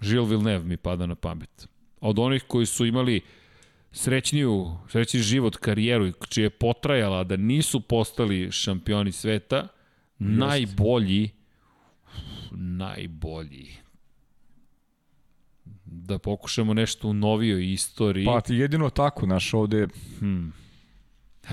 Žil 0.01 0.25
Villeneuve 0.25 0.65
mi 0.65 0.77
pada 0.77 1.07
na 1.07 1.15
pamet. 1.15 1.69
Od 2.01 2.19
onih 2.19 2.45
koji 2.47 2.67
su 2.67 2.87
imali 2.87 3.21
srećniju, 3.93 4.77
srećni 4.89 5.21
život, 5.21 5.57
karijeru, 5.57 6.13
čija 6.29 6.45
je 6.45 6.51
potrajala 6.51 7.25
da 7.25 7.37
nisu 7.37 7.81
postali 7.81 8.53
šampioni 8.53 9.13
sveta, 9.13 9.69
Just. 10.19 10.39
najbolji, 10.39 11.31
najbolji, 12.51 13.69
Da 15.91 16.19
pokušamo 16.19 16.75
nešto 16.75 17.09
u 17.09 17.13
novijoj 17.13 17.73
istoriji. 17.73 18.25
Pa 18.25 18.41
jedino 18.49 18.91
tako, 18.91 19.27
naš 19.27 19.55
ovde... 19.55 19.87
Hmm. 20.19 20.53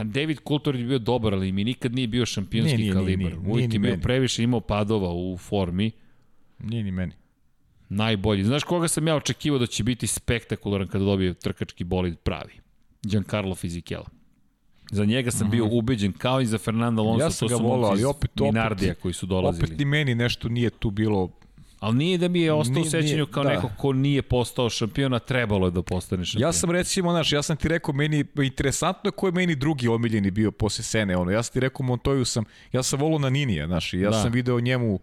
David 0.04 0.40
Coulthard 0.48 0.80
je 0.80 0.86
bio 0.86 1.00
dobar, 1.00 1.34
ali 1.34 1.52
mi 1.52 1.64
nikad 1.64 1.96
nije 1.96 2.08
bio 2.08 2.26
šampionski 2.26 2.78
nije, 2.78 2.84
nije, 2.84 2.94
kalibar. 2.94 3.32
Nije, 3.32 3.40
nije, 3.40 3.52
Uvijek 3.52 3.74
je 3.74 3.80
bio 3.80 3.98
previše 4.02 4.44
imao 4.44 4.60
padova 4.60 5.14
u 5.14 5.38
formi. 5.38 5.92
Nije 6.60 6.84
ni 6.84 6.92
meni. 6.92 7.14
Najbolji. 7.90 8.44
Znaš 8.44 8.64
koga 8.64 8.88
sam 8.88 9.08
ja 9.08 9.16
očekivao 9.16 9.60
da 9.60 9.66
će 9.66 9.84
biti 9.84 10.08
spektakularan 10.08 10.88
kada 10.88 11.06
dobije 11.06 11.34
trkački 11.34 11.84
bolid 11.84 12.18
pravi? 12.18 12.54
Giancarlo 13.04 13.56
Fisichella. 13.56 14.08
Za 14.92 15.06
njega 15.06 15.32
sam 15.32 15.50
bio 15.50 15.66
ubeđen, 15.72 16.14
kao 16.14 16.42
i 16.42 16.46
za 16.46 16.58
Fernanda 16.58 17.02
Alonso. 17.02 17.26
Ja 17.26 17.30
sam 17.30 17.48
ga 17.48 17.56
volao, 17.56 17.92
ali 17.92 18.04
opet, 18.04 18.32
opet, 18.42 19.00
koji 19.02 19.14
su 19.14 19.26
dolazili. 19.26 19.66
Opet 19.66 19.80
ni 19.80 19.86
meni 19.86 20.16
nešto 20.16 20.50
nije 20.50 20.70
tu 20.70 20.92
bilo 20.92 21.30
Ali 21.86 21.96
nije 21.96 22.18
da 22.18 22.28
mi 22.28 22.42
je 22.42 22.54
ostao 22.54 22.82
u 22.82 22.86
sećanju 22.86 23.26
kao 23.26 23.44
da. 23.44 23.50
neko 23.50 23.70
ko 23.78 23.94
nije 23.94 24.22
postao 24.22 24.70
šampion, 24.70 25.14
a 25.14 25.20
trebalo 25.20 25.68
je 25.68 25.72
da 25.72 25.82
postane 25.82 26.26
šampion. 26.26 26.48
Ja 26.48 26.54
sam 26.54 26.72
recimo, 26.72 27.12
znaš, 27.12 27.32
ja 27.32 27.42
sam 27.42 27.58
ti 27.58 27.68
rekao, 27.68 27.94
meni 27.94 28.26
interesantno 28.44 29.08
je 29.08 29.12
ko 29.12 29.28
je 29.28 29.32
meni 29.32 29.56
drugi 29.56 29.88
omiljeni 29.88 30.32
bio 30.32 30.52
posle 30.52 30.84
Sene, 30.84 31.18
ono, 31.18 31.32
ja 31.32 31.44
sam 31.44 31.54
ti 31.54 31.60
rekao 31.60 31.86
Montoju 31.86 32.26
sam, 32.26 32.44
ja 32.72 32.84
sam 32.84 33.00
volao 33.00 33.20
na 33.20 33.30
Ninija, 33.30 33.68
znaš, 33.68 33.94
ja 33.94 34.10
da. 34.10 34.22
sam 34.22 34.32
video 34.32 34.60
njemu 34.60 35.00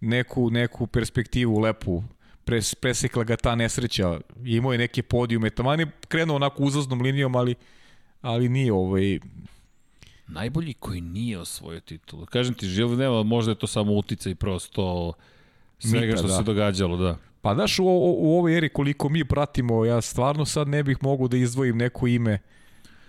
neku, 0.00 0.50
neku 0.50 0.86
perspektivu 0.86 1.58
lepu, 1.58 2.02
pres, 2.44 2.74
presekla 2.74 3.24
ga 3.24 3.36
ta 3.36 3.54
nesreća, 3.54 4.20
imao 4.44 4.72
je 4.72 4.78
neke 4.78 5.02
podijume, 5.02 5.50
tamo 5.50 5.72
je 5.72 5.90
krenuo 6.08 6.36
onako 6.36 6.62
uzaznom 6.62 7.00
linijom, 7.00 7.36
ali, 7.36 7.54
ali 8.22 8.48
nije 8.48 8.72
ovaj, 8.72 9.18
Najbolji 10.26 10.74
koji 10.74 11.00
nije 11.00 11.38
osvojio 11.38 11.80
titulu. 11.80 12.26
Kažem 12.26 12.54
ti, 12.54 12.66
Žil 12.66 12.96
nema, 12.96 13.22
možda 13.22 13.52
je 13.52 13.58
to 13.58 13.66
samo 13.66 13.92
utica 13.92 14.30
i 14.30 14.34
prosto 14.34 15.12
svega 15.80 16.06
Mita, 16.06 16.16
što 16.16 16.28
da. 16.28 16.36
se 16.36 16.42
događalo, 16.42 16.96
da. 16.96 17.16
Pa 17.42 17.54
znaš, 17.54 17.78
u, 17.78 17.84
u, 17.84 18.16
u 18.18 18.38
ovoj 18.38 18.56
eri 18.56 18.68
koliko 18.68 19.08
mi 19.08 19.24
pratimo, 19.24 19.84
ja 19.84 20.00
stvarno 20.00 20.44
sad 20.44 20.68
ne 20.68 20.82
bih 20.82 20.98
mogu 21.00 21.28
da 21.28 21.36
izdvojim 21.36 21.76
neko 21.76 22.06
ime 22.06 22.38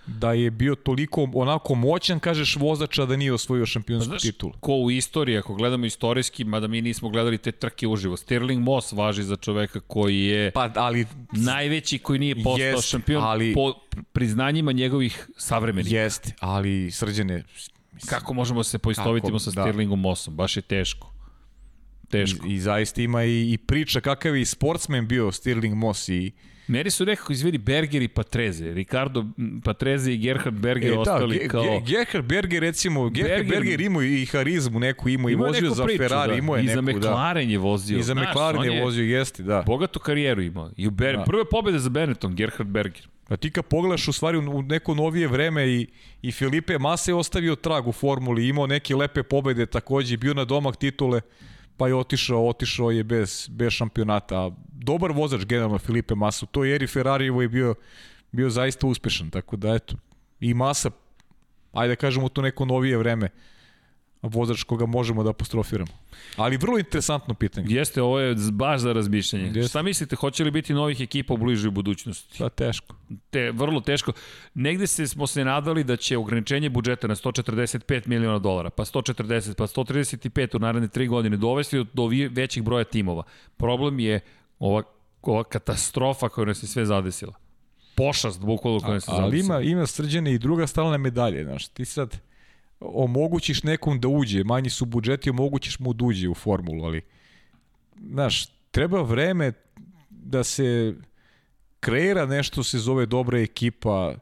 da 0.07 0.33
je 0.33 0.51
bio 0.51 0.75
toliko 0.75 1.29
onako 1.33 1.75
moćan, 1.75 2.19
kažeš, 2.19 2.55
vozača 2.55 3.05
da 3.05 3.15
nije 3.15 3.33
osvojio 3.33 3.65
šampionsku 3.65 4.11
pa, 4.11 4.17
titulu. 4.17 4.53
Ko 4.59 4.73
u 4.75 4.91
istoriji, 4.91 5.37
ako 5.37 5.53
gledamo 5.53 5.85
istorijski, 5.85 6.43
mada 6.43 6.67
mi 6.67 6.81
nismo 6.81 7.09
gledali 7.09 7.37
te 7.37 7.51
trke 7.51 7.87
uživo, 7.87 8.17
Stirling 8.17 8.63
Moss 8.63 8.91
važi 8.91 9.23
za 9.23 9.35
čoveka 9.35 9.79
koji 9.79 10.23
je 10.23 10.51
pa, 10.51 10.69
ali, 10.75 11.05
najveći 11.31 11.99
koji 11.99 12.19
nije 12.19 12.35
postao 12.35 12.57
jest, 12.57 12.89
šampion 12.89 13.23
ali, 13.23 13.53
po 13.53 13.73
priznanjima 14.13 14.71
njegovih 14.71 15.29
savremenika. 15.37 15.95
Jeste, 15.95 16.33
ali 16.39 16.91
srđene... 16.91 17.43
Kako 18.09 18.33
možemo 18.33 18.59
da 18.59 18.63
se 18.63 18.77
poistovitimo 18.77 19.39
sa 19.39 19.51
da. 19.51 19.61
Stirlingom 19.61 19.99
Mossom? 19.99 20.35
Baš 20.35 20.57
je 20.57 20.61
teško. 20.61 21.10
Teško. 22.11 22.47
I, 22.47 22.53
i 22.53 22.59
zaista 22.59 23.01
ima 23.01 23.23
i, 23.23 23.53
i 23.53 23.57
priča 23.57 23.99
kakav 23.99 24.37
je 24.37 24.45
sportsmen 24.45 25.07
bio 25.07 25.31
Stirling 25.31 25.75
Moss 25.75 26.09
i 26.09 26.31
Meri 26.67 26.89
su 26.89 27.05
nekako 27.05 27.33
izvedi 27.33 27.57
Berger 27.57 28.01
i 28.01 28.07
Patreze. 28.07 28.73
Ricardo 28.73 29.25
Patreze 29.63 30.13
i 30.13 30.17
Gerhard 30.17 30.55
Berger 30.55 30.91
e, 30.91 30.95
da, 30.95 30.99
ostali 30.99 31.37
ge, 31.37 31.47
kao... 31.47 31.63
Ge, 31.63 31.91
Gerhard 31.91 32.25
Berger, 32.25 32.61
recimo, 32.61 33.09
Gerhard 33.09 33.47
Berger, 33.47 33.59
Berger 33.59 33.81
imao 33.81 34.03
i 34.03 34.25
harizmu 34.25 34.79
neku, 34.79 35.09
imao 35.09 35.29
i 35.29 35.35
vozio 35.35 35.69
za 35.69 35.85
priču, 35.85 36.03
Ferrari, 36.03 36.31
da. 36.31 36.37
imao 36.37 36.55
je 36.55 36.63
I 36.63 36.65
neku, 36.65 36.75
za 36.75 36.81
McLaren 36.81 37.47
da. 37.47 37.51
je 37.51 37.57
vozio. 37.57 37.99
I 37.99 38.03
za 38.03 38.13
Znaš, 38.13 38.29
McLaren 38.29 38.63
je 38.63 38.83
vozio, 38.83 39.03
jeste, 39.17 39.43
da. 39.43 39.63
Bogatu 39.67 39.99
karijeru 39.99 40.41
imao. 40.41 40.71
I 40.77 40.87
u 40.87 40.91
Ber... 40.91 41.17
da. 41.17 41.23
Prve 41.23 41.45
pobede 41.45 41.79
za 41.79 41.89
Benetton, 41.89 42.35
Gerhard 42.35 42.69
Berger. 42.69 43.07
A 43.27 43.37
ti 43.37 43.51
kad 43.51 43.65
pogledaš 43.65 44.07
u 44.07 44.13
stvari 44.13 44.37
u 44.37 44.61
neko 44.61 44.95
novije 44.95 45.27
vreme 45.27 45.67
i, 45.67 45.87
i 46.21 46.31
Filipe 46.31 46.77
Massa 46.77 47.11
je 47.11 47.15
ostavio 47.15 47.55
trag 47.55 47.87
u 47.87 47.91
formuli, 47.91 48.47
imao 48.47 48.67
neke 48.67 48.95
lepe 48.95 49.23
pobede 49.23 49.65
takođe, 49.65 50.17
bio 50.17 50.33
na 50.33 50.45
domak 50.45 50.75
titule 50.75 51.21
pa 51.81 51.87
je 51.87 51.95
otišao, 51.95 52.47
otišao 52.47 52.91
je 52.91 53.03
bez, 53.03 53.49
bez 53.49 53.73
šampionata. 53.73 54.51
Dobar 54.71 55.11
vozač 55.11 55.45
generalno 55.49 55.79
Filipe 55.79 56.15
Massa, 56.15 56.45
to 56.45 56.63
je 56.63 56.75
eri 56.75 56.87
Ferrarijevo 56.87 57.41
je 57.41 57.49
bio, 57.49 57.75
bio 58.31 58.49
zaista 58.49 58.87
uspešan, 58.87 59.29
tako 59.29 59.57
da 59.57 59.73
eto, 59.73 59.95
i 60.39 60.53
Massa, 60.53 60.91
ajde 61.73 61.95
da 61.95 61.95
kažemo 61.95 62.29
to 62.29 62.41
neko 62.41 62.65
novije 62.65 62.97
vreme, 62.97 63.29
vozač 64.21 64.63
koga 64.63 64.85
možemo 64.85 65.23
da 65.23 65.29
apostrofiramo. 65.29 65.91
Ali 66.35 66.57
vrlo 66.57 66.77
interesantno 66.77 67.33
pitanje. 67.33 67.67
Jeste, 67.69 68.01
ovo 68.01 68.19
je 68.19 68.35
baš 68.51 68.81
za 68.81 68.93
razmišljanje. 68.93 69.45
Jeste. 69.45 69.69
Šta 69.69 69.81
mislite, 69.81 70.15
hoće 70.15 70.43
li 70.43 70.51
biti 70.51 70.73
novih 70.73 71.01
ekipa 71.01 71.33
u 71.33 71.37
bližoj 71.37 71.71
budućnosti? 71.71 72.39
Pa 72.39 72.49
teško. 72.49 72.95
Te, 73.29 73.51
vrlo 73.51 73.81
teško. 73.81 74.11
Negde 74.53 74.87
se, 74.87 75.07
smo 75.07 75.27
se 75.27 75.45
nadali 75.45 75.83
da 75.83 75.95
će 75.95 76.17
ograničenje 76.17 76.69
budžeta 76.69 77.07
na 77.07 77.15
145 77.15 78.07
miliona 78.07 78.39
dolara, 78.39 78.69
pa 78.69 78.85
140, 78.85 79.53
pa 79.53 79.67
135 79.67 80.55
u 80.55 80.59
naredne 80.59 80.87
tri 80.87 81.07
godine 81.07 81.37
dovesti 81.37 81.77
do, 81.77 81.85
do 81.93 82.09
većih 82.31 82.63
broja 82.63 82.83
timova. 82.83 83.23
Problem 83.57 83.99
je 83.99 84.19
ova, 84.59 84.83
ova 85.21 85.43
katastrofa 85.43 86.29
koja 86.29 86.45
nas 86.45 86.63
je 86.63 86.67
sve 86.67 86.85
zadesila. 86.85 87.33
Pošast, 87.95 88.41
bukvalno 88.41 88.79
koja 88.79 88.93
nas 88.93 89.07
je 89.07 89.15
zadesila. 89.15 89.23
Ali 89.23 89.39
ima, 89.39 89.61
ima 89.61 89.87
srđene 89.87 90.33
i 90.33 90.39
druga 90.39 90.67
stalna 90.67 90.97
medalje. 90.97 91.43
Znaš, 91.43 91.67
ti 91.67 91.85
sad 91.85 92.30
omogućiš 92.81 93.63
nekom 93.63 93.99
da 93.99 94.07
uđe, 94.07 94.43
manji 94.43 94.69
su 94.69 94.85
budžeti, 94.85 95.29
omogućiš 95.29 95.79
mu 95.79 95.93
da 95.93 96.05
uđe 96.05 96.29
u 96.29 96.33
formulu, 96.33 96.85
ali 96.85 97.01
znaš, 98.09 98.45
treba 98.71 99.01
vreme 99.01 99.51
da 100.09 100.43
se 100.43 100.95
kreira 101.79 102.25
nešto 102.25 102.63
se 102.63 102.79
zove 102.79 103.05
dobra 103.05 103.39
ekipa, 103.39 104.15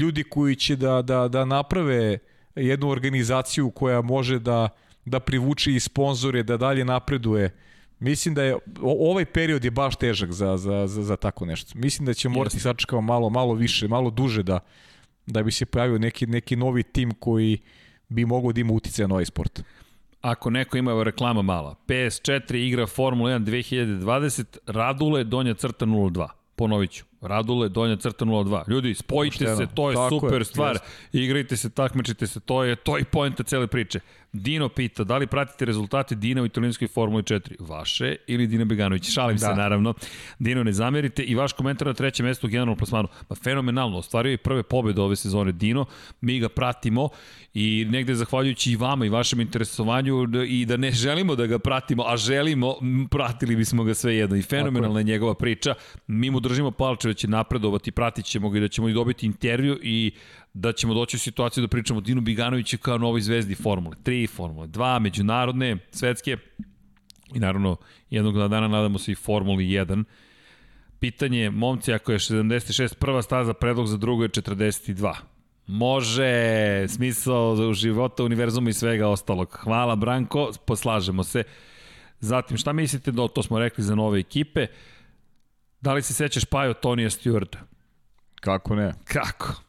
ljudi 0.00 0.24
koji 0.24 0.56
će 0.56 0.76
da, 0.76 1.02
da, 1.02 1.28
da 1.28 1.44
naprave 1.44 2.18
jednu 2.54 2.88
organizaciju 2.88 3.70
koja 3.70 4.02
može 4.02 4.38
da, 4.38 4.68
da 5.04 5.20
privuče 5.20 5.72
i 5.72 5.80
sponzore, 5.80 6.42
da 6.42 6.56
dalje 6.56 6.84
napreduje. 6.84 7.54
Mislim 8.00 8.34
da 8.34 8.42
je 8.42 8.56
ovaj 8.82 9.24
period 9.24 9.64
je 9.64 9.70
baš 9.70 9.96
težak 9.96 10.32
za, 10.32 10.56
za, 10.56 10.86
za, 10.86 11.02
za 11.02 11.16
tako 11.16 11.46
nešto. 11.46 11.78
Mislim 11.78 12.06
da 12.06 12.14
će 12.14 12.28
morati 12.28 12.60
sačekamo 12.60 13.02
malo 13.02 13.30
malo 13.30 13.54
više, 13.54 13.88
malo 13.88 14.10
duže 14.10 14.42
da 14.42 14.60
da 15.28 15.42
bi 15.42 15.50
se 15.50 15.66
pojavio 15.66 15.98
neki, 15.98 16.26
neki 16.26 16.56
novi 16.56 16.82
tim 16.82 17.14
koji 17.14 17.58
bi 18.08 18.24
mogao 18.24 18.52
da 18.52 18.60
ima 18.60 18.72
utice 18.72 19.08
na 19.08 19.14
ovaj 19.14 19.24
sport. 19.24 19.62
Ako 20.20 20.50
neko 20.50 20.76
ima 20.76 21.02
reklama 21.02 21.42
mala, 21.42 21.74
PS4 21.88 22.54
igra 22.54 22.86
Formula 22.86 23.30
1 23.30 23.44
2020, 23.44 24.58
Radule, 24.66 25.24
donja 25.24 25.54
crta 25.54 25.86
02. 25.86 26.28
Ponovit 26.56 26.90
ću. 26.90 27.04
Radule, 27.20 27.68
donja 27.68 27.96
crta 27.96 28.24
02. 28.24 28.70
Ljudi, 28.70 28.94
spojite 28.94 29.38
Pošteno. 29.38 29.56
se, 29.56 29.66
to 29.74 29.90
je 29.90 29.94
Tako 29.94 30.20
super 30.20 30.40
je, 30.40 30.44
stvar. 30.44 30.72
Jest. 30.72 30.84
Igrajte 31.12 31.56
se, 31.56 31.70
takmičite 31.70 32.26
se, 32.26 32.40
to 32.40 32.64
je 32.64 32.76
to 32.76 32.96
je 32.96 33.04
poenta 33.04 33.42
cele 33.42 33.66
priče. 33.66 34.00
Dino 34.32 34.68
pita, 34.68 35.04
da 35.04 35.16
li 35.16 35.26
pratite 35.26 35.64
rezultate 35.64 36.14
Dina 36.14 36.42
u 36.42 36.46
italijanskoj 36.46 36.88
Formuli 36.88 37.22
4? 37.22 37.54
Vaše 37.58 38.16
ili 38.26 38.46
Dina 38.46 38.64
Beganović? 38.64 39.10
Šalim 39.12 39.36
da. 39.36 39.46
se, 39.46 39.54
naravno. 39.54 39.94
Dino, 40.38 40.64
ne 40.64 40.72
zamerite. 40.72 41.22
I 41.22 41.34
vaš 41.34 41.52
komentar 41.52 41.86
na 41.86 41.94
trećem 41.94 42.26
mestu 42.26 42.46
u 42.46 42.50
generalnom 42.50 42.76
plasmanu. 42.76 43.08
Ma, 43.28 43.36
fenomenalno, 43.36 43.98
ostvario 43.98 44.30
je 44.30 44.36
prve 44.36 44.62
pobede 44.62 45.00
ove 45.00 45.16
sezone 45.16 45.52
Dino. 45.52 45.86
Mi 46.20 46.38
ga 46.38 46.48
pratimo 46.48 47.08
i 47.54 47.86
negde 47.90 48.14
zahvaljujući 48.14 48.72
i 48.72 48.76
vama 48.76 49.06
i 49.06 49.08
vašem 49.08 49.40
interesovanju 49.40 50.28
i 50.48 50.66
da 50.66 50.76
ne 50.76 50.90
želimo 50.92 51.34
da 51.36 51.46
ga 51.46 51.58
pratimo, 51.58 52.04
a 52.06 52.16
želimo, 52.16 52.74
pratili 53.10 53.56
bismo 53.56 53.84
ga 53.84 53.94
sve 53.94 54.16
jedno. 54.16 54.36
I 54.36 54.42
fenomenalna 54.42 55.00
je 55.00 55.04
njegova 55.04 55.34
priča. 55.34 55.74
Mi 56.06 56.30
mu 56.30 56.40
držimo 56.40 56.70
palče 56.70 57.08
da 57.08 57.14
će 57.14 57.28
napredovati, 57.28 57.90
pratit 57.90 58.24
ćemo 58.24 58.50
ga 58.50 58.58
i 58.58 58.60
da 58.60 58.68
ćemo 58.68 58.88
i 58.88 58.92
dobiti 58.92 59.26
intervju 59.26 59.78
i 59.82 60.12
da 60.54 60.72
ćemo 60.72 60.94
doći 60.94 61.16
u 61.16 61.20
situaciju 61.20 61.62
da 61.62 61.68
pričamo 61.68 61.98
o 61.98 62.00
Dinu 62.00 62.20
Biganoviću 62.20 62.78
kao 62.78 62.98
novoj 62.98 63.20
zvezdi 63.20 63.54
Formule 63.54 63.96
3, 64.04 64.28
Formule 64.30 64.68
2, 64.68 64.98
međunarodne, 64.98 65.76
svetske 65.90 66.36
i 67.34 67.38
naravno 67.38 67.76
jednog 68.10 68.48
dana 68.48 68.68
nadamo 68.68 68.98
se 68.98 69.12
i 69.12 69.14
Formuli 69.14 69.64
1. 69.64 70.04
Pitanje, 71.00 71.50
momci, 71.50 71.92
ako 71.92 72.12
je 72.12 72.18
76 72.18 72.94
prva 72.94 73.22
staza, 73.22 73.54
predlog 73.54 73.86
za 73.86 73.96
drugo 73.96 74.22
je 74.22 74.28
42. 74.28 75.14
Može, 75.66 76.88
smisao 76.88 77.72
života, 77.72 78.24
univerzuma 78.24 78.70
i 78.70 78.72
svega 78.72 79.08
ostalog. 79.08 79.58
Hvala 79.62 79.96
Branko, 79.96 80.52
poslažemo 80.66 81.24
se. 81.24 81.42
Zatim, 82.20 82.56
šta 82.56 82.72
mislite, 82.72 83.12
da 83.12 83.28
to 83.28 83.42
smo 83.42 83.58
rekli 83.58 83.84
za 83.84 83.94
nove 83.94 84.20
ekipe, 84.20 84.66
da 85.80 85.92
li 85.92 86.02
se 86.02 86.14
sećaš 86.14 86.44
Pajo 86.44 86.74
Tonija 86.74 87.10
Stewarta? 87.10 87.58
Kako 88.40 88.74
ne? 88.74 88.94
Kako? 89.04 89.67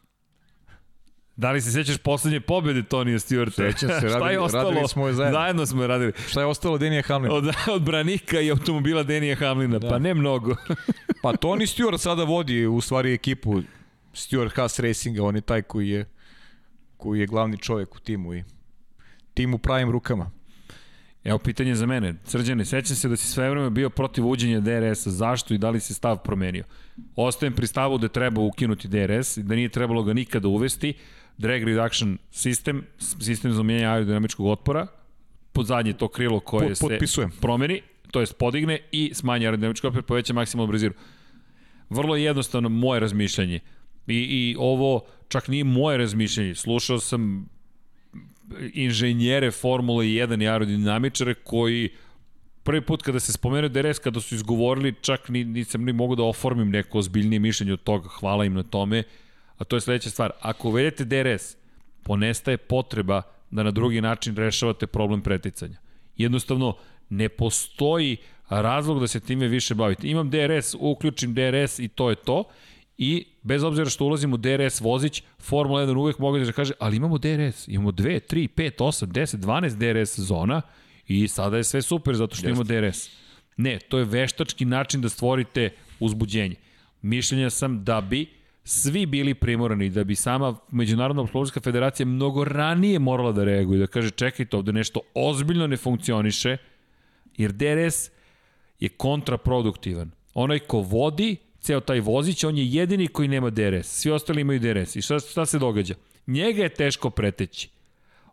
Da 1.40 1.52
li 1.52 1.61
se 1.61 1.72
sećaš 1.72 1.98
poslednje 1.98 2.40
pobede 2.40 2.84
Tonija 2.84 3.20
Stewarta? 3.20 3.72
Sećam 3.72 3.90
se, 3.90 4.07
radili, 4.14 4.34
je 4.34 4.40
ostalo? 4.40 4.70
radili 4.70 4.88
smo 4.88 5.07
je 5.07 5.14
zajedno. 5.14 5.40
Zajedno 5.40 5.66
smo 5.66 5.82
je 5.82 5.88
radili. 5.88 6.14
Šta 6.28 6.40
je 6.40 6.45
ostalo 6.45 6.78
Denija 6.78 7.02
Hamlina? 7.02 7.36
Od, 7.36 7.49
od 7.76 7.82
branika 7.82 8.40
i 8.41 8.52
automobila 8.52 9.03
Denija 9.03 9.36
Hamlina, 9.36 9.80
da. 9.80 9.90
pa 9.90 9.99
ne 9.99 10.14
mnogo. 10.14 10.56
pa 11.24 11.34
Toni 11.34 11.66
Stewart 11.66 11.98
sada 11.98 12.24
vodi 12.24 12.66
u 12.66 12.82
stvari 12.82 13.14
ekipu 13.14 13.61
Stewart 14.14 14.56
Haas 14.56 14.80
Racinga, 14.80 15.24
on 15.24 15.36
je 15.36 15.41
taj 15.41 15.61
koji 15.61 15.90
je 15.90 16.06
koji 16.98 17.20
je 17.20 17.28
glavni 17.28 17.57
čovjek 17.57 17.95
u 17.95 17.99
timu 17.99 18.34
i 18.34 18.44
timu 19.34 19.57
pravim 19.57 19.91
rukama. 19.91 20.32
Evo 21.24 21.38
pitanje 21.40 21.76
za 21.76 21.86
mene. 21.86 22.16
Srđane, 22.24 22.66
sećam 22.66 22.95
se 22.95 23.10
da 23.10 23.16
si 23.16 23.28
sve 23.28 23.49
vreme 23.49 23.70
bio 23.70 23.90
protiv 23.90 24.28
uđenja 24.28 24.60
DRS-a. 24.60 25.10
Zašto 25.10 25.53
i 25.53 25.57
da 25.57 25.70
li 25.70 25.80
se 25.80 25.94
stav 25.94 26.18
promenio? 26.24 26.64
Ostajem 27.16 27.53
pri 27.53 27.68
stavu 27.68 27.98
da 27.98 28.07
treba 28.07 28.41
ukinuti 28.41 28.88
DRS, 28.88 29.38
da 29.38 29.56
nije 29.56 29.70
trebalo 29.70 30.03
ga 30.03 30.14
nikada 30.14 30.48
uvesti. 30.48 30.94
Drag 31.40 31.64
reduction 31.64 32.18
sistem, 32.32 32.84
sistem 33.20 33.52
za 33.52 33.61
umenjanje 33.61 33.88
aerodinamičkog 33.88 34.45
otpora, 34.45 34.88
pod 35.52 35.66
zadnje 35.66 35.94
to 35.94 36.07
krilo 36.07 36.40
koje 36.40 36.74
Pot, 36.82 37.10
se 37.10 37.28
promeni, 37.41 37.82
to 38.11 38.20
jest 38.20 38.38
podigne 38.38 38.80
i 38.91 39.11
smanje 39.14 39.45
aerodinamički 39.45 39.88
opet 39.88 40.06
poveća 40.06 40.34
maksimalnu 40.34 40.72
brzinu. 40.72 40.94
Vrlo 41.90 42.16
jednostavno 42.16 42.70
moje 42.70 42.99
razmišljanje. 42.99 43.60
I, 44.07 44.16
I 44.16 44.56
ovo 44.60 45.06
čak 45.28 45.48
nije 45.48 45.64
moje 45.64 45.98
razmišljanje. 45.98 46.56
Slušao 46.56 46.99
sam 46.99 47.49
inženjere 48.74 49.52
Formule 49.52 50.06
1 50.06 50.44
i 50.44 50.48
aerodinamičare 50.48 51.34
koji 51.34 51.90
prvi 52.64 52.82
put 52.82 53.02
kada 53.02 53.20
se 53.20 53.34
spomenuo 53.34 53.70
DRS, 53.70 53.99
kada 53.99 54.22
su 54.22 54.36
izgovorili, 54.36 54.94
čak 55.02 55.30
ni, 55.30 55.44
nisam 55.44 55.84
ni 55.84 55.94
mogu 55.94 56.16
da 56.16 56.24
oformim 56.24 56.70
neko 56.70 56.99
ozbiljnije 56.99 57.40
mišljenje 57.40 57.74
od 57.74 57.84
toga, 57.84 58.10
hvala 58.10 58.45
im 58.45 58.53
na 58.53 58.64
tome, 58.64 59.03
a 59.60 59.64
to 59.64 59.76
je 59.76 59.81
sledeća 59.81 60.10
stvar. 60.10 60.31
Ako 60.41 60.68
uvedete 60.68 61.06
DRS, 61.06 61.56
ponestaje 62.03 62.57
potreba 62.57 63.22
da 63.52 63.64
na 63.64 63.72
drugi 63.72 64.02
način 64.02 64.36
rešavate 64.36 64.88
problem 64.88 65.22
preticanja. 65.22 65.77
Jednostavno, 66.18 66.76
ne 67.10 67.30
postoji 67.30 68.18
razlog 68.49 68.99
da 68.99 69.07
se 69.07 69.19
time 69.19 69.48
više 69.48 69.76
bavite. 69.76 70.07
Imam 70.07 70.30
DRS, 70.30 70.76
uključim 70.80 71.34
DRS 71.34 71.80
i 71.80 71.88
to 71.88 72.10
je 72.10 72.15
to. 72.15 72.44
I 72.98 73.26
bez 73.41 73.64
obzira 73.64 73.90
što 73.90 74.06
ulazim 74.06 74.34
u 74.34 74.38
DRS 74.38 74.81
vozić, 74.81 75.23
Formula 75.40 75.81
1 75.81 75.98
uvek 75.98 76.19
mogu 76.19 76.40
da 76.40 76.52
kaže, 76.52 76.73
ali 76.80 76.98
imamo 76.98 77.18
DRS, 77.18 77.68
imamo 77.68 77.91
2, 77.91 78.19
3, 78.34 78.48
5, 78.56 78.72
8, 78.77 79.06
10, 79.06 79.38
12 79.38 79.76
DRS 79.76 80.19
zona 80.19 80.61
i 81.07 81.27
sada 81.27 81.57
je 81.57 81.64
sve 81.64 81.81
super 81.81 82.15
zato 82.15 82.36
što 82.36 82.48
imamo 82.48 82.64
DRS. 82.64 83.10
Ne, 83.57 83.80
to 83.80 83.98
je 83.98 84.06
veštački 84.06 84.65
način 84.65 85.02
da 85.02 85.10
stvorite 85.10 85.69
uzbuđenje. 85.99 86.56
Mišljenja 87.02 87.49
sam 87.49 87.84
da 87.84 88.02
bi 88.02 88.39
svi 88.69 89.05
bili 89.05 89.33
primorani, 89.33 89.89
da 89.89 90.03
bi 90.03 90.15
sama 90.15 90.55
Međunarodna 90.71 91.21
automobilska 91.21 91.59
federacija 91.59 92.05
mnogo 92.05 92.43
ranije 92.43 92.99
morala 92.99 93.31
da 93.31 93.43
reaguje, 93.43 93.79
da 93.79 93.87
kaže 93.87 94.09
čekajte 94.09 94.57
ovde 94.57 94.73
nešto 94.73 94.99
ozbiljno 95.13 95.67
ne 95.67 95.77
funkcioniše, 95.77 96.57
jer 97.37 97.51
DRS 97.51 98.11
je 98.79 98.89
kontraproduktivan. 98.89 100.11
Onaj 100.33 100.59
ko 100.59 100.79
vodi 100.79 101.35
ceo 101.59 101.79
taj 101.79 101.99
vozić, 101.99 102.43
on 102.43 102.57
je 102.57 102.71
jedini 102.71 103.07
koji 103.07 103.27
nema 103.27 103.49
DRS. 103.49 103.87
Svi 103.87 104.11
ostali 104.11 104.41
imaju 104.41 104.59
DRS. 104.59 104.95
I 104.95 105.01
šta, 105.01 105.19
šta 105.19 105.45
se 105.45 105.59
događa? 105.59 105.95
Njega 106.27 106.63
je 106.63 106.69
teško 106.69 107.09
preteći. 107.09 107.69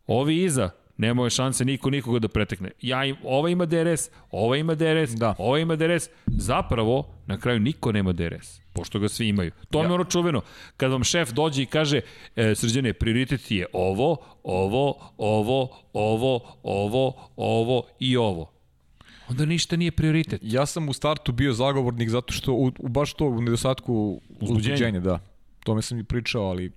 Ovi 0.07 0.43
iza, 0.43 0.71
nemaju 0.97 1.31
šanse 1.31 1.65
niko 1.65 1.91
nikoga 1.91 2.19
da 2.19 2.29
pretekne. 2.29 2.71
Ja 2.83 3.05
im, 3.05 3.17
ova 3.25 3.51
ima 3.51 3.67
DRS, 3.67 4.11
ova 4.31 4.57
ima 4.57 4.75
DRS, 4.75 5.11
da. 5.11 5.35
ova 5.39 5.59
ima 5.59 5.77
DRS. 5.77 6.09
Zapravo, 6.27 7.09
na 7.27 7.39
kraju 7.41 7.61
niko 7.61 7.93
nema 7.93 8.13
DRS, 8.13 8.61
pošto 8.77 8.99
ga 8.99 9.09
svi 9.09 9.29
imaju. 9.29 9.51
To 9.71 9.79
ja. 9.79 9.87
je 9.87 9.93
ono 9.93 10.05
čuveno. 10.05 10.43
Kad 10.77 10.93
vam 10.93 11.05
šef 11.05 11.33
dođe 11.33 11.63
i 11.63 11.67
kaže, 11.67 12.01
e, 12.37 12.55
srđane, 12.55 12.93
prioritet 12.93 13.51
je 13.51 13.67
ovo, 13.73 14.17
ovo, 14.43 15.13
ovo, 15.17 15.69
ovo, 15.93 16.41
ovo, 16.63 17.31
ovo 17.37 17.83
i 17.99 18.17
ovo 18.17 18.57
onda 19.29 19.45
ništa 19.45 19.77
nije 19.77 19.91
prioritet. 19.91 20.41
Ja 20.45 20.67
sam 20.67 20.89
u 20.89 20.93
startu 20.93 21.33
bio 21.33 21.53
zagovornik 21.53 22.09
zato 22.09 22.33
što 22.33 22.53
u, 22.53 22.73
u 22.79 22.89
baš 22.89 23.15
to 23.15 23.27
u 23.27 23.41
nedostatku 23.41 24.21
uzbuđenja, 24.41 25.01
da. 25.01 25.19
To 25.65 25.75
me 25.75 25.83
sam 25.83 25.99
i 25.99 26.05
pričao, 26.05 26.43
ali 26.43 26.73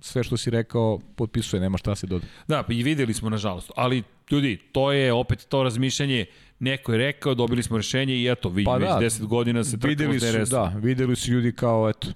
sve 0.00 0.24
što 0.24 0.36
si 0.36 0.50
rekao 0.50 0.98
potpisuje, 1.16 1.60
nema 1.60 1.78
šta 1.78 1.94
se 1.94 2.06
doda. 2.06 2.26
Da, 2.48 2.64
i 2.68 2.82
videli 2.82 3.14
smo 3.14 3.30
nažalost, 3.30 3.70
ali 3.76 4.02
ljudi, 4.30 4.58
to 4.72 4.92
je 4.92 5.12
opet 5.12 5.46
to 5.48 5.62
razmišljanje, 5.62 6.26
neko 6.58 6.92
je 6.92 6.98
rekao, 6.98 7.34
dobili 7.34 7.62
smo 7.62 7.76
rešenje 7.76 8.16
i 8.16 8.28
eto, 8.30 8.48
vidimo 8.48 8.72
pa 8.72 8.78
da, 8.78 8.98
već 8.98 9.12
10 9.14 9.26
godina 9.26 9.64
se 9.64 9.78
videli 9.84 10.20
su, 10.20 10.26
Da, 10.50 10.72
videli 10.76 11.16
su 11.16 11.32
ljudi 11.32 11.52
kao, 11.52 11.88
eto, 11.88 12.08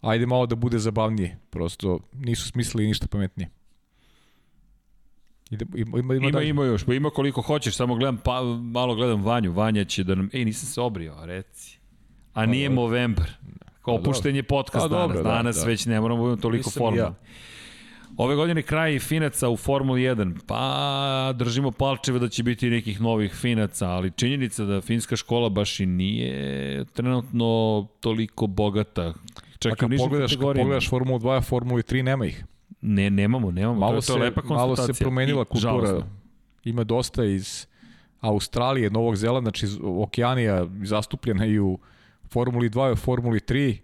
ajde 0.00 0.26
malo 0.26 0.46
da 0.46 0.54
bude 0.54 0.78
zabavnije, 0.78 1.38
prosto 1.50 1.98
nisu 2.12 2.48
smislili 2.48 2.86
ništa 2.86 3.06
pametnije. 3.06 3.48
Ide, 5.50 5.66
ima, 5.74 5.98
ima, 5.98 6.14
ima, 6.14 6.28
ima, 6.28 6.42
ima 6.42 6.64
još, 6.64 6.84
pa 6.84 6.94
ima 6.94 7.10
koliko 7.10 7.42
hoćeš, 7.42 7.76
samo 7.76 7.94
gledam, 7.94 8.18
pa, 8.24 8.42
malo 8.60 8.94
gledam 8.94 9.22
Vanju, 9.22 9.52
Vanja 9.52 9.84
će 9.84 10.04
da 10.04 10.14
nam, 10.14 10.30
ej, 10.32 10.44
nisam 10.44 10.68
se 10.68 10.80
obrio, 10.80 11.14
reci. 11.22 11.78
A 12.32 12.46
nije 12.46 12.68
pa, 12.68 12.74
Movember, 12.74 13.26
kao 13.26 13.69
pa, 13.84 13.92
opuštenje 13.92 14.42
podcast 14.42 14.88
danas, 14.90 15.08
dobro, 15.08 15.22
danas 15.30 15.56
da, 15.56 15.64
već 15.64 15.86
ne 15.86 16.00
moramo 16.00 16.18
da 16.18 16.22
budemo 16.22 16.42
toliko 16.42 16.70
formalni. 16.70 16.98
Ja. 16.98 17.14
Ove 18.16 18.36
godine 18.36 18.62
kraj 18.62 18.98
finaca 18.98 19.48
u 19.48 19.56
Formuli 19.56 20.00
1, 20.00 20.38
pa 20.46 21.32
držimo 21.36 21.70
palčeve 21.70 22.18
da 22.18 22.28
će 22.28 22.42
biti 22.42 22.70
nekih 22.70 23.00
novih 23.00 23.32
finaca, 23.32 23.88
ali 23.88 24.10
činjenica 24.10 24.64
da 24.64 24.80
finska 24.80 25.16
škola 25.16 25.48
baš 25.48 25.80
i 25.80 25.86
nije 25.86 26.84
trenutno 26.84 27.86
toliko 28.00 28.46
bogata. 28.46 29.14
Čak 29.58 29.72
pa 29.72 29.76
kad 29.76 29.90
pogledaš, 29.98 30.32
kad 30.32 30.40
pogledaš 30.40 30.88
Formulu 30.88 31.18
2, 31.18 31.42
Formuli 31.42 31.82
3 31.82 32.02
nema 32.02 32.26
ih. 32.26 32.44
Ne, 32.80 33.10
nemamo, 33.10 33.50
nemamo. 33.50 33.80
Malo 33.80 33.92
to 33.92 33.96
je, 33.96 34.02
to 34.06 34.16
je 34.16 34.22
lepa 34.22 34.42
Malo 34.48 34.76
se 34.76 34.92
promenila 34.92 35.44
kultura. 35.44 35.72
Žalostno. 35.72 36.06
Ima 36.64 36.84
dosta 36.84 37.24
iz 37.24 37.66
Australije, 38.20 38.90
Novog 38.90 39.16
Zelanda, 39.16 39.50
znači 39.50 39.66
iz 39.66 39.78
Okeanija 39.82 40.66
zastupljena 40.82 41.46
i 41.46 41.58
u 41.58 41.78
Formuli 42.32 42.70
2 42.70 42.92
i 42.92 42.96
Formuli 42.96 43.40
3. 43.40 43.78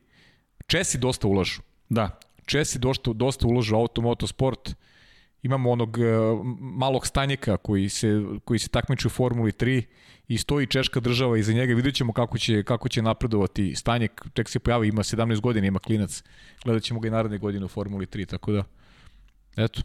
Česi 0.66 0.98
dosta 0.98 1.28
ulažu. 1.28 1.62
Da. 1.89 2.18
Česi 2.47 2.78
dosta, 2.78 3.12
dosta 3.12 3.47
ulažu 3.47 3.77
u 3.77 3.78
automoto 3.78 4.27
sport. 4.27 4.74
Imamo 5.43 5.70
onog 5.70 5.97
uh, 5.98 6.40
malog 6.60 7.06
stanjeka 7.06 7.56
koji 7.56 7.89
se, 7.89 8.23
koji 8.44 8.59
se 8.59 8.68
takmiče 8.68 9.09
u 9.09 9.10
Formuli 9.10 9.52
3 9.52 9.82
i 10.28 10.39
stoji 10.39 10.66
češka 10.66 11.01
država 11.01 11.39
iza 11.39 11.52
njega. 11.52 11.74
Vidjet 11.74 11.94
ćemo 11.94 12.12
kako 12.12 12.39
će, 12.39 12.62
kako 12.62 12.89
će 12.89 13.02
napredovati 13.02 13.74
stanjek. 13.74 14.27
Tek 14.35 14.48
se 14.48 14.59
pojavi, 14.59 14.89
ima 14.89 15.02
17 15.02 15.40
godina, 15.40 15.66
ima 15.66 15.78
klinac. 15.78 16.23
Gledat 16.64 16.82
ćemo 16.82 17.01
ga 17.01 17.09
i 17.09 17.10
naredne 17.10 17.39
godine 17.39 17.64
u 17.64 17.68
Formuli 17.68 18.06
3, 18.06 18.27
tako 18.27 18.52
da 18.52 18.64
Eto. 19.56 19.81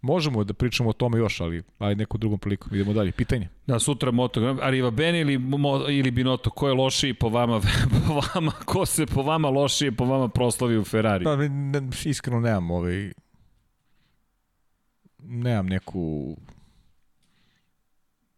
Možemo 0.00 0.44
da 0.44 0.54
pričamo 0.54 0.90
o 0.90 0.92
tome 0.92 1.18
još, 1.18 1.40
ali 1.40 1.62
ajde 1.78 1.98
neku 1.98 2.18
drugom 2.18 2.38
priliku. 2.38 2.74
Idemo 2.74 2.92
dalje. 2.92 3.12
Pitanje. 3.12 3.48
Da, 3.66 3.78
sutra 3.78 4.10
Moto 4.10 4.56
Arriva 4.62 4.90
Ben 4.90 5.16
ili, 5.16 5.38
Mo, 5.38 5.84
ili 5.88 6.10
Binotto, 6.10 6.50
ko 6.50 6.68
je 6.68 6.74
lošiji 6.74 7.14
po 7.14 7.28
vama, 7.28 7.60
po 8.08 8.20
vama, 8.34 8.52
ko 8.52 8.86
se 8.86 9.06
po 9.06 9.22
vama 9.22 9.48
lošije 9.48 9.92
po 9.92 10.04
vama 10.04 10.28
proslavi 10.28 10.78
u 10.78 10.84
Ferrari? 10.84 11.24
Pa, 11.24 11.36
ne, 11.36 11.88
iskreno 12.04 12.40
nemam 12.40 12.70
ovaj, 12.70 13.12
nemam 15.18 15.66
neku 15.66 16.36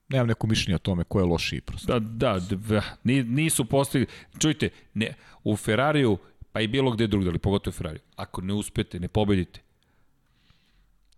nemam 0.08 0.26
neku 0.26 0.46
mišljenje 0.46 0.76
o 0.76 0.78
tome 0.78 1.04
ko 1.04 1.20
je 1.20 1.24
lošiji 1.24 1.60
prosto. 1.60 1.98
Da, 1.98 2.38
da, 2.38 2.56
da 2.68 2.82
nisu 3.22 3.64
postigli. 3.64 4.06
Čujte, 4.38 4.68
ne, 4.94 5.14
u 5.44 5.56
Ferrariju 5.56 6.18
pa 6.52 6.60
i 6.60 6.68
bilo 6.68 6.90
gde 6.90 7.06
drugde, 7.06 7.30
ali 7.30 7.38
pogotovo 7.38 7.72
Ferrari. 7.72 7.98
Ako 8.16 8.40
ne 8.40 8.54
uspete, 8.54 9.00
ne 9.00 9.08
pobedite. 9.08 9.60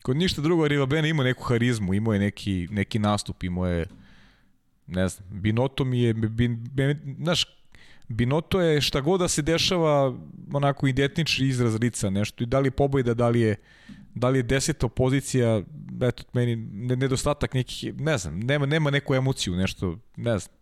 Kod 0.02 0.16
ništa 0.16 0.42
drugo, 0.42 0.68
Riva 0.68 0.86
Bene 0.86 1.08
ima 1.08 1.24
neku 1.24 1.44
harizmu, 1.44 1.94
imao 1.94 2.12
je 2.12 2.20
neki, 2.20 2.68
neki 2.70 2.98
nastup, 2.98 3.42
imao 3.42 3.66
je, 3.66 3.86
ne 4.86 5.08
znam, 5.08 5.28
Binoto 5.30 5.84
mi 5.84 6.02
je, 6.02 6.14
bin, 6.14 6.68
bin, 6.70 7.16
znaš, 7.20 7.46
Binoto 8.08 8.60
je 8.60 8.80
šta 8.80 9.00
god 9.00 9.20
da 9.20 9.28
se 9.28 9.42
dešava 9.42 10.18
onako 10.52 10.86
identični 10.86 11.48
izraz 11.48 11.80
lica, 11.80 12.10
nešto, 12.10 12.44
i 12.44 12.46
da 12.46 12.60
li 12.60 12.66
je 12.66 12.70
pobojda, 12.70 13.14
da 13.14 13.28
li 13.28 13.40
je, 13.40 13.56
da 14.14 14.28
li 14.28 14.38
je 14.38 14.42
deseta 14.42 14.88
pozicija, 14.88 15.62
eto, 16.02 16.24
meni 16.32 16.56
nedostatak 16.96 17.54
nekih, 17.54 17.94
ne 18.00 18.18
znam, 18.18 18.40
nema, 18.40 18.66
nema 18.66 18.90
neku 18.90 19.14
emociju, 19.14 19.54
nešto, 19.54 19.98
ne 20.16 20.38
znam. 20.38 20.56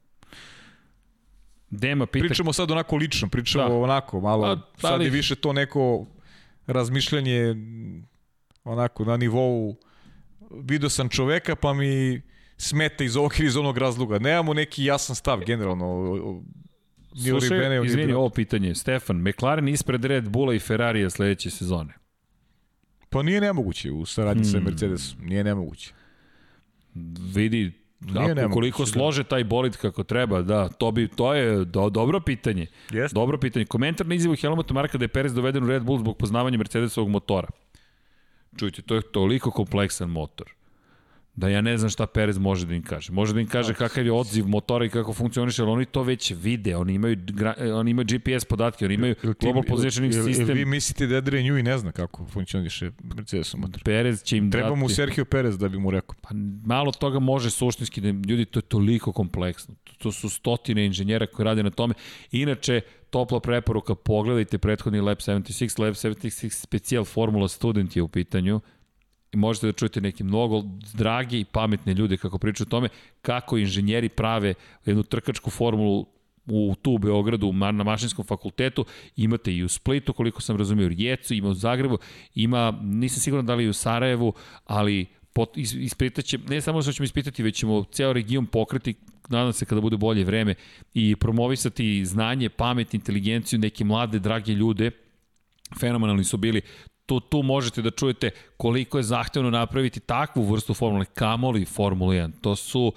Dema 1.71 2.07
pita... 2.07 2.27
Pričamo 2.27 2.53
sad 2.53 2.71
onako 2.71 2.97
lično, 2.97 3.29
pričamo 3.29 3.69
da. 3.69 3.75
onako 3.75 4.21
malo, 4.21 4.47
A, 4.47 4.61
sad 4.79 5.03
je 5.03 5.11
više 5.11 5.35
to 5.35 5.53
neko 5.53 6.07
razmišljanje 6.67 7.55
onako 8.65 9.05
na 9.05 9.17
nivou 9.17 9.77
video 10.51 10.89
sam 10.89 11.09
čoveka 11.09 11.57
pa 11.57 11.75
mi 11.75 12.23
smeta 12.57 13.05
iz 13.05 13.17
ovog 13.17 13.35
ili 13.39 13.47
iz 13.47 13.57
onog 13.57 13.79
razloga. 13.79 14.19
Nemamo 14.19 14.55
neki 14.55 14.85
jasan 14.85 15.17
stav 15.17 15.41
generalno. 15.47 16.43
Slušaj, 17.29 17.59
Bene, 17.59 17.87
izvini, 17.87 18.13
ovo 18.13 18.29
pitanje. 18.31 18.75
Stefan, 18.75 19.23
McLaren 19.23 19.69
ispred 19.69 20.05
Red 20.05 20.29
Bulla 20.29 20.55
i 20.55 20.59
Ferrarija 20.59 21.11
sledeće 21.11 21.51
sezone. 21.51 21.95
Pa 23.11 23.23
nije 23.23 23.41
nemoguće 23.41 23.91
u 23.91 24.07
saradnji 24.07 24.43
hmm. 24.43 24.53
sa 24.53 24.61
Mercedesom. 24.61 25.21
Nije 25.25 25.45
nemoguće. 25.45 25.93
Vidi, 27.35 27.73
Nije 28.01 28.45
Ako, 28.45 28.53
koliko 28.53 28.83
da. 28.83 28.87
slože 28.87 29.25
taj 29.25 29.45
bolid 29.45 29.77
kako 29.77 30.05
treba, 30.05 30.43
da, 30.43 30.69
to 30.69 30.91
bi 30.91 31.09
to 31.09 31.35
je 31.35 31.65
do, 31.65 31.91
dobro 31.91 32.21
pitanje. 32.21 32.67
Yes. 32.91 33.13
Dobro 33.13 33.39
pitanje. 33.39 33.65
Komentar 33.65 34.07
na 34.07 34.15
izjavu 34.15 34.37
Helmuta 34.37 34.75
Marka 34.75 34.99
da 34.99 35.05
je 35.05 35.09
Perez 35.09 35.35
doveden 35.35 35.65
u 35.65 35.67
Red 35.67 35.83
Bull 35.83 35.99
zbog 35.99 36.17
poznavanja 36.17 36.59
Mercedesovog 36.59 37.11
motora. 37.11 37.49
Čujte, 38.59 38.83
to 38.83 38.95
je 38.95 39.03
toliko 39.03 39.51
kompleksan 39.51 40.11
motor 40.11 40.53
da 41.41 41.49
ja 41.49 41.61
ne 41.61 41.79
znam 41.79 41.91
šta 41.91 42.07
Perez 42.07 42.39
može 42.39 42.67
da 42.67 42.75
im 42.75 42.83
kaže. 42.83 43.13
Može 43.13 43.35
da 43.35 43.41
im 43.41 43.47
kaže 43.47 43.75
kakav 43.75 44.07
je 44.07 44.13
odziv 44.13 44.47
motora 44.47 44.85
i 44.85 44.89
kako 44.89 45.13
funkcioniše, 45.13 45.63
ali 45.63 45.71
oni 45.71 45.85
to 45.85 46.03
već 46.03 46.33
vide, 46.43 46.77
oni 46.77 46.95
imaju, 46.95 47.17
oni 47.75 47.91
imaju 47.91 48.07
GPS 48.07 48.45
podatke, 48.45 48.85
oni 48.85 48.95
imaju 48.95 49.15
il, 49.23 49.35
global 49.41 49.63
positioning 49.69 50.15
il, 50.15 50.23
system. 50.23 50.41
Ili 50.41 50.55
vi 50.55 50.65
mislite 50.65 51.07
da 51.07 51.17
Adrian 51.17 51.45
Newey 51.45 51.63
ne 51.63 51.79
zna 51.79 51.93
kako 51.93 52.27
funkcioniše 52.27 52.91
Mercedes 53.17 53.55
motor? 53.55 53.83
Perez 53.85 54.23
će 54.23 54.37
im 54.37 54.51
Treba 54.51 54.69
dati... 54.69 54.81
mu 54.81 54.89
Sergio 54.89 55.25
Perez 55.25 55.59
da 55.59 55.69
bi 55.69 55.79
mu 55.79 55.91
rekao. 55.91 56.17
Pa 56.23 56.29
malo 56.65 56.93
toga 56.93 57.19
može 57.19 57.51
suštinski, 57.51 58.01
da 58.01 58.09
ljudi, 58.09 58.45
to 58.45 58.59
je 58.59 58.63
toliko 58.63 59.13
kompleksno. 59.13 59.75
To 59.99 60.13
su 60.13 60.29
stotine 60.29 60.87
inženjera 60.87 61.27
koji 61.27 61.45
rade 61.45 61.63
na 61.63 61.71
tome. 61.71 61.95
Inače, 62.33 62.81
topla 63.11 63.41
preporuka, 63.41 63.95
pogledajte 63.95 64.59
prethodni 64.59 65.01
Lab 65.01 65.19
76, 65.19 65.83
Lab 65.83 65.95
76 65.95 66.51
specijal 66.51 67.05
Formula 67.05 67.49
Student 67.49 67.97
je 67.97 68.03
u 68.03 68.09
pitanju, 68.09 68.61
i 69.33 69.37
možete 69.37 69.67
da 69.67 69.73
čujete 69.73 70.01
neke 70.01 70.25
mnogo 70.25 70.63
drage 70.95 71.41
i 71.41 71.45
pametne 71.45 71.95
ljude 71.95 72.17
kako 72.17 72.39
pričaju 72.39 72.67
o 72.69 72.71
tome 72.71 72.89
kako 73.23 73.59
inženjeri 73.59 74.09
prave 74.09 74.55
jednu 74.85 75.03
trkačku 75.03 75.51
formulu 75.51 76.07
u 76.47 76.75
tu 76.83 76.93
u 76.93 76.99
Beogradu 76.99 77.53
na 77.53 77.73
mašinskom 77.73 78.25
fakultetu, 78.25 78.85
imate 79.17 79.55
i 79.55 79.65
u 79.65 79.69
Splitu, 79.69 80.13
koliko 80.13 80.43
sam 80.43 80.57
razumio, 80.57 80.87
u 80.87 80.89
Rijecu, 80.89 81.35
ima 81.35 81.49
u 81.49 81.55
Zagrebu, 81.55 81.99
ima, 82.35 82.81
nisam 82.83 83.21
siguran 83.21 83.47
da 83.47 83.55
li 83.55 83.65
i 83.65 83.69
u 83.69 83.73
Sarajevu, 83.73 84.33
ali 84.65 85.07
pot, 85.33 85.57
ispitaće, 85.57 86.39
ne 86.49 86.61
samo 86.61 86.83
što 86.83 86.93
ćemo 86.93 87.05
ispitati, 87.05 87.43
već 87.43 87.59
ćemo 87.59 87.85
ceo 87.93 88.13
region 88.13 88.47
pokreti, 88.47 88.95
nadam 89.29 89.53
se 89.53 89.65
kada 89.65 89.81
bude 89.81 89.97
bolje 89.97 90.25
vreme, 90.25 90.55
i 90.95 91.17
promovisati 91.17 92.05
znanje, 92.05 92.49
pamet, 92.49 92.95
inteligenciju, 92.95 93.59
neke 93.59 93.85
mlade, 93.85 94.19
drage 94.19 94.53
ljude, 94.53 94.91
fenomenalni 95.81 96.25
su 96.25 96.37
bili, 96.37 96.63
tu, 97.07 97.21
tu 97.21 97.43
možete 97.43 97.83
da 97.83 97.91
čujete 97.91 98.31
koliko 98.57 98.99
je 98.99 99.03
zahtevno 99.03 99.51
napraviti 99.51 100.01
takvu 100.01 100.43
vrstu 100.43 100.75
formule, 100.75 101.05
kamoli 101.05 101.65
Formula 101.65 102.15
1. 102.15 102.31
To 102.41 102.57
su 102.57 102.93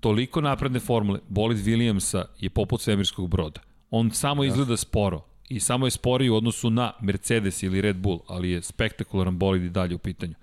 toliko 0.00 0.40
napredne 0.40 0.80
formule. 0.80 1.20
Bolid 1.28 1.58
Williamsa 1.58 2.24
je 2.38 2.50
poput 2.50 2.80
svemirskog 2.80 3.28
broda. 3.28 3.60
On 3.90 4.10
samo 4.10 4.44
izgleda 4.44 4.76
sporo 4.76 5.24
i 5.48 5.60
samo 5.60 5.86
je 5.86 5.90
sporiji 5.90 6.30
u 6.30 6.36
odnosu 6.36 6.70
na 6.70 6.92
Mercedes 7.00 7.62
ili 7.62 7.80
Red 7.80 7.96
Bull, 7.96 8.20
ali 8.26 8.50
je 8.50 8.62
spektakularan 8.62 9.38
bolid 9.38 9.64
i 9.64 9.68
dalje 9.68 9.94
u 9.94 9.98
pitanju. 9.98 10.34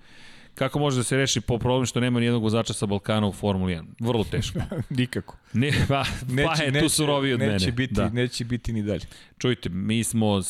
Kako 0.57 0.79
može 0.79 0.97
da 0.97 1.03
se 1.03 1.17
reši 1.17 1.41
po 1.41 1.57
problem 1.57 1.85
što 1.85 1.99
nema 1.99 2.19
nijednog 2.19 2.43
vozača 2.43 2.73
sa 2.73 2.85
Balkana 2.85 3.27
u 3.27 3.31
Formuli 3.31 3.73
1? 3.73 3.85
Vrlo 3.99 4.23
teško. 4.23 4.59
Nikako. 4.89 5.37
Ne, 5.53 5.71
pa, 5.87 6.03
neće, 6.27 6.49
pa 6.55 6.63
je 6.63 6.71
neće, 6.71 6.85
tu 6.85 6.89
surovi 6.89 7.33
od 7.33 7.39
neće 7.39 7.65
mene. 7.65 7.71
Biti, 7.71 7.93
da. 7.93 8.09
Neće 8.09 8.45
biti 8.45 8.73
ni 8.73 8.83
dalje. 8.83 9.05
Čujte, 9.37 9.69
mi 9.69 10.03
smo, 10.03 10.41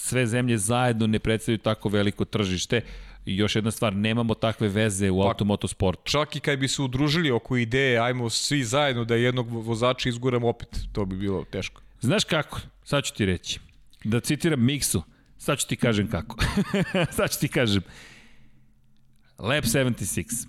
sve 0.00 0.26
zemlje 0.26 0.58
zajedno 0.58 1.06
ne 1.06 1.18
predstavljaju 1.18 1.58
tako 1.58 1.88
veliko 1.88 2.24
tržište. 2.24 2.80
I 3.26 3.36
još 3.36 3.56
jedna 3.56 3.70
stvar, 3.70 3.96
nemamo 3.96 4.34
takve 4.34 4.68
veze 4.68 5.10
u 5.10 5.20
pa, 5.20 5.28
automotosportu. 5.28 6.10
Čak 6.10 6.36
i 6.36 6.40
kad 6.40 6.58
bi 6.58 6.68
se 6.68 6.82
udružili 6.82 7.30
oko 7.30 7.56
ideje, 7.56 7.98
ajmo 7.98 8.30
svi 8.30 8.64
zajedno 8.64 9.04
da 9.04 9.14
jednog 9.14 9.48
vozača 9.50 10.08
izguramo 10.08 10.48
opet, 10.48 10.68
to 10.92 11.04
bi 11.04 11.16
bilo 11.16 11.44
teško. 11.44 11.82
Znaš 12.00 12.24
kako? 12.24 12.60
Sad 12.84 13.04
ću 13.04 13.14
ti 13.14 13.26
reći. 13.26 13.60
Da 14.04 14.20
citiram 14.20 14.64
Miksu, 14.64 15.02
sad 15.38 15.58
ću 15.58 15.68
ti 15.68 15.76
kažem 15.76 16.10
kako. 16.10 16.36
sad 17.16 17.30
ću 17.32 17.40
ti 17.40 17.48
kažem. 17.48 17.82
Lab 19.38 19.64
76. 19.64 20.46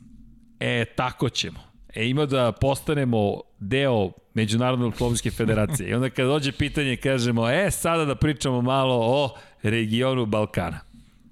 E, 0.59 0.85
tako 0.85 1.29
ćemo. 1.29 1.59
E, 1.95 2.09
ima 2.09 2.25
da 2.25 2.51
postanemo 2.51 3.41
deo 3.59 4.11
Međunarodne 4.33 4.85
automobilske 4.85 5.31
federacije. 5.31 5.89
I 5.89 5.93
onda 5.93 6.09
kada 6.09 6.27
dođe 6.27 6.51
pitanje, 6.51 6.95
kažemo, 6.95 7.49
e, 7.49 7.71
sada 7.71 8.05
da 8.05 8.15
pričamo 8.15 8.61
malo 8.61 8.95
o 8.99 9.35
regionu 9.63 10.25
Balkana. 10.25 10.79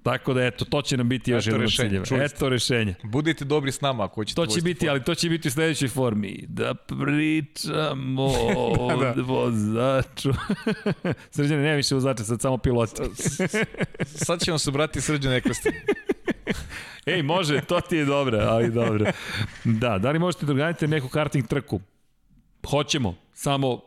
Tako 0.02 0.34
da 0.34 0.44
eto, 0.44 0.64
to 0.64 0.82
će 0.82 0.96
nam 0.96 1.08
biti 1.08 1.30
još 1.30 1.46
jedno 1.46 1.68
ciljeva. 1.68 2.04
Eto 2.24 2.48
rešenje. 2.48 2.94
Budite 3.02 3.44
dobri 3.44 3.72
s 3.72 3.80
nama 3.80 4.04
ako 4.04 4.24
ćete. 4.24 4.34
To 4.34 4.46
će 4.46 4.60
biti, 4.60 4.78
form. 4.78 4.90
ali 4.90 5.04
to 5.04 5.14
će 5.14 5.28
biti 5.28 5.48
u 5.48 5.50
sledećoj 5.50 5.88
formi. 5.88 6.44
Da 6.48 6.74
pričamo 6.74 8.32
da, 9.00 9.12
da. 9.16 9.22
vozaču. 9.22 10.32
Srđane, 11.34 11.62
nema 11.62 11.76
više 11.76 11.94
vozača, 11.94 12.24
sad 12.24 12.40
samo 12.40 12.58
piloti. 12.58 13.02
sad 14.04 14.40
ćemo 14.40 14.58
se 14.58 14.70
brati 14.70 15.00
Srđane 15.00 15.36
Ekostin. 15.36 15.72
Ej, 17.06 17.22
može, 17.22 17.60
to 17.60 17.80
ti 17.80 17.96
je 17.96 18.04
dobro, 18.04 18.38
ali 18.38 18.70
dobro. 18.70 19.04
Da, 19.64 19.98
da 19.98 20.10
li 20.10 20.18
možete 20.18 20.46
da 20.46 20.52
organizate 20.52 20.88
neku 20.88 21.08
karting 21.08 21.46
trku? 21.46 21.80
Hoćemo, 22.70 23.14
samo 23.34 23.80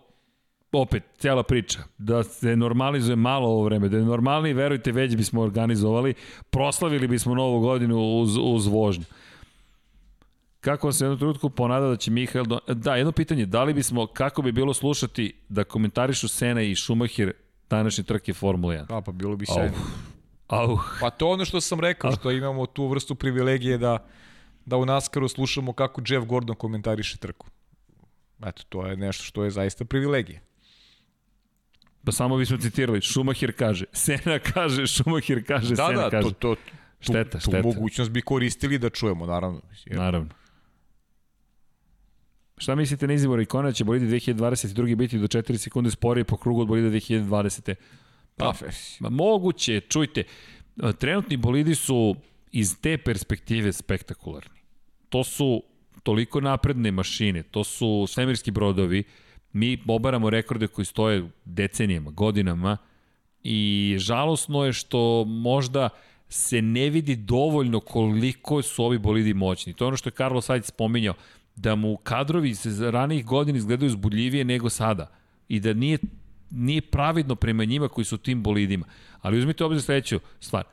opet, 0.71 1.03
cijela 1.17 1.43
priča, 1.43 1.79
da 1.97 2.23
se 2.23 2.55
normalizuje 2.55 3.15
malo 3.15 3.47
ovo 3.47 3.63
vreme, 3.63 3.89
da 3.89 3.97
je 3.97 4.03
normalniji, 4.03 4.53
verujte, 4.53 4.91
već 4.91 5.15
bismo 5.15 5.41
organizovali, 5.41 6.13
proslavili 6.49 7.07
bismo 7.07 7.35
novu 7.35 7.59
godinu 7.59 8.19
uz, 8.19 8.37
uz 8.41 8.67
vožnju. 8.67 9.05
Kako 10.61 10.91
se 10.91 11.05
jednu 11.05 11.17
trenutku 11.17 11.49
ponada 11.49 11.87
da 11.87 11.95
će 11.95 12.11
Mihael... 12.11 12.45
Do... 12.45 12.59
Da, 12.67 12.95
jedno 12.95 13.11
pitanje, 13.11 13.45
da 13.45 13.63
li 13.63 13.73
bismo, 13.73 14.07
kako 14.07 14.41
bi 14.41 14.51
bilo 14.51 14.73
slušati 14.73 15.33
da 15.49 15.63
komentarišu 15.63 16.27
Sena 16.27 16.61
i 16.61 16.75
Schumacher 16.75 17.31
današnje 17.69 18.03
trke 18.03 18.33
Formule 18.33 18.75
1? 18.75 18.87
Da, 18.87 19.01
pa 19.01 19.11
bilo 19.11 19.35
bi 19.35 19.45
sjajno. 19.45 19.73
Au. 20.51 20.79
Pa 20.99 21.09
to 21.09 21.29
ono 21.29 21.45
što 21.45 21.61
sam 21.61 21.79
rekao, 21.79 22.11
što 22.11 22.31
imamo 22.31 22.65
tu 22.65 22.87
vrstu 22.87 23.15
privilegije 23.15 23.77
da, 23.77 24.07
da 24.65 24.77
u 24.77 24.85
Naskaru 24.85 25.27
slušamo 25.27 25.73
kako 25.73 26.01
Jeff 26.07 26.27
Gordon 26.27 26.55
komentariše 26.55 27.17
trku. 27.17 27.47
Eto, 28.45 28.63
to 28.69 28.87
je 28.87 28.97
nešto 28.97 29.23
što 29.23 29.43
je 29.43 29.51
zaista 29.51 29.85
privilegija. 29.85 30.39
Pa 32.05 32.11
samo 32.11 32.37
bismo 32.37 32.57
citirali, 32.57 33.01
Schumacher 33.01 33.53
kaže, 33.57 33.85
Sena 34.05 34.39
kaže, 34.39 34.87
Schumacher 34.87 35.43
kaže, 35.47 35.75
da, 35.75 35.87
Sena 35.87 36.01
da, 36.01 36.09
kaže. 36.09 36.27
Da, 36.27 36.33
to, 36.33 36.55
to, 36.55 36.61
šteta, 36.99 37.37
tu, 37.37 37.39
šteta. 37.39 37.61
Tu 37.61 37.67
mogućnost 37.67 38.11
bi 38.11 38.21
koristili 38.21 38.77
da 38.77 38.89
čujemo, 38.89 39.25
naravno. 39.25 39.61
Jer... 39.85 39.97
Naravno. 39.97 40.29
Šta 42.57 42.75
mislite 42.75 43.07
na 43.07 43.13
izbor 43.13 43.39
Ikona 43.39 43.71
će 43.71 43.83
bolidi 43.83 44.05
2022. 44.05 44.95
biti 44.95 45.19
do 45.19 45.27
4 45.27 45.57
sekunde 45.57 45.91
sporije 45.91 46.23
po 46.23 46.37
krugu 46.37 46.61
od 46.61 46.67
bolida 46.67 46.89
2020. 46.89 47.75
Pa, 48.37 48.53
pa 49.01 49.09
moguće, 49.09 49.79
čujte, 49.79 50.23
trenutni 50.99 51.37
bolidi 51.37 51.75
su 51.75 52.15
iz 52.51 52.81
te 52.81 52.97
perspektive 52.97 53.73
spektakularni. 53.73 54.59
To 55.09 55.23
su 55.23 55.63
toliko 56.03 56.41
napredne 56.41 56.91
mašine, 56.91 57.43
to 57.43 57.63
su 57.63 58.05
svemirski 58.07 58.51
brodovi, 58.51 59.03
mi 59.53 59.83
obaramo 59.87 60.29
rekorde 60.29 60.67
koji 60.67 60.85
stoje 60.85 61.29
decenijama, 61.45 62.11
godinama 62.11 62.77
i 63.43 63.95
žalosno 63.99 64.65
je 64.65 64.73
što 64.73 65.25
možda 65.25 65.89
se 66.29 66.61
ne 66.61 66.89
vidi 66.89 67.15
dovoljno 67.15 67.79
koliko 67.79 68.61
su 68.61 68.83
ovi 68.83 68.97
bolidi 68.97 69.33
moćni. 69.33 69.73
To 69.73 69.83
je 69.83 69.87
ono 69.87 69.97
što 69.97 70.09
je 70.09 70.13
Carlos 70.13 70.45
Sainz 70.45 70.65
spominjao, 70.65 71.13
da 71.55 71.75
mu 71.75 71.97
kadrovi 71.97 72.55
se 72.55 72.91
ranih 72.91 73.25
godina 73.25 73.57
izgledaju 73.57 73.89
zbudljivije 73.89 74.43
nego 74.45 74.69
sada 74.69 75.11
i 75.47 75.59
da 75.59 75.73
nije, 75.73 75.97
nije 76.51 76.81
pravidno 76.81 77.35
prema 77.35 77.65
njima 77.65 77.87
koji 77.87 78.05
su 78.05 78.17
tim 78.17 78.43
bolidima. 78.43 78.85
Ali 79.21 79.37
uzmite 79.37 79.63
obzir 79.63 79.81
sledeću 79.81 80.19
stvar. 80.39 80.63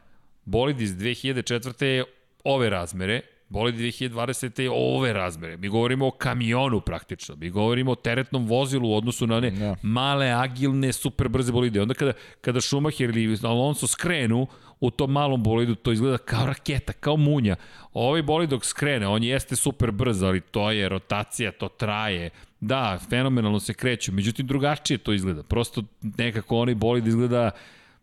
Bolid 0.44 0.80
iz 0.80 0.96
2004. 0.96 1.84
je 1.84 2.04
ove 2.44 2.70
razmere, 2.70 3.20
bolid 3.48 3.74
2020. 3.74 4.60
je 4.60 4.70
ove 4.70 5.12
razmere. 5.12 5.56
Mi 5.56 5.68
govorimo 5.68 6.06
o 6.06 6.10
kamionu 6.10 6.80
praktično. 6.80 7.36
Mi 7.36 7.50
govorimo 7.50 7.92
o 7.92 7.94
teretnom 7.94 8.46
vozilu 8.46 8.90
u 8.90 8.96
odnosu 8.96 9.26
na 9.26 9.36
one 9.36 9.52
ja. 9.58 9.76
male, 9.82 10.30
agilne, 10.30 10.92
super 10.92 11.28
brze 11.28 11.52
bolide. 11.52 11.82
Onda 11.82 11.94
kada, 11.94 12.12
kada 12.40 12.60
Schumacher 12.60 13.16
ili 13.16 13.38
Alonso 13.42 13.86
skrenu 13.86 14.46
u 14.80 14.90
tom 14.90 15.12
malom 15.12 15.42
bolidu, 15.42 15.74
to 15.74 15.92
izgleda 15.92 16.18
kao 16.18 16.46
raketa, 16.46 16.92
kao 16.92 17.16
munja. 17.16 17.56
Ovaj 17.92 18.22
bolid 18.22 18.50
dok 18.50 18.64
skrene, 18.64 19.08
on 19.08 19.22
jeste 19.22 19.56
super 19.56 19.90
brz, 19.90 20.22
ali 20.22 20.40
to 20.40 20.70
je 20.70 20.88
rotacija, 20.88 21.52
to 21.52 21.68
traje. 21.68 22.30
Da, 22.60 22.98
fenomenalno 23.10 23.60
se 23.60 23.74
kreću, 23.74 24.12
međutim 24.12 24.46
drugačije 24.46 24.98
to 24.98 25.12
izgleda. 25.12 25.42
Prosto 25.42 25.82
nekako 26.02 26.58
onaj 26.58 26.74
bolid 26.74 27.06
izgleda 27.06 27.50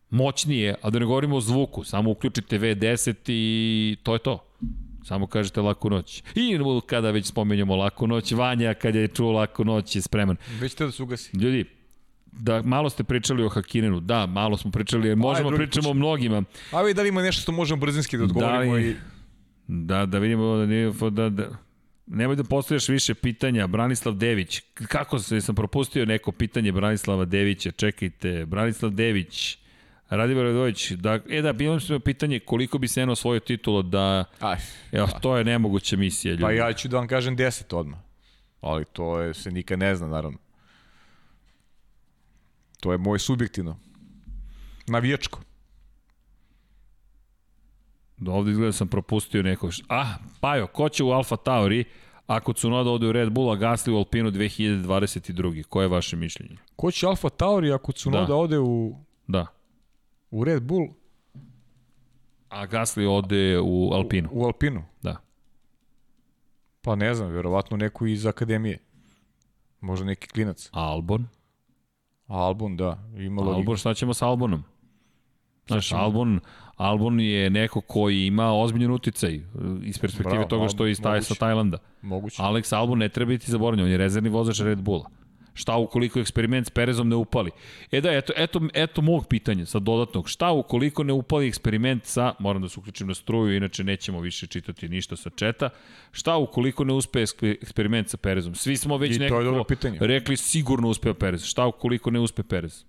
moćnije, 0.09 0.75
a 0.81 0.89
da 0.89 0.99
ne 0.99 1.05
govorimo 1.05 1.35
o 1.35 1.41
zvuku, 1.41 1.83
samo 1.83 2.11
uključite 2.11 2.59
V10 2.59 3.15
i 3.27 3.97
to 4.03 4.13
je 4.13 4.19
to. 4.19 4.45
Samo 5.03 5.27
kažete 5.27 5.61
laku 5.61 5.89
noć. 5.89 6.23
I 6.35 6.59
kada 6.85 7.11
već 7.11 7.25
spomenjamo 7.25 7.75
laku 7.75 8.07
noć, 8.07 8.31
Vanja 8.31 8.73
kad 8.73 8.95
je 8.95 9.07
čuo 9.07 9.31
laku 9.31 9.65
noć 9.65 9.95
je 9.95 10.01
spreman. 10.01 10.35
Već 10.59 10.73
te 10.73 10.85
da 10.85 10.91
se 10.91 11.03
ugasi. 11.03 11.37
Ljudi, 11.37 11.65
da 12.31 12.61
malo 12.61 12.89
ste 12.89 13.03
pričali 13.03 13.43
o 13.43 13.49
Hakinenu, 13.49 13.99
da, 13.99 14.25
malo 14.25 14.57
smo 14.57 14.71
pričali, 14.71 15.07
jer 15.07 15.17
možemo 15.17 15.49
Aj, 15.49 15.55
pričamo 15.55 15.89
o 15.89 15.93
mnogima. 15.93 16.43
A 16.71 16.81
vi 16.81 16.93
da 16.93 17.01
li 17.01 17.09
ima 17.09 17.21
nešto 17.21 17.41
što 17.41 17.51
možemo 17.51 17.81
brzinski 17.81 18.17
da 18.17 18.23
odgovorimo 18.23 18.73
da 18.73 18.79
li, 18.79 18.89
i... 18.89 18.95
Da, 19.67 20.05
da 20.05 20.19
vidimo 20.19 20.57
da 20.57 20.65
nije, 20.65 20.91
da, 21.11 21.29
da, 21.29 21.49
Nemoj 22.07 22.35
da 22.35 22.43
postojaš 22.43 22.89
više 22.89 23.15
pitanja. 23.15 23.67
Branislav 23.67 24.15
Dević. 24.15 24.61
Kako 24.87 25.19
se, 25.19 25.41
sam 25.41 25.55
propustio 25.55 26.05
neko 26.05 26.31
pitanje 26.31 26.71
Branislava 26.71 27.25
Devića? 27.25 27.71
Čekajte. 27.71 28.45
Branislav 28.45 28.91
Dević. 28.91 29.57
Radivor 30.09 30.45
Radović, 30.45 30.91
da, 30.91 31.19
e 31.29 31.41
da, 31.41 31.53
bilo 31.53 31.79
mi 31.89 31.99
pitanje 31.99 32.39
koliko 32.39 32.77
bi 32.77 32.87
se 32.87 33.01
eno 33.01 33.15
svoju 33.15 33.39
titulu 33.39 33.83
da... 33.83 34.25
Aj, 34.39 34.57
evo, 34.91 35.07
pa. 35.11 35.19
to 35.19 35.37
je 35.37 35.43
nemoguća 35.43 35.97
misija, 35.97 36.31
ljudi. 36.31 36.43
Pa 36.43 36.51
ja 36.51 36.73
ću 36.73 36.87
da 36.87 36.97
vam 36.97 37.07
kažem 37.07 37.37
10 37.37 37.75
odmah. 37.75 37.99
Ali 38.61 38.85
to 38.85 39.19
je, 39.19 39.33
se 39.33 39.51
nikad 39.51 39.79
ne 39.79 39.95
zna, 39.95 40.07
naravno. 40.07 40.37
To 42.79 42.91
je 42.91 42.97
moje 42.97 43.19
subjektivno. 43.19 43.79
Navijačko. 44.87 45.41
Da 48.25 48.31
ovde 48.31 48.51
izgleda 48.51 48.67
da 48.67 48.73
sam 48.73 48.87
propustio 48.87 49.43
nekog. 49.43 49.71
Ah, 49.87 50.15
Pajo, 50.39 50.67
ko 50.67 50.89
će 50.89 51.03
u 51.03 51.11
Alfa 51.11 51.35
Tauri 51.35 51.83
ako 52.27 52.53
Cunoda 52.53 52.89
ode 52.89 53.07
u 53.07 53.11
Red 53.11 53.31
Bull, 53.31 53.51
a 53.51 53.55
Gasly 53.55 53.91
u 53.91 53.97
Alpinu 53.97 54.31
2022. 54.31 55.63
Koje 55.63 55.83
je 55.83 55.89
vaše 55.89 56.15
mišljenje? 56.15 56.57
Ko 56.75 56.91
će 56.91 57.07
Alfa 57.07 57.29
Tauri 57.29 57.71
ako 57.71 57.91
Cunoda 57.91 58.25
da. 58.25 58.35
ode 58.35 58.59
u... 58.59 58.95
Da 59.27 59.55
u 60.35 60.43
Red 60.43 60.63
Bull. 60.63 60.87
A 62.49 62.67
Gasly 62.67 63.07
ode 63.07 63.59
u 63.59 63.89
Alpinu. 63.93 64.29
U, 64.31 64.41
u 64.41 64.45
Alpinu? 64.45 64.83
Da. 65.01 65.15
Pa 66.81 66.95
ne 66.95 67.13
znam, 67.15 67.31
verovatno 67.31 67.77
neko 67.77 68.05
iz 68.05 68.25
akademije. 68.25 68.79
Možda 69.81 70.05
neki 70.05 70.27
klinac. 70.27 70.69
Albon? 70.71 71.27
Albon, 72.27 72.77
da. 72.77 72.99
Ima 73.17 73.41
Albon, 73.41 73.77
šta 73.77 73.93
ćemo 73.93 74.13
sa 74.13 74.27
Albonom? 74.27 74.63
Znaš, 75.67 75.91
Albon, 75.91 76.39
Albon 76.75 77.19
je 77.19 77.49
neko 77.49 77.81
koji 77.81 78.25
ima 78.25 78.53
ozbiljan 78.53 78.91
uticaj 78.91 79.41
iz 79.83 79.99
perspektive 79.99 80.35
Bravo, 80.35 80.49
toga 80.49 80.67
što 80.69 80.85
je 80.85 80.91
iz 80.91 81.01
Taj, 81.01 81.21
sa. 81.21 81.35
Tajlanda. 81.35 81.77
Moguće. 82.01 82.41
Alex 82.41 82.75
Albon 82.75 82.99
ne 82.99 83.09
treba 83.09 83.29
biti 83.29 83.51
zaboravljen, 83.51 83.85
on 83.85 83.91
je 83.91 83.97
rezervni 83.97 84.29
vozač 84.29 84.59
Red 84.59 84.81
Bulla. 84.81 85.09
Šta 85.57 85.77
ukoliko 85.77 86.19
eksperiment 86.19 86.67
s 86.67 86.69
Perezom 86.69 87.09
ne 87.09 87.15
upali? 87.15 87.51
E 87.91 88.01
da, 88.01 88.11
eto, 88.11 88.33
eto, 88.35 88.61
eto 88.73 89.01
mog 89.01 89.27
pitanja, 89.27 89.65
sa 89.65 89.79
dodatnog. 89.79 90.29
Šta 90.29 90.51
ukoliko 90.51 91.03
ne 91.03 91.13
upali 91.13 91.47
eksperiment 91.47 92.05
sa, 92.05 92.33
moram 92.39 92.61
da 92.61 92.69
se 92.69 92.79
uključim 92.79 93.07
na 93.07 93.13
struju, 93.13 93.55
inače 93.55 93.83
nećemo 93.83 94.19
više 94.19 94.47
čitati 94.47 94.89
ništa 94.89 95.15
sa 95.15 95.29
četa, 95.29 95.69
šta 96.11 96.37
ukoliko 96.37 96.83
ne 96.83 96.93
uspe 96.93 97.19
ekspe- 97.19 97.55
eksperiment 97.61 98.09
sa 98.09 98.17
Perezom? 98.17 98.55
Svi 98.55 98.77
smo 98.77 98.97
već 98.97 99.15
I 99.15 99.19
nekako 99.19 99.65
rekli 99.99 100.37
sigurno 100.37 100.87
uspeo 100.89 101.13
Perez. 101.13 101.43
Šta 101.43 101.65
ukoliko 101.65 102.11
ne 102.11 102.19
uspe 102.19 102.43
Perez? 102.43 102.85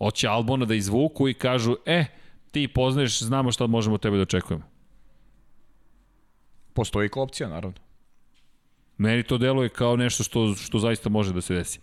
Hoće 0.00 0.28
Albona 0.28 0.64
da 0.64 0.74
izvuku 0.74 1.28
i 1.28 1.34
kažu, 1.34 1.76
e, 1.86 2.04
ti 2.50 2.68
poznaješ, 2.68 3.22
znamo 3.22 3.52
šta 3.52 3.66
možemo 3.66 3.94
od 3.94 4.00
tebe 4.00 4.16
da 4.16 4.22
očekujemo. 4.22 4.64
Postoji 6.72 7.06
i 7.06 7.18
opcija, 7.18 7.48
naravno. 7.48 7.78
Meni 8.98 9.22
to 9.22 9.38
deluje 9.38 9.68
kao 9.68 9.96
nešto 9.96 10.24
što, 10.24 10.54
što 10.54 10.78
zaista 10.78 11.08
može 11.08 11.32
da 11.32 11.40
se 11.40 11.54
desi. 11.54 11.80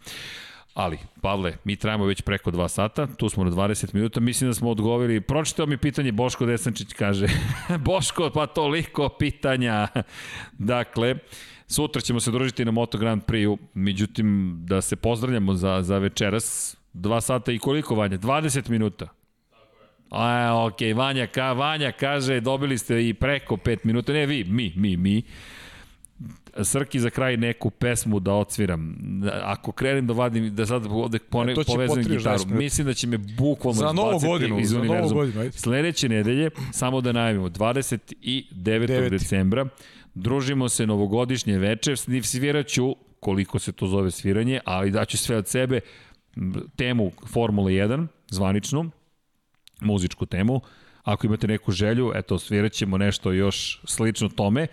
Ali, 0.73 0.97
Pavle, 1.21 1.57
mi 1.63 1.75
trajamo 1.75 2.05
već 2.05 2.21
preko 2.21 2.51
dva 2.51 2.67
sata, 2.67 3.07
tu 3.07 3.29
smo 3.29 3.43
na 3.43 3.51
20 3.51 3.93
minuta, 3.93 4.19
mislim 4.19 4.49
da 4.49 4.53
smo 4.53 4.69
odgovorili, 4.69 5.21
pročitao 5.21 5.65
mi 5.65 5.77
pitanje 5.77 6.11
Boško 6.11 6.45
Desančić, 6.45 6.93
kaže, 6.93 7.27
Boško, 7.85 8.31
pa 8.33 8.47
toliko 8.47 9.09
pitanja. 9.09 9.87
dakle, 10.53 11.15
sutra 11.67 12.01
ćemo 12.01 12.19
se 12.19 12.31
družiti 12.31 12.65
na 12.65 12.71
Moto 12.71 12.97
Grand 12.97 13.23
Prix-u, 13.23 13.57
međutim, 13.73 14.57
da 14.65 14.81
se 14.81 14.95
pozdravljamo 14.95 15.53
za, 15.53 15.81
za 15.81 15.97
večeras, 15.97 16.77
dva 16.97 17.21
sata 17.21 17.51
i 17.51 17.59
koliko, 17.59 17.95
Vanja? 17.95 18.17
20 18.17 18.69
minuta. 18.69 19.07
A, 20.09 20.27
ok, 20.65 20.95
Vanja, 20.95 21.27
ka, 21.27 21.53
Vanja 21.53 21.91
kaže, 21.91 22.39
dobili 22.39 22.77
ste 22.77 23.07
i 23.07 23.13
preko 23.13 23.55
5 23.55 23.77
minuta, 23.83 24.13
ne 24.13 24.25
vi, 24.25 24.43
mi, 24.43 24.73
mi, 24.75 24.97
mi. 24.97 25.21
Srki 26.63 26.99
za 26.99 27.09
kraj 27.09 27.37
neku 27.37 27.69
pesmu 27.69 28.19
da 28.19 28.33
odsviram. 28.33 28.95
Ako 29.43 29.71
krenem 29.71 30.07
da 30.07 30.13
vadim, 30.13 30.55
da 30.55 30.65
sad 30.65 30.85
ovde 30.87 31.19
pone, 31.21 31.51
E, 31.51 31.55
to 31.55 31.63
će 31.63 31.73
povezam 31.73 31.97
gitaru, 31.97 32.19
20 32.19 32.45
minuta. 32.45 32.55
mislim 32.55 32.87
da 32.87 32.93
će 32.93 33.07
me 33.07 33.17
bukvalno 33.17 33.79
Za 33.79 33.91
novu 33.91 34.19
godinu, 34.19 34.59
iz 34.59 34.69
za 34.69 34.75
novu 34.75 34.85
univerzuma. 34.85 35.21
godinu, 35.21 35.41
ajde. 35.41 35.51
Sledeće 35.51 36.09
nedelje, 36.09 36.49
samo 36.71 37.01
da 37.01 37.11
najavimo, 37.11 37.49
29. 37.49 38.45
Deveti. 38.53 39.09
decembra, 39.09 39.65
družimo 40.15 40.69
se 40.69 40.87
novogodišnje 40.87 41.57
veče, 41.57 41.93
svirat 42.23 42.67
ću, 42.67 42.95
koliko 43.19 43.59
se 43.59 43.71
to 43.71 43.87
zove 43.87 44.11
sviranje, 44.11 44.59
ali 44.65 44.91
daću 44.91 45.17
sve 45.17 45.37
od 45.37 45.47
sebe, 45.47 45.79
temu 46.75 47.11
Formula 47.25 47.69
1, 47.69 48.07
zvaničnu, 48.29 48.91
muzičku 49.81 50.25
temu. 50.25 50.61
Ako 51.03 51.27
imate 51.27 51.47
neku 51.47 51.71
želju, 51.71 52.11
eto, 52.15 52.39
svirat 52.39 52.71
ćemo 52.71 52.97
nešto 52.97 53.31
još 53.31 53.81
slično 53.85 54.29
tome. 54.29 54.67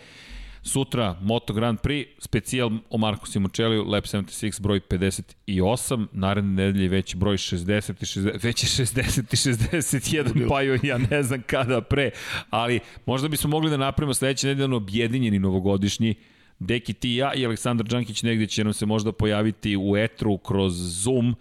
Sutra 0.63 1.17
Moto 1.21 1.53
Grand 1.53 1.79
Prix, 1.81 2.07
specijal 2.19 2.71
o 2.91 2.99
Marku 2.99 3.27
Simončeliju, 3.27 3.85
Lab 3.85 4.05
76 4.05 4.61
broj 4.61 4.81
58, 4.81 6.07
naredne 6.13 6.51
nedelje 6.51 6.89
već 6.89 7.15
broj 7.15 7.37
60 7.37 7.93
i 8.01 8.05
60, 8.05 8.45
već 8.45 8.63
je 8.63 8.87
60 8.87 9.21
i 9.21 9.37
61, 9.37 10.49
pa 10.49 10.63
joj 10.63 10.81
ja 10.83 10.99
ne 10.99 11.23
znam 11.23 11.43
kada 11.47 11.81
pre, 11.81 12.11
ali 12.51 12.81
možda 13.07 13.29
bismo 13.29 13.51
mogli 13.51 13.71
da 13.71 13.77
napravimo 13.77 14.15
sledeće 14.15 14.47
nedelje 14.47 14.75
objedinjeni 14.75 15.39
novogodišnji 15.39 16.15
Deki 16.59 16.93
ti 16.93 17.15
ja 17.15 17.35
i 17.35 17.47
Aleksandar 17.47 17.87
Đankić 17.87 18.23
negde 18.23 18.47
će 18.47 18.65
nam 18.65 18.73
se 18.73 18.87
možda 18.87 19.13
pojaviti 19.13 19.77
u 19.77 19.97
etru 19.97 20.39
kroz 20.39 20.73
Zoom 20.75 21.37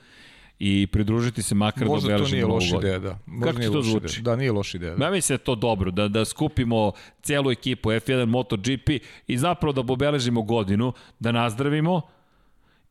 i 0.59 0.87
pridružiti 0.87 1.41
se 1.41 1.55
makar 1.55 1.87
Možda 1.87 2.09
da 2.09 2.17
to 2.17 2.23
obeležimo 2.23 2.35
nije 2.35 2.41
novu 2.41 2.55
loša 2.55 2.77
ideja, 2.77 2.99
da. 2.99 3.19
Možda 3.25 3.51
Kako 3.51 3.61
ti 3.61 3.71
to 3.71 3.81
zvuči? 3.81 4.19
Ideja. 4.19 4.23
Da, 4.23 4.35
nije 4.35 4.51
loša 4.51 4.77
ideja. 4.77 4.95
Da. 4.95 5.05
Ja 5.05 5.11
mislim 5.11 5.37
da 5.37 5.41
je 5.41 5.45
to 5.45 5.55
dobro, 5.55 5.91
da, 5.91 6.07
da 6.07 6.25
skupimo 6.25 6.91
celu 7.21 7.51
ekipu 7.51 7.89
F1 7.89 8.25
MotoGP 8.25 8.89
i 9.27 9.37
zapravo 9.37 9.73
da 9.73 9.93
obeležimo 9.93 10.41
godinu, 10.41 10.93
da 11.19 11.31
nazdravimo 11.31 12.01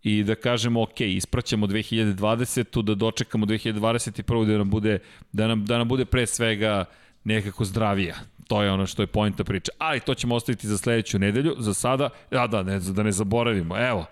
i 0.02 0.22
da 0.24 0.34
kažemo 0.34 0.82
ok, 0.82 1.00
ispraćamo 1.00 1.66
2020. 1.66 2.82
da 2.82 2.94
dočekamo 2.94 3.46
2021. 3.46 4.46
da 4.46 4.58
nam 4.58 4.70
bude, 4.70 4.98
da 5.32 5.46
nam, 5.46 5.64
da 5.64 5.78
nam 5.78 5.88
bude 5.88 6.04
pre 6.04 6.26
svega 6.26 6.84
nekako 7.24 7.64
zdravija. 7.64 8.14
To 8.48 8.62
je 8.62 8.70
ono 8.70 8.86
što 8.86 9.02
je 9.02 9.06
pojenta 9.06 9.44
priče. 9.44 9.70
Ali 9.78 10.00
to 10.00 10.14
ćemo 10.14 10.34
ostaviti 10.34 10.68
za 10.68 10.78
sledeću 10.78 11.18
nedelju. 11.18 11.54
Za 11.58 11.74
sada, 11.74 12.08
ja 12.30 12.46
da, 12.46 12.62
ne, 12.62 12.78
da 12.80 13.02
ne 13.02 13.12
zaboravimo, 13.12 13.78
evo, 13.78 14.06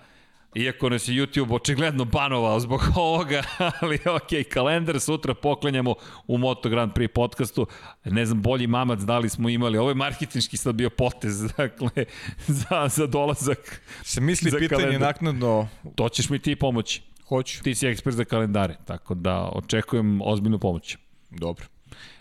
Iako 0.55 0.89
nas 0.89 1.09
je 1.09 1.15
YouTube 1.15 1.55
očigledno 1.55 2.05
banovao 2.05 2.61
zbog 2.61 2.81
ovoga, 2.97 3.43
ali 3.81 3.95
ok, 4.07 4.49
kalendar 4.53 5.01
sutra 5.01 5.35
poklanjamo 5.35 5.95
u 6.27 6.39
Moto 6.39 6.69
Grand 6.69 6.93
Prix 6.93 7.09
podcastu. 7.09 7.67
Ne 8.05 8.27
znam, 8.27 8.43
bolji 8.43 8.67
mamac 8.67 9.01
da 9.01 9.19
li 9.19 9.29
smo 9.29 9.49
imali. 9.49 9.79
Ovo 9.79 9.89
je 9.89 9.95
marketinški 9.95 10.57
sad 10.57 10.75
bio 10.75 10.91
potez, 10.91 11.43
dakle, 11.57 12.05
za, 12.47 12.89
za 12.89 13.07
dolazak. 13.07 13.83
Se 14.03 14.21
misli 14.21 14.51
Za 14.51 14.59
pitanje 14.59 14.83
kalendar. 14.83 15.01
naknadno, 15.01 15.69
To 15.95 16.09
ćeš 16.09 16.31
mi 16.31 16.39
ti 16.39 16.57
pomoći. 16.57 17.03
hoću. 17.29 17.63
Ti 17.63 17.75
si 17.75 17.87
ekspert 17.87 18.17
za 18.17 18.25
kalendare, 18.25 18.77
tako 18.85 19.15
da 19.15 19.51
očekujem 19.53 20.21
ozbiljnu 20.23 20.59
pomoć. 20.59 20.97
Dobro. 21.31 21.67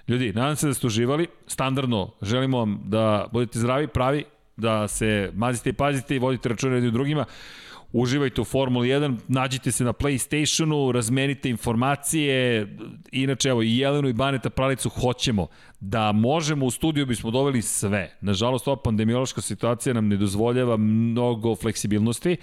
Ljudi, 0.10 0.34
nadam 0.34 0.56
se 0.56 0.68
da 0.68 0.74
ste 0.74 0.88
uživali. 0.88 1.28
Standardno, 1.48 2.12
želimo 2.22 2.58
vam 2.58 2.82
da 2.86 3.28
budete 3.32 3.60
zdravi, 3.60 3.88
pravi, 3.88 4.24
da 4.58 4.88
se 4.88 5.32
mazite 5.34 5.70
i 5.70 5.74
pazite 5.74 6.16
i 6.16 6.20
vodite 6.20 6.50
računa 6.50 6.76
jednim 6.76 6.94
drugima. 6.94 7.26
Uživajte 7.92 8.42
u 8.42 8.46
Formuli 8.46 8.88
1, 8.90 9.18
nađite 9.28 9.72
se 9.72 9.84
na 9.84 9.94
PlayStationu, 9.94 10.92
razmenite 10.92 11.50
informacije. 11.50 12.68
Inače, 13.12 13.50
evo, 13.50 13.62
i 13.62 13.78
Jelenu 13.78 14.10
i 14.10 14.14
Baneta 14.14 14.50
Pralicu 14.50 14.90
hoćemo 14.90 15.48
da 15.80 16.12
možemo 16.12 16.66
u 16.66 16.72
studiju 16.72 17.06
bismo 17.06 17.32
doveli 17.32 17.62
sve. 17.62 18.18
Nažalost, 18.22 18.68
ova 18.68 18.78
pandemiološka 18.78 19.42
situacija 19.42 19.94
nam 19.94 20.08
ne 20.08 20.18
dozvoljava 20.18 20.78
mnogo 20.78 21.56
fleksibilnosti. 21.56 22.38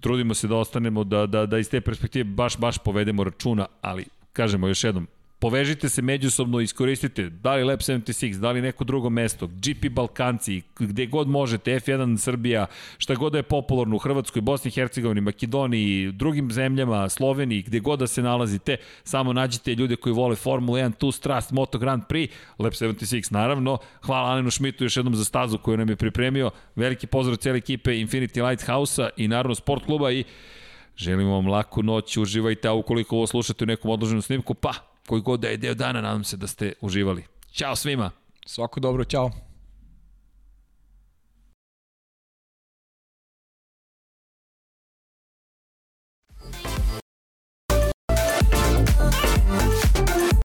Trudimo 0.00 0.34
se 0.34 0.48
da 0.48 0.56
ostanemo, 0.56 1.04
da, 1.04 1.26
da, 1.26 1.46
da 1.46 1.58
iz 1.58 1.70
te 1.70 1.80
perspektive 1.80 2.24
baš, 2.24 2.58
baš 2.58 2.78
povedemo 2.78 3.24
računa, 3.24 3.66
ali 3.80 4.04
kažemo 4.32 4.68
još 4.68 4.84
jednom, 4.84 5.06
povežite 5.40 5.88
se 5.88 6.02
međusobno, 6.02 6.60
iskoristite 6.60 7.30
da 7.30 7.54
li 7.54 7.64
Lab 7.64 7.78
76, 7.78 8.38
da 8.38 8.50
li 8.50 8.62
neko 8.62 8.84
drugo 8.84 9.10
mesto, 9.10 9.46
GP 9.46 9.90
Balkanci, 9.90 10.62
gde 10.78 11.06
god 11.06 11.28
možete, 11.28 11.70
F1 11.70 12.18
Srbija, 12.18 12.66
šta 12.98 13.14
god 13.14 13.32
da 13.32 13.38
je 13.38 13.42
popularno 13.42 13.96
u 13.96 13.98
Hrvatskoj, 13.98 14.42
Bosni 14.42 14.68
i 14.68 14.72
Hercegovini, 14.72 15.20
Makedoniji, 15.20 16.12
drugim 16.12 16.52
zemljama, 16.52 17.08
Sloveniji, 17.08 17.62
gde 17.62 17.80
god 17.80 17.98
da 17.98 18.06
se 18.06 18.22
nalazite, 18.22 18.76
samo 19.04 19.32
nađite 19.32 19.74
ljude 19.74 19.96
koji 19.96 20.12
vole 20.12 20.36
Formula 20.36 20.78
1, 20.78 20.94
Tu 20.98 21.12
Strast, 21.12 21.52
Moto 21.52 21.78
Grand 21.78 22.02
Prix, 22.08 22.30
Lab 22.58 22.72
76 22.72 23.32
naravno. 23.32 23.78
Hvala 24.02 24.28
Alenu 24.28 24.50
Šmitu 24.50 24.84
još 24.84 24.96
jednom 24.96 25.14
za 25.14 25.24
stazu 25.24 25.58
koju 25.58 25.76
nam 25.76 25.88
je 25.88 25.96
pripremio. 25.96 26.50
Veliki 26.76 27.06
pozdrav 27.06 27.36
cijele 27.36 27.58
ekipe 27.58 27.90
Infinity 27.90 28.48
Lighthouse-a 28.48 29.08
i 29.16 29.28
naravno 29.28 29.54
Sport 29.54 29.84
kluba 29.84 30.12
i 30.12 30.24
Želimo 30.96 31.32
vam 31.32 31.46
laku 31.46 31.82
noć, 31.82 32.16
uživajte, 32.16 32.68
a 32.68 32.72
ukoliko 32.72 33.16
ovo 33.16 33.26
slušate 33.26 33.64
u 33.64 33.66
nekom 33.66 33.90
odloženom 33.90 34.22
snimku, 34.22 34.54
pa, 34.54 34.72
koji 35.06 35.22
god 35.22 35.40
da 35.40 35.48
je 35.48 35.56
deo 35.56 35.74
dana, 35.74 36.00
nadam 36.00 36.24
se 36.24 36.36
da 36.36 36.46
ste 36.46 36.72
uživali. 36.80 37.24
Ćao 37.52 37.76
svima! 37.76 38.10
Svako 38.46 38.80
dobro, 38.80 39.04
ćao. 39.04 39.49